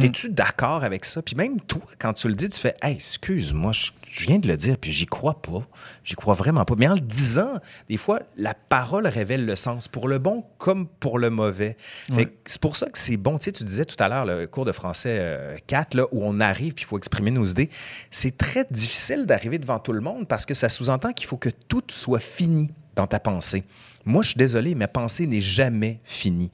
T'es-tu 0.00 0.30
d'accord 0.30 0.82
avec 0.82 1.04
ça? 1.04 1.22
Puis 1.22 1.36
même 1.36 1.60
toi, 1.60 1.82
quand 1.98 2.12
tu 2.12 2.28
le 2.28 2.34
dis, 2.34 2.48
tu 2.48 2.58
fais 2.60 2.74
Hey, 2.82 2.94
excuse-moi, 2.94 3.72
je, 3.72 3.90
je 4.10 4.26
viens 4.26 4.38
de 4.38 4.48
le 4.48 4.56
dire, 4.56 4.76
puis 4.76 4.90
j'y 4.90 5.06
crois 5.06 5.40
pas. 5.40 5.66
J'y 6.04 6.14
crois 6.14 6.34
vraiment 6.34 6.64
pas. 6.64 6.74
Mais 6.76 6.88
en 6.88 6.94
le 6.94 7.00
disant, 7.00 7.54
des 7.88 7.96
fois, 7.96 8.20
la 8.36 8.54
parole 8.54 9.06
révèle 9.06 9.46
le 9.46 9.54
sens, 9.56 9.86
pour 9.86 10.08
le 10.08 10.18
bon 10.18 10.44
comme 10.58 10.88
pour 10.88 11.18
le 11.18 11.30
mauvais. 11.30 11.76
Que 12.08 12.24
C'est 12.46 12.60
pour 12.60 12.76
ça 12.76 12.88
que 12.88 12.98
c'est 12.98 13.16
bon. 13.16 13.38
Tu 13.38 13.44
sais, 13.44 13.52
tu 13.52 13.64
disais 13.64 13.84
tout 13.84 13.96
à 14.02 14.08
l'heure, 14.08 14.24
le 14.24 14.46
cours 14.46 14.64
de 14.64 14.72
français 14.72 15.18
euh, 15.20 15.56
4, 15.66 15.94
là, 15.94 16.06
où 16.10 16.24
on 16.24 16.40
arrive 16.40 16.74
puis 16.74 16.84
il 16.84 16.88
faut 16.88 16.98
exprimer 16.98 17.30
nos 17.30 17.44
idées. 17.44 17.70
C'est 18.10 18.36
très 18.36 18.66
difficile 18.70 19.26
d'arriver 19.26 19.58
devant 19.58 19.78
tout 19.78 19.92
le 19.92 20.00
monde 20.00 20.26
parce 20.26 20.44
que 20.44 20.54
ça 20.54 20.68
sous-entend 20.68 21.12
qu'il 21.12 21.26
faut 21.26 21.36
que 21.36 21.50
tout 21.50 21.84
soit 21.88 22.20
fini 22.20 22.70
dans 22.96 23.06
ta 23.06 23.20
pensée. 23.20 23.64
Moi, 24.04 24.22
je 24.22 24.30
suis 24.30 24.38
désolé, 24.38 24.74
ma 24.74 24.88
pensée 24.88 25.26
n'est 25.26 25.40
jamais 25.40 26.00
finie. 26.02 26.50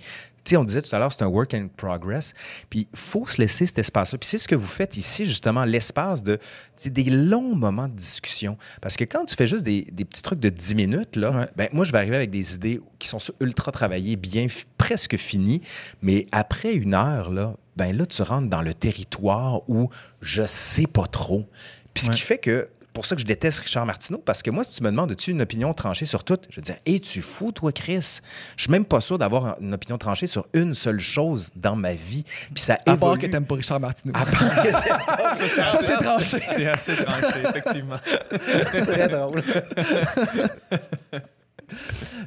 Sais, 0.47 0.57
on 0.57 0.65
disait 0.65 0.83
tout 0.83 0.95
à 0.95 0.99
l'heure, 0.99 1.13
c'est 1.13 1.23
un 1.23 1.27
work 1.29 1.55
in 1.55 1.69
progress. 1.75 2.35
Puis, 2.69 2.87
il 2.93 2.99
faut 2.99 3.27
se 3.27 3.39
laisser 3.39 3.67
cet 3.67 3.79
espace-là. 3.79 4.19
Puis, 4.19 4.29
c'est 4.29 4.39
ce 4.39 4.47
que 4.47 4.55
vous 4.55 4.67
faites 4.67 4.97
ici, 4.97 5.25
justement, 5.25 5.65
l'espace 5.65 6.23
de 6.23 6.39
des 6.85 7.05
longs 7.05 7.55
moments 7.55 7.89
de 7.89 7.95
discussion. 7.95 8.59
Parce 8.83 8.97
que 8.97 9.05
quand 9.05 9.25
tu 9.25 9.35
fais 9.37 9.47
juste 9.47 9.63
des, 9.63 9.87
des 9.91 10.05
petits 10.05 10.23
trucs 10.23 10.41
de 10.41 10.51
10 10.51 10.75
minutes, 10.75 11.17
là, 11.17 11.31
Ouais. 11.31 11.49
ben, 11.57 11.69
moi, 11.73 11.85
je 11.85 11.93
vais 11.93 11.99
arriver 11.99 12.17
avec 12.17 12.31
des 12.31 12.55
idées 12.55 12.81
qui 12.99 13.09
sont 13.09 13.19
ultra 13.41 13.73
travaillées, 13.73 14.17
bien, 14.17 14.47
presque 14.77 15.17
finies. 15.17 15.63
Mais 16.03 16.27
après 16.33 16.75
une 16.75 16.95
heure, 16.95 17.31
là, 17.31 17.55
ben 17.77 17.97
là, 17.97 18.05
tu 18.07 18.21
rentres 18.23 18.49
dans 18.49 18.63
le 18.63 18.75
territoire 18.75 19.69
où 19.69 19.89
je 20.21 20.45
sais 20.47 20.87
pas 20.87 21.07
trop. 21.07 21.49
Puis, 21.95 22.05
ce 22.05 22.11
Ouais. 22.11 22.15
qui 22.17 22.21
fait 22.23 22.39
que 22.39 22.69
pour 22.95 23.05
ça 23.05 23.15
que 23.15 23.21
je 23.21 23.27
déteste 23.27 23.59
Richard 23.59 23.85
Martineau, 23.85 24.23
parce 24.25 24.43
que 24.43 24.51
moi, 24.51 24.65
si 24.65 24.75
tu 24.77 24.83
me 24.83 24.91
demandes, 24.91 25.13
as-tu 25.13 25.33
une 25.33 25.43
opinion 25.43 25.75
tranchée 25.75 26.07
sur 26.07 26.25
tout? 26.25 26.39
Je 26.49 26.57
veux 26.57 26.63
dire, 26.63 26.77
es-tu 26.87 27.21
fou, 27.21 27.53
toi, 27.53 27.73
Chris? 27.73 28.21
Je 28.57 28.63
suis 28.63 28.73
même 28.73 28.87
pas 28.87 29.03
sûr 29.03 29.19
d'avoir 29.19 29.57
une 29.61 29.75
opinion 29.75 29.99
tranchée 29.99 30.27
sur 30.27 30.47
une 30.55 30.75
seule 30.75 30.99
chose 31.01 31.51
dans 31.57 31.77
ma 31.77 31.93
vie. 31.95 32.25
Puis 32.55 32.63
ça 32.65 32.79
À 32.87 32.97
part 32.97 33.19
que 33.19 33.27
t'aimes 33.27 33.45
pas 33.45 33.57
Richard 33.57 33.81
Martineau. 33.81 34.15
À 34.17 34.25
part 34.25 34.63
que- 34.63 34.71
Ça, 35.65 35.79
c'est 35.83 35.97
tranché. 36.03 36.39
C'est 36.43 36.67
assez 36.67 36.97
tranché, 36.97 37.41
effectivement. 37.49 37.99
Très 38.87 39.09
drôle. 39.09 39.43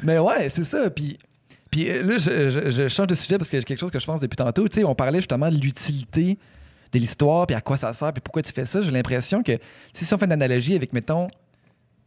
Mais 0.03 0.19
ouais, 0.19 0.49
c'est 0.49 0.63
ça. 0.63 0.89
Puis, 0.89 1.17
puis 1.71 1.89
euh, 1.89 2.03
là, 2.03 2.17
je, 2.17 2.49
je- 2.49 2.69
je 2.69 2.87
change 2.87 3.07
de 3.07 3.15
sujet 3.15 3.37
parce 3.37 3.49
que 3.49 3.57
j'ai 3.57 3.63
quelque 3.63 3.79
chose 3.79 3.91
que 3.91 3.99
je 3.99 4.05
pense 4.05 4.21
depuis 4.21 4.35
tantôt. 4.35 4.67
Tu 4.67 4.79
sais, 4.79 4.83
on 4.83 4.95
parlait 4.95 5.19
justement 5.19 5.49
de 5.49 5.57
l'utilité 5.57 6.37
de 6.91 6.99
l'histoire, 6.99 7.45
puis 7.47 7.55
à 7.55 7.61
quoi 7.61 7.77
ça 7.77 7.93
sert, 7.93 8.13
puis 8.13 8.21
pourquoi 8.21 8.41
tu 8.41 8.51
fais 8.51 8.65
ça. 8.65 8.81
J'ai 8.81 8.91
l'impression 8.91 9.43
que 9.43 9.57
si, 9.93 10.11
on 10.13 10.17
fait 10.17 10.25
une 10.25 10.31
analogie 10.31 10.75
avec, 10.75 10.93
mettons, 10.93 11.27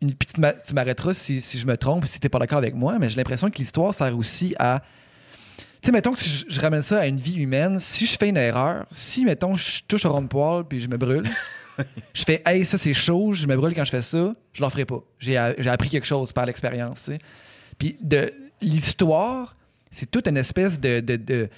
une, 0.00 0.14
tu 0.14 0.40
m'a- 0.40 0.52
tu 0.54 0.72
m'arrêteras 0.74 1.12
si, 1.14 1.40
si 1.40 1.58
je 1.58 1.66
me 1.66 1.76
trompe, 1.76 2.06
si 2.06 2.18
t'es 2.20 2.28
pas 2.28 2.38
d'accord 2.38 2.58
avec 2.58 2.74
moi, 2.74 2.98
mais 2.98 3.08
j'ai 3.10 3.16
l'impression 3.16 3.50
que 3.50 3.58
l'histoire 3.58 3.94
sert 3.94 4.16
aussi 4.16 4.54
à. 4.58 4.82
Tu 5.82 5.86
sais, 5.86 5.92
mettons 5.92 6.12
que 6.12 6.18
si 6.18 6.28
je, 6.28 6.44
je 6.48 6.60
ramène 6.60 6.82
ça 6.82 7.00
à 7.00 7.06
une 7.06 7.16
vie 7.16 7.36
humaine, 7.36 7.78
si 7.80 8.06
je 8.06 8.16
fais 8.18 8.28
une 8.28 8.36
erreur, 8.36 8.86
si, 8.92 9.24
mettons, 9.24 9.56
je 9.56 9.82
touche 9.88 10.04
au 10.04 10.12
rond 10.12 10.22
de 10.22 10.26
poil 10.28 10.64
puis 10.64 10.80
je 10.80 10.88
me 10.88 10.96
brûle, 10.98 11.24
je 12.14 12.22
fais, 12.24 12.42
hey, 12.46 12.64
ça 12.64 12.76
c'est 12.78 12.92
chaud, 12.94 13.32
je 13.32 13.46
me 13.46 13.56
brûle 13.56 13.74
quand 13.74 13.84
je 13.84 13.90
fais 13.90 14.02
ça, 14.02 14.34
je 14.52 14.62
l'en 14.62 14.68
ferai 14.70 14.84
pas. 14.84 15.02
J'ai 15.18 15.54
j'ai 15.58 15.70
appris 15.70 15.88
quelque 15.88 16.06
chose 16.06 16.32
par 16.32 16.44
l'expérience, 16.46 17.04
tu. 17.10 17.18
Puis 17.78 17.96
de 18.02 18.30
l'histoire, 18.60 19.56
c'est 19.90 20.10
toute 20.10 20.28
une 20.28 20.36
espèce 20.36 20.78
de, 20.78 21.00
de, 21.00 21.16
de- 21.16 21.48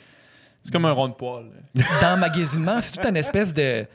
C'est 0.62 0.72
comme 0.72 0.84
un 0.84 0.92
rond 0.92 1.08
de 1.08 1.14
poil. 1.14 1.46
là. 1.74 1.82
d'emmagasinement, 2.00 2.80
c'est 2.80 2.92
toute 2.92 3.06
une 3.06 3.16
espèce 3.16 3.52
de 3.52 3.86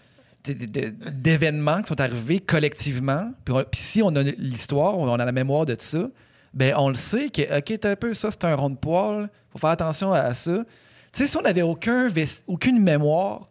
d'événements 0.54 1.82
qui 1.82 1.90
sont 1.90 2.00
arrivés 2.00 2.40
collectivement. 2.40 3.32
Puis, 3.44 3.56
si 3.74 4.02
on 4.02 4.16
a 4.16 4.24
l'histoire, 4.24 4.98
on 4.98 5.14
a 5.14 5.26
la 5.26 5.32
mémoire 5.32 5.66
de 5.66 5.76
ça, 5.78 6.08
ben 6.54 6.74
on 6.78 6.90
le 6.90 6.96
sait 6.96 7.30
que, 7.30 7.58
OK, 7.58 7.80
t'as 7.80 7.92
un 7.92 7.96
peu, 7.96 8.14
ça, 8.14 8.32
c'est 8.32 8.46
un 8.46 8.56
rond 8.56 8.70
de 8.70 8.78
poil, 8.78 9.30
faut 9.50 9.58
faire 9.58 9.72
attention 9.72 10.14
à 10.14 10.34
ça. 10.34 10.64
Tu 11.12 11.24
sais, 11.24 11.28
si 11.28 11.38
on 11.38 11.42
n'avait 11.42 11.62
aucun 11.62 12.08
aucune 12.48 12.82
mémoire 12.82 13.48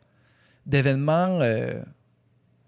d'événements, 0.64 1.40
euh, 1.42 1.82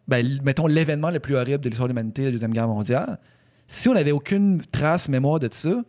ben, 0.07 0.41
mettons 0.43 0.67
l'événement 0.67 1.11
le 1.11 1.21
plus 1.21 1.37
horrible 1.37 1.61
de 1.61 1.69
l'histoire 1.69 1.89
de 1.89 1.93
l'humanité, 1.93 2.25
la 2.25 2.31
Deuxième 2.31 2.53
Guerre 2.53 2.69
mondiale, 2.69 3.19
si 3.67 3.89
on 3.89 3.95
n'avait 3.95 4.13
aucune 4.13 4.63
trace, 4.73 5.09
mémoire 5.09 5.39
de 5.39 5.49
ça, 5.51 5.83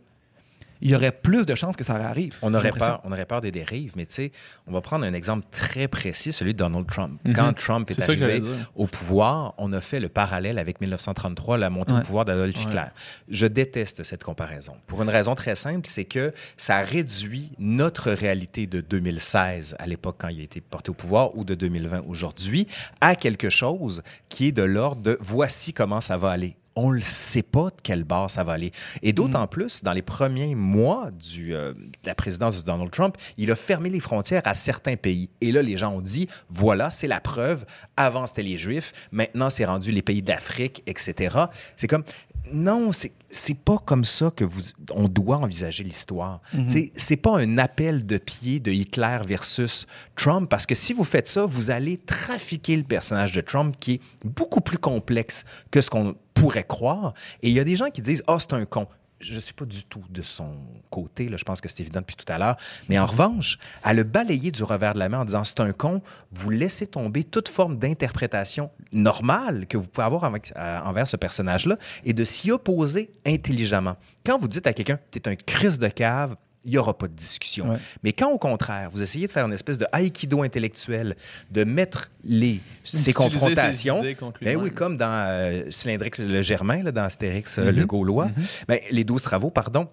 il 0.80 0.90
y 0.90 0.94
aurait 0.94 1.12
plus 1.12 1.46
de 1.46 1.54
chances 1.54 1.76
que 1.76 1.84
ça 1.84 1.94
arrive. 1.94 2.36
On 2.42 2.54
aurait, 2.54 2.72
peur, 2.72 3.00
on 3.04 3.12
aurait 3.12 3.26
peur 3.26 3.40
des 3.40 3.52
dérives, 3.52 3.92
mais 3.96 4.06
tu 4.06 4.14
sais, 4.14 4.32
on 4.66 4.72
va 4.72 4.80
prendre 4.80 5.04
un 5.04 5.12
exemple 5.12 5.46
très 5.50 5.88
précis, 5.88 6.32
celui 6.32 6.52
de 6.54 6.58
Donald 6.58 6.86
Trump. 6.86 7.20
Quand 7.34 7.52
Trump 7.54 7.90
est, 7.90 8.00
arrivé 8.00 8.42
au 8.74 8.86
pouvoir, 8.86 9.54
on 9.58 9.72
a 9.72 9.80
fait 9.80 10.00
le 10.00 10.08
parallèle 10.08 10.58
avec 10.58 10.80
1933, 10.80 11.58
la 11.58 11.70
montée 11.70 11.90
Ouais. 11.90 11.98
au 12.00 12.02
pouvoir 12.02 12.24
d'Adolf 12.24 12.56
Hitler. 12.62 12.84
Je 13.28 13.46
déteste 13.46 14.04
cette 14.04 14.22
comparaison. 14.22 14.74
Pour 14.86 15.02
une 15.02 15.08
raison 15.08 15.34
très 15.34 15.56
simple, 15.56 15.88
c'est 15.88 16.04
que 16.04 16.32
ça 16.56 16.82
réduit 16.82 17.50
notre 17.58 18.12
réalité 18.12 18.66
de 18.66 18.80
2016, 18.80 19.74
à 19.78 19.86
l'époque 19.86 20.16
quand 20.18 20.28
il 20.28 20.40
a 20.40 20.44
été 20.44 20.60
porté 20.60 20.90
au 20.90 20.94
pouvoir, 20.94 21.36
ou 21.36 21.44
de 21.44 21.54
2020 21.54 22.04
aujourd'hui, 22.06 22.68
à 23.00 23.16
quelque 23.16 23.50
chose 23.50 24.02
qui 24.28 24.48
est 24.48 24.52
de 24.52 24.62
l'ordre 24.62 25.02
de 25.02 25.18
voici 25.20 25.72
comment 25.72 26.00
ça 26.00 26.16
va 26.16 26.30
aller 26.30 26.56
on 26.76 26.92
ne 26.92 27.00
sait 27.00 27.42
pas 27.42 27.66
de 27.66 27.80
quelle 27.82 28.04
barre 28.04 28.30
ça 28.30 28.44
va 28.44 28.52
aller. 28.52 28.72
Et 29.02 29.12
d'autant 29.12 29.46
plus, 29.46 29.82
dans 29.82 29.92
les 29.92 30.02
premiers 30.02 30.54
mois 30.54 31.10
du, 31.10 31.54
euh, 31.54 31.72
de 31.72 32.06
la 32.06 32.14
présidence 32.14 32.60
de 32.60 32.66
Donald 32.66 32.90
Trump, 32.90 33.16
il 33.36 33.50
a 33.50 33.56
fermé 33.56 33.90
les 33.90 34.00
frontières 34.00 34.42
à 34.44 34.54
certains 34.54 34.96
pays. 34.96 35.30
Et 35.40 35.52
là, 35.52 35.62
les 35.62 35.76
gens 35.76 35.92
ont 35.92 36.00
dit, 36.00 36.28
voilà, 36.48 36.90
c'est 36.90 37.08
la 37.08 37.20
preuve. 37.20 37.66
Avant, 37.96 38.26
c'était 38.26 38.42
les 38.42 38.56
Juifs. 38.56 38.92
Maintenant, 39.10 39.50
c'est 39.50 39.64
rendu 39.64 39.92
les 39.92 40.02
pays 40.02 40.22
d'Afrique, 40.22 40.82
etc. 40.86 41.36
C'est 41.76 41.88
comme, 41.88 42.04
non, 42.52 42.90
c'est 42.92 43.58
pas 43.58 43.78
comme 43.78 44.04
ça 44.04 44.30
que 44.34 44.44
vous, 44.44 44.62
on 44.92 45.08
doit 45.08 45.36
envisager 45.36 45.84
l'histoire. 45.84 46.40
Tu 46.52 46.68
sais, 46.68 46.92
C'est 46.96 47.16
pas 47.16 47.38
un 47.38 47.58
appel 47.58 48.06
de 48.06 48.18
pied 48.18 48.60
de 48.60 48.72
Hitler 48.72 49.18
versus 49.26 49.86
Trump, 50.16 50.48
parce 50.48 50.66
que 50.66 50.74
si 50.74 50.92
vous 50.92 51.04
faites 51.04 51.28
ça, 51.28 51.46
vous 51.46 51.70
allez 51.70 51.98
trafiquer 51.98 52.76
le 52.76 52.82
personnage 52.82 53.32
de 53.32 53.40
Trump 53.40 53.76
qui 53.78 53.94
est 53.94 54.00
beaucoup 54.24 54.60
plus 54.60 54.78
complexe 54.78 55.44
que 55.70 55.80
ce 55.80 55.90
qu'on 55.90 56.16
pourrait 56.34 56.64
croire. 56.64 57.14
Et 57.42 57.48
il 57.48 57.54
y 57.54 57.60
a 57.60 57.64
des 57.64 57.76
gens 57.76 57.90
qui 57.90 58.02
disent, 58.02 58.22
ah, 58.26 58.38
c'est 58.38 58.52
un 58.52 58.64
con 58.64 58.86
je 59.20 59.34
ne 59.34 59.40
suis 59.40 59.52
pas 59.52 59.66
du 59.66 59.84
tout 59.84 60.02
de 60.08 60.22
son 60.22 60.56
côté, 60.90 61.28
là, 61.28 61.36
je 61.36 61.44
pense 61.44 61.60
que 61.60 61.68
c'est 61.68 61.80
évident 61.80 62.00
depuis 62.00 62.16
tout 62.16 62.30
à 62.32 62.38
l'heure. 62.38 62.56
Mais 62.88 62.98
en 62.98 63.06
revanche, 63.06 63.58
à 63.82 63.92
le 63.92 64.02
balayer 64.02 64.50
du 64.50 64.64
revers 64.64 64.94
de 64.94 64.98
la 64.98 65.08
main 65.08 65.20
en 65.20 65.24
disant 65.24 65.44
c'est 65.44 65.60
un 65.60 65.72
con, 65.72 66.02
vous 66.32 66.50
laissez 66.50 66.86
tomber 66.86 67.24
toute 67.24 67.48
forme 67.48 67.78
d'interprétation 67.78 68.70
normale 68.92 69.66
que 69.66 69.76
vous 69.76 69.86
pouvez 69.86 70.06
avoir 70.06 70.24
euh, 70.24 70.78
envers 70.80 71.06
ce 71.06 71.16
personnage-là 71.16 71.76
et 72.04 72.12
de 72.12 72.24
s'y 72.24 72.50
opposer 72.50 73.10
intelligemment. 73.26 73.96
Quand 74.24 74.38
vous 74.38 74.48
dites 74.48 74.66
à 74.66 74.72
quelqu'un, 74.72 74.98
tu 75.10 75.18
es 75.18 75.28
un 75.28 75.36
crise 75.36 75.78
de 75.78 75.88
cave, 75.88 76.36
il 76.64 76.72
n'y 76.72 76.78
aura 76.78 76.96
pas 76.96 77.08
de 77.08 77.14
discussion. 77.14 77.70
Ouais. 77.70 77.78
Mais 78.02 78.12
quand, 78.12 78.30
au 78.30 78.38
contraire, 78.38 78.90
vous 78.90 79.02
essayez 79.02 79.26
de 79.26 79.32
faire 79.32 79.46
une 79.46 79.52
espèce 79.52 79.78
de 79.78 79.86
haïkido 79.92 80.42
intellectuel, 80.42 81.16
de 81.50 81.64
mettre 81.64 82.10
les, 82.24 82.60
ces 82.84 82.98
ses 82.98 83.12
confrontations, 83.12 84.02
contre 84.18 84.40
ben 84.44 84.56
oui, 84.56 84.70
comme 84.70 84.96
dans 84.96 85.26
euh, 85.28 85.64
Cylindrique 85.70 86.18
le 86.18 86.42
Germain, 86.42 86.82
là, 86.82 86.92
dans 86.92 87.04
Astérix 87.04 87.40
Mm-hmm. 87.40 87.60
euh, 87.60 87.72
le 87.72 87.86
Gaulois, 87.86 88.28
ben, 88.68 88.78
les 88.90 89.04
12 89.04 89.22
travaux, 89.22 89.50
pardon. 89.50 89.88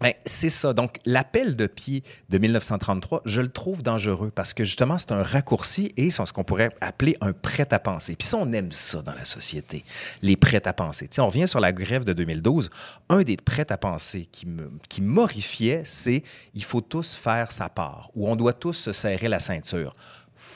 Ben, 0.00 0.12
c'est 0.26 0.50
ça. 0.50 0.72
Donc, 0.72 0.98
l'appel 1.06 1.56
de 1.56 1.66
pied 1.66 2.02
de 2.28 2.38
1933, 2.38 3.22
je 3.24 3.40
le 3.40 3.48
trouve 3.48 3.82
dangereux 3.82 4.30
parce 4.34 4.52
que 4.52 4.64
justement, 4.64 4.98
c'est 4.98 5.12
un 5.12 5.22
raccourci 5.22 5.92
et 5.96 6.10
c'est 6.10 6.26
ce 6.26 6.32
qu'on 6.32 6.44
pourrait 6.44 6.70
appeler 6.80 7.16
un 7.20 7.32
prêt-à-penser. 7.32 8.16
Puis 8.16 8.26
ça, 8.26 8.36
on 8.38 8.52
aime 8.52 8.72
ça 8.72 9.02
dans 9.02 9.14
la 9.14 9.24
société, 9.24 9.84
les 10.20 10.36
prêts-à-penser. 10.36 11.08
Tu 11.08 11.14
sais, 11.14 11.20
on 11.20 11.28
revient 11.28 11.48
sur 11.48 11.60
la 11.60 11.72
grève 11.72 12.04
de 12.04 12.12
2012. 12.12 12.70
Un 13.08 13.22
des 13.22 13.36
prêts-à-penser 13.36 14.26
qui 14.30 14.46
qui 14.88 15.00
m'horrifiait, 15.00 15.82
c'est 15.84 16.22
il 16.54 16.64
faut 16.64 16.80
tous 16.80 17.14
faire 17.14 17.52
sa 17.52 17.68
part 17.68 18.10
ou 18.14 18.28
on 18.28 18.36
doit 18.36 18.52
tous 18.52 18.74
se 18.74 18.92
serrer 18.92 19.28
la 19.28 19.38
ceinture. 19.38 19.94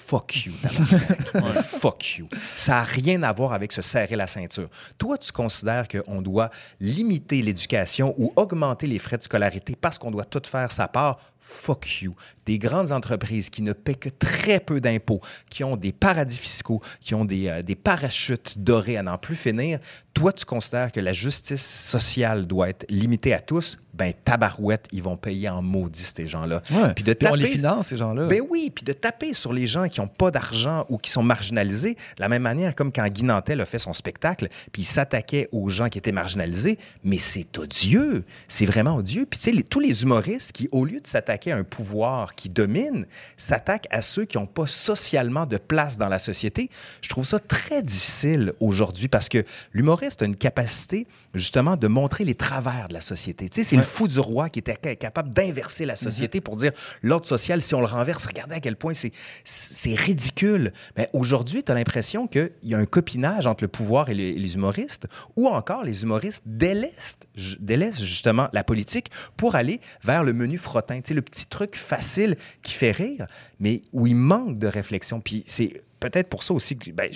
Fuck 0.09 0.47
you. 0.47 0.53
Fuck 1.81 2.17
you. 2.17 2.29
Ça 2.57 2.77
n'a 2.77 2.83
rien 2.83 3.23
à 3.25 3.33
voir 3.35 3.53
avec 3.53 3.73
se 3.73 3.83
serrer 3.83 4.17
la 4.17 4.27
ceinture. 4.27 4.71
Toi, 4.97 5.19
tu 5.19 5.31
considères 5.33 5.87
qu'on 5.87 6.23
doit 6.23 6.49
limiter 6.81 7.43
l'éducation 7.43 8.15
ou 8.17 8.33
augmenter 8.35 8.87
les 8.87 8.99
frais 8.99 9.19
de 9.19 9.23
scolarité 9.23 9.77
parce 9.79 9.99
qu'on 9.99 10.11
doit 10.11 10.25
tout 10.25 10.41
faire 10.47 10.73
sa 10.73 10.89
part? 10.89 11.19
Fuck 11.51 12.03
you. 12.03 12.15
Des 12.45 12.59
grandes 12.59 12.93
entreprises 12.93 13.49
qui 13.49 13.63
ne 13.63 13.73
paient 13.73 13.95
que 13.95 14.09
très 14.11 14.61
peu 14.61 14.81
d'impôts, 14.81 15.21
qui 15.51 15.65
ont 15.65 15.77
des 15.77 15.93
paradis 15.93 16.37
fiscaux, 16.39 16.83
qui 17.01 17.15
ont 17.15 17.25
des, 17.25 17.49
euh, 17.49 17.63
des 17.63 17.75
parachutes 17.75 18.59
dorés 18.59 18.97
à 18.99 19.03
n'en 19.03 19.17
plus 19.19 19.35
finir, 19.37 19.79
toi, 20.15 20.33
tu 20.33 20.45
considères 20.45 20.93
que 20.93 21.01
la 21.01 21.13
justice 21.13 21.65
sociale 21.65 22.47
doit 22.47 22.69
être 22.71 22.85
limitée 22.91 23.33
à 23.35 23.41
tous? 23.41 23.79
Ben, 23.95 24.13
tabarouette, 24.25 24.87
ils 24.93 25.03
vont 25.03 25.17
payer 25.17 25.49
en 25.49 25.61
maudit, 25.63 26.03
ces 26.15 26.27
gens-là. 26.27 26.63
Ouais. 26.71 26.95
Puis 26.95 27.03
de 27.05 27.13
Puis 27.15 27.27
on 27.29 27.35
les 27.35 27.45
taper- 27.45 27.57
finance, 27.57 27.87
ces 27.89 27.97
gens-là. 27.97 28.27
ben 28.27 28.41
oui, 28.49 28.71
puis 28.75 28.85
de 28.85 28.93
taper 28.93 29.33
sur 29.33 29.53
les 29.53 29.67
gens 29.67 29.89
qui 29.89 30.01
n'ont 30.01 30.07
pas 30.09 30.31
d'argent 30.31 30.87
ou 30.89 30.99
qui 30.99 31.11
sont 31.11 31.23
marginalisés, 31.23 31.95
de 31.95 32.21
la 32.21 32.29
même 32.29 32.43
manière 32.43 32.75
comme 32.77 32.93
quand 32.93 33.07
Guy 33.09 33.25
Nantel 33.25 33.61
a 33.61 33.67
fait 33.67 33.79
son 33.79 33.93
spectacle, 33.93 34.49
puis 34.73 34.83
il 34.83 34.85
s'attaquait 34.85 35.49
aux 35.53 35.69
gens 35.69 35.89
qui 35.89 35.99
étaient 35.99 36.13
marginalisés, 36.13 36.79
mais 37.05 37.19
c'est 37.19 37.59
odieux, 37.59 38.25
c'est 38.47 38.67
vraiment 38.67 38.97
odieux. 38.97 39.27
Puis 39.29 39.39
tu 39.39 39.45
sais, 39.47 39.53
les- 39.53 39.65
tous 39.65 39.81
les 39.81 40.03
humoristes 40.05 40.53
qui, 40.53 40.69
au 40.73 40.85
lieu 40.85 41.01
de 41.01 41.07
s'attaquer 41.07 41.38
à 41.47 41.57
un 41.57 41.65
pouvoir 41.65 42.35
qui 42.35 42.49
domine, 42.49 43.07
s'attaquent 43.37 43.87
à 43.91 44.03
ceux 44.03 44.25
qui 44.25 44.37
n'ont 44.37 44.47
pas 44.47 44.67
socialement 44.67 45.47
de 45.47 45.57
place 45.57 45.97
dans 45.97 46.09
la 46.09 46.19
société, 46.19 46.71
je 47.01 47.09
trouve 47.09 47.25
ça 47.25 47.39
très 47.39 47.83
difficile 47.83 48.53
aujourd'hui 48.61 49.09
parce 49.09 49.29
que 49.29 49.45
l'humoriste 49.73 50.23
a 50.23 50.25
une 50.25 50.37
capacité 50.37 51.07
justement 51.35 51.77
de 51.77 51.87
montrer 51.87 52.25
les 52.25 52.35
travers 52.35 52.89
de 52.89 52.95
la 52.95 53.01
société. 53.01 53.49
Tu 53.49 53.63
sais, 53.63 53.71
c'est 53.71 53.77
le 53.77 53.83
fou 53.83 54.09
du 54.09 54.19
roi 54.19 54.49
qui 54.49 54.59
était 54.59 54.77
ca- 54.83 54.97
capable 54.97 55.31
d'inverser 55.33 55.87
la 55.87 55.97
société 55.97 56.41
pour 56.41 56.57
dire 56.57 56.73
l'ordre 57.03 57.27
social, 57.27 57.61
si 57.61 57.75
on 57.75 57.81
le 57.81 57.87
renverse, 57.87 58.27
regardez 58.27 58.57
à 58.57 58.61
quel 58.61 58.77
point 58.77 58.93
c'est, 58.95 59.95
ridicule. 59.95 60.73
Mais 60.97 61.09
aujourd'hui, 61.13 61.63
tu 61.63 61.71
as 61.71 61.75
l'impression 61.75 62.27
qu'il 62.27 62.51
y 62.63 62.75
a 62.75 62.79
un 62.79 62.87
copinage 62.87 63.47
entre 63.47 63.65
le 63.65 63.69
pouvoir 63.69 64.09
et 64.09 64.15
les, 64.15 64.55
humoristes, 64.55 65.07
ou 65.37 65.47
encore 65.47 65.85
les 65.85 66.03
humoristes 66.03 66.43
délaissent 66.47 68.01
justement 68.03 68.49
la 68.53 68.65
politique 68.65 69.11
pour 69.37 69.55
aller 69.55 69.81
vers 70.05 70.25
le 70.25 70.33
menu 70.33 70.59
frottin, 70.59 70.97
tu 71.01 71.09
sais, 71.09 71.15
le 71.15 71.23
petit 71.29 71.47
truc 71.47 71.77
facile 71.77 72.37
qui 72.63 72.73
fait 72.73 72.93
rire, 72.93 73.27
mais 73.61 73.83
où 73.93 74.07
il 74.07 74.17
manque 74.17 74.59
de 74.59 74.67
réflexion. 74.67 75.21
Puis 75.21 75.43
c'est 75.47 75.83
peut-être 76.01 76.29
pour 76.29 76.43
ça 76.43 76.55
aussi 76.55 76.77
que 76.77 76.91
ben, 76.91 77.11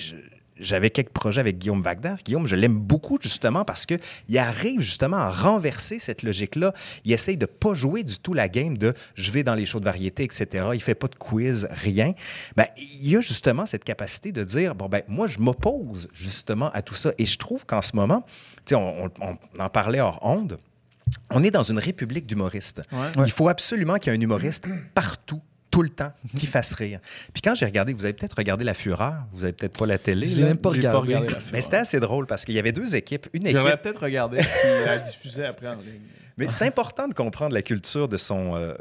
j'avais 0.59 0.91
quelques 0.91 1.11
projets 1.11 1.41
avec 1.41 1.59
Guillaume 1.59 1.83
Wagner. 1.83 2.15
Guillaume, 2.25 2.47
je 2.47 2.55
l'aime 2.55 2.77
beaucoup 2.79 3.19
justement 3.21 3.65
parce 3.65 3.87
que 3.87 3.95
il 4.29 4.39
arrive 4.39 4.81
justement 4.81 5.17
à 5.17 5.31
renverser 5.31 5.99
cette 5.99 6.23
logique-là. 6.23 6.73
Il 7.05 7.13
essaye 7.13 7.37
de 7.37 7.47
pas 7.47 7.75
jouer 7.75 8.05
du 8.05 8.19
tout 8.19 8.33
la 8.35 8.49
game 8.49 8.79
de 8.79 8.95
je 9.15 9.33
vais 9.33 9.43
dans 9.43 9.55
les 9.55 9.67
shows 9.67 9.81
de 9.81 9.89
etc. 9.91 10.47
Il 10.75 10.81
fait 10.83 10.95
pas 10.95 11.09
de 11.09 11.15
quiz, 11.17 11.67
rien. 11.71 12.13
Ben, 12.57 12.67
il 12.77 13.17
a 13.17 13.21
justement 13.21 13.67
cette 13.67 13.83
capacité 13.83 14.31
de 14.31 14.45
dire 14.45 14.75
bon 14.75 14.89
ben 14.89 15.03
moi 15.09 15.27
je 15.27 15.39
m'oppose 15.39 16.09
justement 16.13 16.71
à 16.73 16.83
tout 16.83 16.95
ça 16.95 17.13
et 17.19 17.25
je 17.27 17.39
trouve 17.39 17.65
qu'en 17.67 17.83
ce 17.83 17.97
moment, 17.97 18.25
on- 18.73 19.11
on 19.21 19.37
en 19.61 19.69
parlait 19.71 20.01
hors 20.01 20.21
onde. 20.23 20.59
On 21.31 21.43
est 21.43 21.51
dans 21.51 21.63
une 21.63 21.79
république 21.79 22.27
d'humoristes. 22.27 22.83
Ouais. 22.93 23.25
Il 23.25 23.33
faut 23.33 23.49
absolument 23.49 23.97
qu'il 23.97 24.13
y 24.13 24.15
ait 24.15 24.19
un 24.19 24.21
humoriste 24.21 24.67
partout 24.95 25.41
tout 25.71 25.83
le 25.83 25.89
temps 25.89 26.13
qui 26.37 26.47
fasse 26.47 26.75
rire. 26.75 27.01
Puis 27.33 27.41
quand 27.41 27.55
j'ai 27.55 27.65
regardé, 27.65 27.95
vous 27.95 28.05
avez 28.05 28.13
peut-être 28.13 28.37
regardé 28.37 28.63
La 28.63 28.75
Fureur, 28.75 29.15
vous 29.33 29.43
avez 29.45 29.55
peut-être 29.55 29.79
pas 29.79 29.87
la 29.87 29.99
télé. 29.99 30.29
Je 30.29 30.43
même 30.43 30.59
pas 30.59 30.69
regardé. 30.69 31.15
regardé 31.15 31.29
la 31.29 31.39
Mais 31.53 31.63
c'était 31.63 31.79
assez 31.79 31.99
drôle 31.99 32.27
parce 32.27 32.45
qu'il 32.45 32.55
y 32.55 32.59
avait 32.59 32.73
deux 32.73 32.95
équipes. 32.95 33.27
Une 33.33 33.47
équipe. 33.47 33.59
J'aurais 33.59 33.79
peut-être 33.79 34.03
regardé 34.03 34.43
si 34.43 34.67
elle 34.67 35.03
diffusait 35.03 35.47
après 35.47 35.69
en 35.69 35.77
ligne. 35.77 36.03
Mais 36.37 36.49
c'est 36.49 36.67
important 36.67 37.09
de 37.09 37.15
comprendre 37.15 37.55
la 37.55 37.63
culture 37.63 38.09
de 38.09 38.17
son, 38.19 38.55
euh, 38.55 38.75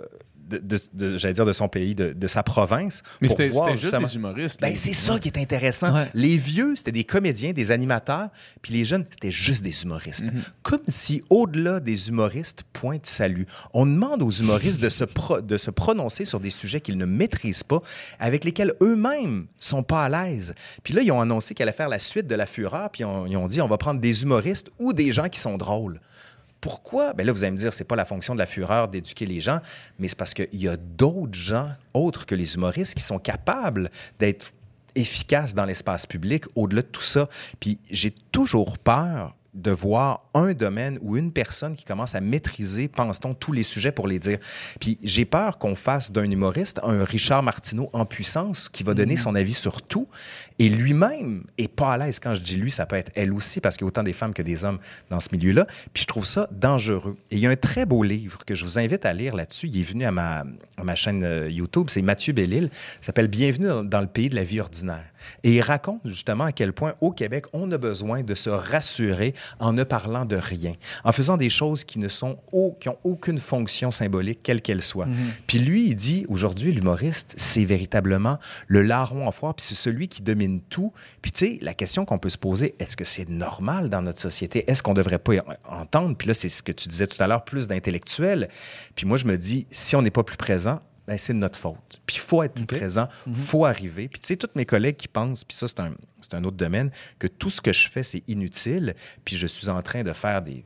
de, 0.51 0.57
de- 0.57 0.77
de- 0.93 1.17
j'allais 1.17 1.33
dire 1.33 1.45
de 1.45 1.53
son 1.53 1.67
pays, 1.67 1.95
de, 1.95 2.13
de 2.13 2.27
sa 2.27 2.43
province. 2.43 3.01
Mais 3.21 3.27
c'était 3.27 3.47
juste 3.51 3.77
justement- 3.77 4.07
des 4.07 4.15
humoristes. 4.15 4.61
Ben, 4.61 4.75
c'est 4.75 4.93
ça 4.93 5.17
qui 5.19 5.29
est 5.29 5.37
intéressant. 5.37 5.93
Ouais. 5.93 6.07
Les 6.13 6.37
vieux, 6.37 6.75
c'était 6.75 6.91
des 6.91 7.03
comédiens, 7.03 7.53
des 7.53 7.71
animateurs, 7.71 8.29
puis 8.61 8.73
les 8.73 8.83
jeunes, 8.85 9.05
c'était 9.09 9.31
juste 9.31 9.63
des 9.63 9.83
humoristes. 9.83 10.23
Mhm. 10.25 10.43
Comme 10.63 10.81
si, 10.87 11.23
au-delà 11.29 11.79
des 11.79 12.09
humoristes, 12.09 12.63
point 12.73 12.97
de 12.97 13.05
salut. 13.05 13.47
On 13.73 13.85
demande 13.85 14.21
aux 14.21 14.31
humoristes 14.31 14.81
de 14.81 14.89
se, 14.89 15.03
pro- 15.03 15.41
de 15.41 15.57
se 15.57 15.71
prononcer 15.71 16.25
sur 16.25 16.39
des 16.39 16.49
sujets 16.49 16.81
qu'ils 16.81 16.97
ne 16.97 17.05
maîtrisent 17.05 17.63
pas, 17.63 17.81
avec 18.19 18.43
lesquels 18.43 18.73
eux-mêmes 18.81 19.47
sont 19.59 19.83
pas 19.83 20.05
à 20.05 20.09
l'aise. 20.09 20.53
Puis 20.83 20.93
là, 20.93 21.01
ils 21.01 21.11
ont 21.11 21.21
annoncé 21.21 21.53
qu'ils 21.53 21.63
allaient 21.63 21.71
faire 21.71 21.89
la 21.89 21.99
suite 21.99 22.27
de 22.27 22.35
La 22.35 22.45
Fureur, 22.45 22.89
puis 22.91 23.03
on- 23.05 23.25
ils 23.25 23.37
ont 23.37 23.47
dit 23.47 23.61
on 23.61 23.67
va 23.67 23.77
prendre 23.77 23.99
des 24.01 24.23
humoristes 24.23 24.69
ou 24.79 24.93
des 24.93 25.11
gens 25.11 25.29
qui 25.29 25.39
sont 25.39 25.57
drôles. 25.57 25.99
Pourquoi? 26.61 27.13
Ben 27.13 27.25
là, 27.25 27.33
vous 27.33 27.43
allez 27.43 27.51
me 27.51 27.57
dire, 27.57 27.73
c'est 27.73 27.83
pas 27.83 27.95
la 27.95 28.05
fonction 28.05 28.35
de 28.35 28.39
la 28.39 28.45
fureur 28.45 28.87
d'éduquer 28.87 29.25
les 29.25 29.41
gens, 29.41 29.59
mais 29.97 30.07
c'est 30.07 30.17
parce 30.17 30.33
qu'il 30.35 30.47
y 30.53 30.67
a 30.67 30.77
d'autres 30.77 31.33
gens, 31.33 31.69
autres 31.93 32.25
que 32.25 32.35
les 32.35 32.55
humoristes, 32.55 32.93
qui 32.93 33.03
sont 33.03 33.19
capables 33.19 33.89
d'être 34.19 34.53
efficaces 34.95 35.55
dans 35.55 35.65
l'espace 35.65 36.05
public 36.05 36.45
au-delà 36.55 36.83
de 36.83 36.87
tout 36.87 37.01
ça. 37.01 37.27
Puis 37.59 37.79
j'ai 37.89 38.11
toujours 38.31 38.77
peur 38.77 39.35
de 39.53 39.71
voir 39.71 40.29
un 40.33 40.53
domaine 40.53 40.97
ou 41.01 41.17
une 41.17 41.31
personne 41.31 41.75
qui 41.75 41.83
commence 41.83 42.15
à 42.15 42.21
maîtriser, 42.21 42.87
pense-t-on, 42.87 43.33
tous 43.33 43.51
les 43.51 43.63
sujets 43.63 43.91
pour 43.91 44.07
les 44.07 44.19
dire. 44.19 44.39
Puis 44.79 44.97
j'ai 45.03 45.25
peur 45.25 45.57
qu'on 45.57 45.75
fasse 45.75 46.11
d'un 46.11 46.29
humoriste 46.29 46.79
un 46.83 47.03
Richard 47.03 47.43
Martineau 47.43 47.89
en 47.93 48.05
puissance 48.05 48.69
qui 48.69 48.83
va 48.83 48.93
donner 48.93 49.17
son 49.17 49.35
avis 49.35 49.53
sur 49.53 49.81
tout 49.81 50.07
et 50.59 50.69
lui-même 50.69 51.43
est 51.57 51.67
pas 51.67 51.93
à 51.93 51.97
l'aise. 51.97 52.19
Quand 52.19 52.33
je 52.33 52.41
dis 52.41 52.55
lui, 52.55 52.71
ça 52.71 52.85
peut 52.85 52.95
être 52.95 53.11
elle 53.15 53.33
aussi 53.33 53.59
parce 53.59 53.75
qu'il 53.75 53.85
y 53.85 53.87
a 53.87 53.89
autant 53.89 54.03
des 54.03 54.13
femmes 54.13 54.33
que 54.33 54.41
des 54.41 54.63
hommes 54.63 54.79
dans 55.09 55.19
ce 55.19 55.29
milieu-là. 55.33 55.67
Puis 55.93 56.03
je 56.03 56.07
trouve 56.07 56.25
ça 56.25 56.47
dangereux. 56.51 57.17
Et 57.29 57.35
il 57.35 57.39
y 57.41 57.47
a 57.47 57.49
un 57.49 57.55
très 57.55 57.85
beau 57.85 58.03
livre 58.03 58.45
que 58.45 58.55
je 58.55 58.63
vous 58.63 58.79
invite 58.79 59.05
à 59.05 59.13
lire 59.13 59.35
là-dessus. 59.35 59.67
Il 59.67 59.79
est 59.79 59.83
venu 59.83 60.05
à 60.05 60.11
ma, 60.11 60.45
à 60.77 60.83
ma 60.83 60.95
chaîne 60.95 61.23
euh, 61.23 61.49
YouTube. 61.49 61.87
C'est 61.89 62.01
Mathieu 62.01 62.33
Bellil. 62.33 62.69
Ça 63.01 63.07
s'appelle 63.07 63.27
Bienvenue 63.27 63.87
dans 63.87 64.01
le 64.01 64.07
pays 64.07 64.29
de 64.29 64.35
la 64.35 64.43
vie 64.43 64.59
ordinaire. 64.59 65.10
Et 65.43 65.53
il 65.55 65.61
raconte 65.61 66.01
justement 66.05 66.45
à 66.45 66.51
quel 66.51 66.73
point 66.73 66.93
au 67.01 67.11
Québec, 67.11 67.45
on 67.53 67.71
a 67.71 67.77
besoin 67.77 68.23
de 68.23 68.35
se 68.35 68.49
rassurer 68.49 69.33
en 69.59 69.73
ne 69.73 69.83
parlant 69.83 70.25
de 70.25 70.35
rien, 70.35 70.73
en 71.03 71.11
faisant 71.11 71.37
des 71.37 71.49
choses 71.49 71.83
qui 71.83 71.99
ne 71.99 72.07
sont 72.07 72.37
au- 72.51 72.75
qui 72.79 72.89
ont 72.89 72.97
aucune 73.03 73.39
fonction 73.39 73.91
symbolique, 73.91 74.39
quelle 74.43 74.61
qu'elle 74.61 74.81
soit. 74.81 75.07
Puis 75.47 75.59
lui, 75.59 75.85
il 75.87 75.95
dit 75.95 76.25
aujourd'hui, 76.29 76.71
l'humoriste, 76.71 77.33
c'est 77.37 77.63
véritablement 77.65 78.39
le 78.67 78.81
larron 78.81 79.27
en 79.27 79.31
foire, 79.31 79.53
puis 79.55 79.65
c'est 79.65 79.75
celui 79.75 80.07
qui 80.07 80.21
domine 80.21 80.61
tout. 80.69 80.93
Puis 81.21 81.31
tu 81.31 81.39
sais, 81.45 81.59
la 81.61 81.73
question 81.73 82.05
qu'on 82.05 82.17
peut 82.19 82.29
se 82.29 82.37
poser, 82.37 82.75
est-ce 82.79 82.95
que 82.97 83.05
c'est 83.05 83.29
normal 83.29 83.89
dans 83.89 84.01
notre 84.01 84.21
société? 84.21 84.69
Est-ce 84.69 84.81
qu'on 84.83 84.93
devrait 84.93 85.19
pas 85.19 85.35
y 85.35 85.41
entendre? 85.69 86.15
Puis 86.17 86.27
là, 86.27 86.33
c'est 86.33 86.49
ce 86.49 86.63
que 86.63 86.71
tu 86.71 86.87
disais 86.87 87.07
tout 87.07 87.21
à 87.21 87.27
l'heure, 87.27 87.43
plus 87.43 87.67
d'intellectuels. 87.67 88.49
Puis 88.95 89.05
moi, 89.05 89.17
je 89.17 89.25
me 89.25 89.37
dis, 89.37 89.67
si 89.71 89.95
on 89.95 90.01
n'est 90.01 90.11
pas 90.11 90.23
plus 90.23 90.37
présent, 90.37 90.79
ben, 91.11 91.17
c'est 91.17 91.33
de 91.33 91.39
notre 91.39 91.59
faute. 91.59 91.99
Puis 92.05 92.15
il 92.15 92.21
faut 92.21 92.41
être 92.41 92.65
présent, 92.65 93.09
il 93.27 93.35
faut 93.35 93.65
arriver. 93.65 94.07
Puis 94.07 94.21
tu 94.21 94.27
sais, 94.27 94.37
tous 94.37 94.47
mes 94.55 94.65
collègues 94.65 94.95
qui 94.95 95.09
pensent, 95.09 95.43
puis 95.43 95.57
ça, 95.57 95.67
c'est 95.67 95.81
un, 95.81 95.93
un 96.31 96.43
autre 96.45 96.55
domaine, 96.55 96.89
que 97.19 97.27
tout 97.27 97.49
ce 97.49 97.59
que 97.59 97.73
je 97.73 97.89
fais, 97.89 98.01
c'est 98.01 98.23
inutile, 98.29 98.95
puis 99.25 99.35
je 99.35 99.45
suis 99.45 99.67
en 99.67 99.81
train 99.81 100.03
de 100.03 100.13
faire 100.13 100.41
des, 100.41 100.63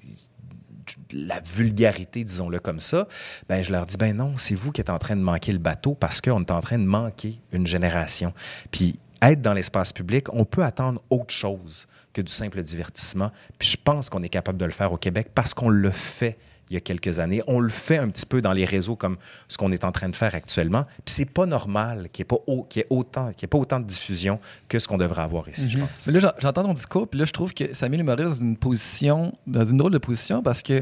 de 1.10 1.28
la 1.28 1.40
vulgarité, 1.40 2.24
disons-le 2.24 2.60
comme 2.60 2.80
ça, 2.80 3.08
ben 3.50 3.64
je 3.64 3.72
leur 3.72 3.88
dis, 3.88 3.98
ben 3.98 4.16
non, 4.16 4.38
c'est 4.38 4.54
vous 4.54 4.72
qui 4.72 4.82
êtes 4.82 4.92
en 4.92 5.00
train 5.00 5.16
de 5.16 5.22
manquer 5.22 5.52
le 5.52 5.58
bateau 5.58 5.96
parce 5.96 6.22
qu'on 6.22 6.42
est 6.42 6.52
en 6.52 6.62
train 6.62 6.78
de 6.78 6.86
manquer 6.86 7.42
une 7.52 7.66
génération. 7.66 8.32
Puis 8.70 9.00
être 9.24 9.42
dans 9.42 9.54
l'espace 9.54 9.94
public, 9.94 10.32
on 10.32 10.46
peut 10.46 10.64
attendre 10.64 11.02
autre 11.10 11.34
chose 11.34 11.88
que 12.14 12.22
du 12.22 12.32
simple 12.32 12.62
divertissement. 12.62 13.32
Puis 13.58 13.70
je 13.70 13.78
pense 13.84 14.12
qu'on 14.12 14.22
est 14.22 14.30
capable 14.30 14.60
de 14.60 14.66
le 14.66 14.74
faire 14.74 14.94
au 14.94 14.98
Québec 14.98 15.30
parce 15.34 15.56
qu'on 15.56 15.70
le 15.70 15.90
fait 15.90 16.38
il 16.70 16.74
y 16.74 16.78
a 16.78 16.80
quelques 16.80 17.20
années. 17.20 17.42
On 17.48 17.60
le 17.60 17.70
fait 17.70 17.98
un 17.98 18.10
petit 18.10 18.26
peu 18.26 18.42
dans 18.42 18.54
les 18.54 18.66
réseaux 18.66 18.96
comme 18.96 19.18
ce 19.48 19.58
qu'on 19.58 19.72
est 19.72 19.84
en 19.84 19.92
train 19.92 20.10
de 20.10 20.16
faire 20.16 20.34
actuellement. 20.36 20.86
Puis 21.06 21.14
c'est 21.16 21.26
pas 21.26 21.46
normal 21.46 22.10
qu'il 22.12 22.24
n'y 22.24 22.26
ait, 22.26 22.38
pas 22.38 22.44
au- 22.48 22.64
qu'il 22.64 22.80
y 22.82 22.84
ait 22.84 22.88
autant, 22.90 23.32
qu'il 23.34 23.48
pas 23.48 23.58
autant 23.58 23.80
de 23.80 23.86
diffusion 23.86 24.40
que 24.68 24.80
ce 24.80 24.88
qu'on 24.88 24.98
devrait 24.98 25.22
avoir 25.22 25.48
ici, 25.50 25.70
je 25.70 25.78
pense. 25.78 26.08
Mais 26.08 26.14
là, 26.14 26.20
j'en- 26.20 26.34
j'entends 26.40 26.64
ton 26.64 26.74
discours, 26.74 27.08
puis 27.08 27.20
là, 27.20 27.26
je 27.26 27.32
trouve 27.34 27.54
que 27.54 27.74
ça 27.74 27.88
met 27.90 27.98
l'humoriste 27.98 28.30
dans 28.30 28.46
une 28.46 28.58
position, 28.58 29.32
dans 29.46 29.66
une 29.66 29.78
drôle 29.78 29.92
de 29.92 29.98
position, 30.00 30.42
parce 30.42 30.64
que 30.64 30.82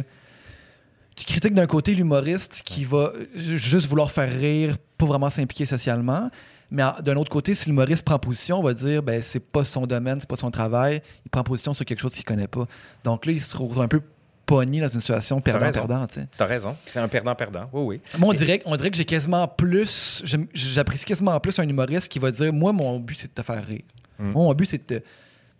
tu 1.15 1.25
critiques 1.25 1.53
d'un 1.53 1.67
côté 1.67 1.93
l'humoriste 1.93 2.61
qui 2.65 2.85
va 2.85 3.11
ju- 3.35 3.57
juste 3.59 3.87
vouloir 3.87 4.11
faire 4.11 4.29
rire, 4.31 4.77
pas 4.97 5.05
vraiment 5.05 5.29
s'impliquer 5.29 5.65
socialement. 5.65 6.29
Mais 6.71 6.81
d'un 7.03 7.17
autre 7.17 7.29
côté, 7.29 7.53
si 7.53 7.67
l'humoriste 7.69 8.03
prend 8.03 8.17
position, 8.17 8.57
on 8.59 8.63
va 8.63 8.73
dire 8.73 9.03
ben 9.03 9.21
c'est 9.21 9.39
pas 9.39 9.63
son 9.63 9.85
domaine, 9.85 10.19
c'est 10.19 10.29
pas 10.29 10.35
son 10.37 10.49
travail. 10.49 11.01
Il 11.23 11.29
prend 11.29 11.43
position 11.43 11.71
sur 11.75 11.85
quelque 11.85 11.99
chose 11.99 12.13
qu'il 12.13 12.23
connaît 12.23 12.47
pas. 12.47 12.65
Donc 13.03 13.27
là, 13.27 13.31
il 13.31 13.39
se 13.41 13.51
trouve 13.51 13.79
un 13.79 13.87
peu 13.87 14.01
pogné 14.45 14.81
dans 14.81 14.87
une 14.87 14.99
situation 14.99 15.41
perdant-perdant. 15.41 16.05
T'as 16.37 16.45
raison. 16.45 16.75
C'est 16.85 16.99
un 16.99 17.07
perdant-perdant. 17.07 17.69
Oui, 17.71 17.83
oui. 17.83 18.19
Moi, 18.19 18.29
on 18.29 18.33
dirait, 18.33 18.61
on 18.65 18.75
dirait 18.75 18.91
que 18.91 18.97
j'ai 18.97 19.05
quasiment 19.05 19.47
plus. 19.47 20.23
J'apprécie 20.53 21.05
quasiment 21.05 21.39
plus 21.39 21.57
un 21.59 21.67
humoriste 21.67 22.09
qui 22.09 22.19
va 22.19 22.31
dire 22.31 22.51
Moi, 22.51 22.73
mon 22.73 22.99
but, 22.99 23.17
c'est 23.17 23.27
de 23.27 23.33
te 23.33 23.41
faire 23.41 23.65
rire. 23.65 23.83
Mm. 24.19 24.31
Moi, 24.31 24.43
mon 24.43 24.53
but, 24.53 24.65
c'est 24.65 25.03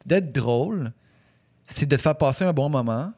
d'être 0.05 0.31
drôle, 0.31 0.91
c'est 1.65 1.85
de 1.85 1.95
te 1.95 2.01
faire 2.01 2.15
passer 2.15 2.43
un 2.43 2.53
bon 2.53 2.69
moment. 2.69 3.13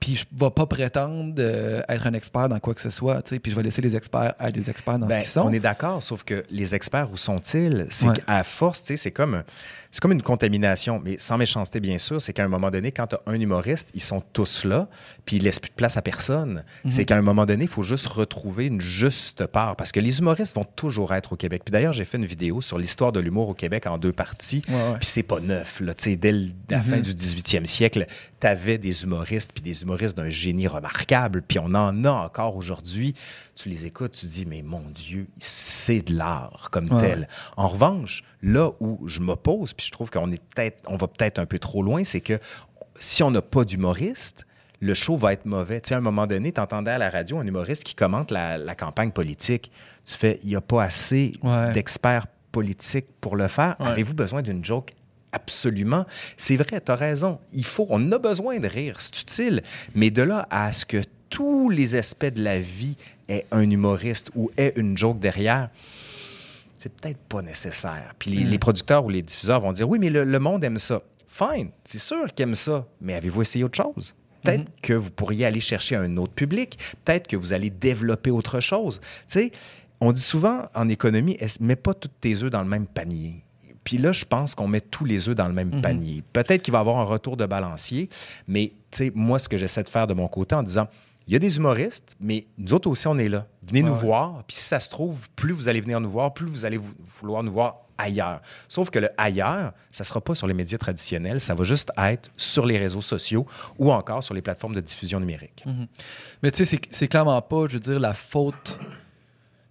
Puis 0.00 0.14
je 0.16 0.24
vais 0.32 0.50
pas 0.50 0.64
prétendre 0.66 1.34
euh, 1.38 1.82
être 1.88 2.06
un 2.06 2.12
expert 2.14 2.48
dans 2.48 2.60
quoi 2.60 2.72
que 2.74 2.80
ce 2.80 2.90
soit, 2.90 3.20
tu 3.22 3.30
sais, 3.30 3.38
puis 3.40 3.50
je 3.50 3.56
vais 3.56 3.64
laisser 3.64 3.82
les 3.82 3.96
experts 3.96 4.34
être 4.38 4.52
des 4.52 4.70
experts 4.70 4.98
dans 4.98 5.06
Ben, 5.06 5.16
ce 5.16 5.20
qu'ils 5.20 5.28
sont. 5.28 5.40
On 5.42 5.52
est 5.52 5.58
d'accord, 5.60 6.02
sauf 6.02 6.22
que 6.22 6.44
les 6.50 6.74
experts, 6.74 7.10
où 7.12 7.16
sont-ils? 7.16 7.86
C'est 7.90 8.06
Ouais. 8.06 8.14
qu'à 8.24 8.44
force, 8.44 8.82
tu 8.82 8.86
sais, 8.88 8.96
c'est 8.96 9.10
comme, 9.10 9.42
c'est 9.90 10.00
comme 10.00 10.12
une 10.12 10.22
contamination, 10.22 11.00
mais 11.04 11.16
sans 11.18 11.36
méchanceté, 11.36 11.80
bien 11.80 11.98
sûr. 11.98 12.22
C'est 12.22 12.32
qu'à 12.32 12.44
un 12.44 12.48
moment 12.48 12.70
donné, 12.70 12.92
quand 12.92 13.08
tu 13.08 13.16
as 13.16 13.20
un 13.26 13.34
humoriste, 13.40 13.90
ils 13.94 14.00
sont 14.00 14.22
tous 14.32 14.64
là, 14.64 14.86
puis 15.24 15.36
ils 15.38 15.42
laissent 15.42 15.58
plus 15.58 15.70
de 15.70 15.74
place 15.74 15.96
à 15.96 16.02
personne. 16.02 16.62
Mhm. 16.84 16.90
C'est 16.92 17.04
qu'à 17.04 17.16
un 17.16 17.22
moment 17.22 17.44
donné, 17.44 17.64
il 17.64 17.68
faut 17.70 17.82
juste 17.82 18.06
retrouver 18.06 18.66
une 18.66 18.80
juste 18.80 19.46
part, 19.46 19.74
parce 19.74 19.90
que 19.90 19.98
les 19.98 20.20
humoristes 20.20 20.54
vont 20.54 20.64
toujours 20.76 21.12
être 21.12 21.32
au 21.32 21.36
Québec. 21.36 21.62
Puis 21.64 21.72
d'ailleurs, 21.72 21.92
j'ai 21.92 22.04
fait 22.04 22.18
une 22.18 22.26
vidéo 22.26 22.60
sur 22.60 22.78
l'histoire 22.78 23.10
de 23.10 23.18
l'humour 23.18 23.48
au 23.48 23.54
Québec 23.54 23.86
en 23.88 23.98
deux 23.98 24.12
parties. 24.12 24.62
Ouais, 24.68 24.74
ouais. 24.74 24.98
Puis 25.00 25.06
c'est 25.08 25.22
pas 25.24 25.40
neuf, 25.40 25.80
là. 25.80 25.92
Tu 25.94 26.04
sais, 26.10 26.16
dès 26.16 26.30
la 26.70 26.78
Mhm. 26.78 26.82
fin 26.84 26.98
du 27.00 27.14
18e 27.14 27.66
siècle, 27.66 28.06
tu 28.40 28.46
avais 28.46 28.78
des 28.78 29.02
humoristes, 29.04 29.52
puis 29.52 29.62
des 29.62 29.82
humoristes 29.82 30.16
d'un 30.16 30.28
génie 30.28 30.66
remarquable, 30.68 31.42
puis 31.42 31.58
on 31.58 31.74
en 31.74 32.04
a 32.04 32.10
encore 32.10 32.56
aujourd'hui. 32.56 33.14
Tu 33.56 33.68
les 33.68 33.86
écoutes, 33.86 34.12
tu 34.12 34.26
dis, 34.26 34.46
mais 34.46 34.62
mon 34.62 34.82
Dieu, 34.90 35.26
c'est 35.38 36.00
de 36.02 36.16
l'art 36.16 36.68
comme 36.70 36.90
Ouais. 36.92 37.00
tel. 37.00 37.28
En 37.56 37.66
revanche, 37.66 38.22
là 38.42 38.70
où 38.80 39.00
je 39.08 39.20
m'oppose, 39.20 39.72
puis 39.72 39.86
je 39.86 39.92
trouve 39.92 40.10
qu'on 40.10 40.30
est 40.30 40.42
peut-être, 40.54 40.78
on 40.86 40.96
va 40.96 41.08
peut-être 41.08 41.38
un 41.38 41.46
peu 41.46 41.58
trop 41.58 41.82
loin, 41.82 42.04
c'est 42.04 42.20
que 42.20 42.38
si 42.96 43.22
on 43.22 43.30
n'a 43.30 43.42
pas 43.42 43.64
d'humoriste, 43.64 44.44
le 44.80 44.94
show 44.94 45.16
va 45.16 45.32
être 45.32 45.44
mauvais. 45.44 45.80
Tu 45.80 45.88
sais, 45.88 45.94
à 45.94 45.98
un 45.98 46.00
moment 46.00 46.28
donné, 46.28 46.52
tu 46.52 46.60
entendais 46.60 46.92
à 46.92 46.98
la 46.98 47.10
radio 47.10 47.38
un 47.38 47.46
humoriste 47.46 47.82
qui 47.82 47.96
commente 47.96 48.30
la, 48.30 48.58
la 48.58 48.74
campagne 48.76 49.10
politique. 49.10 49.72
Tu 50.04 50.14
fais, 50.14 50.38
il 50.44 50.50
n'y 50.50 50.56
a 50.56 50.60
pas 50.60 50.84
assez 50.84 51.32
Ouais. 51.42 51.72
d'experts 51.72 52.28
politiques 52.52 53.06
pour 53.20 53.34
le 53.34 53.48
faire. 53.48 53.74
Ouais. 53.80 53.88
Avez-vous 53.88 54.14
besoin 54.14 54.40
d'une 54.42 54.64
joke? 54.64 54.92
Absolument. 55.32 56.06
C'est 56.36 56.56
vrai, 56.56 56.80
tu 56.80 56.90
as 56.90 56.96
raison. 56.96 57.38
Il 57.52 57.64
faut, 57.64 57.86
on 57.90 58.12
a 58.12 58.18
besoin 58.18 58.58
de 58.58 58.66
rire, 58.66 58.96
c'est 59.00 59.20
utile. 59.20 59.62
Mais 59.94 60.10
de 60.10 60.22
là 60.22 60.46
à 60.50 60.72
ce 60.72 60.86
que 60.86 61.02
tous 61.30 61.68
les 61.68 61.94
aspects 61.94 62.26
de 62.26 62.42
la 62.42 62.58
vie 62.58 62.96
aient 63.28 63.46
un 63.50 63.68
humoriste 63.68 64.30
ou 64.34 64.50
aient 64.56 64.72
une 64.76 64.96
joke 64.96 65.18
derrière, 65.18 65.68
c'est 66.78 66.92
peut-être 66.92 67.18
pas 67.18 67.42
nécessaire. 67.42 68.14
Puis 68.18 68.30
les, 68.30 68.44
les 68.44 68.58
producteurs 68.58 69.04
ou 69.04 69.10
les 69.10 69.22
diffuseurs 69.22 69.60
vont 69.60 69.72
dire 69.72 69.88
oui, 69.88 69.98
mais 69.98 70.10
le, 70.10 70.24
le 70.24 70.38
monde 70.38 70.64
aime 70.64 70.78
ça. 70.78 71.02
Fine, 71.26 71.70
c'est 71.84 71.98
sûr 71.98 72.32
qu'ils 72.32 72.44
aiment 72.44 72.54
ça. 72.54 72.86
Mais 73.00 73.14
avez-vous 73.14 73.42
essayé 73.42 73.64
autre 73.64 73.76
chose? 73.76 74.14
Peut-être 74.42 74.70
que 74.82 74.92
vous 74.92 75.10
pourriez 75.10 75.44
aller 75.46 75.60
chercher 75.60 75.96
un 75.96 76.16
autre 76.16 76.32
public. 76.32 76.78
Peut-être 77.04 77.26
que 77.26 77.36
vous 77.36 77.52
allez 77.52 77.70
développer 77.70 78.30
autre 78.30 78.60
chose. 78.60 79.00
Tu 79.00 79.24
sais, 79.26 79.52
on 80.00 80.12
dit 80.12 80.20
souvent 80.20 80.68
en 80.74 80.88
économie, 80.88 81.36
mets 81.60 81.76
pas 81.76 81.94
tous 81.94 82.08
tes 82.20 82.42
œufs 82.42 82.50
dans 82.50 82.62
le 82.62 82.68
même 82.68 82.86
panier. 82.86 83.44
Puis 83.84 83.98
là, 83.98 84.12
je 84.12 84.24
pense 84.24 84.54
qu'on 84.54 84.68
met 84.68 84.80
tous 84.80 85.04
les 85.04 85.28
œufs 85.28 85.34
dans 85.36 85.48
le 85.48 85.54
même 85.54 85.80
panier. 85.80 86.22
Peut-être 86.32 86.62
qu'il 86.62 86.72
va 86.72 86.78
y 86.78 86.80
avoir 86.80 86.98
un 86.98 87.04
retour 87.04 87.36
de 87.36 87.46
balancier, 87.46 88.08
mais 88.46 88.72
tu 88.90 88.98
sais, 88.98 89.12
moi, 89.14 89.38
ce 89.38 89.48
que 89.48 89.56
j'essaie 89.56 89.82
de 89.82 89.88
faire 89.88 90.06
de 90.06 90.14
mon 90.14 90.28
côté 90.28 90.54
en 90.54 90.62
disant, 90.62 90.88
il 91.26 91.32
y 91.32 91.36
a 91.36 91.38
des 91.38 91.56
humoristes, 91.58 92.16
mais 92.20 92.46
nous 92.56 92.72
autres 92.72 92.88
aussi, 92.88 93.06
on 93.06 93.18
est 93.18 93.28
là. 93.28 93.46
Venez 93.66 93.82
nous 93.82 93.94
voir. 93.94 94.44
Puis 94.46 94.56
si 94.56 94.62
ça 94.62 94.80
se 94.80 94.88
trouve, 94.88 95.28
plus 95.36 95.52
vous 95.52 95.68
allez 95.68 95.80
venir 95.82 96.00
nous 96.00 96.08
voir, 96.08 96.32
plus 96.32 96.46
vous 96.46 96.64
allez 96.64 96.78
vou- 96.78 96.94
vouloir 96.98 97.42
nous 97.42 97.52
voir 97.52 97.76
ailleurs. 97.98 98.40
Sauf 98.66 98.88
que 98.88 98.98
le 98.98 99.10
ailleurs, 99.18 99.72
ça 99.90 100.04
ne 100.04 100.06
sera 100.06 100.20
pas 100.22 100.34
sur 100.34 100.46
les 100.46 100.54
médias 100.54 100.78
traditionnels, 100.78 101.38
ça 101.40 101.54
va 101.54 101.64
juste 101.64 101.90
être 101.98 102.30
sur 102.38 102.64
les 102.64 102.78
réseaux 102.78 103.02
sociaux 103.02 103.46
ou 103.78 103.92
encore 103.92 104.22
sur 104.22 104.32
les 104.34 104.40
plateformes 104.40 104.74
de 104.74 104.80
diffusion 104.80 105.20
numérique. 105.20 105.64
Mais 106.42 106.50
tu 106.50 106.64
sais, 106.64 106.80
c'est 106.90 107.08
clairement 107.08 107.42
pas, 107.42 107.66
je 107.68 107.74
veux 107.74 107.80
dire, 107.80 108.00
la 108.00 108.14
faute. 108.14 108.78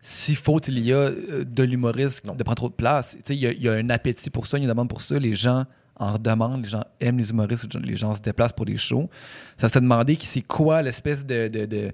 Si 0.10 0.36
faute 0.36 0.70
il 0.70 0.80
y 0.80 0.94
a 0.94 0.98
euh, 1.00 1.44
de 1.44 1.64
l'humoriste 1.64 2.24
Non. 2.26 2.34
de 2.34 2.42
prendre 2.42 2.56
trop 2.56 2.70
de 2.70 2.74
place, 2.76 3.18
il 3.30 3.36
y, 3.36 3.46
a- 3.46 3.52
il 3.52 3.62
y 3.62 3.68
a 3.68 3.74
un 3.74 3.90
appétit 3.90 4.30
pour 4.30 4.48
ça, 4.48 4.58
il 4.58 4.62
y 4.62 4.64
a 4.64 4.68
une 4.68 4.70
demande 4.74 4.88
pour 4.88 5.02
ça. 5.02 5.20
Les 5.20 5.36
gens 5.36 5.66
en 5.98 6.14
redemandent, 6.14 6.64
les 6.64 6.70
gens 6.70 6.86
aiment 7.02 7.18
les 7.18 7.30
humoristes, 7.30 7.68
les 7.84 7.98
gens 7.98 8.16
se 8.16 8.22
déplacent 8.22 8.54
pour 8.54 8.64
des 8.66 8.78
shows. 8.78 9.10
Ça 9.58 9.68
s'est 9.68 9.82
demandé 9.82 10.16
qui 10.16 10.26
c'est 10.26 10.44
quoi 10.44 10.82
l'espèce 10.82 11.26
de. 11.26 11.50
de, 11.50 11.66
de- 11.66 11.92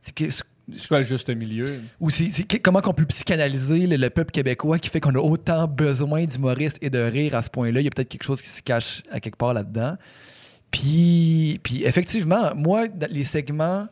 c'est 0.00 0.86
quoi 0.88 0.98
le 0.98 1.04
juste 1.04 1.28
milieu? 1.30 1.80
ou 1.98 2.08
c'est- 2.10 2.60
comment 2.62 2.80
qu'on 2.80 2.94
peut 2.94 3.04
psychanalyser 3.06 3.88
le, 3.88 3.96
le 3.96 4.10
peuple 4.10 4.30
québécois 4.30 4.78
qui 4.78 4.88
fait 4.88 5.00
qu'on 5.00 5.14
a 5.16 5.18
autant 5.20 5.66
besoin 5.66 6.24
d'humoristes 6.24 6.78
et 6.82 6.90
de 6.90 7.00
rire 7.00 7.34
à 7.34 7.42
ce 7.42 7.50
point-là? 7.50 7.80
Il 7.80 7.84
y 7.84 7.88
a 7.88 7.90
peut-être 7.90 8.08
quelque 8.08 8.22
chose 8.24 8.40
qui 8.42 8.48
se 8.48 8.62
cache 8.62 9.02
à 9.10 9.18
quelque 9.18 9.36
part 9.38 9.54
là-dedans. 9.54 9.96
Puis, 10.70 11.60
puis 11.62 11.84
effectivement, 11.84 12.54
moi, 12.54 12.86
les 13.10 13.24
segments 13.24 13.88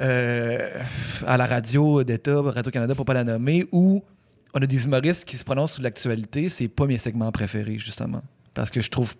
euh, 0.00 0.82
à 1.26 1.36
la 1.36 1.46
radio 1.46 2.04
d'État, 2.04 2.40
Radio-Canada, 2.40 2.94
pour 2.94 3.04
pas 3.04 3.14
la 3.14 3.24
nommer, 3.24 3.66
où 3.72 4.02
on 4.54 4.60
a 4.62 4.66
des 4.66 4.84
humoristes 4.84 5.24
qui 5.24 5.36
se 5.36 5.44
prononcent 5.44 5.74
sur 5.74 5.82
l'actualité, 5.82 6.48
c'est 6.48 6.68
pas 6.68 6.86
mes 6.86 6.96
segments 6.98 7.30
préférés, 7.32 7.78
justement. 7.78 8.22
Parce 8.54 8.70
que 8.70 8.80
je 8.80 8.90
trouve. 8.90 9.14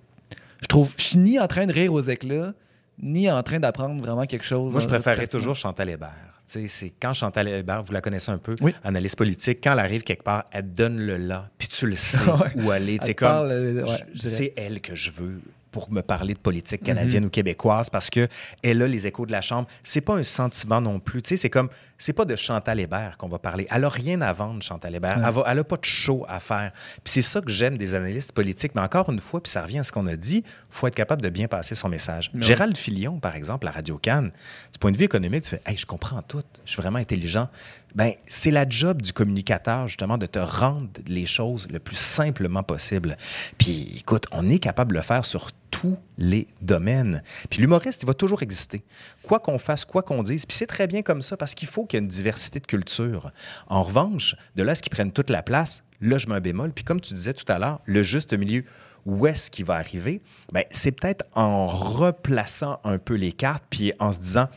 Je 0.61 0.67
trouve. 0.67 0.93
Je 0.97 1.03
suis 1.05 1.19
ni 1.19 1.39
en 1.39 1.47
train 1.47 1.67
de 1.67 1.73
rire 1.73 1.93
aux 1.93 2.01
éclats, 2.01 2.53
ni 3.01 3.31
en 3.31 3.43
train 3.43 3.61
d'apprendre 3.61 4.01
vraiment 4.03 4.27
quelque 4.27 4.45
chose. 4.45 4.73
Moi, 4.73 4.81
je 4.81 4.89
préférerais 4.89 5.21
pertinent. 5.23 5.39
toujours 5.41 5.55
Chantal 5.57 5.89
Hébert. 5.91 6.15
Tu 6.51 6.63
sais, 6.63 6.67
c'est 6.69 6.93
quand 7.01 7.13
Chantal 7.13 7.47
Hébert, 7.47 7.83
vous 7.83 7.93
la 7.93 8.01
connaissez 8.01 8.31
un 8.33 8.39
peu, 8.39 8.55
Oui. 8.63 8.75
analyste 8.83 9.17
politique, 9.17 9.59
quand 9.63 9.73
elle 9.75 9.79
arrive 9.81 10.03
quelque 10.03 10.23
part, 10.23 10.45
elle 10.51 10.75
donne 10.75 10.97
le 10.99 11.19
là, 11.19 11.51
puis 11.59 11.69
tu 11.69 11.87
le 11.87 11.95
sais 11.95 12.19
Ouais. 12.27 12.65
où 12.65 12.71
aller. 12.71 12.99
Elle 13.07 13.15
comme, 13.15 13.29
euh, 13.51 13.85
ouais, 13.85 14.07
c'est 14.17 14.55
elle 14.57 14.81
que 14.81 14.95
je 14.97 15.11
veux 15.11 15.41
pour 15.71 15.91
me 15.93 16.01
parler 16.03 16.35
de 16.35 16.39
politique 16.39 16.83
canadienne 16.83 17.25
ou 17.27 17.31
québécoise 17.31 17.91
parce 17.91 18.11
que 18.11 18.29
elle 18.63 18.81
a 18.83 18.87
les 18.89 19.07
échos 19.07 19.27
de 19.27 19.33
la 19.33 19.41
chambre. 19.41 19.69
C'est 19.83 20.01
pas 20.01 20.15
un 20.15 20.23
sentiment 20.23 20.81
non 20.81 21.01
plus. 21.01 21.23
Tu 21.23 21.31
sais, 21.31 21.37
c'est 21.37 21.51
comme 21.51 21.69
c'est 21.99 22.13
pas 22.13 22.25
de 22.25 22.37
Chantal 22.37 22.79
Hébert 22.79 23.17
qu'on 23.19 23.29
va 23.29 23.39
parler. 23.39 23.67
Elle 23.71 23.85
a 23.85 23.89
rien 23.89 24.21
à 24.21 24.33
vendre, 24.33 24.63
Chantal 24.63 24.95
Hébert. 24.95 25.19
Elle, 25.27 25.35
va- 25.35 25.45
elle 25.49 25.59
a 25.59 25.65
pas 25.65 25.77
de 25.77 25.85
show 25.85 26.25
à 26.29 26.39
faire. 26.41 26.73
Puis 27.05 27.13
c'est 27.13 27.23
ça 27.23 27.41
que 27.41 27.51
j'aime 27.51 27.77
des 27.77 27.95
analystes 27.95 28.33
politiques. 28.33 28.75
Mais 28.75 28.81
encore 28.83 29.11
une 29.11 29.21
fois, 29.21 29.43
puis 29.43 29.51
ça 29.51 29.63
revient 29.63 29.81
à 29.81 29.85
ce 29.85 29.91
qu'on 29.93 30.07
a 30.07 30.15
dit, 30.17 30.45
faut 30.71 30.87
être 30.87 30.95
capable 30.95 31.23
de 31.23 31.29
bien 31.29 31.49
passer 31.49 31.75
son 31.75 31.89
message. 31.89 32.31
Mais 32.35 32.43
Gérald 32.47 32.77
Filion, 32.77 33.19
par 33.19 33.35
exemple, 33.37 33.67
à 33.67 33.71
Radio 33.73 33.99
Cannes, 33.99 34.31
du 34.73 34.79
point 34.79 34.93
de 34.93 34.97
vue 34.97 35.05
économique, 35.05 35.43
tu 35.45 35.51
fais, 35.51 35.63
hey, 35.67 35.77
je 35.77 35.87
comprends 35.87 36.23
tout. 36.23 36.43
Je 36.65 36.71
suis 36.73 36.81
vraiment 36.81 36.99
intelligent. 36.99 37.49
Ben, 37.95 38.13
c'est 38.27 38.51
la 38.51 38.69
job 38.69 39.03
du 39.03 39.13
communicateur, 39.13 39.89
justement, 39.89 40.19
de 40.19 40.27
te 40.27 40.39
rendre 40.39 40.89
les 41.07 41.27
choses 41.27 41.67
le 41.71 41.79
plus 41.79 41.97
simplement 41.97 42.63
possible. 42.63 43.17
Puis, 43.57 43.97
écoute, 43.99 44.27
on 44.31 44.49
est 44.51 44.59
capable 44.59 44.93
de 44.93 44.99
le 44.99 45.03
faire 45.03 45.25
sur 45.25 45.51
tous 45.71 45.99
les 46.17 46.49
domaines. 46.61 47.23
Puis 47.51 47.61
l'humoriste, 47.61 48.03
il 48.03 48.07
va 48.07 48.15
toujours 48.15 48.43
exister. 48.43 48.85
Quoi 49.23 49.41
qu'on 49.41 49.59
fasse, 49.59 49.85
quoi 49.85 50.03
qu'on 50.03 50.23
dise. 50.23 50.47
Puis 50.47 50.57
c'est 50.57 50.67
très 50.67 50.87
bien 50.87 51.03
comme 51.03 51.23
ça 51.23 51.37
parce 51.37 51.55
qu'il 51.55 51.69
faut 51.69 51.85
qu'il 51.85 51.99
y 51.99 52.01
ait 52.01 52.05
une 52.05 52.09
diversité 52.09 52.61
de 52.61 52.67
culture. 52.67 53.31
En 53.67 53.83
revanche, 53.83 54.37
de 54.57 54.63
là 54.63 54.73
à 54.73 54.75
ce 54.75 54.83
qu'ils 54.83 54.91
prennent 54.91 55.13
toute 55.13 55.31
la 55.31 55.43
place, 55.43 55.83
là, 56.01 56.19
je 56.19 56.27
mets 56.27 56.37
un 56.37 56.41
bémol. 56.41 56.73
Puis 56.73 56.85
comme 56.85 57.01
tu 57.01 57.15
disais 57.15 57.35
tout 57.35 57.51
à 57.51 57.59
l'heure, 57.59 57.81
le 57.85 58.03
juste 58.03 58.33
milieu, 58.33 58.65
où 59.07 59.27
est-ce 59.27 59.51
qu'il 59.51 59.65
va 59.65 59.75
arriver? 59.75 60.21
Ben, 60.53 60.65
c'est 60.71 60.93
peut-être 60.93 61.25
en 61.35 61.67
replaçant 61.67 62.81
un 62.85 62.99
peu 62.99 63.15
les 63.15 63.33
cartes, 63.33 63.65
puis 63.71 63.93
en 63.99 64.13
se 64.13 64.19
disant, 64.19 64.49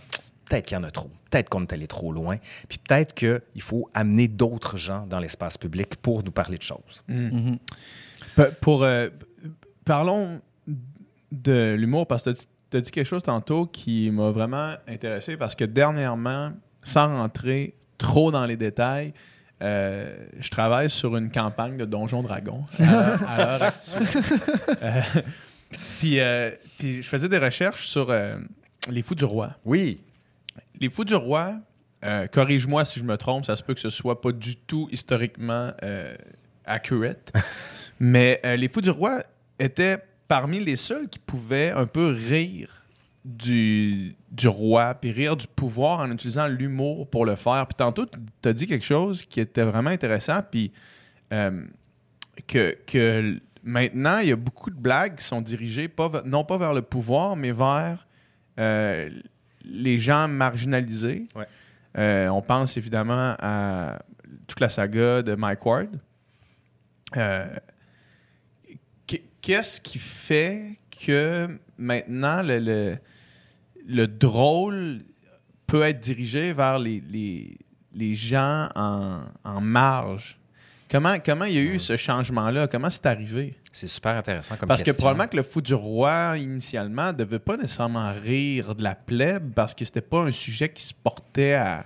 peut-être 0.45 0.65
qu'il 0.65 0.77
y 0.77 0.79
en 0.79 0.83
a 0.83 0.91
trop. 0.91 1.09
Peut-être 1.31 1.49
qu'on 1.49 1.61
est 1.61 1.73
allé 1.73 1.87
trop 1.87 2.11
loin. 2.11 2.37
Puis 2.69 2.77
peut-être 2.77 3.13
qu'il 3.15 3.61
faut 3.61 3.89
amener 3.93 4.27
d'autres 4.27 4.77
gens 4.77 5.07
dans 5.07 5.17
l'espace 5.19 5.57
public 5.57 5.95
pour 5.95 6.23
nous 6.23 6.31
parler 6.31 6.57
de 6.57 6.63
choses. 6.63 7.03
Pe- 8.35 8.51
Pour, 8.61 8.83
euh, 8.83 9.09
parlons 9.85 10.41
de 11.31 11.73
l'humour 11.77 12.05
parce 12.07 12.23
que 12.25 12.31
tu 12.69 12.77
as 12.77 12.81
dit 12.81 12.91
quelque 12.91 13.07
chose 13.07 13.23
tantôt 13.23 13.65
qui 13.65 14.11
m'a 14.11 14.29
vraiment 14.31 14.75
intéressé 14.87 15.37
parce 15.37 15.55
que 15.55 15.63
dernièrement, 15.65 16.51
sans 16.83 17.07
rentrer 17.15 17.75
trop 17.97 18.31
dans 18.31 18.45
les 18.45 18.57
détails, 18.57 19.13
euh, 19.61 20.13
je 20.39 20.49
travaille 20.49 20.89
sur 20.89 21.15
une 21.15 21.29
campagne 21.31 21.77
de 21.77 21.85
Donjon 21.85 22.23
Dragon 22.23 22.65
à 22.79 22.83
l'heure- 22.85 23.29
à 23.29 23.37
l'heure 23.37 23.63
actuelle. 23.63 24.07
Euh, 24.83 25.01
puis, 25.99 26.19
euh, 26.19 26.51
puis 26.77 27.01
je 27.01 27.07
faisais 27.07 27.29
des 27.29 27.37
recherches 27.37 27.87
sur 27.87 28.09
euh, 28.09 28.35
les 28.89 29.01
fous 29.03 29.15
du 29.15 29.23
roi. 29.25 29.51
Oui. 29.63 30.01
Les 30.81 30.89
fous 30.89 31.05
du 31.05 31.13
roi, 31.13 31.59
euh, 32.03 32.25
corrige-moi 32.25 32.85
si 32.85 32.99
je 32.99 33.05
me 33.05 33.15
trompe, 33.15 33.45
ça 33.45 33.55
se 33.55 33.61
peut 33.61 33.75
que 33.75 33.79
ce 33.79 33.91
soit 33.91 34.19
pas 34.19 34.31
du 34.31 34.55
tout 34.55 34.89
historiquement 34.91 35.71
euh, 35.83 36.15
accurate, 36.65 37.31
mais 37.99 38.41
euh, 38.43 38.55
les 38.55 38.67
fous 38.67 38.81
du 38.81 38.89
roi 38.89 39.21
étaient 39.59 39.99
parmi 40.27 40.59
les 40.59 40.75
seuls 40.75 41.07
qui 41.07 41.19
pouvaient 41.19 41.69
un 41.69 41.85
peu 41.85 42.07
rire 42.07 42.81
du, 43.23 44.15
du 44.31 44.47
roi, 44.47 44.95
puis 44.95 45.11
rire 45.11 45.37
du 45.37 45.45
pouvoir 45.45 45.99
en 45.99 46.11
utilisant 46.11 46.47
l'humour 46.47 47.07
pour 47.07 47.27
le 47.27 47.35
faire. 47.35 47.67
Puis 47.67 47.75
tantôt, 47.75 48.07
tu 48.07 48.49
as 48.49 48.53
dit 48.53 48.65
quelque 48.65 48.85
chose 48.85 49.23
qui 49.23 49.39
était 49.39 49.63
vraiment 49.63 49.91
intéressant, 49.91 50.41
puis 50.49 50.71
euh, 51.31 51.63
que, 52.47 52.75
que 52.87 53.39
maintenant, 53.63 54.17
il 54.17 54.29
y 54.29 54.31
a 54.31 54.35
beaucoup 54.35 54.71
de 54.71 54.79
blagues 54.79 55.17
qui 55.17 55.25
sont 55.25 55.41
dirigées 55.41 55.87
pas, 55.87 56.23
non 56.25 56.43
pas 56.43 56.57
vers 56.57 56.73
le 56.73 56.81
pouvoir, 56.81 57.35
mais 57.35 57.51
vers 57.51 58.07
euh, 58.59 59.11
les 59.65 59.99
gens 59.99 60.27
marginalisés. 60.27 61.27
Ouais. 61.35 61.45
Euh, 61.97 62.27
on 62.29 62.41
pense 62.41 62.77
évidemment 62.77 63.35
à 63.39 63.99
toute 64.47 64.59
la 64.59 64.69
saga 64.69 65.21
de 65.21 65.35
Mike 65.35 65.65
Ward. 65.65 65.89
Euh, 67.17 67.47
qu- 69.07 69.21
Qu'est-ce 69.41 69.81
qui 69.81 69.99
fait 69.99 70.77
que 71.05 71.59
maintenant 71.77 72.41
le, 72.41 72.59
le, 72.59 72.97
le 73.87 74.07
drôle 74.07 75.01
peut 75.67 75.81
être 75.83 75.99
dirigé 75.99 76.53
vers 76.53 76.79
les, 76.79 77.01
les, 77.09 77.57
les 77.93 78.13
gens 78.13 78.69
en, 78.75 79.23
en 79.43 79.61
marge? 79.61 80.37
Comment, 80.91 81.15
comment 81.23 81.45
il 81.45 81.53
y 81.53 81.57
a 81.57 81.61
eu 81.61 81.79
ce 81.79 81.95
changement-là? 81.95 82.67
Comment 82.67 82.89
c'est 82.89 83.05
arrivé? 83.05 83.55
C'est 83.71 83.87
super 83.87 84.17
intéressant 84.17 84.57
comme 84.57 84.67
Parce 84.67 84.83
que 84.83 84.91
probablement 84.91 85.29
que 85.29 85.37
le 85.37 85.43
fou 85.43 85.61
du 85.61 85.73
roi, 85.73 86.37
initialement, 86.37 87.07
ne 87.07 87.11
devait 87.13 87.39
pas 87.39 87.55
nécessairement 87.55 88.11
rire 88.11 88.75
de 88.75 88.83
la 88.83 88.95
plèbe 88.95 89.53
parce 89.55 89.73
que 89.73 89.85
c'était 89.85 90.01
pas 90.01 90.23
un 90.23 90.31
sujet 90.31 90.67
qui 90.67 90.83
se 90.83 90.93
portait 90.93 91.53
à, 91.53 91.85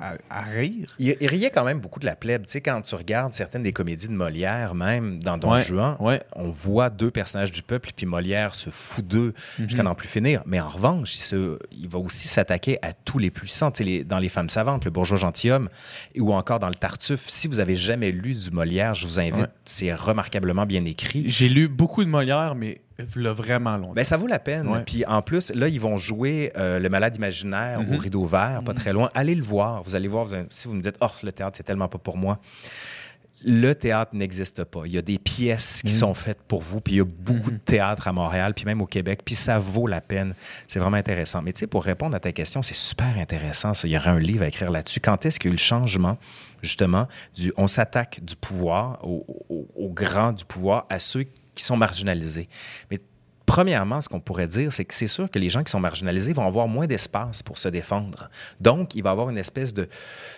à- 0.00 0.16
à 0.30 0.42
rire. 0.42 0.94
Il, 0.98 1.16
il 1.20 1.26
riait 1.28 1.50
quand 1.50 1.64
même 1.64 1.78
beaucoup 1.80 2.00
de 2.00 2.06
la 2.06 2.16
plèbe. 2.16 2.46
Tu 2.46 2.52
sais, 2.52 2.60
quand 2.60 2.80
tu 2.82 2.94
regardes 2.94 3.34
certaines 3.34 3.62
des 3.62 3.72
comédies 3.72 4.08
de 4.08 4.12
Molière, 4.14 4.74
même 4.74 5.22
dans 5.22 5.36
Don 5.38 5.52
Ouais, 5.52 5.62
Juan, 5.62 5.96
ouais. 6.00 6.22
on 6.34 6.48
voit 6.48 6.88
deux 6.90 7.10
personnages 7.10 7.52
du 7.52 7.62
peuple, 7.62 7.90
puis 7.94 8.06
Molière 8.06 8.54
se 8.54 8.70
fout 8.70 9.06
d'eux 9.06 9.34
jusqu'à 9.58 9.82
n'en 9.82 9.94
plus 9.94 10.08
finir. 10.08 10.42
Mais 10.46 10.58
en 10.60 10.66
revanche, 10.66 11.16
il, 11.16 11.20
se- 11.22 11.58
il 11.70 11.88
va 11.88 11.98
aussi 11.98 12.28
s'attaquer 12.28 12.78
à 12.82 12.92
tous 12.92 13.18
les 13.18 13.30
puissants. 13.30 13.70
Tu 13.70 13.78
sais, 13.78 13.84
les- 13.84 14.04
dans 14.04 14.18
Les 14.18 14.28
femmes 14.28 14.48
savantes, 14.48 14.84
Le 14.84 14.90
bourgeois 14.90 15.18
gentilhomme, 15.18 15.68
ou 16.18 16.32
encore 16.32 16.58
dans 16.60 16.68
Le 16.68 16.74
Tartuffe. 16.74 17.24
Si 17.28 17.48
vous 17.48 17.60
avez 17.60 17.76
jamais 17.76 18.10
lu 18.10 18.34
du 18.34 18.50
Molière, 18.50 18.94
je 18.94 19.06
vous 19.06 19.18
invite. 19.20 19.34
Ouais. 19.36 19.46
C'est 19.64 19.92
remarquablement 19.94 20.66
bien 20.66 20.84
écrit. 20.84 21.24
J'ai 21.28 21.48
lu 21.48 21.68
beaucoup 21.68 22.04
de 22.04 22.08
Molière, 22.08 22.54
mais 22.54 22.80
là, 23.16 23.32
vraiment 23.32 23.76
longtemps. 23.76 23.92
Ben, 23.92 24.04
ça 24.04 24.16
vaut 24.16 24.26
la 24.26 24.38
peine. 24.38 24.68
Ouais. 24.68 24.82
Puis 24.84 25.04
en 25.06 25.22
plus, 25.22 25.52
là, 25.54 25.68
ils 25.68 25.80
vont 25.80 25.96
jouer 25.96 26.52
euh, 26.56 26.78
Le 26.78 26.88
Malade 26.88 27.16
imaginaire 27.16 27.80
Mhm. 27.80 27.94
au 27.94 27.98
rideau 27.98 28.24
vert, 28.24 28.62
pas 28.64 28.74
très 28.74 28.92
loin. 28.92 29.08
Allez 29.14 29.34
le 29.34 29.42
voir. 29.42 29.82
Vous 29.82 29.94
allez 29.94 30.08
voir, 30.08 30.32
allez- 30.32 30.46
si 30.50 30.68
vous 30.68 30.74
me 30.74 30.82
dites, 30.82 30.96
oh, 31.00 31.06
le 31.22 31.32
théâtre, 31.32 31.56
c'est 31.56 31.62
tellement 31.62 31.88
pas 31.88 31.98
pour 31.98 32.16
moi. 32.16 32.38
Le 33.42 33.72
théâtre 33.72 34.10
n'existe 34.14 34.64
pas. 34.64 34.82
Il 34.84 34.92
y 34.92 34.98
a 34.98 35.02
des 35.02 35.18
pièces 35.18 35.80
qui 35.80 35.92
Mhm. 35.92 35.98
sont 35.98 36.12
faites 36.14 36.42
pour 36.42 36.60
vous, 36.60 36.82
puis 36.82 36.92
il 36.94 36.96
y 36.98 37.00
a 37.00 37.04
beaucoup 37.06 37.50
de 37.50 37.56
théâtre 37.56 38.06
à 38.06 38.12
Montréal, 38.12 38.52
puis 38.52 38.66
même 38.66 38.82
au 38.82 38.86
Québec, 38.86 39.20
puis 39.24 39.34
ça 39.34 39.58
vaut 39.58 39.86
la 39.86 40.02
peine. 40.02 40.34
C'est 40.68 40.78
vraiment 40.78 40.98
intéressant. 40.98 41.40
Mais 41.40 41.54
tu 41.54 41.60
sais, 41.60 41.66
pour 41.66 41.82
répondre 41.82 42.14
à 42.14 42.20
ta 42.20 42.32
question, 42.32 42.60
c'est 42.60 42.74
super 42.74 43.16
intéressant. 43.16 43.72
ça. 43.72 43.88
Il 43.88 43.92
y 43.92 43.96
aurait 43.96 44.10
un 44.10 44.18
livre 44.18 44.42
à 44.44 44.48
écrire 44.48 44.70
là-dessus. 44.70 45.00
Quand 45.00 45.24
est-ce 45.24 45.40
qu'il 45.40 45.48
y 45.48 45.52
a 45.52 45.54
eu 45.54 45.56
le 45.56 45.58
changement, 45.58 46.18
justement, 46.62 47.08
du 47.34 47.50
on 47.56 47.66
s'attaque 47.66 48.20
du 48.22 48.36
pouvoir, 48.36 48.98
au, 49.02 49.24
au- 49.48 49.66
au 49.74 49.88
grand 49.88 50.32
du 50.32 50.44
pouvoir, 50.44 50.84
à 50.90 50.98
ceux 50.98 51.24
sont 51.64 51.76
marginalisés? 51.76 52.48
Mais 52.90 52.98
Premièrement, 53.50 54.00
ce 54.00 54.08
qu'on 54.08 54.20
pourrait 54.20 54.46
dire, 54.46 54.72
c'est 54.72 54.84
que 54.84 54.94
c'est 54.94 55.08
sûr 55.08 55.28
que 55.28 55.40
les 55.40 55.48
gens 55.48 55.64
qui 55.64 55.72
sont 55.72 55.80
marginalisés 55.80 56.32
vont 56.32 56.46
avoir 56.46 56.68
moins 56.68 56.86
d'espace 56.86 57.42
pour 57.42 57.58
se 57.58 57.66
défendre. 57.66 58.30
Donc, 58.60 58.94
il 58.94 59.02
va 59.02 59.10
y 59.10 59.12
avoir 59.12 59.28
une 59.28 59.38
espèce 59.38 59.74
de, 59.74 59.88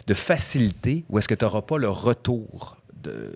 de 0.07 0.15
facilité 0.15 1.05
où 1.11 1.19
est-ce 1.19 1.29
que 1.29 1.35
tu 1.35 1.45
n'auras 1.45 1.61
pas 1.61 1.77
le 1.77 1.91
retour 1.91 2.79
de, 3.03 3.35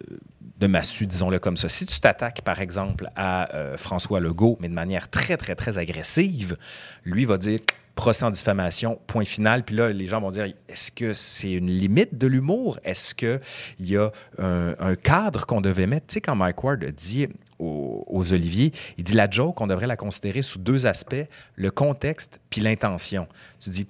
de 0.57 0.67
massue, 0.67 1.05
disons-le 1.05 1.39
comme 1.39 1.59
ça. 1.59 1.69
Si 1.69 1.85
tu 1.85 2.01
t'attaques, 2.01 2.41
par 2.41 2.63
exemple, 2.63 3.11
à 3.17 3.55
euh, 3.55 3.77
François 3.77 4.19
Legault, 4.19 4.57
mais 4.61 4.71
de 4.71 4.75
manière 4.75 5.11
très, 5.11 5.37
très, 5.37 5.55
très 5.55 5.77
agressive, 5.77 6.57
lui 7.05 7.27
va 7.27 7.37
dire 7.37 7.61
procès 7.95 8.25
en 8.25 8.31
diffamation, 8.31 8.99
point 9.07 9.27
final. 9.27 9.63
Puis 9.63 9.75
là, 9.77 9.91
les 9.91 10.07
gens 10.07 10.23
vont 10.23 10.31
dire, 10.31 10.47
est-ce 10.69 10.91
que 10.91 11.13
c'est 11.13 11.53
une 11.53 11.71
limite 11.71 12.17
de 12.17 12.27
l'humour? 12.27 12.79
Est-ce 12.83 13.15
qu'il 13.15 13.41
y 13.81 13.99
a 13.99 14.11
un, 14.39 14.75
un 14.79 14.95
cadre 14.95 15.45
qu'on 15.45 15.61
devait 15.61 15.87
mettre? 15.87 16.07
Tu 16.07 16.15
sais, 16.15 16.21
quand 16.23 16.37
Mike 16.37 16.65
Ward 16.65 16.83
a 16.83 16.91
dit 16.91 17.29
aux, 17.59 18.05
aux 18.07 18.33
Olivier, 18.33 18.73
il 18.99 19.05
dit 19.05 19.15
la 19.15 19.31
joke, 19.31 19.61
on 19.61 19.66
devrait 19.66 19.87
la 19.87 19.97
considérer 19.97 20.43
sous 20.43 20.59
deux 20.59 20.87
aspects, 20.87 21.27
le 21.55 21.70
contexte 21.70 22.41
puis 22.51 22.61
l'intention. 22.61 23.27
Tu 23.61 23.70
dis, 23.70 23.87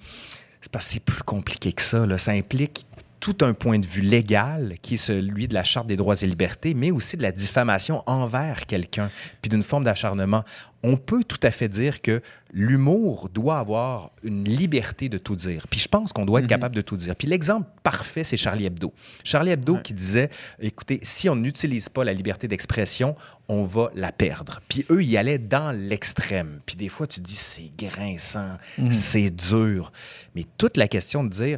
c'est 0.61 0.71
parce 0.71 0.85
c'est 0.85 0.99
plus 0.99 1.23
compliqué 1.23 1.71
que 1.71 1.81
ça. 1.81 2.05
Là. 2.05 2.17
Ça 2.17 2.31
implique 2.31 2.85
tout 3.19 3.37
un 3.41 3.53
point 3.53 3.79
de 3.79 3.85
vue 3.85 4.01
légal 4.01 4.75
qui 4.81 4.95
est 4.95 4.97
celui 4.97 5.47
de 5.47 5.53
la 5.53 5.63
Charte 5.63 5.87
des 5.87 5.95
droits 5.97 6.15
et 6.21 6.27
libertés, 6.27 6.73
mais 6.73 6.91
aussi 6.91 7.17
de 7.17 7.23
la 7.23 7.31
diffamation 7.31 8.03
envers 8.05 8.65
quelqu'un, 8.65 9.09
puis 9.41 9.49
d'une 9.49 9.63
forme 9.63 9.83
d'acharnement. 9.83 10.43
On 10.83 10.95
peut 10.95 11.23
tout 11.23 11.39
à 11.41 11.49
fait 11.49 11.67
dire 11.67 12.01
que 12.03 12.21
l'humour 12.53 13.29
doit 13.33 13.57
avoir 13.57 14.11
une 14.23 14.43
liberté 14.45 15.09
de 15.09 15.17
tout 15.17 15.35
dire. 15.35 15.67
Puis 15.69 15.79
je 15.79 15.87
pense 15.87 16.13
qu'on 16.13 16.25
doit 16.25 16.39
être 16.39 16.47
capable 16.47 16.75
de 16.75 16.81
tout 16.81 16.95
dire. 16.95 17.15
Puis 17.15 17.27
l'exemple 17.27 17.67
parfait, 17.83 18.23
c'est 18.23 18.37
Charlie 18.37 18.65
Hebdo. 18.65 18.93
Charlie 19.23 19.51
Hebdo 19.51 19.75
Ouais. 19.75 19.81
qui 19.81 19.93
disait, 19.93 20.29
écoutez, 20.59 20.99
si 21.01 21.29
on 21.29 21.35
n'utilise 21.35 21.89
pas 21.89 22.03
la 22.03 22.13
liberté 22.13 22.47
d'expression, 22.47 23.15
on 23.49 23.63
va 23.63 23.89
la 23.95 24.11
perdre. 24.11 24.61
Puis 24.69 24.85
eux, 24.91 25.03
ils 25.03 25.17
allaient 25.17 25.39
dans 25.39 25.71
l'extrême. 25.75 26.59
Puis 26.65 26.75
des 26.75 26.89
fois, 26.89 27.07
tu 27.07 27.21
dis, 27.21 27.35
c'est 27.35 27.71
grinçant, 27.77 28.57
c'est 28.91 29.29
dur. 29.31 29.91
Mais 30.35 30.45
toute 30.57 30.77
la 30.77 30.87
question 30.87 31.23
de 31.23 31.29
dire, 31.29 31.57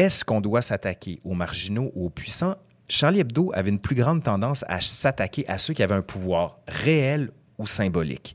est-ce 0.00 0.24
qu'on 0.24 0.40
doit 0.40 0.62
s'attaquer 0.62 1.20
aux 1.24 1.34
marginaux 1.34 1.92
ou 1.94 2.06
aux 2.06 2.10
puissants? 2.10 2.56
Charlie 2.88 3.20
Hebdo 3.20 3.52
avait 3.54 3.68
une 3.68 3.78
plus 3.78 3.94
grande 3.94 4.22
tendance 4.22 4.64
à 4.66 4.80
s'attaquer 4.80 5.46
à 5.46 5.58
ceux 5.58 5.74
qui 5.74 5.82
avaient 5.82 5.94
un 5.94 6.00
pouvoir 6.00 6.58
réel 6.66 7.30
ou 7.58 7.66
symbolique. 7.66 8.34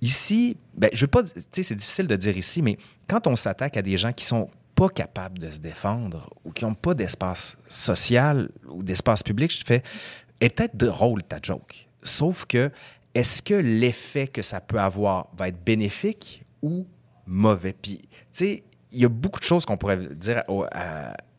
Ici, 0.00 0.56
ben, 0.76 0.88
je 0.92 1.00
veux 1.00 1.08
pas, 1.08 1.24
tu 1.24 1.32
sais, 1.50 1.64
c'est 1.64 1.74
difficile 1.74 2.06
de 2.06 2.14
dire 2.14 2.38
ici, 2.38 2.62
mais 2.62 2.78
quand 3.08 3.26
on 3.26 3.34
s'attaque 3.34 3.76
à 3.76 3.82
des 3.82 3.96
gens 3.96 4.12
qui 4.12 4.24
sont 4.24 4.50
pas 4.76 4.88
capables 4.88 5.40
de 5.40 5.50
se 5.50 5.58
défendre 5.58 6.32
ou 6.44 6.52
qui 6.52 6.64
n'ont 6.64 6.76
pas 6.76 6.94
d'espace 6.94 7.58
social 7.66 8.48
ou 8.68 8.84
d'espace 8.84 9.24
public, 9.24 9.52
je 9.52 9.64
fais, 9.66 9.82
est 10.40 10.50
peut-être 10.50 10.76
drôle 10.76 11.24
ta 11.24 11.38
joke. 11.42 11.88
Sauf 12.04 12.44
que, 12.44 12.70
est-ce 13.16 13.42
que 13.42 13.54
l'effet 13.54 14.28
que 14.28 14.42
ça 14.42 14.60
peut 14.60 14.78
avoir 14.78 15.28
va 15.36 15.48
être 15.48 15.62
bénéfique 15.64 16.44
ou 16.62 16.86
mauvais? 17.26 17.72
Puis, 17.72 17.98
tu 17.98 18.08
sais, 18.30 18.62
il 18.92 19.00
y 19.00 19.04
a 19.04 19.08
beaucoup 19.08 19.40
de 19.40 19.44
choses 19.44 19.64
qu'on 19.64 19.76
pourrait 19.76 19.98
dire 20.14 20.42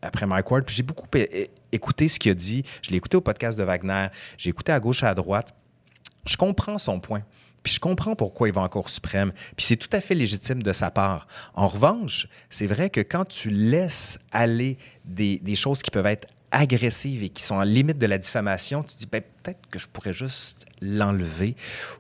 après 0.02 0.26
Mike 0.26 0.50
Ward. 0.50 0.66
Puis 0.66 0.76
j'ai 0.76 0.84
beaucoup 0.84 1.08
écouté 1.72 2.08
ce 2.08 2.20
qu'il 2.20 2.32
a 2.32 2.36
dit. 2.36 2.64
Je 2.82 2.92
l'ai 2.92 2.98
écouté 2.98 3.18
au 3.18 3.22
podcast 3.22 3.58
de 3.58 3.64
Wagner. 3.64 4.08
J'ai 4.38 4.50
écouté 4.50 4.72
à 4.72 4.80
gauche 4.80 5.04
et 5.04 5.08
à 5.08 5.14
droite. 5.14 5.54
Je 6.26 6.38
comprends 6.38 6.78
son 6.78 7.00
point. 7.00 7.24
Puis 7.64 7.74
je 7.74 7.80
comprends 7.80 8.16
pourquoi 8.16 8.48
il 8.48 8.54
va 8.54 8.62
en 8.62 8.70
Cour 8.70 8.90
suprême. 8.90 9.34
Puis 9.56 9.66
c'est 9.66 9.76
tout 9.76 9.90
à 9.92 10.02
fait 10.02 10.16
légitime 10.16 10.64
de 10.64 10.74
sa 10.74 10.90
part. 10.90 11.28
En 11.54 11.68
revanche, 11.68 12.28
c'est 12.50 12.66
vrai 12.66 12.90
que 12.90 13.02
quand 13.02 13.26
tu 13.26 13.50
laisses 13.50 14.18
aller 14.32 14.78
des, 15.06 15.38
des 15.40 15.56
choses 15.56 15.82
qui 15.82 15.92
peuvent 15.92 16.08
être 16.08 16.28
agressives 16.52 17.24
et 17.24 17.30
qui 17.30 17.44
sont 17.44 17.56
en 17.56 17.64
limite 17.64 17.98
de 17.98 18.06
la 18.08 18.18
diffamation, 18.18 18.84
tu 18.84 18.98
dis 18.98 19.06
ben, 19.06 19.22
peut-être 19.22 19.68
que 19.70 19.80
je 19.80 19.88
pourrais 19.88 20.14
juste 20.14 20.66
l'enlever 20.82 21.56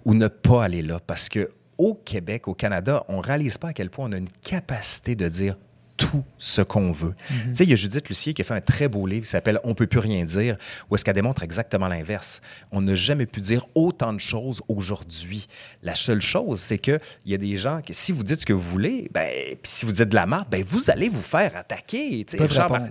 ou 0.06 0.14
ne 0.14 0.28
pas 0.28 0.64
aller 0.64 0.82
là. 0.82 1.00
Parce 1.00 1.30
que 1.30 1.52
au 1.82 1.96
Québec, 1.96 2.48
au 2.48 2.54
Canada, 2.54 3.04
on 3.08 3.18
ne 3.18 3.24
réalise 3.24 3.58
pas 3.58 3.70
à 3.70 3.74
quel 3.74 3.90
point 3.90 4.08
on 4.08 4.12
a 4.12 4.18
une 4.18 4.30
capacité 4.44 5.16
de 5.16 5.28
dire 5.28 5.56
tout 5.98 6.24
ce 6.38 6.62
qu'on 6.62 6.92
veut. 6.92 7.16
Tu 7.28 7.56
sais, 7.56 7.64
il 7.64 7.70
y 7.72 7.74
a 7.74 7.76
Judith 7.76 8.08
Lucier 8.08 8.34
qui 8.34 8.44
a 8.44 8.46
fait 8.46 8.54
un 8.54 8.62
très 8.62 8.88
beau 8.88 9.08
livre 9.08 9.24
qui 9.24 9.30
s'appelle 9.30 9.60
On 9.64 9.74
peut 9.74 9.88
plus 9.88 10.00
rien 10.00 10.24
dire, 10.24 10.58
où 10.90 10.96
est-ce 10.96 11.04
qu'elle 11.04 11.16
démontre 11.16 11.42
exactement 11.42 11.88
l'inverse. 11.88 12.42
On 12.72 12.82
n'a 12.82 12.94
jamais 12.94 13.26
pu 13.26 13.42
dire 13.42 13.66
autant 13.74 14.14
de 14.14 14.20
choses 14.20 14.62
aujourd'hui. 14.68 15.48
La 15.82 15.96
seule 15.96 16.22
chose, 16.22 16.60
c'est 16.60 16.78
que 16.78 17.00
il 17.26 17.32
y 17.32 17.36
a 17.36 17.38
des 17.38 17.58
gens 17.58 17.82
qui, 17.82 17.96
si 17.96 18.12
vous 18.12 18.24
dites 18.24 18.42
ce 18.42 18.46
que 18.46 18.54
vous 18.54 18.70
voulez, 18.70 19.10
ben, 19.12 19.32
puis 19.62 19.72
si 19.72 19.86
vous 19.86 19.92
dites 19.92 20.10
de 20.10 20.16
la 20.16 20.28
merde, 20.28 20.48
ben, 20.52 20.64
vous 20.64 20.92
allez 20.92 21.10
vous 21.10 21.22
faire 21.22 21.56
attaquer. 21.56 22.26
tu 22.28 22.38
sais. 22.38 22.38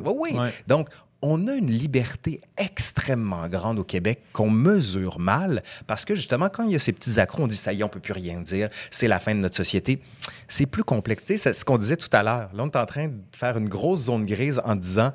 Oui, 0.04 0.14
oui. 0.32 0.38
Ouais. 0.38 0.50
Donc, 0.66 0.88
on 1.22 1.48
a 1.48 1.54
une 1.54 1.70
liberté 1.70 2.40
extrêmement 2.56 3.46
grande 3.48 3.78
au 3.78 3.84
Québec 3.84 4.22
qu'on 4.32 4.50
mesure 4.50 5.18
mal 5.18 5.62
parce 5.86 6.04
que 6.04 6.14
justement, 6.14 6.48
quand 6.48 6.64
il 6.64 6.72
y 6.72 6.76
a 6.76 6.78
ces 6.78 6.92
petits 6.92 7.20
accros, 7.20 7.42
on 7.42 7.46
dit 7.46 7.56
ça 7.56 7.72
y 7.72 7.80
est, 7.80 7.84
on 7.84 7.88
peut 7.88 8.00
plus 8.00 8.12
rien 8.12 8.40
dire, 8.40 8.70
c'est 8.90 9.08
la 9.08 9.18
fin 9.18 9.34
de 9.34 9.40
notre 9.40 9.56
société. 9.56 10.00
C'est 10.48 10.66
plus 10.66 10.84
complexe. 10.84 11.22
C'est 11.26 11.52
ce 11.52 11.64
qu'on 11.64 11.78
disait 11.78 11.96
tout 11.96 12.08
à 12.12 12.22
l'heure. 12.22 12.50
Là, 12.54 12.64
on 12.64 12.68
est 12.68 12.76
en 12.76 12.86
train 12.86 13.08
de 13.08 13.14
faire 13.36 13.58
une 13.58 13.68
grosse 13.68 14.04
zone 14.04 14.24
grise 14.24 14.60
en 14.64 14.76
disant 14.76 15.12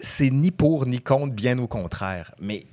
c'est 0.00 0.30
ni 0.30 0.50
pour 0.50 0.86
ni 0.86 1.00
contre, 1.00 1.34
bien 1.34 1.58
au 1.58 1.66
contraire. 1.66 2.32
Mais 2.40 2.66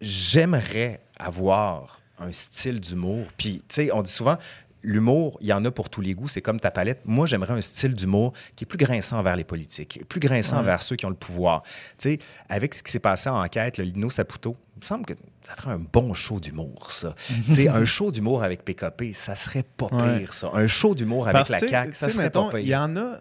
j'aimerais 0.00 1.00
avoir 1.16 2.00
un 2.18 2.32
style 2.32 2.80
d'humour. 2.80 3.26
Puis, 3.36 3.62
tu 3.68 3.74
sais, 3.74 3.92
on 3.92 4.02
dit 4.02 4.10
souvent, 4.10 4.38
l'humour, 4.84 5.38
il 5.40 5.46
y 5.48 5.52
en 5.52 5.64
a 5.64 5.70
pour 5.70 5.88
tous 5.90 6.00
les 6.00 6.14
goûts, 6.14 6.28
c'est 6.28 6.42
comme 6.42 6.60
ta 6.60 6.70
palette. 6.70 7.00
Moi, 7.04 7.26
j'aimerais 7.26 7.54
un 7.54 7.60
style 7.60 7.94
d'humour 7.94 8.32
qui 8.54 8.64
est 8.64 8.66
plus 8.66 8.78
grinçant 8.78 9.18
envers 9.18 9.34
les 9.34 9.42
politiques, 9.44 10.02
plus 10.08 10.20
grinçant 10.20 10.58
envers 10.58 10.82
ceux 10.82 10.94
qui 10.96 11.06
ont 11.06 11.10
le 11.10 11.16
pouvoir. 11.16 11.62
Tu 11.98 12.10
sais, 12.10 12.18
avec 12.48 12.74
ce 12.74 12.82
qui 12.82 12.92
s'est 12.92 12.98
passé 13.00 13.28
en 13.30 13.42
enquête, 13.42 13.78
le 13.78 13.84
Lino 13.84 14.10
Saputo, 14.10 14.56
il 14.76 14.80
me 14.80 14.84
semble 14.84 15.06
que 15.06 15.14
ça 15.42 15.54
ferait 15.54 15.72
un 15.72 15.78
bon 15.92 16.14
show 16.14 16.38
d'humour, 16.38 16.90
ça. 16.92 17.14
tu 17.46 17.50
sais, 17.52 17.68
un 17.68 17.84
show 17.84 18.10
d'humour 18.10 18.42
avec 18.44 18.64
PKP, 18.64 19.12
ça 19.14 19.34
serait 19.34 19.64
pas 19.76 19.88
pire, 19.88 20.32
ça. 20.34 20.50
Un 20.54 20.66
show 20.66 20.94
d'humour 20.94 21.24
avec 21.28 21.32
Parce 21.34 21.48
la 21.50 21.58
CAQ, 21.58 21.92
ça 21.94 22.08
serait 22.10 22.24
mettons, 22.24 22.50
pas 22.50 22.60
Il 22.60 22.66
y 22.66 22.68
pire. 22.68 22.80
en 22.80 22.96
a. 22.96 23.16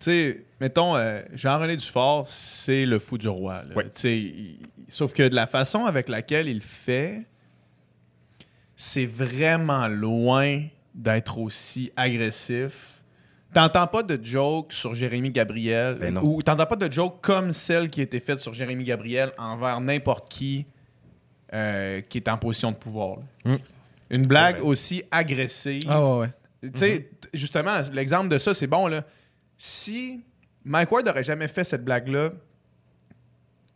Tu 0.00 0.06
sais, 0.10 0.44
mettons, 0.60 0.96
euh, 0.96 1.22
Jean-René 1.32 1.76
Dufort, 1.76 2.26
c'est 2.28 2.84
le 2.86 2.98
fou 2.98 3.18
du 3.18 3.28
roi. 3.28 3.62
là. 3.68 3.74
Ouais. 3.76 3.84
Tu 3.84 3.90
sais, 3.94 4.16
il- 4.18 4.58
sauf 4.88 5.12
que 5.12 5.28
de 5.28 5.34
la 5.34 5.46
façon 5.46 5.84
avec 5.84 6.08
laquelle 6.08 6.48
il 6.48 6.60
fait, 6.60 7.22
c'est 8.84 9.06
vraiment 9.06 9.86
loin 9.86 10.64
d'être 10.92 11.38
aussi 11.38 11.92
agressif. 11.94 13.00
T'entends 13.54 13.86
pas 13.86 14.02
de 14.02 14.18
joke 14.20 14.72
sur 14.72 14.92
Jérémy 14.92 15.30
Gabriel, 15.30 15.98
Ben 16.00 16.18
ou 16.18 16.42
t'entends 16.42 16.66
pas 16.66 16.74
de 16.74 16.90
joke 16.92 17.20
comme 17.20 17.52
celle 17.52 17.90
qui 17.90 18.00
a 18.00 18.02
été 18.02 18.18
faite 18.18 18.40
sur 18.40 18.52
Jérémy 18.52 18.82
Gabriel 18.82 19.30
envers 19.38 19.80
n'importe 19.80 20.28
qui 20.28 20.66
euh, 21.54 22.00
qui 22.00 22.18
est 22.18 22.28
en 22.28 22.36
position 22.38 22.72
de 22.72 22.76
pouvoir. 22.76 23.18
là. 23.44 23.52
Mm. 23.52 23.58
Une 24.10 24.22
blague 24.22 24.64
aussi 24.64 25.04
agressive. 25.12 25.82
Ah 25.88 26.02
ouais, 26.02 26.18
ouais. 26.20 26.30
Tu 26.62 26.70
sais, 26.80 26.98
t- 27.20 27.28
justement, 27.34 27.78
l'exemple 27.92 28.28
de 28.30 28.38
ça, 28.38 28.52
c'est 28.52 28.66
bon, 28.66 28.88
là. 28.88 29.04
Si 29.58 30.24
Mike 30.64 30.90
Ward 30.90 31.06
n'aurait 31.06 31.22
jamais 31.24 31.46
fait 31.48 31.62
cette 31.62 31.84
blague-là, 31.84 32.30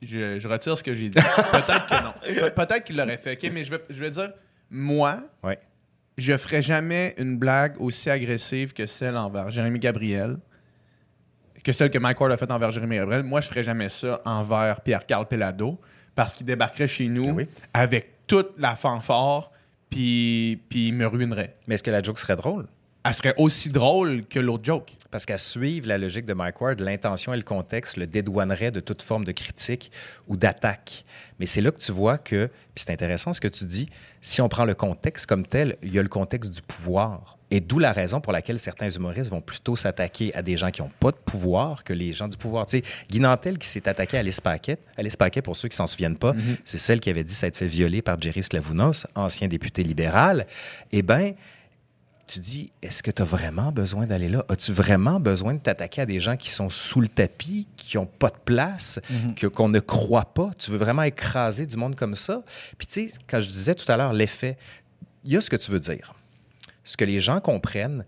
je, 0.02 0.38
je 0.38 0.48
retire 0.48 0.76
ce 0.76 0.82
que 0.82 0.94
j'ai 0.94 1.08
dit. 1.10 1.18
Peut-être 1.52 1.86
que 1.86 2.02
non. 2.02 2.12
Pe- 2.48 2.50
Peut-être 2.54 2.82
qu'il 2.84 2.96
l'aurait 2.96 3.16
fait, 3.18 3.34
OK? 3.34 3.50
Mais 3.52 3.62
je 3.64 3.70
vais, 3.70 3.80
je 3.88 4.00
vais 4.00 4.10
dire, 4.10 4.32
moi, 4.70 5.20
Ouais. 5.42 5.58
je 6.18 6.36
ferais 6.36 6.62
jamais 6.62 7.14
une 7.18 7.36
blague 7.38 7.80
aussi 7.80 8.10
agressive 8.10 8.72
que 8.72 8.86
celle 8.86 9.16
envers 9.16 9.50
Jérémy 9.50 9.78
Gabriel, 9.78 10.38
que 11.64 11.72
celle 11.72 11.90
que 11.90 11.98
Mike 11.98 12.20
Ward 12.20 12.32
a 12.32 12.36
faite 12.36 12.50
envers 12.50 12.70
Jérémy 12.70 12.96
Gabriel. 12.96 13.22
Moi, 13.24 13.40
je 13.40 13.48
ferais 13.48 13.62
jamais 13.64 13.88
ça 13.88 14.20
envers 14.24 14.80
Pierre-Carl 14.82 15.26
Pelado, 15.26 15.80
parce 16.14 16.32
qu'il 16.34 16.46
débarquerait 16.46 16.86
chez 16.88 17.08
nous 17.08 17.30
oui. 17.30 17.48
avec 17.74 18.26
toute 18.26 18.58
la 18.58 18.74
fanfare, 18.76 19.50
puis 19.90 20.62
puis 20.68 20.88
il 20.88 20.94
me 20.94 21.06
ruinerait. 21.06 21.56
Mais 21.66 21.74
est-ce 21.74 21.82
que 21.82 21.90
la 21.90 22.02
joke 22.02 22.18
serait 22.18 22.36
drôle? 22.36 22.66
Elle 23.06 23.14
serait 23.14 23.34
aussi 23.36 23.70
drôle 23.70 24.24
que 24.26 24.40
l'autre 24.40 24.64
joke. 24.64 24.92
Parce 25.12 25.24
qu'à 25.24 25.38
suivre 25.38 25.86
la 25.86 25.96
logique 25.96 26.26
de 26.26 26.34
Mike 26.34 26.60
Ward, 26.60 26.80
l'intention 26.80 27.32
et 27.32 27.36
le 27.36 27.44
contexte 27.44 27.96
le 27.96 28.06
dédouaneraient 28.08 28.72
de 28.72 28.80
toute 28.80 29.00
forme 29.00 29.24
de 29.24 29.30
critique 29.30 29.92
ou 30.26 30.36
d'attaque. 30.36 31.04
Mais 31.38 31.46
c'est 31.46 31.60
là 31.60 31.70
que 31.70 31.78
tu 31.78 31.92
vois 31.92 32.18
que, 32.18 32.46
puis 32.74 32.84
c'est 32.84 32.92
intéressant 32.92 33.32
ce 33.32 33.40
que 33.40 33.46
tu 33.48 33.64
dis, 33.64 33.88
si 34.20 34.40
on 34.40 34.48
prend 34.48 34.64
le 34.64 34.74
contexte 34.74 35.26
comme 35.26 35.46
tel, 35.46 35.76
il 35.82 35.94
y 35.94 35.98
a 36.00 36.02
le 36.02 36.08
contexte 36.08 36.50
du 36.50 36.62
pouvoir. 36.62 37.38
Et 37.52 37.60
d'où 37.60 37.78
la 37.78 37.92
raison 37.92 38.20
pour 38.20 38.32
laquelle 38.32 38.58
certains 38.58 38.90
humoristes 38.90 39.30
vont 39.30 39.40
plutôt 39.40 39.76
s'attaquer 39.76 40.34
à 40.34 40.42
des 40.42 40.56
gens 40.56 40.72
qui 40.72 40.82
n'ont 40.82 40.90
pas 40.98 41.12
de 41.12 41.16
pouvoir 41.16 41.84
que 41.84 41.92
les 41.92 42.12
gens 42.12 42.26
du 42.26 42.36
pouvoir. 42.36 42.66
Tu 42.66 42.78
sais, 42.78 42.84
Guy 43.08 43.20
Nantel 43.20 43.56
qui 43.58 43.68
s'est 43.68 43.88
attaqué 43.88 44.16
à 44.16 44.20
Alice 44.20 44.40
Paquet. 44.40 44.78
Alice 44.96 45.14
Paquet, 45.16 45.42
pour 45.42 45.56
ceux 45.56 45.68
qui 45.68 45.76
s'en 45.76 45.86
souviennent 45.86 46.18
pas, 46.18 46.34
c'est 46.64 46.78
celle 46.78 46.98
qui 46.98 47.08
avait 47.08 47.22
dit 47.22 47.34
s'être 47.34 47.56
fait 47.56 47.68
violer 47.68 48.02
par 48.02 48.20
Jerry 48.20 48.42
Slavounos, 48.42 49.06
ancien 49.14 49.46
député 49.46 49.84
libéral. 49.84 50.48
Eh 50.90 51.02
bien, 51.02 51.34
tu 52.26 52.40
dis, 52.40 52.72
est-ce 52.82 53.02
que 53.02 53.10
tu 53.10 53.22
as 53.22 53.24
vraiment 53.24 53.70
besoin 53.70 54.06
d'aller 54.06 54.28
là? 54.28 54.44
As-tu 54.48 54.72
vraiment 54.72 55.20
besoin 55.20 55.54
de 55.54 55.60
t'attaquer 55.60 56.02
à 56.02 56.06
des 56.06 56.18
gens 56.18 56.36
qui 56.36 56.50
sont 56.50 56.68
sous 56.68 57.00
le 57.00 57.08
tapis, 57.08 57.68
qui 57.76 57.96
n'ont 57.96 58.06
pas 58.06 58.30
de 58.30 58.38
place, 58.44 58.98
que, 59.36 59.46
qu'on 59.46 59.68
ne 59.68 59.78
croit 59.78 60.34
pas? 60.34 60.50
Tu 60.58 60.72
veux 60.72 60.76
vraiment 60.76 61.02
écraser 61.02 61.66
du 61.66 61.76
monde 61.76 61.94
comme 61.94 62.16
ça? 62.16 62.42
Puis 62.78 62.86
tu 62.86 63.08
sais, 63.08 63.14
quand 63.28 63.40
je 63.40 63.48
disais 63.48 63.74
tout 63.74 63.90
à 63.90 63.96
l'heure 63.96 64.12
l'effet, 64.12 64.56
il 65.24 65.32
y 65.32 65.36
a 65.36 65.40
ce 65.40 65.50
que 65.50 65.56
tu 65.56 65.70
veux 65.70 65.78
dire, 65.78 66.14
ce 66.84 66.96
que 66.96 67.04
les 67.04 67.20
gens 67.20 67.40
comprennent, 67.40 68.04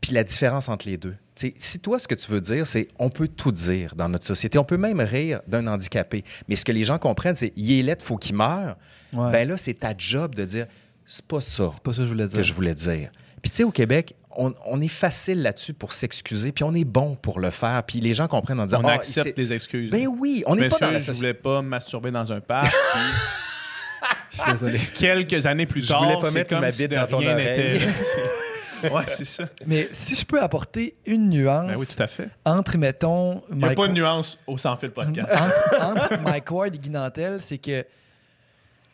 puis 0.00 0.12
la 0.12 0.24
différence 0.24 0.70
entre 0.70 0.88
les 0.88 0.96
deux. 0.96 1.14
Tu 1.34 1.48
sais, 1.48 1.54
si 1.58 1.78
toi, 1.78 1.98
ce 1.98 2.08
que 2.08 2.14
tu 2.14 2.30
veux 2.30 2.40
dire, 2.40 2.66
c'est 2.66 2.88
on 2.98 3.10
peut 3.10 3.28
tout 3.28 3.52
dire 3.52 3.94
dans 3.96 4.08
notre 4.08 4.26
société, 4.26 4.58
on 4.58 4.64
peut 4.64 4.78
même 4.78 5.00
rire 5.00 5.42
d'un 5.46 5.66
handicapé, 5.66 6.24
mais 6.48 6.56
ce 6.56 6.64
que 6.64 6.72
les 6.72 6.84
gens 6.84 6.98
comprennent, 6.98 7.34
c'est 7.34 7.52
il 7.56 7.70
est 7.72 7.82
laid, 7.82 8.02
faut 8.02 8.16
qu'il 8.16 8.36
meure. 8.36 8.78
Ouais. 9.12 9.30
Ben 9.30 9.48
là, 9.48 9.58
c'est 9.58 9.74
ta 9.74 9.92
job 9.96 10.34
de 10.34 10.44
dire 10.46 10.66
c'est 11.12 11.24
pas 11.26 11.40
ça 11.40 11.70
C'est 11.72 11.82
pas 11.82 11.92
ça 11.92 11.98
que 11.98 12.04
je 12.06 12.10
voulais 12.12 12.26
dire. 12.26 12.36
que 12.36 12.42
je 12.42 12.54
voulais 12.54 12.74
dire. 12.74 13.10
Puis 13.42 13.50
tu 13.50 13.56
sais, 13.56 13.64
au 13.64 13.70
Québec, 13.70 14.14
on, 14.36 14.54
on 14.66 14.80
est 14.80 14.88
facile 14.88 15.42
là-dessus 15.42 15.72
pour 15.72 15.92
s'excuser, 15.92 16.52
puis 16.52 16.62
on 16.62 16.72
est 16.74 16.84
bon 16.84 17.16
pour 17.16 17.40
le 17.40 17.50
faire, 17.50 17.82
puis 17.82 18.00
les 18.00 18.14
gens 18.14 18.28
comprennent 18.28 18.60
en 18.60 18.66
disant 18.66 18.80
on 18.84 18.88
Ah, 18.88 18.92
accepte 18.92 19.36
des 19.36 19.52
excuses. 19.52 19.90
Ben 19.90 20.06
oui, 20.06 20.44
on 20.46 20.54
Je 20.54 20.60
n'est 20.60 20.68
pas 20.68 20.78
dans 20.78 20.90
la 20.90 20.98
Je 21.00 21.12
voulais 21.12 21.34
pas 21.34 21.62
me 21.62 21.68
masturber 21.68 22.10
dans 22.10 22.30
un 22.32 22.40
parc. 22.40 22.70
puis 22.70 23.00
Je 24.32 24.42
suis 24.42 24.52
désolé. 24.52 24.78
quelques 24.98 25.46
années 25.46 25.66
plus 25.66 25.82
Je 25.82 25.88
tard, 25.88 26.02
voulais 26.04 26.20
pas 26.20 26.28
c'est 26.30 26.34
mettre 26.38 26.50
comme 26.50 26.60
ma 26.60 26.70
si 26.70 26.82
bite 26.82 26.90
de 26.92 26.96
dans 26.96 27.06
ton 27.08 27.18
rien 27.18 27.32
oreille. 27.32 27.78
n'était. 27.80 28.88
ouais, 28.94 29.04
c'est 29.08 29.24
ça. 29.24 29.48
Mais 29.66 29.88
si 29.92 30.14
je 30.14 30.24
peux 30.24 30.40
apporter 30.40 30.94
une 31.06 31.28
nuance 31.28 31.66
Ben 31.72 31.76
oui, 31.76 31.86
tout 31.86 32.02
à 32.02 32.06
fait. 32.06 32.28
entre, 32.44 32.78
mettons, 32.78 33.42
Il 33.50 33.56
n'y 33.56 33.64
a 33.64 33.66
Mike 33.68 33.76
pas 33.76 33.88
de 33.88 33.92
nuance 33.92 34.38
au 34.46 34.56
sans 34.56 34.76
fil 34.76 34.90
podcast. 34.90 35.28
entre, 35.32 35.82
entre 35.84 36.20
Mike 36.22 36.50
Ward 36.50 36.74
et 36.74 36.78
Guy 36.78 36.90
Nantel, 36.90 37.38
c'est 37.40 37.58
que, 37.58 37.84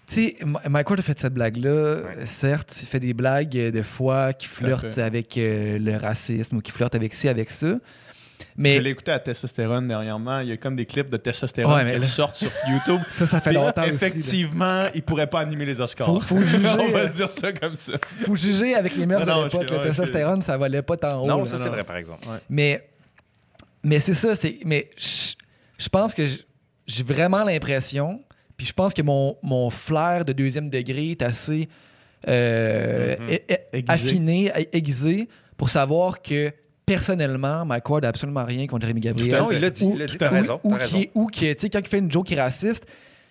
tu 0.07 0.15
sais, 0.15 0.37
Mike 0.69 0.89
Ward 0.89 1.01
a 1.01 1.03
fait 1.03 1.19
cette 1.19 1.35
blague-là. 1.35 1.97
Certes, 2.25 2.79
il 2.83 2.87
fait 2.87 3.01
des 3.01 3.13
blagues 3.15 3.57
euh, 3.57 3.71
de 3.71 3.83
fois 3.83 4.33
qui 4.33 4.47
flirtent 4.47 4.99
avec 4.99 5.37
euh, 5.37 5.79
le 5.79 5.97
racisme 5.97 6.57
ou 6.57 6.61
qui 6.61 6.71
flirtent 6.73 6.95
avec 6.95 7.13
ci, 7.15 7.29
avec 7.29 7.51
ça. 7.51 7.75
Mais 8.59 8.77
Je 8.77 8.81
l'ai 8.83 8.91
écouté 8.91 9.11
à 9.13 9.19
Testostérone 9.19 9.89
dernièrement. 9.89 10.41
Il 10.41 10.49
y 10.49 10.53
a 10.53 10.57
comme 10.59 10.77
des 10.77 10.85
clips 10.87 11.09
de 11.09 11.17
Testostérone 11.17 11.75
Ouais, 11.85 11.95
qui 11.95 11.99
là- 12.01 12.05
sortent 12.05 12.37
sur 12.37 12.51
YouTube. 12.69 13.01
ça, 13.11 13.27
ça 13.27 13.41
fait 13.41 13.51
Puis, 13.51 13.59
longtemps 13.59 13.83
aussi. 13.83 13.91
là. 13.91 13.95
Effectivement, 13.95 14.85
il 14.95 15.03
pourrait 15.03 15.27
pas 15.27 15.41
animer 15.41 15.65
les 15.65 15.81
Oscars. 15.81 16.07
Faut- 16.07 16.21
faut 16.21 16.41
juger, 16.43 16.69
On 16.79 16.89
va 16.89 16.99
euh, 17.01 17.07
se 17.09 17.13
dire 17.13 17.31
ça 17.31 17.53
comme 17.53 17.77
ça. 17.77 17.95
Faut 18.25 18.37
juger 18.37 18.75
avec 18.75 18.95
les 18.97 19.07
mœurs 19.07 19.25
de 19.27 19.45
l'époque. 19.45 19.71
Le 19.71 19.81
testostérone, 19.83 20.43
ça 20.43 20.57
valait 20.59 20.83
pas 20.83 20.97
tant 20.97 21.23
haut. 21.23 21.27
Non, 21.27 21.39
là. 21.39 21.45
ça 21.47 21.57
c'est 21.57 21.69
vrai, 21.69 21.85
par 21.85 21.97
exemple. 21.97 22.27
Mais, 22.49 22.87
mais 23.83 23.99
c'est 24.01 24.15
ça. 24.15 24.35
Mais 24.65 24.91
je 24.99 25.89
pense 25.89 26.15
que 26.15 26.23
j'ai 26.87 27.03
vraiment 27.03 27.43
l'impression, 27.43 28.21
puis 28.57 28.67
je 28.67 28.73
pense 28.73 28.95
que 28.95 29.03
mon, 29.03 29.37
mon 29.43 29.71
flair 29.71 30.25
de 30.25 30.33
deuxième 30.33 30.71
degré 30.71 31.11
est 31.13 31.23
assez 31.23 31.69
euh, 32.29 33.17
Mhm. 33.21 33.29
é- 33.31 33.45
é- 33.49 33.67
Aiguisé. 33.73 33.93
affiné, 33.93 34.53
aiguisé, 34.73 35.29
pour 35.57 35.71
savoir 35.71 36.23
que 36.23 36.53
personnellement, 36.85 37.65
Mike 37.65 37.89
Ward 37.89 38.03
n'a 38.03 38.09
absolument 38.09 38.45
rien 38.45 38.67
contre 38.67 38.83
Jérémy 38.83 39.01
Gabriel. 39.01 39.39
Non, 39.43 39.51
il 39.53 39.61
l'a 39.61 39.71
dit, 39.71 39.89
t'as 40.19 40.29
raison, 40.31 40.61
ou, 40.65 40.77
qui 40.77 41.11
ou 41.15 41.27
que, 41.27 41.53
tu 41.53 41.61
sais, 41.61 41.71
quand 41.71 41.79
il 41.81 41.87
fait 41.87 41.99
une 41.99 42.11
joke 42.11 42.27
qui 42.27 42.35
est 42.35 42.41
raciste, 42.41 42.87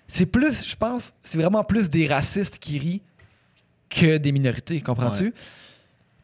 c'est 0.08 0.26
plus, 0.26 0.66
je 0.68 0.76
pense, 0.76 1.14
c'est 1.22 1.38
vraiment 1.38 1.64
plus 1.64 1.90
des 1.90 2.08
racistes 2.08 2.60
qui 2.60 2.78
rient 2.78 3.02
que 3.90 4.18
des 4.18 4.32
minorités, 4.32 4.80
comprends-tu? 4.82 5.26
Ouais. 5.26 5.34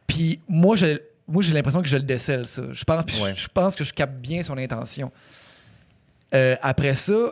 Puis 0.08 0.40
moi, 0.48 0.76
je, 0.76 1.00
moi, 1.28 1.42
j'ai 1.42 1.54
l'impression 1.54 1.82
que 1.82 1.88
je 1.88 1.98
le 1.98 2.04
décèle, 2.04 2.46
ça. 2.48 2.64
Je 2.72 2.84
pense, 2.84 3.04
je, 3.36 3.48
pense 3.54 3.76
que 3.76 3.84
je 3.84 3.94
capte 3.94 4.16
bien 4.16 4.44
son 4.44 4.58
intention. 4.58 5.12
Euh, 6.34 6.56
après 6.62 6.96
ça, 6.96 7.32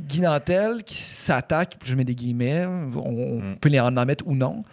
Guy 0.00 0.20
Nantel 0.20 0.82
qui 0.84 0.96
s'attaque, 0.96 1.76
je 1.84 1.94
mets 1.94 2.04
des 2.04 2.14
guillemets, 2.14 2.66
on 2.66 3.40
Mm. 3.40 3.56
peut 3.60 3.68
les 3.68 3.80
en 3.80 3.90
mettre 4.04 4.26
ou 4.26 4.34
non, 4.34 4.64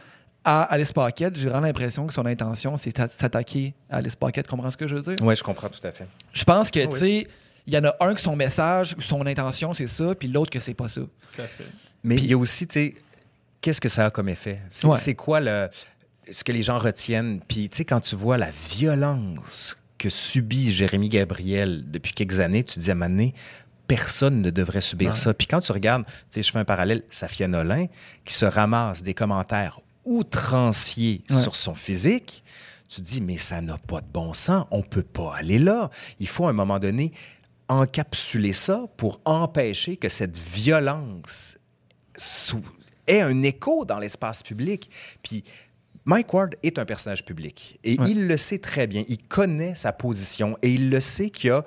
à 0.43 0.61
Alice 0.63 0.93
Paquette, 0.93 1.35
j'ai 1.37 1.49
vraiment 1.49 1.65
l'impression 1.65 2.05
que 2.05 2.13
son 2.13 2.25
intention, 2.25 2.77
c'est 2.77 2.99
à- 2.99 3.07
s'attaquer 3.07 3.73
à 3.89 3.97
Alice 3.97 4.15
Paquette. 4.15 4.47
Comprends 4.47 4.69
ce 4.69 4.77
que 4.77 4.87
je 4.87 4.95
veux 4.95 5.01
dire? 5.01 5.15
Oui, 5.25 5.35
je 5.35 5.43
comprends 5.43 5.69
tout 5.69 5.85
à 5.85 5.91
fait. 5.91 6.07
Je 6.33 6.43
pense 6.43 6.69
que, 6.69 6.79
Ah 6.79 6.83
oui. 6.85 6.89
tu 6.93 6.97
sais, 6.99 7.27
il 7.65 7.73
y 7.73 7.77
en 7.77 7.83
a 7.85 7.95
un 7.99 8.13
que 8.13 8.21
son 8.21 8.35
message, 8.35 8.95
son 8.99 9.25
intention, 9.25 9.73
c'est 9.73 9.87
ça, 9.87 10.13
puis 10.13 10.27
l'autre 10.27 10.51
que 10.51 10.59
c'est 10.59 10.75
pas 10.75 10.87
ça. 10.87 11.01
Tout 11.01 11.41
à 11.41 11.45
fait. 11.45 11.65
Mais 12.03 12.15
il 12.17 12.27
y 12.27 12.33
a 12.33 12.37
aussi, 12.37 12.67
tu 12.67 12.73
sais, 12.73 12.95
qu'est-ce 13.61 13.81
que 13.81 13.89
ça 13.89 14.05
a 14.05 14.11
comme 14.11 14.29
effet? 14.29 14.59
C'est 14.69 14.85
Ouais. 14.85 14.95
c'est 14.97 15.15
quoi 15.15 15.39
le, 15.39 15.67
ce 16.31 16.43
que 16.43 16.51
les 16.51 16.61
gens 16.61 16.77
retiennent? 16.77 17.39
Puis, 17.47 17.67
tu 17.69 17.77
sais, 17.77 17.85
quand 17.85 18.01
tu 18.01 18.15
vois 18.15 18.37
la 18.37 18.51
violence 18.99 19.75
que 19.97 20.09
subit 20.09 20.71
Jérémy 20.71 21.09
Gabriel 21.09 21.83
depuis 21.89 22.13
quelques 22.13 22.39
années, 22.39 22.63
tu 22.63 22.75
te 22.75 22.79
dis 22.79 22.89
à 22.89 22.93
un 22.93 22.95
moment 22.95 23.09
donné, 23.09 23.33
personne 23.87 24.41
ne 24.41 24.49
devrait 24.49 24.81
subir 24.81 25.15
ça. 25.17 25.33
Puis 25.33 25.47
quand 25.47 25.59
tu 25.59 25.71
regardes, 25.71 26.05
tu 26.05 26.11
sais, 26.29 26.43
je 26.43 26.51
fais 26.51 26.59
un 26.59 26.65
parallèle, 26.65 27.03
Safia 27.09 27.47
Nolin, 27.47 27.87
qui 28.23 28.33
se 28.33 28.45
ramasse 28.45 29.03
des 29.03 29.13
commentaires 29.13 29.79
outranciers 30.05 31.21
Ouais. 31.29 31.41
sur 31.41 31.55
son 31.55 31.75
physique, 31.75 32.43
tu 32.87 32.97
te 32.97 33.05
dis, 33.05 33.21
mais 33.21 33.37
ça 33.37 33.61
n'a 33.61 33.77
pas 33.77 34.01
de 34.01 34.07
bon 34.11 34.33
sens, 34.33 34.65
on 34.71 34.81
peut 34.83 35.01
pas 35.03 35.35
aller 35.35 35.57
là. 35.59 35.89
Il 36.19 36.27
faut 36.27 36.45
à 36.45 36.49
un 36.51 36.53
moment 36.53 36.79
donné 36.79 37.11
encapsuler 37.67 38.53
ça 38.53 38.85
pour 38.97 39.19
empêcher 39.25 39.97
que 39.97 40.07
cette 40.09 40.37
violence 40.37 41.57
ait 43.07 43.21
un 43.21 43.43
écho 43.43 43.85
dans 43.85 43.97
l'espace 43.99 44.43
public. 44.43 44.89
Puis 45.23 45.43
Mike 46.05 46.31
Ward 46.33 46.55
est 46.61 46.77
un 46.77 46.85
personnage 46.85 47.25
public 47.25 47.79
et 47.83 47.99
Ouais. 47.99 48.11
il 48.11 48.27
le 48.27 48.37
sait 48.37 48.59
très 48.59 48.85
bien. 48.87 49.03
Il 49.07 49.17
connaît 49.23 49.73
sa 49.75 49.91
position 49.91 50.57
et 50.61 50.71
il 50.71 50.89
le 50.91 50.99
sait 50.99 51.31
qu'il 51.31 51.47
y 51.49 51.51
a 51.51 51.65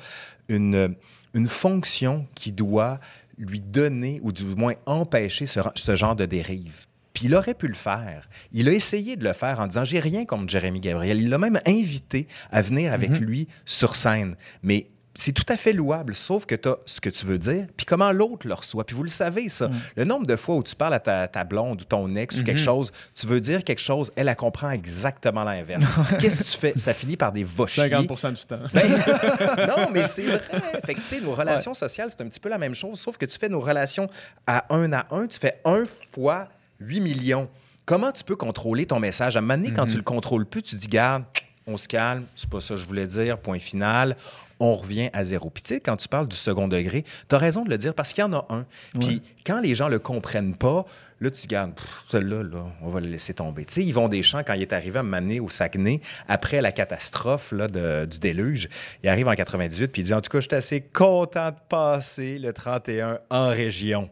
une, 0.49 0.95
une 1.35 1.49
fonction 1.49 2.27
qui 2.35 2.53
doit 2.53 3.01
lui 3.39 3.61
donner 3.61 4.21
ou 4.23 4.33
du 4.33 4.45
moins 4.45 4.75
empêcher 4.87 5.47
ce, 5.47 5.61
ce 5.75 5.95
genre 5.95 6.17
de 6.17 6.27
dérive. 6.27 6.87
Puis 7.13 7.27
il 7.27 7.35
aurait 7.35 7.55
pu 7.55 7.67
le 7.67 7.75
faire. 7.75 8.29
Il 8.53 8.69
a 8.69 8.73
essayé 8.73 9.17
de 9.17 9.25
le 9.25 9.33
faire 9.33 9.61
en 9.61 9.67
disant 9.67 9.85
J'ai 9.85 9.99
rien 9.99 10.25
contre 10.25 10.49
Jérémy 10.49 10.81
Gabriel. 10.81 11.21
Il 11.21 11.29
l'a 11.29 11.39
même 11.39 11.59
invité 11.67 12.29
à 12.53 12.63
venir 12.63 12.93
avec 12.93 13.19
lui 13.19 13.49
sur 13.65 13.97
scène. 13.97 14.37
Mais 14.63 14.87
c'est 15.19 15.33
tout 15.33 15.45
à 15.49 15.57
fait 15.57 15.73
louable, 15.73 16.15
sauf 16.15 16.47
que 16.47 16.55
tu 16.55 16.69
as 16.69 16.77
ce 16.87 17.01
que 17.01 17.11
tu 17.11 17.27
veux 17.27 17.39
dire, 17.39 17.67
puis 17.77 17.85
comment 17.85 18.13
l'autre 18.13 18.47
le 18.47 18.55
reçoit. 18.55 18.85
Puis 18.85 18.95
vous 18.95 19.03
le 19.03 19.09
savez, 19.09 19.49
ça. 19.49 19.69
Le 19.97 20.05
nombre 20.05 20.27
de 20.27 20.37
fois 20.37 20.55
où 20.55 20.63
tu 20.63 20.77
parles 20.77 20.95
à 20.95 21.01
ta, 21.01 21.27
ta 21.27 21.43
blonde 21.43 21.83
ou 21.83 21.85
ton 21.85 22.15
ex 22.15 22.39
ou 22.39 22.45
quelque 22.45 22.61
chose, 22.61 22.93
tu 23.17 23.27
veux 23.27 23.41
dire 23.41 23.65
quelque 23.65 23.81
chose, 23.81 24.13
elle, 24.15 24.29
elle 24.29 24.37
comprend 24.37 24.71
exactement 24.71 25.43
l'inverse. 25.43 25.85
Qu'est-ce 26.21 26.39
que 26.39 26.45
tu 26.45 26.57
fais? 26.57 26.73
Ça 26.77 26.95
finit 26.95 27.17
par 27.17 27.33
des 27.33 27.43
va-chier. 27.43 27.89
50% 27.89 28.35
du 28.35 28.43
temps. 28.45 28.61
Ben, 28.73 29.67
non, 29.67 29.89
mais 29.93 30.05
c'est 30.05 30.23
vrai. 30.23 30.41
Fait 30.87 30.95
que, 30.95 31.21
nos 31.21 31.33
relations 31.33 31.75
sociales, 31.75 32.11
c'est 32.11 32.23
un 32.23 32.29
petit 32.29 32.41
peu 32.41 32.49
la 32.49 32.59
même 32.59 32.77
chose, 32.77 33.01
sauf 33.01 33.17
que 33.17 33.27
tu 33.27 33.37
fais 33.41 33.49
nos 33.49 33.61
relations 33.61 34.09
à 34.47 34.73
un 34.73 34.93
à 34.93 35.07
un, 35.11 35.27
tu 35.27 35.41
fais 35.41 35.61
un 35.65 35.83
fois 36.13 36.47
8 36.79 37.01
millions. 37.01 37.49
Comment 37.87 38.13
tu 38.13 38.23
peux 38.23 38.37
contrôler 38.37 38.87
ton 38.87 39.01
message? 39.01 39.35
À 39.35 39.41
un 39.41 39.43
moment 39.43 39.57
donné, 39.57 39.73
quand 39.73 39.87
tu 39.87 39.97
le 39.97 40.03
contrôles 40.03 40.47
plus, 40.47 40.63
tu 40.63 40.77
dis, 40.77 40.87
garde, 40.87 41.25
on 41.67 41.77
se 41.77 41.89
calme, 41.89 42.25
c'est 42.37 42.49
pas 42.49 42.61
ça 42.61 42.75
que 42.75 42.81
je 42.81 42.87
voulais 42.87 43.07
dire, 43.07 43.37
point 43.39 43.59
final. 43.59 44.17
On 44.61 44.75
revient 44.75 45.11
à 45.13 45.25
zéro. 45.25 45.51
Puis, 45.51 45.63
tu 45.63 45.75
sais, 45.75 45.81
quand 45.81 45.97
tu 45.97 46.09
parles 46.09 46.29
du 46.29 46.37
second 46.37 46.67
degré, 46.69 47.05
tu 47.29 47.35
as 47.35 47.39
raison 47.39 47.65
de 47.65 47.71
le 47.71 47.79
dire 47.79 47.95
parce 47.95 48.13
qu'il 48.13 48.23
y 48.23 48.25
en 48.27 48.33
a 48.33 48.47
un. 48.51 48.67
Puis, 49.01 49.23
quand 49.47 49.61
les 49.61 49.75
gens 49.75 49.89
le 49.89 49.99
comprennent 49.99 50.57
pas, 50.57 50.85
là, 51.21 51.31
tu 51.31 51.47
gardes, 51.47 51.73
celui-là, 52.09 52.43
là, 52.43 52.65
on 52.83 52.91
va 52.91 53.01
le 53.01 53.09
laisser 53.09 53.35
tomber. 53.35 53.65
Tu 53.65 53.75
sais, 53.75 53.85
Yvon 53.85 54.09
Deschamps, 54.09 54.43
quand 54.45 54.55
il 54.55 54.63
est 54.63 54.73
arrivé 54.73 54.99
à 54.99 55.03
m'amener 55.03 55.39
au 55.41 55.49
Saguenay, 55.49 56.01
après 56.29 56.61
la 56.61 56.73
catastrophe 56.73 57.53
là, 57.53 57.67
de- 57.69 58.05
du 58.07 58.19
déluge, 58.19 58.69
il 59.03 59.09
arrive 59.09 59.29
en 59.29 59.35
98, 59.35 59.89
puis 59.89 60.03
il 60.03 60.05
dit 60.07 60.15
En 60.15 60.21
tout 60.21 60.31
cas, 60.31 60.41
je 60.41 60.49
suis 60.49 60.57
assez 60.57 60.81
content 60.81 61.51
de 61.51 61.57
passer 61.69 62.39
le 62.39 62.53
31 62.53 63.19
en 63.31 63.49
région. 63.51 64.11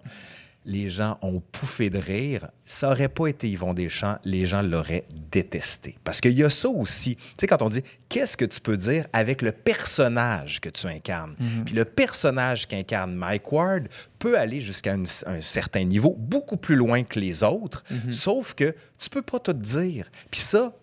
Les 0.66 0.88
gens 0.88 1.16
ont 1.22 1.40
pouffé 1.52 1.88
de 1.90 1.98
rire. 1.98 2.48
Ça 2.64 2.88
n'aurait 2.88 3.08
pas 3.08 3.28
été 3.28 3.48
Yvon 3.48 3.72
Deschamps, 3.72 4.18
les 4.24 4.46
gens 4.46 4.62
l'auraient 4.62 5.04
détesté. 5.30 5.96
Parce 6.04 6.20
qu'il 6.20 6.32
y 6.32 6.42
a 6.42 6.50
ça 6.50 6.68
aussi. 6.68 7.16
Tu 7.16 7.22
sais, 7.40 7.46
quand 7.46 7.62
on 7.62 7.70
dit 7.70 7.82
qu'est-ce 8.08 8.36
que 8.36 8.44
tu 8.44 8.60
peux 8.60 8.76
dire 8.76 9.06
avec 9.12 9.42
le 9.42 9.52
personnage 9.52 10.60
que 10.60 10.68
tu 10.68 10.86
incarnes? 10.88 11.36
Puis 11.64 11.74
le 11.74 11.84
personnage 11.84 12.66
qu'incarne 12.66 13.14
Mike 13.14 13.52
Ward 13.52 13.84
peut 14.18 14.38
aller 14.38 14.60
jusqu'à 14.60 14.94
un 14.94 15.40
certain 15.40 15.84
niveau, 15.84 16.14
beaucoup 16.18 16.56
plus 16.56 16.76
loin 16.76 17.04
que 17.04 17.20
les 17.20 17.44
autres, 17.44 17.84
sauf 18.10 18.54
que 18.54 18.74
tu 18.98 19.08
peux 19.08 19.22
pas 19.22 19.38
tout 19.38 19.52
dire. 19.52 20.10
Puis 20.30 20.40
ça, 20.40 20.74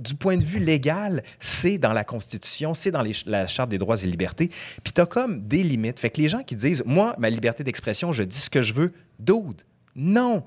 du 0.00 0.14
point 0.14 0.36
de 0.36 0.42
vue 0.42 0.58
légal, 0.58 1.22
c'est 1.38 1.78
dans 1.78 1.92
la 1.92 2.04
Constitution, 2.04 2.74
c'est 2.74 2.90
dans 2.90 3.02
les 3.02 3.12
la 3.26 3.46
Charte 3.46 3.70
des 3.70 3.78
droits 3.78 4.02
et 4.02 4.06
libertés. 4.06 4.50
Puis 4.82 4.92
tu 4.92 5.00
as 5.00 5.06
comme 5.06 5.42
des 5.46 5.62
limites. 5.62 6.00
Fait 6.00 6.10
que 6.10 6.20
les 6.20 6.28
gens 6.28 6.42
qui 6.42 6.56
disent, 6.56 6.82
moi, 6.86 7.14
ma 7.18 7.30
liberté 7.30 7.62
d'expression, 7.64 8.12
je 8.12 8.22
dis 8.22 8.38
ce 8.40 8.50
que 8.50 8.62
je 8.62 8.72
veux, 8.72 8.90
dude, 9.18 9.62
non. 9.94 10.44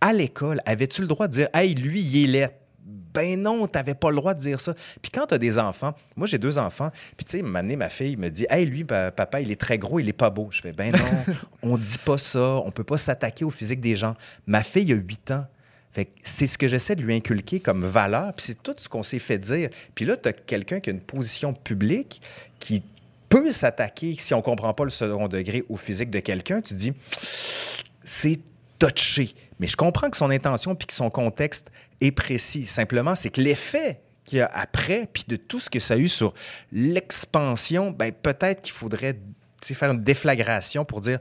À 0.00 0.12
l'école, 0.12 0.60
avais-tu 0.66 1.00
le 1.00 1.06
droit 1.06 1.26
de 1.28 1.32
dire, 1.32 1.48
hey, 1.54 1.74
lui, 1.74 2.02
il 2.02 2.24
est 2.24 2.26
laid? 2.26 2.50
Ben 2.86 3.40
non, 3.40 3.66
t'avais 3.68 3.94
pas 3.94 4.10
le 4.10 4.16
droit 4.16 4.34
de 4.34 4.40
dire 4.40 4.60
ça. 4.60 4.74
Puis 5.00 5.10
quand 5.10 5.26
t'as 5.28 5.38
des 5.38 5.56
enfants, 5.58 5.94
moi 6.16 6.26
j'ai 6.26 6.36
deux 6.36 6.58
enfants, 6.58 6.90
puis 7.16 7.24
tu 7.24 7.38
sais, 7.38 7.42
ma 7.42 7.88
fille 7.88 8.16
me 8.16 8.28
dit, 8.28 8.44
hey, 8.50 8.66
lui, 8.66 8.84
pa- 8.84 9.10
papa, 9.12 9.40
il 9.40 9.50
est 9.52 9.60
très 9.60 9.78
gros, 9.78 10.00
il 10.00 10.08
est 10.08 10.12
pas 10.12 10.30
beau. 10.30 10.48
Je 10.50 10.60
fais, 10.60 10.72
ben 10.72 10.92
non, 10.92 11.34
on 11.62 11.78
dit 11.78 11.96
pas 12.04 12.18
ça, 12.18 12.56
on 12.56 12.70
peut 12.72 12.84
pas 12.84 12.98
s'attaquer 12.98 13.44
au 13.44 13.50
physique 13.50 13.80
des 13.80 13.96
gens. 13.96 14.16
Ma 14.46 14.62
fille 14.64 14.92
a 14.92 14.96
8 14.96 15.30
ans. 15.30 15.46
C'est 16.22 16.46
ce 16.46 16.58
que 16.58 16.68
j'essaie 16.68 16.96
de 16.96 17.02
lui 17.02 17.14
inculquer 17.14 17.60
comme 17.60 17.84
valeur, 17.84 18.32
puis 18.34 18.46
c'est 18.46 18.62
tout 18.62 18.74
ce 18.76 18.88
qu'on 18.88 19.02
s'est 19.02 19.18
fait 19.18 19.38
dire. 19.38 19.70
Puis 19.94 20.04
là, 20.04 20.16
tu 20.16 20.28
as 20.28 20.32
quelqu'un 20.32 20.80
qui 20.80 20.90
a 20.90 20.92
une 20.92 21.00
position 21.00 21.52
publique 21.52 22.20
qui 22.58 22.82
peut 23.28 23.50
s'attaquer, 23.50 24.14
si 24.18 24.34
on 24.34 24.42
comprend 24.42 24.74
pas 24.74 24.84
le 24.84 24.90
second 24.90 25.28
degré, 25.28 25.64
au 25.68 25.76
physique 25.76 26.10
de 26.10 26.20
quelqu'un. 26.20 26.60
Tu 26.60 26.74
dis, 26.74 26.92
c'est 28.02 28.38
touché. 28.78 29.34
Mais 29.60 29.66
je 29.66 29.76
comprends 29.76 30.10
que 30.10 30.16
son 30.16 30.30
intention 30.30 30.74
puis 30.74 30.86
que 30.86 30.92
son 30.92 31.10
contexte 31.10 31.70
est 32.00 32.12
précis. 32.12 32.66
Simplement, 32.66 33.14
c'est 33.14 33.30
que 33.30 33.40
l'effet 33.40 34.00
qu'il 34.24 34.38
y 34.38 34.40
a 34.40 34.50
après, 34.52 35.08
puis 35.12 35.24
de 35.28 35.36
tout 35.36 35.60
ce 35.60 35.68
que 35.68 35.80
ça 35.80 35.94
a 35.94 35.96
eu 35.96 36.08
sur 36.08 36.34
l'expansion, 36.72 37.90
ben 37.90 38.10
peut-être 38.10 38.62
qu'il 38.62 38.72
faudrait 38.72 39.16
faire 39.72 39.90
une 39.92 40.02
déflagration 40.04 40.84
pour 40.84 41.00
dire 41.00 41.18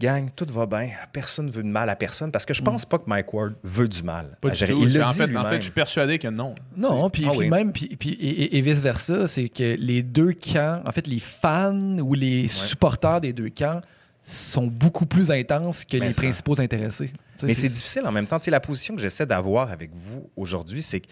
gang, 0.00 0.30
tout 0.34 0.46
va 0.50 0.64
bien, 0.64 0.88
personne 1.12 1.46
ne 1.46 1.50
veut 1.50 1.62
de 1.62 1.68
mal 1.68 1.90
à 1.90 1.96
personne, 1.96 2.32
parce 2.32 2.46
que 2.46 2.54
je 2.54 2.62
pense 2.62 2.86
pas 2.86 2.96
que 2.98 3.04
Mike 3.08 3.34
Ward 3.34 3.52
veut 3.62 3.88
du 3.88 4.02
mal. 4.02 4.38
Pas 4.40 4.48
à 4.48 4.52
du 4.52 4.58
Jérémy. 4.58 4.80
tout. 4.80 4.86
Il 4.88 4.94
le 4.94 5.04
en, 5.04 5.10
dit 5.10 5.16
fait, 5.18 5.24
en 5.24 5.26
lui-même. 5.26 5.46
fait, 5.50 5.56
je 5.56 5.62
suis 5.62 5.70
persuadé 5.72 6.18
que 6.18 6.28
non. 6.28 6.54
Non, 6.76 7.10
puis, 7.10 7.26
Ah 7.28 7.32
oui. 7.36 7.50
même, 7.50 7.72
puis, 7.72 7.94
puis- 7.96 8.14
et, 8.14 8.44
et- 8.44 8.56
et 8.56 8.60
vice-versa, 8.62 9.26
c'est 9.28 9.50
que 9.50 9.76
les 9.78 10.02
deux 10.02 10.32
camps, 10.32 10.80
en 10.86 10.92
fait, 10.92 11.06
les 11.06 11.18
fans 11.18 11.98
ou 11.98 12.14
les 12.14 12.48
supporters 12.48 13.20
des 13.20 13.34
deux 13.34 13.50
camps 13.50 13.82
sont 14.24 14.68
beaucoup 14.68 15.04
plus 15.04 15.32
intenses 15.32 15.84
que 15.84 15.96
Ben, 15.98 16.06
les 16.06 16.12
ça- 16.12 16.22
principaux 16.22 16.58
intéressés. 16.60 17.12
Mais 17.42 17.54
c'est 17.54 17.68
difficile 17.68 18.02
en 18.06 18.12
même 18.12 18.28
temps. 18.28 18.38
La 18.46 18.60
position 18.60 18.94
que 18.94 19.02
j'essaie 19.02 19.26
d'avoir 19.26 19.72
avec 19.72 19.90
vous 19.92 20.30
aujourd'hui, 20.36 20.80
c'est 20.80 21.00
que 21.00 21.08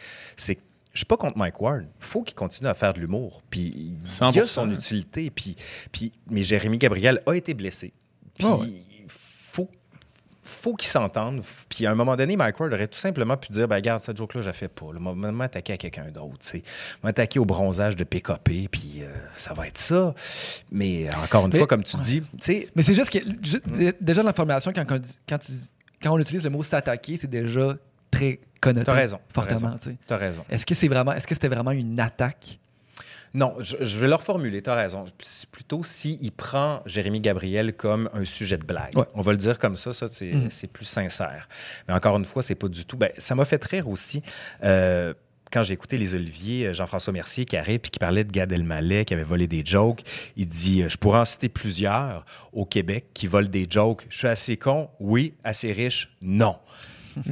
je 0.93 0.99
suis 0.99 1.07
pas 1.07 1.17
contre 1.17 1.39
Mike 1.39 1.61
Ward. 1.61 1.83
Il 2.01 2.05
faut 2.05 2.23
qu'il 2.23 2.35
continue 2.35 2.69
à 2.69 2.75
faire 2.75 2.93
de 2.95 3.01
l'humour. 3.01 3.43
Puis 3.51 3.73
il 3.77 3.93
y 3.95 4.39
a 4.41 4.43
100%. 4.43 4.45
son 4.47 4.71
utilité. 4.71 5.31
Puis, 5.31 5.57
puis, 5.93 6.13
mais 6.31 6.43
Jérémy 6.43 6.79
Gabriel 6.79 7.23
a 7.27 7.35
été 7.35 7.55
blessé. 7.55 7.93
Puis 8.37 8.47
Ah 8.49 8.57
ouais. 8.57 8.69
faut, 9.53 9.69
faut 10.43 10.75
qu'ils 10.75 10.89
s'entendent. 10.89 11.43
Puis 11.69 11.87
à 11.87 11.93
un 11.93 11.95
moment 11.95 12.17
donné, 12.17 12.37
Mike 12.37 12.59
Ward 12.59 12.73
aurait 12.73 12.89
tout 12.89 12.99
simplement 12.99 13.37
pu 13.37 13.53
dire 13.53 13.69
ben, 13.69 13.77
Regarde, 13.77 14.01
cette 14.03 14.17
joke-là, 14.17 14.41
je 14.41 14.47
la 14.49 14.53
fais 14.53 14.69
pas. 14.69 14.87
Je 14.93 14.99
vais 14.99 15.31
m'attaquer 15.33 15.75
à 15.75 15.77
quelqu'un 15.77 16.11
d'autre. 16.11 16.39
m'attaquer 17.05 17.39
au 17.39 17.45
bronzage 17.45 17.95
de 17.95 18.03
PKP. 18.05 18.69
Puis 18.71 18.99
euh, 19.03 19.13
ça 19.37 19.55
va 19.55 19.69
être 19.69 19.79
ça. 19.79 20.15
Mais 20.73 21.09
encore 21.23 21.47
une 21.47 21.53
Mais- 21.53 21.59
fois, 21.59 21.67
comme 21.69 21.85
tu 21.85 21.97
dis, 21.99 22.23
sais, 22.41 22.69
Mais 22.75 22.83
c'est 22.83 22.95
juste 22.95 23.11
que 23.11 23.19
déjà 24.03 24.23
l'information 24.25 24.73
quand, 24.73 24.85
on 24.91 24.99
dit- 24.99 25.19
quand, 25.29 25.39
tu 25.39 25.53
quand 26.03 26.13
on 26.15 26.19
utilise 26.19 26.43
le 26.45 26.51
mot 26.51 26.63
s'attaquer, 26.63 27.17
c'est 27.17 27.31
déjà 27.31 27.77
très 28.11 28.41
connoté. 28.61 28.85
T'as 28.87 28.93
raison. 28.95 29.19
t'as 29.29 29.35
Fortement, 29.35 29.77
tu 29.79 29.91
sais. 29.91 29.97
T'as 30.07 30.17
raison. 30.17 30.45
Est-ce 30.51 30.67
que 30.67 30.75
c'est 30.75 30.89
vraiment, 30.89 31.13
est-ce 31.13 31.27
que 31.27 31.35
c'était 31.35 31.49
vraiment 31.49 31.71
une 31.73 31.99
attaque? 32.01 32.59
Non, 33.33 33.55
je, 33.61 33.77
je 33.81 33.99
vais 34.01 34.09
le 34.09 34.17
reformuler, 34.17 34.61
tu 34.61 34.71
as 34.71 34.75
raison. 34.75 35.05
Plutôt 35.53 35.85
s'il 35.85 36.33
prend 36.33 36.83
Jérémy 36.85 37.21
Gabriel 37.21 37.75
comme 37.75 38.11
un 38.13 38.25
sujet 38.25 38.59
de 38.59 38.65
blague. 38.65 38.97
Ouais. 38.99 39.05
On 39.15 39.21
va 39.21 39.31
le 39.31 39.39
dire 39.39 39.59
comme 39.61 39.77
ça, 39.77 39.93
ça 39.93 40.09
c'est 40.11 40.33
Mhm. 40.33 40.51
c'est 40.51 40.67
plus 40.67 40.85
sincère. 40.85 41.49
Mais 41.87 41.95
encore 41.95 42.17
une 42.17 42.25
fois, 42.25 42.43
c'est 42.43 42.57
pas 42.57 42.67
du 42.69 42.85
tout. 42.85 42.97
Ben, 42.97 43.11
ça 43.19 43.37
m'a 43.37 43.45
fait 43.45 43.63
rire 43.65 43.89
aussi. 43.89 44.21
euh, 44.65 45.15
quand 45.53 45.63
j'ai 45.65 45.75
écouté 45.75 45.97
les 45.99 46.15
Oliviers, 46.15 46.67
euh, 46.69 46.75
Jean-François 46.75 47.13
Mercier 47.13 47.45
qui 47.45 47.57
arrive 47.57 47.81
puis 47.81 47.91
qui 47.93 47.99
parlait 48.01 48.23
de 48.25 48.31
Gad 48.33 48.51
Elmaleh 48.53 49.05
qui 49.05 49.15
avait 49.15 49.25
volé 49.25 49.47
des 49.49 49.65
jokes, 49.65 50.03
il 50.37 50.47
dit 50.49 50.83
euh, 50.83 50.89
Je 50.89 50.97
pourrais 50.97 51.19
en 51.21 51.25
citer 51.25 51.49
plusieurs 51.49 52.25
au 52.53 52.65
Québec 52.65 53.07
qui 53.15 53.27
volent 53.29 53.49
des 53.49 53.67
jokes. 53.71 54.07
Je 54.11 54.19
suis 54.19 54.29
assez 54.29 54.57
con, 54.57 54.91
oui. 54.99 55.35
Assez 55.45 55.73
riche, 55.73 56.11
non. 56.21 56.57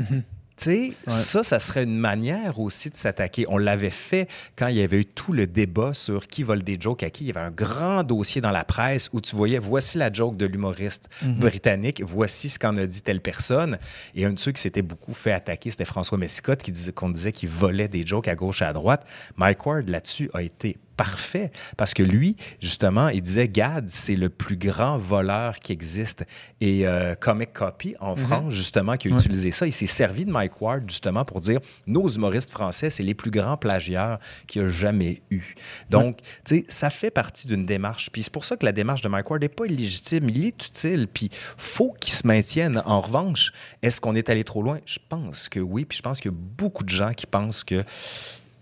Ça, 1.06 1.42
ça 1.42 1.58
serait 1.58 1.84
une 1.84 1.98
manière 1.98 2.58
aussi 2.58 2.90
de 2.90 2.96
s'attaquer. 2.96 3.46
On 3.48 3.58
l'avait 3.58 3.90
fait 3.90 4.28
quand 4.56 4.68
il 4.68 4.76
y 4.76 4.82
avait 4.82 5.00
eu 5.00 5.06
tout 5.06 5.32
le 5.32 5.46
débat 5.46 5.94
sur 5.94 6.26
qui 6.26 6.42
vole 6.42 6.62
des 6.62 6.78
jokes 6.80 7.02
à 7.02 7.10
qui. 7.10 7.24
Il 7.24 7.26
y 7.28 7.30
avait 7.30 7.40
un 7.40 7.50
grand 7.50 8.02
dossier 8.02 8.40
dans 8.40 8.50
la 8.50 8.64
presse 8.64 9.08
où 9.12 9.20
tu 9.20 9.36
voyais, 9.36 9.58
voici 9.58 9.98
la 9.98 10.12
joke 10.12 10.36
de 10.36 10.46
l'humoriste 10.46 11.08
britannique, 11.22 12.02
voici 12.04 12.48
ce 12.48 12.58
qu'en 12.58 12.76
a 12.76 12.86
dit 12.86 13.02
telle 13.02 13.20
personne. 13.20 13.78
Et 14.14 14.24
un 14.24 14.32
de 14.32 14.38
ceux 14.38 14.52
qui 14.52 14.60
s'était 14.60 14.82
beaucoup 14.82 15.14
fait 15.14 15.32
attaquer, 15.32 15.70
c'était 15.70 15.84
François 15.84 16.18
Messicotte, 16.18 16.62
qui 16.62 16.72
disait 16.72 16.92
qu'on 16.92 17.10
disait 17.10 17.32
qu'il 17.32 17.48
volait 17.48 17.88
des 17.88 18.06
jokes 18.06 18.28
à 18.28 18.34
gauche 18.34 18.62
et 18.62 18.64
à 18.64 18.72
droite. 18.72 19.06
Mike 19.36 19.64
Ward, 19.64 19.88
là-dessus, 19.88 20.30
a 20.34 20.42
été 20.42 20.76
parfait 20.98 21.50
parce 21.78 21.94
que 21.94 22.02
lui, 22.02 22.36
justement, 22.60 23.08
il 23.08 23.22
disait 23.22 23.48
Gad, 23.48 23.86
c'est 23.88 24.16
le 24.16 24.28
plus 24.28 24.56
grand 24.58 24.98
voleur 24.98 25.60
qui 25.60 25.72
existe. 25.72 26.24
Et 26.60 26.86
euh, 26.86 27.14
Comic 27.14 27.52
Copy 27.54 27.94
en 28.00 28.16
France, 28.16 28.52
justement, 28.52 28.96
qui 28.96 29.08
a 29.08 29.12
Ouais. 29.12 29.16
utilisé 29.18 29.50
ça, 29.52 29.66
il 29.66 29.72
s'est 29.72 29.86
servi 29.86 30.26
de 30.26 30.30
Mike 30.30 30.60
Ward, 30.60 30.82
justement, 30.90 31.24
pour 31.24 31.40
dire 31.40 31.60
nos 31.86 32.06
humoristes 32.08 32.50
français, 32.50 32.90
c'est 32.90 33.02
les 33.04 33.14
plus 33.14 33.30
grands 33.30 33.56
plagiaires 33.56 34.18
qu'il 34.46 34.60
y 34.60 34.64
a 34.64 34.68
jamais 34.68 35.22
eu. 35.30 35.54
Donc, 35.88 36.18
tu 36.44 36.56
sais, 36.56 36.64
ça 36.68 36.90
fait 36.90 37.10
partie 37.12 37.46
d'une 37.46 37.64
démarche. 37.64 38.10
Puis 38.10 38.24
c'est 38.24 38.32
pour 38.32 38.44
ça 38.44 38.56
que 38.56 38.66
la 38.66 38.72
démarche 38.72 39.00
de 39.00 39.08
Mike 39.08 39.30
Ward 39.30 39.40
n'est 39.40 39.48
pas 39.48 39.66
illégitime, 39.66 40.28
il 40.28 40.44
est 40.46 40.66
utile. 40.66 41.06
Puis 41.06 41.30
faut 41.56 41.94
qu'il 42.00 42.12
se 42.12 42.26
maintienne. 42.26 42.82
En 42.84 42.98
revanche, 42.98 43.52
est-ce 43.82 44.00
qu'on 44.00 44.16
est 44.16 44.28
allé 44.28 44.42
trop 44.42 44.62
loin? 44.62 44.80
Je 44.84 44.98
pense 45.08 45.48
que 45.48 45.60
oui. 45.60 45.84
Puis 45.84 45.98
je 45.98 46.02
pense 46.02 46.18
qu'il 46.20 46.32
y 46.32 46.34
a 46.34 46.36
beaucoup 46.36 46.82
de 46.82 46.88
gens 46.90 47.12
qui 47.12 47.26
pensent 47.26 47.62
que 47.62 47.84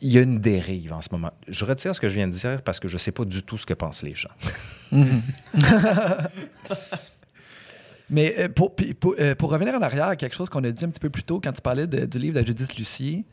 il 0.00 0.12
y 0.12 0.18
a 0.18 0.22
une 0.22 0.38
dérive 0.40 0.92
en 0.92 1.00
ce 1.00 1.08
moment. 1.10 1.32
Je 1.48 1.64
retire 1.64 1.94
ce 1.94 2.00
que 2.00 2.08
je 2.08 2.14
viens 2.14 2.28
de 2.28 2.32
dire 2.32 2.62
parce 2.62 2.78
que 2.80 2.88
je 2.88 2.94
ne 2.94 2.98
sais 2.98 3.12
pas 3.12 3.24
du 3.24 3.42
tout 3.42 3.56
ce 3.58 3.64
que 3.66 3.74
pensent 3.74 4.02
les 4.02 4.14
gens. 4.14 4.28
Mais 8.08 8.34
euh, 8.38 8.48
pour, 8.48 8.74
euh, 9.18 9.34
pour 9.34 9.50
revenir 9.50 9.74
en 9.74 9.82
arrière 9.82 10.06
à 10.06 10.16
quelque 10.16 10.34
chose 10.36 10.48
qu'on 10.48 10.62
a 10.64 10.70
dit 10.70 10.84
un 10.84 10.88
petit 10.90 11.00
peu 11.00 11.10
plus 11.10 11.24
tôt 11.24 11.40
quand 11.42 11.52
tu 11.52 11.60
parlais 11.60 11.86
de- 11.88 12.06
du 12.06 12.18
livre 12.18 12.40
de 12.40 12.46
Judith 12.46 12.76
Lucier, 12.76 13.24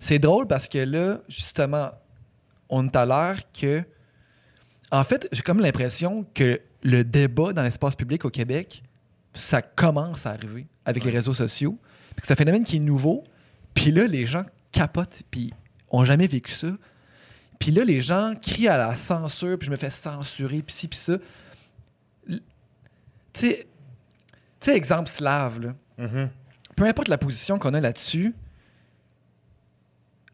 c'est 0.00 0.18
drôle 0.18 0.46
parce 0.46 0.68
que 0.68 0.78
là, 0.78 1.20
justement, 1.28 1.90
on 2.68 2.86
est 2.86 2.96
à 2.96 3.06
l'air 3.06 3.40
que. 3.52 3.84
En 4.90 5.04
fait, 5.04 5.28
j'ai 5.30 5.42
comme 5.42 5.60
l'impression 5.60 6.26
que 6.34 6.60
le 6.82 7.04
débat 7.04 7.52
dans 7.52 7.62
l'espace 7.62 7.94
public 7.94 8.24
au 8.24 8.30
Québec, 8.30 8.82
ça 9.34 9.62
commence 9.62 10.26
à 10.26 10.30
arriver 10.30 10.66
avec 10.84 11.04
les 11.04 11.10
réseaux 11.12 11.34
sociaux. 11.34 11.78
C'est 12.20 12.32
un 12.32 12.36
phénomène 12.36 12.64
qui 12.64 12.76
est 12.76 12.80
nouveau. 12.80 13.22
Puis 13.74 13.92
là, 13.92 14.06
les 14.08 14.26
gens 14.26 14.42
capotent, 14.72 15.22
puis 15.30 15.52
ont 15.90 16.04
jamais 16.04 16.26
vécu 16.26 16.52
ça. 16.52 16.68
Puis 17.58 17.70
là, 17.70 17.84
les 17.84 18.00
gens 18.00 18.34
crient 18.40 18.68
à 18.68 18.78
la 18.78 18.96
censure, 18.96 19.58
puis 19.58 19.66
je 19.66 19.70
me 19.70 19.76
fais 19.76 19.90
censurer, 19.90 20.62
puis 20.62 20.74
ci, 20.74 20.88
puis 20.88 20.98
ça. 20.98 21.18
Tu 22.28 22.38
sais, 23.32 23.66
tu 24.60 24.70
sais, 24.70 24.76
exemple 24.76 25.08
slave, 25.08 25.60
là. 25.60 25.74
Peu 26.76 26.84
importe 26.86 27.08
la 27.08 27.18
position 27.18 27.58
qu'on 27.58 27.74
a 27.74 27.80
là-dessus, 27.80 28.34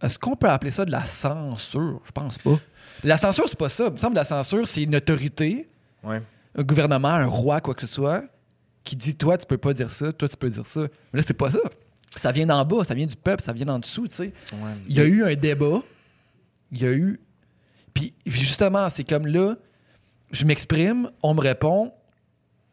est-ce 0.02 0.18
qu'on 0.18 0.36
peut 0.36 0.48
appeler 0.48 0.70
ça 0.70 0.84
de 0.84 0.90
la 0.92 1.04
censure? 1.06 2.00
Je 2.04 2.12
pense 2.12 2.38
pas. 2.38 2.58
La 3.02 3.16
censure, 3.16 3.48
c'est 3.48 3.58
pas 3.58 3.68
ça. 3.68 3.86
Il 3.86 3.92
me 3.92 3.96
semble 3.96 4.12
que 4.14 4.18
la 4.18 4.24
censure, 4.24 4.66
c'est 4.68 4.82
une 4.82 4.94
autorité, 4.96 5.68
Ouais. 6.04 6.22
un 6.54 6.62
gouvernement, 6.62 7.08
un 7.08 7.26
roi, 7.26 7.60
quoi 7.60 7.74
que 7.74 7.80
ce 7.80 7.86
soit, 7.92 8.22
qui 8.84 8.94
dit 8.94 9.16
toi, 9.16 9.36
tu 9.36 9.46
peux 9.46 9.58
pas 9.58 9.72
dire 9.72 9.90
ça, 9.90 10.12
toi, 10.12 10.28
tu 10.28 10.36
peux 10.36 10.48
dire 10.50 10.66
ça. 10.66 10.82
Mais 11.12 11.20
là, 11.20 11.24
c'est 11.26 11.34
pas 11.34 11.50
ça. 11.50 11.58
Ça 12.16 12.32
vient 12.32 12.46
d'en 12.46 12.64
bas, 12.64 12.84
ça 12.84 12.94
vient 12.94 13.06
du 13.06 13.16
peuple, 13.16 13.42
ça 13.42 13.52
vient 13.52 13.66
d'en 13.66 13.78
dessous, 13.78 14.08
tu 14.08 14.14
sais. 14.16 14.32
Il 14.88 14.96
y 14.96 15.00
a 15.00 15.04
eu 15.04 15.22
un 15.24 15.34
débat. 15.34 15.82
Il 16.72 16.82
y 16.82 16.86
a 16.86 16.92
eu. 16.92 17.20
Puis 17.94 18.12
puis 18.24 18.40
justement, 18.40 18.88
c'est 18.90 19.04
comme 19.04 19.26
là, 19.26 19.54
je 20.30 20.44
m'exprime, 20.44 21.10
on 21.22 21.34
me 21.34 21.40
répond 21.40 21.92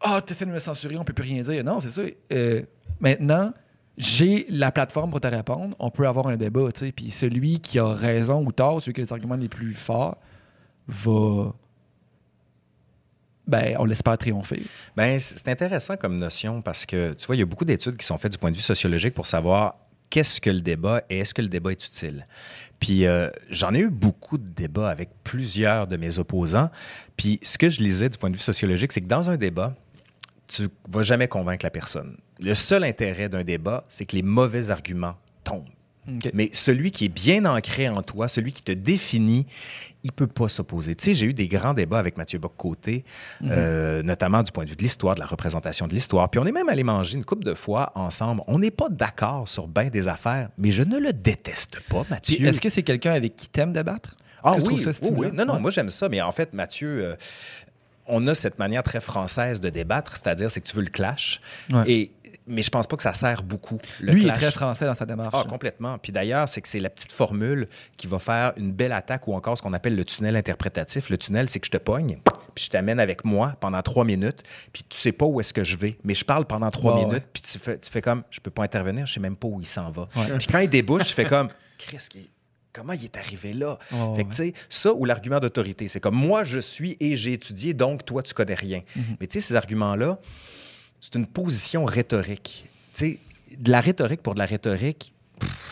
Ah, 0.02 0.22
tu 0.26 0.34
essaies 0.34 0.46
de 0.46 0.52
me 0.52 0.60
censurer, 0.60 0.98
on 0.98 1.04
peut 1.04 1.14
plus 1.14 1.24
rien 1.24 1.42
dire. 1.42 1.64
Non, 1.64 1.80
c'est 1.80 1.90
ça. 1.90 2.02
Euh, 2.32 2.64
maintenant, 3.00 3.54
j'ai 3.98 4.46
la 4.50 4.72
plateforme 4.72 5.12
pour 5.12 5.22
te 5.22 5.28
répondre. 5.28 5.76
On 5.80 5.92
peut 5.92 6.08
avoir 6.08 6.28
un 6.28 6.36
débat, 6.38 6.72
tu 6.72 6.80
sais. 6.80 6.92
Puis 6.92 7.12
celui 7.12 7.60
qui 7.60 7.80
a 7.80 7.88
raison 7.94 8.44
ou 8.46 8.52
tort, 8.52 8.82
celui 8.82 8.94
qui 8.94 9.02
a 9.02 9.04
les 9.04 9.14
arguments 9.14 9.36
les 9.36 9.50
plus 9.50 9.74
forts, 9.74 10.18
va. 10.88 11.54
Ben, 13.46 13.76
on 13.80 13.86
l'espère 13.86 14.18
triompher. 14.18 14.64
Ben, 14.96 15.20
c'est 15.20 15.48
intéressant 15.50 15.98
comme 15.98 16.18
notion 16.18 16.62
parce 16.62 16.86
que, 16.86 17.14
tu 17.14 17.26
vois, 17.26 17.36
il 17.36 17.40
y 17.40 17.42
a 17.42 17.46
beaucoup 17.46 17.66
d'études 17.66 17.98
qui 17.98 18.06
sont 18.06 18.18
faites 18.18 18.32
du 18.32 18.38
point 18.38 18.52
de 18.52 18.56
vue 18.56 18.62
sociologique 18.62 19.14
pour 19.14 19.28
savoir 19.28 19.76
qu'est-ce 20.10 20.40
que 20.40 20.50
le 20.50 20.62
débat 20.62 21.02
et 21.10 21.20
est-ce 21.20 21.34
que 21.34 21.42
le 21.42 21.48
débat 21.48 21.72
est 21.72 21.84
utile. 21.84 22.28
Puis 22.80 23.06
euh, 23.06 23.30
j'en 23.50 23.74
ai 23.74 23.80
eu 23.80 23.90
beaucoup 23.90 24.38
de 24.38 24.48
débats 24.48 24.90
avec 24.90 25.10
plusieurs 25.24 25.88
de 25.88 25.98
mes 25.98 26.20
opposants. 26.20 26.70
Puis 27.18 27.40
ce 27.42 27.58
que 27.58 27.70
je 27.70 27.82
lisais 27.82 28.10
du 28.10 28.18
point 28.18 28.30
de 28.30 28.36
vue 28.36 28.42
sociologique, 28.42 28.92
c'est 28.92 29.02
que 29.02 29.08
dans 29.08 29.30
un 29.30 29.38
débat, 29.38 29.76
tu 30.48 30.68
vas 30.88 31.02
jamais 31.02 31.28
convaincre 31.28 31.66
la 31.66 31.72
personne. 31.72 32.18
Le 32.40 32.54
seul 32.54 32.84
intérêt 32.84 33.28
d'un 33.28 33.44
débat, 33.44 33.86
c'est 33.90 34.06
que 34.06 34.16
les 34.16 34.22
mauvais 34.22 34.70
arguments 34.70 35.16
tombent. 35.44 35.70
Mais 36.34 36.50
celui 36.54 36.92
qui 36.92 37.06
est 37.06 37.10
bien 37.10 37.46
ancré 37.46 37.88
en 37.88 38.02
toi, 38.02 38.28
celui 38.28 38.52
qui 38.52 38.62
te 38.62 38.72
définit, 38.72 39.46
il 40.04 40.12
peut 40.12 40.28
pas 40.28 40.50
s'opposer. 40.50 40.96
Tu 40.96 41.06
sais, 41.06 41.14
j'ai 41.14 41.28
eu 41.28 41.34
des 41.34 41.48
grands 41.48 41.74
débats 41.74 42.00
avec 42.00 42.18
Mathieu 42.18 42.40
Bock-Côté, 42.40 43.06
euh, 43.44 44.04
notamment 44.04 44.44
du 44.44 44.52
point 44.52 44.66
de 44.66 44.70
vue 44.70 44.76
de 44.76 44.82
l'histoire, 44.82 45.16
de 45.16 45.22
la 45.22 45.26
représentation 45.26 45.88
de 45.88 45.94
l'histoire. 45.94 46.30
Puis 46.30 46.40
on 46.40 46.46
est 46.46 46.52
même 46.52 46.68
allé 46.68 46.84
manger 46.84 47.18
une 47.18 47.24
couple 47.26 47.46
de 47.46 47.54
fois 47.54 47.92
ensemble. 47.96 48.42
On 48.48 48.60
n'est 48.60 48.72
pas 48.72 48.90
d'accord 48.90 49.48
sur 49.48 49.68
bien 49.68 49.90
des 49.90 50.08
affaires, 50.08 50.50
mais 50.58 50.72
je 50.72 50.84
ne 50.84 50.98
le 50.98 51.14
déteste 51.14 51.80
pas, 51.90 52.06
Mathieu. 52.10 52.46
Est-ce 52.46 52.60
que 52.60 52.70
c'est 52.70 52.84
quelqu'un 52.84 53.14
avec 53.14 53.36
qui 53.36 53.48
t'aimes 53.48 53.72
débattre? 53.74 54.18
Ah 54.44 54.56
oui, 54.66 54.78
ça 54.80 54.92
oui? 55.14 55.28
Non, 55.34 55.46
non, 55.46 55.54
Ouais. 55.54 55.60
moi 55.62 55.72
j'aime 55.72 55.90
ça, 55.90 56.10
mais 56.10 56.22
en 56.22 56.34
fait, 56.34 56.54
Mathieu, 56.54 56.90
euh, 57.02 57.16
on 58.08 58.28
a 58.28 58.36
cette 58.36 58.60
manière 58.60 58.84
très 58.84 59.00
française 59.00 59.62
de 59.62 59.70
débattre, 59.70 60.18
c'est-à-dire 60.18 60.52
c'est 60.52 60.60
que 60.60 60.68
tu 60.68 60.76
veux 60.76 60.84
le 60.84 60.90
clash. 60.90 61.40
Ouais. 61.72 61.90
Et, 61.90 62.12
mais 62.48 62.62
je 62.62 62.70
pense 62.70 62.88
pas 62.88 62.98
que 62.98 63.04
ça 63.04 63.14
sert 63.14 63.44
beaucoup. 63.44 63.78
Le 64.02 64.14
Lui, 64.14 64.24
il 64.24 64.28
est 64.30 64.34
très 64.34 64.52
français 64.52 64.86
dans 64.86 64.96
sa 64.96 65.06
démarche. 65.06 65.34
Ah, 65.38 65.46
complètement. 65.48 65.98
Puis 65.98 66.12
d'ailleurs, 66.12 66.50
c'est 66.50 66.62
que 66.62 66.68
c'est 66.68 66.80
la 66.80 66.90
petite 66.90 67.12
formule 67.12 67.68
qui 67.98 68.08
va 68.08 68.20
faire 68.20 68.54
une 68.58 68.72
belle 68.72 68.92
attaque 68.92 69.28
ou 69.28 69.34
encore 69.34 69.58
ce 69.58 69.62
qu'on 69.62 69.74
appelle 69.74 69.96
le 69.96 70.04
tunnel 70.06 70.36
interprétatif. 70.36 71.10
Le 71.10 71.18
tunnel, 71.18 71.48
c'est 71.50 71.60
que 71.60 71.66
je 71.68 71.72
te 71.72 71.78
pogne, 71.78 72.20
puis 72.56 72.66
je 72.66 72.70
t'amène 72.70 73.00
avec 73.00 73.24
moi 73.26 73.56
pendant 73.60 73.82
trois 73.82 74.04
minutes, 74.06 74.44
puis 74.72 74.84
tu 74.88 74.98
sais 74.98 75.12
pas 75.12 75.26
où 75.26 75.40
est-ce 75.40 75.54
que 75.54 75.64
je 75.64 75.78
vais. 75.78 75.98
Mais 76.04 76.16
je 76.16 76.26
parle 76.26 76.46
pendant 76.46 76.70
trois 76.72 76.94
Ouais, 76.96 77.00
minutes, 77.06 77.14
ouais. 77.24 77.28
puis 77.34 77.42
tu 77.44 77.60
fais, 77.60 77.80
tu 77.80 77.90
fais 77.90 78.02
comme, 78.02 78.24
je 78.30 78.40
peux 78.40 78.52
pas 78.52 78.64
intervenir, 78.64 79.06
je 79.06 79.14
sais 79.14 79.20
même 79.20 79.36
pas 79.36 79.48
où 79.48 79.60
il 79.62 79.66
s'en 79.68 79.90
va. 79.92 80.08
Ouais. 80.16 80.38
Puis 80.38 80.48
quand 80.48 80.60
il 80.60 80.70
débouche, 80.70 81.06
tu 81.06 81.14
fais 81.14 81.26
comme, 81.26 81.50
Chris, 81.78 81.98
qui- 82.10 82.30
comment 82.74 82.94
il 82.94 83.04
est 83.06 83.18
arrivé 83.18 83.54
là? 83.54 83.78
Ouais, 83.92 84.16
fait 84.16 84.52
que, 84.52 84.58
ça 84.70 84.94
ou 84.94 85.06
l'argument 85.06 85.40
d'autorité, 85.40 85.88
c'est 85.88 86.00
comme, 86.00 86.16
moi, 86.16 86.44
je 86.44 86.60
suis 86.60 86.98
et 87.00 87.16
j'ai 87.16 87.34
étudié, 87.34 87.74
donc 87.74 88.04
toi, 88.06 88.22
tu 88.24 88.34
connais 88.34 88.56
rien. 88.56 88.82
Mhm. 88.96 89.04
Mais 89.20 89.28
tu 89.28 89.40
sais, 89.40 89.48
ces 89.48 89.56
arguments-là, 89.56 90.18
c'est 91.04 91.16
une 91.16 91.28
position 91.28 91.84
rhétorique. 91.84 92.66
Tu 92.94 93.00
sais, 93.00 93.20
de 93.58 93.72
la 93.72 93.82
rhétorique 93.82 94.22
pour 94.22 94.36
de 94.36 94.40
la 94.40 94.46
rhétorique, 94.46 95.14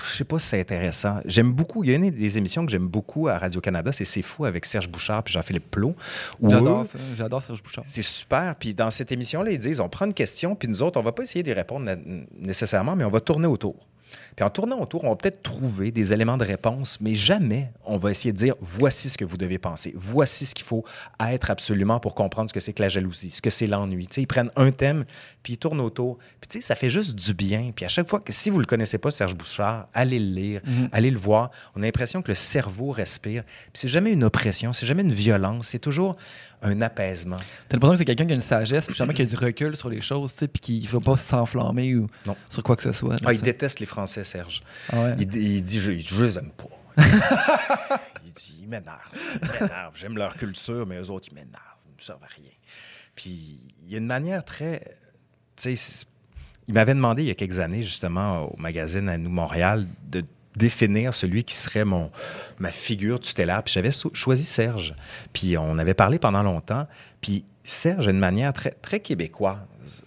je 0.04 0.18
sais 0.18 0.26
pas 0.26 0.40
si 0.40 0.48
c'est 0.50 0.60
intéressant. 0.60 1.22
J'aime 1.24 1.54
beaucoup, 1.54 1.86
il 1.86 1.90
y 1.90 1.94
a 1.94 1.96
une 1.96 2.10
des 2.10 2.38
émissions 2.38 2.66
que 2.66 2.72
j'aime 2.72 2.90
beaucoup 2.90 3.30
à 3.30 3.38
Radio-Canada, 3.38 3.94
c'est 3.94 4.04
C'est 4.04 4.24
fou 4.24 4.44
avec 4.44 4.66
Serge 4.66 4.90
Bouchard 4.90 5.24
puis 5.24 5.34
Jean-Philippe 5.34 5.72
Plot. 5.72 5.96
J'adore 6.44 6.86
ça. 6.86 7.00
J'adore 7.16 7.42
Serge 7.42 7.64
Bouchard. 7.64 7.86
c'est 7.88 8.02
super. 8.02 8.58
Puis 8.58 8.74
dans 8.74 8.92
cette 8.92 9.14
émission-là, 9.14 9.52
ils 9.52 9.60
disent 9.60 9.80
on 9.80 9.88
prend 9.88 10.06
une 10.06 10.14
question, 10.14 10.54
puis 10.54 10.68
nous 10.68 10.84
autres, 10.84 11.00
on 11.00 11.04
va 11.04 11.14
pas 11.14 11.24
essayer 11.24 11.44
d'y 11.44 11.54
répondre 11.54 11.90
nécessairement, 12.38 12.98
mais 12.98 13.06
on 13.06 13.10
va 13.10 13.22
tourner 13.22 13.48
autour. 13.48 13.88
Puis 14.36 14.46
en 14.46 14.50
tournant 14.50 14.80
autour, 14.80 15.04
on 15.04 15.10
va 15.10 15.16
peut-être 15.16 15.42
trouver 15.44 15.92
des 15.92 16.14
éléments 16.14 16.38
de 16.38 16.46
réponse, 16.46 17.00
mais 17.02 17.16
jamais 17.16 17.72
on 17.86 17.98
va 17.98 18.12
essayer 18.12 18.32
de 18.32 18.38
dire 18.38 18.56
voici 18.62 19.10
ce 19.10 19.18
que 19.18 19.26
vous 19.26 19.38
devez 19.38 19.58
penser, 19.58 19.94
voici 19.96 20.46
ce 20.46 20.56
qu'il 20.56 20.66
faut 20.66 20.84
être 21.20 21.52
absolument 21.52 22.00
pour 22.00 22.16
comprendre 22.16 22.50
ce 22.50 22.54
que 22.54 22.60
c'est 22.60 22.74
que 22.74 22.82
la 22.82 22.90
jalousie, 22.90 23.30
ce 23.30 23.42
que 23.42 23.50
c'est 23.50 23.68
l'ennui. 23.68 24.08
Tu 24.08 24.16
sais, 24.16 24.22
ils 24.22 24.28
prennent 24.28 24.52
un 24.56 24.72
thème, 24.72 25.06
puis 25.44 25.54
ils 25.54 25.58
tournent 25.58 25.82
autour. 25.82 26.18
Puis 26.40 26.48
tu 26.50 26.58
sais, 26.62 26.66
ça 26.68 26.76
fait 26.76 26.90
juste 26.90 27.16
du 27.16 27.34
bien. 27.34 27.72
Puis 27.76 27.86
à 27.86 27.90
chaque 27.90 28.08
fois 28.10 28.20
que, 28.20 28.32
si 28.32 28.50
vous 28.50 28.60
le 28.60 28.66
connaissez 28.66 28.98
pas, 28.98 29.12
Serge 29.12 29.36
Bouchard, 29.36 29.88
allez 29.94 30.20
le 30.20 30.34
lire, 30.34 30.62
allez 30.92 31.12
le 31.12 31.18
voir. 31.20 31.52
On 31.76 31.82
a 31.82 31.86
l'impression 31.86 32.22
que 32.22 32.30
le 32.30 32.36
cerveau 32.36 32.92
respire. 32.92 33.44
Puis 33.44 33.72
c'est 33.74 33.88
jamais 33.90 34.12
une 34.12 34.24
oppression, 34.24 34.72
c'est 34.74 34.86
jamais 34.86 35.02
une 35.04 35.14
violence, 35.14 35.68
c'est 35.68 35.80
toujours 35.80 36.16
un 36.64 36.80
apaisement. 36.84 37.38
T'as 37.68 37.76
l'impression 37.76 37.94
que 37.94 37.98
c'est 37.98 38.06
quelqu'un 38.06 38.26
qui 38.28 38.34
a 38.34 38.36
une 38.36 38.42
sagesse, 38.42 38.86
puis 38.86 38.94
jamais 38.96 39.16
qui 39.16 39.24
a 39.24 39.26
du 39.26 39.36
recul 39.36 39.76
sur 39.76 39.90
les 39.90 40.00
choses, 40.00 40.32
tu 40.34 40.40
sais, 40.40 40.48
puis 40.48 40.60
qui 40.60 40.82
ne 40.84 40.88
va 40.90 41.00
pas 41.00 41.18
s'enflammer 41.18 41.96
ou 41.96 42.08
Non. 42.28 42.36
sur 42.50 42.62
quoi 42.62 42.76
que 42.76 42.84
ce 42.84 42.92
soit. 42.92 43.14
là, 43.16 43.20
Ah, 43.26 43.32
il 43.34 43.38
tu 43.38 43.40
sais. 43.40 43.46
déteste 43.52 43.80
les 43.80 43.88
Français, 43.88 44.21
Serge. 44.24 44.64
Ah 44.92 45.04
ouais. 45.04 45.16
Il, 45.20 45.36
il 45.36 45.64
dit 45.64 45.80
je, 45.80 45.98
je 45.98 46.24
les 46.24 46.38
aime 46.38 46.52
pas. 46.52 46.66
il 48.26 48.34
dit 48.34 48.60
ils 48.62 48.68
m'énervent. 48.68 49.00
Ils 49.42 49.50
m'énervent. 49.62 49.96
J'aime 49.96 50.18
leur 50.18 50.36
culture, 50.36 50.86
mais 50.86 50.98
eux 51.00 51.10
autres, 51.10 51.28
ils 51.32 51.36
m'énervent. 51.36 51.58
Ils 51.94 51.98
ne 51.98 52.02
servent 52.04 52.24
à 52.24 52.28
rien. 52.28 52.52
Puis 53.16 53.60
il 53.84 53.92
y 53.92 53.96
a 53.96 53.98
une 53.98 54.06
manière 54.08 54.44
très. 54.46 54.98
Tu 55.56 55.76
sais, 55.76 56.06
il 56.68 56.74
m'avait 56.74 56.94
demandé 56.94 57.24
il 57.24 57.28
y 57.28 57.32
a 57.32 57.36
quelques 57.36 57.60
années, 57.60 57.84
justement, 57.84 58.44
au 58.46 58.58
magazine 58.58 59.10
à 59.10 59.18
nous 59.18 59.30
Montréal, 59.30 59.88
de 60.08 60.24
définir 60.56 61.14
celui 61.14 61.44
qui 61.44 61.56
serait 61.56 61.86
mon 61.86 62.12
ma 62.60 62.72
figure 62.72 63.20
tutélaire. 63.20 63.64
Puis 63.64 63.74
j'avais 63.74 63.92
so- 63.92 64.14
choisi 64.14 64.46
Serge. 64.46 64.96
Puis 65.34 65.58
on 65.58 65.78
avait 65.78 65.94
parlé 65.94 66.20
pendant 66.20 66.44
longtemps. 66.44 66.88
Puis 67.22 67.46
Serge 67.64 68.08
a 68.08 68.12
une 68.12 68.20
manière 68.20 68.54
très, 68.54 68.72
très 68.72 69.00
québécoise 69.00 69.58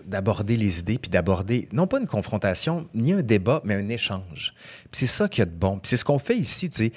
d'aborder 0.04 0.56
les 0.56 0.80
idées, 0.80 0.98
puis 0.98 1.10
d'aborder, 1.10 1.68
non 1.72 1.86
pas 1.86 2.00
une 2.00 2.06
confrontation, 2.06 2.88
ni 2.94 3.12
un 3.12 3.22
débat, 3.22 3.60
mais 3.64 3.74
un 3.74 3.88
échange. 3.88 4.54
Puis 4.90 5.00
c'est 5.00 5.06
ça 5.06 5.28
qu'il 5.28 5.40
y 5.40 5.42
a 5.42 5.46
de 5.46 5.50
bon. 5.50 5.78
Puis 5.78 5.88
c'est 5.88 5.96
ce 5.96 6.04
qu'on 6.04 6.18
fait 6.18 6.36
ici, 6.36 6.70
tu 6.70 6.76
sais. 6.76 6.92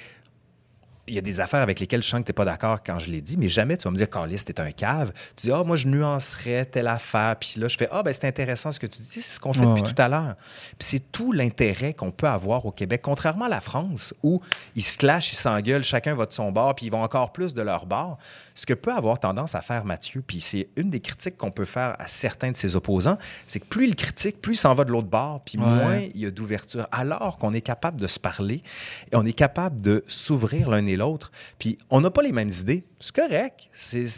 Il 1.10 1.14
y 1.14 1.18
a 1.18 1.22
des 1.22 1.40
affaires 1.40 1.62
avec 1.62 1.80
lesquelles 1.80 2.02
je 2.02 2.08
sens 2.08 2.20
que 2.20 2.26
tu 2.26 2.30
n'es 2.32 2.34
pas 2.34 2.44
d'accord 2.44 2.82
quand 2.84 2.98
je 2.98 3.10
l'ai 3.10 3.22
dit, 3.22 3.38
mais 3.38 3.48
jamais 3.48 3.78
tu 3.78 3.84
vas 3.84 3.90
me 3.90 3.96
dire, 3.96 4.10
Carlis, 4.10 4.44
t'es 4.44 4.60
un 4.60 4.70
cave. 4.72 5.10
Tu 5.36 5.46
dis, 5.46 5.50
ah, 5.50 5.62
moi, 5.64 5.74
je 5.74 5.88
nuancerais 5.88 6.66
telle 6.66 6.86
affaire. 6.86 7.34
Puis 7.40 7.54
là, 7.56 7.66
je 7.66 7.78
fais, 7.78 7.88
ah, 7.90 8.02
ben 8.02 8.12
c'est 8.12 8.26
intéressant 8.26 8.72
ce 8.72 8.78
que 8.78 8.86
tu 8.86 9.00
dis. 9.00 9.08
C'est 9.08 9.22
ce 9.22 9.40
qu'on 9.40 9.54
fait 9.54 9.60
Ouais, 9.60 9.68
depuis 9.68 9.84
ouais. 9.84 9.94
tout 9.94 10.02
à 10.02 10.06
l'heure. 10.06 10.34
Puis 10.78 10.86
c'est 10.86 11.10
tout 11.10 11.32
l'intérêt 11.32 11.94
qu'on 11.94 12.10
peut 12.10 12.28
avoir 12.28 12.66
au 12.66 12.72
Québec, 12.72 13.00
contrairement 13.02 13.46
à 13.46 13.48
la 13.48 13.62
France, 13.62 14.12
où 14.22 14.42
ils 14.76 14.82
se 14.82 14.98
clashent, 14.98 15.32
ils 15.32 15.36
s'engueulent, 15.36 15.82
chacun 15.82 16.14
va 16.14 16.26
de 16.26 16.32
son 16.34 16.52
bord, 16.52 16.74
puis 16.74 16.84
ils 16.84 16.92
vont 16.92 17.02
encore 17.02 17.32
plus 17.32 17.54
de 17.54 17.62
leur 17.62 17.86
bord. 17.86 18.18
Ce 18.58 18.66
que 18.66 18.74
peut 18.74 18.92
avoir 18.92 19.20
tendance 19.20 19.54
à 19.54 19.60
faire 19.60 19.84
Mathieu, 19.84 20.20
puis 20.20 20.40
c'est 20.40 20.68
une 20.74 20.90
des 20.90 20.98
critiques 20.98 21.36
qu'on 21.36 21.52
peut 21.52 21.64
faire 21.64 21.94
à 22.00 22.08
certains 22.08 22.50
de 22.50 22.56
ses 22.56 22.74
opposants, 22.74 23.16
c'est 23.46 23.60
que 23.60 23.66
plus 23.66 23.86
il 23.86 23.94
critique, 23.94 24.40
plus 24.42 24.54
il 24.54 24.56
s'en 24.56 24.74
va 24.74 24.82
de 24.82 24.90
l'autre 24.90 25.06
bord, 25.06 25.42
puis 25.44 25.58
Ouais. 25.58 25.64
moins 25.64 25.98
il 26.12 26.20
y 26.20 26.26
a 26.26 26.32
d'ouverture. 26.32 26.88
Alors 26.90 27.38
qu'on 27.38 27.54
est 27.54 27.60
capable 27.60 28.00
de 28.00 28.08
se 28.08 28.18
parler 28.18 28.64
et 29.12 29.16
on 29.16 29.24
est 29.24 29.32
capable 29.32 29.80
de 29.80 30.02
s'ouvrir 30.08 30.70
l'un 30.70 30.84
et 30.86 30.96
l'autre. 30.96 31.30
Puis 31.60 31.78
on 31.88 32.00
n'a 32.00 32.10
pas 32.10 32.22
les 32.22 32.32
mêmes 32.32 32.50
idées. 32.50 32.82
C'est 32.98 33.14
correct. 33.14 33.68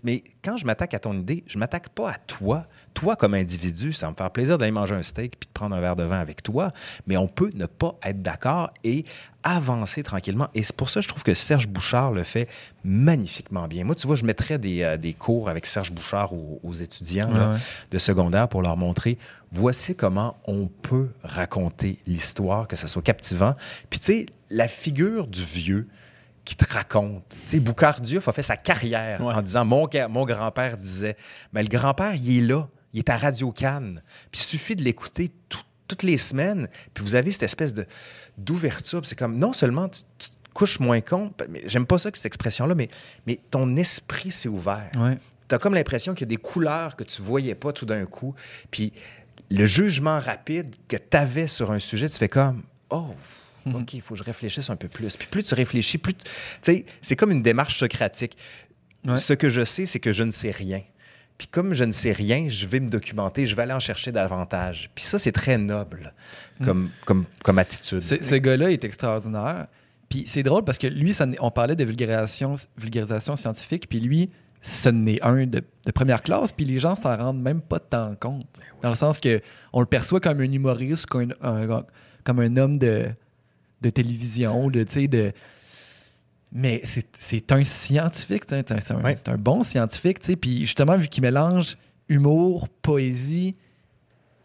Mais 0.05 0.25
quand 0.43 0.57
je 0.57 0.65
m'attaque 0.65 0.95
à 0.95 0.99
ton 0.99 1.13
idée, 1.13 1.45
je 1.47 1.59
m'attaque 1.59 1.91
pas 1.91 2.13
à 2.13 2.15
toi. 2.15 2.65
Toi, 2.95 3.17
comme 3.17 3.35
individu, 3.35 3.93
ça 3.93 4.07
va 4.07 4.13
me 4.13 4.17
faire 4.17 4.31
plaisir 4.31 4.57
d'aller 4.57 4.73
manger 4.73 4.95
un 4.95 5.03
steak 5.03 5.39
puis 5.39 5.49
de 5.49 5.53
prendre 5.53 5.77
un 5.77 5.81
verre 5.81 5.97
de 5.97 6.03
vin 6.05 6.19
avec 6.19 6.43
toi. 6.43 6.73
Mais 7.07 7.19
on 7.19 7.29
peut 7.29 7.51
ne 7.55 7.67
pas 7.67 7.95
être 8.03 8.23
d'accord 8.23 8.71
et 8.85 9.05
avancer 9.43 10.03
tranquillement. 10.03 10.49
Et 10.55 10.63
c'est 10.63 10.77
pour 10.77 10.89
ça 10.91 11.01
que 11.01 11.05
je 11.05 11.09
trouve 11.09 11.23
que 11.23 11.35
Serge 11.35 11.67
Bouchard 11.69 12.13
le 12.13 12.25
fait 12.25 12.49
magnifiquement 12.85 13.69
bien. 13.69 13.85
Moi, 13.85 13.95
tu 13.95 14.07
vois, 14.07 14.17
je 14.17 14.25
mettrais 14.25 14.59
des, 14.59 14.83
euh, 14.83 14.97
des 14.97 15.13
cours 15.15 15.49
avec 15.49 15.67
Serge 15.67 15.93
Bouchard 15.93 16.33
aux, 16.33 16.61
aux 16.63 16.73
étudiants 16.73 17.31
là, 17.31 17.49
Ouais, 17.49 17.55
ouais. 17.55 17.61
de 17.91 17.99
secondaire 17.99 18.49
pour 18.49 18.63
leur 18.63 18.77
montrer 18.77 19.19
voici 19.53 19.95
comment 19.97 20.37
on 20.47 20.67
peut 20.69 21.09
raconter 21.25 21.99
l'histoire, 22.07 22.69
que 22.69 22.77
ça 22.77 22.87
soit 22.87 23.03
captivant. 23.03 23.55
Puis, 23.89 23.99
tu 23.99 24.07
sais, 24.07 24.27
la 24.51 24.69
figure 24.69 25.27
du 25.27 25.43
vieux 25.45 25.89
qui 26.45 26.57
te 26.57 26.73
raconte. 26.73 27.23
Tu 27.31 27.37
sais, 27.49 27.61
Boucard 27.61 28.01
Diouf 28.01 28.27
a 28.29 28.33
fait 28.33 28.43
sa 28.43 28.57
carrière 28.57 29.21
Ouais. 29.25 29.35
en 29.35 29.43
disant 29.43 29.65
mon, 29.65 29.89
mon 30.09 30.25
grand-père 30.25 30.77
disait 30.77 31.17
mais 31.53 31.63
le 31.63 31.69
grand-père, 31.69 32.15
il 32.15 32.39
est 32.39 32.47
là, 32.47 32.69
il 32.93 32.99
est 33.01 33.11
à 33.11 33.17
Radio 33.17 33.53
Cannes. 33.53 34.03
Puis, 34.33 34.41
il 34.43 34.47
suffit 34.47 34.77
de 34.77 34.83
l'écouter 34.83 35.31
tout- 35.49 35.61
toutes 35.89 36.03
les 36.05 36.17
semaines, 36.19 36.69
puis 36.95 37.03
vous 37.03 37.17
avez 37.17 37.33
cette 37.33 37.43
espèce 37.43 37.75
de 37.75 37.85
d'ouverture. 38.45 39.05
C'est 39.05 39.17
comme 39.17 39.37
non 39.39 39.53
seulement 39.53 39.89
tu, 39.89 40.01
tu 40.19 40.29
te 40.31 40.35
couches 40.55 40.81
moins 40.81 41.01
con, 41.01 41.33
mais 41.49 41.63
j'aime 41.67 41.87
pas 41.87 41.99
ça, 41.99 42.11
cette 42.13 42.27
expression-là, 42.27 42.75
mais, 42.75 42.89
mais 43.27 43.39
ton 43.51 43.77
esprit 43.77 44.31
s'est 44.33 44.49
ouvert 44.49 44.91
Ouais. 44.99 45.19
tu 45.49 45.55
as 45.55 45.59
comme 45.59 45.75
l'impression 45.75 46.13
qu'il 46.15 46.23
y 46.23 46.29
a 46.29 46.35
des 46.35 46.37
couleurs 46.37 46.97
que 46.97 47.05
tu 47.05 47.23
voyais 47.23 47.55
pas 47.55 47.73
tout 47.73 47.87
d'un 47.87 48.05
coup. 48.07 48.35
Puis 48.71 48.93
le 49.51 49.65
jugement 49.67 50.19
rapide 50.21 50.75
que 50.89 50.97
tu 50.97 51.17
avais 51.17 51.47
sur 51.47 51.71
un 51.73 51.79
sujet, 51.79 52.09
tu 52.09 52.17
fais 52.19 52.29
comme 52.29 52.63
Oh, 52.91 53.15
OK, 53.73 53.95
il 53.95 54.01
faut 54.01 54.15
que 54.15 54.19
je 54.19 54.25
réfléchisse 54.25 54.71
un 54.71 54.77
peu 54.77 54.89
plus. 54.89 55.17
Puis 55.17 55.29
plus 55.31 55.45
tu 55.45 55.55
réfléchis, 55.55 55.99
plus. 55.99 56.15
tu 56.15 56.25
tu 56.25 56.31
sais, 56.63 56.87
c'est 57.03 57.15
comme 57.17 57.31
une 57.31 57.43
démarche 57.43 57.79
socratique. 57.79 58.37
Ouais. 59.07 59.17
Ce 59.19 59.33
que 59.33 59.49
je 59.49 59.65
sais, 59.65 59.87
c'est 59.87 60.01
que 60.01 60.13
je 60.13 60.25
ne 60.25 60.31
sais 60.31 60.51
rien. 60.51 60.83
Puis 61.41 61.47
comme 61.47 61.73
je 61.73 61.85
ne 61.85 61.93
sais 61.93 62.13
rien, 62.13 62.51
je 62.51 62.67
vais 62.67 62.81
me 62.81 62.91
documenter, 62.91 63.47
je 63.47 63.57
vais 63.57 63.63
aller 63.63 63.73
en 63.73 63.79
chercher 63.81 64.13
davantage. 64.13 64.91
Puis 64.95 65.05
ça, 65.05 65.19
c'est 65.19 65.33
très 65.33 65.57
noble 65.57 66.13
comme, 66.63 66.91
comme, 67.07 67.25
comme 67.43 67.59
attitude. 67.59 68.03
Ce, 68.03 68.35
gars-là 68.35 68.71
est 68.71 68.85
extraordinaire. 68.85 69.67
Puis 70.11 70.25
c'est 70.27 70.43
drôle 70.43 70.65
parce 70.65 70.77
que 70.77 70.87
lui, 70.87 71.15
ça 71.15 71.27
on 71.41 71.51
parlait 71.51 71.77
de 71.77 71.83
vulgarisation, 71.83 72.57
vulgarisation 72.77 73.37
scientifique, 73.37 73.89
puis 73.89 74.01
lui, 74.01 74.29
ce 74.61 74.91
n'est 74.91 75.19
un 75.23 75.47
de, 75.47 75.63
de 75.87 75.93
première 75.93 76.21
classe, 76.23 76.53
puis 76.53 76.67
les 76.67 76.79
gens 76.79 76.95
s'en 76.95 77.17
rendent 77.17 77.41
même 77.41 77.63
pas 77.63 77.79
tant 77.81 78.15
compte. 78.21 78.45
Dans 78.83 78.91
le 78.91 78.95
sens 78.95 79.19
que 79.19 79.41
on 79.73 79.81
le 79.81 79.87
perçoit 79.87 80.21
comme 80.21 80.41
un 80.41 80.53
humoriste, 80.53 81.07
comme 81.07 81.33
un, 81.41 81.71
un- 81.71 81.85
comme 82.23 82.41
un 82.41 82.55
homme 82.59 82.77
de, 82.77 83.07
de 83.81 83.89
télévision, 83.89 84.69
de, 84.69 84.83
tu 84.83 84.93
sais, 84.93 85.09
de... 85.09 85.33
Mais 86.53 86.83
c'est 86.85 87.53
un 87.53 87.63
scientifique, 87.63 88.43
c'est 88.49 88.73
un, 88.73 88.97
un- 88.97 89.03
Ouais. 89.03 89.17
c'est 89.17 89.29
un 89.29 89.39
bon 89.39 89.63
scientifique, 89.63 90.19
tu 90.19 90.27
sais. 90.27 90.37
Puis 90.37 90.61
justement, 90.61 90.97
vu 90.97 91.07
qu'il 91.09 91.23
mélange 91.23 91.77
humour, 92.09 92.69
poésie, 92.83 93.55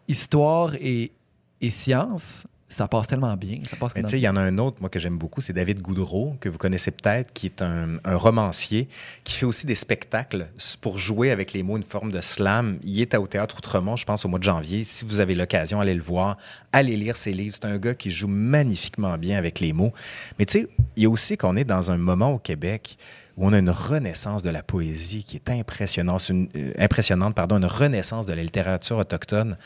histoire 0.08 0.74
et, 0.76 1.12
et 1.60 1.70
science, 1.70 2.46
ça 2.68 2.88
passe 2.88 3.06
tellement 3.06 3.36
bien. 3.36 3.60
Ça 3.70 3.76
passe 3.76 3.92
il 4.12 4.18
y 4.18 4.28
en 4.28 4.36
a 4.36 4.40
un 4.40 4.58
autre, 4.58 4.78
moi, 4.80 4.90
que 4.90 4.98
j'aime 4.98 5.18
beaucoup, 5.18 5.40
c'est 5.40 5.52
David 5.52 5.80
Goudreau, 5.80 6.36
que 6.40 6.48
vous 6.48 6.58
connaissez 6.58 6.90
peut-être, 6.90 7.32
qui 7.32 7.46
est 7.46 7.62
un, 7.62 7.98
un 8.04 8.16
romancier, 8.16 8.88
qui 9.24 9.34
fait 9.34 9.46
aussi 9.46 9.66
des 9.66 9.74
spectacles 9.74 10.48
pour 10.80 10.98
jouer 10.98 11.30
avec 11.30 11.52
les 11.52 11.62
mots, 11.62 11.76
une 11.76 11.84
forme 11.84 12.10
de 12.10 12.20
slam. 12.20 12.78
Il 12.82 13.00
est 13.00 13.14
au 13.16 13.26
Théâtre 13.26 13.58
Outremont, 13.58 13.96
je 13.96 14.04
pense, 14.04 14.24
au 14.24 14.28
mois 14.28 14.38
de 14.38 14.44
janvier. 14.44 14.84
Si 14.84 15.04
vous 15.04 15.20
avez 15.20 15.34
l'occasion, 15.34 15.80
allez 15.80 15.94
le 15.94 16.02
voir, 16.02 16.38
allez 16.72 16.96
lire 16.96 17.16
ses 17.16 17.32
livres. 17.32 17.54
C'est 17.54 17.66
un 17.66 17.78
gars 17.78 17.94
qui 17.94 18.10
joue 18.10 18.28
magnifiquement 18.28 19.16
bien 19.16 19.38
avec 19.38 19.60
les 19.60 19.72
mots. 19.72 19.92
Mais 20.38 20.46
tu 20.46 20.60
sais, 20.60 20.68
il 20.96 21.04
y 21.04 21.06
a 21.06 21.10
aussi 21.10 21.36
qu'on 21.36 21.56
est 21.56 21.64
dans 21.64 21.90
un 21.90 21.96
moment 21.96 22.32
au 22.32 22.38
Québec 22.38 22.98
où 23.36 23.46
on 23.46 23.52
a 23.52 23.58
une 23.58 23.70
renaissance 23.70 24.42
de 24.42 24.50
la 24.50 24.62
poésie 24.62 25.24
qui 25.24 25.36
est 25.36 25.50
impressionnante, 25.50 26.28
une, 26.28 26.48
euh, 26.56 27.32
pardon, 27.34 27.58
une 27.58 27.66
renaissance 27.66 28.26
de 28.26 28.32
la 28.32 28.42
littérature 28.42 28.96
autochtone. 28.98 29.58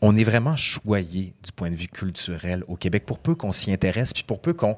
On 0.00 0.16
est 0.16 0.24
vraiment 0.24 0.56
choyé 0.56 1.34
du 1.42 1.52
point 1.52 1.70
de 1.70 1.76
vue 1.76 1.88
culturel 1.88 2.64
au 2.66 2.76
Québec, 2.76 3.04
pour 3.06 3.18
peu 3.18 3.34
qu'on 3.34 3.52
s'y 3.52 3.72
intéresse, 3.72 4.12
puis 4.12 4.24
pour 4.24 4.40
peu 4.40 4.52
qu'on 4.52 4.76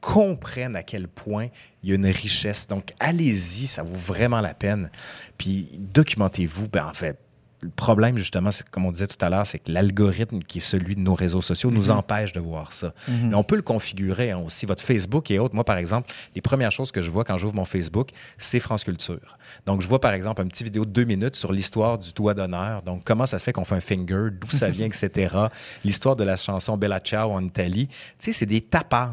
comprenne 0.00 0.76
à 0.76 0.82
quel 0.82 1.08
point 1.08 1.48
il 1.82 1.90
y 1.90 1.92
a 1.92 1.94
une 1.96 2.06
richesse. 2.06 2.66
Donc, 2.66 2.92
allez-y, 3.00 3.66
ça 3.66 3.82
vaut 3.82 3.94
vraiment 3.94 4.40
la 4.40 4.54
peine. 4.54 4.90
Puis, 5.38 5.68
documentez-vous. 5.78 6.68
Ben, 6.68 6.86
en 6.86 6.94
fait, 6.94 7.18
le 7.62 7.70
problème, 7.70 8.18
justement, 8.18 8.50
c'est, 8.50 8.68
comme 8.68 8.84
on 8.86 8.90
disait 8.90 9.06
tout 9.06 9.24
à 9.24 9.30
l'heure, 9.30 9.46
c'est 9.46 9.60
que 9.60 9.70
l'algorithme 9.70 10.40
qui 10.40 10.58
est 10.58 10.60
celui 10.60 10.96
de 10.96 11.00
nos 11.00 11.14
réseaux 11.14 11.40
sociaux 11.40 11.70
nous 11.70 11.90
empêche 11.90 12.32
de 12.32 12.40
voir 12.40 12.72
ça. 12.72 12.92
Mais 13.08 13.34
on 13.36 13.44
peut 13.44 13.54
le 13.54 13.62
configurer 13.62 14.32
hein, 14.32 14.42
aussi. 14.44 14.66
Votre 14.66 14.82
Facebook 14.82 15.30
et 15.30 15.38
autres. 15.38 15.54
Moi, 15.54 15.64
par 15.64 15.76
exemple, 15.76 16.12
les 16.34 16.40
premières 16.40 16.72
choses 16.72 16.90
que 16.90 17.02
je 17.02 17.10
vois 17.10 17.24
quand 17.24 17.36
j'ouvre 17.36 17.54
mon 17.54 17.64
Facebook, 17.64 18.10
c'est 18.36 18.58
France 18.58 18.82
Culture. 18.82 19.38
Donc, 19.64 19.80
je 19.80 19.88
vois, 19.88 20.00
par 20.00 20.12
exemple, 20.12 20.42
une 20.42 20.48
petite 20.48 20.64
vidéo 20.64 20.84
de 20.84 20.90
deux 20.90 21.04
minutes 21.04 21.36
sur 21.36 21.52
l'histoire 21.52 21.98
du 21.98 22.12
doigt 22.12 22.34
d'honneur. 22.34 22.82
Donc, 22.82 23.04
comment 23.04 23.26
ça 23.26 23.38
se 23.38 23.44
fait 23.44 23.52
qu'on 23.52 23.64
fait 23.64 23.76
un 23.76 23.80
finger, 23.80 24.28
d'où 24.32 24.50
ça 24.50 24.68
vient, 24.68 24.86
etc. 24.86 25.36
L'histoire 25.84 26.16
de 26.16 26.24
la 26.24 26.36
chanson 26.36 26.76
Bella 26.76 26.98
Ciao 26.98 27.30
en 27.30 27.44
Italie. 27.44 27.86
Tu 27.86 27.94
sais, 28.18 28.32
c'est 28.32 28.46
des 28.46 28.60
tapas. 28.60 29.12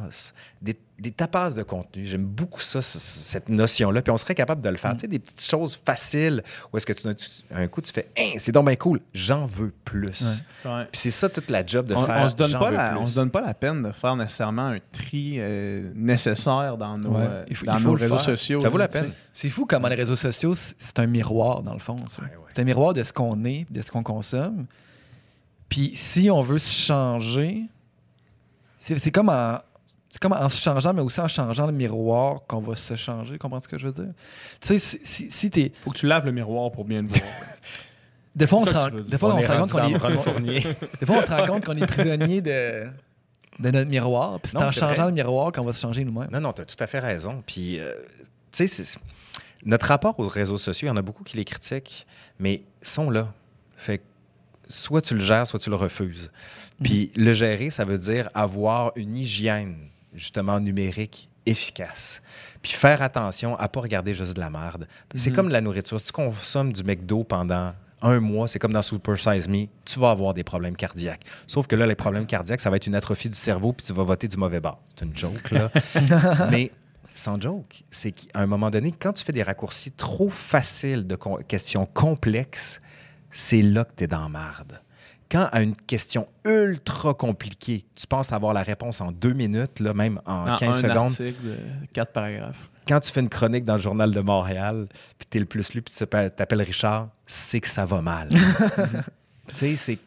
Des, 0.62 0.76
des 1.00 1.12
tapas 1.12 1.52
de 1.52 1.64
contenu. 1.64 2.06
J'aime 2.06 2.26
beaucoup 2.26 2.60
ça, 2.62 2.82
cette 2.82 3.50
notion-là. 3.50 4.02
Puis 4.02 4.12
on 4.12 4.18
serait 4.18 4.36
capable 4.36 4.62
de 4.62 4.70
le 4.70 4.78
faire. 4.78 4.94
Tu 4.94 5.00
sais, 5.02 5.08
des 5.08 5.20
petites 5.20 5.44
choses 5.46 5.80
faciles 5.86 6.44
où 6.72 6.78
est-ce 6.78 6.86
que 6.86 6.94
tu, 6.94 7.08
un 7.54 7.68
coup, 7.68 7.82
tu 7.82 7.92
fais 7.94 8.10
Hein, 8.18 8.32
c'est 8.40 8.52
donc 8.52 8.66
bien 8.66 8.76
cool, 8.76 9.00
j'en 9.14 9.46
veux 9.46 9.74
plus. 9.86 10.40
Ouais. 10.66 10.86
Puis 10.92 11.00
c'est 11.02 11.12
ça 11.12 11.30
toute 11.30 11.50
la 11.50 11.66
job 11.66 11.88
de 11.88 11.96
On, 11.96 12.04
faire. 12.06 12.22
on 12.24 12.30
se 12.30 12.36
donne 12.36 12.52
pas 12.54 12.72
la, 12.72 13.00
on 13.00 13.06
se 13.06 13.16
donne 13.16 13.30
pas 13.32 13.42
la 13.42 13.54
peine 13.54 13.84
de 13.84 13.92
faire 13.92 14.16
nécessairement 14.16 14.68
un 14.68 14.80
tri 14.92 15.36
euh, 15.38 15.92
nécessaire 15.96 16.76
dans 16.78 16.98
nos, 16.98 17.10
Ouais. 17.12 17.22
euh, 17.28 17.46
Il 17.50 17.56
faut- 17.56 17.66
dans 17.66 17.76
il 17.78 17.80
faut 17.82 17.90
nos 17.92 17.96
réseaux 17.98 18.16
faire. 18.18 18.26
sociaux. 18.26 18.60
Ça 18.62 18.70
vaut 18.70 18.78
la 18.78 18.88
peine. 18.88 19.12
C'est 19.34 19.50
fou 19.50 19.66
comment 19.66 19.88
les 19.88 19.96
réseaux 19.96 20.16
sociaux, 20.16 20.54
c'est 20.54 21.00
un 21.00 21.08
miroir, 21.08 21.64
dans 21.64 21.74
le 21.74 21.80
fond. 21.80 21.98
ça. 22.10 22.22
Ouais, 22.22 22.28
ouais. 22.30 22.36
C'est 22.54 22.62
un 22.62 22.66
miroir 22.66 22.94
de 22.94 23.04
ce 23.04 23.14
qu'on 23.14 23.46
est, 23.46 23.66
de 23.72 23.82
ce 23.82 23.90
qu'on 23.92 24.04
consomme. 24.04 24.66
Puis 25.70 25.92
si 25.96 26.30
on 26.32 26.42
veut 26.42 26.58
se 26.58 26.70
changer, 26.72 27.64
c'est 28.78 28.98
c'est 28.98 29.12
comme, 29.12 29.30
en, 29.30 29.60
c'est 30.12 30.20
comme 30.20 30.34
en 30.34 30.50
se 30.50 30.62
changeant, 30.62 30.94
mais 30.94 31.02
aussi 31.02 31.20
en 31.20 31.28
changeant 31.28 31.68
le 31.68 31.72
miroir 31.72 32.40
qu'on 32.48 32.62
va 32.62 32.76
se 32.76 32.96
changer. 32.96 33.38
Comprends 33.38 33.62
ce 33.62 33.68
que 33.68 33.78
je 33.78 33.88
veux 33.88 33.94
dire? 33.94 34.14
Tu 34.60 34.68
sais, 34.68 34.80
si, 34.80 35.00
si, 35.04 35.32
si 35.32 35.50
t'es. 35.52 35.72
Faut 35.82 35.92
que 35.92 35.98
tu 35.98 36.08
laves 36.08 36.26
le 36.26 36.32
miroir 36.32 36.72
pour 36.72 36.86
bien 36.86 37.04
le 37.04 37.08
voir. 37.08 37.22
Des 38.36 38.48
fois, 38.48 38.60
on 38.60 38.66
se 38.66 38.74
rend, 38.74 38.90
des 38.90 39.18
fois, 39.18 39.36
On 39.36 39.42
se 39.42 39.48
rend 39.48 39.66
compte 39.66 40.24
qu'on 40.24 40.46
est. 40.46 40.62
Des 41.00 41.06
fois, 41.06 41.18
on 41.18 41.22
se 41.22 41.30
rend 41.30 41.46
compte 41.48 41.66
qu'on 41.66 41.76
est 41.76 41.88
prisonnier 41.88 42.42
de, 42.42 42.88
de 43.60 43.72
notre 43.72 43.90
miroir. 43.90 44.40
Puis 44.40 44.52
c'est 44.52 44.58
en 44.58 44.70
changeant 44.70 44.94
vrai. 44.94 45.06
le 45.08 45.12
miroir 45.12 45.52
qu'on 45.52 45.64
va 45.64 45.74
se 45.74 45.82
changer 45.82 46.04
nous-mêmes. 46.04 46.30
Non, 46.32 46.40
non, 46.40 46.54
tu 46.54 46.62
as 46.62 46.66
tout 46.66 46.82
à 46.82 46.88
fait 46.88 47.00
raison. 47.00 47.44
Puis, 47.46 47.80
euh, 47.80 47.94
tu 48.52 48.68
sais, 48.68 49.00
notre 49.66 49.88
rapport 49.88 50.20
aux 50.20 50.28
réseaux 50.28 50.58
sociaux, 50.58 50.88
il 50.88 50.90
y 50.90 50.92
en 50.92 50.98
a 50.98 51.02
beaucoup 51.02 51.24
qui 51.24 51.38
les 51.38 51.46
critiquent, 51.46 52.08
mais 52.40 52.64
ils 52.82 52.88
sont 52.88 53.10
là. 53.10 53.34
Fait 53.76 53.98
que 53.98 54.04
soit 54.68 55.02
tu 55.02 55.16
le 55.16 55.22
gères, 55.22 55.48
soit 55.48 55.60
tu 55.60 55.70
le 55.70 55.76
refuses. 55.76 56.32
Puis, 56.82 57.12
le 57.16 57.34
gérer, 57.34 57.72
ça 57.72 57.84
veut 57.84 57.98
dire 57.98 58.30
avoir 58.34 58.94
une 58.96 59.18
hygiène, 59.18 59.90
justement, 60.14 60.60
numérique 60.60 61.30
efficace. 61.46 62.22
Puis 62.62 62.74
faire 62.74 63.02
attention 63.02 63.56
à 63.58 63.68
pas 63.68 63.82
regarder 63.82 64.14
juste 64.14 64.36
de 64.36 64.40
la 64.40 64.50
merde. 64.50 64.88
C'est 65.16 65.32
comme 65.32 65.50
la 65.50 65.62
nourriture. 65.62 66.00
Si 66.00 66.08
tu 66.08 66.12
consommes 66.12 66.74
du 66.74 66.84
McDo 66.84 67.24
pendant 67.24 67.74
un 68.02 68.20
mois, 68.20 68.48
c'est 68.48 68.60
comme 68.60 68.72
dans 68.72 68.82
Super 68.82 69.18
Size 69.18 69.50
Me, 69.50 69.66
tu 69.86 70.00
vas 70.00 70.12
avoir 70.12 70.34
des 70.34 70.44
problèmes 70.44 70.76
cardiaques. 70.76 71.24
Sauf 71.48 71.68
que 71.68 71.76
là, 71.76 71.86
les 71.86 71.96
problèmes 71.96 72.26
cardiaques, 72.26 72.62
ça 72.62 72.70
va 72.70 72.78
être 72.78 72.88
une 72.88 72.96
atrophie 72.96 73.30
du 73.30 73.38
cerveau, 73.38 73.74
puis 73.74 73.86
tu 73.86 73.94
vas 73.94 74.04
voter 74.04 74.28
du 74.28 74.38
mauvais 74.38 74.60
bord. 74.60 74.80
C'est 74.96 75.06
une 75.06 75.16
joke, 75.16 75.52
là. 75.52 75.70
Mais 76.52 76.72
sans 77.14 77.40
joke, 77.42 77.84
c'est 77.90 78.12
qu'à 78.12 78.40
un 78.40 78.46
moment 78.46 78.70
donné, 78.70 78.94
quand 78.98 79.14
tu 79.14 79.24
fais 79.24 79.34
des 79.34 79.44
raccourcis 79.44 79.92
trop 79.92 80.30
faciles 80.30 81.06
de 81.06 81.18
questions 81.48 81.86
complexes, 81.86 82.80
c'est 83.32 83.62
là 83.62 83.84
que 83.84 83.92
tu 83.98 84.04
es 84.06 84.08
dans 84.08 84.30
marde. 84.30 84.80
Quand 85.32 85.48
à 85.52 85.62
une 85.62 85.76
question 85.76 86.28
ultra 86.44 87.14
compliquée, 87.14 87.86
tu 87.96 88.08
penses 88.08 88.32
avoir 88.34 88.54
la 88.54 88.64
réponse 88.64 89.00
en 89.00 89.12
deux 89.12 89.34
minutes, 89.34 89.80
là, 89.80 89.94
même 89.94 90.20
en 90.26 90.46
Dans 90.46 90.58
15 90.58 90.70
un 90.70 90.88
secondes, 90.90 91.12
article 91.12 91.44
de 91.44 91.58
quatre 91.94 92.14
paragraphes. 92.14 92.70
quand 92.88 93.00
tu 93.00 93.12
fais 93.12 93.20
une 93.20 93.30
chronique 93.30 93.64
dans 93.66 93.76
le 93.76 93.82
Journal 93.82 94.12
de 94.12 94.22
Montréal, 94.22 94.88
puis 95.20 95.28
tu 95.30 95.38
es 95.38 95.40
le 95.40 95.46
plus 95.46 95.72
lu, 95.74 95.82
puis 95.84 95.94
tu 95.96 96.06
t'appelles 96.08 96.62
Richard, 96.64 97.10
c'est 97.28 97.60
que 97.62 97.68
ça 97.68 97.86
va 97.86 98.02
mal. 98.02 98.30
tu 99.50 99.56
sais, 99.56 99.76
c'est. 99.76 100.00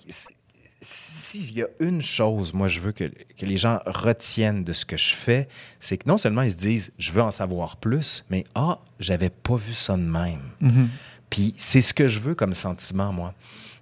S'il 0.85 1.53
y 1.53 1.63
a 1.63 1.69
une 1.79 2.03
chose, 2.03 2.53
moi, 2.53 2.67
je 2.67 2.81
veux 2.81 2.91
que, 2.91 3.05
que 3.05 3.47
les 3.47 3.57
gens 3.57 3.79
retiennent 3.87 4.65
de 4.65 4.73
ce 4.73 4.85
que 4.85 4.97
je 4.97 5.15
fais, 5.15 5.49
c'est 5.79 5.97
que 5.97 6.09
non 6.09 6.17
seulement 6.17 6.43
ils 6.43 6.51
se 6.51 6.57
disent, 6.57 6.93
je 6.99 7.13
veux 7.13 7.23
en 7.23 7.31
savoir 7.31 7.77
plus, 7.77 8.25
mais 8.31 8.45
ah, 8.57 8.81
j'avais 8.99 9.31
pas 9.31 9.55
vu 9.57 9.73
ça 9.73 9.97
de 9.97 10.03
même. 10.03 10.41
Mhm. 10.61 10.89
Puis 11.33 11.55
c'est 11.57 11.81
ce 11.81 11.95
que 11.95 12.09
je 12.09 12.21
veux 12.21 12.35
comme 12.35 12.53
sentiment, 12.53 13.11
moi. 13.11 13.33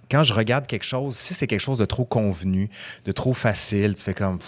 Quand 0.09 0.23
je 0.23 0.33
regarde 0.33 0.67
quelque 0.67 0.85
chose, 0.85 1.17
si 1.17 1.33
c'est 1.33 1.47
quelque 1.47 1.59
chose 1.59 1.79
de 1.79 1.83
trop 1.85 2.05
convenu, 2.05 2.69
de 3.03 3.11
trop 3.11 3.33
facile, 3.33 3.93
tu 3.93 4.01
fais 4.01 4.13
comme. 4.13 4.39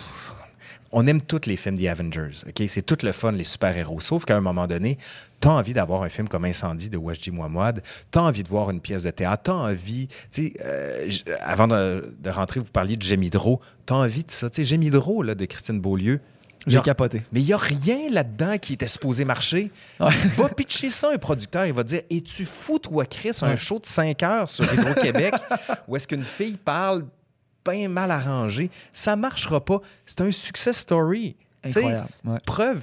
On 0.93 1.05
aime 1.05 1.21
tous 1.21 1.41
les 1.47 1.57
films 1.57 1.75
des 1.75 1.89
Avengers, 1.89 2.29
OK? 2.47 2.63
C'est 2.69 2.81
tout 2.85 2.97
le 3.03 3.11
fun, 3.11 3.33
les 3.33 3.43
super-héros. 3.43 3.99
Sauf 3.99 4.23
qu'à 4.23 4.37
un 4.37 4.41
moment 4.41 4.67
donné, 4.67 4.97
tu 5.41 5.49
as 5.49 5.51
envie 5.51 5.73
d'avoir 5.73 6.03
un 6.03 6.09
film 6.09 6.29
comme 6.29 6.45
Incendie 6.45 6.89
de 6.89 6.95
Wajdi 6.97 7.31
Mouamouad, 7.31 7.83
tu 8.11 8.19
as 8.19 8.21
envie 8.21 8.43
de 8.43 8.47
voir 8.47 8.69
une 8.69 8.79
pièce 8.79 9.03
de 9.03 9.11
théâtre, 9.11 9.43
tu 9.43 9.51
as 9.51 9.55
envie, 9.55 10.07
tu 10.07 10.15
sais, 10.29 10.53
euh, 10.63 11.09
j- 11.09 11.25
avant 11.41 11.67
de, 11.67 12.13
rentrer, 12.27 12.61
vous 12.61 12.67
parliez 12.67 12.95
de 12.95 13.03
J'aime 13.03 13.23
Hydro, 13.23 13.59
tu 13.85 13.91
as 13.93 13.97
envie 13.97 14.23
de 14.23 14.31
ça. 14.31 14.49
Tu 14.49 14.57
sais, 14.57 14.65
J'aime 14.65 14.83
Hydro, 14.83 15.23
là, 15.23 15.35
de 15.35 15.43
Christine 15.45 15.81
Beaulieu, 15.81 16.21
J'ai 16.65 16.81
capoté. 16.81 17.23
Mais 17.31 17.41
il 17.41 17.45
n'y 17.45 17.53
a 17.53 17.57
rien 17.57 18.09
là-dedans 18.09 18.57
qui 18.57 18.73
était 18.73 18.87
supposé 18.87 19.25
marcher. 19.25 19.71
Ouais. 19.99 20.09
Va 20.37 20.49
pitcher 20.49 20.89
ça 20.89 21.09
à 21.09 21.13
un 21.13 21.17
producteur, 21.17 21.65
il 21.65 21.73
va 21.73 21.83
dire 21.83 22.01
Es-tu 22.09 22.45
fou, 22.45 22.79
toi, 22.79 23.05
Chris, 23.05 23.31
un 23.41 23.49
Ouais. 23.49 23.57
show 23.57 23.79
de 23.79 23.85
5 23.85 24.21
heures 24.23 24.49
sur 24.49 24.71
Hydro-Québec 24.73 25.33
où 25.87 25.95
est-ce 25.95 26.07
qu'une 26.07 26.23
fille 26.23 26.57
parle 26.57 27.05
bien 27.69 27.87
mal 27.89 28.11
arrangé? 28.11 28.69
Ça 28.91 29.15
marchera 29.15 29.63
pas. 29.63 29.81
C'est 30.05 30.21
un 30.21 30.31
success 30.31 30.77
story. 30.77 31.35
Incroyable. 31.65 32.09
Ouais. 32.25 32.39
Preuve. 32.45 32.81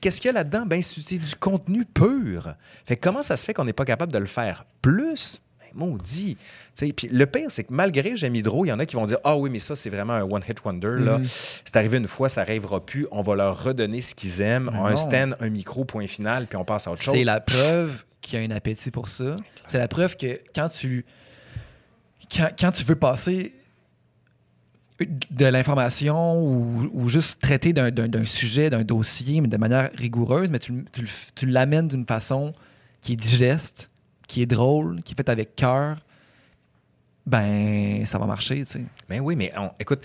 Qu'est-ce 0.00 0.20
qu'il 0.20 0.28
y 0.28 0.30
a 0.30 0.32
là-dedans? 0.32 0.64
Ben, 0.66 0.82
c'est 0.82 1.18
du 1.18 1.34
contenu 1.36 1.84
pur. 1.84 2.52
Fait 2.84 2.96
que 2.96 3.00
comment 3.08 3.22
ça 3.22 3.36
se 3.36 3.44
fait 3.44 3.54
qu'on 3.54 3.64
n'est 3.64 3.72
pas 3.72 3.84
capable 3.84 4.12
de 4.12 4.18
le 4.18 4.26
faire 4.26 4.64
plus? 4.82 5.40
Ben, 5.74 5.86
maudit. 5.86 6.36
Puis 6.76 7.08
le 7.10 7.26
pire, 7.26 7.50
c'est 7.50 7.64
que 7.64 7.72
malgré 7.72 8.16
J'aime 8.16 8.34
Hydro, 8.34 8.64
il 8.64 8.68
y 8.68 8.72
en 8.72 8.78
a 8.78 8.86
qui 8.86 8.96
vont 8.96 9.06
dire 9.06 9.18
Ah 9.24 9.36
oui, 9.36 9.50
mais 9.50 9.58
ça, 9.58 9.74
c'est 9.76 9.90
vraiment 9.90 10.14
un 10.14 10.22
one-hit 10.22 10.64
wonder. 10.64 10.96
là. 10.98 11.18
Mhm. 11.18 11.24
C'est 11.64 11.76
arrivé 11.76 11.98
une 11.98 12.08
fois, 12.08 12.28
ça 12.28 12.42
n'arrivera 12.42 12.84
plus. 12.84 13.06
On 13.10 13.22
va 13.22 13.34
leur 13.36 13.62
redonner 13.62 14.00
ce 14.02 14.14
qu'ils 14.14 14.40
aiment. 14.40 14.70
Mais 14.72 14.78
un 14.78 14.90
non. 14.90 14.96
stand, 14.96 15.36
un 15.40 15.48
micro, 15.48 15.84
point 15.84 16.06
final, 16.06 16.46
puis 16.46 16.56
on 16.56 16.64
passe 16.64 16.86
à 16.86 16.92
autre 16.92 17.02
chose. 17.02 17.14
C'est 17.14 17.24
la 17.24 17.40
preuve 17.40 18.04
qu'il 18.20 18.38
y 18.38 18.42
a 18.42 18.44
un 18.46 18.50
appétit 18.56 18.90
pour 18.90 19.08
ça. 19.08 19.36
C'est 19.66 19.78
la 19.78 19.88
preuve 19.88 20.16
que 20.16 20.40
quand 20.54 20.68
tu 20.68 21.04
quand, 22.34 22.48
quand 22.58 22.72
tu 22.72 22.84
veux 22.84 22.96
passer 22.96 23.52
de 25.30 25.46
l'information 25.46 26.42
ou, 26.42 26.90
ou 26.92 27.08
juste 27.08 27.40
traiter 27.40 27.72
d'un- 27.72 28.24
sujet, 28.24 28.68
d'un 28.68 28.82
dossier, 28.82 29.40
mais 29.40 29.46
de 29.48 29.56
manière 29.56 29.90
rigoureuse, 29.94 30.50
mais 30.50 30.58
tu, 30.58 30.84
tu 30.92 31.04
tu 31.36 31.46
l'amènes 31.46 31.86
d'une 31.86 32.04
façon 32.04 32.52
qui 33.00 33.12
est 33.12 33.16
digeste, 33.16 33.88
qui 34.28 34.42
est 34.42 34.46
drôle, 34.46 35.02
qui 35.02 35.14
est 35.14 35.16
faite 35.16 35.28
avec 35.28 35.56
cœur, 35.56 35.96
ben 37.26 38.04
ça 38.06 38.18
va 38.18 38.26
marcher, 38.26 38.64
tu 38.64 38.72
sais. 38.72 38.84
Ben 39.08 39.20
oui, 39.20 39.36
mais 39.36 39.52
on- 39.58 39.70
écoute, 39.78 40.04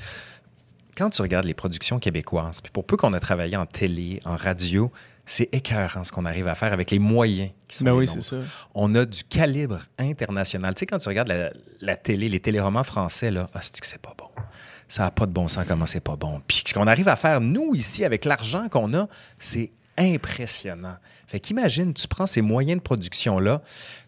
quand 0.97 1.09
tu 1.09 1.21
regardes 1.21 1.45
les 1.45 1.53
productions 1.53 1.99
québécoises, 1.99 2.61
puis 2.61 2.71
pour 2.71 2.85
peu 2.85 2.97
qu'on 2.97 3.13
a 3.13 3.19
travaillé 3.19 3.55
en 3.55 3.65
télé, 3.65 4.19
en 4.25 4.35
radio, 4.35 4.91
c'est 5.25 5.47
écœurant 5.53 6.03
ce 6.03 6.11
qu'on 6.11 6.25
arrive 6.25 6.47
à 6.49 6.55
faire 6.55 6.73
avec 6.73 6.91
les 6.91 6.99
moyens 6.99 7.51
qui 7.69 7.77
sont 7.77 7.85
Ben 7.85 7.93
oui, 7.93 8.07
c'est 8.07 8.21
ça. 8.21 8.35
On 8.75 8.93
a 8.95 9.05
du 9.05 9.23
calibre 9.23 9.79
international. 9.97 10.73
Tu 10.73 10.79
sais, 10.79 10.85
quand 10.85 10.97
tu 10.97 11.07
regardes 11.07 11.29
la, 11.29 11.51
la 11.79 11.95
télé, 11.95 12.27
les 12.27 12.41
téléromans 12.41 12.83
français, 12.83 13.31
là, 13.31 13.49
ah, 13.53 13.59
c'est 13.61 13.79
que 13.79 13.87
c'est 13.87 14.01
pas 14.01 14.13
bon? 14.17 14.27
Ça 14.89 15.03
n'a 15.03 15.11
pas 15.11 15.25
de 15.25 15.31
bon 15.31 15.47
sens 15.47 15.65
comment 15.65 15.85
c'est 15.85 16.01
pas 16.01 16.17
bon. 16.17 16.41
Puis 16.45 16.63
ce 16.67 16.73
qu'on 16.73 16.87
arrive 16.87 17.07
à 17.07 17.15
faire, 17.15 17.39
nous, 17.39 17.73
ici, 17.73 18.03
avec 18.03 18.25
l'argent 18.25 18.67
qu'on 18.67 18.93
a, 18.93 19.07
c'est 19.39 19.71
impressionnant. 19.97 20.97
Fait 21.25 21.39
qu'imagine, 21.39 21.93
tu 21.93 22.07
prends 22.07 22.27
ces 22.27 22.41
moyens 22.41 22.79
de 22.79 22.83
production-là, 22.83 23.61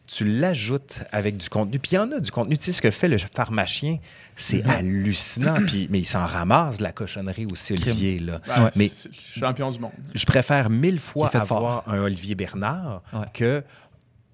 tu 0.07 0.23
l'ajoutes 0.25 0.99
avec 1.11 1.37
du 1.37 1.49
contenu. 1.49 1.79
Puis 1.79 1.91
il 1.93 1.95
y 1.95 1.97
en 1.97 2.11
a 2.11 2.19
du 2.19 2.29
contenu. 2.31 2.57
Tu 2.57 2.65
sais, 2.65 2.71
ce 2.73 2.81
que 2.81 2.91
fait 2.91 3.07
le 3.07 3.17
pharmacien, 3.17 3.97
c'est 4.35 4.57
Mm-hmm. 4.59 4.69
hallucinant. 4.69 5.55
Puis, 5.65 5.87
mais 5.89 5.99
il 5.99 6.05
s'en 6.05 6.23
ramasse 6.23 6.77
de 6.77 6.83
la 6.83 6.91
cochonnerie 6.91 7.45
aussi, 7.51 7.73
Olivier. 7.73 8.19
Là. 8.19 8.39
Ouais. 8.47 8.69
Mais 8.75 8.89
champion 9.35 9.71
du 9.71 9.79
monde. 9.79 9.91
je 10.13 10.25
préfère 10.25 10.69
mille 10.69 10.99
fois 10.99 11.29
avoir 11.35 11.87
un 11.89 11.99
Olivier 11.99 12.35
Bernard 12.35 13.01
Ouais. 13.13 13.25
que 13.33 13.63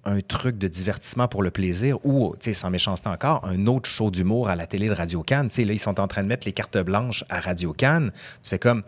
un 0.04 0.20
truc 0.20 0.58
de 0.58 0.66
divertissement 0.66 1.28
pour 1.28 1.44
le 1.44 1.52
plaisir 1.52 2.04
ou, 2.04 2.34
tu 2.40 2.46
sais, 2.46 2.52
sans 2.54 2.70
méchanceté 2.70 3.08
encore, 3.08 3.44
un 3.46 3.66
autre 3.68 3.88
show 3.88 4.10
d'humour 4.10 4.48
à 4.48 4.56
la 4.56 4.66
télé 4.66 4.88
de 4.88 4.94
Radio 4.94 5.22
Cannes. 5.22 5.46
Tu 5.48 5.54
sais, 5.54 5.64
là, 5.64 5.72
ils 5.74 5.78
sont 5.78 6.00
en 6.00 6.08
train 6.08 6.24
de 6.24 6.28
mettre 6.28 6.44
les 6.44 6.52
cartes 6.52 6.76
blanches 6.78 7.24
à 7.28 7.38
Radio 7.40 7.72
Cannes. 7.72 8.10
Tu 8.42 8.50
fais 8.50 8.58
comme, 8.58 8.82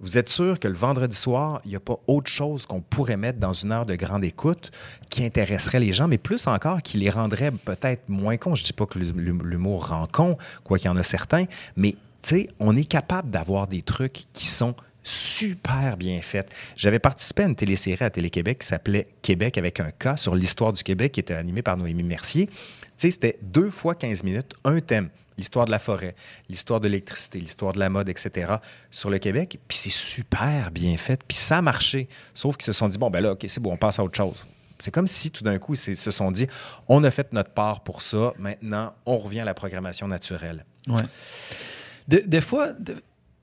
vous 0.00 0.16
êtes 0.18 0.28
sûr 0.28 0.60
que 0.60 0.68
le 0.68 0.74
vendredi 0.74 1.16
soir, 1.16 1.60
il 1.64 1.70
n'y 1.70 1.76
a 1.76 1.80
pas 1.80 1.98
autre 2.06 2.30
chose 2.30 2.66
qu'on 2.66 2.80
pourrait 2.80 3.16
mettre 3.16 3.38
dans 3.38 3.52
une 3.52 3.72
heure 3.72 3.86
de 3.86 3.96
grande 3.96 4.24
écoute 4.24 4.70
qui 5.10 5.24
intéresserait 5.24 5.80
les 5.80 5.92
gens, 5.92 6.06
mais 6.06 6.18
plus 6.18 6.46
encore, 6.46 6.82
qui 6.82 6.98
les 6.98 7.10
rendrait 7.10 7.50
peut-être 7.50 8.08
moins 8.08 8.36
cons? 8.36 8.54
Je 8.54 8.62
dis 8.62 8.72
pas 8.72 8.86
que 8.86 8.98
l'hum- 8.98 9.42
l'humour 9.44 9.88
rend 9.88 10.06
con, 10.06 10.38
quoi 10.62 10.78
qu'il 10.78 10.86
y 10.86 10.90
en 10.90 10.96
a 10.96 11.02
certains, 11.02 11.46
mais 11.76 11.96
tu 12.22 12.48
on 12.60 12.76
est 12.76 12.84
capable 12.84 13.30
d'avoir 13.30 13.66
des 13.66 13.82
trucs 13.82 14.26
qui 14.32 14.46
sont 14.46 14.74
super 15.02 15.96
bien 15.96 16.20
faits. 16.20 16.52
J'avais 16.76 16.98
participé 16.98 17.42
à 17.42 17.46
une 17.46 17.56
télésérie 17.56 18.04
à 18.04 18.10
Télé-Québec 18.10 18.58
qui 18.60 18.66
s'appelait 18.66 19.08
Québec 19.22 19.56
avec 19.58 19.80
un 19.80 19.90
K 19.90 20.16
sur 20.18 20.34
l'histoire 20.34 20.72
du 20.72 20.82
Québec 20.82 21.12
qui 21.12 21.20
était 21.20 21.34
animée 21.34 21.62
par 21.62 21.76
Noémie 21.76 22.02
Mercier. 22.02 22.46
Tu 22.46 22.54
sais, 22.96 23.10
c'était 23.10 23.38
deux 23.40 23.70
fois 23.70 23.94
15 23.94 24.22
minutes, 24.22 24.54
un 24.64 24.80
thème. 24.80 25.08
L'histoire 25.38 25.64
de 25.66 25.70
la 25.70 25.78
forêt, 25.78 26.14
l'histoire 26.50 26.80
de 26.80 26.88
l'électricité, 26.88 27.38
l'histoire 27.40 27.72
de 27.72 27.78
la 27.78 27.88
mode, 27.88 28.08
etc. 28.10 28.54
sur 28.90 29.08
le 29.08 29.18
Québec. 29.18 29.58
Puis 29.68 29.78
c'est 29.78 29.90
super 29.90 30.70
bien 30.70 30.96
fait. 30.98 31.22
Puis 31.26 31.38
ça 31.38 31.58
a 31.58 31.62
marché. 31.62 32.08
Sauf 32.34 32.56
qu'ils 32.56 32.66
se 32.66 32.72
sont 32.72 32.88
dit, 32.88 32.98
bon, 32.98 33.08
ben 33.08 33.20
là, 33.20 33.32
OK, 33.32 33.44
c'est 33.48 33.60
bon, 33.60 33.72
on 33.72 33.76
passe 33.76 33.98
à 33.98 34.04
autre 34.04 34.16
chose. 34.16 34.44
C'est 34.80 34.90
comme 34.90 35.06
si 35.06 35.30
tout 35.30 35.42
d'un 35.44 35.58
coup, 35.58 35.74
ils 35.74 35.96
se 35.96 36.10
sont 36.10 36.30
dit, 36.30 36.46
on 36.88 37.02
a 37.04 37.10
fait 37.10 37.32
notre 37.32 37.50
part 37.50 37.80
pour 37.80 38.02
ça. 38.02 38.32
Maintenant, 38.38 38.92
on 39.06 39.14
revient 39.14 39.40
à 39.40 39.44
la 39.44 39.54
programmation 39.54 40.06
naturelle. 40.06 40.64
Ouais. 40.86 41.02
De- 42.06 42.22
des 42.26 42.40
fois, 42.40 42.68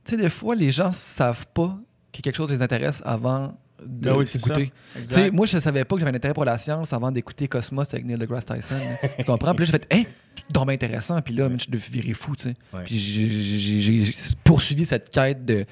des 0.10 0.30
fois, 0.30 0.56
les 0.56 0.72
gens 0.72 0.92
savent 0.94 1.48
pas 1.54 1.78
que 2.14 2.22
quelque 2.22 2.36
chose 2.38 2.52
les 2.52 2.62
intéresse 2.62 3.02
avant 3.06 3.58
de 3.84 4.10
Ben 4.10 4.16
oui, 4.18 4.72
Exact. 4.98 5.32
moi, 5.34 5.46
je 5.46 5.58
savais 5.60 5.84
pas 5.84 5.96
que 5.96 6.00
j'avais 6.00 6.12
un 6.12 6.16
intérêt 6.16 6.34
pour 6.34 6.46
la 6.46 6.58
science 6.58 6.94
avant 6.94 7.12
d'écouter 7.12 7.48
Cosmos 7.48 7.94
avec 7.94 8.06
Neil 8.06 8.18
deGrasse 8.18 8.46
Tyson. 8.46 8.76
tu 9.20 9.26
comprends? 9.26 9.54
Puis 9.54 9.66
là, 9.66 9.72
j'ai 9.72 9.72
fait, 9.80 9.88
hein, 9.94 10.04
dormais 10.50 10.74
intéressant. 10.74 11.22
Puis 11.22 11.34
là, 11.34 11.50
je 11.52 11.78
suis 11.78 11.92
viré 11.92 12.14
fou, 12.14 12.36
tu 12.36 12.44
sais. 12.44 12.56
Ouais. 12.74 12.84
Puis 12.86 12.98
j'ai- 12.98 14.12
poursuivi 14.44 14.86
cette 14.86 15.10
quête 15.10 15.44
de 15.46 15.66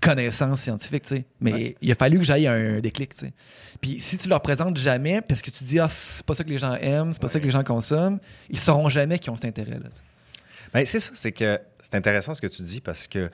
connaissances 0.00 0.60
scientifiques, 0.60 1.02
tu 1.04 1.16
sais. 1.16 1.24
Mais 1.40 1.76
il 1.80 1.90
a 1.90 1.94
fallu 1.94 2.18
que 2.18 2.24
j'aille 2.24 2.46
un 2.46 2.80
déclic, 2.80 3.14
tu 3.14 3.26
sais. 3.26 3.32
Puis 3.80 4.00
si 4.00 4.18
tu 4.18 4.28
leur 4.28 4.40
présentes 4.42 4.76
jamais, 4.76 5.20
parce 5.20 5.42
que 5.42 5.50
tu 5.50 5.64
dis, 5.64 5.78
ah, 5.78 5.88
c'est 5.88 6.24
pas 6.24 6.34
ça 6.34 6.44
que 6.44 6.48
les 6.50 6.58
gens 6.58 6.74
aiment, 6.74 7.12
c'est 7.12 7.20
pas 7.22 7.28
ça 7.28 7.38
que 7.40 7.44
les 7.44 7.50
gens 7.50 7.64
consomment, 7.64 8.18
ils 8.48 8.58
sauront 8.58 8.88
jamais 8.88 9.18
qu'ils 9.18 9.30
ont 9.30 9.36
cet 9.36 9.46
intérêt-là. 9.46 9.88
Ben, 10.72 10.84
c'est 10.84 11.00
ça, 11.00 11.12
c'est 11.14 11.32
que 11.32 11.58
c'est 11.80 11.94
intéressant 11.94 12.34
ce 12.34 12.40
que 12.40 12.46
tu 12.46 12.62
dis 12.62 12.80
parce 12.80 13.08
que, 13.08 13.30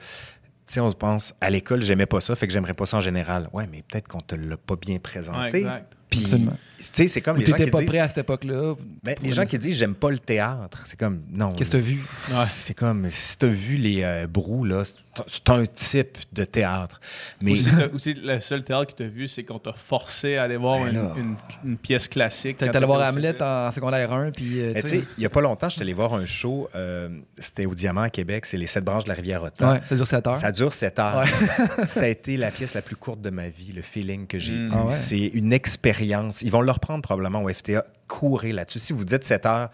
sais, 0.73 0.79
on 0.79 0.89
se 0.89 0.95
pense, 0.95 1.33
à 1.41 1.49
l'école, 1.49 1.81
j'aimais 1.81 2.05
pas 2.05 2.21
ça, 2.21 2.35
fait 2.35 2.47
que 2.47 2.53
j'aimerais 2.53 2.73
pas 2.73 2.85
ça 2.85 2.97
en 2.97 3.01
général. 3.01 3.49
Ouais, 3.53 3.67
mais 3.71 3.83
peut-être 3.87 4.07
qu'on 4.07 4.21
te 4.21 4.35
l'a 4.35 4.57
pas 4.57 4.75
bien 4.75 4.99
présenté. 4.99 5.37
Ouais, 5.37 5.59
exact. 5.59 5.93
Puis, 6.09 6.19
tu 6.19 6.25
Absolument. 6.25 6.57
Sais, 6.93 7.07
c'est 7.07 7.21
comme 7.21 7.37
Ou 7.37 7.39
les 7.39 7.45
gens 7.45 7.51
t'étais 7.53 7.65
qui 7.65 7.71
pas 7.71 7.79
disent... 7.79 7.89
prêt 7.89 7.99
à 7.99 8.07
cette 8.07 8.17
époque-là. 8.19 8.75
Ben, 9.03 9.15
les 9.21 9.31
gens 9.31 9.45
qui 9.45 9.57
disent 9.57 9.77
j'aime 9.77 9.95
pas 9.95 10.11
le 10.11 10.19
théâtre, 10.19 10.83
c'est 10.85 10.99
comme 10.99 11.21
non. 11.31 11.49
Qu'est-ce 11.49 11.71
que 11.71 11.77
t'as 11.77 11.83
vu? 11.83 12.03
Ouais. 12.31 12.45
C'est 12.57 12.73
comme 12.73 13.09
si 13.09 13.37
t'as 13.37 13.47
vu 13.47 13.77
les 13.77 14.01
euh, 14.03 14.27
brous 14.27 14.63
là, 14.65 14.83
c'est 15.27 15.49
un 15.49 15.65
type 15.65 16.17
de 16.33 16.43
théâtre. 16.43 16.99
Mais 17.41 17.53
Aussi, 17.53 17.69
t'as- 17.71 17.87
aussi, 17.93 18.13
le 18.13 18.39
seul 18.39 18.63
théâtre 18.63 18.91
que 18.93 18.97
tu 18.97 19.03
as 19.03 19.07
vu, 19.07 19.27
c'est 19.27 19.43
qu'on 19.43 19.59
t'a 19.59 19.73
forcé 19.73 20.35
à 20.35 20.43
aller 20.43 20.57
voir 20.57 20.79
Ben 20.83 20.89
une, 20.89 20.95
là. 20.95 21.13
une- 21.17 21.35
une 21.63 21.77
pièce 21.77 22.07
classique. 22.07 22.57
T'es 22.57 22.75
allé 22.75 22.85
voir 22.85 23.01
Hamlet 23.09 23.41
en 23.41 23.71
secondaire 23.71 24.11
1, 24.11 24.31
puis 24.31 24.59
euh, 24.59 24.73
tu 24.75 24.81
sais. 24.81 24.87
sais, 24.87 25.03
il 25.17 25.23
y 25.23 25.25
a 25.25 25.29
pas 25.29 25.41
longtemps, 25.41 25.69
j'étais 25.69 25.83
allé 25.83 25.93
voir 25.93 26.13
un 26.13 26.25
show, 26.25 26.69
euh, 26.75 27.07
c'était 27.37 27.65
au 27.65 27.73
Diamant 27.73 28.01
à 28.01 28.09
Québec, 28.09 28.45
c'est 28.45 28.57
les 28.57 28.67
sept 28.67 28.83
branches 28.83 29.03
de 29.05 29.09
la 29.09 29.15
rivière 29.15 29.43
Otta. 29.43 29.71
Ouais, 29.73 29.81
ça 29.85 29.95
dure 29.95 30.07
7 30.07 30.27
heures. 30.27 30.37
Ça 30.37 30.51
dure 30.51 30.73
7 30.73 30.99
heures. 30.99 31.23
Ouais. 31.23 31.87
ça 31.87 32.03
a 32.03 32.07
été 32.07 32.35
la 32.37 32.51
pièce 32.51 32.73
la 32.73 32.81
plus 32.81 32.95
courte 32.95 33.21
de 33.21 33.29
ma 33.29 33.47
vie, 33.47 33.71
le 33.73 33.81
feeling 33.81 34.27
que 34.27 34.37
j'ai 34.39 34.53
Mm. 34.55 34.67
eu. 34.67 34.71
Ah 34.73 34.85
ouais? 34.85 34.91
C'est 34.91 35.17
une 35.33 35.53
expérience. 35.53 36.41
Ils 36.41 36.51
vont 36.51 36.61
le 36.61 36.65
reprendre 36.75 37.01
probablement 37.01 37.43
au 37.43 37.49
FTA. 37.49 37.83
Courez 38.07 38.51
là-dessus. 38.51 38.79
Si 38.79 38.93
vous 38.93 39.03
dites 39.05 39.23
7 39.23 39.45
heures, 39.45 39.69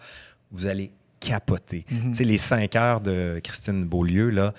vous 0.50 0.66
allez 0.66 0.90
capoter. 1.20 1.84
Mhm. 1.90 2.10
Tu 2.10 2.14
sais, 2.14 2.24
les 2.24 2.38
5 2.38 2.74
heures 2.76 3.00
de 3.00 3.40
Christine 3.44 3.84
Beaulieu, 3.84 4.30
là, 4.30 4.54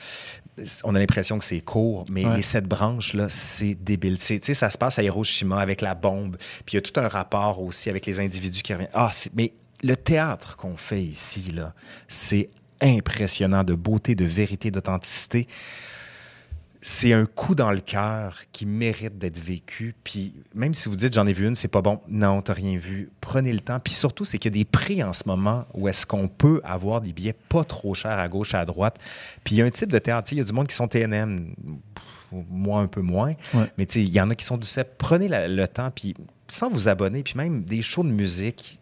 on 0.84 0.94
a 0.96 1.00
l'impression 1.00 1.38
que 1.40 1.44
c'est 1.46 1.60
court, 1.62 2.06
mais 2.12 2.26
Ouais. 2.26 2.36
les 2.38 2.42
sept 2.44 2.66
branches, 2.66 3.14
là, 3.16 3.28
c'est 3.28 3.74
débile. 3.76 4.18
Tu 4.20 4.40
sais, 4.42 4.54
ça 4.54 4.70
se 4.70 4.78
passe 4.78 5.00
à 5.00 5.04
Hiroshima 5.04 5.60
avec 5.60 5.82
la 5.82 5.96
bombe. 5.96 6.38
Puis 6.66 6.74
il 6.74 6.76
y 6.76 6.78
a 6.78 6.82
tout 6.82 6.98
un 7.00 7.08
rapport 7.08 7.62
aussi 7.62 7.90
avec 7.90 8.06
les 8.06 8.20
individus 8.20 8.62
qui 8.62 8.72
reviennent. 8.74 8.92
Ah, 8.94 9.12
mais 9.34 9.52
le 9.84 9.98
théâtre 9.98 10.56
qu'on 10.56 10.78
fait 10.78 11.02
ici, 11.02 11.52
là, 11.52 11.74
c'est 12.08 12.50
impressionnant 12.82 13.64
de 13.64 13.74
beauté, 13.74 14.14
de 14.16 14.26
vérité, 14.26 14.70
d'authenticité 14.72 15.48
c'est 16.86 17.14
un 17.14 17.26
coup 17.26 17.56
dans 17.56 17.72
le 17.72 17.80
cœur 17.80 18.42
qui 18.52 18.66
mérite 18.66 19.18
d'être 19.18 19.40
vécu. 19.40 19.96
Puis 20.04 20.34
même 20.54 20.74
si 20.74 20.90
vous 20.90 20.98
dites 20.98 21.14
j'en 21.14 21.26
ai 21.26 21.32
vu 21.32 21.48
une, 21.48 21.56
c'est 21.56 21.70
pas 21.70 21.82
bon. 21.82 22.02
Non, 22.10 22.42
t'as 22.42 22.52
rien 22.54 22.78
vu. 22.78 23.10
Prenez 23.22 23.54
le 23.54 23.62
temps. 23.62 23.80
Puis 23.80 23.94
surtout, 23.94 24.26
c'est 24.26 24.38
qu'il 24.38 24.52
y 24.52 24.56
a 24.56 24.60
des 24.60 24.66
prix 24.66 25.02
en 25.02 25.14
ce 25.14 25.24
moment 25.26 25.66
où 25.74 25.88
est-ce 25.88 26.06
qu'on 26.06 26.28
peut 26.28 26.60
avoir 26.66 27.00
des 27.00 27.14
billets 27.14 27.36
pas 27.48 27.64
trop 27.64 27.94
chers 27.94 28.20
à 28.20 28.28
gauche, 28.28 28.54
à 28.54 28.66
droite. 28.66 28.98
Puis 29.46 29.56
il 29.56 29.58
y 29.60 29.62
a 29.62 29.66
un 29.66 29.70
type 29.70 29.92
de 29.94 30.00
théâtre. 30.00 30.34
Il 30.34 30.40
y 30.40 30.42
a 30.42 30.44
du 30.44 30.52
monde 30.52 30.68
qui 30.68 30.76
sont 30.76 30.90
TNM, 30.90 31.54
moi 32.50 32.82
un 32.82 32.88
peu 32.88 33.02
moins. 33.02 33.34
Ouais. 33.54 33.72
Mais 33.78 33.86
tu 33.86 33.94
sais, 33.94 34.04
il 34.04 34.14
y 34.14 34.20
en 34.20 34.30
a 34.30 34.36
qui 34.36 34.44
sont 34.44 34.58
du 34.58 34.68
CEP. 34.68 34.98
Prenez 34.98 35.30
la- 35.30 35.48
le 35.48 35.68
temps, 35.70 35.90
puis 35.90 36.14
sans 36.50 36.70
vous 36.70 36.90
abonner, 36.90 37.24
puis 37.24 37.36
même 37.38 37.64
des 37.64 37.82
shows 37.82 38.04
de 38.04 38.10
musique, 38.10 38.80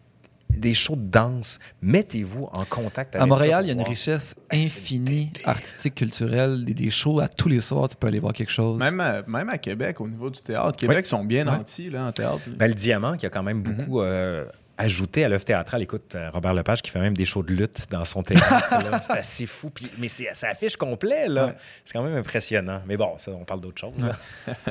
des 0.56 0.74
shows 0.74 0.96
de 0.96 1.08
danse, 1.10 1.58
mettez-vous 1.82 2.48
en 2.52 2.64
contact 2.64 3.14
avec 3.16 3.22
À 3.24 3.26
Montréal, 3.26 3.60
ça 3.60 3.62
il 3.62 3.66
y 3.66 3.70
a 3.70 3.72
une 3.72 3.78
voir. 3.78 3.88
richesse 3.88 4.34
infinie, 4.52 5.32
artistique, 5.44 5.94
culturelle, 5.96 6.64
des, 6.64 6.74
des 6.74 6.90
shows 6.90 7.20
à 7.20 7.28
tous 7.28 7.48
les 7.48 7.60
soirs, 7.60 7.88
tu 7.88 7.96
peux 7.96 8.06
aller 8.06 8.18
voir 8.20 8.32
quelque 8.32 8.52
chose. 8.52 8.78
Même 8.78 9.00
à, 9.00 9.22
même 9.22 9.48
à 9.48 9.58
Québec, 9.58 10.00
au 10.00 10.08
niveau 10.08 10.30
du 10.30 10.40
théâtre, 10.40 10.76
Québec 10.78 11.06
sont 11.06 11.24
bien 11.24 11.46
Ouais. 11.46 11.56
nantis 11.56 11.90
là, 11.90 12.06
en 12.06 12.12
théâtre. 12.12 12.42
Ben, 12.56 12.68
le 12.68 12.74
diamant 12.74 13.16
qui 13.16 13.26
a 13.26 13.30
quand 13.30 13.42
même 13.42 13.62
beaucoup 13.62 14.00
euh, 14.02 14.44
ajouté 14.78 15.24
à 15.24 15.28
l'œuvre 15.28 15.44
théâtrale. 15.44 15.82
Écoute, 15.82 16.14
euh, 16.14 16.30
Robert 16.30 16.54
Lepage 16.54 16.82
qui 16.82 16.90
fait 16.90 17.00
même 17.00 17.16
des 17.16 17.24
shows 17.24 17.42
de 17.42 17.52
lutte 17.52 17.86
dans 17.90 18.04
son 18.04 18.22
théâtre. 18.22 19.02
c'est 19.06 19.12
assez 19.18 19.46
fou. 19.46 19.70
Puis, 19.70 19.90
mais 19.98 20.08
c'est, 20.08 20.28
ça 20.34 20.48
affiche 20.48 20.76
complet. 20.76 21.28
Là. 21.28 21.46
Ouais. 21.46 21.56
C'est 21.84 21.92
quand 21.92 22.02
même 22.02 22.16
impressionnant. 22.16 22.80
Mais 22.86 22.96
bon, 22.96 23.16
ça, 23.18 23.32
on 23.32 23.44
parle 23.44 23.60
d'autre 23.60 23.80
chose. 23.80 23.92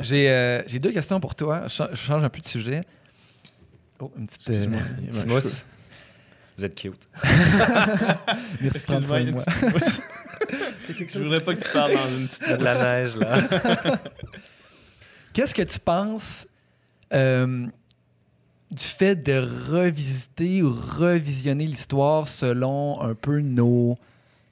J'ai 0.02 0.30
euh, 0.30 0.62
j'ai 0.68 0.80
deux 0.80 0.92
questions 0.92 1.20
pour 1.20 1.36
toi. 1.36 1.64
Je, 1.68 1.74
cha- 1.74 1.90
je 1.92 1.98
change 2.00 2.24
un 2.24 2.30
peu 2.30 2.40
de 2.42 2.46
sujet. 2.48 2.82
Oh, 4.00 4.12
une 4.18 4.26
petite. 4.26 4.50
euh, 4.50 4.66
a 4.66 5.06
Petite 5.08 5.28
mousse. 5.28 5.66
Vous 6.58 6.66
êtes 6.66 6.76
cute. 6.76 7.08
merci 7.24 8.80
de 8.80 8.84
prendre 8.86 9.02
Excuse-moi, 9.04 9.08
soin 9.08 9.20
il 9.20 9.30
y 9.30 9.32
de 9.32 9.32
a 9.32 9.32
une 9.32 9.34
moi. 9.34 9.44
petite 9.46 9.74
mousse. 9.74 10.02
Je 11.14 11.20
voudrais 11.20 11.42
pas 11.42 11.54
que 11.56 11.62
tu 11.62 11.70
parles 11.70 11.94
dans 11.94 12.08
une 12.18 12.28
petite 12.28 12.50
De 12.60 12.64
la 12.64 12.84
neige, 12.84 13.16
là. 13.18 14.00
Qu'est-ce 15.34 15.56
que 15.56 15.62
tu 15.62 15.80
penses 15.80 16.48
euh, 17.14 17.66
du 18.72 18.84
fait 18.84 19.16
de 19.16 19.72
revisiter 19.72 20.62
ou 20.62 20.74
revisionner 20.74 21.66
l'histoire 21.66 22.28
selon 22.28 23.02
un 23.02 23.14
peu 23.16 23.40
nos 23.40 23.98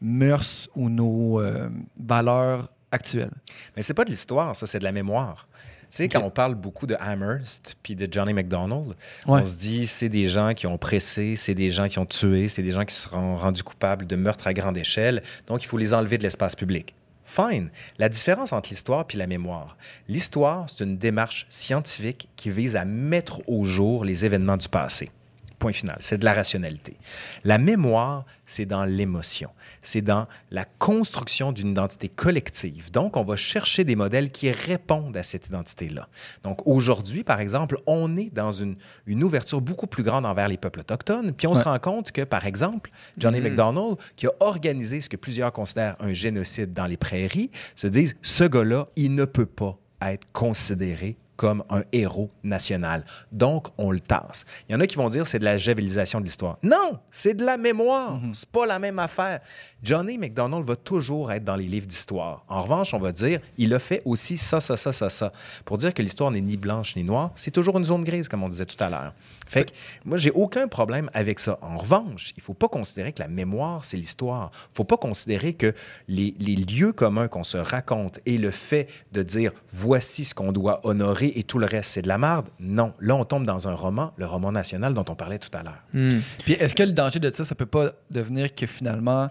mœurs 0.02 0.70
ou 0.76 0.90
nos 0.90 1.42
euh, 1.42 1.70
valeurs 2.00 2.70
actuelles? 2.92 3.34
Mais 3.76 3.82
c'est 3.82 3.94
pas 3.94 4.06
de 4.06 4.10
l'histoire, 4.12 4.56
ça, 4.56 4.66
c'est 4.68 4.80
de 4.80 4.84
la 4.86 4.92
mémoire. 4.94 5.48
Tu 5.90 5.96
sais, 5.96 6.08
quand 6.10 6.22
on 6.24 6.30
parle 6.30 6.54
beaucoup 6.56 6.86
de 6.86 6.96
Amherst 7.00 7.76
puis 7.82 7.96
de 7.96 8.08
Johnny 8.12 8.34
McDonald, 8.34 8.90
Ouais. 9.28 9.42
on 9.42 9.46
se 9.46 9.56
dit 9.58 9.88
c'est 9.88 10.10
des 10.10 10.28
gens 10.28 10.54
qui 10.54 10.68
ont 10.68 10.78
pressé, 10.78 11.36
c'est 11.36 11.56
des 11.56 11.72
gens 11.72 11.88
qui 11.88 11.98
ont 11.98 12.06
tué, 12.06 12.48
c'est 12.48 12.62
des 12.62 12.72
gens 12.72 12.86
qui 12.86 12.94
seront 12.94 13.36
rendus 13.36 13.64
coupables 13.64 14.06
de 14.06 14.16
meurtres 14.16 14.46
à 14.48 14.54
grande 14.54 14.78
échelle, 14.78 15.24
donc 15.48 15.64
il 15.64 15.68
faut 15.68 15.78
les 15.78 15.94
enlever 15.96 16.18
de 16.20 16.24
l'espace 16.24 16.56
public. 16.56 16.94
Fine. 17.26 17.70
La 18.00 18.10
différence 18.10 18.54
entre 18.54 18.70
l'histoire 18.70 19.06
puis 19.06 19.18
la 19.18 19.28
mémoire. 19.28 19.78
L'histoire, 20.08 20.66
c'est 20.68 20.84
une 20.84 20.98
démarche 20.98 21.46
scientifique 21.50 22.28
qui 22.36 22.50
vise 22.50 22.76
à 22.76 22.86
mettre 22.86 23.42
au 23.48 23.64
jour 23.64 24.04
les 24.04 24.26
événements 24.26 24.58
du 24.58 24.68
passé. 24.68 25.12
Point 25.60 25.74
final. 25.74 25.98
C'est 26.00 26.18
de 26.18 26.26
la 26.26 26.34
rationalité. 26.34 26.98
La 27.44 27.58
mémoire, 27.58 28.26
c'est 28.46 28.66
dans 28.66 28.86
l'émotion. 28.86 29.50
C'est 29.82 30.02
dans 30.02 30.26
la 30.52 30.64
construction 30.64 31.52
d'une 31.52 31.72
identité 31.72 32.08
collective. 32.08 32.92
Donc, 32.92 33.18
on 33.18 33.24
va 33.24 33.36
chercher 33.36 33.84
des 33.84 33.98
modèles 33.98 34.32
qui 34.32 34.50
répondent 34.52 35.18
à 35.18 35.24
cette 35.24 35.48
identité-là. 35.48 36.08
Donc, 36.44 36.66
aujourd'hui, 36.66 37.24
par 37.26 37.42
exemple, 37.42 37.78
on 37.88 38.16
est 38.16 38.34
dans 38.34 38.54
une, 38.54 38.78
une 39.06 39.22
ouverture 39.22 39.60
beaucoup 39.60 39.88
plus 39.88 40.04
grande 40.04 40.26
envers 40.26 40.48
les 40.48 40.58
peuples 40.58 40.80
autochtones. 40.80 41.34
Puis, 41.34 41.48
on 41.48 41.56
se 41.56 41.64
rend 41.64 41.80
compte 41.80 42.14
que, 42.14 42.22
par 42.22 42.46
exemple, 42.46 42.90
Johnny 43.18 43.42
McDonald, 43.42 43.98
qui 44.16 44.28
a 44.28 44.32
organisé 44.40 45.02
ce 45.02 45.10
que 45.10 45.18
plusieurs 45.18 45.52
considèrent 45.52 45.98
un 46.00 46.14
génocide 46.14 46.74
dans 46.74 46.86
les 46.86 46.98
prairies, 46.98 47.52
se 47.76 47.88
disent 47.88 48.16
ce 48.22 48.46
gars-là, 48.46 48.88
il 48.96 49.14
ne 49.14 49.26
peut 49.26 49.46
pas 49.46 49.78
être 50.02 50.32
considéré 50.32 51.18
comme 51.40 51.64
un 51.70 51.84
héros 51.94 52.30
national. 52.44 53.06
Donc, 53.32 53.68
on 53.78 53.92
le 53.92 54.02
tasse. 54.02 54.44
Il 54.68 54.74
y 54.74 54.76
en 54.76 54.82
a 54.82 54.88
qui 54.88 54.98
vont 54.98 55.08
dire 55.08 55.26
c'est 55.26 55.40
de 55.40 55.46
la 55.46 55.58
javelisation 55.58 56.20
de 56.20 56.26
l'histoire. 56.26 56.58
Non, 56.64 57.00
c'est 57.12 57.34
de 57.34 57.46
la 57.46 57.56
mémoire. 57.56 58.20
C'est 58.34 58.50
pas 58.50 58.66
la 58.66 58.78
même 58.78 59.00
affaire. 59.00 59.40
Johnny 59.82 60.18
McDonald 60.18 60.68
va 60.68 60.76
toujours 60.76 61.32
être 61.32 61.46
dans 61.46 61.56
les 61.56 61.64
livres 61.64 61.88
d'histoire. 61.88 62.44
En 62.50 62.60
revanche, 62.60 62.94
on 62.94 63.00
va 63.00 63.14
dire 63.14 63.40
il 63.58 63.74
a 63.74 63.80
fait 63.80 64.02
aussi 64.04 64.38
ça, 64.38 64.60
ça, 64.60 64.76
ça, 64.76 64.92
ça, 64.92 65.10
ça. 65.10 65.32
Pour 65.64 65.78
dire 65.78 65.94
que 65.94 66.02
l'histoire 66.02 66.30
n'est 66.30 66.42
ni 66.42 66.58
blanche 66.58 66.98
ni 66.98 67.06
noire, 67.06 67.32
c'est 67.36 67.52
toujours 67.52 67.78
une 67.78 67.86
zone 67.86 68.04
grise, 68.04 68.28
comme 68.28 68.44
on 68.44 68.50
disait 68.50 68.66
tout 68.66 68.84
à 68.84 68.90
l'heure. 68.90 69.14
Fait 69.50 69.66
que 69.66 69.72
moi, 70.06 70.18
j'ai 70.18 70.32
aucun 70.32 70.68
problème 70.68 71.10
avec 71.14 71.40
ça. 71.40 71.58
En 71.62 71.76
revanche, 71.76 72.34
il 72.38 72.44
faut 72.44 72.54
pas 72.54 72.68
considérer 72.68 73.14
que 73.14 73.22
la 73.22 73.28
mémoire, 73.28 73.84
c'est 73.84 73.98
l'histoire. 73.98 74.52
faut 74.74 74.84
pas 74.84 74.98
considérer 74.98 75.54
que 75.54 75.74
les, 76.08 76.36
les 76.40 76.56
lieux 76.56 76.94
communs 76.94 77.28
qu'on 77.28 77.44
se 77.44 77.58
raconte 77.58 78.20
et 78.28 78.38
le 78.38 78.52
fait 78.52 78.88
de 79.12 79.24
dire 79.24 79.52
voici 79.72 80.24
ce 80.24 80.36
qu'on 80.36 80.52
doit 80.52 80.86
honorer 80.86 81.34
et 81.36 81.44
tout 81.44 81.58
le 81.58 81.66
reste, 81.66 81.92
c'est 81.92 82.04
de 82.04 82.08
la 82.08 82.20
merde. 82.20 82.48
Non. 82.60 82.94
Là, 83.00 83.16
on 83.16 83.26
tombe 83.26 83.46
dans 83.46 83.68
un 83.68 83.74
roman, 83.74 84.14
le 84.18 84.28
roman 84.28 84.52
national 84.52 84.94
dont 84.94 85.06
on 85.10 85.16
parlait 85.16 85.40
tout 85.40 85.56
à 85.58 85.64
l'heure. 85.64 85.84
Hmm. 85.94 86.20
Puis 86.44 86.54
est-ce 86.54 86.76
que 86.76 86.84
le 86.84 86.94
danger 86.94 87.20
de 87.20 87.32
ça, 87.34 87.44
ça 87.44 87.56
peut 87.56 87.66
pas 87.66 87.94
devenir 88.12 88.54
que 88.54 88.68
finalement, 88.68 89.30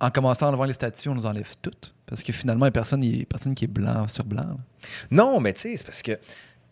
en 0.00 0.10
commençant 0.10 0.46
à 0.46 0.48
enlever 0.48 0.68
les 0.68 0.72
statues, 0.72 1.10
on 1.10 1.14
nous 1.14 1.26
enlève 1.26 1.54
toutes? 1.60 1.92
Parce 2.06 2.22
que 2.22 2.32
finalement, 2.32 2.66
il 2.66 2.68
n'y 2.68 2.70
a 2.70 2.72
personne, 2.72 3.02
il 3.02 3.18
y 3.18 3.22
a 3.22 3.24
personne 3.26 3.54
qui 3.54 3.64
est 3.64 3.68
blanc 3.68 4.08
sur 4.08 4.24
blanc. 4.24 4.42
là. 4.42 4.56
Non, 5.10 5.40
mais 5.40 5.52
tu 5.52 5.62
sais, 5.62 5.76
c'est 5.76 5.84
parce 5.84 6.02
que 6.02 6.18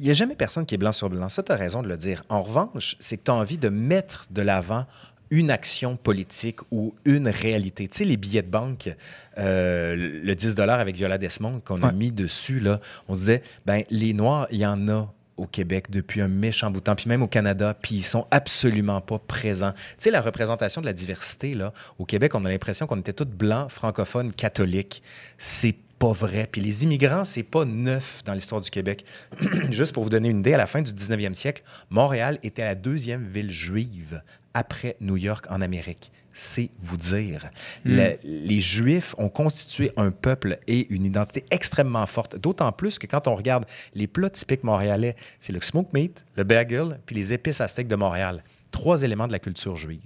il 0.01 0.05
n'y 0.05 0.11
a 0.11 0.15
jamais 0.15 0.35
personne 0.35 0.65
qui 0.65 0.75
est 0.75 0.79
blanc 0.79 0.93
sur 0.93 1.11
blanc. 1.11 1.29
Ça, 1.29 1.43
tu 1.43 1.53
as 1.53 1.57
raison 1.57 1.83
de 1.83 1.89
le 1.89 1.99
dire. 1.99 2.25
En 2.31 2.41
revanche, 2.41 2.97
c'est 3.01 3.19
que 3.19 3.25
tu 3.25 3.31
as 3.31 3.35
envie 3.35 3.59
de 3.59 3.69
mettre 3.69 4.25
de 4.31 4.41
l'avant 4.41 4.87
une 5.29 5.51
action 5.51 5.97
politique 5.97 6.61
ou 6.71 6.95
une 7.05 7.29
réalité. 7.29 7.87
Tu 7.87 7.99
sais, 7.99 8.05
les 8.07 8.17
billets 8.17 8.43
de 8.43 8.49
banque, 8.49 8.89
euh, 9.37 9.95
le 10.25 10.35
10 10.35 10.59
avec 10.59 10.97
Viola 10.97 11.19
Desmond 11.19 11.61
qu'on 11.61 11.83
a 11.83 11.93
mis 11.93 12.13
dessus, 12.13 12.61
là, 12.61 12.81
on 13.09 13.15
se 13.15 13.21
disait, 13.21 13.43
ben 13.67 13.85
les 13.91 14.15
Noirs, 14.15 14.49
il 14.51 14.59
y 14.59 14.67
en 14.67 14.89
a 14.89 15.11
au 15.37 15.47
Québec 15.47 15.91
depuis 15.91 16.23
un 16.23 16.29
méchant 16.29 16.71
bout 16.71 16.81
de 16.81 16.85
temps, 16.85 16.97
puis 16.97 17.09
même 17.09 17.23
au 17.23 17.29
Canada, 17.29 17.77
puis 17.81 17.97
ils 17.97 18.03
sont 18.03 18.27
absolument 18.31 19.03
pas 19.03 19.19
présents. 19.19 19.73
Tu 19.73 19.95
sais, 19.99 20.11
la 20.11 20.23
représentation 20.23 20.81
de 20.81 20.87
la 20.87 20.93
diversité, 20.95 21.55
là, 21.55 21.75
au 21.99 22.07
Québec, 22.07 22.35
on 22.35 22.45
a 22.47 22.49
l'impression 22.49 22.87
qu'on 22.87 22.99
était 22.99 23.13
tous 23.13 23.27
blancs, 23.27 23.71
francophones, 23.71 24.33
catholiques. 24.33 25.03
C'est 25.37 25.77
pas 26.01 26.13
vrai. 26.13 26.49
Puis 26.51 26.61
les 26.63 26.83
immigrants, 26.83 27.25
c'est 27.25 27.43
pas 27.45 27.65
neuf 27.65 28.23
dans 28.25 28.33
l'histoire 28.33 28.61
du 28.63 28.71
Québec. 28.71 29.05
Juste 29.71 29.93
pour 29.93 30.03
vous 30.03 30.11
donner 30.11 30.31
une 30.31 30.41
idée, 30.41 30.55
à 30.55 30.59
la 30.59 30.67
fin 30.67 30.81
du 30.83 30.91
19e 30.91 31.35
siècle, 31.35 31.63
Montréal 31.91 32.39
était 32.43 32.65
la 32.65 32.75
deuxième 32.75 33.25
ville 33.29 33.51
juive 33.51 34.23
après 34.55 34.97
New 35.01 35.17
York 35.19 35.45
en 35.51 35.61
Amérique. 35.61 36.11
C'est 36.33 36.71
vous 36.81 36.97
dire. 36.97 37.51
Le- 37.85 38.17
les 38.25 38.61
Juifs 38.61 39.15
ont 39.19 39.29
constitué 39.29 39.93
un 39.97 40.11
peuple 40.11 40.59
et 40.67 40.87
une 40.93 41.05
identité 41.05 41.45
extrêmement 41.51 42.07
forte, 42.07 42.37
d'autant 42.37 42.73
plus 42.73 42.99
que 42.99 43.07
quand 43.07 43.29
on 43.29 43.35
regarde 43.37 43.67
les 43.95 44.07
plats 44.07 44.31
typiques 44.31 44.65
montréalais, 44.65 45.17
c'est 45.39 45.53
le 45.53 45.61
smoke 45.61 45.91
meat, 45.93 46.25
le 46.37 46.45
bagel, 46.45 46.99
puis 47.05 47.15
les 47.15 47.33
épices 47.35 47.61
steak 47.67 47.89
de 47.89 47.97
Montréal. 47.97 48.43
Trois 48.71 49.03
éléments 49.03 49.27
de 49.27 49.33
la 49.33 49.39
culture 49.41 49.77
juive. 49.77 50.01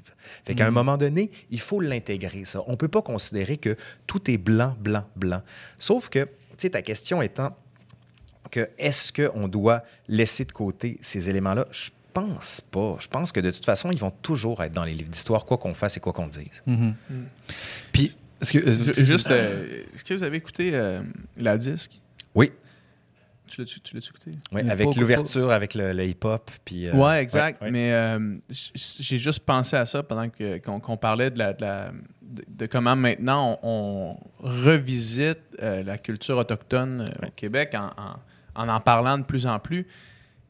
Fait 0.47 0.55
qu'à 0.55 0.67
un 0.67 0.71
moment 0.71 0.97
donné, 0.97 1.31
il 1.51 1.61
faut 1.61 1.81
l'intégrer, 1.81 2.45
ça. 2.45 2.63
On 2.67 2.73
ne 2.73 2.77
peut 2.77 2.89
pas 2.89 3.03
considérer 3.03 3.57
que 3.59 3.77
tout 4.07 4.31
est 4.31 4.39
blanc, 4.39 4.75
blanc, 4.81 5.05
blanc. 5.17 5.43
Sauf 5.79 6.09
que, 6.09 6.21
tu 6.25 6.29
sais, 6.59 6.71
ta 6.71 6.81
question 6.83 7.21
étant 7.21 7.57
que 8.51 8.69
est-ce 8.79 9.13
qu'on 9.13 9.49
doit 9.49 9.83
laisser 10.09 10.45
de 10.45 10.53
côté 10.53 10.99
ces 11.03 11.29
éléments-là? 11.29 11.67
Je 11.73 11.91
pense 12.15 12.61
pas. 12.61 12.97
Je 13.01 13.09
pense 13.09 13.33
que 13.33 13.41
de 13.41 13.51
toute 13.51 13.65
façon, 13.65 13.91
ils 13.91 13.99
vont 13.99 14.11
toujours 14.13 14.63
être 14.63 14.73
dans 14.73 14.85
les 14.85 14.95
livres 14.95 15.11
d'histoire, 15.11 15.45
quoi 15.45 15.59
qu'on 15.59 15.75
fasse 15.75 15.97
et 15.97 16.01
quoi 16.01 16.13
qu'on 16.13 16.29
dise. 16.29 16.63
Puis, 17.93 18.15
est-ce 18.41 18.53
que. 18.53 18.59
euh, 18.59 18.95
Ju- 18.95 19.05
Juste, 19.05 19.31
euh, 19.31 19.83
est-ce 19.95 20.05
que 20.05 20.15
vous 20.15 20.23
avez 20.23 20.37
écouté 20.39 20.71
euh, 20.75 21.03
la 21.37 21.59
disque? 21.59 22.01
Oui, 22.35 22.53
Tu 23.55 23.61
l'as-tu 23.61 23.95
l'as-tu 23.95 24.11
écouté? 24.11 24.33
oui 24.53 24.69
avec 24.69 24.95
l'ouverture, 24.97 25.51
avec 25.51 25.75
le, 25.75 25.93
le 25.93 26.05
hip-hop. 26.07 26.51
Puis, 26.65 26.89
euh, 26.89 26.95
ouais, 26.95 27.23
exact. 27.23 27.61
ouais, 27.61 27.67
ouais. 27.69 27.73
Mais 27.73 27.93
euh, 27.93 28.37
j'ai 28.49 29.19
juste 29.19 29.41
pensé 29.41 29.77
à 29.77 29.87
ça 29.87 30.03
pendant 30.03 30.29
que- 30.29 30.59
qu'on 30.59 30.97
parlait 30.97 31.31
de, 31.31 31.39
la, 31.39 31.53
de, 31.53 31.63
la- 31.63 31.93
de- 32.23 32.45
de 32.49 32.67
comment 32.67 32.97
maintenant 32.97 33.59
on, 33.63 34.17
on 34.43 34.49
revisite 34.49 35.39
euh, 35.63 35.83
la 35.83 35.99
culture 35.99 36.37
autochtone 36.39 37.05
au 37.23 37.31
Québec 37.37 37.75
en, 37.75 37.87
en 38.01 38.17
en 38.57 38.69
en 38.69 38.81
parlant 38.81 39.19
de 39.19 39.25
plus 39.25 39.47
en 39.47 39.59
plus. 39.59 39.87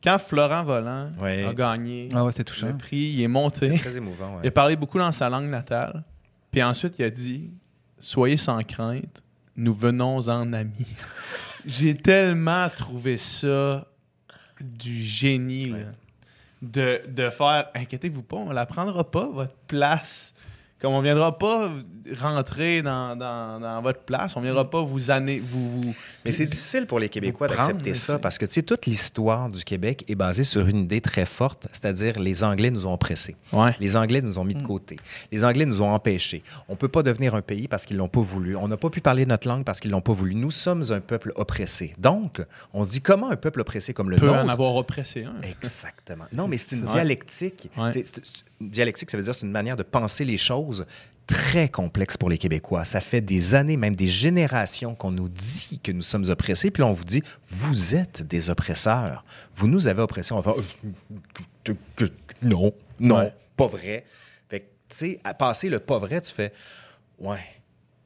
Quand 0.03 0.19
Florent 0.19 0.65
Volant 0.65 1.11
Ouais. 1.23 1.45
a 1.47 1.55
gagné 1.55 2.11
Ah 2.15 2.23
ouais, 2.25 2.33
c'était 2.33 2.45
touchant. 2.45 2.67
le 2.69 2.77
prix, 2.77 2.97
il 3.15 3.23
est 3.23 3.29
monté. 3.29 3.79
Très 3.79 3.97
émouvant. 3.97 4.35
ouais. 4.35 4.41
Il 4.45 4.49
a 4.49 4.51
parlé 4.51 4.77
beaucoup 4.77 4.99
dans 4.99 5.11
sa 5.13 5.31
langue 5.31 5.49
natale. 5.49 6.05
Puis 6.51 6.63
ensuite, 6.63 6.95
il 6.99 7.05
a 7.07 7.11
dit 7.11 7.51
Soyez 7.99 8.37
sans 8.37 8.63
crainte, 8.63 9.23
nous 9.57 9.73
venons 9.73 10.29
en 10.29 10.53
amis. 10.53 10.87
J'ai 11.67 11.97
tellement 11.97 12.69
trouvé 12.69 13.17
ça 13.17 13.87
du 14.61 14.95
génie. 14.95 15.67
là. 15.67 15.79
De, 16.63 17.03
de 17.09 17.29
faire 17.29 17.69
Inquiétez-vous 17.75 18.23
pas, 18.23 18.37
on 18.37 18.51
la 18.51 18.65
prendra 18.65 19.11
pas, 19.11 19.29
votre 19.29 19.55
place. 19.67 20.34
Comme 20.85 20.93
on 20.93 21.01
viendra 21.01 21.39
pas 21.39 21.71
rentrer 22.21 22.83
dans, 22.83 23.17
dans- 23.17 23.59
dans 23.59 23.81
votre 23.81 24.01
place, 24.01 24.37
on 24.37 24.43
viendra 24.43 24.69
pas 24.69 24.83
vous 24.83 25.11
anner, 25.11 25.39
vous, 25.43 25.81
vous- 25.81 25.95
Mais 26.27 26.33
c'est 26.33 26.45
difficile 26.45 26.85
pour 26.87 26.99
les 26.99 27.09
Québécois 27.09 27.49
d'accepter 27.49 27.95
ça 27.95 28.19
parce 28.19 28.37
que, 28.37 28.45
tu 28.45 28.53
sais, 28.53 28.63
toute 28.63 28.85
l'histoire 28.85 29.49
du 29.49 29.65
Québec 29.65 30.05
est 30.09 30.15
basée 30.15 30.45
sur 30.45 30.67
une 30.69 30.81
idée 30.81 31.01
très 31.01 31.25
forte, 31.25 31.67
c'est-à-dire 31.73 32.19
les 32.21 32.45
Anglais 32.45 32.71
nous 32.71 32.87
ont 32.87 32.93
oppressés. 32.93 33.35
Ouais. 33.55 33.75
Les 33.81 33.97
Anglais 33.97 34.21
nous 34.21 34.39
ont 34.39 34.45
mis 34.45 34.53
de 34.55 34.61
Mm. 34.61 34.67
côté. 34.67 34.97
Les 35.33 35.43
Anglais 35.43 35.65
nous 35.65 35.81
ont 35.81 35.91
empêchés. 35.91 36.43
On 36.69 36.73
ne 36.73 36.77
peut 36.79 36.89
pas 36.89 37.03
devenir 37.03 37.35
un 37.35 37.41
pays 37.41 37.67
parce 37.67 37.87
qu'ils 37.87 37.97
l'ont 37.97 38.09
pas 38.11 38.21
voulu. 38.21 38.55
On 38.57 38.69
n'a 38.69 38.77
pas 38.77 38.91
pu 38.91 39.01
parler 39.01 39.25
notre 39.25 39.49
langue 39.49 39.65
parce 39.65 39.81
qu'ils 39.81 39.91
l'ont 39.91 40.03
pas 40.03 40.13
voulu. 40.13 40.35
Nous 40.35 40.51
sommes 40.51 40.83
un 40.91 41.01
peuple 41.01 41.33
oppressé. 41.37 41.95
Donc, 41.97 42.43
on 42.75 42.85
se 42.85 42.91
dit 42.91 43.01
comment 43.01 43.31
un 43.31 43.37
peuple 43.37 43.63
oppressé 43.63 43.95
comme 43.95 44.11
le 44.11 44.17
peut 44.17 44.27
nôtre 44.27 44.41
en 44.41 44.49
avoir 44.49 44.77
oppressé 44.77 45.25
un. 45.25 45.41
Exactement. 45.43 46.25
Non, 46.35 46.47
mais 46.49 46.59
c'est 46.59 46.73
une 46.77 46.83
dialectique. 46.83 47.71
Ouais. 47.79 47.93
C'est- 47.93 48.05
c'est- 48.05 48.45
dialectique, 48.61 49.11
ça 49.11 49.17
veut 49.17 49.23
dire 49.23 49.35
c'est 49.35 49.47
une 49.47 49.53
manière 49.53 49.77
de 49.77 49.83
penser 49.83 50.25
les 50.25 50.37
choses 50.39 50.87
très 51.27 51.69
complexe 51.69 52.17
pour 52.19 52.29
les 52.29 52.37
Québécois. 52.39 52.85
Ça 52.85 53.01
fait 53.01 53.21
des 53.23 53.55
années, 53.55 53.77
même 53.79 53.97
des 53.97 54.07
générations 54.07 54.95
qu'on 54.95 55.11
nous 55.11 55.29
dit 55.29 55.81
que 55.83 55.91
nous 55.91 56.03
sommes 56.03 56.25
oppressés, 56.29 56.71
puis 56.71 56.83
là, 56.83 56.87
on 56.89 56.93
vous 56.93 57.05
dit, 57.05 57.23
vous 57.49 57.95
êtes 57.95 58.23
des 58.23 58.51
oppresseurs. 58.51 59.25
Vous 59.57 59.67
nous 59.67 59.89
avez 59.89 60.03
oppressés. 60.03 60.33
On 60.35 60.41
va 60.41 60.55
non, 62.43 62.73
non, 63.01 63.17
Ouais. 63.19 63.33
pas 63.57 63.67
vrai. 63.67 64.05
Fait 64.49 64.61
que, 64.61 64.65
tu 64.89 64.97
sais, 64.97 65.21
à 65.25 65.33
passer 65.35 65.69
le 65.69 65.79
pas 65.79 65.99
vrai, 65.99 66.21
tu 66.21 66.33
fais, 66.33 66.53
ouais. 67.19 67.39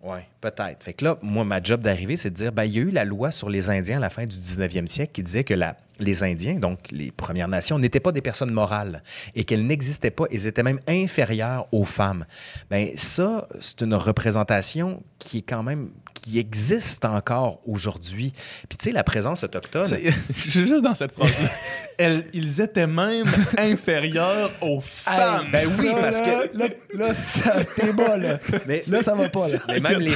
Oui, 0.00 0.18
peut-être. 0.40 0.84
Fait 0.84 0.92
que 0.92 1.04
là, 1.04 1.18
moi, 1.22 1.44
ma 1.44 1.60
job 1.60 1.80
d'arrivée, 1.80 2.16
c'est 2.16 2.30
de 2.30 2.36
dire, 2.36 2.52
ben, 2.52 2.62
il 2.62 2.72
y 2.72 2.78
a 2.78 2.82
eu 2.82 2.90
la 2.90 3.04
loi 3.04 3.32
sur 3.32 3.50
les 3.50 3.68
Indiens 3.68 3.96
à 3.96 4.00
la 4.00 4.10
fin 4.10 4.26
du 4.26 4.36
19e 4.36 4.86
siècle 4.86 5.10
qui 5.12 5.24
disait 5.24 5.42
que 5.42 5.54
la, 5.54 5.76
les 5.98 6.22
Indiens, 6.22 6.56
donc 6.56 6.78
les 6.90 7.10
Premières 7.10 7.48
Nations, 7.48 7.78
n'étaient 7.78 8.00
pas 8.00 8.12
des 8.12 8.22
personnes 8.22 8.50
morales 8.50 9.02
et 9.34 9.44
qu'elles 9.44 9.66
n'existaient 9.66 10.10
pas, 10.10 10.24
ils 10.30 10.46
étaient 10.46 10.62
même 10.62 10.80
inférieurs 10.86 11.66
aux 11.72 11.84
femmes. 11.84 12.24
Ben 12.70 12.90
ça, 12.94 13.48
c'est 13.60 13.80
une 13.82 13.94
représentation 13.94 15.02
qui 15.18 15.38
est 15.38 15.42
quand 15.42 15.62
même, 15.62 15.90
qui 16.20 16.38
existent 16.38 17.14
encore 17.14 17.60
aujourd'hui. 17.66 18.32
Puis 18.68 18.78
tu 18.78 18.84
sais, 18.84 18.92
la 18.92 19.04
présence 19.04 19.44
autochtone... 19.44 19.86
Je 20.34 20.50
suis 20.50 20.66
juste 20.66 20.82
dans 20.82 20.94
cette 20.94 21.12
phrase-là. 21.12 21.48
Elles- 21.98 22.26
ils 22.32 22.60
étaient 22.60 22.86
même 22.86 23.26
inférieurs 23.56 24.50
aux 24.60 24.80
femmes. 24.80 25.46
ben 25.52 25.66
oui, 25.78 25.86
Ça, 25.88 25.94
parce 25.94 26.20
là, 26.20 26.26
que- 26.48 26.58
Là, 26.58 26.66
là, 26.94 27.14
ça, 27.14 27.64
t'es 27.64 27.92
bas, 27.92 28.16
là. 28.16 28.38
Mais- 28.66 28.82
là, 28.88 29.02
ça 29.02 29.14
va 29.14 29.28
pas, 29.28 29.48
là. 29.48 29.58
Mais 29.68 29.80
même 29.80 30.00
les... 30.00 30.12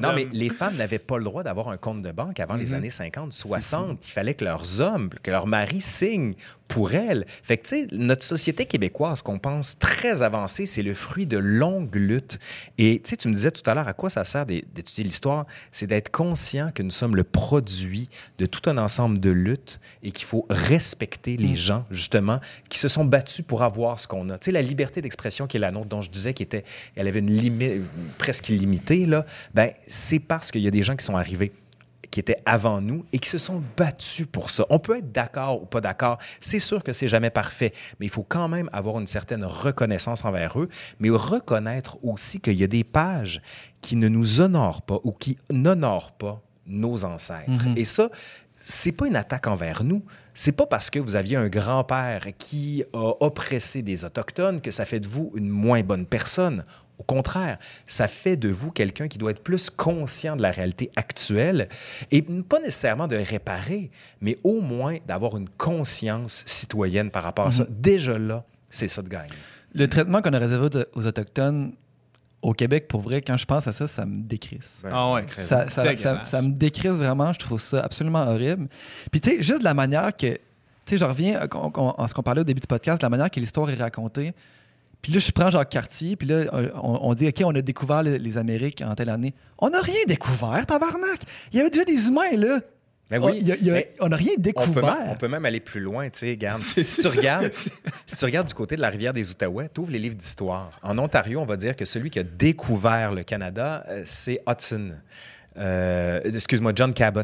Non, 0.00 0.12
mais 0.14 0.26
les 0.32 0.48
femmes 0.50 0.76
n'avaient 0.76 0.98
pas 0.98 1.18
le 1.18 1.24
droit 1.24 1.42
d'avoir 1.42 1.68
un 1.68 1.76
compte 1.76 2.02
de 2.02 2.10
banque 2.10 2.40
avant 2.40 2.54
les 2.54 2.74
années 2.74 2.90
50, 2.90 3.32
60. 3.32 3.98
Il 4.06 4.10
fallait 4.10 4.34
que 4.34 4.44
leurs 4.44 4.80
hommes, 4.80 5.10
que 5.22 5.30
leurs 5.30 5.46
maris 5.46 5.80
signent 5.80 6.34
pour 6.68 6.94
elles. 6.94 7.26
Fait 7.42 7.56
que, 7.56 7.62
tu 7.62 7.68
sais, 7.68 7.86
notre 7.92 8.22
société 8.22 8.66
québécoise, 8.66 9.22
qu'on 9.22 9.38
pense 9.38 9.78
très 9.78 10.22
avancée, 10.22 10.66
c'est 10.66 10.82
le 10.82 10.94
fruit 10.94 11.26
de 11.26 11.38
longues 11.38 11.94
luttes. 11.94 12.38
Et, 12.76 13.00
tu 13.02 13.10
sais, 13.10 13.16
tu 13.16 13.28
me 13.28 13.34
disais 13.34 13.50
tout 13.50 13.68
à 13.68 13.74
l'heure 13.74 13.88
à 13.88 13.94
quoi 13.94 14.10
ça 14.10 14.22
sert 14.24 14.46
d'é- 14.46 14.64
d'étudier 14.74 15.04
l'histoire. 15.04 15.46
C'est 15.72 15.86
d'être 15.86 16.10
conscient 16.10 16.70
que 16.74 16.82
nous 16.82 16.90
sommes 16.90 17.16
le 17.16 17.24
produit 17.24 18.08
de 18.38 18.46
tout 18.46 18.68
un 18.70 18.78
ensemble 18.78 19.18
de 19.18 19.30
luttes 19.30 19.80
et 20.02 20.10
qu'il 20.10 20.26
faut 20.26 20.46
respecter 20.50 21.36
les 21.36 21.56
gens, 21.56 21.86
justement, 21.90 22.40
qui 22.68 22.78
se 22.78 22.88
sont 22.88 23.04
battus 23.04 23.44
pour 23.46 23.62
avoir 23.62 23.98
ce 23.98 24.06
qu'on 24.06 24.28
a. 24.30 24.38
Tu 24.38 24.46
sais, 24.46 24.52
la 24.52 24.62
liberté 24.62 25.00
d'expression 25.00 25.46
qui 25.46 25.56
est 25.56 25.60
la 25.60 25.70
nôtre, 25.70 25.88
dont 25.88 26.02
je 26.02 26.10
disais 26.10 26.34
qu'elle 26.34 26.62
elle 26.96 27.08
avait 27.08 27.20
une 27.20 27.30
limite 27.32 27.82
presque 28.18 28.48
illimitée, 28.50 29.06
là, 29.06 29.24
ben, 29.54 29.70
c'est 29.86 30.18
parce 30.18 30.50
qu'il 30.50 30.62
y 30.62 30.68
a 30.68 30.70
des 30.70 30.82
gens 30.82 30.96
qui 30.96 31.04
sont 31.04 31.16
arrivés 31.16 31.52
qui 32.10 32.20
étaient 32.20 32.40
avant 32.46 32.80
nous 32.80 33.04
et 33.12 33.18
qui 33.18 33.28
se 33.28 33.38
sont 33.38 33.62
battus 33.76 34.26
pour 34.30 34.50
ça. 34.50 34.64
On 34.70 34.78
peut 34.78 34.96
être 34.96 35.12
d'accord 35.12 35.62
ou 35.62 35.66
pas 35.66 35.80
d'accord. 35.80 36.18
C'est 36.40 36.58
sûr 36.58 36.82
que 36.82 36.92
c'est 36.92 37.08
jamais 37.08 37.30
parfait, 37.30 37.72
mais 38.00 38.06
il 38.06 38.10
faut 38.10 38.26
quand 38.26 38.48
même 38.48 38.70
avoir 38.72 38.98
une 38.98 39.06
certaine 39.06 39.44
reconnaissance 39.44 40.24
envers 40.24 40.60
eux, 40.60 40.68
mais 41.00 41.10
reconnaître 41.10 41.98
aussi 42.02 42.40
qu'il 42.40 42.54
y 42.54 42.64
a 42.64 42.68
des 42.68 42.84
pages 42.84 43.40
qui 43.80 43.96
ne 43.96 44.08
nous 44.08 44.40
honorent 44.40 44.82
pas 44.82 44.98
ou 45.04 45.12
qui 45.12 45.38
n'honorent 45.50 46.12
pas 46.12 46.42
nos 46.66 47.04
ancêtres. 47.04 47.66
Et 47.76 47.84
ça, 47.84 48.10
c'est 48.60 48.92
pas 48.92 49.06
une 49.06 49.16
attaque 49.16 49.46
envers 49.46 49.84
nous. 49.84 50.04
C'est 50.34 50.52
pas 50.52 50.66
parce 50.66 50.90
que 50.90 50.98
vous 50.98 51.16
aviez 51.16 51.36
un 51.36 51.48
grand-père 51.48 52.26
qui 52.38 52.84
a 52.92 53.12
oppressé 53.20 53.82
des 53.82 54.04
Autochtones 54.04 54.60
que 54.60 54.70
ça 54.70 54.84
fait 54.84 55.00
de 55.00 55.06
vous 55.06 55.32
une 55.34 55.48
moins 55.48 55.82
bonne 55.82 56.06
personne. 56.06 56.64
Au 56.98 57.04
contraire, 57.04 57.58
ça 57.86 58.08
fait 58.08 58.36
de 58.36 58.48
vous 58.48 58.70
quelqu'un 58.72 59.06
qui 59.08 59.18
doit 59.18 59.30
être 59.30 59.42
plus 59.42 59.70
conscient 59.70 60.34
de 60.36 60.42
la 60.42 60.50
réalité 60.50 60.90
actuelle 60.96 61.68
et 62.10 62.22
pas 62.22 62.58
nécessairement 62.58 63.06
de 63.06 63.16
réparer, 63.16 63.90
mais 64.20 64.36
au 64.42 64.60
moins 64.60 64.96
d'avoir 65.06 65.36
une 65.36 65.48
conscience 65.48 66.42
citoyenne 66.46 67.10
par 67.10 67.22
rapport 67.22 67.46
à 67.46 67.52
ça. 67.52 67.66
Déjà 67.70 68.18
là, 68.18 68.44
c'est 68.68 68.88
ça 68.88 69.00
de 69.02 69.08
gagner. 69.08 69.30
Le 69.74 69.86
traitement 69.88 70.20
qu'on 70.22 70.32
a 70.32 70.38
réservé 70.38 70.66
aux- 70.94 70.98
aux 70.98 71.06
Autochtones 71.06 71.72
au 72.42 72.52
Québec, 72.52 72.86
pour 72.88 73.00
vrai, 73.00 73.20
quand 73.20 73.36
je 73.36 73.44
pense 73.46 73.66
à 73.66 73.72
ça, 73.72 73.86
ça 73.88 74.06
me 74.06 74.22
décrisse. 74.22 74.82
Ah 74.90 75.12
ouais. 75.12 75.24
Ça, 75.36 75.66
ça, 75.66 75.70
ça, 75.70 75.82
Dégueulasse. 75.84 76.28
ça 76.30 76.42
me 76.42 76.50
décrisse 76.52 76.92
vraiment. 76.92 77.32
Je 77.32 77.38
trouve 77.40 77.60
ça 77.60 77.80
absolument 77.80 78.22
horrible. 78.28 78.68
Puis, 79.10 79.20
tu 79.20 79.30
sais, 79.30 79.42
juste 79.42 79.58
de 79.60 79.64
la 79.64 79.74
manière 79.74 80.16
que. 80.16 80.26
Tu 80.34 80.38
sais, 80.86 80.98
je 80.98 81.04
reviens 81.04 81.38
à, 81.40 81.48
qu'on- 81.48 81.90
à 81.92 82.08
ce 82.08 82.14
qu'on 82.14 82.22
parlait 82.22 82.40
au 82.40 82.44
début 82.44 82.60
du 82.60 82.66
podcast, 82.66 83.02
la 83.02 83.08
manière 83.08 83.30
que 83.30 83.40
l'histoire 83.40 83.68
est 83.70 83.74
racontée. 83.74 84.32
Puis 85.02 85.12
là, 85.12 85.18
je 85.20 85.30
prends 85.30 85.50
Jacques 85.50 85.68
Cartier, 85.70 86.16
puis 86.16 86.26
là, 86.28 86.34
euh, 86.52 86.70
on, 86.74 86.98
on 87.10 87.14
dit, 87.14 87.28
OK, 87.28 87.42
on 87.44 87.54
a 87.54 87.62
découvert 87.62 88.02
le- 88.02 88.16
les 88.16 88.36
Amériques 88.38 88.82
en 88.84 88.94
telle 88.94 89.08
année. 89.10 89.32
On 89.58 89.68
n'a 89.70 89.80
rien 89.80 90.00
découvert, 90.06 90.66
tabarnak! 90.66 91.20
Il 91.52 91.58
y 91.58 91.60
avait 91.60 91.70
déjà 91.70 91.84
des 91.84 92.08
humains, 92.08 92.36
là. 92.36 92.60
Ben 93.10 93.20
Oh, 93.22 93.28
oui, 93.30 93.38
y 93.40 93.52
a- 93.52 93.56
il 93.56 93.66
y 93.66 93.70
a- 93.70 93.74
mais 93.74 93.88
on 94.00 94.08
n'a 94.08 94.16
rien 94.16 94.32
On 94.32 94.36
peut, 94.36 94.42
découvert. 94.42 94.84
même, 94.98 95.08
on 95.10 95.14
peut 95.14 95.28
même 95.28 95.44
aller 95.46 95.60
plus 95.60 95.80
loin, 95.80 96.10
tu 96.10 96.18
sais, 96.18 96.30
regarde. 96.32 96.60
Si 96.62 97.00
tu 97.00 97.06
regardes, 97.06 97.52
si 97.54 98.16
tu 98.16 98.24
regardes 98.24 98.48
du 98.48 98.54
côté 98.54 98.76
de 98.76 98.82
la 98.82 98.90
rivière 98.90 99.14
des 99.14 99.30
Outaouais, 99.30 99.70
tu 99.72 99.80
ouvres 99.80 99.92
les 99.92 99.98
livres 99.98 100.16
d'histoire. 100.16 100.68
En 100.82 100.98
Ontario, 100.98 101.40
on 101.40 101.46
va 101.46 101.56
dire 101.56 101.74
que 101.74 101.86
celui 101.86 102.10
qui 102.10 102.18
a 102.18 102.22
découvert 102.24 103.12
le 103.12 103.22
Canada, 103.22 103.84
euh, 103.88 104.02
c'est 104.04 104.42
Hudson. 104.46 104.90
Euh, 105.58 106.20
excuse-moi, 106.24 106.72
John 106.74 106.94
Cabot 106.94 107.20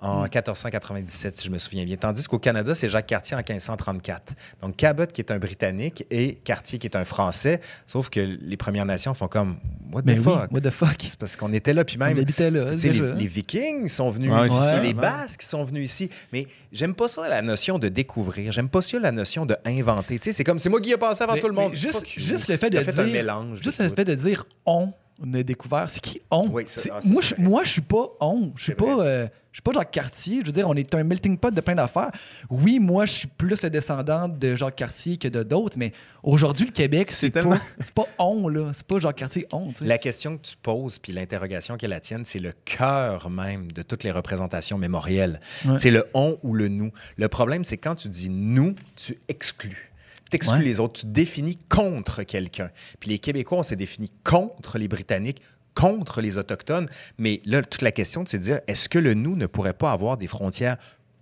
en 0.00 0.22
1497, 0.22 1.36
si 1.38 1.46
je 1.46 1.50
me 1.52 1.58
souviens 1.58 1.84
bien. 1.84 1.96
Tandis 1.96 2.26
qu'au 2.26 2.38
Canada, 2.38 2.74
c'est 2.74 2.88
Jacques 2.88 3.06
Cartier 3.06 3.34
en 3.34 3.38
1534. 3.38 4.34
Donc 4.62 4.76
Cabot 4.76 5.06
qui 5.06 5.20
est 5.20 5.30
un 5.30 5.38
Britannique 5.38 6.04
et 6.10 6.34
Cartier 6.36 6.78
qui 6.78 6.86
est 6.86 6.96
un 6.96 7.04
Français, 7.04 7.60
sauf 7.86 8.08
que 8.10 8.20
les 8.20 8.56
Premières 8.56 8.84
Nations 8.86 9.14
font 9.14 9.28
comme 9.28 9.56
What 9.92 10.02
the 10.02 10.06
Mais 10.06 10.18
oui, 10.18 10.22
fuck? 10.24 10.52
what 10.52 10.60
the 10.60 10.70
fuck? 10.70 10.96
C'est 11.00 11.16
parce 11.18 11.34
qu'on 11.36 11.52
était 11.52 11.72
là, 11.72 11.84
puis 11.84 11.96
même... 11.96 12.16
on 12.16 12.20
habitait 12.20 12.50
là, 12.50 12.72
sais, 12.76 12.88
déjà. 12.90 13.06
les, 13.06 13.20
les 13.20 13.26
Vikings 13.26 13.88
sont 13.88 14.10
venus 14.10 14.30
Ouais, 14.32 14.46
ici, 14.48 14.80
les. 14.82 14.92
Basques 14.94 15.42
sont 15.42 15.64
venus 15.64 15.84
ici. 15.90 16.10
Mais 16.32 16.46
j'aime 16.72 16.94
pas 16.94 17.08
ça, 17.08 17.28
la 17.28 17.40
notion 17.40 17.78
de 17.78 17.88
découvrir. 17.88 18.52
J'aime 18.52 18.68
pas 18.68 18.82
ça, 18.82 18.98
la 18.98 19.12
notion 19.12 19.46
de 19.46 19.56
inventer. 19.64 20.18
Tu 20.18 20.24
sais, 20.26 20.32
c'est 20.32 20.44
comme, 20.44 20.58
c'est 20.58 20.68
moi 20.68 20.80
qui 20.80 20.92
ai 20.92 20.96
passé 20.96 21.22
avant 21.24 21.34
Mais- 21.34 21.40
tout 21.40 21.48
le 21.48 21.54
monde. 21.54 21.74
juste, 21.74 22.48
le 22.48 22.56
fait 22.56 22.68
de 22.70 22.80
fait 22.80 22.92
dire. 22.92 23.00
un 23.02 23.06
mélange. 23.06 23.62
Juste 23.62 23.80
le 23.80 23.88
fait 23.88 24.04
de 24.04 24.14
dire 24.14 24.44
on 24.66 24.92
a 25.34 25.42
découvert. 25.42 25.88
C'est 25.88 26.00
qui 26.00 26.20
on? 26.30 26.48
Oui, 26.48 26.64
ça- 26.66 26.80
C'est- 26.80 26.90
ah, 26.92 27.00
ça, 27.00 27.08
moi, 27.10 27.22
je, 27.22 27.34
moi, 27.38 27.64
je 27.64 27.70
suis 27.72 27.80
pas 27.80 28.08
on. 28.20 28.52
Je 28.56 28.62
suis 28.64 28.74
pas, 28.74 29.00
euh, 29.00 29.26
je 29.52 29.56
suis 29.58 29.62
pas 29.62 29.72
Jacques 29.72 29.90
Cartier. 29.90 30.40
Je 30.42 30.46
veux 30.46 30.52
dire, 30.52 30.68
on 30.68 30.74
est 30.74 30.94
un 30.94 31.02
melting 31.02 31.36
pot 31.36 31.52
de 31.52 31.60
plein 31.60 31.74
d'affaires. 31.74 32.10
Oui, 32.50 32.78
moi, 32.78 33.06
je 33.06 33.12
suis 33.12 33.28
plus 33.28 33.60
le 33.62 33.70
descendant 33.70 34.28
de 34.28 34.54
Jacques 34.54 34.76
Cartier 34.76 35.16
que 35.16 35.26
de 35.28 35.42
d'autres, 35.42 35.76
mais 35.78 35.92
aujourd'hui, 36.22 36.66
le 36.66 36.72
Québec, 36.72 37.08
C'est 37.10 37.30
pas, 37.30 37.40
tellement- 37.40 37.58
c'est 37.84 37.94
pas 37.94 38.06
on, 38.18 38.48
là. 38.48 38.70
C'est 38.72 38.86
pas 38.86 39.00
Jacques 39.00 39.16
Cartier 39.16 39.46
on. 39.52 39.72
La 39.80 39.98
question 39.98 40.36
que 40.36 40.42
tu 40.42 40.56
poses, 40.62 40.98
puis 40.98 41.12
l'interrogation 41.12 41.76
qui 41.76 41.86
est 41.86 41.88
la 41.88 42.00
tienne, 42.00 42.24
c'est 42.24 42.38
le 42.38 42.52
cœur 42.64 43.28
même 43.30 43.72
de 43.72 43.82
toutes 43.82 44.04
les 44.04 44.12
représentations 44.12 44.78
mémorielles. 44.78 45.40
Ouais. 45.64 45.78
C'est 45.78 45.90
le 45.90 46.06
on 46.14 46.38
ou 46.42 46.54
le 46.54 46.68
nous. 46.68 46.92
Le 47.16 47.28
problème, 47.28 47.64
c'est 47.64 47.78
quand 47.78 47.96
tu 47.96 48.08
dis 48.08 48.28
nous, 48.30 48.74
tu 48.96 49.18
exclus. 49.28 49.87
Tu 50.30 50.36
exclus 50.36 50.58
Ouais. 50.58 50.64
les 50.64 50.80
autres, 50.80 51.00
tu 51.00 51.06
te 51.06 51.12
définis 51.12 51.56
contre 51.68 52.22
quelqu'un. 52.22 52.70
Puis 53.00 53.10
les 53.10 53.18
Québécois, 53.18 53.58
on 53.58 53.62
s'est 53.62 53.76
définis 53.76 54.10
contre 54.24 54.78
les 54.78 54.88
Britanniques, 54.88 55.42
contre 55.74 56.20
les 56.20 56.38
Autochtones. 56.38 56.88
Mais 57.18 57.40
là, 57.44 57.62
toute 57.62 57.82
la 57.82 57.92
question, 57.92 58.24
c'est 58.26 58.38
de 58.38 58.42
dire, 58.42 58.60
est-ce 58.66 58.88
que 58.88 58.98
le 58.98 59.14
nous 59.14 59.36
ne 59.36 59.46
pourrait 59.46 59.72
pas 59.74 59.92
avoir 59.92 60.16
des 60.16 60.26
frontières 60.26 60.76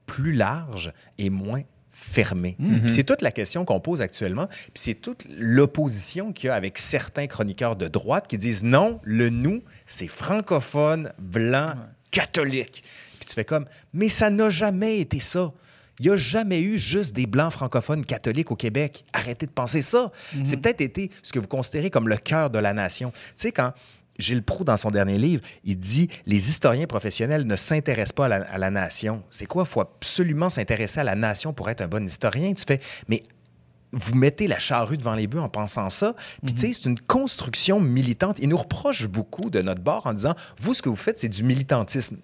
plus 0.07 0.33
larges 0.33 0.93
et 1.19 1.31
moins 1.31 1.63
fermées? 1.93 2.57
Puis 2.59 2.91
C'est 2.91 3.05
toute 3.05 3.23
la 3.23 3.31
question 3.33 3.65
qu'on 3.65 3.81
pose 3.81 4.01
actuellement. 4.01 4.47
Puis 4.47 4.71
c'est 4.75 4.95
toute 4.95 5.25
l'opposition 5.29 6.33
qu'il 6.33 6.49
y 6.49 6.51
a 6.51 6.55
avec 6.55 6.79
certains 6.79 7.27
chroniqueurs 7.27 7.77
de 7.77 7.89
droite 7.89 8.27
qui 8.29 8.39
disent 8.39 8.65
non, 8.65 8.99
le 9.03 9.31
nous, 9.31 9.63
c'est 9.87 10.09
francophone, 10.09 11.13
blanc, 11.19 11.75
catholique. 12.11 12.83
Puis 13.19 13.27
tu 13.29 13.35
fais 13.35 13.45
comme, 13.45 13.67
mais 13.93 14.09
ça 14.09 14.31
n'a 14.31 14.49
jamais 14.49 15.01
été 15.01 15.21
ça. 15.21 15.53
Il 15.99 16.07
n'y 16.07 16.13
a 16.13 16.17
jamais 16.17 16.61
eu 16.61 16.79
juste 16.79 17.15
des 17.15 17.27
blancs 17.27 17.53
francophones 17.53 18.05
catholiques 18.05 18.51
au 18.51 18.57
Québec. 18.57 19.05
Arrêtez 19.13 19.47
de 19.47 19.51
penser 19.51 19.83
ça. 19.83 20.13
C'est 20.45 20.59
peut-être 20.59 20.81
été 20.81 21.11
ce 21.23 21.33
que 21.33 21.39
vous 21.39 21.49
considérez 21.49 21.91
comme 21.91 22.09
le 22.09 22.17
cœur 22.17 22.51
de 22.51 22.59
la 22.59 22.73
nation. 22.73 23.13
Tu 23.13 23.19
sais, 23.37 23.53
quand 23.53 23.73
Gilles 24.19 24.43
Proux, 24.43 24.65
dans 24.65 24.77
son 24.77 24.91
dernier 24.91 25.19
livre, 25.19 25.43
il 25.65 25.79
dit 25.79 26.09
Les 26.27 26.49
historiens 26.49 26.87
professionnels 26.87 27.47
ne 27.47 27.57
s'intéressent 27.57 28.13
pas 28.13 28.27
à 28.27 28.29
la, 28.29 28.37
à 28.37 28.59
la 28.59 28.71
nation. 28.71 29.23
C'est 29.31 29.47
quoi? 29.47 29.65
Il 29.67 29.71
faut 29.71 29.81
absolument 29.81 30.49
s'intéresser 30.49 31.01
à 31.01 31.05
la 31.05 31.15
nation 31.15 31.53
pour 31.53 31.69
être 31.71 31.81
un 31.83 31.89
bon 31.89 32.05
historien. 32.05 32.53
Tu 32.55 32.65
fais 32.67 32.81
Mais 33.09 33.23
vous 33.93 34.15
mettez 34.15 34.47
la 34.47 34.59
charrue 34.59 34.97
devant 34.97 35.15
les 35.15 35.27
bœufs 35.27 35.41
en 35.41 35.49
pensant 35.49 35.91
ça. 35.91 36.15
Puis, 36.45 36.55
tu 36.55 36.61
sais, 36.61 36.73
c'est 36.73 36.89
une 36.89 37.01
construction 37.01 37.81
militante. 37.81 38.39
Ils 38.41 38.49
nous 38.49 38.57
reprochent 38.57 39.09
beaucoup 39.09 39.51
de 39.51 39.63
notre 39.63 39.81
bord 39.81 40.07
en 40.07 40.15
disant 40.15 40.35
Vous, 40.59 40.75
ce 40.75 40.83
que 40.83 40.89
vous 40.89 40.97
faites, 40.97 41.19
c'est 41.19 41.29
du 41.29 41.43
militantisme. 41.43 42.19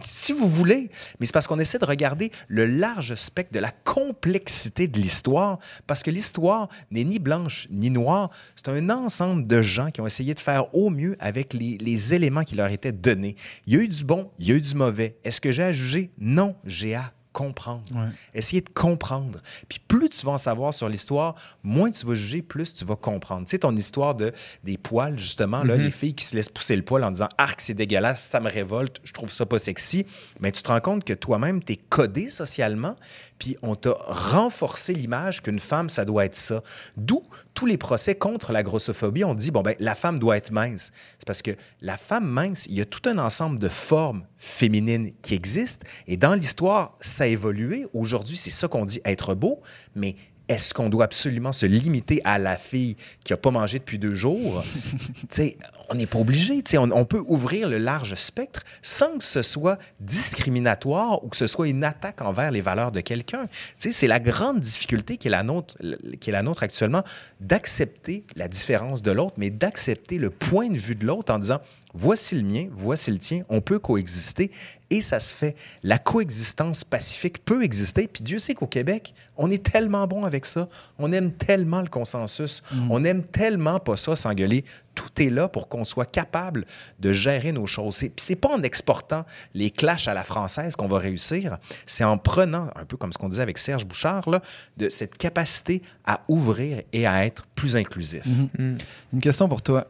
Si 0.00 0.32
vous 0.32 0.48
voulez, 0.48 0.90
mais 1.18 1.26
c'est 1.26 1.32
parce 1.32 1.46
qu'on 1.46 1.58
essaie 1.58 1.78
de 1.78 1.84
regarder 1.84 2.30
le 2.48 2.66
large 2.66 3.14
spectre 3.14 3.52
de 3.52 3.60
la 3.60 3.70
complexité 3.70 4.88
de 4.88 4.98
l'histoire, 4.98 5.58
parce 5.86 6.02
que 6.02 6.10
l'histoire 6.10 6.68
n'est 6.90 7.04
ni 7.04 7.18
blanche 7.18 7.68
ni 7.70 7.90
noire. 7.90 8.30
C'est 8.56 8.68
un 8.68 8.90
ensemble 8.90 9.46
de 9.46 9.62
gens 9.62 9.90
qui 9.90 10.00
ont 10.00 10.06
essayé 10.06 10.34
de 10.34 10.40
faire 10.40 10.74
au 10.74 10.90
mieux 10.90 11.16
avec 11.20 11.54
les, 11.54 11.78
les 11.78 12.14
éléments 12.14 12.44
qui 12.44 12.54
leur 12.54 12.70
étaient 12.70 12.92
donnés. 12.92 13.36
Il 13.66 13.74
y 13.74 13.76
a 13.76 13.80
eu 13.80 13.88
du 13.88 14.04
bon, 14.04 14.30
il 14.38 14.48
y 14.48 14.52
a 14.52 14.54
eu 14.54 14.60
du 14.60 14.74
mauvais. 14.74 15.16
Est-ce 15.24 15.40
que 15.40 15.52
j'ai 15.52 15.62
à 15.62 15.72
juger? 15.72 16.10
Non, 16.18 16.56
j'ai 16.64 16.94
à 16.94 17.12
comprendre. 17.32 17.82
Ouais. 17.92 18.08
Essayer 18.34 18.60
de 18.60 18.68
comprendre. 18.68 19.40
Puis 19.68 19.80
plus 19.86 20.08
tu 20.08 20.24
vas 20.26 20.32
en 20.32 20.38
savoir 20.38 20.74
sur 20.74 20.88
l'histoire, 20.88 21.34
moins 21.62 21.90
tu 21.90 22.06
vas 22.06 22.14
juger, 22.14 22.42
plus 22.42 22.74
tu 22.74 22.84
vas 22.84 22.96
comprendre. 22.96 23.44
Tu 23.44 23.50
sais, 23.50 23.58
ton 23.58 23.74
histoire 23.76 24.14
de, 24.14 24.32
des 24.64 24.78
poils, 24.78 25.18
justement, 25.18 25.62
là, 25.62 25.76
les 25.76 25.90
filles 25.90 26.14
qui 26.14 26.24
se 26.24 26.34
laissent 26.34 26.48
pousser 26.48 26.76
le 26.76 26.82
poil 26.82 27.04
en 27.04 27.10
disant 27.10 27.28
«Arc, 27.38 27.60
c'est 27.60 27.74
dégueulasse, 27.74 28.22
ça 28.22 28.40
me 28.40 28.50
révolte, 28.50 29.00
je 29.04 29.12
trouve 29.12 29.30
ça 29.30 29.46
pas 29.46 29.58
sexy», 29.58 30.06
mais 30.40 30.52
tu 30.52 30.62
te 30.62 30.68
rends 30.68 30.80
compte 30.80 31.04
que 31.04 31.12
toi-même, 31.12 31.62
tu 31.62 31.74
es 31.74 31.76
codé 31.76 32.30
socialement, 32.30 32.96
puis 33.38 33.56
on 33.62 33.74
t'a 33.74 33.96
renforcé 34.06 34.94
l'image 34.94 35.42
qu'une 35.42 35.58
femme, 35.58 35.88
ça 35.88 36.04
doit 36.04 36.24
être 36.24 36.34
ça. 36.34 36.62
D'où 36.96 37.22
tous 37.54 37.66
les 37.66 37.76
procès 37.76 38.14
contre 38.14 38.52
la 38.52 38.62
grossophobie, 38.62 39.24
on 39.24 39.34
dit 39.34 39.50
«Bon, 39.52 39.62
ben 39.62 39.74
la 39.78 39.94
femme 39.94 40.18
doit 40.18 40.36
être 40.36 40.50
mince». 40.50 40.92
C'est 41.18 41.26
parce 41.26 41.42
que 41.42 41.52
la 41.80 41.96
femme 41.96 42.26
mince, 42.26 42.66
il 42.66 42.74
y 42.74 42.80
a 42.80 42.84
tout 42.84 43.08
un 43.08 43.18
ensemble 43.18 43.58
de 43.58 43.68
formes 43.68 44.24
féminines 44.36 45.12
qui 45.22 45.34
existent, 45.34 45.86
et 46.06 46.16
dans 46.16 46.34
l'histoire, 46.34 46.96
ça 47.00 47.24
a 47.24 47.26
évolué. 47.26 47.86
Aujourd'hui, 47.94 48.36
c'est 48.36 48.50
ça 48.50 48.68
qu'on 48.68 48.84
dit 48.84 49.00
être 49.04 49.34
beau, 49.34 49.60
mais 49.94 50.16
est-ce 50.48 50.72
qu'on 50.74 50.88
doit 50.88 51.04
absolument 51.04 51.52
se 51.52 51.66
limiter 51.66 52.20
à 52.24 52.38
la 52.38 52.56
fille 52.56 52.96
qui 53.24 53.32
n'a 53.32 53.36
pas 53.36 53.50
mangé 53.50 53.78
depuis 53.78 53.98
deux 53.98 54.14
jours? 54.14 54.64
on 55.90 55.94
n'est 55.94 56.06
pas 56.06 56.18
obligé. 56.18 56.62
On, 56.74 56.90
on 56.90 57.04
peut 57.04 57.22
ouvrir 57.26 57.68
le 57.68 57.78
large 57.78 58.14
spectre 58.14 58.62
sans 58.82 59.18
que 59.18 59.24
ce 59.24 59.42
soit 59.42 59.78
discriminatoire 60.00 61.24
ou 61.24 61.28
que 61.28 61.36
ce 61.36 61.46
soit 61.46 61.68
une 61.68 61.84
attaque 61.84 62.22
envers 62.22 62.50
les 62.50 62.60
valeurs 62.60 62.92
de 62.92 63.00
quelqu'un. 63.00 63.46
C'est 63.78 64.06
la 64.06 64.20
grande 64.20 64.60
difficulté 64.60 65.16
qui 65.16 65.28
est 65.28 65.30
la 65.30 65.42
nôtre, 65.42 65.76
qui 66.20 66.30
est 66.30 66.32
la 66.32 66.42
nôtre 66.42 66.62
actuellement, 66.62 67.04
d'accepter 67.40 68.24
la 68.36 68.48
différence 68.48 69.02
de 69.02 69.10
l'autre, 69.10 69.34
mais 69.38 69.50
d'accepter 69.50 70.18
le 70.18 70.30
point 70.30 70.68
de 70.68 70.78
vue 70.78 70.94
de 70.94 71.06
l'autre 71.06 71.32
en 71.32 71.38
disant 71.38 71.60
voici 71.94 72.34
le 72.34 72.42
mien, 72.42 72.68
voici 72.70 73.10
le 73.10 73.18
tien, 73.18 73.42
on 73.48 73.60
peut 73.60 73.78
coexister 73.78 74.50
et 74.90 75.02
ça 75.02 75.20
se 75.20 75.34
fait. 75.34 75.54
La 75.82 75.98
coexistence 75.98 76.84
pacifique 76.84 77.44
peut 77.44 77.62
exister. 77.62 78.08
Puis 78.08 78.22
Dieu 78.22 78.38
sait 78.38 78.54
qu'au 78.54 78.66
Québec, 78.66 79.14
on 79.36 79.50
est 79.50 79.62
tellement 79.62 80.06
bon 80.06 80.24
avec 80.24 80.46
ça. 80.46 80.68
On 80.98 81.12
aime 81.12 81.32
tellement 81.32 81.82
le 81.82 81.88
consensus. 81.88 82.62
On 82.88 83.04
aime 83.04 83.22
tellement 83.24 83.80
pas 83.80 83.96
ça 83.96 84.16
s'engueuler. 84.16 84.64
Tout 84.94 85.22
est 85.22 85.30
là 85.30 85.48
pour 85.48 85.68
qu'on 85.68 85.84
soit 85.84 86.10
capable 86.10 86.66
de 86.98 87.12
gérer 87.12 87.52
nos 87.52 87.66
choses. 87.66 87.98
Puis 87.98 88.12
c'est 88.16 88.34
pas 88.34 88.48
en 88.48 88.62
exportant 88.62 89.24
les 89.54 89.70
clashs 89.70 90.08
à 90.08 90.14
la 90.14 90.24
française 90.24 90.74
qu'on 90.74 90.88
va 90.88 90.98
réussir. 90.98 91.58
C'est 91.86 92.04
en 92.04 92.18
prenant, 92.18 92.70
un 92.74 92.84
peu 92.84 92.96
comme 92.96 93.12
ce 93.12 93.18
qu'on 93.18 93.28
disait 93.28 93.42
avec 93.42 93.58
Serge 93.58 93.86
Bouchard, 93.86 94.28
là, 94.28 94.40
de 94.76 94.88
cette 94.88 95.16
capacité 95.16 95.82
à 96.06 96.22
ouvrir 96.28 96.82
et 96.92 97.06
à 97.06 97.26
être 97.26 97.46
plus 97.54 97.76
inclusif. 97.76 98.24
Une 98.58 99.20
question 99.20 99.48
pour 99.48 99.62
toi. 99.62 99.86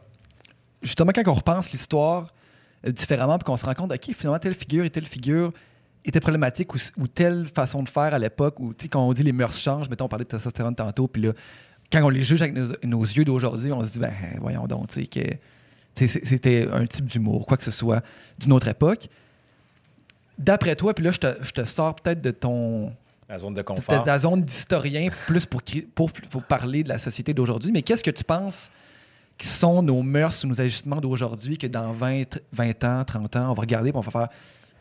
Justement, 0.81 1.11
quand 1.13 1.27
on 1.27 1.33
repense 1.33 1.71
l'histoire 1.71 2.27
différemment, 2.87 3.37
puis 3.37 3.45
qu'on 3.45 3.57
se 3.57 3.65
rend 3.65 3.73
compte, 3.73 3.91
OK, 3.91 4.13
finalement, 4.13 4.39
telle 4.39 4.53
figure 4.53 4.85
et 4.85 4.89
telle 4.89 5.05
figure 5.05 5.51
était 6.05 6.19
problématique 6.19 6.73
ou, 6.73 6.77
ou 6.97 7.07
telle 7.07 7.47
façon 7.47 7.83
de 7.83 7.89
faire 7.89 8.13
à 8.13 8.19
l'époque, 8.19 8.59
ou 8.59 8.73
tu 8.73 8.83
sais, 8.83 8.87
quand 8.87 9.05
on 9.05 9.11
dit 9.13 9.23
les 9.23 9.31
mœurs 9.31 9.57
changent, 9.57 9.89
mettons, 9.89 10.05
on 10.05 10.09
parlait 10.09 10.25
de 10.25 10.29
testostérone 10.29 10.75
tantôt, 10.75 11.07
puis 11.07 11.21
là, 11.21 11.33
quand 11.91 12.03
on 12.03 12.09
les 12.09 12.23
juge 12.23 12.41
avec 12.41 12.55
nos, 12.55 12.73
nos 12.83 13.01
yeux 13.01 13.25
d'aujourd'hui, 13.25 13.71
on 13.71 13.83
se 13.83 13.93
dit, 13.93 13.99
ben 13.99 14.13
voyons 14.39 14.67
donc, 14.67 14.87
tu 14.87 15.01
sais, 15.01 15.07
que 15.07 15.19
c'était 16.07 16.67
un 16.71 16.85
type 16.85 17.05
d'humour, 17.05 17.45
quoi 17.45 17.57
que 17.57 17.63
ce 17.63 17.71
soit, 17.71 18.01
d'une 18.37 18.53
autre 18.53 18.67
époque. 18.67 19.09
D'après 20.37 20.75
toi, 20.75 20.93
puis 20.93 21.03
là, 21.03 21.11
je 21.11 21.19
te, 21.19 21.27
je 21.41 21.51
te 21.51 21.65
sors 21.65 21.95
peut-être 21.95 22.21
de 22.21 22.31
ton, 22.31 22.93
La 23.27 23.37
zone 23.37 23.53
de 23.53 23.61
confort. 23.61 24.05
la 24.05 24.19
zone 24.19 24.43
d'historien 24.43 25.09
plus 25.27 25.45
pour, 25.45 25.61
pour 26.11 26.43
parler 26.43 26.83
de 26.83 26.89
la 26.89 26.99
société 26.99 27.33
d'aujourd'hui, 27.33 27.71
mais 27.73 27.81
qu'est-ce 27.81 28.03
que 28.03 28.11
tu 28.11 28.23
penses 28.23 28.71
qui 29.39 29.47
sont 29.47 29.81
nos 29.81 30.03
mœurs 30.03 30.43
ou 30.43 30.47
nos 30.47 30.61
ajustements 30.61 30.97
d'aujourd'hui 31.01 31.57
que 31.57 31.65
dans 31.65 31.91
20, 31.93 32.39
20 32.53 32.83
ans, 32.83 33.03
30 33.03 33.35
ans, 33.37 33.49
on 33.51 33.53
va 33.55 33.61
regarder 33.61 33.89
et 33.89 33.95
on 33.95 34.01
va 34.01 34.11
faire 34.11 34.27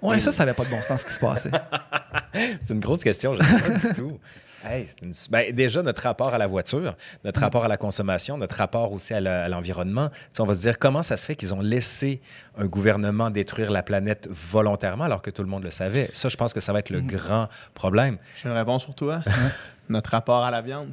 Ouais, 0.02 0.20
ça, 0.20 0.30
ça 0.30 0.44
n'avait 0.44 0.54
pas 0.54 0.64
de 0.64 0.70
bon 0.70 0.80
sens 0.82 1.00
ce 1.00 1.06
qui 1.06 1.12
se 1.12 1.18
passait. 1.18 1.50
C'est 2.60 2.72
une 2.74 2.78
grosse 2.80 3.02
question, 3.02 3.34
je 3.34 3.40
ne 3.42 3.44
sais 3.46 3.60
pas 3.60 3.88
du 3.88 3.94
tout. 3.94 4.18
Hey, 4.64 4.86
une- 5.02 5.12
ben, 5.30 5.52
déjà, 5.54 5.82
notre 5.82 6.02
rapport 6.02 6.34
à 6.34 6.38
la 6.38 6.46
voiture, 6.46 6.96
notre 7.24 7.40
rapport 7.40 7.64
à 7.64 7.68
la 7.68 7.76
consommation, 7.76 8.36
notre 8.38 8.56
rapport 8.56 8.92
aussi 8.92 9.12
à 9.14 9.48
l'environnement. 9.48 10.08
Tu 10.10 10.16
sais, 10.32 10.40
on 10.40 10.46
va 10.46 10.54
se 10.54 10.60
dire 10.60 10.78
comment 10.78 11.02
ça 11.02 11.16
se 11.16 11.26
fait 11.26 11.34
qu'ils 11.36 11.52
ont 11.54 11.60
laissé 11.60 12.20
un 12.56 12.66
gouvernement 12.66 13.30
détruire 13.30 13.70
la 13.72 13.82
planète 13.82 14.28
volontairement 14.30 15.04
alors 15.04 15.22
que 15.22 15.30
tout 15.30 15.42
le 15.42 15.48
monde 15.48 15.64
le 15.64 15.70
savait. 15.72 16.10
Ça, 16.12 16.28
je 16.28 16.36
pense 16.36 16.52
que 16.52 16.60
ça 16.60 16.72
va 16.72 16.80
être 16.80 16.90
le 16.90 17.00
grand 17.00 17.48
problème. 17.74 18.18
J'ai 18.42 18.48
une 18.48 18.54
réponse 18.56 18.84
pour 18.84 18.94
toi. 18.96 19.22
Notre 19.88 20.10
rapport 20.10 20.44
à 20.44 20.50
la 20.50 20.60
viande. 20.60 20.92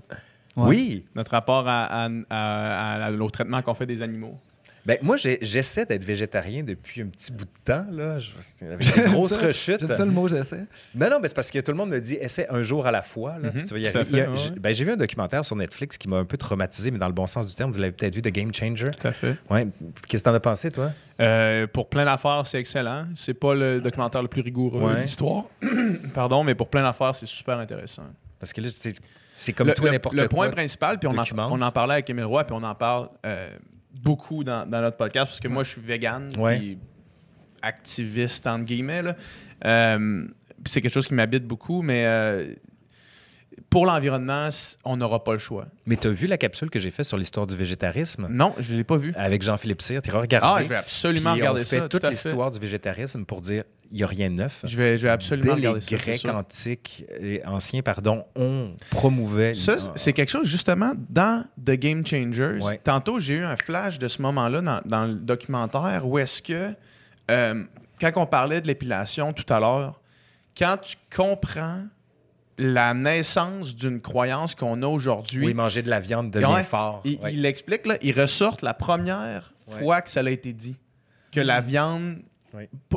Ouais. 0.56 0.68
Oui, 0.68 1.06
Notre 1.16 1.32
rapport 1.32 1.68
à, 1.68 1.86
à- 2.06 2.10
à- 2.30 3.06
à- 3.08 3.12
au 3.12 3.30
traitement 3.30 3.62
qu'on 3.62 3.74
fait 3.74 3.86
des 3.86 4.02
animaux. 4.02 4.40
Ben, 4.86 5.00
moi, 5.02 5.16
j'essaie 5.18 5.84
d'être 5.88 6.04
végétarien 6.04 6.62
depuis 6.62 7.02
un 7.02 7.08
petit 7.08 7.32
bout 7.32 7.46
de 7.46 7.50
temps, 7.66 7.88
là, 7.92 8.18
avec 8.62 8.96
une 8.96 9.12
grosse 9.14 9.32
ça. 9.36 9.48
rechute. 9.48 9.84
Ça 9.92 10.06
le 10.06 10.12
mot, 10.12 10.28
j'essaie. 10.28 10.64
Non, 10.94 11.10
non, 11.10 11.20
mais 11.20 11.28
c'est 11.28 11.34
parce 11.34 11.50
que 11.50 11.58
tout 11.58 11.72
le 11.72 11.78
monde 11.78 11.90
me 11.90 12.00
dit 12.00 12.14
essaie 12.22 12.46
un 12.52 12.62
jour 12.62 12.86
à 12.86 12.92
la 12.92 13.02
fois. 13.02 13.32
Là, 13.40 13.48
Mhm, 13.50 13.52
puis 13.54 13.64
tu 13.64 13.74
vas 13.74 13.80
y 13.80 13.88
arriver. 13.88 14.28
Ouais. 14.28 14.38
j'ai- 14.38 14.52
ben, 14.52 14.76
J'ai 14.76 14.86
vu 14.86 14.92
un 14.92 14.96
documentaire 14.96 15.44
sur 15.44 15.56
Netflix 15.56 15.98
qui 15.98 16.08
m'a 16.08 16.18
un 16.18 16.26
peu 16.26 16.38
traumatisé, 16.38 16.92
mais 16.92 17.00
dans 17.00 17.08
le 17.08 17.14
bon 17.14 17.26
sens 17.26 17.48
du 17.48 17.56
terme. 17.56 17.72
Vous 17.72 17.80
l'avez 17.80 17.94
peut-être 17.94 18.14
vu, 18.14 18.22
The 18.22 18.28
Game 18.28 18.54
Changer. 18.54 18.92
Tout 18.92 19.08
à 19.08 19.12
fait. 19.12 19.38
Ouais. 19.50 19.66
Qu'est-ce 20.08 20.22
que 20.22 20.30
t'en 20.30 20.36
as 20.36 20.40
pensé, 20.40 20.70
toi? 20.70 20.92
Euh, 21.20 21.66
pour 21.66 21.90
plein 21.90 22.06
d'affaires, 22.06 22.44
c'est 22.46 22.60
excellent. 22.60 23.08
C'est 23.16 23.34
pas 23.34 23.56
le 23.56 23.82
documentaire 23.82 24.22
le 24.22 24.28
plus 24.28 24.42
rigoureux 24.42 24.84
Ouais. 24.84 24.98
de 24.98 25.00
l'histoire. 25.02 25.46
Pardon, 26.14 26.44
mais 26.44 26.54
pour 26.54 26.70
plein 26.70 26.84
d'affaires, 26.84 27.16
c'est 27.16 27.26
super 27.26 27.58
intéressant. 27.58 28.04
Parce 28.40 28.54
que 28.54 28.62
là, 28.62 28.68
c'est- 28.72 29.00
c'est 29.36 29.54
comme 29.54 29.68
le, 29.68 29.74
tout 29.74 29.84
le- 29.84 29.92
n'importe 29.92 30.16
le 30.16 30.28
quoi. 30.28 30.46
point 30.46 30.50
principal, 30.50 30.98
puis 30.98 31.08
on 31.08 31.18
en, 31.18 31.52
on 31.52 31.62
en 31.62 31.72
parlait 31.72 31.94
avec 31.96 32.10
Émile 32.10 32.26
Roy, 32.26 32.44
puis 32.46 32.56
on 32.58 32.64
en 32.64 32.74
parle 32.76 33.10
euh, 33.26 33.50
beaucoup 34.02 34.44
dans, 34.44 34.66
dans 34.68 34.82
notre 34.82 34.98
podcast, 34.98 35.28
parce 35.28 35.40
que 35.40 35.48
moi, 35.48 35.64
je 35.64 35.72
suis 35.72 35.82
vegan, 35.82 36.32
Ouais. 36.38 36.58
puis 36.58 36.78
activiste, 37.62 38.46
entre 38.48 38.66
guillemets. 38.66 39.02
là. 39.02 39.16
Euh, 39.66 40.26
puis 40.64 40.72
c'est 40.72 40.82
quelque 40.82 40.94
chose 40.94 41.08
qui 41.08 41.14
m'habite 41.14 41.46
beaucoup, 41.46 41.82
mais 41.82 42.06
euh, 42.06 42.54
pour 43.70 43.86
l'environnement, 43.86 44.50
on 44.84 44.98
n'aura 44.98 45.24
pas 45.24 45.34
le 45.34 45.38
choix. 45.40 45.68
Mais 45.86 45.96
tu 45.96 46.08
as 46.08 46.12
vu 46.12 46.28
la 46.28 46.38
capsule 46.38 46.70
que 46.70 46.80
j'ai 46.80 46.92
faite 46.92 47.06
sur 47.06 47.18
l'histoire 47.18 47.48
du 47.48 47.56
végétarisme? 47.56 48.28
Non, 48.30 48.54
je 48.60 48.72
ne 48.72 48.78
l'ai 48.78 48.84
pas 48.84 48.98
vu. 48.98 49.14
avec 49.16 49.42
Jean-Philippe 49.42 49.82
Cyr? 49.82 50.02
Tu 50.02 50.12
regardé. 50.12 50.48
Ah, 50.50 50.64
je 50.64 50.70
vais 50.70 50.76
absolument 50.76 51.32
Puis 51.34 51.42
regarder 51.42 51.62
on 51.62 51.66
fait 51.66 51.80
ça. 51.80 51.90
toute 51.90 52.02
tout 52.02 52.10
l'histoire 52.10 52.52
du 52.52 52.60
végétarisme 52.60 53.26
pour 53.26 53.42
dire 53.42 53.64
il 53.92 53.98
n'y 53.98 54.04
a 54.04 54.08
rien 54.08 54.30
de 54.30 54.36
neuf. 54.36 54.62
Je 54.64 54.76
vais, 54.78 54.98
je 54.98 55.04
vais 55.04 55.10
absolument 55.10 55.54
Dès 55.56 55.62
les 55.62 55.68
regarder 55.68 55.82
ça. 55.82 55.88
c'est 55.90 55.98
Grecs 55.98 56.26
antiques 56.36 57.06
et 57.22 57.46
anciens, 57.46 57.82
pardon, 57.82 58.26
on 58.36 58.76
promouvait. 58.92 59.54
Ça, 59.56 59.78
c'est 59.96 60.14
quelque 60.14 60.30
chose, 60.32 60.48
justement, 60.48 60.94
dans 61.10 61.46
The 61.64 61.72
Game 61.72 62.06
Changers. 62.06 62.60
Ouais. 62.62 62.80
Tantôt, 62.84 63.20
j'ai 63.20 63.36
eu 63.36 63.44
un 63.44 63.56
flash 63.56 64.00
de 64.00 64.08
ce 64.08 64.22
moment-là 64.22 64.62
dans, 64.62 64.82
dans 64.86 65.06
le 65.06 65.14
documentaire 65.16 66.08
où 66.08 66.18
est-ce 66.20 66.42
que, 66.42 66.74
euh, 67.32 67.64
quand 68.02 68.12
on 68.16 68.26
parlait 68.26 68.62
de 68.62 68.68
l'épilation 68.68 69.34
tout 69.34 69.52
à 69.54 69.60
l'heure, 69.60 70.02
quand 70.58 70.78
tu 70.82 70.96
comprends 71.16 71.84
la 72.58 72.94
naissance 72.94 73.76
d'une 73.76 74.00
croyance 74.00 74.56
qu'on 74.56 74.82
a 74.82 74.88
aujourd'hui, 74.88 75.46
Oui, 75.48 75.54
manger 75.54 75.82
de 75.82 75.90
la 75.90 76.00
viande 76.00 76.32
devient 76.32 76.46
Ouais. 76.46 76.64
fort. 76.64 77.02
il, 77.04 77.20
Ouais. 77.20 77.34
il 77.34 77.42
l'explique, 77.42 77.86
là, 77.86 77.98
il 78.02 78.18
ressorte 78.20 78.62
la 78.62 78.74
première 78.74 79.54
Ouais. 79.68 79.80
fois 79.80 80.02
que 80.02 80.10
ça 80.10 80.22
a 80.22 80.30
été 80.30 80.54
dit, 80.54 80.78
que 81.34 81.42
la 81.42 81.60
viande 81.60 82.20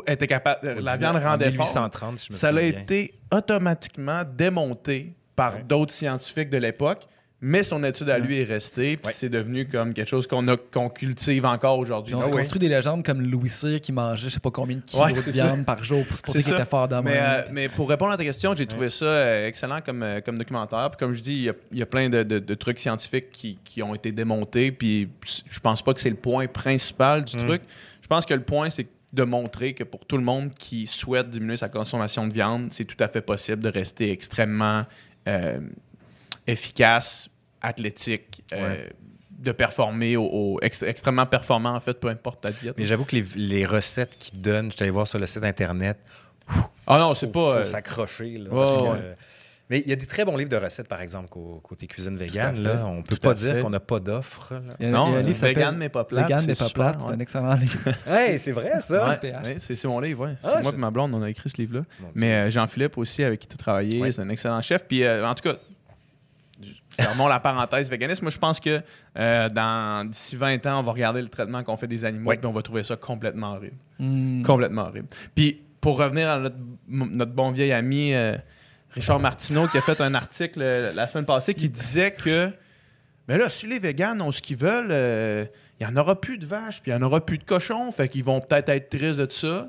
Était 0.07 0.27
capable, 0.27 0.61
Au 0.79 0.81
la 0.81 0.97
19 0.97 0.99
viande 0.99 1.17
en 1.17 1.21
rendait 1.31 1.51
fort. 1.51 1.67
1830, 1.67 2.19
si 2.19 2.27
je 2.29 2.33
me 2.33 2.39
Ça 2.39 2.49
a 2.49 2.53
bien. 2.53 2.63
été 2.63 3.15
automatiquement 3.33 4.23
démonté 4.25 5.15
par 5.37 5.63
d'autres 5.65 5.93
scientifiques 5.93 6.51
de 6.51 6.59
l'époque, 6.59 7.07
mais 7.41 7.63
son 7.63 7.85
étude 7.85 8.11
à 8.11 8.19
lui 8.19 8.41
est 8.41 8.45
restée, 8.45 8.97
puis 8.97 9.13
c'est 9.15 9.29
devenu 9.29 9.69
comme 9.69 9.95
quelque 9.95 10.09
chose 10.09 10.27
qu'on 10.27 10.49
a- 10.49 10.57
qu'on 10.57 10.89
cultive 10.89 11.47
encore 11.47 11.79
aujourd'hui. 11.79 12.13
On 12.17 12.21
Ah 12.21 12.29
construit 12.29 12.59
des 12.59 12.69
légendes 12.69 13.05
comme 13.05 13.21
Louis 13.23 13.49
Cyr 13.49 13.81
qui 13.81 13.93
mangeait 13.93 14.29
je 14.29 14.35
sais 14.35 14.41
pas 14.41 14.51
combien 14.51 14.79
de 14.79 14.83
kilos 14.83 15.25
de 15.25 15.31
viande 15.31 15.65
par 15.65 15.85
jour 15.85 16.05
pour 16.05 16.17
se 16.17 16.23
C'est 16.33 16.43
qu'il 16.43 16.53
était 16.55 16.65
fort 16.65 16.89
dans 16.89 17.01
Mais, 17.01 17.17
euh, 17.17 17.43
mais 17.53 17.69
pour 17.69 17.89
répondre 17.89 18.11
à 18.11 18.17
ta 18.17 18.25
question, 18.25 18.57
j'ai 18.57 18.67
trouvé 18.67 18.91
ça 18.91 19.05
euh, 19.05 19.47
excellent 19.47 19.79
comme, 19.81 20.03
euh, 20.03 20.21
comme 20.21 20.37
documentaire. 20.37 20.91
Puis 20.91 20.99
comme 20.99 21.15
je 21.15 21.23
dis, 21.23 21.33
il 21.35 21.43
y 21.45 21.49
a, 21.51 21.55
il 21.71 21.79
y 21.79 21.83
a 21.83 21.87
plein 21.87 22.09
de, 22.09 22.25
de- 22.25 22.41
de 22.41 22.55
trucs 22.55 22.81
scientifiques 22.81 23.31
qui, 23.31 23.57
qui 23.63 23.85
ont 23.85 23.95
été 23.95 24.11
démontés. 24.11 24.73
Puis 24.73 25.09
je 25.49 25.61
pense 25.61 25.81
pas 25.81 25.95
que 25.95 26.01
c'est 26.01 26.11
le 26.11 26.17
point 26.17 26.49
principal 26.49 27.25
du 27.25 27.37
Mm. 27.37 27.41
truc. 27.47 27.63
Je 28.03 28.09
pense 28.09 28.27
que 28.27 28.35
le 28.35 28.43
point, 28.43 28.69
c'est 28.69 28.89
de 29.13 29.23
montrer 29.23 29.75
que 29.75 29.85
pour 29.85 30.05
tout 30.07 30.17
le 30.19 30.23
monde 30.25 30.51
qui 30.55 30.87
souhaite 30.87 31.31
diminuer 31.31 31.57
sa 31.57 31.69
consommation 31.69 32.27
de 32.27 32.33
viande, 32.33 32.69
c'est 32.73 32.85
tout 32.85 33.03
à 33.03 33.09
fait 33.09 33.23
possible 33.23 33.63
de 33.63 33.71
rester 33.71 34.11
extrêmement 34.11 34.85
euh, 35.27 35.61
efficace, 36.47 37.29
athlétique, 37.61 38.43
euh, 38.53 38.87
de 39.31 39.53
performer 39.53 40.17
au, 40.17 40.25
au- 40.25 40.61
ext- 40.61 40.85
extrêmement 40.87 41.27
performant 41.27 41.75
en 41.75 41.81
fait, 41.81 41.99
peu 42.01 42.09
importe 42.09 42.41
ta 42.43 42.51
diète. 42.51 42.75
Mais 42.77 42.85
j'avoue 42.85 43.05
que 43.05 43.17
les, 43.17 43.25
les 43.37 43.65
recettes 43.67 44.17
qu'ils 44.19 44.41
donnent, 44.41 44.71
je 44.71 44.77
suis 44.77 44.83
allé 44.83 44.91
voir 44.91 45.07
sur 45.07 45.19
le 45.19 45.27
site 45.27 45.45
internet, 45.45 45.99
Ah 46.87 46.99
non, 46.99 47.15
c'est 47.15 47.27
pas. 47.27 47.33
faut 47.33 47.49
euh, 47.51 47.65
s'accrocher. 47.65 48.39
là, 48.39 48.51
ouais, 48.51 48.57
parce 48.57 48.77
que, 48.77 48.83
ouais. 48.83 49.17
Mais 49.71 49.81
il 49.81 49.89
y 49.89 49.93
a 49.93 49.97
des 49.97 50.07
très 50.07 50.25
bons 50.25 50.37
livres 50.37 50.51
de 50.51 50.57
recettes, 50.57 50.89
par 50.89 51.01
exemple, 51.01 51.29
côté 51.63 51.87
cuisine 51.87 52.17
végane. 52.17 52.57
fait. 52.57 52.63
Là, 52.63 52.85
on 52.87 53.03
peut 53.03 53.17
Tout 53.17 53.29
à 53.29 53.31
pas 53.31 53.35
dire 53.35 53.61
qu'on 53.61 53.71
n'a 53.71 53.81
pas 53.81 54.01
d'offre. 54.01 54.55
là. 54.55 54.61
Il 54.81 54.87
y 54.87 54.89
a- 54.89 54.93
non, 54.93 55.15
un 55.15 55.23
livre 55.23 55.39
vegan 55.45 55.77
mais 55.77 55.89
pas 55.89 56.05
plate. 56.05 56.25
Vegan 56.29 56.45
mais 56.47 56.55
pas 56.55 56.69
plate, 56.71 56.97
c'est 57.01 57.07
ouais. 57.09 57.13
un 57.15 57.21
excellent 57.21 57.55
livre. 57.55 57.79
Hey, 58.07 58.39
c'est 58.39 58.53
vrai, 58.53 58.81
ça? 58.81 59.19
C'est 59.59 59.85
mon 59.89 60.01
livre, 60.01 60.25
ouais. 60.27 60.35
Ah, 60.43 60.55
C'est 60.57 60.63
moi 60.63 60.73
et 60.73 60.77
ma 60.79 60.91
blonde, 60.91 61.15
on 61.15 61.23
a 61.23 61.29
écrit 61.31 61.51
ce 61.51 61.57
livre-là. 61.59 61.83
Mais 62.15 62.33
euh, 62.35 62.51
Jean-Philippe 62.51 62.97
aussi, 62.99 63.23
avec 63.25 63.41
qui 63.41 63.49
tu 63.49 63.55
as 63.55 63.59
travaillé, 63.59 64.01
Ouais. 64.01 64.11
c'est 64.13 64.23
un 64.23 64.29
excellent 64.29 64.61
chef. 64.63 64.85
Puis 64.87 65.03
euh, 65.05 65.27
en 65.29 65.35
tout 65.35 65.49
cas, 65.49 65.57
fermons 66.91 67.29
la 67.29 67.39
parenthèse 67.41 67.89
véganiste. 67.91 68.23
Moi, 68.23 68.31
je 68.31 68.39
pense 68.39 68.59
que 68.61 68.81
euh, 69.19 69.49
dans 69.49 70.09
d'ici 70.09 70.35
20 70.37 70.65
ans, 70.67 70.81
on 70.81 70.83
va 70.83 70.93
regarder 70.93 71.23
le 71.23 71.29
traitement 71.29 71.63
qu'on 71.63 71.77
fait 71.77 71.87
des 71.87 72.05
animaux 72.05 72.31
Ouais. 72.31 72.37
puis 72.37 72.47
on 72.47 72.53
va 72.53 72.63
trouver 72.63 72.83
ça 72.83 72.97
complètement 72.97 73.55
horrible. 73.55 73.77
Hmm. 73.99 74.43
Complètement 74.43 74.83
horrible. 74.89 75.09
Puis 75.35 75.61
pour 75.81 75.99
revenir 75.99 76.29
à 76.29 76.39
notre, 76.89 77.33
bon 77.33 77.51
vieil 77.53 77.73
ami 77.73 78.13
euh, 78.15 78.37
Richard 78.91 79.21
Martineau 79.21 79.67
qui 79.69 79.79
a 79.79 79.81
fait 79.81 80.01
un 80.01 80.15
article 80.15 80.61
euh, 80.63 80.93
la 80.93 81.07
semaine 81.07 81.27
passée 81.27 81.55
qui 81.55 81.69
disait 81.69 82.13
que 82.13 82.51
mais 83.29 83.37
là, 83.37 83.51
si 83.51 83.67
les 83.67 83.79
véganes 83.79 84.23
ont 84.23 84.33
ce 84.33 84.41
qu'ils 84.41 84.57
veulent, 84.57 84.89
euh, 84.91 85.45
il 85.79 85.87
n'y 85.87 85.93
en 85.93 85.97
aura 85.97 86.19
plus 86.19 86.39
de 86.39 86.47
vaches, 86.47 86.81
puis 86.81 86.91
il 86.91 86.97
n'y 86.97 87.03
en 87.03 87.07
aura 87.07 87.25
plus 87.25 87.37
de 87.37 87.45
cochons, 87.45 87.93
fait 87.93 88.09
qu'ils 88.09 88.25
vont 88.25 88.41
peut-être 88.41 88.71
être 88.71 88.89
tristes 88.89 89.19
de 89.19 89.27
tout 89.27 89.37
ça. 89.37 89.69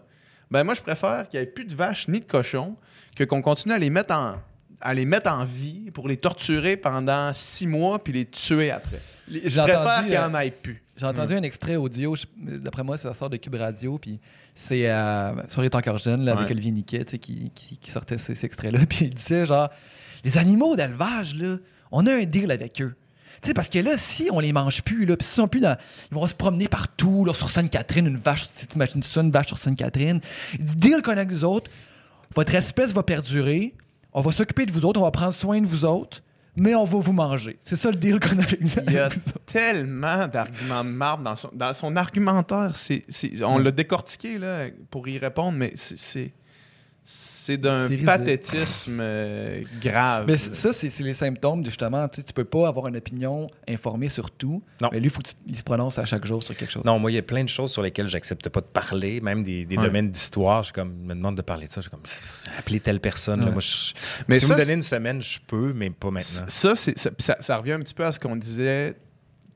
Ben 0.50 0.64
moi, 0.64 0.74
je 0.74 0.82
préfère 0.82 1.28
qu'il 1.28 1.42
n'y 1.42 1.44
ait 1.44 1.50
plus 1.50 1.66
de 1.66 1.76
vaches 1.76 2.08
ni 2.08 2.22
de 2.22 2.26
cochons 2.26 2.78
que 3.18 3.26
qu'on 3.26 3.42
continue 3.42 3.74
à 3.74 3.78
les 3.78 3.90
mettre 3.90 4.16
en 4.16 4.38
à 4.82 4.94
les 4.94 5.06
mettre 5.06 5.30
en 5.32 5.44
vie 5.44 5.92
pour 5.92 6.08
les 6.08 6.18
torturer 6.18 6.78
pendant 6.78 7.34
six 7.34 7.68
mois 7.68 8.04
puis 8.04 8.14
les 8.14 8.26
tuer 8.26 8.72
après. 8.72 9.00
Les- 9.28 9.42
Je 9.44 9.50
J'ai 9.50 9.62
préfère 9.62 9.82
entendu, 9.82 10.02
qu'il 10.02 10.10
n'y 10.12 10.16
euh, 10.16 10.28
en 10.30 10.40
ait 10.40 10.52
plus. 10.52 10.82
J'ai 10.98 11.06
entendu 11.06 11.34
un 11.36 11.44
extrait 11.44 11.76
audio, 11.76 12.16
d'après 12.38 12.84
moi, 12.84 12.98
ça 12.98 13.14
sort 13.14 13.30
de 13.30 13.38
Cube 13.38 13.56
Radio, 13.56 13.98
puis 13.98 14.20
c'est 14.56 14.90
euh, 14.90 15.32
Soirée 15.48 15.68
est 15.68 15.76
encore 15.76 15.98
jeune, 15.98 16.26
là, 16.26 16.34
avec. 16.34 16.52
Olivier 16.52 16.72
Niquet, 16.72 17.06
tu 17.06 17.12
sais, 17.12 17.20
qui, 17.20 17.52
qui, 17.56 17.78
qui 17.78 17.92
sortait 17.92 18.18
ces, 18.18 18.36
ces 18.36 18.46
extraits-là, 18.46 18.80
puis 18.90 19.06
il 19.06 19.14
disait 19.14 19.46
genre, 19.46 19.70
les 20.26 20.38
animaux 20.38 20.76
d'élevage, 20.76 21.36
là, 21.36 21.58
on 21.92 22.06
a 22.08 22.14
un 22.16 22.24
deal 22.24 22.52
avec 22.52 22.82
eux. 22.82 22.96
Tu 23.42 23.48
sais, 23.48 23.54
parce 23.54 23.70
que 23.70 23.80
là, 23.80 23.98
si 23.98 24.28
on 24.34 24.42
les 24.42 24.52
mange 24.52 24.82
plus, 24.82 25.06
là, 25.06 25.16
puis 25.16 25.26
s'ils 25.26 25.36
sont 25.36 25.48
plus 25.48 25.62
dans. 25.62 25.78
Ils 26.12 26.16
vont 26.16 26.28
se 26.28 26.34
promener 26.34 26.68
partout, 26.68 27.24
là, 27.24 27.34
sur 27.34 27.50
Sainte-Catherine, 27.50 28.06
une 28.08 28.18
vache, 28.18 28.48
si 28.50 28.68
tu 28.68 28.76
imagines 28.76 29.02
ça, 29.04 29.22
une 29.22 29.32
vache 29.32 29.48
sur 29.48 29.58
Sainte-Catherine. 29.58 30.20
Il 30.58 30.64
dit, 30.66 30.76
deal 30.76 31.02
qu'on 31.02 31.12
a 31.12 31.22
avec 31.22 31.32
vous 31.32 31.46
autres, 31.46 31.72
votre 32.36 32.54
espèce 32.56 32.92
va 32.92 33.04
perdurer, 33.04 33.74
on 34.14 34.22
va 34.22 34.32
s'occuper 34.32 34.66
de 34.66 34.72
vous 34.72 34.86
autres, 34.86 35.00
on 35.00 35.04
va 35.04 35.12
prendre 35.12 35.34
soin 35.34 35.62
de 35.62 35.68
vous 35.68 35.86
autres, 35.86 36.22
mais 36.56 36.76
on 36.76 36.84
va 36.84 37.00
vous 37.00 37.14
manger. 37.14 37.58
C'est 37.64 37.76
ça 37.76 37.90
le 37.92 37.96
deal 37.98 38.20
qu'on 38.20 38.38
a 38.40 38.44
avec 38.44 38.60
Il 38.88 38.94
y 38.94 38.98
a 38.98 39.10
tellement 39.46 40.28
d'arguments 40.28 40.84
de 40.84 40.90
marde 40.90 41.24
dans 41.24 41.36
son, 41.36 41.50
dans 41.54 41.74
son 41.74 41.96
argumentaire. 41.96 42.72
C'est- 42.76 43.06
on 43.44 43.58
l'a 43.60 43.72
décortiqué 43.72 44.38
là, 44.38 44.66
pour 44.92 45.08
y 45.08 45.18
répondre, 45.18 45.58
mais 45.58 45.72
c'est, 45.76 46.32
c'est, 47.12 47.58
d'un 47.58 47.90
pathétisme 48.06 49.00
euh, 49.02 49.64
grave. 49.82 50.26
Mais 50.28 50.38
ça, 50.38 50.72
c'est 50.72 50.96
les 51.00 51.16
symptômes 51.16 51.62
de 51.64 51.70
justement, 51.70 52.08
tu 52.08 52.18
sais, 52.18 52.24
tu 52.24 52.34
peux 52.34 52.44
pas 52.44 52.68
avoir 52.68 52.88
une 52.88 52.98
opinion 52.98 53.48
informée 53.68 54.10
sur 54.10 54.30
tout. 54.30 54.62
Non. 54.80 54.90
Mais 54.92 55.00
lui, 55.00 55.08
il 55.08 55.10
faut 55.10 55.22
qu'il 55.24 55.58
se 55.58 55.64
prononce 55.64 55.98
à 55.98 56.06
chaque 56.06 56.24
jour 56.26 56.44
sur 56.44 56.56
quelque 56.56 56.70
chose. 56.72 56.84
Non, 56.86 57.00
moi, 57.00 57.12
il 57.12 57.16
y 57.16 57.18
a 57.18 57.24
plein 57.24 57.44
de 57.44 57.50
choses 57.50 57.72
sur 57.72 57.82
lesquelles 57.82 58.08
j'accepte 58.08 58.48
pas 58.50 58.62
de 58.62 58.68
parler, 58.68 59.22
même 59.22 59.44
des, 59.44 59.66
des 59.66 59.76
Ouais. 59.78 59.84
domaines 59.86 60.12
d'histoire. 60.12 60.62
Je 60.62 60.66
suis 60.68 60.74
comme, 60.74 60.94
me 61.04 61.16
demande 61.16 61.36
de 61.38 61.42
parler 61.42 61.66
de 61.66 61.72
ça. 61.72 61.82
Je 61.82 61.84
suis 61.84 61.90
comme, 61.90 62.04
appeler 62.60 62.80
telle 62.80 63.00
personne. 63.00 63.44
là, 63.44 63.50
moi, 63.52 63.60
je- 63.62 63.94
Mais 64.28 64.38
si 64.38 64.46
ça, 64.46 64.54
vous 64.54 64.60
me 64.60 64.64
donnez 64.64 64.74
une 64.76 64.84
semaine, 64.84 65.20
je 65.20 65.40
peux, 65.48 65.74
mais 65.74 65.90
pas 65.90 66.12
maintenant. 66.12 66.46
Ça, 66.48 66.76
c'est, 66.76 66.96
ça, 67.00 67.10
ça, 67.18 67.38
ça 67.40 67.58
revient 67.58 67.72
un 67.72 67.80
petit 67.80 67.96
peu 67.96 68.06
à 68.06 68.12
ce 68.12 68.20
qu'on 68.20 68.36
disait 68.36 68.96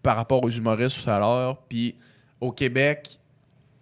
par 0.01 0.15
rapport 0.15 0.43
aux 0.43 0.49
humoristes 0.49 1.03
tout 1.03 1.09
à 1.11 1.19
l'heure. 1.19 1.57
Puis 1.69 1.93
au 2.41 2.51
Québec, 2.51 3.19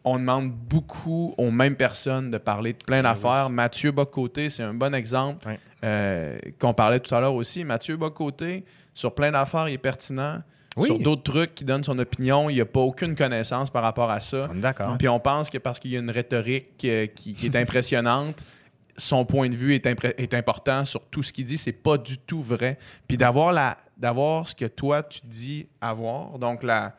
on 0.04 0.18
demande 0.18 0.52
beaucoup 0.52 1.34
aux 1.38 1.52
mêmes 1.52 1.76
personnes 1.76 2.32
de 2.32 2.38
parler 2.38 2.74
de 2.74 2.84
plein 2.84 3.04
d'affaires. 3.04 3.50
Mathieu 3.50 3.92
Bocoté, 3.92 4.50
c'est 4.50 4.64
un 4.64 4.74
bon 4.74 4.94
exemple 4.96 5.48
euh, 5.84 6.38
qu'on 6.60 6.74
parlait 6.74 7.00
tout 7.00 7.14
à 7.14 7.20
l'heure 7.20 7.36
aussi. 7.36 7.64
Mathieu 7.64 7.98
Bocoté, 7.98 8.66
sur 8.94 9.14
plein 9.14 9.32
d'affaires, 9.32 9.70
il 9.70 9.74
est 9.74 9.78
pertinent. 9.78 10.42
Oui. 10.78 10.88
Sur 10.88 11.00
d'autres 11.00 11.24
trucs, 11.24 11.54
qui 11.54 11.66
donne 11.66 11.84
son 11.84 12.00
opinion, 12.00 12.50
il 12.50 12.56
n'y 12.56 12.62
a 12.62 12.66
pas 12.66 12.80
aucune 12.80 13.14
connaissance 13.14 13.70
par 13.70 13.84
rapport 13.84 14.10
à 14.10 14.22
ça. 14.22 14.50
D'accord. 14.56 14.98
Puis 14.98 15.10
on 15.10 15.20
pense 15.20 15.50
que 15.50 15.58
parce 15.58 15.80
qu'il 15.80 15.92
y 15.92 15.98
a 15.98 16.00
une 16.00 16.10
rhétorique 16.10 16.86
euh, 16.86 17.08
qui, 17.08 17.34
qui 17.34 17.48
est 17.48 17.56
impressionnante, 17.58 18.46
son 18.98 19.26
point 19.26 19.50
de 19.50 19.56
vue 19.56 19.74
est 19.76 20.34
important 20.34 20.86
sur 20.86 21.02
tout 21.08 21.24
ce 21.24 21.34
qu'il 21.34 21.46
dit. 21.46 21.58
C'est 21.58 21.72
pas 21.74 21.98
du 21.98 22.18
tout 22.18 22.42
vrai. 22.42 22.78
Puis 23.08 23.18
d'avoir 23.18 23.52
la 23.52 23.78
d'avoir 23.98 24.48
ce 24.48 24.56
que 24.56 24.66
toi 24.66 25.04
tu 25.04 25.20
dis 25.26 25.68
avoir, 25.80 26.40
donc 26.40 26.64
la 26.64 26.96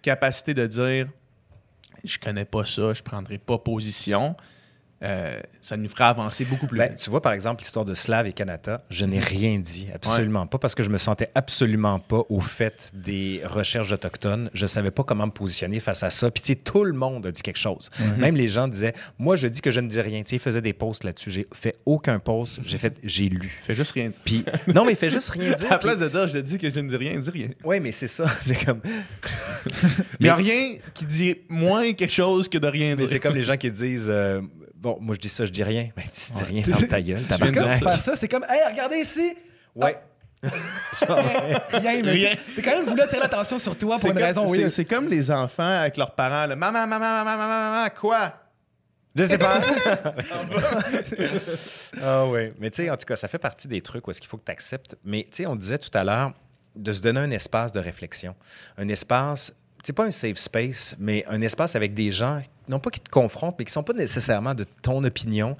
capacité 0.00 0.54
de 0.54 0.66
dire 0.66 1.08
je 2.04 2.18
connais 2.18 2.44
pas 2.44 2.64
ça, 2.64 2.94
je 2.94 3.02
prendrai 3.02 3.38
pas 3.38 3.58
position, 3.58 4.36
euh, 5.02 5.38
ça 5.62 5.76
nous 5.76 5.88
ferait 5.88 6.04
avancer 6.04 6.44
beaucoup 6.44 6.66
plus 6.66 6.78
Ben, 6.78 6.90
vite. 6.90 6.98
tu 6.98 7.08
vois, 7.10 7.22
par 7.22 7.32
exemple, 7.32 7.62
l'histoire 7.62 7.84
de 7.84 7.94
Slav 7.94 8.26
et 8.26 8.32
Kanata, 8.32 8.82
je 8.90 9.04
n'ai 9.04 9.20
rien 9.20 9.58
dit, 9.58 9.86
absolument 9.94 10.46
pas, 10.46 10.58
parce 10.58 10.74
que 10.74 10.82
je 10.82 10.90
me 10.90 10.98
sentais 10.98 11.30
absolument 11.34 11.98
pas 12.00 12.22
au 12.28 12.40
fait 12.40 12.90
des 12.94 13.40
recherches 13.44 13.92
autochtones. 13.92 14.50
Je 14.54 14.66
savais 14.66 14.90
pas 14.90 15.04
comment 15.04 15.26
me 15.26 15.32
positionner 15.32 15.78
face 15.80 16.02
à 16.02 16.10
ça. 16.10 16.30
Puis, 16.30 16.42
tu 16.42 16.46
sais, 16.48 16.56
tout 16.56 16.82
le 16.84 16.92
monde 16.94 17.26
a 17.26 17.30
dit 17.30 17.42
quelque 17.42 17.58
chose. 17.58 17.90
Même 18.18 18.36
les 18.36 18.48
gens 18.48 18.66
disaient, 18.68 18.94
moi, 19.18 19.36
je 19.36 19.46
dis 19.46 19.60
que 19.60 19.70
je 19.70 19.80
ne 19.80 19.88
dis 19.88 20.00
rien. 20.00 20.22
Tu 20.22 20.30
sais, 20.30 20.36
ils 20.36 20.40
faisaient 20.40 20.62
des 20.62 20.72
posts 20.72 21.04
là-dessus. 21.04 21.30
J'ai 21.30 21.46
fait 21.54 21.76
aucun 21.86 22.18
post. 22.18 22.60
J'ai 22.64 22.78
fait, 22.78 22.96
j'ai 23.04 23.28
lu. 23.28 23.56
Fais 23.62 23.74
juste 23.74 23.92
rien 23.92 24.08
dire. 24.08 24.18
Puis, 24.24 24.44
non, 24.74 24.84
mais 24.84 24.92
il 24.92 24.96
fait 24.96 25.10
juste 25.10 25.30
rien 25.30 25.52
dire. 25.54 25.66
À 25.68 25.70
la 25.74 25.78
place 25.78 25.98
de 25.98 26.08
dire 26.08 26.26
je 26.26 26.38
dis 26.38 26.58
que 26.58 26.70
je 26.70 26.80
ne 26.80 26.88
dis 26.88 26.96
rien, 26.96 27.18
dis 27.20 27.30
rien. 27.30 27.48
Oui, 27.62 27.78
mais 27.80 27.92
c'est 27.92 28.06
ça. 28.08 28.24
C'est 28.42 28.64
comme, 28.64 28.80
Il 30.20 30.24
n'y 30.24 30.28
a 30.28 30.34
rien 30.36 30.76
qui 30.94 31.04
dit 31.06 31.36
moins 31.48 31.92
quelque 31.92 32.12
chose 32.12 32.48
que 32.48 32.58
de 32.58 32.66
rien 32.66 32.94
dire. 32.94 33.06
c'est 33.08 33.20
comme 33.20 33.34
les 33.34 33.42
gens 33.44 33.56
qui 33.56 33.70
disent, 33.70 34.06
euh, 34.08 34.40
bon, 34.78 34.98
moi, 35.00 35.14
je 35.14 35.20
dis 35.20 35.28
ça, 35.28 35.44
je 35.46 35.52
dis 35.52 35.62
rien. 35.62 35.88
Ben, 35.96 36.04
tu 36.12 36.32
dis 36.32 36.44
rien, 36.44 36.62
C'est- 36.64 36.72
ferme 36.72 36.86
ta 36.88 37.00
gueule. 37.02 37.18
viens 37.18 37.28
tabarnak. 37.36 37.78
dire 37.78 37.88
faire 37.90 38.02
ça, 38.02 38.16
c'est 38.16 38.28
comme, 38.28 38.44
hey, 38.48 38.60
regardez 38.70 38.96
ici! 38.98 39.36
Ouais. 39.74 39.96
Rien, 41.02 42.02
mais 42.02 42.10
Rien. 42.12 42.34
tu- 42.46 42.54
T'es 42.54 42.62
quand 42.62 42.76
même 42.78 42.86
voulu 42.86 43.00
attirer 43.02 43.20
l'attention 43.20 43.58
sur 43.58 43.76
toi 43.76 43.96
pour 43.96 44.00
C'est 44.02 44.08
une 44.08 44.14
comme- 44.14 44.22
raison 44.22 44.46
c'est- 44.52 44.58
weird. 44.58 44.70
C'est 44.70 44.84
comme 44.84 45.08
les 45.08 45.30
enfants 45.30 45.62
avec 45.80 45.96
leurs 45.96 46.14
parents. 46.14 46.46
là. 46.46 46.56
Maman, 46.56 46.86
maman, 46.86 46.98
maman, 46.98 47.24
maman, 47.24 47.36
maman, 47.48 47.70
maman, 47.70 47.88
quoi? 48.00 48.34
Je 49.16 49.24
sais 49.24 49.38
pas. 49.38 49.60
ah 52.02 52.26
oui. 52.26 52.52
Mais 52.58 52.70
tu 52.70 52.82
sais, 52.84 52.90
en 52.90 52.96
tout 52.96 53.06
cas, 53.06 53.16
ça 53.16 53.28
fait 53.28 53.38
partie 53.38 53.66
des 53.68 53.80
trucs 53.80 54.06
où 54.06 54.10
est-ce 54.10 54.20
qu'il 54.20 54.28
faut 54.30 54.36
que 54.36 54.44
tu 54.44 54.52
acceptes. 54.52 54.96
Mais 55.04 55.24
tu 55.30 55.42
sais, 55.42 55.46
on 55.46 55.56
disait 55.56 55.78
tout 55.78 55.96
à 55.96 56.04
l'heure 56.04 56.32
de 56.76 56.92
se 56.92 57.00
donner 57.02 57.20
un 57.20 57.30
espace 57.30 57.72
de 57.72 57.80
réflexion. 57.80 58.34
Un 58.76 58.88
espace, 58.88 59.52
c'est 59.88 59.94
pas 59.94 60.04
un 60.04 60.10
safe 60.10 60.36
space, 60.36 60.94
mais 60.98 61.24
un 61.30 61.40
espace 61.40 61.74
avec 61.74 61.94
des 61.94 62.10
gens, 62.10 62.42
non 62.68 62.78
pas 62.78 62.90
qui 62.90 63.00
te 63.00 63.08
confrontent, 63.08 63.56
mais 63.58 63.64
qui 63.64 63.72
sont 63.72 63.82
pas 63.82 63.94
nécessairement 63.94 64.54
de 64.54 64.64
ton 64.82 65.02
opinion, 65.02 65.56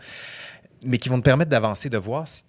mais 0.84 0.98
qui 0.98 1.08
vont 1.08 1.16
te 1.16 1.24
permettre 1.24 1.50
d'avancer, 1.50 1.88
de 1.88 1.96
voir 1.96 2.28
si 2.28 2.42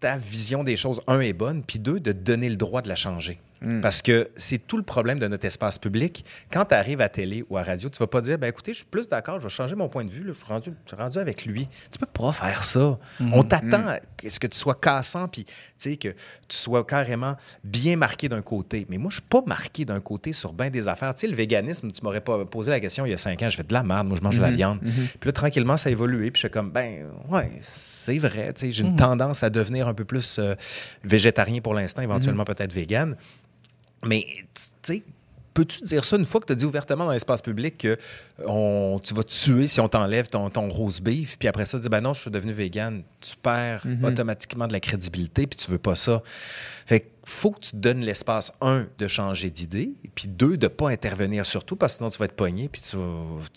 ta 0.00 0.16
vision 0.16 0.64
des 0.64 0.74
choses, 0.74 1.00
un, 1.06 1.20
est 1.20 1.32
bonne, 1.32 1.62
puis 1.62 1.78
deux, 1.78 2.00
de 2.00 2.10
te 2.10 2.18
donner 2.18 2.48
le 2.48 2.56
droit 2.56 2.82
de 2.82 2.88
la 2.88 2.96
changer. 2.96 3.38
Parce 3.82 4.00
que 4.00 4.30
c'est 4.36 4.66
tout 4.66 4.78
le 4.78 4.82
problème 4.82 5.18
de 5.18 5.28
notre 5.28 5.44
espace 5.44 5.78
public. 5.78 6.24
Quand 6.50 6.64
tu 6.64 6.74
arrives 6.74 7.00
à 7.02 7.10
télé 7.10 7.44
ou 7.50 7.58
à 7.58 7.62
radio, 7.62 7.90
tu 7.90 7.98
vas 7.98 8.06
pas 8.06 8.22
dire, 8.22 8.38
ben 8.38 8.46
écoutez, 8.46 8.72
je 8.72 8.78
suis 8.78 8.86
plus 8.86 9.08
d'accord, 9.08 9.38
je 9.38 9.44
vais 9.44 9.50
changer 9.50 9.74
mon 9.74 9.88
point 9.88 10.04
de 10.04 10.10
vue, 10.10 10.24
là, 10.24 10.32
je, 10.32 10.38
suis 10.38 10.46
rendu, 10.46 10.72
je 10.86 10.94
suis 10.94 11.02
rendu 11.02 11.18
avec 11.18 11.44
lui. 11.44 11.68
Tu 11.90 11.98
peux 11.98 12.06
pas 12.06 12.32
faire 12.32 12.64
ça. 12.64 12.98
On 13.32 13.42
t'attend 13.42 13.86
à 13.86 13.98
ce 14.26 14.40
que 14.40 14.46
tu 14.46 14.58
sois 14.58 14.74
cassant, 14.74 15.28
puis 15.28 15.44
que 15.84 16.08
tu 16.08 16.56
sois 16.56 16.84
carrément 16.84 17.36
bien 17.64 17.96
marqué 17.96 18.28
d'un 18.28 18.42
côté. 18.42 18.86
Mais 18.88 18.96
moi, 18.96 19.10
je 19.10 19.16
suis 19.16 19.28
pas 19.28 19.42
marqué 19.46 19.84
d'un 19.84 20.00
côté 20.00 20.32
sur 20.32 20.52
bien 20.52 20.70
des 20.70 20.88
affaires. 20.88 21.14
Tu 21.14 21.22
sais, 21.22 21.26
le 21.26 21.36
véganisme, 21.36 21.90
tu 21.90 22.02
m'aurais 22.02 22.20
pas 22.20 22.44
posé 22.44 22.70
la 22.70 22.80
question 22.80 23.04
il 23.04 23.10
y 23.10 23.14
a 23.14 23.18
cinq 23.18 23.42
ans, 23.42 23.48
je 23.48 23.56
fais 23.56 23.62
de 23.62 23.72
la 23.72 23.82
merde, 23.82 24.08
moi, 24.08 24.16
je 24.16 24.22
mange 24.22 24.36
de 24.36 24.42
la 24.42 24.50
viande. 24.50 24.80
Puis 24.80 25.26
là, 25.26 25.32
tranquillement, 25.32 25.76
ça 25.76 25.88
a 25.88 25.92
évolué, 25.92 26.30
puis 26.30 26.40
je 26.40 26.46
suis 26.46 26.50
comme, 26.50 26.70
ben 26.70 27.06
ouais, 27.28 27.52
c'est 27.62 28.18
vrai, 28.18 28.54
j'ai 28.58 28.82
une 28.82 28.96
tendance 28.96 29.42
à 29.42 29.50
devenir 29.50 29.86
un 29.86 29.94
peu 29.94 30.04
plus 30.04 30.38
euh, 30.38 30.54
végétarien 31.04 31.60
pour 31.60 31.74
l'instant, 31.74 32.02
éventuellement 32.02 32.44
peut-être 32.44 32.72
vegan. 32.72 33.16
Mais, 34.04 34.24
tu 34.54 34.62
sais, 34.82 35.02
peux-tu 35.54 35.82
dire 35.82 36.04
ça 36.04 36.16
une 36.16 36.24
fois 36.24 36.40
que 36.40 36.46
tu 36.46 36.52
as 36.52 36.56
dit 36.56 36.64
ouvertement 36.64 37.04
dans 37.04 37.12
l'espace 37.12 37.42
public 37.42 37.78
que 37.78 37.98
on, 38.46 39.00
tu 39.02 39.14
vas 39.14 39.22
te 39.24 39.32
tuer 39.32 39.68
si 39.68 39.80
on 39.80 39.88
t'enlève 39.88 40.28
ton, 40.28 40.48
ton 40.50 40.68
rose 40.68 41.00
beef, 41.00 41.36
puis 41.38 41.48
après 41.48 41.64
ça, 41.66 41.78
tu 41.78 41.82
dis, 41.82 41.88
ben 41.88 42.00
non, 42.00 42.14
je 42.14 42.22
suis 42.22 42.30
devenu 42.30 42.52
vegan, 42.52 43.02
tu 43.20 43.36
perds 43.36 43.84
automatiquement 44.02 44.66
de 44.66 44.72
la 44.72 44.80
crédibilité, 44.80 45.46
puis 45.46 45.58
tu 45.58 45.70
veux 45.70 45.78
pas 45.78 45.94
ça. 45.94 46.22
Fait 46.86 47.00
que 47.00 47.06
faut 47.30 47.52
que 47.52 47.60
tu 47.60 47.76
donnes 47.76 48.00
l'espace, 48.00 48.52
un, 48.60 48.86
de 48.98 49.08
changer 49.08 49.50
d'idée, 49.50 49.92
puis 50.14 50.28
deux, 50.28 50.56
de 50.56 50.68
pas 50.68 50.90
intervenir 50.90 51.46
surtout, 51.46 51.76
parce 51.76 51.94
que 51.94 51.98
sinon 51.98 52.10
tu 52.10 52.18
vas 52.18 52.24
être 52.24 52.34
pogné, 52.34 52.68
puis 52.68 52.82
tu 52.82 52.96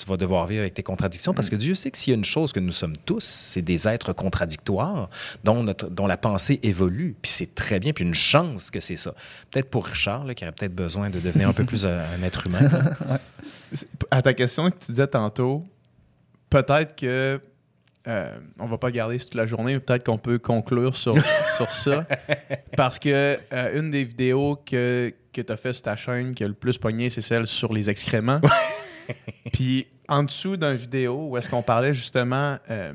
vas, 0.07 0.17
devoir 0.17 0.45
vivre 0.47 0.61
avec 0.61 0.73
tes 0.73 0.83
contradictions, 0.83 1.33
parce 1.33 1.49
que 1.49 1.55
Dieu 1.55 1.75
sait 1.75 1.91
que 1.91 1.97
s'il 1.97 2.11
y 2.11 2.15
a 2.15 2.17
une 2.17 2.25
chose 2.25 2.53
que 2.53 2.59
nous 2.59 2.71
sommes 2.71 2.95
tous, 2.95 3.23
c'est 3.23 3.61
des 3.61 3.87
êtres 3.87 4.13
contradictoires 4.13 5.09
dont, 5.43 5.63
notre, 5.63 5.89
dont 5.89 6.07
la 6.07 6.17
pensée 6.17 6.59
évolue, 6.63 7.15
puis 7.21 7.31
c'est 7.31 7.55
très 7.55 7.79
bien, 7.79 7.93
puis 7.93 8.05
une 8.05 8.13
chance 8.13 8.69
que 8.69 8.79
c'est 8.79 8.95
ça. 8.95 9.15
Peut-être 9.51 9.69
pour 9.69 9.85
Richard, 9.87 10.25
là, 10.25 10.35
qui 10.35 10.43
aurait 10.43 10.53
peut-être 10.53 10.75
besoin 10.75 11.09
de 11.09 11.19
devenir 11.19 11.49
un 11.49 11.53
peu 11.53 11.63
plus 11.63 11.85
un, 11.85 11.99
un 11.99 12.23
être 12.23 12.47
humain. 12.47 12.69
À 14.11 14.21
ta 14.21 14.35
question 14.35 14.69
que 14.69 14.77
tu 14.77 14.91
disais 14.91 15.07
tantôt, 15.07 15.65
peut-être 16.51 16.95
que 16.95 17.41
euh, 18.07 18.37
on 18.59 18.65
va 18.65 18.77
pas 18.77 18.91
garder 18.91 19.17
toute 19.17 19.35
la 19.35 19.45
journée, 19.45 19.73
mais 19.73 19.79
peut-être 19.79 20.03
qu'on 20.03 20.17
peut 20.17 20.37
conclure 20.37 20.95
sur, 20.95 21.15
sur 21.55 21.71
ça. 21.71 22.05
Parce 22.75 22.99
que 22.99 23.39
euh, 23.53 23.79
une 23.79 23.91
des 23.91 24.03
vidéos 24.03 24.57
que, 24.65 25.13
que 25.31 25.41
tu 25.41 25.51
as 25.51 25.57
fait 25.57 25.73
sur 25.73 25.83
ta 25.83 25.95
chaîne 25.95 26.33
qui 26.33 26.43
a 26.43 26.47
le 26.47 26.53
plus 26.53 26.77
pogné, 26.77 27.09
c'est 27.09 27.21
celle 27.21 27.47
sur 27.47 27.71
les 27.71 27.89
excréments. 27.89 28.41
Puis 29.53 29.87
en 30.07 30.23
dessous 30.23 30.57
d'une 30.57 30.75
vidéo 30.75 31.29
où 31.29 31.37
est-ce 31.37 31.49
qu'on 31.49 31.63
parlait 31.63 31.93
justement, 31.93 32.57
euh, 32.69 32.93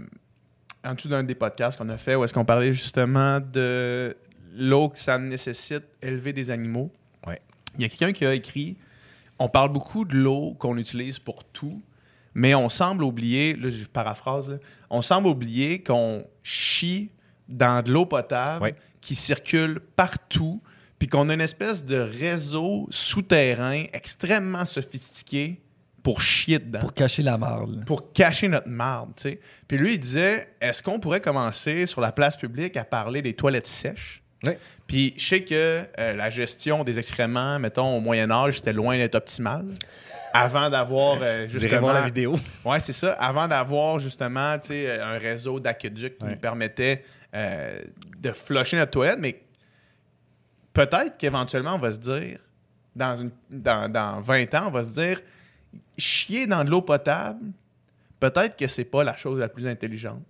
en 0.85 0.95
dessous 0.95 1.09
d'un 1.09 1.23
des 1.23 1.35
podcasts 1.35 1.79
qu'on 1.79 1.89
a 1.89 1.97
fait, 1.97 2.15
où 2.15 2.25
est-ce 2.25 2.35
qu'on 2.35 2.45
parlait 2.45 2.73
justement 2.73 3.41
de 3.41 4.15
l'eau 4.55 4.89
que 4.91 4.99
ça 4.99 5.19
nécessite 5.19 5.85
élever 6.03 6.33
des 6.33 6.51
animaux. 6.51 6.91
Ouais. 7.27 7.41
Il 7.77 7.83
y 7.83 7.85
a 7.85 7.89
quelqu'un 7.89 8.13
qui 8.13 8.27
a 8.27 8.35
écrit 8.35 8.77
On 9.39 9.49
parle 9.49 9.73
beaucoup 9.73 10.05
de 10.05 10.17
l'eau 10.17 10.55
qu'on 10.59 10.77
utilise 10.77 11.19
pour 11.19 11.45
tout, 11.45 11.83
mais 12.35 12.55
on 12.55 12.69
semble 12.69 13.03
oublier, 13.05 13.55
là 13.55 13.71
je 13.71 13.85
paraphrase, 13.87 14.51
là, 14.51 14.57
on 14.91 15.03
semble 15.03 15.29
oublier 15.29 15.83
qu'on 15.83 16.25
chie 16.43 17.11
dans 17.49 17.83
de 17.83 17.91
l'eau 17.93 18.07
potable 18.07 18.63
Ouais. 18.63 18.75
qui 19.01 19.15
circule 19.15 19.81
partout, 19.97 20.63
puis 20.99 21.09
qu'on 21.09 21.29
a 21.29 21.35
une 21.35 21.41
espèce 21.41 21.85
de 21.85 21.97
réseau 21.97 22.87
souterrain 22.91 23.85
extrêmement 23.93 24.65
sophistiqué 24.65 25.61
pour 26.03 26.21
chier 26.21 26.59
dedans 26.59 26.79
Pour 26.81 26.95
cacher 26.95 27.23
la 27.23 27.37
marde. 27.39 27.77
là. 27.77 27.85
pour 27.85 28.13
cacher 28.13 28.49
notre 28.49 28.69
marde, 28.69 29.11
tu 29.17 29.23
sais. 29.23 29.41
Puis 29.67 29.77
lui, 29.79 29.95
il 29.95 29.99
disait, 29.99 30.49
est-ce 30.61 30.83
qu'on 30.83 31.01
pourrait 31.01 31.21
commencer 31.21 31.87
sur 31.87 32.01
la 32.01 32.13
place 32.13 32.37
publique 32.37 32.77
à 32.77 32.85
parler 32.85 33.21
des 33.23 33.35
toilettes 33.35 33.67
sèches? 33.67 34.23
Oui. 34.45 34.53
Puis 34.87 35.15
je 35.17 35.27
sais 35.29 35.43
que 35.45 35.85
euh, 35.99 36.15
la 36.15 36.31
gestion 36.31 36.85
des 36.85 36.99
excréments, 36.99 37.59
mettons, 37.59 37.97
au 37.97 38.01
Moyen 38.01 38.31
Âge, 38.31 38.59
c'était 38.59 38.73
loin 38.73 38.97
d'être 38.97 39.17
optimal. 39.17 39.65
Avant 40.33 40.71
d'avoir 40.71 41.19
euh, 41.23 41.47
justement... 41.49 41.81
voir 41.81 41.95
la 41.95 42.03
vidéo. 42.03 42.37
Ouais, 42.65 42.81
c'est 42.81 42.93
ça. 42.93 43.13
Avant 43.15 43.49
d'avoir 43.49 43.99
justement, 43.99 44.57
sais, 44.63 45.01
un 45.01 45.19
réseau 45.19 45.59
d'aqueducs 45.59 46.19
qui 46.19 46.25
Ouais. 46.25 46.33
nous 46.33 46.39
permettait 46.39 47.03
euh, 47.35 47.81
de 48.19 48.33
flusher 48.33 48.77
notre 48.77 48.93
toilette, 48.93 49.19
mais 49.19 49.43
peut-être 50.73 51.17
qu'éventuellement, 51.17 51.75
on 51.75 51.79
va 51.79 51.93
se 51.93 51.99
dire, 51.99 52.39
dans, 52.95 53.15
une, 53.17 53.31
dans, 53.51 53.91
dans 53.91 54.21
20 54.21 54.55
ans, 54.55 54.65
on 54.69 54.71
va 54.71 54.85
se 54.85 54.95
dire, 55.01 55.21
chier 55.97 56.47
dans 56.47 56.65
de 56.65 56.71
l'eau 56.71 56.83
potable, 56.83 57.41
peut-être 58.21 58.57
que 58.57 58.69
c'est 58.69 58.85
pas 58.85 59.03
la 59.05 59.17
chose 59.17 59.39
la 59.39 59.49
plus 59.49 59.67
intelligente. 59.67 60.23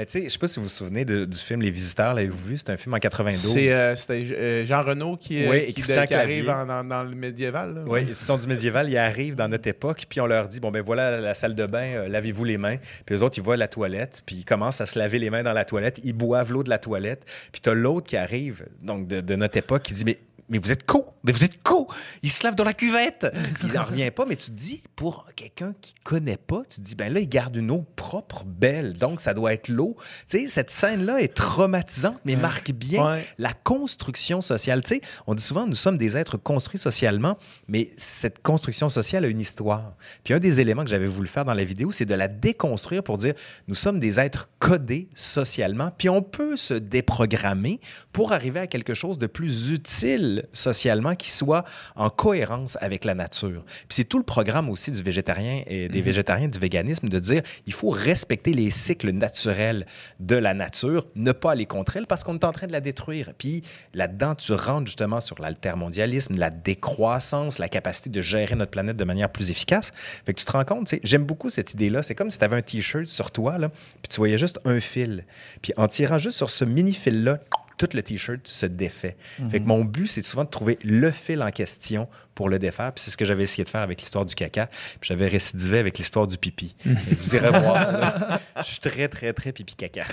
Mais 0.00 0.06
tu 0.06 0.12
sais, 0.12 0.24
je 0.24 0.28
sais 0.30 0.38
pas 0.38 0.48
si 0.48 0.56
vous 0.58 0.62
vous 0.62 0.68
souvenez 0.70 1.04
de- 1.04 1.26
du 1.26 1.36
film 1.36 1.60
Les 1.60 1.70
Visiteurs, 1.70 2.14
l'avez-vous 2.14 2.46
vu? 2.52 2.56
C'est 2.56 2.70
un 2.70 2.78
film 2.78 2.94
en 2.94 2.98
92. 2.98 3.52
C'est, 3.52 3.70
euh, 3.70 3.94
C'était 3.96 4.24
euh, 4.32 4.64
Jean 4.64 4.80
Renaud 4.80 5.18
qui, 5.18 5.44
euh, 5.44 5.50
Oui, 5.50 5.66
qui, 5.66 5.74
Christian 5.82 6.06
qui 6.06 6.14
arrive 6.14 6.48
en- 6.48 6.64
dans, 6.64 6.82
dans 6.82 7.02
le 7.02 7.14
médiéval. 7.14 7.74
là. 7.74 7.80
Oui, 7.86 8.06
ils 8.08 8.16
sont 8.16 8.38
du 8.38 8.46
médiéval, 8.46 8.88
ils 8.88 8.96
arrivent 8.96 9.34
dans 9.34 9.48
notre 9.48 9.68
époque, 9.68 10.06
puis 10.08 10.18
on 10.22 10.26
leur 10.26 10.48
dit 10.48 10.58
bon 10.58 10.70
ben 10.70 10.80
voilà 10.80 11.20
la 11.20 11.34
salle 11.34 11.54
de 11.54 11.66
bain, 11.66 11.82
euh, 11.82 12.08
lavez-vous 12.08 12.44
les 12.44 12.56
mains. 12.56 12.78
Puis 13.04 13.14
les 13.14 13.22
autres 13.22 13.36
ils 13.36 13.44
voient 13.44 13.58
la 13.58 13.68
toilette, 13.68 14.22
puis 14.24 14.36
ils 14.36 14.44
commencent 14.46 14.80
à 14.80 14.86
se 14.86 14.98
laver 14.98 15.18
les 15.18 15.28
mains 15.28 15.42
dans 15.42 15.52
la 15.52 15.66
toilette, 15.66 16.00
ils 16.02 16.14
boivent 16.14 16.50
l'eau 16.50 16.62
de 16.62 16.70
la 16.70 16.78
toilette. 16.78 17.26
Puis 17.52 17.60
t'as 17.60 17.74
l'autre 17.74 18.06
qui 18.06 18.16
arrive 18.16 18.64
donc 18.80 19.06
de, 19.06 19.20
de 19.20 19.36
notre 19.36 19.58
époque 19.58 19.82
qui 19.82 19.92
dit 19.92 20.06
mais 20.06 20.16
mais 20.50 20.58
vous 20.58 20.70
êtes 20.72 20.84
co, 20.84 21.06
mais 21.22 21.32
vous 21.32 21.44
êtes 21.44 21.62
co. 21.62 21.88
Il 22.22 22.30
se 22.30 22.44
lave 22.44 22.54
dans 22.56 22.64
la 22.64 22.74
cuvette. 22.74 23.26
Il 23.64 23.72
n'en 23.72 23.82
revient 23.84 24.10
pas, 24.10 24.26
mais 24.26 24.36
tu 24.36 24.46
te 24.46 24.56
dis 24.56 24.82
pour 24.96 25.26
quelqu'un 25.36 25.74
qui 25.80 25.94
connaît 26.04 26.36
pas, 26.36 26.62
tu 26.68 26.80
te 26.80 26.84
dis 26.84 26.94
ben 26.94 27.12
là 27.12 27.20
il 27.20 27.28
garde 27.28 27.56
une 27.56 27.70
eau 27.70 27.86
propre, 27.96 28.44
belle, 28.44 28.94
donc 28.98 29.20
ça 29.20 29.32
doit 29.32 29.54
être 29.54 29.68
l'eau. 29.68 29.96
Tu 30.28 30.40
sais 30.40 30.46
cette 30.46 30.70
scène 30.70 31.04
là 31.06 31.20
est 31.22 31.34
traumatisante, 31.34 32.18
mais 32.24 32.36
marque 32.36 32.72
bien 32.72 33.04
Ouais. 33.14 33.24
la 33.38 33.52
construction 33.52 34.40
sociale. 34.40 34.82
Tu 34.82 34.96
sais, 34.96 35.00
on 35.26 35.34
dit 35.34 35.42
souvent 35.42 35.66
nous 35.66 35.74
sommes 35.74 35.96
des 35.96 36.16
êtres 36.16 36.36
construits 36.36 36.78
socialement, 36.80 37.38
mais 37.68 37.92
cette 37.96 38.42
construction 38.42 38.88
sociale 38.88 39.24
a 39.24 39.28
une 39.28 39.40
histoire. 39.40 39.94
Puis 40.24 40.34
un 40.34 40.38
des 40.40 40.60
éléments 40.60 40.84
que 40.84 40.90
j'avais 40.90 41.06
voulu 41.06 41.28
faire 41.28 41.44
dans 41.44 41.54
la 41.54 41.64
vidéo, 41.64 41.92
c'est 41.92 42.04
de 42.06 42.14
la 42.14 42.28
déconstruire 42.28 43.02
pour 43.04 43.16
dire 43.18 43.34
nous 43.68 43.74
sommes 43.74 44.00
des 44.00 44.18
êtres 44.18 44.48
codés 44.58 45.08
socialement, 45.14 45.92
puis 45.96 46.08
on 46.08 46.22
peut 46.22 46.56
se 46.56 46.74
déprogrammer 46.74 47.80
pour 48.12 48.32
arriver 48.32 48.60
à 48.60 48.66
quelque 48.66 48.94
chose 48.94 49.18
de 49.18 49.26
plus 49.26 49.70
utile 49.70 50.39
socialement 50.52 51.14
qui 51.14 51.30
soit 51.30 51.64
en 51.96 52.10
cohérence 52.10 52.76
avec 52.80 53.04
la 53.04 53.14
nature. 53.14 53.64
Puis 53.66 53.96
c'est 53.96 54.04
tout 54.04 54.18
le 54.18 54.24
programme 54.24 54.68
aussi 54.68 54.90
du 54.90 55.02
végétarien 55.02 55.62
et 55.66 55.88
des 55.88 56.00
végétariens 56.00 56.48
du 56.48 56.58
véganisme 56.58 57.08
de 57.08 57.18
dire 57.18 57.42
il 57.66 57.72
faut 57.72 57.90
respecter 57.90 58.52
les 58.52 58.70
cycles 58.70 59.10
naturels 59.10 59.86
de 60.18 60.36
la 60.36 60.54
nature, 60.54 61.06
ne 61.14 61.32
pas 61.32 61.52
aller 61.52 61.66
contre 61.66 61.96
elle 61.96 62.06
parce 62.06 62.24
qu'on 62.24 62.34
est 62.34 62.44
en 62.44 62.52
train 62.52 62.66
de 62.66 62.72
la 62.72 62.80
détruire. 62.80 63.32
Puis 63.36 63.62
là-dedans, 63.94 64.34
tu 64.34 64.52
rentres 64.52 64.86
justement 64.86 65.20
sur 65.20 65.40
l'altermondialisme, 65.40 66.36
la 66.36 66.50
décroissance, 66.50 67.58
la 67.58 67.68
capacité 67.68 68.10
de 68.10 68.20
gérer 68.20 68.54
notre 68.56 68.70
planète 68.70 68.96
de 68.96 69.04
manière 69.04 69.30
plus 69.30 69.50
efficace. 69.50 69.92
Fait 70.24 70.34
que 70.34 70.40
tu 70.40 70.44
te 70.44 70.52
rends 70.52 70.64
compte, 70.64 70.94
j'aime 71.02 71.24
beaucoup 71.24 71.50
cette 71.50 71.74
idée-là. 71.74 72.02
C'est 72.02 72.14
comme 72.14 72.30
si 72.30 72.38
tu 72.38 72.44
avais 72.44 72.56
un 72.56 72.62
T-shirt 72.62 73.06
sur 73.06 73.30
toi, 73.30 73.58
là, 73.58 73.68
puis 73.68 74.08
tu 74.10 74.16
voyais 74.16 74.38
juste 74.38 74.60
un 74.64 74.80
fil. 74.80 75.24
Puis 75.62 75.72
en 75.76 75.88
tirant 75.88 76.18
juste 76.18 76.36
sur 76.36 76.50
ce 76.50 76.64
mini-fil-là, 76.64 77.38
tout 77.80 77.88
le 77.94 78.02
T-shirt 78.02 78.46
se 78.46 78.66
défait. 78.66 79.16
Fait 79.50 79.58
que 79.58 79.64
mon 79.66 79.86
but, 79.86 80.06
c'est 80.06 80.20
souvent 80.20 80.44
de 80.44 80.50
trouver 80.50 80.78
le 80.84 81.10
fil 81.10 81.42
en 81.42 81.50
question 81.50 82.08
pour 82.34 82.50
le 82.50 82.58
défaire. 82.58 82.92
Puis 82.92 83.02
c'est 83.04 83.10
ce 83.10 83.16
que 83.16 83.24
j'avais 83.24 83.44
essayé 83.44 83.64
de 83.64 83.70
faire 83.70 83.80
avec 83.80 84.00
l'histoire 84.02 84.26
du 84.26 84.34
caca. 84.34 84.66
Puis 85.00 85.08
j'avais 85.08 85.28
récidivé 85.28 85.78
avec 85.78 85.96
l'histoire 85.96 86.26
du 86.26 86.36
pipi. 86.36 86.76
Vous 86.84 87.34
irez 87.34 87.48
voir. 87.48 87.90
là. 87.92 88.40
Je 88.58 88.64
suis 88.64 88.80
très, 88.80 89.08
très, 89.08 89.32
très 89.32 89.52
pipi-caca. 89.52 90.04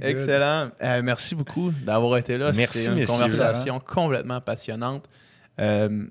Excellent. 0.00 0.70
Euh, 0.80 1.02
merci 1.02 1.34
beaucoup 1.34 1.72
d'avoir 1.72 2.18
été 2.18 2.38
là. 2.38 2.52
Merci, 2.54 2.78
C'est 2.78 2.86
une 2.86 2.94
messieurs. 2.94 3.12
conversation 3.18 3.80
complètement 3.80 4.40
passionnante. 4.40 5.08
Euh, 5.60 6.06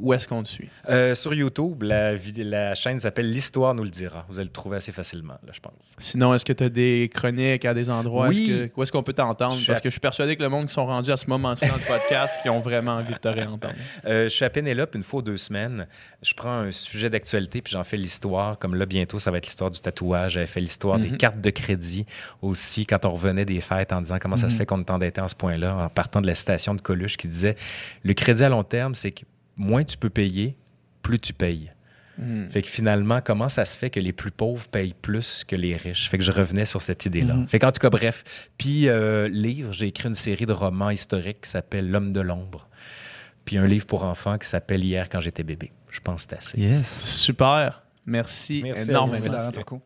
où 0.00 0.12
est-ce 0.12 0.26
qu'on 0.26 0.42
te 0.42 0.48
suit? 0.48 0.68
Euh, 0.88 1.14
sur 1.14 1.34
YouTube, 1.34 1.82
la, 1.82 2.74
chaîne 2.74 2.98
s'appelle 2.98 3.30
L'Histoire 3.30 3.74
nous 3.74 3.84
le 3.84 3.90
dira. 3.90 4.24
Vous 4.28 4.36
allez 4.38 4.46
le 4.46 4.52
trouver 4.52 4.78
assez 4.78 4.92
facilement, 4.92 5.38
là, 5.44 5.52
je 5.52 5.60
pense. 5.60 5.94
Sinon, 5.98 6.34
est-ce 6.34 6.44
que 6.44 6.52
tu 6.52 6.64
as 6.64 6.68
des 6.68 7.10
chroniques 7.12 7.64
à 7.64 7.74
des 7.74 7.90
endroits? 7.90 8.28
Oui. 8.28 8.50
Est-ce 8.50 8.66
que- 8.66 8.70
où 8.76 8.82
est-ce 8.82 8.92
qu'on 8.92 9.02
peut 9.02 9.12
t'entendre? 9.12 9.54
Parce 9.66 9.78
à- 9.78 9.80
que 9.80 9.88
je 9.88 9.92
suis 9.92 10.00
persuadé 10.00 10.36
que 10.36 10.42
le 10.42 10.48
monde 10.48 10.66
qui 10.66 10.74
sont 10.74 10.86
rendus 10.86 11.10
à 11.10 11.16
ce 11.16 11.26
moment-ci 11.28 11.66
dans 11.68 11.74
le 11.76 11.80
podcast, 11.80 12.40
qui 12.42 12.48
ont 12.48 12.60
vraiment 12.60 12.92
envie 12.96 13.14
de 13.14 13.18
te 13.18 13.28
réentendre. 13.28 13.74
Euh, 14.06 14.24
je 14.24 14.28
suis 14.28 14.44
à 14.44 14.50
Pénélope 14.50 14.94
une 14.94 15.02
fois 15.02 15.20
ou 15.20 15.22
deux 15.22 15.36
semaines. 15.36 15.86
Je 16.22 16.34
prends 16.34 16.50
un 16.60 16.72
sujet 16.72 17.10
d'actualité 17.10 17.60
puis 17.60 17.72
j'en 17.72 17.84
fais 17.84 17.96
l'histoire. 17.96 18.58
Comme 18.58 18.74
là, 18.74 18.86
bientôt, 18.86 19.18
ça 19.18 19.30
va 19.30 19.38
être 19.38 19.46
l'histoire 19.46 19.70
du 19.70 19.80
tatouage. 19.80 20.32
J'avais 20.32 20.46
fait 20.46 20.60
l'histoire 20.60 20.98
des 20.98 21.16
cartes 21.16 21.40
de 21.40 21.50
crédit 21.50 22.06
aussi 22.42 22.86
quand 22.86 23.04
on 23.04 23.10
revenait 23.10 23.44
des 23.44 23.60
fêtes 23.60 23.92
en 23.92 24.00
disant 24.00 24.18
comment 24.20 24.36
ça 24.36 24.48
se 24.48 24.56
fait 24.56 24.66
qu'on 24.66 24.80
est 24.80 24.90
endetté 24.90 25.20
en 25.20 25.28
ce 25.28 25.34
point-là, 25.34 25.76
en 25.76 25.88
partant 25.88 26.20
de 26.20 26.26
la 26.26 26.34
citation 26.34 26.74
de 26.74 26.80
Coluche 26.80 27.16
qui 27.16 27.28
disait 27.28 27.56
Le 28.02 28.14
crédit 28.14 28.44
à 28.44 28.48
long 28.48 28.64
terme, 28.64 28.94
c'est 28.94 29.10
que 29.10 29.22
moins 29.56 29.84
tu 29.84 29.96
peux 29.96 30.10
payer, 30.10 30.56
plus 31.02 31.18
tu 31.18 31.32
payes. 31.32 31.72
Fait 32.50 32.60
que 32.60 32.68
finalement, 32.68 33.22
comment 33.22 33.48
ça 33.48 33.64
se 33.64 33.78
fait 33.78 33.88
que 33.88 33.98
les 33.98 34.12
plus 34.12 34.30
pauvres 34.30 34.66
payent 34.68 34.94
plus 35.00 35.42
que 35.42 35.56
les 35.56 35.74
riches? 35.74 36.10
Fait 36.10 36.18
que 36.18 36.24
je 36.24 36.32
revenais 36.32 36.66
sur 36.66 36.82
cette 36.82 37.06
idée-là. 37.06 37.46
Fait 37.48 37.58
qu'en 37.58 37.72
tout 37.72 37.78
cas, 37.78 37.88
bref. 37.88 38.50
Puis, 38.58 38.88
euh, 38.88 39.26
livre, 39.28 39.72
j'ai 39.72 39.86
écrit 39.86 40.08
une 40.08 40.14
série 40.14 40.44
de 40.44 40.52
romans 40.52 40.90
historiques 40.90 41.40
qui 41.42 41.48
s'appelle 41.48 41.90
L'homme 41.90 42.12
de 42.12 42.20
l'ombre. 42.20 42.68
Puis 43.46 43.56
un 43.56 43.66
livre 43.66 43.86
pour 43.86 44.04
enfants 44.04 44.36
qui 44.36 44.46
s'appelle 44.46 44.84
Hier 44.84 45.08
quand 45.08 45.20
j'étais 45.20 45.44
bébé. 45.44 45.72
Je 45.90 46.00
pense 46.00 46.26
que 46.26 46.30
c'est 46.30 46.36
assez. 46.36 46.60
Yes. 46.60 47.04
Super. 47.04 47.82
Merci, 48.04 48.60
Merci 48.64 48.90
énormément. 48.90 49.30
Merci. 49.30 49.80